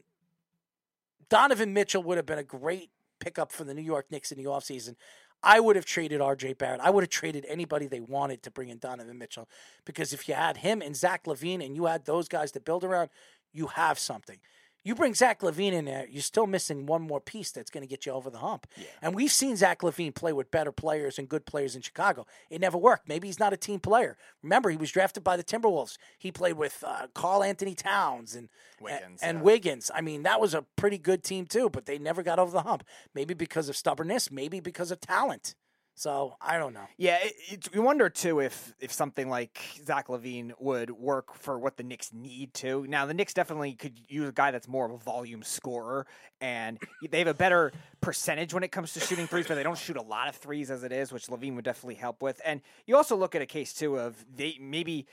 Donovan 1.28 1.72
Mitchell 1.72 2.02
would 2.04 2.16
have 2.16 2.26
been 2.26 2.38
a 2.38 2.44
great 2.44 2.90
pickup 3.18 3.50
for 3.50 3.64
the 3.64 3.74
New 3.74 3.82
York 3.82 4.06
Knicks 4.10 4.30
in 4.30 4.38
the 4.38 4.44
offseason. 4.44 4.94
I 5.42 5.60
would 5.60 5.76
have 5.76 5.84
traded 5.84 6.20
RJ 6.20 6.58
Barrett. 6.58 6.80
I 6.80 6.90
would 6.90 7.02
have 7.02 7.10
traded 7.10 7.44
anybody 7.48 7.86
they 7.86 8.00
wanted 8.00 8.42
to 8.44 8.50
bring 8.50 8.68
in 8.68 8.78
Donovan 8.78 9.18
Mitchell 9.18 9.48
because 9.84 10.12
if 10.12 10.28
you 10.28 10.34
had 10.34 10.58
him 10.58 10.80
and 10.80 10.94
Zach 10.94 11.24
LaVine 11.24 11.64
and 11.64 11.74
you 11.74 11.86
had 11.86 12.04
those 12.04 12.28
guys 12.28 12.52
to 12.52 12.60
build 12.60 12.84
around, 12.84 13.10
you 13.52 13.66
have 13.68 13.98
something. 13.98 14.38
You 14.84 14.94
bring 14.94 15.14
Zach 15.14 15.40
LaVine 15.42 15.72
in 15.72 15.84
there, 15.84 16.06
you're 16.10 16.22
still 16.22 16.46
missing 16.46 16.86
one 16.86 17.02
more 17.02 17.20
piece 17.20 17.52
that's 17.52 17.70
going 17.70 17.82
to 17.82 17.88
get 17.88 18.04
you 18.04 18.12
over 18.12 18.30
the 18.30 18.38
hump. 18.38 18.66
And 19.00 19.14
we've 19.14 19.30
seen 19.30 19.56
Zach 19.56 19.82
LaVine 19.82 20.14
play 20.14 20.32
with 20.32 20.50
better 20.50 20.72
players 20.72 21.18
and 21.18 21.28
good 21.28 21.46
players 21.46 21.76
in 21.76 21.82
Chicago. 21.82 22.26
It 22.50 22.60
never 22.60 22.76
worked. 22.76 23.08
Maybe 23.08 23.28
he's 23.28 23.38
not 23.38 23.52
a 23.52 23.56
team 23.56 23.78
player. 23.78 24.16
Remember, 24.42 24.70
he 24.70 24.76
was 24.76 24.90
drafted 24.90 25.22
by 25.22 25.36
the 25.36 25.44
Timberwolves. 25.44 25.98
He 26.18 26.32
played 26.32 26.54
with 26.54 26.82
uh, 26.86 27.06
Karl-Anthony 27.14 27.74
Towns 27.74 28.34
and 28.34 28.48
Wiggins, 28.80 29.20
and 29.22 29.38
yeah. 29.38 29.42
Wiggins. 29.44 29.90
I 29.94 30.00
mean, 30.00 30.24
that 30.24 30.40
was 30.40 30.52
a 30.52 30.64
pretty 30.76 30.98
good 30.98 31.22
team 31.22 31.46
too, 31.46 31.70
but 31.70 31.86
they 31.86 31.98
never 31.98 32.22
got 32.22 32.40
over 32.40 32.50
the 32.50 32.62
hump. 32.62 32.82
Maybe 33.14 33.34
because 33.34 33.68
of 33.68 33.76
stubbornness, 33.76 34.32
maybe 34.32 34.58
because 34.58 34.90
of 34.90 35.00
talent. 35.00 35.54
So 35.94 36.36
I 36.40 36.58
don't 36.58 36.72
know. 36.72 36.86
Yeah, 36.96 37.18
it, 37.22 37.34
it, 37.50 37.74
you 37.74 37.82
wonder 37.82 38.08
too 38.08 38.40
if 38.40 38.74
if 38.80 38.92
something 38.92 39.28
like 39.28 39.60
Zach 39.84 40.08
LaVine 40.08 40.52
would 40.58 40.90
work 40.90 41.34
for 41.34 41.58
what 41.58 41.76
the 41.76 41.82
Knicks 41.82 42.12
need 42.12 42.54
to. 42.54 42.86
Now 42.88 43.06
the 43.06 43.14
Knicks 43.14 43.34
definitely 43.34 43.74
could 43.74 44.00
use 44.08 44.28
a 44.28 44.32
guy 44.32 44.50
that's 44.50 44.66
more 44.66 44.86
of 44.86 44.92
a 44.92 44.96
volume 44.96 45.42
scorer, 45.42 46.06
and 46.40 46.78
they 47.10 47.18
have 47.18 47.28
a 47.28 47.34
better 47.34 47.72
percentage 48.00 48.54
when 48.54 48.62
it 48.62 48.72
comes 48.72 48.94
to 48.94 49.00
shooting 49.00 49.26
threes, 49.26 49.46
but 49.46 49.54
they 49.54 49.62
don't 49.62 49.78
shoot 49.78 49.96
a 49.96 50.02
lot 50.02 50.28
of 50.28 50.34
threes 50.34 50.70
as 50.70 50.82
it 50.82 50.92
is, 50.92 51.12
which 51.12 51.26
LaVine 51.26 51.54
would 51.56 51.64
definitely 51.64 51.96
help 51.96 52.22
with. 52.22 52.40
And 52.44 52.62
you 52.86 52.96
also 52.96 53.14
look 53.14 53.34
at 53.34 53.42
a 53.42 53.46
case 53.46 53.74
too 53.74 53.98
of 53.98 54.24
they 54.34 54.56
maybe 54.60 55.06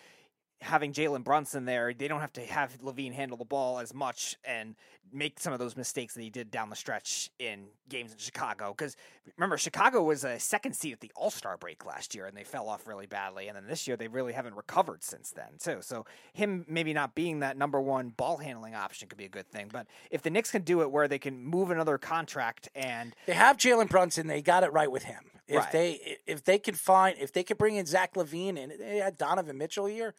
having 0.62 0.92
Jalen 0.92 1.24
Brunson 1.24 1.66
there, 1.66 1.94
they 1.94 2.08
don't 2.08 2.20
have 2.20 2.34
to 2.34 2.42
have 2.42 2.78
LaVine 2.82 3.14
handle 3.14 3.38
the 3.38 3.46
ball 3.46 3.80
as 3.80 3.94
much 3.94 4.36
and 4.44 4.76
make 5.12 5.40
some 5.40 5.54
of 5.54 5.60
those 5.60 5.76
mistakes 5.76 6.14
that 6.14 6.22
he 6.22 6.30
did 6.30 6.52
down 6.52 6.70
the 6.70 6.76
stretch 6.76 7.32
in 7.40 7.66
games 7.88 8.12
in 8.12 8.18
Chicago. 8.18 8.76
Because 8.78 8.96
remember, 9.38 9.58
Chicago 9.58 10.04
was 10.04 10.24
a 10.24 10.38
second 10.40 10.76
seed 10.76 10.94
at 10.94 11.00
the 11.00 11.12
All 11.16 11.32
Star 11.32 11.58
break 11.58 11.86
last 11.86 12.14
year, 12.14 12.26
and 12.26 12.36
they 12.36 12.44
fell 12.44 12.68
off 12.68 12.88
really 12.88 13.08
badly. 13.08 13.48
And 13.48 13.56
then 13.56 13.68
this 13.68 13.88
year, 13.88 13.96
they 13.96 14.08
really 14.08 14.34
haven't 14.34 14.56
recovered 14.56 15.04
since 15.04 15.32
then, 15.32 15.58
too. 15.60 15.78
So 15.82 16.06
him 16.34 16.66
maybe 16.68 16.94
not 16.94 17.16
being 17.16 17.40
that 17.40 17.58
number 17.58 17.80
one 17.80 18.10
ball 18.10 18.38
handling 18.38 18.76
option 18.76 19.08
could 19.08 19.18
be 19.18 19.26
a 19.26 19.30
good 19.30 19.50
thing. 19.50 19.70
But 19.72 19.88
if 20.12 20.22
the 20.22 20.30
Knicks 20.30 20.52
can 20.52 20.64
do 20.64 20.82
it 20.82 20.92
where 20.92 21.08
they 21.08 21.20
can 21.20 21.44
move 21.44 21.72
another 21.72 21.98
contract 21.98 22.70
and 22.76 23.16
They 23.26 23.34
have 23.34 23.58
Jalen 23.58 23.90
Brunson. 23.90 24.28
They 24.28 24.42
got 24.42 24.64
it 24.64 24.74
right 24.74 24.92
with 24.92 25.04
him. 25.04 25.24
If 25.48 25.58
Right. 25.58 25.72
they 25.72 26.18
if 26.28 26.44
they 26.44 26.60
can 26.60 26.76
find 26.76 27.18
if 27.20 27.32
they 27.34 27.44
could 27.44 27.58
bring 27.58 27.76
in 27.76 27.88
Zach 27.88 28.14
LaVine 28.14 28.62
and 28.62 28.72
they 28.80 28.98
had 28.98 29.18
Donovan 29.18 29.58
Mitchell 29.58 29.88
here, 29.88 30.14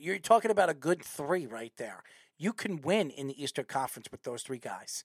you're 0.00 0.18
talking 0.18 0.50
about 0.50 0.70
a 0.70 0.74
good 0.74 1.02
three 1.02 1.46
right 1.46 1.72
there. 1.76 2.02
You 2.38 2.52
can 2.52 2.80
win 2.80 3.10
in 3.10 3.28
the 3.28 3.42
Eastern 3.42 3.66
Conference 3.66 4.08
with 4.10 4.22
those 4.22 4.42
three 4.42 4.58
guys. 4.58 5.04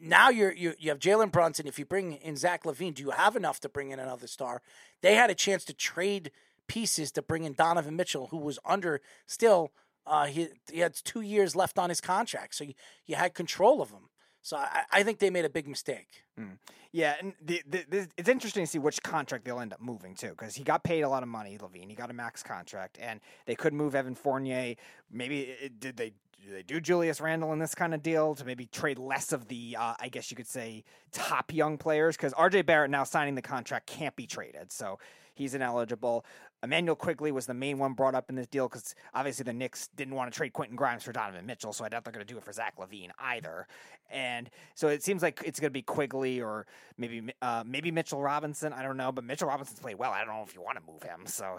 Now 0.00 0.30
you're 0.30 0.52
you, 0.52 0.74
you 0.78 0.90
have 0.90 0.98
Jalen 0.98 1.30
Brunson. 1.30 1.66
If 1.66 1.78
you 1.78 1.84
bring 1.84 2.14
in 2.14 2.36
Zach 2.36 2.64
LaVine, 2.64 2.94
do 2.94 3.02
you 3.02 3.10
have 3.10 3.36
enough 3.36 3.60
to 3.60 3.68
bring 3.68 3.90
in 3.90 4.00
another 4.00 4.26
star? 4.26 4.62
They 5.02 5.14
had 5.14 5.30
a 5.30 5.34
chance 5.34 5.64
to 5.66 5.74
trade 5.74 6.30
pieces 6.66 7.12
to 7.12 7.22
bring 7.22 7.44
in 7.44 7.52
Donovan 7.52 7.96
Mitchell, 7.96 8.28
who 8.28 8.38
was 8.38 8.58
under 8.64 9.00
still. 9.26 9.72
Uh, 10.06 10.26
he 10.26 10.48
he 10.70 10.80
had 10.80 10.94
two 10.94 11.20
years 11.20 11.54
left 11.54 11.78
on 11.78 11.88
his 11.88 12.00
contract, 12.00 12.54
so 12.54 12.64
you, 12.64 12.74
you 13.06 13.16
had 13.16 13.34
control 13.34 13.80
of 13.80 13.90
him. 13.90 14.08
So 14.44 14.58
I, 14.58 14.82
I 14.92 15.02
think 15.02 15.20
they 15.20 15.30
made 15.30 15.46
a 15.46 15.50
big 15.50 15.66
mistake. 15.66 16.22
Mm. 16.38 16.58
Yeah, 16.92 17.14
and 17.18 17.32
the, 17.42 17.62
the, 17.66 17.84
the, 17.88 18.08
it's 18.18 18.28
interesting 18.28 18.64
to 18.64 18.70
see 18.70 18.78
which 18.78 19.02
contract 19.02 19.46
they'll 19.46 19.58
end 19.58 19.72
up 19.72 19.80
moving 19.80 20.14
to 20.16 20.28
because 20.28 20.54
he 20.54 20.62
got 20.62 20.84
paid 20.84 21.00
a 21.00 21.08
lot 21.08 21.22
of 21.22 21.30
money, 21.30 21.56
LaVine. 21.58 21.88
He 21.88 21.94
got 21.94 22.10
a 22.10 22.12
max 22.12 22.42
contract, 22.42 22.98
and 23.00 23.20
they 23.46 23.54
could 23.54 23.72
move 23.72 23.94
Evan 23.94 24.14
Fournier. 24.14 24.74
Maybe 25.10 25.40
it, 25.40 25.80
did 25.80 25.96
they 25.96 26.12
do 26.44 26.52
they 26.52 26.62
do 26.62 26.78
Julius 26.78 27.22
Randle 27.22 27.54
in 27.54 27.58
this 27.58 27.74
kind 27.74 27.94
of 27.94 28.02
deal 28.02 28.34
to 28.34 28.44
maybe 28.44 28.66
trade 28.66 28.98
less 28.98 29.32
of 29.32 29.48
the, 29.48 29.78
uh, 29.80 29.94
I 29.98 30.08
guess 30.08 30.30
you 30.30 30.36
could 30.36 30.46
say, 30.46 30.84
top 31.10 31.54
young 31.54 31.78
players? 31.78 32.14
Because 32.14 32.34
RJ 32.34 32.66
Barrett 32.66 32.90
now 32.90 33.04
signing 33.04 33.34
the 33.34 33.42
contract 33.42 33.86
can't 33.86 34.14
be 34.14 34.26
traded, 34.26 34.70
so 34.70 34.98
he's 35.34 35.54
ineligible. 35.54 36.24
Immanuel 36.64 36.96
Quickley 36.96 37.30
was 37.30 37.46
the 37.46 37.54
main 37.54 37.78
one 37.78 37.92
brought 37.92 38.14
up 38.14 38.30
in 38.30 38.36
this 38.36 38.46
deal 38.46 38.68
because 38.68 38.94
obviously 39.12 39.44
the 39.44 39.52
Knicks 39.52 39.88
didn't 39.96 40.14
want 40.14 40.32
to 40.32 40.36
trade 40.36 40.52
Quentin 40.52 40.76
Grimes 40.76 41.02
for 41.02 41.12
Donovan 41.12 41.46
Mitchell, 41.46 41.72
so 41.72 41.84
I 41.84 41.88
doubt 41.88 42.04
they're 42.04 42.12
going 42.12 42.26
to 42.26 42.32
do 42.32 42.38
it 42.38 42.44
for 42.44 42.52
Zach 42.52 42.76
LaVine 42.78 43.10
either. 43.18 43.66
And 44.10 44.50
so 44.74 44.88
it 44.88 45.02
seems 45.02 45.22
like 45.22 45.42
it's 45.44 45.60
going 45.60 45.70
to 45.70 45.72
be 45.72 45.82
Quickley 45.82 46.40
or 46.40 46.66
maybe 46.98 47.32
uh, 47.42 47.64
maybe 47.66 47.90
Mitchell 47.90 48.20
Robinson. 48.20 48.72
I 48.72 48.82
don't 48.82 48.96
know, 48.96 49.12
but 49.12 49.24
Mitchell 49.24 49.48
Robinson's 49.48 49.80
played 49.80 49.98
well. 49.98 50.12
I 50.12 50.24
don't 50.24 50.34
know 50.34 50.44
if 50.46 50.54
you 50.54 50.62
want 50.62 50.78
to 50.78 50.90
move 50.90 51.02
him. 51.02 51.26
So 51.26 51.58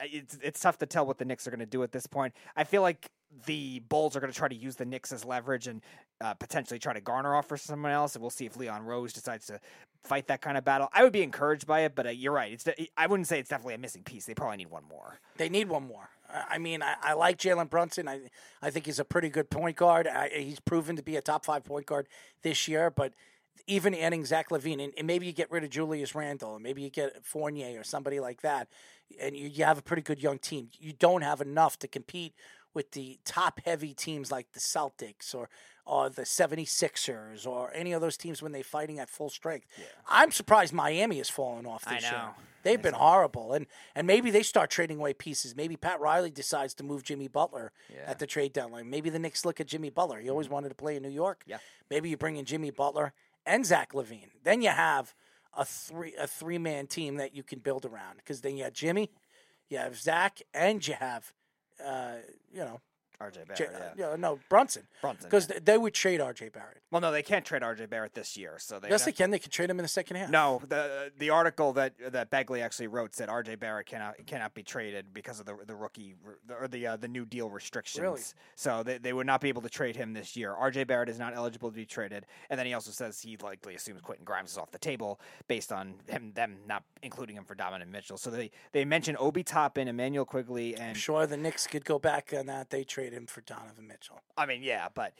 it's 0.00 0.38
it's 0.42 0.60
tough 0.60 0.78
to 0.78 0.86
tell 0.86 1.06
what 1.06 1.18
the 1.18 1.24
Knicks 1.24 1.46
are 1.46 1.50
going 1.50 1.60
to 1.60 1.66
do 1.66 1.82
at 1.82 1.92
this 1.92 2.06
point. 2.06 2.34
I 2.56 2.64
feel 2.64 2.82
like 2.82 3.10
the 3.46 3.80
Bulls 3.88 4.16
are 4.16 4.20
going 4.20 4.32
to 4.32 4.38
try 4.38 4.48
to 4.48 4.54
use 4.54 4.76
the 4.76 4.84
Knicks 4.84 5.12
as 5.12 5.24
leverage 5.24 5.66
and 5.66 5.82
uh, 6.20 6.34
potentially 6.34 6.78
try 6.78 6.92
to 6.92 7.00
garner 7.00 7.34
off 7.34 7.46
for 7.46 7.56
someone 7.56 7.92
else. 7.92 8.14
And 8.14 8.22
we'll 8.22 8.30
see 8.30 8.46
if 8.46 8.56
Leon 8.56 8.84
Rose 8.84 9.12
decides 9.12 9.46
to 9.46 9.60
fight 10.04 10.26
that 10.28 10.40
kind 10.40 10.56
of 10.56 10.64
battle. 10.64 10.88
I 10.92 11.02
would 11.02 11.12
be 11.12 11.22
encouraged 11.22 11.66
by 11.66 11.80
it, 11.80 11.94
but 11.94 12.06
uh, 12.06 12.10
you're 12.10 12.32
right. 12.32 12.52
It's 12.52 12.64
de- 12.64 12.90
I 12.96 13.06
wouldn't 13.06 13.28
say 13.28 13.38
it's 13.38 13.50
definitely 13.50 13.74
a 13.74 13.78
missing 13.78 14.02
piece. 14.02 14.26
They 14.26 14.34
probably 14.34 14.58
need 14.58 14.70
one 14.70 14.84
more. 14.88 15.20
They 15.36 15.48
need 15.48 15.68
one 15.68 15.86
more. 15.86 16.10
I 16.48 16.58
mean, 16.58 16.82
I, 16.82 16.94
I 17.02 17.12
like 17.12 17.38
Jalen 17.38 17.68
Brunson. 17.68 18.08
I 18.08 18.30
I 18.62 18.70
think 18.70 18.86
he's 18.86 18.98
a 18.98 19.04
pretty 19.04 19.28
good 19.28 19.50
point 19.50 19.76
guard. 19.76 20.06
I, 20.06 20.30
he's 20.30 20.60
proven 20.60 20.96
to 20.96 21.02
be 21.02 21.16
a 21.16 21.20
top 21.20 21.44
five 21.44 21.64
point 21.64 21.86
guard 21.86 22.08
this 22.42 22.66
year. 22.68 22.90
But 22.90 23.12
even 23.66 23.94
adding 23.94 24.24
Zach 24.24 24.48
LaVine, 24.50 24.82
and, 24.82 24.92
and 24.96 25.06
maybe 25.06 25.26
you 25.26 25.32
get 25.32 25.50
rid 25.50 25.62
of 25.62 25.70
Julius 25.70 26.14
Randle, 26.14 26.54
and 26.54 26.62
maybe 26.62 26.82
you 26.82 26.90
get 26.90 27.24
Fournier 27.24 27.78
or 27.78 27.84
somebody 27.84 28.18
like 28.18 28.40
that, 28.42 28.68
and 29.20 29.36
you, 29.36 29.48
you 29.48 29.64
have 29.64 29.78
a 29.78 29.82
pretty 29.82 30.02
good 30.02 30.22
young 30.22 30.38
team. 30.38 30.68
You 30.78 30.92
don't 30.92 31.22
have 31.22 31.40
enough 31.40 31.78
to 31.80 31.88
compete 31.88 32.34
with 32.74 32.92
the 32.92 33.18
top 33.24 33.60
heavy 33.64 33.94
teams 33.94 34.30
like 34.30 34.52
the 34.52 34.60
Celtics 34.60 35.34
or 35.34 35.48
or 35.84 36.08
the 36.08 36.22
76ers 36.22 37.44
or 37.44 37.72
any 37.74 37.92
of 37.92 38.00
those 38.00 38.16
teams 38.16 38.40
when 38.40 38.52
they're 38.52 38.62
fighting 38.62 39.00
at 39.00 39.10
full 39.10 39.28
strength. 39.28 39.66
I'm 40.08 40.30
surprised 40.30 40.72
Miami 40.72 41.18
has 41.18 41.28
fallen 41.28 41.66
off 41.66 41.82
I 41.88 41.94
this 41.94 42.04
year. 42.04 42.12
know. 42.12 42.30
They've 42.62 42.80
been 42.80 42.94
horrible, 42.94 43.52
and 43.54 43.66
and 43.94 44.06
maybe 44.06 44.30
they 44.30 44.44
start 44.44 44.70
trading 44.70 44.98
away 44.98 45.14
pieces. 45.14 45.56
Maybe 45.56 45.76
Pat 45.76 46.00
Riley 46.00 46.30
decides 46.30 46.74
to 46.74 46.84
move 46.84 47.02
Jimmy 47.02 47.26
Butler 47.26 47.72
at 48.06 48.20
the 48.20 48.26
trade 48.26 48.52
deadline. 48.52 48.88
Maybe 48.88 49.10
the 49.10 49.18
Knicks 49.18 49.44
look 49.44 49.60
at 49.60 49.66
Jimmy 49.66 49.90
Butler. 49.90 50.20
He 50.20 50.30
always 50.30 50.46
mm. 50.46 50.52
wanted 50.52 50.68
to 50.68 50.74
play 50.76 50.96
in 50.96 51.02
New 51.02 51.10
York. 51.10 51.42
Yeah. 51.46 51.58
Maybe 51.90 52.08
you 52.08 52.16
bring 52.16 52.36
in 52.36 52.44
Jimmy 52.44 52.70
Butler 52.70 53.12
and 53.44 53.66
Zach 53.66 53.92
LaVine. 53.92 54.30
Then 54.44 54.62
you 54.62 54.68
have 54.68 55.14
a 55.56 55.64
three 55.64 56.14
a 56.18 56.26
three 56.26 56.58
man 56.58 56.86
team 56.86 57.16
that 57.16 57.34
you 57.34 57.42
can 57.42 57.58
build 57.58 57.84
around. 57.84 58.16
Because 58.16 58.40
then 58.40 58.56
you 58.56 58.64
have 58.64 58.72
Jimmy, 58.72 59.10
you 59.68 59.78
have 59.78 59.96
Zach, 59.96 60.40
and 60.54 60.86
you 60.86 60.94
have, 60.94 61.32
uh, 61.84 62.16
you 62.52 62.60
know, 62.60 62.80
RJ 63.30 63.46
Barrett. 63.46 63.56
J- 63.56 63.66
yeah. 63.98 64.10
uh, 64.10 64.16
no 64.16 64.38
Brunson. 64.48 64.82
Brunson, 65.00 65.28
Because 65.28 65.46
yeah. 65.48 65.54
th- 65.54 65.64
they 65.64 65.78
would 65.78 65.94
trade 65.94 66.20
R.J. 66.20 66.50
Barrett. 66.50 66.78
Well, 66.90 67.00
no, 67.00 67.10
they 67.10 67.22
can't 67.22 67.44
trade 67.44 67.62
RJ 67.62 67.88
Barrett 67.88 68.14
this 68.14 68.36
year, 68.36 68.56
so 68.58 68.78
they 68.78 68.88
yes, 68.90 69.04
they 69.04 69.12
can. 69.12 69.30
They 69.30 69.38
can 69.38 69.50
trade 69.50 69.70
him 69.70 69.78
in 69.78 69.82
the 69.82 69.88
second 69.88 70.16
half. 70.16 70.30
No, 70.30 70.60
the 70.68 71.10
the 71.18 71.30
article 71.30 71.72
that 71.74 71.94
that 72.12 72.30
Begley 72.30 72.62
actually 72.62 72.88
wrote 72.88 73.14
said 73.14 73.28
RJ 73.28 73.58
Barrett 73.58 73.86
cannot 73.86 74.14
cannot 74.26 74.54
be 74.54 74.62
traded 74.62 75.14
because 75.14 75.40
of 75.40 75.46
the 75.46 75.56
the 75.66 75.74
rookie 75.74 76.14
or 76.60 76.68
the 76.68 76.86
uh, 76.86 76.96
the 76.96 77.08
new 77.08 77.24
deal 77.24 77.48
restrictions. 77.48 78.02
Really? 78.02 78.20
So 78.56 78.82
they, 78.82 78.98
they 78.98 79.12
would 79.12 79.26
not 79.26 79.40
be 79.40 79.48
able 79.48 79.62
to 79.62 79.70
trade 79.70 79.96
him 79.96 80.12
this 80.12 80.36
year. 80.36 80.54
RJ 80.60 80.86
Barrett 80.86 81.08
is 81.08 81.18
not 81.18 81.34
eligible 81.34 81.70
to 81.70 81.76
be 81.76 81.86
traded, 81.86 82.26
and 82.50 82.58
then 82.58 82.66
he 82.66 82.74
also 82.74 82.90
says 82.90 83.20
he 83.20 83.36
likely 83.38 83.74
assumes 83.74 84.00
Quentin 84.02 84.24
Grimes 84.24 84.50
is 84.52 84.58
off 84.58 84.70
the 84.70 84.78
table 84.78 85.20
based 85.48 85.72
on 85.72 85.94
him 86.08 86.32
them 86.34 86.56
not 86.66 86.82
including 87.02 87.36
him 87.36 87.44
for 87.44 87.54
Donovan 87.54 87.90
Mitchell. 87.90 88.16
So 88.18 88.30
they 88.30 88.50
they 88.72 88.84
mention 88.84 89.16
Obi 89.18 89.42
Toppin, 89.42 89.88
Immanuel 89.88 90.24
Quickley, 90.24 90.74
and 90.74 90.90
I'm 90.90 90.94
sure 90.94 91.26
the 91.26 91.36
Knicks 91.36 91.66
could 91.66 91.84
go 91.84 91.98
back 91.98 92.32
on 92.36 92.46
that. 92.46 92.70
They 92.70 92.84
him 93.12 93.26
for 93.26 93.40
Donovan 93.42 93.86
Mitchell. 93.86 94.20
I 94.36 94.46
mean 94.46 94.62
yeah, 94.62 94.88
but. 94.94 95.12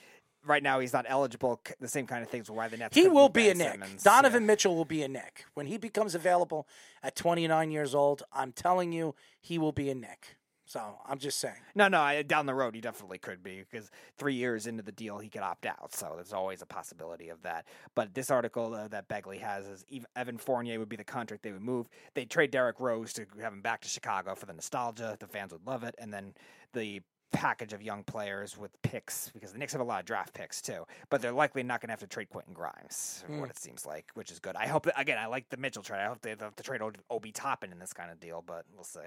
Right 0.44 0.60
now, 0.64 0.80
he's 0.80 0.92
not 0.92 1.06
eligible. 1.08 1.60
The 1.78 1.86
same 1.86 2.04
kind 2.04 2.20
of 2.24 2.28
things 2.28 2.50
why 2.50 2.66
the 2.66 2.76
Nets. 2.76 2.96
He 2.96 3.06
will 3.06 3.28
be 3.28 3.48
a 3.48 3.54
Ben 3.54 3.58
Knick. 3.58 3.70
Simmons. 3.74 4.02
Donovan 4.02 4.42
Yeah. 4.42 4.46
Mitchell 4.48 4.74
will 4.74 4.84
be 4.84 5.04
a 5.04 5.06
Knick. 5.08 5.44
When 5.54 5.66
he 5.66 5.78
becomes 5.78 6.16
available 6.16 6.66
at 7.00 7.14
29 7.14 7.70
years 7.70 7.94
old, 7.94 8.24
I'm 8.32 8.50
telling 8.50 8.90
you, 8.92 9.14
he 9.40 9.56
will 9.56 9.70
be 9.70 9.88
a 9.88 9.94
Knick. 9.94 10.36
So 10.64 10.98
I'm 11.06 11.18
just 11.18 11.38
saying. 11.38 11.54
No, 11.76 11.86
no, 11.86 12.00
I, 12.00 12.22
down 12.22 12.46
the 12.46 12.54
road 12.54 12.74
he 12.74 12.80
definitely 12.80 13.18
could 13.18 13.44
be 13.44 13.62
because 13.70 13.88
three 14.18 14.34
years 14.34 14.66
into 14.66 14.82
the 14.82 14.90
deal 14.90 15.18
he 15.18 15.28
could 15.28 15.42
opt 15.42 15.64
out. 15.64 15.94
So 15.94 16.10
there's 16.16 16.32
always 16.32 16.60
a 16.60 16.66
possibility 16.66 17.28
of 17.28 17.40
that. 17.42 17.66
But 17.94 18.12
this 18.14 18.28
article 18.28 18.74
uh, 18.74 18.88
that 18.88 19.08
Begley 19.08 19.38
has 19.38 19.68
is 19.68 19.84
Ev- 19.94 20.06
Evan 20.16 20.38
Fournier 20.38 20.80
would 20.80 20.88
be 20.88 20.96
the 20.96 21.04
contract 21.04 21.44
they 21.44 21.52
would 21.52 21.62
move. 21.62 21.88
They'd 22.14 22.30
trade 22.30 22.50
Derrick 22.50 22.80
Rose 22.80 23.12
to 23.12 23.26
have 23.40 23.52
him 23.52 23.62
back 23.62 23.80
to 23.82 23.88
Chicago 23.88 24.34
for 24.34 24.46
the 24.46 24.54
nostalgia. 24.54 25.16
The 25.20 25.28
fans 25.28 25.52
would 25.52 25.64
love 25.68 25.84
it, 25.84 25.94
and 25.98 26.12
then 26.12 26.34
the 26.72 27.02
package 27.32 27.72
of 27.72 27.82
young 27.82 28.04
players 28.04 28.56
with 28.56 28.70
picks 28.82 29.30
because 29.30 29.52
the 29.52 29.58
Knicks 29.58 29.72
have 29.72 29.80
a 29.80 29.84
lot 29.84 30.00
of 30.00 30.06
draft 30.06 30.34
picks 30.34 30.62
too. 30.62 30.86
But 31.10 31.22
they're 31.22 31.32
likely 31.32 31.62
not 31.62 31.80
going 31.80 31.88
to 31.88 31.92
have 31.92 32.00
to 32.00 32.06
trade 32.06 32.30
Quentin 32.30 32.54
Grimes, 32.54 33.24
from 33.26 33.40
what 33.40 33.50
it 33.50 33.58
seems 33.58 33.84
like, 33.86 34.10
which 34.14 34.30
is 34.30 34.38
good. 34.38 34.54
I 34.56 34.66
hope 34.66 34.84
that, 34.84 35.00
again. 35.00 35.18
I 35.18 35.26
like 35.26 35.48
the 35.50 35.56
Mitchell 35.56 35.82
trade. 35.82 36.00
I 36.00 36.06
hope 36.06 36.20
they 36.20 36.30
have 36.30 36.56
to 36.56 36.62
trade 36.62 36.80
Obi 37.10 37.32
Toppin 37.32 37.72
in 37.72 37.78
this 37.78 37.92
kind 37.92 38.10
of 38.10 38.20
deal, 38.20 38.44
but 38.46 38.64
we'll 38.74 38.84
see. 38.84 39.00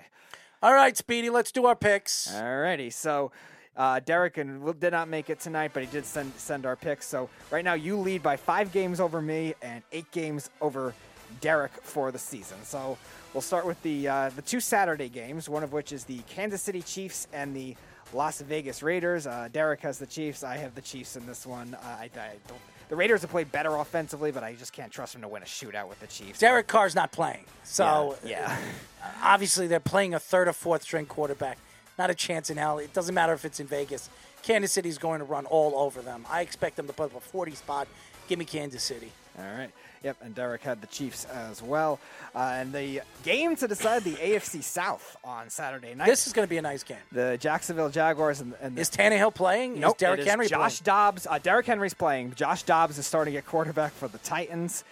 All 0.61 0.73
right, 0.73 0.95
Speedy, 0.97 1.29
let's 1.29 1.51
do 1.51 1.65
our 1.65 1.75
picks. 1.75 2.31
Alrighty, 2.33 2.91
so 2.91 3.31
uh, 3.77 3.99
Derek 3.99 4.37
and 4.37 4.61
Will 4.61 4.73
did 4.73 4.91
not 4.91 5.09
make 5.09 5.29
it 5.29 5.39
tonight, 5.39 5.71
but 5.73 5.83
he 5.83 5.89
did 5.89 6.05
send 6.05 6.33
send 6.37 6.65
our 6.65 6.75
picks. 6.75 7.05
So 7.05 7.29
right 7.51 7.63
now 7.63 7.73
you 7.73 7.97
lead 7.97 8.23
by 8.23 8.37
five 8.37 8.71
games 8.71 8.99
over 8.99 9.21
me 9.21 9.53
and 9.61 9.83
eight 9.91 10.09
games 10.11 10.49
over 10.61 10.93
Derek 11.41 11.71
for 11.83 12.11
the 12.11 12.19
season. 12.19 12.57
So 12.63 12.97
we'll 13.33 13.41
start 13.41 13.65
with 13.65 13.81
the 13.83 14.07
uh, 14.07 14.29
the 14.35 14.41
two 14.41 14.59
Saturday 14.59 15.09
games, 15.09 15.49
one 15.49 15.63
of 15.63 15.73
which 15.73 15.91
is 15.91 16.05
the 16.05 16.19
Kansas 16.29 16.61
City 16.61 16.81
Chiefs 16.81 17.27
and 17.33 17.55
the 17.55 17.75
Las 18.15 18.41
Vegas 18.41 18.81
Raiders. 18.81 19.27
Uh, 19.27 19.49
Derek 19.51 19.81
has 19.81 19.99
the 19.99 20.07
Chiefs. 20.07 20.43
I 20.43 20.57
have 20.57 20.73
the 20.73 20.81
Chiefs 20.81 21.15
in 21.15 21.25
this 21.25 21.45
one. 21.45 21.75
Uh, 21.75 21.85
I, 21.85 22.03
I 22.15 22.31
don't. 22.47 22.59
The 22.87 22.95
Raiders 22.95 23.21
have 23.21 23.31
played 23.31 23.51
better 23.51 23.75
offensively, 23.75 24.31
but 24.31 24.43
I 24.43 24.53
just 24.53 24.71
can't 24.71 24.91
trust 24.91 25.13
them 25.13 25.21
to 25.23 25.27
win 25.27 25.41
a 25.41 25.45
shootout 25.45 25.89
with 25.89 25.99
the 25.99 26.07
Chiefs. 26.07 26.39
Derek 26.39 26.67
Carr's 26.67 26.95
not 26.95 27.11
playing. 27.11 27.43
So 27.63 28.15
yeah. 28.23 28.55
obviously 29.23 29.67
they're 29.67 29.79
playing 29.79 30.13
a 30.13 30.19
third 30.19 30.47
or 30.47 30.53
fourth 30.53 30.83
string 30.83 31.05
quarterback. 31.05 31.57
Not 31.97 32.09
a 32.09 32.15
chance 32.15 32.49
in 32.49 32.57
hell. 32.57 32.77
It 32.77 32.93
doesn't 32.93 33.15
matter 33.15 33.33
if 33.33 33.43
it's 33.43 33.59
in 33.59 33.67
Vegas. 33.67 34.09
Kansas 34.43 34.71
City's 34.71 34.97
going 34.97 35.19
to 35.19 35.25
run 35.25 35.45
all 35.47 35.75
over 35.75 36.01
them. 36.01 36.25
I 36.29 36.41
expect 36.41 36.75
them 36.75 36.87
to 36.87 36.93
put 36.93 37.05
up 37.05 37.15
a 37.15 37.19
40 37.19 37.55
spot. 37.55 37.87
Give 38.27 38.37
me 38.37 38.45
Kansas 38.45 38.83
City. 38.83 39.11
All 39.37 39.43
right. 39.57 39.69
Yep, 40.03 40.17
and 40.21 40.35
Derek 40.35 40.61
had 40.61 40.81
the 40.81 40.87
Chiefs 40.87 41.25
as 41.25 41.61
well. 41.63 41.99
Uh, 42.35 42.53
and 42.57 42.71
the 42.71 43.01
game 43.23 43.55
to 43.55 43.67
decide 43.67 44.03
the 44.03 44.13
AFC 44.13 44.61
South 44.61 45.17
on 45.23 45.49
Saturday 45.49 45.95
night. 45.95 46.05
This 46.07 46.27
is 46.27 46.33
going 46.33 46.45
to 46.45 46.49
be 46.49 46.57
a 46.57 46.61
nice 46.61 46.83
game. 46.83 46.97
the 47.11 47.37
Jacksonville 47.39 47.89
Jaguars 47.89 48.39
and, 48.39 48.53
and 48.61 48.77
the, 48.77 48.81
Is 48.81 48.89
Tannehill 48.91 49.33
playing? 49.33 49.79
nope, 49.79 49.95
is 49.95 49.99
Derrick 49.99 50.23
Henry 50.23 50.47
Josh 50.47 50.79
playing? 50.79 50.85
Dobbs. 50.85 51.27
Uh, 51.27 51.39
Derrick 51.39 51.65
Henry's 51.65 51.93
playing. 51.95 52.33
Josh 52.35 52.63
Dobbs 52.63 52.97
is 52.97 53.07
starting 53.07 53.35
at 53.35 53.45
quarterback 53.45 53.93
for 53.93 54.07
the 54.07 54.19
Titans. 54.19 54.83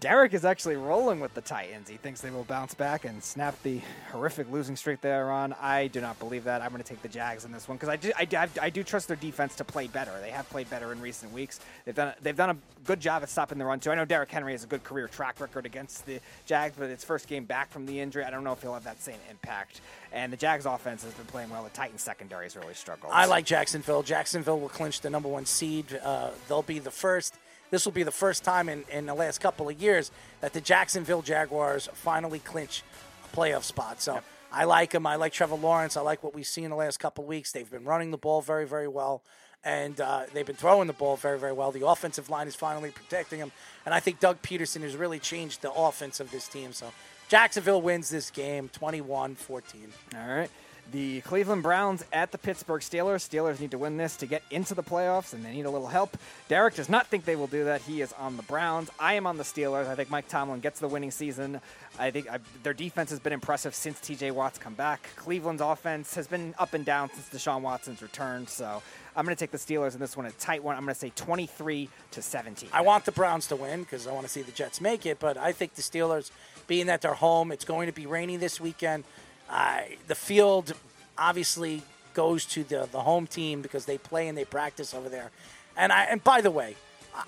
Derek 0.00 0.34
is 0.34 0.44
actually 0.44 0.76
rolling 0.76 1.20
with 1.20 1.32
the 1.34 1.40
Titans. 1.40 1.88
He 1.88 1.96
thinks 1.96 2.20
they 2.20 2.30
will 2.30 2.44
bounce 2.44 2.74
back 2.74 3.04
and 3.04 3.22
snap 3.22 3.60
the 3.62 3.80
horrific 4.10 4.50
losing 4.50 4.76
streak 4.76 5.00
they 5.00 5.12
are 5.12 5.30
on. 5.30 5.54
I 5.54 5.86
do 5.86 6.00
not 6.00 6.18
believe 6.18 6.44
that. 6.44 6.60
I'm 6.60 6.70
going 6.70 6.82
to 6.82 6.88
take 6.88 7.02
the 7.02 7.08
Jags 7.08 7.44
in 7.44 7.52
this 7.52 7.68
one 7.68 7.78
because 7.78 7.88
I 7.88 7.96
do, 7.96 8.12
I, 8.16 8.48
I 8.60 8.70
do 8.70 8.82
trust 8.82 9.08
their 9.08 9.16
defense 9.16 9.54
to 9.56 9.64
play 9.64 9.86
better. 9.86 10.12
They 10.20 10.30
have 10.30 10.48
played 10.50 10.68
better 10.68 10.92
in 10.92 11.00
recent 11.00 11.32
weeks. 11.32 11.60
They've 11.84 11.94
done 11.94 12.12
they've 12.20 12.36
done 12.36 12.50
a 12.50 12.56
good 12.84 13.00
job 13.00 13.22
at 13.22 13.30
stopping 13.30 13.58
the 13.58 13.64
run 13.64 13.80
too. 13.80 13.90
I 13.90 13.94
know 13.94 14.04
Derrick 14.04 14.30
Henry 14.30 14.52
has 14.52 14.64
a 14.64 14.66
good 14.66 14.84
career 14.84 15.08
track 15.08 15.40
record 15.40 15.64
against 15.66 16.04
the 16.04 16.20
Jags, 16.44 16.74
but 16.78 16.90
it's 16.90 17.04
first 17.04 17.26
game 17.28 17.44
back 17.44 17.70
from 17.70 17.86
the 17.86 18.00
injury. 18.00 18.24
I 18.24 18.30
don't 18.30 18.44
know 18.44 18.52
if 18.52 18.60
he'll 18.60 18.74
have 18.74 18.84
that 18.84 19.00
same 19.00 19.18
impact. 19.30 19.80
And 20.12 20.32
the 20.32 20.36
Jags 20.36 20.66
offense 20.66 21.04
has 21.04 21.14
been 21.14 21.26
playing 21.26 21.50
well. 21.50 21.62
The 21.64 21.70
Titans 21.70 22.02
secondary 22.02 22.44
has 22.44 22.56
really 22.56 22.74
struggled. 22.74 23.12
I 23.14 23.26
like 23.26 23.46
Jacksonville. 23.46 24.02
Jacksonville 24.02 24.60
will 24.60 24.68
clinch 24.68 25.00
the 25.00 25.10
number 25.10 25.28
one 25.28 25.46
seed. 25.46 25.98
Uh, 26.02 26.30
they'll 26.48 26.62
be 26.62 26.78
the 26.78 26.90
first. 26.90 27.34
This 27.70 27.84
will 27.84 27.92
be 27.92 28.02
the 28.02 28.10
first 28.10 28.44
time 28.44 28.68
in, 28.68 28.84
in 28.90 29.06
the 29.06 29.14
last 29.14 29.40
couple 29.40 29.68
of 29.68 29.80
years 29.80 30.10
that 30.40 30.52
the 30.52 30.60
Jacksonville 30.60 31.22
Jaguars 31.22 31.88
finally 31.92 32.38
clinch 32.38 32.82
a 33.24 33.36
playoff 33.36 33.64
spot. 33.64 34.00
So 34.00 34.20
I 34.52 34.64
like 34.64 34.92
them. 34.92 35.06
I 35.06 35.16
like 35.16 35.32
Trevor 35.32 35.56
Lawrence. 35.56 35.96
I 35.96 36.00
like 36.00 36.22
what 36.22 36.34
we've 36.34 36.46
seen 36.46 36.64
in 36.64 36.70
the 36.70 36.76
last 36.76 36.98
couple 36.98 37.24
of 37.24 37.28
weeks. 37.28 37.52
They've 37.52 37.70
been 37.70 37.84
running 37.84 38.10
the 38.10 38.18
ball 38.18 38.40
very, 38.40 38.66
very 38.66 38.88
well. 38.88 39.22
And 39.64 40.00
uh, 40.00 40.24
they've 40.32 40.46
been 40.46 40.54
throwing 40.56 40.86
the 40.86 40.92
ball 40.92 41.16
very, 41.16 41.40
very 41.40 41.52
well. 41.52 41.72
The 41.72 41.86
offensive 41.86 42.30
line 42.30 42.46
is 42.46 42.54
finally 42.54 42.90
protecting 42.90 43.40
them. 43.40 43.50
And 43.84 43.94
I 43.94 44.00
think 44.00 44.20
Doug 44.20 44.40
Pederson 44.42 44.82
has 44.82 44.94
really 44.94 45.18
changed 45.18 45.62
the 45.62 45.72
offense 45.72 46.20
of 46.20 46.30
this 46.30 46.46
team. 46.46 46.72
So 46.72 46.92
Jacksonville 47.28 47.82
wins 47.82 48.08
this 48.08 48.30
game 48.30 48.68
21 48.68 49.34
14. 49.34 49.92
All 50.14 50.28
right. 50.28 50.50
The 50.92 51.20
Cleveland 51.22 51.64
Browns 51.64 52.04
at 52.12 52.30
the 52.30 52.38
Pittsburgh 52.38 52.80
Steelers. 52.80 53.28
Steelers 53.28 53.58
need 53.58 53.72
to 53.72 53.78
win 53.78 53.96
this 53.96 54.16
to 54.18 54.26
get 54.26 54.42
into 54.50 54.74
the 54.74 54.84
playoffs, 54.84 55.32
and 55.32 55.44
they 55.44 55.52
need 55.52 55.66
a 55.66 55.70
little 55.70 55.88
help. 55.88 56.16
Derek 56.48 56.74
does 56.74 56.88
not 56.88 57.08
think 57.08 57.24
they 57.24 57.34
will 57.34 57.48
do 57.48 57.64
that. 57.64 57.82
He 57.82 58.02
is 58.02 58.12
on 58.12 58.36
the 58.36 58.44
Browns. 58.44 58.88
I 59.00 59.14
am 59.14 59.26
on 59.26 59.36
the 59.36 59.42
Steelers. 59.42 59.88
I 59.88 59.96
think 59.96 60.10
Mike 60.10 60.28
Tomlin 60.28 60.60
gets 60.60 60.78
the 60.78 60.86
winning 60.86 61.10
season. 61.10 61.60
I 61.98 62.12
think 62.12 62.30
I, 62.30 62.38
their 62.62 62.72
defense 62.72 63.10
has 63.10 63.18
been 63.18 63.32
impressive 63.32 63.74
since 63.74 63.98
T.J. 63.98 64.30
Watt's 64.30 64.58
come 64.58 64.74
back. 64.74 65.08
Cleveland's 65.16 65.60
offense 65.60 66.14
has 66.14 66.28
been 66.28 66.54
up 66.58 66.72
and 66.72 66.84
down 66.84 67.10
since 67.10 67.28
Deshaun 67.30 67.62
Watson's 67.62 68.00
return. 68.00 68.46
So 68.46 68.80
I'm 69.16 69.24
going 69.24 69.34
to 69.34 69.40
take 69.40 69.50
the 69.50 69.58
Steelers 69.58 69.94
in 69.94 70.00
this 70.00 70.16
one, 70.16 70.26
a 70.26 70.30
tight 70.32 70.62
one. 70.62 70.76
I'm 70.76 70.84
going 70.84 70.94
to 70.94 71.00
say 71.00 71.10
23 71.16 71.88
to 72.12 72.22
17. 72.22 72.68
I 72.72 72.82
want 72.82 73.06
the 73.06 73.12
Browns 73.12 73.48
to 73.48 73.56
win 73.56 73.82
because 73.82 74.06
I 74.06 74.12
want 74.12 74.26
to 74.26 74.32
see 74.32 74.42
the 74.42 74.52
Jets 74.52 74.80
make 74.80 75.04
it, 75.04 75.18
but 75.18 75.36
I 75.36 75.52
think 75.52 75.74
the 75.74 75.82
Steelers, 75.82 76.30
being 76.66 76.86
that 76.86 77.00
they're 77.00 77.14
home, 77.14 77.50
it's 77.50 77.64
going 77.64 77.86
to 77.86 77.92
be 77.92 78.06
rainy 78.06 78.36
this 78.36 78.60
weekend. 78.60 79.04
I 79.50 79.96
the 80.06 80.14
field 80.14 80.74
obviously 81.18 81.82
goes 82.14 82.44
to 82.46 82.64
the, 82.64 82.88
the 82.90 83.00
home 83.00 83.26
team 83.26 83.62
because 83.62 83.84
they 83.84 83.98
play 83.98 84.28
and 84.28 84.36
they 84.36 84.44
practice 84.44 84.94
over 84.94 85.08
there. 85.08 85.30
And 85.76 85.92
I 85.92 86.04
and 86.04 86.22
by 86.22 86.40
the 86.40 86.50
way, 86.50 86.76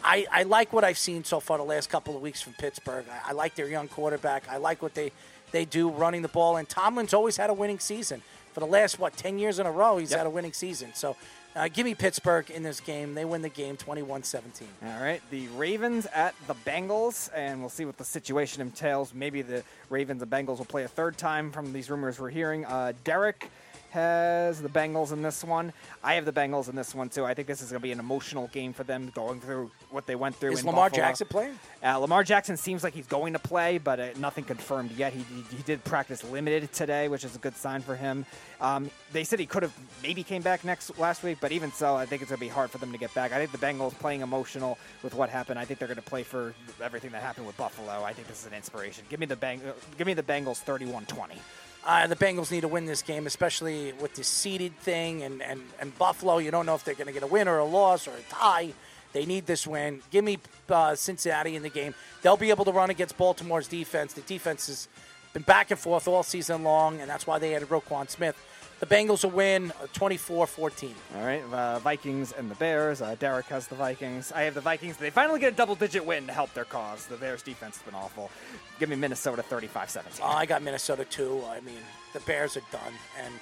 I, 0.05 0.27
I 0.31 0.43
like 0.45 0.73
what 0.73 0.85
I've 0.85 0.99
seen 0.99 1.25
so 1.25 1.41
far 1.41 1.59
the 1.59 1.65
last 1.65 1.91
couple 1.91 2.15
of 2.15 2.23
weeks 2.23 2.41
from 2.41 2.53
Pittsburgh. 2.55 3.05
I, 3.11 3.31
I 3.31 3.33
like 3.33 3.55
their 3.55 3.69
young 3.69 3.89
quarterback. 3.89 4.45
I 4.49 4.57
like 4.59 4.83
what 4.83 4.95
they, 4.95 5.13
they 5.53 5.65
do 5.65 5.89
running 5.91 6.23
the 6.23 6.29
ball. 6.29 6.57
And 6.57 6.69
Tomlin's 6.69 7.15
always 7.15 7.37
had 7.37 7.51
a 7.51 7.55
winning 7.55 7.79
season. 7.79 8.23
For 8.53 8.61
the 8.61 8.67
last, 8.67 8.99
what, 8.99 9.17
10 9.17 9.39
years 9.39 9.59
in 9.59 9.67
a 9.67 9.73
row, 9.73 9.99
he's 9.99 10.13
had 10.13 10.27
a 10.27 10.31
winning 10.31 10.53
season. 10.53 10.93
So 10.95 11.17
uh, 11.57 11.69
give 11.69 11.85
me 11.85 11.95
Pittsburgh 11.95 12.51
in 12.51 12.63
this 12.63 12.81
game. 12.81 13.15
They 13.15 13.25
win 13.25 13.43
the 13.43 13.49
game 13.49 13.77
21 13.77 14.23
17. 14.23 14.69
All 14.85 15.01
right, 15.01 15.21
the 15.31 15.49
Ravens 15.49 16.07
at 16.07 16.35
the 16.47 16.55
Bengals, 16.55 17.31
and 17.35 17.61
we'll 17.61 17.69
see 17.69 17.85
what 17.85 17.97
the 17.97 18.05
situation 18.05 18.63
entails. 18.63 19.13
Maybe 19.15 19.43
the 19.43 19.63
Ravens 19.91 20.23
and 20.23 20.31
Bengals 20.31 20.59
will 20.59 20.67
play 20.67 20.85
a 20.85 20.89
third 20.89 21.17
time 21.17 21.51
from 21.51 21.73
these 21.73 21.91
rumors 21.91 22.21
we're 22.21 22.31
hearing. 22.31 22.65
Uh, 22.65 22.93
Derek 23.05 23.51
has 23.91 24.61
the 24.61 24.69
Bengals 24.69 25.13
in 25.13 25.23
this 25.23 25.43
one. 25.43 25.73
I 26.03 26.15
have 26.15 26.25
the 26.25 26.33
Bengals 26.33 26.69
in 26.69 26.77
this 26.77 26.95
one 26.95 27.09
too. 27.09 27.25
I 27.25 27.35
think 27.35 27.49
this 27.49 27.63
is 27.63 27.71
going 27.71 27.81
to 27.81 27.83
be 27.83 27.93
an 27.93 27.99
emotional 27.99 28.49
game 28.49 28.73
for 28.73 28.85
them, 28.85 29.11
going 29.15 29.41
through 29.41 29.71
what 29.91 30.07
they 30.07 30.15
went 30.15 30.37
through. 30.37 30.53
Is 30.53 30.61
in 30.61 30.67
Lamar 30.67 30.91
Buffalo. 30.91 31.07
Jackson 31.07 31.27
playing? 31.29 31.59
Uh, 31.83 31.99
Lamar 31.99 32.25
Jackson 32.25 32.57
seems 32.57 32.85
like 32.85 32.95
he's 32.95 33.07
going 33.07 33.33
to 33.33 33.39
play, 33.39 33.79
but 33.79 34.01
uh, 34.01 34.09
nothing 34.19 34.45
confirmed 34.45 34.91
yet. 34.93 35.13
He, 35.13 35.25
he, 35.35 35.57
he 35.57 35.63
did 35.63 35.83
practice 35.85 36.25
limited 36.25 36.73
today, 36.73 37.09
which 37.09 37.25
is 37.25 37.35
a 37.37 37.39
good 37.39 37.57
sign 37.57 37.81
for 37.81 37.97
him. 37.97 38.27
Um, 38.61 38.91
they 39.13 39.25
said 39.25 39.39
he 39.39 39.47
could 39.47 39.63
have 39.63 39.75
maybe 40.03 40.23
came 40.23 40.43
back 40.43 40.65
next 40.65 40.99
last 40.99 41.23
week, 41.23 41.39
but 41.41 41.53
even 41.53 41.73
so, 41.73 41.95
I 41.95 42.07
think 42.07 42.23
it's 42.23 42.31
going 42.31 42.39
to 42.39 42.45
be 42.45 42.49
hard 42.49 42.71
for 42.71 42.79
them 42.79 42.93
to 42.93 42.99
get 42.99 43.15
back. 43.15 43.33
I 43.33 43.39
think 43.39 43.53
the 43.53 43.59
Bengals 43.59 43.99
playing 43.99 44.21
emotional 44.21 44.79
with 45.03 45.15
what 45.15 45.31
happened. 45.31 45.59
I 45.59 45.65
think 45.65 45.79
they're 45.79 45.89
going 45.89 45.97
to 45.97 46.03
play 46.03 46.23
for 46.23 46.55
everything 46.83 47.11
that 47.13 47.23
happened 47.23 47.47
with 47.47 47.57
Buffalo. 47.57 48.03
I 48.03 48.13
think 48.13 48.29
this 48.29 48.41
is 48.41 48.47
an 48.47 48.55
inspiration. 48.55 49.05
Give 49.09 49.21
me 49.21 49.27
the 49.27 49.37
Bang, 49.37 49.61
uh, 49.67 49.73
give 49.97 50.07
me 50.07 50.15
the 50.15 50.23
Bengals 50.23 50.65
31-20. 50.65 51.39
Uh, 51.85 52.07
the 52.07 52.17
Bengals 52.17 52.51
need 52.51 52.63
to 52.63 52.69
win 52.69 52.87
this 52.87 53.03
game, 53.03 53.27
especially 53.27 53.93
with 54.01 54.15
the 54.15 54.25
seeded 54.25 54.77
thing 54.79 55.23
and, 55.23 55.43
and, 55.43 55.63
and 55.81 55.97
Buffalo. 55.99 56.39
You 56.39 56.51
don't 56.51 56.67
know 56.67 56.75
if 56.75 56.85
they're 56.85 56.95
going 56.95 57.07
to 57.07 57.13
get 57.13 57.23
a 57.23 57.27
win 57.27 57.49
or 57.49 57.59
a 57.59 57.65
loss 57.65 58.07
or 58.07 58.13
a 58.13 58.23
tie. 58.29 58.75
They 59.13 59.25
need 59.25 59.47
this 59.47 59.67
win. 59.67 60.03
Give 60.11 60.25
me 60.25 60.39
uh, 60.69 60.95
Cincinnati 60.95 61.57
in 61.57 61.63
the 61.63 61.71
game. 61.71 61.95
They'll 62.23 62.37
be 62.37 62.51
able 62.51 62.65
to 62.67 62.73
run 62.73 62.91
against 62.91 63.17
Baltimore's 63.17 63.69
defense. 63.69 64.13
The 64.13 64.21
defense 64.23 64.67
has 64.67 64.89
been 65.33 65.43
back 65.43 65.71
and 65.71 65.81
forth 65.81 66.07
all 66.09 66.23
season 66.23 66.63
long, 66.63 67.01
and 67.01 67.09
that's 67.09 67.27
why 67.27 67.39
they 67.39 67.55
added 67.55 67.69
Roquan 67.69 68.11
Smith. 68.11 68.37
The 68.81 68.87
Bengals 68.87 69.25
will 69.25 69.31
win 69.31 69.73
uh, 69.73 69.87
24-14. 69.95 70.91
All 71.17 71.25
right, 71.25 71.43
uh, 71.53 71.79
Vikings 71.81 72.33
and 72.33 72.51
the 72.51 72.55
Bears. 72.57 73.03
Uh, 73.03 73.17
Derek 73.19 73.47
has 73.47 73.67
the 73.67 73.75
Vikings. 73.75 74.31
I 74.33 74.43
have 74.43 74.55
the 74.55 74.61
Vikings. 74.61 74.97
They 74.97 75.11
finally 75.11 75.41
get 75.41 75.53
a 75.53 75.57
double-digit 75.57 76.05
win 76.05 76.27
to 76.27 76.33
help 76.33 76.55
their 76.55 76.65
cause. 76.65 77.07
The 77.07 77.17
Bears' 77.17 77.43
defense 77.43 77.77
has 77.77 77.85
been 77.85 77.95
awful. 77.95 78.31
Give 78.79 78.89
me 78.89 78.97
Minnesota 78.97 79.43
35-17. 79.43 80.21
Uh, 80.21 80.27
I 80.27 80.47
got 80.47 80.63
Minnesota 80.63 81.05
too. 81.05 81.43
I 81.49 81.61
mean, 81.61 81.81
the 82.13 82.21
Bears 82.21 82.57
are 82.57 82.63
done, 82.71 82.93
and 83.23 83.35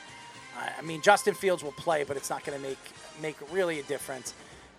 I, 0.58 0.70
I 0.78 0.82
mean 0.82 1.02
Justin 1.02 1.34
Fields 1.34 1.62
will 1.62 1.72
play, 1.72 2.04
but 2.04 2.16
it's 2.16 2.30
not 2.30 2.44
going 2.44 2.58
to 2.58 2.66
make 2.66 2.78
make 3.20 3.36
really 3.52 3.80
a 3.80 3.82
difference. 3.84 4.34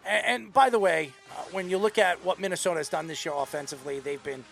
And, 0.05 0.25
and 0.25 0.53
by 0.53 0.69
the 0.69 0.79
way, 0.79 1.11
uh, 1.31 1.43
when 1.51 1.69
you 1.69 1.77
look 1.77 1.97
at 1.97 2.23
what 2.25 2.39
Minnesota 2.39 2.77
has 2.77 2.89
done 2.89 3.07
this 3.07 3.25
year 3.25 3.34
offensively, 3.35 3.99
they've 3.99 4.23
been 4.23 4.43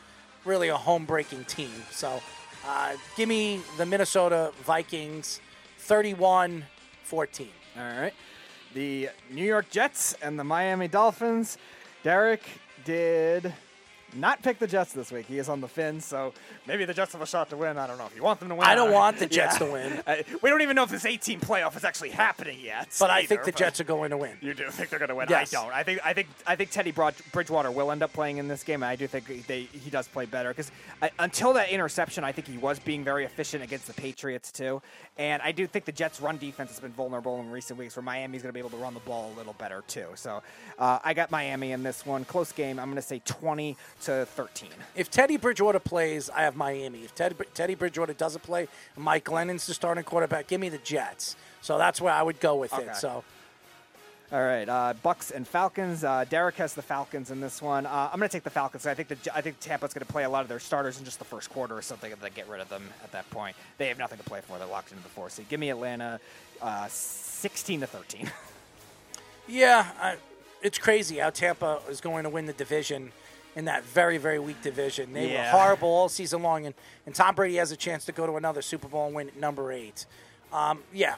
really 0.43 0.69
a 0.69 0.77
home-breaking 0.77 1.45
team. 1.45 1.71
So, 1.91 2.21
uh, 2.67 2.95
give 3.15 3.27
me 3.29 3.61
the 3.77 3.85
Minnesota 3.85 4.51
Vikings, 4.63 5.39
31-14. 5.87 6.63
All 7.77 7.83
right. 7.83 8.13
The 8.73 9.09
New 9.31 9.43
York 9.43 9.69
Jets 9.69 10.15
and 10.21 10.39
the 10.39 10.43
Miami 10.43 10.87
Dolphins. 10.87 11.57
Derek 12.03 12.41
did 12.83 13.53
not 14.15 14.41
pick 14.41 14.59
the 14.59 14.67
Jets 14.67 14.93
this 14.93 15.11
week. 15.11 15.25
He 15.25 15.37
is 15.39 15.49
on 15.49 15.61
the 15.61 15.67
Fins, 15.67 16.05
so 16.05 16.33
maybe 16.67 16.85
the 16.85 16.93
Jets 16.93 17.13
have 17.13 17.21
a 17.21 17.25
shot 17.27 17.49
to 17.49 17.57
win. 17.57 17.77
I 17.77 17.87
don't 17.87 17.97
know 17.97 18.05
if 18.05 18.15
you 18.15 18.23
want 18.23 18.39
them 18.39 18.49
to 18.49 18.55
win. 18.55 18.65
I 18.67 18.75
don't 18.75 18.91
want 18.91 19.17
the 19.19 19.25
Jets 19.27 19.59
Yeah. 19.59 19.65
to 19.67 19.71
win. 19.71 20.03
We 20.41 20.49
don't 20.49 20.61
even 20.61 20.75
know 20.75 20.83
if 20.83 20.89
this 20.89 21.05
18 21.05 21.39
playoff 21.39 21.75
is 21.75 21.83
actually 21.83 22.09
happening 22.11 22.59
yet. 22.61 22.95
But 22.99 23.09
I 23.09 23.25
think 23.25 23.43
the 23.43 23.51
Jets 23.51 23.79
are 23.79 23.83
going 23.85 24.11
to 24.11 24.17
win. 24.17 24.37
You 24.41 24.53
do 24.53 24.69
think 24.69 24.89
they're 24.89 24.99
going 24.99 25.09
to 25.09 25.15
win? 25.15 25.27
Yes. 25.29 25.53
I 25.53 25.61
don't. 25.63 25.73
I 25.73 25.83
think 25.83 25.99
I 26.05 26.13
think 26.13 26.27
I 26.47 26.55
think 26.55 26.71
Teddy 26.71 26.91
Broad- 26.91 27.15
Bridgewater 27.31 27.71
will 27.71 27.91
end 27.91 28.03
up 28.03 28.13
playing 28.13 28.37
in 28.37 28.47
this 28.47 28.63
game. 28.63 28.83
and 28.83 28.89
I 28.89 28.95
do 28.95 29.07
think 29.07 29.47
they, 29.47 29.61
he 29.63 29.89
does 29.89 30.07
play 30.07 30.25
better 30.25 30.49
because 30.49 30.71
until 31.19 31.53
that 31.53 31.69
interception, 31.69 32.23
I 32.23 32.31
think 32.31 32.47
he 32.47 32.57
was 32.57 32.79
being 32.79 33.03
very 33.03 33.25
efficient 33.25 33.63
against 33.63 33.87
the 33.87 33.93
Patriots 33.93 34.51
too. 34.51 34.81
And 35.17 35.41
I 35.41 35.51
do 35.51 35.65
think 35.67 35.85
the 35.85 35.91
Jets' 35.91 36.19
run 36.21 36.37
defense 36.37 36.69
has 36.71 36.79
been 36.79 36.91
vulnerable 36.91 37.39
in 37.39 37.49
recent 37.49 37.79
weeks, 37.79 37.95
where 37.95 38.03
Miami's 38.03 38.41
going 38.41 38.49
to 38.49 38.53
be 38.53 38.59
able 38.59 38.69
to 38.71 38.77
run 38.77 38.93
the 38.93 38.99
ball 39.01 39.31
a 39.33 39.37
little 39.37 39.53
better 39.53 39.83
too. 39.87 40.07
So 40.15 40.41
uh, 40.77 40.99
I 41.03 41.13
got 41.13 41.31
Miami 41.31 41.71
in 41.71 41.83
this 41.83 42.05
one, 42.05 42.25
close 42.25 42.51
game. 42.51 42.79
I'm 42.79 42.87
going 42.87 42.95
to 42.97 43.01
say 43.01 43.21
20 43.25 43.77
to 44.05 44.25
13. 44.25 44.69
If 44.95 45.09
Teddy 45.11 45.37
Bridgewater 45.37 45.79
plays, 45.79 46.29
I 46.29 46.41
have 46.43 46.55
Miami. 46.55 47.03
If 47.03 47.13
Teddy, 47.15 47.35
Teddy 47.53 47.75
Bridgewater 47.75 48.13
doesn't 48.13 48.43
play, 48.43 48.67
Mike 48.97 49.25
Glennon's 49.25 49.67
the 49.67 49.73
starting 49.73 50.03
quarterback. 50.03 50.47
Give 50.47 50.59
me 50.61 50.69
the 50.69 50.77
Jets. 50.79 51.35
So 51.61 51.77
that's 51.77 51.99
where 52.01 52.13
I 52.13 52.21
would 52.23 52.39
go 52.39 52.55
with 52.55 52.73
Okay. 52.73 52.83
it. 52.87 52.95
So 52.95 53.23
All 54.31 54.41
right, 54.41 54.67
uh, 54.67 54.93
Bucks 55.03 55.29
and 55.29 55.47
Falcons. 55.47 56.03
Uh, 56.03 56.25
Derek 56.27 56.55
has 56.55 56.73
the 56.73 56.81
Falcons 56.81 57.29
in 57.29 57.39
this 57.41 57.61
one. 57.61 57.85
Uh, 57.85 58.09
I'm 58.11 58.17
going 58.19 58.27
to 58.27 58.33
take 58.35 58.43
the 58.43 58.49
Falcons. 58.49 58.87
I 58.87 58.95
think 58.95 59.07
the 59.09 59.17
I 59.35 59.41
think 59.41 59.59
Tampa's 59.59 59.93
going 59.93 60.05
to 60.05 60.11
play 60.11 60.23
a 60.23 60.29
lot 60.29 60.41
of 60.41 60.47
their 60.49 60.59
starters 60.59 60.97
in 60.97 61.05
just 61.05 61.19
the 61.19 61.25
first 61.25 61.49
quarter 61.51 61.77
or 61.77 61.81
something, 61.83 62.11
and 62.11 62.19
then 62.19 62.31
get 62.33 62.49
rid 62.49 62.59
of 62.59 62.67
them 62.67 62.83
at 63.03 63.11
that 63.11 63.29
point. 63.29 63.55
They 63.77 63.87
have 63.87 63.99
nothing 63.99 64.17
to 64.17 64.23
play 64.23 64.41
for. 64.41 64.57
They're 64.57 64.67
locked 64.67 64.91
into 64.91 65.03
the 65.03 65.09
four 65.09 65.29
seed. 65.29 65.47
Give 65.47 65.59
me 65.59 65.69
Atlanta, 65.69 66.19
uh, 66.59 66.87
16 66.89 67.81
to 67.81 67.87
13. 67.87 68.31
yeah, 69.47 69.87
I, 70.01 70.15
it's 70.63 70.79
crazy 70.79 71.17
how 71.17 71.29
Tampa 71.29 71.79
is 71.87 72.01
going 72.01 72.23
to 72.23 72.29
win 72.29 72.47
the 72.47 72.53
division 72.53 73.11
in 73.55 73.65
that 73.65 73.83
very 73.83 74.17
very 74.17 74.39
weak 74.39 74.61
division. 74.61 75.13
They 75.13 75.31
Yeah. 75.33 75.53
were 75.53 75.59
horrible 75.59 75.89
all 75.89 76.09
season 76.09 76.41
long, 76.43 76.65
and, 76.65 76.75
and 77.05 77.15
Tom 77.15 77.35
Brady 77.35 77.55
has 77.55 77.71
a 77.71 77.77
chance 77.77 78.05
to 78.05 78.11
go 78.11 78.25
to 78.25 78.35
another 78.35 78.61
Super 78.61 78.87
Bowl 78.87 79.05
and 79.07 79.15
win 79.15 79.27
at 79.29 79.37
number 79.37 79.71
eight. 79.71 80.05
Um, 80.53 80.83
yeah, 80.93 81.15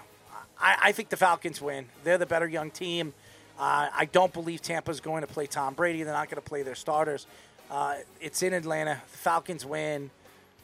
I, 0.59 0.77
I 0.83 0.91
think 0.91 1.09
the 1.09 1.17
Falcons 1.17 1.61
win. 1.61 1.85
They're 2.03 2.17
the 2.17 2.25
better 2.25 2.47
young 2.47 2.71
team. 2.71 3.13
Uh, 3.59 3.89
I 3.91 4.05
don't 4.05 4.31
believe 4.33 4.61
Tampa's 4.61 4.99
going 4.99 5.21
to 5.21 5.27
play 5.27 5.47
Tom 5.47 5.73
Brady. 5.73 6.03
They're 6.03 6.13
not 6.13 6.29
going 6.29 6.41
to 6.41 6.47
play 6.47 6.61
their 6.63 6.75
starters. 6.75 7.25
Uh, 7.71 7.95
it's 8.21 8.43
in 8.43 8.53
Atlanta. 8.53 9.01
The 9.11 9.17
Falcons 9.17 9.65
win 9.65 10.09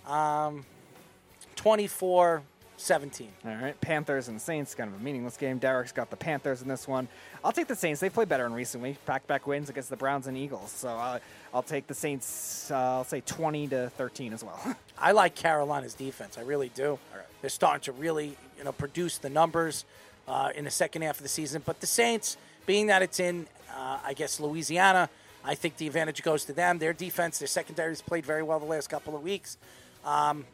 um, 0.08 0.66
24 1.56 2.44
17. 2.78 3.30
All 3.46 3.52
right, 3.56 3.80
Panthers 3.82 4.28
and 4.28 4.42
Saints, 4.42 4.76
kind 4.76 4.94
of 4.94 5.00
a 5.00 5.04
meaningless 5.04 5.38
game. 5.38 5.58
Derek's 5.58 5.92
got 5.94 6.10
the 6.10 6.18
Panthers 6.18 6.62
in 6.62 6.68
this 6.68 6.88
one. 6.88 7.08
I'll 7.44 7.52
take 7.52 7.68
the 7.68 7.76
Saints. 7.76 8.02
They 8.02 8.10
played 8.10 8.28
better 8.28 8.46
in 8.46 8.54
recent 8.54 8.84
weeks. 8.84 8.98
Back-to-back 9.06 9.48
wins 9.48 9.70
against 9.70 9.90
the 9.90 9.96
Browns 9.96 10.28
and 10.28 10.36
Eagles. 10.36 10.72
So 10.72 10.90
uh, 10.90 11.20
I'll 11.54 11.64
take 11.64 11.86
the 11.86 11.94
Saints. 11.94 12.72
Uh, 12.72 12.76
I'll 12.76 13.04
say 13.04 13.22
20 13.22 13.68
to 13.68 13.90
13 13.92 14.34
as 14.34 14.44
well. 14.44 14.60
I 14.98 15.12
like 15.12 15.36
Carolina's 15.36 15.94
defense. 15.94 16.38
I 16.38 16.42
really 16.42 16.70
do. 16.70 16.98
They're 17.42 17.50
starting 17.50 17.82
to 17.82 17.92
really, 17.92 18.36
you 18.58 18.64
know, 18.64 18.72
produce 18.72 19.20
the 19.20 19.30
numbers 19.30 19.86
uh, 20.28 20.50
in 20.56 20.64
the 20.64 20.72
second 20.72 21.04
half 21.04 21.18
of 21.18 21.24
the 21.24 21.30
season. 21.30 21.62
But 21.64 21.80
the 21.80 21.88
Saints, 21.88 22.38
being 22.66 22.88
that 22.88 23.02
it's 23.02 23.20
in, 23.20 23.46
uh, 23.76 24.00
I 24.04 24.14
guess, 24.14 24.40
Louisiana, 24.40 25.10
I 25.46 25.56
think 25.56 25.78
the 25.78 25.88
advantage 25.88 26.24
goes 26.24 26.46
to 26.46 26.54
them. 26.54 26.80
Their 26.80 26.94
defense, 26.94 27.38
their 27.38 27.48
secondary's 27.48 28.02
played 28.02 28.26
very 28.26 28.42
well 28.42 28.60
the 28.60 28.66
last 28.66 28.90
couple 28.90 29.16
of 29.16 29.22
weeks. 29.22 29.58
Um, 30.06 30.46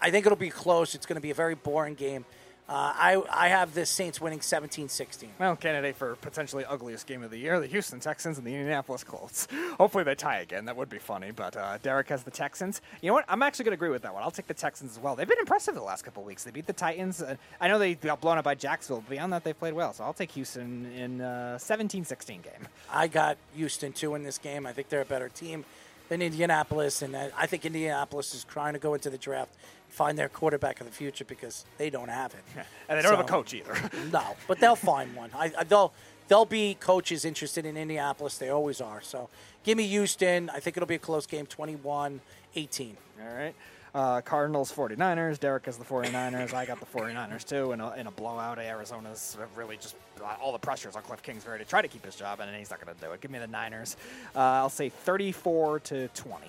I 0.00 0.10
think 0.10 0.26
it'll 0.26 0.36
be 0.36 0.50
close. 0.50 0.94
It's 0.94 1.06
going 1.06 1.16
to 1.16 1.22
be 1.22 1.30
a 1.30 1.34
very 1.34 1.54
boring 1.54 1.94
game. 1.94 2.24
Uh, 2.72 2.90
I, 2.96 3.22
I 3.30 3.48
have 3.48 3.74
the 3.74 3.84
Saints 3.84 4.18
winning 4.18 4.38
17-16. 4.38 5.26
Well, 5.38 5.56
candidate 5.56 5.94
for 5.94 6.16
potentially 6.16 6.64
ugliest 6.64 7.06
game 7.06 7.22
of 7.22 7.30
the 7.30 7.36
year: 7.36 7.60
the 7.60 7.66
Houston 7.66 8.00
Texans 8.00 8.38
and 8.38 8.46
the 8.46 8.54
Indianapolis 8.54 9.04
Colts. 9.04 9.46
Hopefully, 9.78 10.04
they 10.04 10.14
tie 10.14 10.38
again. 10.38 10.64
That 10.64 10.78
would 10.78 10.88
be 10.88 10.98
funny. 10.98 11.32
But 11.32 11.54
uh, 11.54 11.76
Derek 11.82 12.08
has 12.08 12.22
the 12.22 12.30
Texans. 12.30 12.80
You 13.02 13.08
know 13.08 13.12
what? 13.12 13.26
I'm 13.28 13.42
actually 13.42 13.66
going 13.66 13.72
to 13.72 13.74
agree 13.74 13.90
with 13.90 14.00
that 14.02 14.14
one. 14.14 14.22
I'll 14.22 14.30
take 14.30 14.46
the 14.46 14.54
Texans 14.54 14.92
as 14.92 14.98
well. 14.98 15.14
They've 15.14 15.28
been 15.28 15.38
impressive 15.38 15.74
the 15.74 15.82
last 15.82 16.02
couple 16.02 16.22
weeks. 16.22 16.44
They 16.44 16.50
beat 16.50 16.66
the 16.66 16.72
Titans. 16.72 17.20
Uh, 17.20 17.36
I 17.60 17.68
know 17.68 17.78
they 17.78 17.94
got 17.94 18.22
blown 18.22 18.38
up 18.38 18.44
by 18.44 18.54
Jacksonville. 18.54 19.02
But 19.02 19.10
beyond 19.10 19.34
that, 19.34 19.44
they 19.44 19.52
played 19.52 19.74
well. 19.74 19.92
So 19.92 20.04
I'll 20.04 20.14
take 20.14 20.32
Houston 20.32 20.90
in 20.96 21.20
uh, 21.20 21.58
17-16 21.60 22.26
game. 22.26 22.44
I 22.90 23.06
got 23.06 23.36
Houston 23.54 23.92
too 23.92 24.14
in 24.14 24.22
this 24.22 24.38
game. 24.38 24.64
I 24.64 24.72
think 24.72 24.88
they're 24.88 25.02
a 25.02 25.04
better 25.04 25.28
team 25.28 25.66
than 26.08 26.22
Indianapolis, 26.22 27.02
and 27.02 27.16
I 27.16 27.46
think 27.46 27.64
Indianapolis 27.64 28.34
is 28.34 28.44
trying 28.44 28.74
to 28.74 28.78
go 28.78 28.94
into 28.94 29.10
the 29.10 29.18
draft, 29.18 29.54
find 29.88 30.18
their 30.18 30.28
quarterback 30.28 30.80
of 30.80 30.86
the 30.86 30.92
future 30.92 31.24
because 31.24 31.64
they 31.78 31.90
don't 31.90 32.08
have 32.08 32.34
it, 32.34 32.44
And 32.88 32.98
they 32.98 33.02
don't 33.02 33.16
have 33.16 33.24
a 33.24 33.28
coach 33.28 33.54
either. 33.54 33.74
no, 34.12 34.22
but 34.48 34.58
they'll 34.58 34.76
find 34.76 35.14
one. 35.14 35.30
I, 35.34 35.52
I 35.58 35.64
they'll 35.64 35.92
they'll 36.28 36.44
be 36.44 36.74
coaches 36.80 37.24
interested 37.24 37.66
in 37.66 37.76
Indianapolis. 37.76 38.38
They 38.38 38.48
always 38.48 38.80
are. 38.80 39.00
So 39.02 39.28
give 39.64 39.76
me 39.76 39.86
Houston. 39.86 40.50
I 40.50 40.60
think 40.60 40.76
it'll 40.76 40.86
be 40.86 40.94
a 40.94 40.98
close 40.98 41.26
game, 41.26 41.46
21-18. 41.46 42.20
All 43.20 43.34
right. 43.34 43.54
Uh, 43.94 44.22
Cardinals, 44.22 44.72
49ers. 44.72 45.38
Derek 45.38 45.66
has 45.66 45.76
the 45.76 45.84
49ers. 45.84 46.54
I 46.54 46.64
got 46.64 46.80
the 46.80 46.86
49ers 46.86 47.44
too 47.46 47.72
in 47.72 47.80
a, 47.80 47.92
in 47.94 48.06
a 48.06 48.10
blowout. 48.10 48.58
Arizona's 48.58 49.36
really 49.54 49.76
just 49.76 49.96
uh, 50.22 50.34
all 50.42 50.52
the 50.52 50.58
pressures 50.58 50.96
on 50.96 51.02
Cliff 51.02 51.22
Kingsbury 51.22 51.58
to 51.58 51.64
try 51.66 51.82
to 51.82 51.88
keep 51.88 52.04
his 52.04 52.16
job, 52.16 52.40
and 52.40 52.56
he's 52.56 52.70
not 52.70 52.82
going 52.82 52.94
to 52.94 53.04
do 53.04 53.12
it. 53.12 53.20
Give 53.20 53.30
me 53.30 53.38
the 53.38 53.46
Niners. 53.46 53.96
Uh, 54.34 54.38
I'll 54.38 54.70
say 54.70 54.88
34 54.88 55.80
to 55.80 56.08
20. 56.08 56.46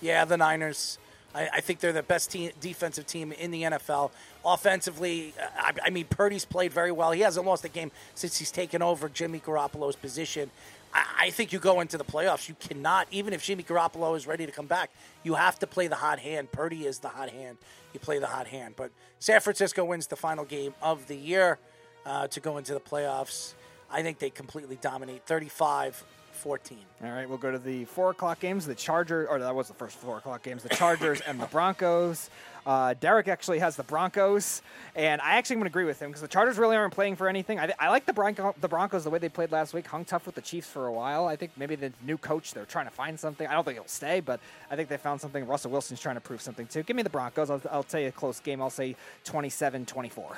Yeah, 0.00 0.24
the 0.24 0.36
Niners. 0.36 0.98
I, 1.32 1.48
I 1.54 1.60
think 1.60 1.78
they're 1.78 1.92
the 1.92 2.02
best 2.02 2.36
defensive 2.60 3.06
team 3.06 3.30
in 3.32 3.52
the 3.52 3.62
NFL. 3.62 4.10
Offensively, 4.44 5.32
I, 5.56 5.72
I 5.84 5.90
mean, 5.90 6.06
Purdy's 6.06 6.44
played 6.44 6.72
very 6.72 6.90
well. 6.90 7.12
He 7.12 7.20
hasn't 7.20 7.46
lost 7.46 7.64
a 7.64 7.68
game 7.68 7.92
since 8.16 8.38
he's 8.38 8.50
taken 8.50 8.82
over 8.82 9.08
Jimmy 9.08 9.38
Garoppolo's 9.38 9.94
position. 9.94 10.50
I, 10.92 11.30
think 11.30 11.52
you 11.52 11.58
go 11.58 11.80
into 11.80 11.98
the 11.98 12.04
playoffs. 12.04 12.48
You 12.48 12.56
cannot, 12.58 13.06
even 13.10 13.32
if 13.32 13.44
Jimmy 13.44 13.62
Garoppolo 13.62 14.16
is 14.16 14.26
ready 14.26 14.46
to 14.46 14.52
come 14.52 14.66
back, 14.66 14.90
you 15.22 15.34
have 15.34 15.58
to 15.60 15.66
play 15.66 15.86
the 15.86 15.94
hot 15.94 16.18
hand. 16.18 16.50
Purdy 16.50 16.86
is 16.86 16.98
the 16.98 17.08
hot 17.08 17.30
hand. 17.30 17.58
You 17.92 18.00
play 18.00 18.18
the 18.18 18.26
hot 18.26 18.46
hand. 18.46 18.74
But 18.76 18.90
San 19.18 19.40
Francisco 19.40 19.84
wins 19.84 20.08
the 20.08 20.16
final 20.16 20.44
game 20.44 20.74
of 20.82 21.06
the 21.06 21.16
year 21.16 21.58
uh, 22.04 22.26
to 22.28 22.40
go 22.40 22.56
into 22.56 22.74
the 22.74 22.80
playoffs. 22.80 23.54
I 23.90 24.02
think 24.02 24.18
they 24.18 24.30
completely 24.30 24.78
dominate 24.80 25.26
35 25.26 26.04
14. 26.32 26.78
All 27.02 27.10
right, 27.10 27.28
we'll 27.28 27.38
go 27.38 27.50
to 27.50 27.58
the 27.58 27.84
four 27.84 28.10
o'clock 28.10 28.40
games. 28.40 28.64
The 28.64 28.74
Chargers, 28.74 29.28
or 29.28 29.40
that 29.40 29.54
was 29.54 29.68
the 29.68 29.74
first 29.74 29.96
four 29.98 30.18
o'clock 30.18 30.42
games. 30.42 30.62
The 30.62 30.70
Chargers 30.70 31.20
and 31.20 31.38
the 31.38 31.46
Broncos. 31.46 32.30
Uh, 32.66 32.94
Derek 33.00 33.28
actually 33.28 33.58
has 33.60 33.76
the 33.76 33.82
Broncos, 33.82 34.62
and 34.94 35.20
I 35.22 35.36
actually 35.36 35.54
am 35.54 35.60
going 35.60 35.70
to 35.70 35.72
agree 35.72 35.84
with 35.84 36.00
him 36.00 36.10
because 36.10 36.20
the 36.20 36.28
Chargers 36.28 36.58
really 36.58 36.76
aren't 36.76 36.92
playing 36.92 37.16
for 37.16 37.28
anything. 37.28 37.58
I, 37.58 37.72
I 37.78 37.88
like 37.88 38.06
the, 38.06 38.12
Bronco, 38.12 38.54
the 38.60 38.68
Broncos 38.68 39.04
the 39.04 39.10
way 39.10 39.18
they 39.18 39.28
played 39.28 39.50
last 39.50 39.72
week. 39.72 39.86
Hung 39.86 40.04
tough 40.04 40.26
with 40.26 40.34
the 40.34 40.42
Chiefs 40.42 40.68
for 40.68 40.86
a 40.86 40.92
while. 40.92 41.26
I 41.26 41.36
think 41.36 41.52
maybe 41.56 41.74
the 41.74 41.92
new 42.04 42.18
coach 42.18 42.52
they're 42.52 42.66
trying 42.66 42.86
to 42.86 42.90
find 42.90 43.18
something. 43.18 43.46
I 43.46 43.54
don't 43.54 43.64
think 43.64 43.76
he'll 43.76 43.86
stay, 43.86 44.20
but 44.20 44.40
I 44.70 44.76
think 44.76 44.88
they 44.88 44.98
found 44.98 45.20
something. 45.20 45.46
Russell 45.46 45.70
Wilson's 45.70 46.00
trying 46.00 46.16
to 46.16 46.20
prove 46.20 46.42
something 46.42 46.66
too. 46.66 46.82
Give 46.82 46.96
me 46.96 47.02
the 47.02 47.10
Broncos. 47.10 47.50
I'll, 47.50 47.62
I'll 47.70 47.82
tell 47.82 48.00
you 48.00 48.08
a 48.08 48.12
close 48.12 48.40
game. 48.40 48.60
I'll 48.60 48.70
say 48.70 48.94
27-24. 49.24 50.36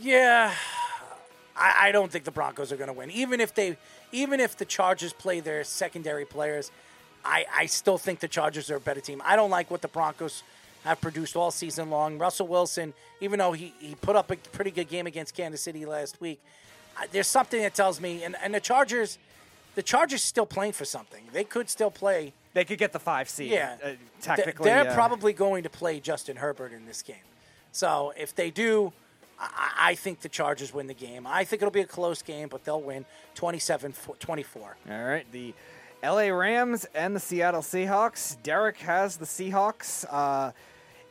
Yeah, 0.00 0.52
I, 1.56 1.88
I 1.88 1.92
don't 1.92 2.10
think 2.10 2.24
the 2.24 2.30
Broncos 2.30 2.72
are 2.72 2.76
going 2.76 2.88
to 2.88 2.92
win. 2.92 3.10
Even 3.10 3.40
if 3.40 3.54
they, 3.54 3.76
even 4.12 4.40
if 4.40 4.56
the 4.56 4.64
Chargers 4.64 5.12
play 5.12 5.40
their 5.40 5.64
secondary 5.64 6.24
players, 6.24 6.70
I, 7.24 7.44
I 7.52 7.66
still 7.66 7.98
think 7.98 8.20
the 8.20 8.28
Chargers 8.28 8.70
are 8.70 8.76
a 8.76 8.80
better 8.80 9.00
team. 9.00 9.20
I 9.24 9.36
don't 9.36 9.50
like 9.50 9.70
what 9.70 9.82
the 9.82 9.88
Broncos 9.88 10.42
have 10.86 11.00
produced 11.00 11.34
all 11.34 11.50
season 11.50 11.90
long. 11.90 12.16
Russell 12.16 12.46
Wilson, 12.46 12.94
even 13.20 13.40
though 13.40 13.52
he, 13.52 13.74
he 13.80 13.96
put 13.96 14.14
up 14.14 14.30
a 14.30 14.36
pretty 14.36 14.70
good 14.70 14.88
game 14.88 15.06
against 15.06 15.34
Kansas 15.34 15.60
City 15.60 15.84
last 15.84 16.20
week, 16.20 16.40
there's 17.10 17.26
something 17.26 17.60
that 17.60 17.74
tells 17.74 18.00
me, 18.00 18.22
and, 18.22 18.36
and 18.42 18.54
the 18.54 18.60
Chargers, 18.60 19.18
the 19.74 19.82
Chargers 19.82 20.22
still 20.22 20.46
playing 20.46 20.72
for 20.72 20.84
something. 20.84 21.24
They 21.32 21.44
could 21.44 21.68
still 21.68 21.90
play. 21.90 22.32
They 22.54 22.64
could 22.64 22.78
get 22.78 22.92
the 22.92 23.00
five 23.00 23.28
seed. 23.28 23.50
Yeah, 23.50 23.76
uh, 23.84 23.90
technically, 24.22 24.64
they're 24.64 24.88
uh, 24.88 24.94
probably 24.94 25.32
going 25.32 25.64
to 25.64 25.68
play 25.70 26.00
Justin 26.00 26.36
Herbert 26.36 26.72
in 26.72 26.86
this 26.86 27.02
game. 27.02 27.16
So 27.72 28.14
if 28.16 28.34
they 28.34 28.50
do, 28.50 28.92
I, 29.38 29.72
I 29.78 29.94
think 29.94 30.20
the 30.20 30.30
Chargers 30.30 30.72
win 30.72 30.86
the 30.86 30.94
game. 30.94 31.26
I 31.26 31.44
think 31.44 31.60
it'll 31.60 31.72
be 31.72 31.80
a 31.80 31.86
close 31.86 32.22
game, 32.22 32.48
but 32.48 32.64
they'll 32.64 32.80
win 32.80 33.04
27-24. 33.34 34.56
All 34.56 34.74
right, 34.88 35.30
the 35.32 35.52
LA 36.02 36.28
Rams 36.28 36.86
and 36.94 37.14
the 37.14 37.20
Seattle 37.20 37.60
Seahawks. 37.60 38.40
Derek 38.42 38.78
has 38.78 39.16
the 39.16 39.26
Seahawks. 39.26 40.06
Uh, 40.08 40.52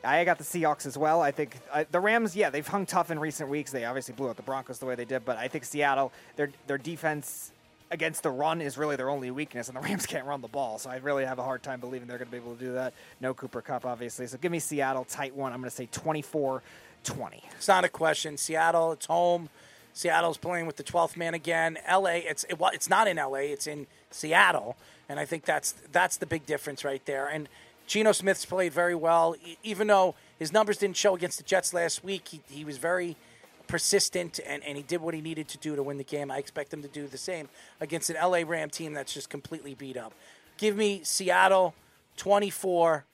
I 0.06 0.24
got 0.24 0.38
the 0.38 0.44
Seahawks 0.44 0.86
as 0.86 0.96
well. 0.96 1.20
I 1.20 1.30
think 1.30 1.56
uh, 1.72 1.84
the 1.90 2.00
Rams, 2.00 2.36
yeah, 2.36 2.50
they've 2.50 2.66
hung 2.66 2.86
tough 2.86 3.10
in 3.10 3.18
recent 3.18 3.48
weeks. 3.48 3.72
They 3.72 3.84
obviously 3.84 4.14
blew 4.14 4.28
out 4.28 4.36
the 4.36 4.42
Broncos 4.42 4.78
the 4.78 4.86
way 4.86 4.94
they 4.94 5.04
did, 5.04 5.24
but 5.24 5.36
I 5.36 5.48
think 5.48 5.64
Seattle, 5.64 6.12
their 6.36 6.50
their 6.66 6.78
defense 6.78 7.52
against 7.90 8.22
the 8.22 8.30
run 8.30 8.60
is 8.60 8.76
really 8.76 8.96
their 8.96 9.10
only 9.10 9.30
weakness, 9.30 9.68
and 9.68 9.76
the 9.76 9.80
Rams 9.88 10.06
can't 10.06 10.26
run 10.26 10.40
the 10.40 10.48
ball. 10.48 10.78
So 10.78 10.90
I 10.90 10.96
really 10.96 11.24
have 11.24 11.38
a 11.38 11.42
hard 11.42 11.62
time 11.62 11.80
believing 11.80 12.08
they're 12.08 12.18
going 12.18 12.28
to 12.28 12.32
be 12.32 12.38
able 12.38 12.54
to 12.54 12.64
do 12.64 12.72
that. 12.74 12.94
No 13.20 13.34
Cooper 13.34 13.62
Kupp, 13.62 13.84
obviously. 13.84 14.26
So 14.26 14.38
give 14.38 14.52
me 14.52 14.58
Seattle 14.58 15.04
tight 15.04 15.34
one. 15.34 15.52
I'm 15.52 15.60
going 15.60 15.70
to 15.70 15.76
say 15.76 15.88
24 15.90 16.62
20. 17.04 17.42
It's 17.56 17.68
not 17.68 17.84
a 17.84 17.88
question. 17.88 18.36
Seattle, 18.36 18.92
it's 18.92 19.06
home. 19.06 19.48
Seattle's 19.92 20.36
playing 20.36 20.66
with 20.66 20.76
the 20.76 20.84
12th 20.84 21.16
man 21.16 21.32
again. 21.32 21.78
LA, 21.90 22.16
it's 22.16 22.44
it, 22.44 22.58
well, 22.58 22.70
it's 22.74 22.90
not 22.90 23.08
in 23.08 23.16
LA, 23.16 23.46
it's 23.54 23.66
in 23.66 23.86
Seattle, 24.10 24.76
and 25.08 25.18
I 25.18 25.24
think 25.24 25.46
that's 25.46 25.72
that's 25.90 26.18
the 26.18 26.26
big 26.26 26.44
difference 26.44 26.84
right 26.84 27.04
there. 27.06 27.26
And 27.28 27.48
Geno 27.86 28.12
Smith's 28.12 28.44
played 28.44 28.72
very 28.72 28.94
well, 28.94 29.36
even 29.62 29.86
though 29.86 30.14
his 30.38 30.52
numbers 30.52 30.76
didn't 30.78 30.96
show 30.96 31.14
against 31.14 31.38
the 31.38 31.44
Jets 31.44 31.72
last 31.72 32.04
week. 32.04 32.28
He, 32.28 32.40
he 32.48 32.64
was 32.64 32.78
very 32.78 33.16
persistent 33.66 34.40
and, 34.46 34.62
and 34.64 34.76
he 34.76 34.82
did 34.82 35.00
what 35.00 35.14
he 35.14 35.20
needed 35.20 35.48
to 35.48 35.58
do 35.58 35.76
to 35.76 35.82
win 35.82 35.98
the 35.98 36.04
game. 36.04 36.30
I 36.30 36.38
expect 36.38 36.72
him 36.72 36.82
to 36.82 36.88
do 36.88 37.06
the 37.06 37.18
same 37.18 37.48
against 37.80 38.10
an 38.10 38.16
LA 38.16 38.42
Ram 38.46 38.70
team 38.70 38.92
that's 38.92 39.12
just 39.12 39.30
completely 39.30 39.74
beat 39.74 39.96
up. 39.96 40.12
Give 40.56 40.76
me 40.76 41.00
Seattle 41.04 41.74
24 42.16 43.04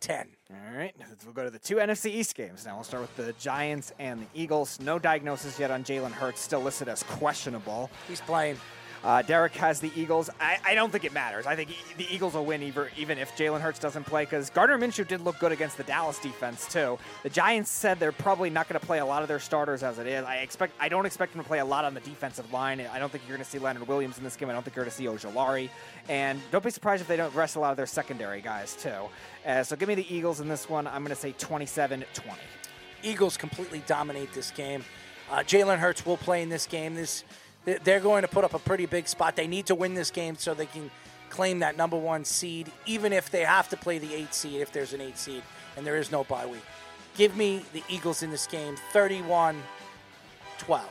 10. 0.00 0.26
All 0.50 0.76
right, 0.76 0.94
we'll 1.24 1.32
go 1.32 1.44
to 1.44 1.50
the 1.50 1.58
two 1.58 1.76
NFC 1.76 2.06
East 2.06 2.34
games 2.34 2.66
now. 2.66 2.74
We'll 2.74 2.84
start 2.84 3.02
with 3.02 3.16
the 3.16 3.32
Giants 3.34 3.92
and 3.98 4.20
the 4.20 4.26
Eagles. 4.34 4.80
No 4.80 4.98
diagnosis 4.98 5.58
yet 5.58 5.70
on 5.70 5.84
Jalen 5.84 6.10
Hurts, 6.10 6.40
still 6.40 6.60
listed 6.60 6.88
as 6.88 7.04
questionable. 7.04 7.88
He's 8.08 8.20
playing. 8.20 8.58
Uh, 9.04 9.20
Derek 9.22 9.54
has 9.56 9.80
the 9.80 9.90
Eagles. 9.96 10.30
I, 10.40 10.58
I 10.64 10.74
don't 10.74 10.92
think 10.92 11.04
it 11.04 11.12
matters. 11.12 11.46
I 11.46 11.56
think 11.56 11.70
e- 11.70 11.76
the 11.96 12.06
Eagles 12.14 12.34
will 12.34 12.44
win 12.44 12.62
even, 12.62 12.86
even 12.96 13.18
if 13.18 13.36
Jalen 13.36 13.60
Hurts 13.60 13.80
doesn't 13.80 14.04
play 14.04 14.24
because 14.24 14.48
Gardner 14.50 14.78
Minshew 14.78 15.06
did 15.06 15.20
look 15.22 15.38
good 15.40 15.50
against 15.50 15.76
the 15.76 15.82
Dallas 15.82 16.18
defense 16.20 16.66
too. 16.66 16.98
The 17.24 17.30
Giants 17.30 17.70
said 17.70 17.98
they're 17.98 18.12
probably 18.12 18.48
not 18.48 18.68
going 18.68 18.78
to 18.78 18.86
play 18.86 19.00
a 19.00 19.04
lot 19.04 19.22
of 19.22 19.28
their 19.28 19.40
starters 19.40 19.82
as 19.82 19.98
it 19.98 20.06
is. 20.06 20.24
I 20.24 20.36
expect 20.36 20.74
I 20.78 20.88
don't 20.88 21.04
expect 21.04 21.32
them 21.32 21.42
to 21.42 21.48
play 21.48 21.58
a 21.58 21.64
lot 21.64 21.84
on 21.84 21.94
the 21.94 22.00
defensive 22.00 22.52
line. 22.52 22.80
I 22.80 22.98
don't 23.00 23.10
think 23.10 23.24
you're 23.26 23.36
going 23.36 23.44
to 23.44 23.50
see 23.50 23.58
Leonard 23.58 23.88
Williams 23.88 24.18
in 24.18 24.24
this 24.24 24.36
game. 24.36 24.48
I 24.48 24.52
don't 24.52 24.62
think 24.62 24.76
you're 24.76 24.84
going 24.84 24.92
to 24.92 24.96
see 24.96 25.06
Ojulari, 25.06 25.68
and 26.08 26.40
don't 26.52 26.62
be 26.62 26.70
surprised 26.70 27.02
if 27.02 27.08
they 27.08 27.16
don't 27.16 27.34
rest 27.34 27.56
a 27.56 27.60
lot 27.60 27.72
of 27.72 27.76
their 27.76 27.86
secondary 27.86 28.40
guys 28.40 28.76
too. 28.76 29.08
Uh, 29.44 29.64
so 29.64 29.74
give 29.74 29.88
me 29.88 29.96
the 29.96 30.14
Eagles 30.14 30.40
in 30.40 30.48
this 30.48 30.68
one. 30.68 30.86
I'm 30.86 31.02
going 31.02 31.14
to 31.14 31.20
say 31.20 31.32
27-20. 31.32 31.96
Eagles 33.02 33.36
completely 33.36 33.82
dominate 33.86 34.32
this 34.32 34.52
game. 34.52 34.84
Uh, 35.30 35.38
Jalen 35.38 35.78
Hurts 35.78 36.06
will 36.06 36.16
play 36.16 36.42
in 36.42 36.48
this 36.48 36.66
game. 36.66 36.94
This 36.94 37.24
they're 37.64 38.00
going 38.00 38.22
to 38.22 38.28
put 38.28 38.44
up 38.44 38.54
a 38.54 38.58
pretty 38.58 38.86
big 38.86 39.08
spot. 39.08 39.36
They 39.36 39.46
need 39.46 39.66
to 39.66 39.74
win 39.74 39.94
this 39.94 40.10
game 40.10 40.36
so 40.36 40.54
they 40.54 40.66
can 40.66 40.90
claim 41.30 41.60
that 41.60 41.76
number 41.76 41.96
one 41.96 42.24
seed, 42.24 42.70
even 42.86 43.12
if 43.12 43.30
they 43.30 43.42
have 43.42 43.68
to 43.70 43.76
play 43.76 43.98
the 43.98 44.14
eight 44.14 44.34
seed 44.34 44.60
if 44.60 44.72
there's 44.72 44.92
an 44.92 45.00
eight 45.00 45.16
seed 45.16 45.42
and 45.76 45.86
there 45.86 45.96
is 45.96 46.12
no 46.12 46.24
bye 46.24 46.46
week. 46.46 46.62
Give 47.16 47.36
me 47.36 47.64
the 47.72 47.82
Eagles 47.88 48.22
in 48.22 48.30
this 48.30 48.46
game, 48.46 48.76
31 48.92 49.62
12. 50.58 50.88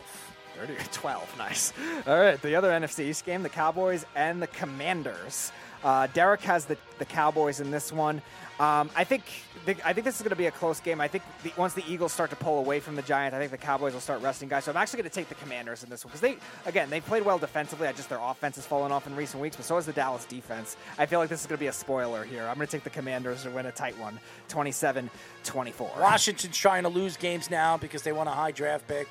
30 0.59 0.73
12. 0.91 1.37
Nice. 1.37 1.73
All 2.05 2.19
right. 2.19 2.41
The 2.41 2.55
other 2.55 2.69
NFC 2.69 3.05
East 3.05 3.25
game, 3.25 3.43
the 3.43 3.49
Cowboys 3.49 4.05
and 4.15 4.41
the 4.41 4.47
Commanders. 4.47 5.51
Uh, 5.83 6.07
Derek 6.13 6.41
has 6.41 6.65
the, 6.65 6.77
the 6.99 7.05
Cowboys 7.05 7.59
in 7.59 7.71
this 7.71 7.91
one. 7.91 8.21
Um, 8.61 8.91
I 8.95 9.05
think 9.05 9.23
the, 9.65 9.75
I 9.83 9.91
think 9.91 10.05
this 10.05 10.17
is 10.17 10.21
going 10.21 10.29
to 10.29 10.35
be 10.35 10.45
a 10.45 10.51
close 10.51 10.79
game. 10.79 11.01
I 11.01 11.07
think 11.07 11.23
the, 11.41 11.51
once 11.57 11.73
the 11.73 11.83
Eagles 11.91 12.13
start 12.13 12.29
to 12.29 12.35
pull 12.35 12.59
away 12.59 12.79
from 12.79 12.95
the 12.95 13.01
Giants, 13.01 13.35
I 13.35 13.39
think 13.39 13.49
the 13.49 13.57
Cowboys 13.57 13.93
will 13.93 13.99
start 13.99 14.21
resting 14.21 14.49
guys. 14.49 14.65
So 14.65 14.71
I'm 14.71 14.77
actually 14.77 14.97
going 14.97 15.09
to 15.09 15.15
take 15.15 15.29
the 15.29 15.35
Commanders 15.35 15.83
in 15.83 15.89
this 15.89 16.05
one 16.05 16.09
because 16.09 16.21
they, 16.21 16.37
again, 16.67 16.91
they 16.91 17.01
played 17.01 17.25
well 17.25 17.39
defensively. 17.39 17.87
I 17.87 17.91
just 17.91 18.09
their 18.09 18.19
offense 18.21 18.57
has 18.57 18.67
fallen 18.67 18.91
off 18.91 19.07
in 19.07 19.15
recent 19.15 19.41
weeks, 19.41 19.55
but 19.55 19.65
so 19.65 19.77
has 19.77 19.87
the 19.87 19.93
Dallas 19.93 20.25
defense. 20.25 20.77
I 20.99 21.07
feel 21.07 21.17
like 21.17 21.29
this 21.29 21.41
is 21.41 21.47
going 21.47 21.57
to 21.57 21.59
be 21.59 21.69
a 21.69 21.73
spoiler 21.73 22.23
here. 22.23 22.43
I'm 22.43 22.53
going 22.53 22.67
to 22.67 22.71
take 22.71 22.83
the 22.83 22.91
Commanders 22.91 23.41
to 23.43 23.49
win 23.49 23.65
a 23.65 23.71
tight 23.71 23.97
one, 23.97 24.19
27-24. 24.49 25.99
Washington's 25.99 26.55
trying 26.55 26.83
to 26.83 26.89
lose 26.89 27.17
games 27.17 27.49
now 27.49 27.77
because 27.77 28.03
they 28.03 28.11
want 28.11 28.29
a 28.29 28.33
high 28.33 28.51
draft 28.51 28.87
pick. 28.87 29.07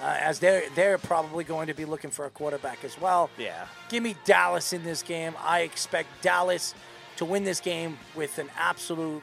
Uh, 0.00 0.16
as 0.20 0.38
they're 0.38 0.62
they're 0.76 0.96
probably 0.96 1.42
going 1.42 1.66
to 1.66 1.74
be 1.74 1.84
looking 1.84 2.10
for 2.10 2.26
a 2.26 2.30
quarterback 2.30 2.84
as 2.84 3.00
well. 3.00 3.30
Yeah. 3.36 3.66
Give 3.88 4.00
me 4.00 4.14
Dallas 4.24 4.72
in 4.72 4.84
this 4.84 5.02
game. 5.02 5.34
I 5.44 5.62
expect 5.62 6.08
Dallas 6.22 6.72
to 7.18 7.24
win 7.24 7.44
this 7.44 7.60
game 7.60 7.98
with 8.16 8.38
an 8.38 8.48
absolute 8.56 9.22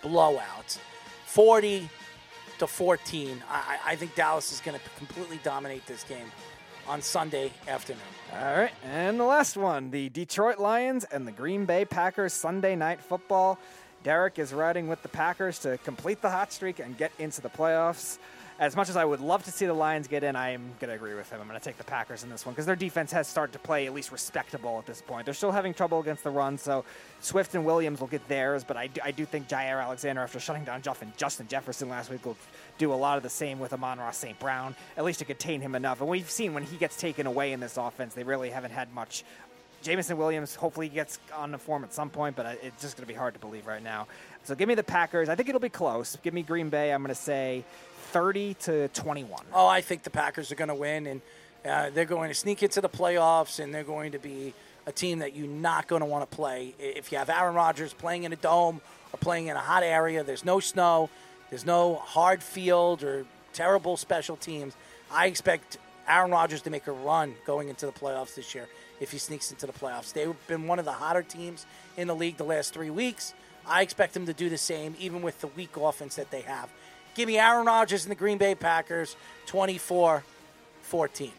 blowout, 0.00 0.78
forty 1.26 1.88
to 2.58 2.66
fourteen. 2.66 3.42
I, 3.48 3.78
I 3.84 3.92
I 3.92 3.96
think 3.96 4.14
Dallas 4.14 4.52
is 4.52 4.60
going 4.60 4.78
to 4.78 4.84
completely 4.96 5.38
dominate 5.44 5.86
this 5.86 6.04
game 6.04 6.26
on 6.88 7.02
Sunday 7.02 7.52
afternoon. 7.68 8.02
All 8.32 8.56
right, 8.56 8.72
and 8.84 9.20
the 9.20 9.24
last 9.24 9.56
one 9.56 9.90
the 9.90 10.08
Detroit 10.08 10.58
Lions 10.58 11.04
and 11.04 11.26
the 11.26 11.32
Green 11.32 11.64
Bay 11.64 11.84
Packers 11.84 12.32
Sunday 12.32 12.74
night 12.74 13.00
football. 13.00 13.58
Derek 14.04 14.40
is 14.40 14.52
riding 14.52 14.88
with 14.88 15.00
the 15.02 15.08
Packers 15.08 15.60
to 15.60 15.78
complete 15.78 16.20
the 16.22 16.30
hot 16.30 16.52
streak 16.52 16.80
and 16.80 16.98
get 16.98 17.12
into 17.20 17.40
the 17.40 17.48
playoffs. 17.48 18.18
As 18.58 18.76
much 18.76 18.88
as 18.88 18.96
I 18.96 19.04
would 19.04 19.20
love 19.20 19.44
to 19.44 19.50
see 19.50 19.66
the 19.66 19.74
Lions 19.74 20.06
get 20.06 20.22
in, 20.22 20.36
I 20.36 20.50
am 20.50 20.62
going 20.78 20.88
to 20.88 20.94
agree 20.94 21.14
with 21.14 21.28
him. 21.30 21.40
I'm 21.40 21.48
going 21.48 21.58
to 21.58 21.64
take 21.64 21.78
the 21.78 21.84
Packers 21.84 22.22
in 22.22 22.30
this 22.30 22.46
one 22.46 22.54
because 22.54 22.66
their 22.66 22.76
defense 22.76 23.10
has 23.12 23.26
started 23.26 23.52
to 23.54 23.58
play 23.58 23.86
at 23.86 23.94
least 23.94 24.12
respectable 24.12 24.78
at 24.78 24.86
this 24.86 25.00
point. 25.00 25.24
They're 25.24 25.34
still 25.34 25.50
having 25.50 25.74
trouble 25.74 26.00
against 26.00 26.22
the 26.22 26.30
run, 26.30 26.58
so 26.58 26.84
Swift 27.20 27.54
and 27.54 27.64
Williams 27.64 28.00
will 28.00 28.08
get 28.08 28.26
theirs, 28.28 28.62
but 28.64 28.76
I 28.76 28.88
do, 28.88 29.00
I 29.02 29.10
do 29.10 29.24
think 29.24 29.48
Jaire 29.48 29.82
Alexander, 29.82 30.22
after 30.22 30.38
shutting 30.38 30.64
down 30.64 30.82
Justin, 30.82 31.12
Justin 31.16 31.48
Jefferson 31.48 31.88
last 31.88 32.10
week, 32.10 32.24
will 32.24 32.36
do 32.78 32.92
a 32.92 32.94
lot 32.94 33.16
of 33.16 33.22
the 33.22 33.30
same 33.30 33.58
with 33.58 33.72
Amon-Ra 33.72 34.10
St. 34.10 34.38
Brown, 34.38 34.76
at 34.96 35.04
least 35.04 35.18
to 35.20 35.24
contain 35.24 35.60
him 35.60 35.74
enough. 35.74 36.00
And 36.00 36.08
we've 36.08 36.30
seen 36.30 36.54
when 36.54 36.64
he 36.64 36.76
gets 36.76 36.96
taken 36.96 37.26
away 37.26 37.52
in 37.52 37.60
this 37.60 37.76
offense, 37.76 38.14
they 38.14 38.24
really 38.24 38.50
haven't 38.50 38.72
had 38.72 38.92
much 38.94 39.24
Jameson 39.82 40.16
Williams, 40.16 40.54
hopefully 40.54 40.88
gets 40.88 41.18
on 41.34 41.50
the 41.50 41.58
form 41.58 41.84
at 41.84 41.92
some 41.92 42.08
point, 42.08 42.36
but 42.36 42.46
uh, 42.46 42.54
it's 42.62 42.80
just 42.80 42.96
going 42.96 43.02
to 43.02 43.12
be 43.12 43.18
hard 43.18 43.34
to 43.34 43.40
believe 43.40 43.66
right 43.66 43.82
now. 43.82 44.06
So 44.44 44.54
give 44.54 44.68
me 44.68 44.74
the 44.74 44.82
Packers. 44.82 45.28
I 45.28 45.34
think 45.34 45.48
it'll 45.48 45.60
be 45.60 45.68
close. 45.68 46.16
Give 46.22 46.32
me 46.32 46.42
Green 46.42 46.68
Bay. 46.68 46.92
I'm 46.92 47.02
going 47.02 47.14
to 47.14 47.20
say 47.20 47.64
30 48.12 48.54
to 48.54 48.88
21. 48.88 49.44
Oh, 49.54 49.66
I 49.66 49.80
think 49.80 50.02
the 50.02 50.10
Packers 50.10 50.52
are 50.52 50.54
going 50.54 50.68
to 50.68 50.74
win, 50.74 51.06
and 51.06 51.20
uh, 51.64 51.90
they're 51.90 52.04
going 52.04 52.28
to 52.28 52.34
sneak 52.34 52.62
into 52.62 52.80
the 52.80 52.88
playoffs, 52.88 53.58
and 53.58 53.74
they're 53.74 53.84
going 53.84 54.12
to 54.12 54.18
be 54.18 54.52
a 54.86 54.92
team 54.92 55.20
that 55.20 55.34
you're 55.34 55.48
not 55.48 55.88
going 55.88 56.00
to 56.00 56.06
want 56.06 56.28
to 56.28 56.36
play. 56.36 56.74
If 56.78 57.10
you 57.10 57.18
have 57.18 57.30
Aaron 57.30 57.54
Rodgers 57.54 57.94
playing 57.94 58.24
in 58.24 58.32
a 58.32 58.36
dome 58.36 58.80
or 59.12 59.18
playing 59.18 59.46
in 59.46 59.56
a 59.56 59.60
hot 59.60 59.82
area, 59.82 60.22
there's 60.22 60.44
no 60.44 60.60
snow, 60.60 61.08
there's 61.50 61.64
no 61.64 61.94
hard 61.94 62.42
field 62.42 63.02
or 63.02 63.24
terrible 63.54 63.96
special 63.96 64.36
teams. 64.36 64.74
I 65.10 65.26
expect 65.26 65.78
Aaron 66.06 66.30
Rodgers 66.30 66.62
to 66.62 66.70
make 66.70 66.86
a 66.88 66.92
run 66.92 67.34
going 67.46 67.68
into 67.68 67.86
the 67.86 67.92
playoffs 67.92 68.34
this 68.34 68.54
year 68.54 68.68
if 69.00 69.10
he 69.10 69.18
sneaks 69.18 69.50
into 69.50 69.66
the 69.66 69.72
playoffs. 69.72 70.12
They've 70.12 70.34
been 70.46 70.66
one 70.66 70.78
of 70.78 70.84
the 70.84 70.92
hotter 70.92 71.22
teams 71.22 71.64
in 71.96 72.08
the 72.08 72.14
league 72.14 72.36
the 72.36 72.44
last 72.44 72.74
three 72.74 72.90
weeks. 72.90 73.34
I 73.66 73.82
expect 73.82 74.14
them 74.14 74.26
to 74.26 74.32
do 74.32 74.48
the 74.48 74.58
same, 74.58 74.96
even 74.98 75.22
with 75.22 75.40
the 75.40 75.46
weak 75.48 75.76
offense 75.76 76.16
that 76.16 76.30
they 76.30 76.40
have. 76.42 76.68
Give 77.14 77.26
me 77.26 77.38
Aaron 77.38 77.66
Rodgers 77.66 78.04
and 78.04 78.10
the 78.10 78.16
Green 78.16 78.38
Bay 78.38 78.54
Packers 78.54 79.16
24 79.46 80.24
14. 80.82 81.30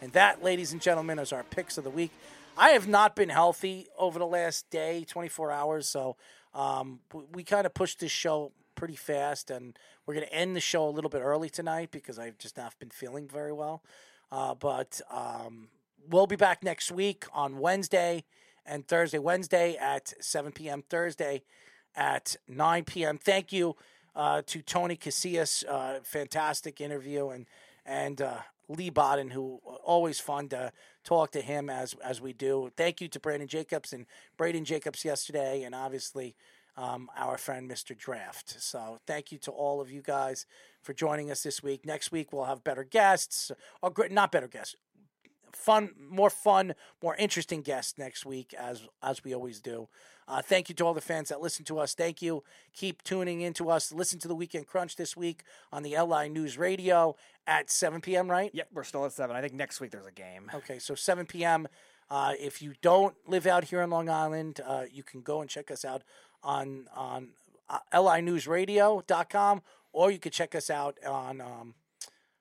And 0.00 0.12
that, 0.12 0.44
ladies 0.44 0.72
and 0.72 0.80
gentlemen, 0.80 1.18
is 1.18 1.32
our 1.32 1.42
picks 1.44 1.78
of 1.78 1.84
the 1.84 1.90
week. 1.90 2.12
I 2.56 2.70
have 2.70 2.86
not 2.86 3.16
been 3.16 3.30
healthy 3.30 3.86
over 3.96 4.18
the 4.18 4.26
last 4.26 4.68
day, 4.70 5.04
24 5.08 5.50
hours, 5.50 5.88
so 5.88 6.16
um, 6.54 7.00
we, 7.12 7.22
we 7.32 7.44
kind 7.44 7.66
of 7.66 7.74
pushed 7.74 8.00
this 8.00 8.12
show 8.12 8.52
pretty 8.74 8.96
fast, 8.96 9.50
and 9.50 9.78
we're 10.06 10.14
going 10.14 10.26
to 10.26 10.32
end 10.32 10.54
the 10.54 10.60
show 10.60 10.88
a 10.88 10.90
little 10.90 11.10
bit 11.10 11.22
early 11.22 11.48
tonight 11.48 11.90
because 11.90 12.18
I've 12.18 12.38
just 12.38 12.56
not 12.56 12.78
been 12.78 12.90
feeling 12.90 13.28
very 13.28 13.52
well. 13.52 13.82
Uh, 14.30 14.54
but 14.54 15.00
um, 15.10 15.68
we'll 16.08 16.26
be 16.26 16.36
back 16.36 16.62
next 16.62 16.92
week 16.92 17.24
on 17.32 17.58
Wednesday 17.58 18.24
and 18.66 18.86
Thursday. 18.86 19.18
Wednesday 19.18 19.76
at 19.76 20.12
7 20.20 20.52
p.m., 20.52 20.84
Thursday 20.88 21.42
at 21.96 22.36
9 22.46 22.84
p.m. 22.84 23.18
Thank 23.18 23.52
you 23.52 23.74
uh, 24.18 24.42
to 24.46 24.60
Tony 24.60 24.96
Casillas, 24.96 25.64
uh, 25.66 26.00
fantastic 26.02 26.80
interview, 26.80 27.28
and 27.28 27.46
and 27.86 28.20
uh, 28.20 28.38
Leigh 28.68 28.90
Bodden, 28.90 29.30
who 29.30 29.60
always 29.84 30.20
fun 30.20 30.48
to 30.48 30.72
talk 31.04 31.30
to 31.30 31.40
him 31.40 31.70
as 31.70 31.94
as 32.04 32.20
we 32.20 32.32
do. 32.32 32.70
Thank 32.76 33.00
you 33.00 33.08
to 33.08 33.20
Brandon 33.20 33.48
Jacobs 33.48 33.92
and 33.92 34.06
Braden 34.36 34.64
Jacobs 34.64 35.04
yesterday, 35.04 35.62
and 35.62 35.74
obviously 35.74 36.34
um, 36.76 37.08
our 37.16 37.38
friend 37.38 37.70
Mr. 37.70 37.96
Draft. 37.96 38.60
So 38.60 38.98
thank 39.06 39.30
you 39.30 39.38
to 39.38 39.52
all 39.52 39.80
of 39.80 39.90
you 39.90 40.02
guys 40.02 40.46
for 40.82 40.92
joining 40.92 41.30
us 41.30 41.44
this 41.44 41.62
week. 41.62 41.86
Next 41.86 42.10
week 42.10 42.32
we'll 42.32 42.44
have 42.44 42.64
better 42.64 42.84
guests, 42.84 43.52
or 43.82 43.92
not 44.10 44.32
better 44.32 44.48
guests, 44.48 44.74
fun, 45.52 45.90
more 46.10 46.30
fun, 46.30 46.74
more 47.02 47.16
interesting 47.16 47.62
guests 47.62 47.98
next 47.98 48.26
week, 48.26 48.54
as 48.54 48.82
as 49.02 49.24
we 49.24 49.34
always 49.34 49.60
do. 49.60 49.88
Uh, 50.28 50.42
thank 50.42 50.68
you 50.68 50.74
to 50.74 50.84
all 50.84 50.92
the 50.92 51.00
fans 51.00 51.30
that 51.30 51.40
listen 51.40 51.64
to 51.64 51.78
us. 51.78 51.94
Thank 51.94 52.20
you. 52.20 52.44
Keep 52.74 53.02
tuning 53.02 53.40
in 53.40 53.54
to 53.54 53.70
us. 53.70 53.92
Listen 53.92 54.18
to 54.20 54.28
the 54.28 54.34
Weekend 54.34 54.66
Crunch 54.66 54.96
this 54.96 55.16
week 55.16 55.42
on 55.72 55.82
the 55.82 55.98
LI 55.98 56.28
News 56.28 56.58
Radio 56.58 57.16
at 57.46 57.70
7 57.70 58.02
p.m. 58.02 58.30
Right? 58.30 58.50
Yep, 58.52 58.68
we're 58.74 58.84
still 58.84 59.06
at 59.06 59.12
seven. 59.12 59.36
I 59.36 59.40
think 59.40 59.54
next 59.54 59.80
week 59.80 59.90
there's 59.90 60.06
a 60.06 60.12
game. 60.12 60.50
Okay, 60.54 60.78
so 60.78 60.94
7 60.94 61.24
p.m. 61.24 61.66
Uh, 62.10 62.34
if 62.38 62.60
you 62.60 62.74
don't 62.82 63.14
live 63.26 63.46
out 63.46 63.64
here 63.64 63.80
on 63.80 63.88
Long 63.88 64.10
Island, 64.10 64.60
uh, 64.66 64.84
you 64.90 65.02
can 65.02 65.22
go 65.22 65.40
and 65.40 65.48
check 65.48 65.70
us 65.70 65.84
out 65.84 66.02
on 66.42 66.86
on 66.94 67.30
uh, 67.70 67.78
linewsradio.com, 67.94 69.62
or 69.92 70.10
you 70.10 70.18
could 70.18 70.32
check 70.32 70.54
us 70.54 70.68
out 70.70 70.98
on 71.06 71.40
um, 71.40 71.74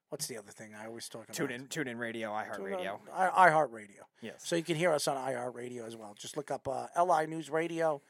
what's 0.10 0.28
the 0.28 0.38
other 0.38 0.52
thing 0.52 0.72
I 0.80 0.88
always 0.88 1.08
talk 1.10 1.24
about? 1.24 1.36
Tune 1.36 1.52
in, 1.52 1.68
tune 1.68 1.88
in 1.88 1.98
radio, 1.98 2.30
iHeartRadio. 2.30 3.00
I, 3.14 3.50
iHeartRadio. 3.50 4.04
Yes. 4.22 4.36
So 4.44 4.56
you 4.56 4.64
can 4.64 4.76
hear 4.76 4.92
us 4.92 5.08
on 5.08 5.18
iHeartRadio 5.18 5.86
as 5.86 5.96
well. 5.96 6.16
Just 6.18 6.38
look 6.38 6.52
up 6.52 6.68
uh, 6.68 6.88
LI 7.02 7.28
News 7.28 7.50
Radio 7.50 8.02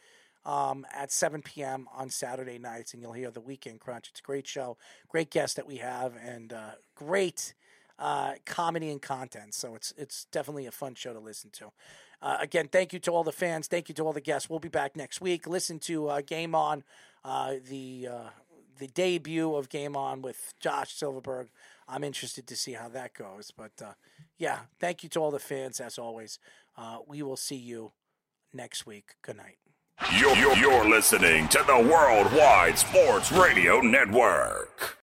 um, 0.45 0.85
at 0.95 1.11
7 1.11 1.42
p.m. 1.42 1.88
on 1.93 2.09
Saturday 2.09 2.58
nights, 2.58 2.93
and 2.93 3.01
you'll 3.01 3.14
hear 3.14 3.32
the 3.32 3.42
Weekend 3.42 3.80
Crunch. 3.80 4.09
It's 4.09 4.19
a 4.19 4.24
great 4.24 4.48
show, 4.48 4.77
great 5.09 5.30
guests 5.30 5.56
that 5.56 5.67
we 5.67 5.77
have, 5.77 6.14
and 6.16 6.53
uh, 6.53 6.72
great 6.95 7.53
uh, 8.00 8.34
comedy 8.45 8.90
and 8.90 9.01
content. 9.01 9.53
So 9.53 9.76
it's 9.76 9.93
it's 9.98 10.26
definitely 10.26 10.66
a 10.66 10.72
fun 10.72 10.95
show 10.95 11.14
to 11.14 11.19
listen 11.19 11.50
to. 11.53 11.72
Uh, 12.22 12.38
again, 12.42 12.67
thank 12.67 12.93
you 12.93 13.00
to 13.00 13.11
all 13.11 13.24
the 13.24 13.32
fans. 13.32 13.67
Thank 13.67 13.90
you 13.90 13.95
to 13.95 14.03
all 14.03 14.14
the 14.14 14.22
guests. 14.22 14.50
We'll 14.50 14.59
be 14.59 14.69
back 14.69 14.95
next 14.95 15.22
week. 15.22 15.45
Listen 15.45 15.80
to 15.80 16.08
uh, 16.08 16.22
Game 16.22 16.56
On, 16.56 16.84
uh, 17.24 17.56
the 17.69 18.08
uh, 18.11 18.30
the 18.80 18.88
debut 18.88 19.53
of 19.53 19.69
Game 19.69 19.95
On 19.95 20.22
with 20.22 20.53
Josh 20.59 20.93
Silverberg. 20.93 21.50
I'm 21.88 22.03
interested 22.03 22.48
to 22.48 22.56
see 22.56 22.74
how 22.74 22.90
that 22.90 23.14
goes. 23.14 23.51
But 23.56 23.72
uh, 23.82 23.93
yeah, 24.38 24.59
thank 24.80 25.03
you 25.03 25.09
to 25.09 25.19
all 25.19 25.32
the 25.32 25.40
fans 25.40 25.80
as 25.80 25.98
always. 25.98 26.40
Uh, 26.77 26.99
we 27.07 27.22
will 27.24 27.38
see 27.38 27.56
you 27.56 27.93
next 28.53 28.85
week. 28.85 29.16
Good 29.22 29.38
night. 29.38 29.57
You're, 30.19 30.35
you're, 30.35 30.56
you're 30.57 30.88
listening 30.88 31.48
to 31.49 31.64
the 31.66 31.90
Worldwide 31.91 32.77
Sports 32.77 33.32
Radio 33.32 33.80
Network. 33.82 34.95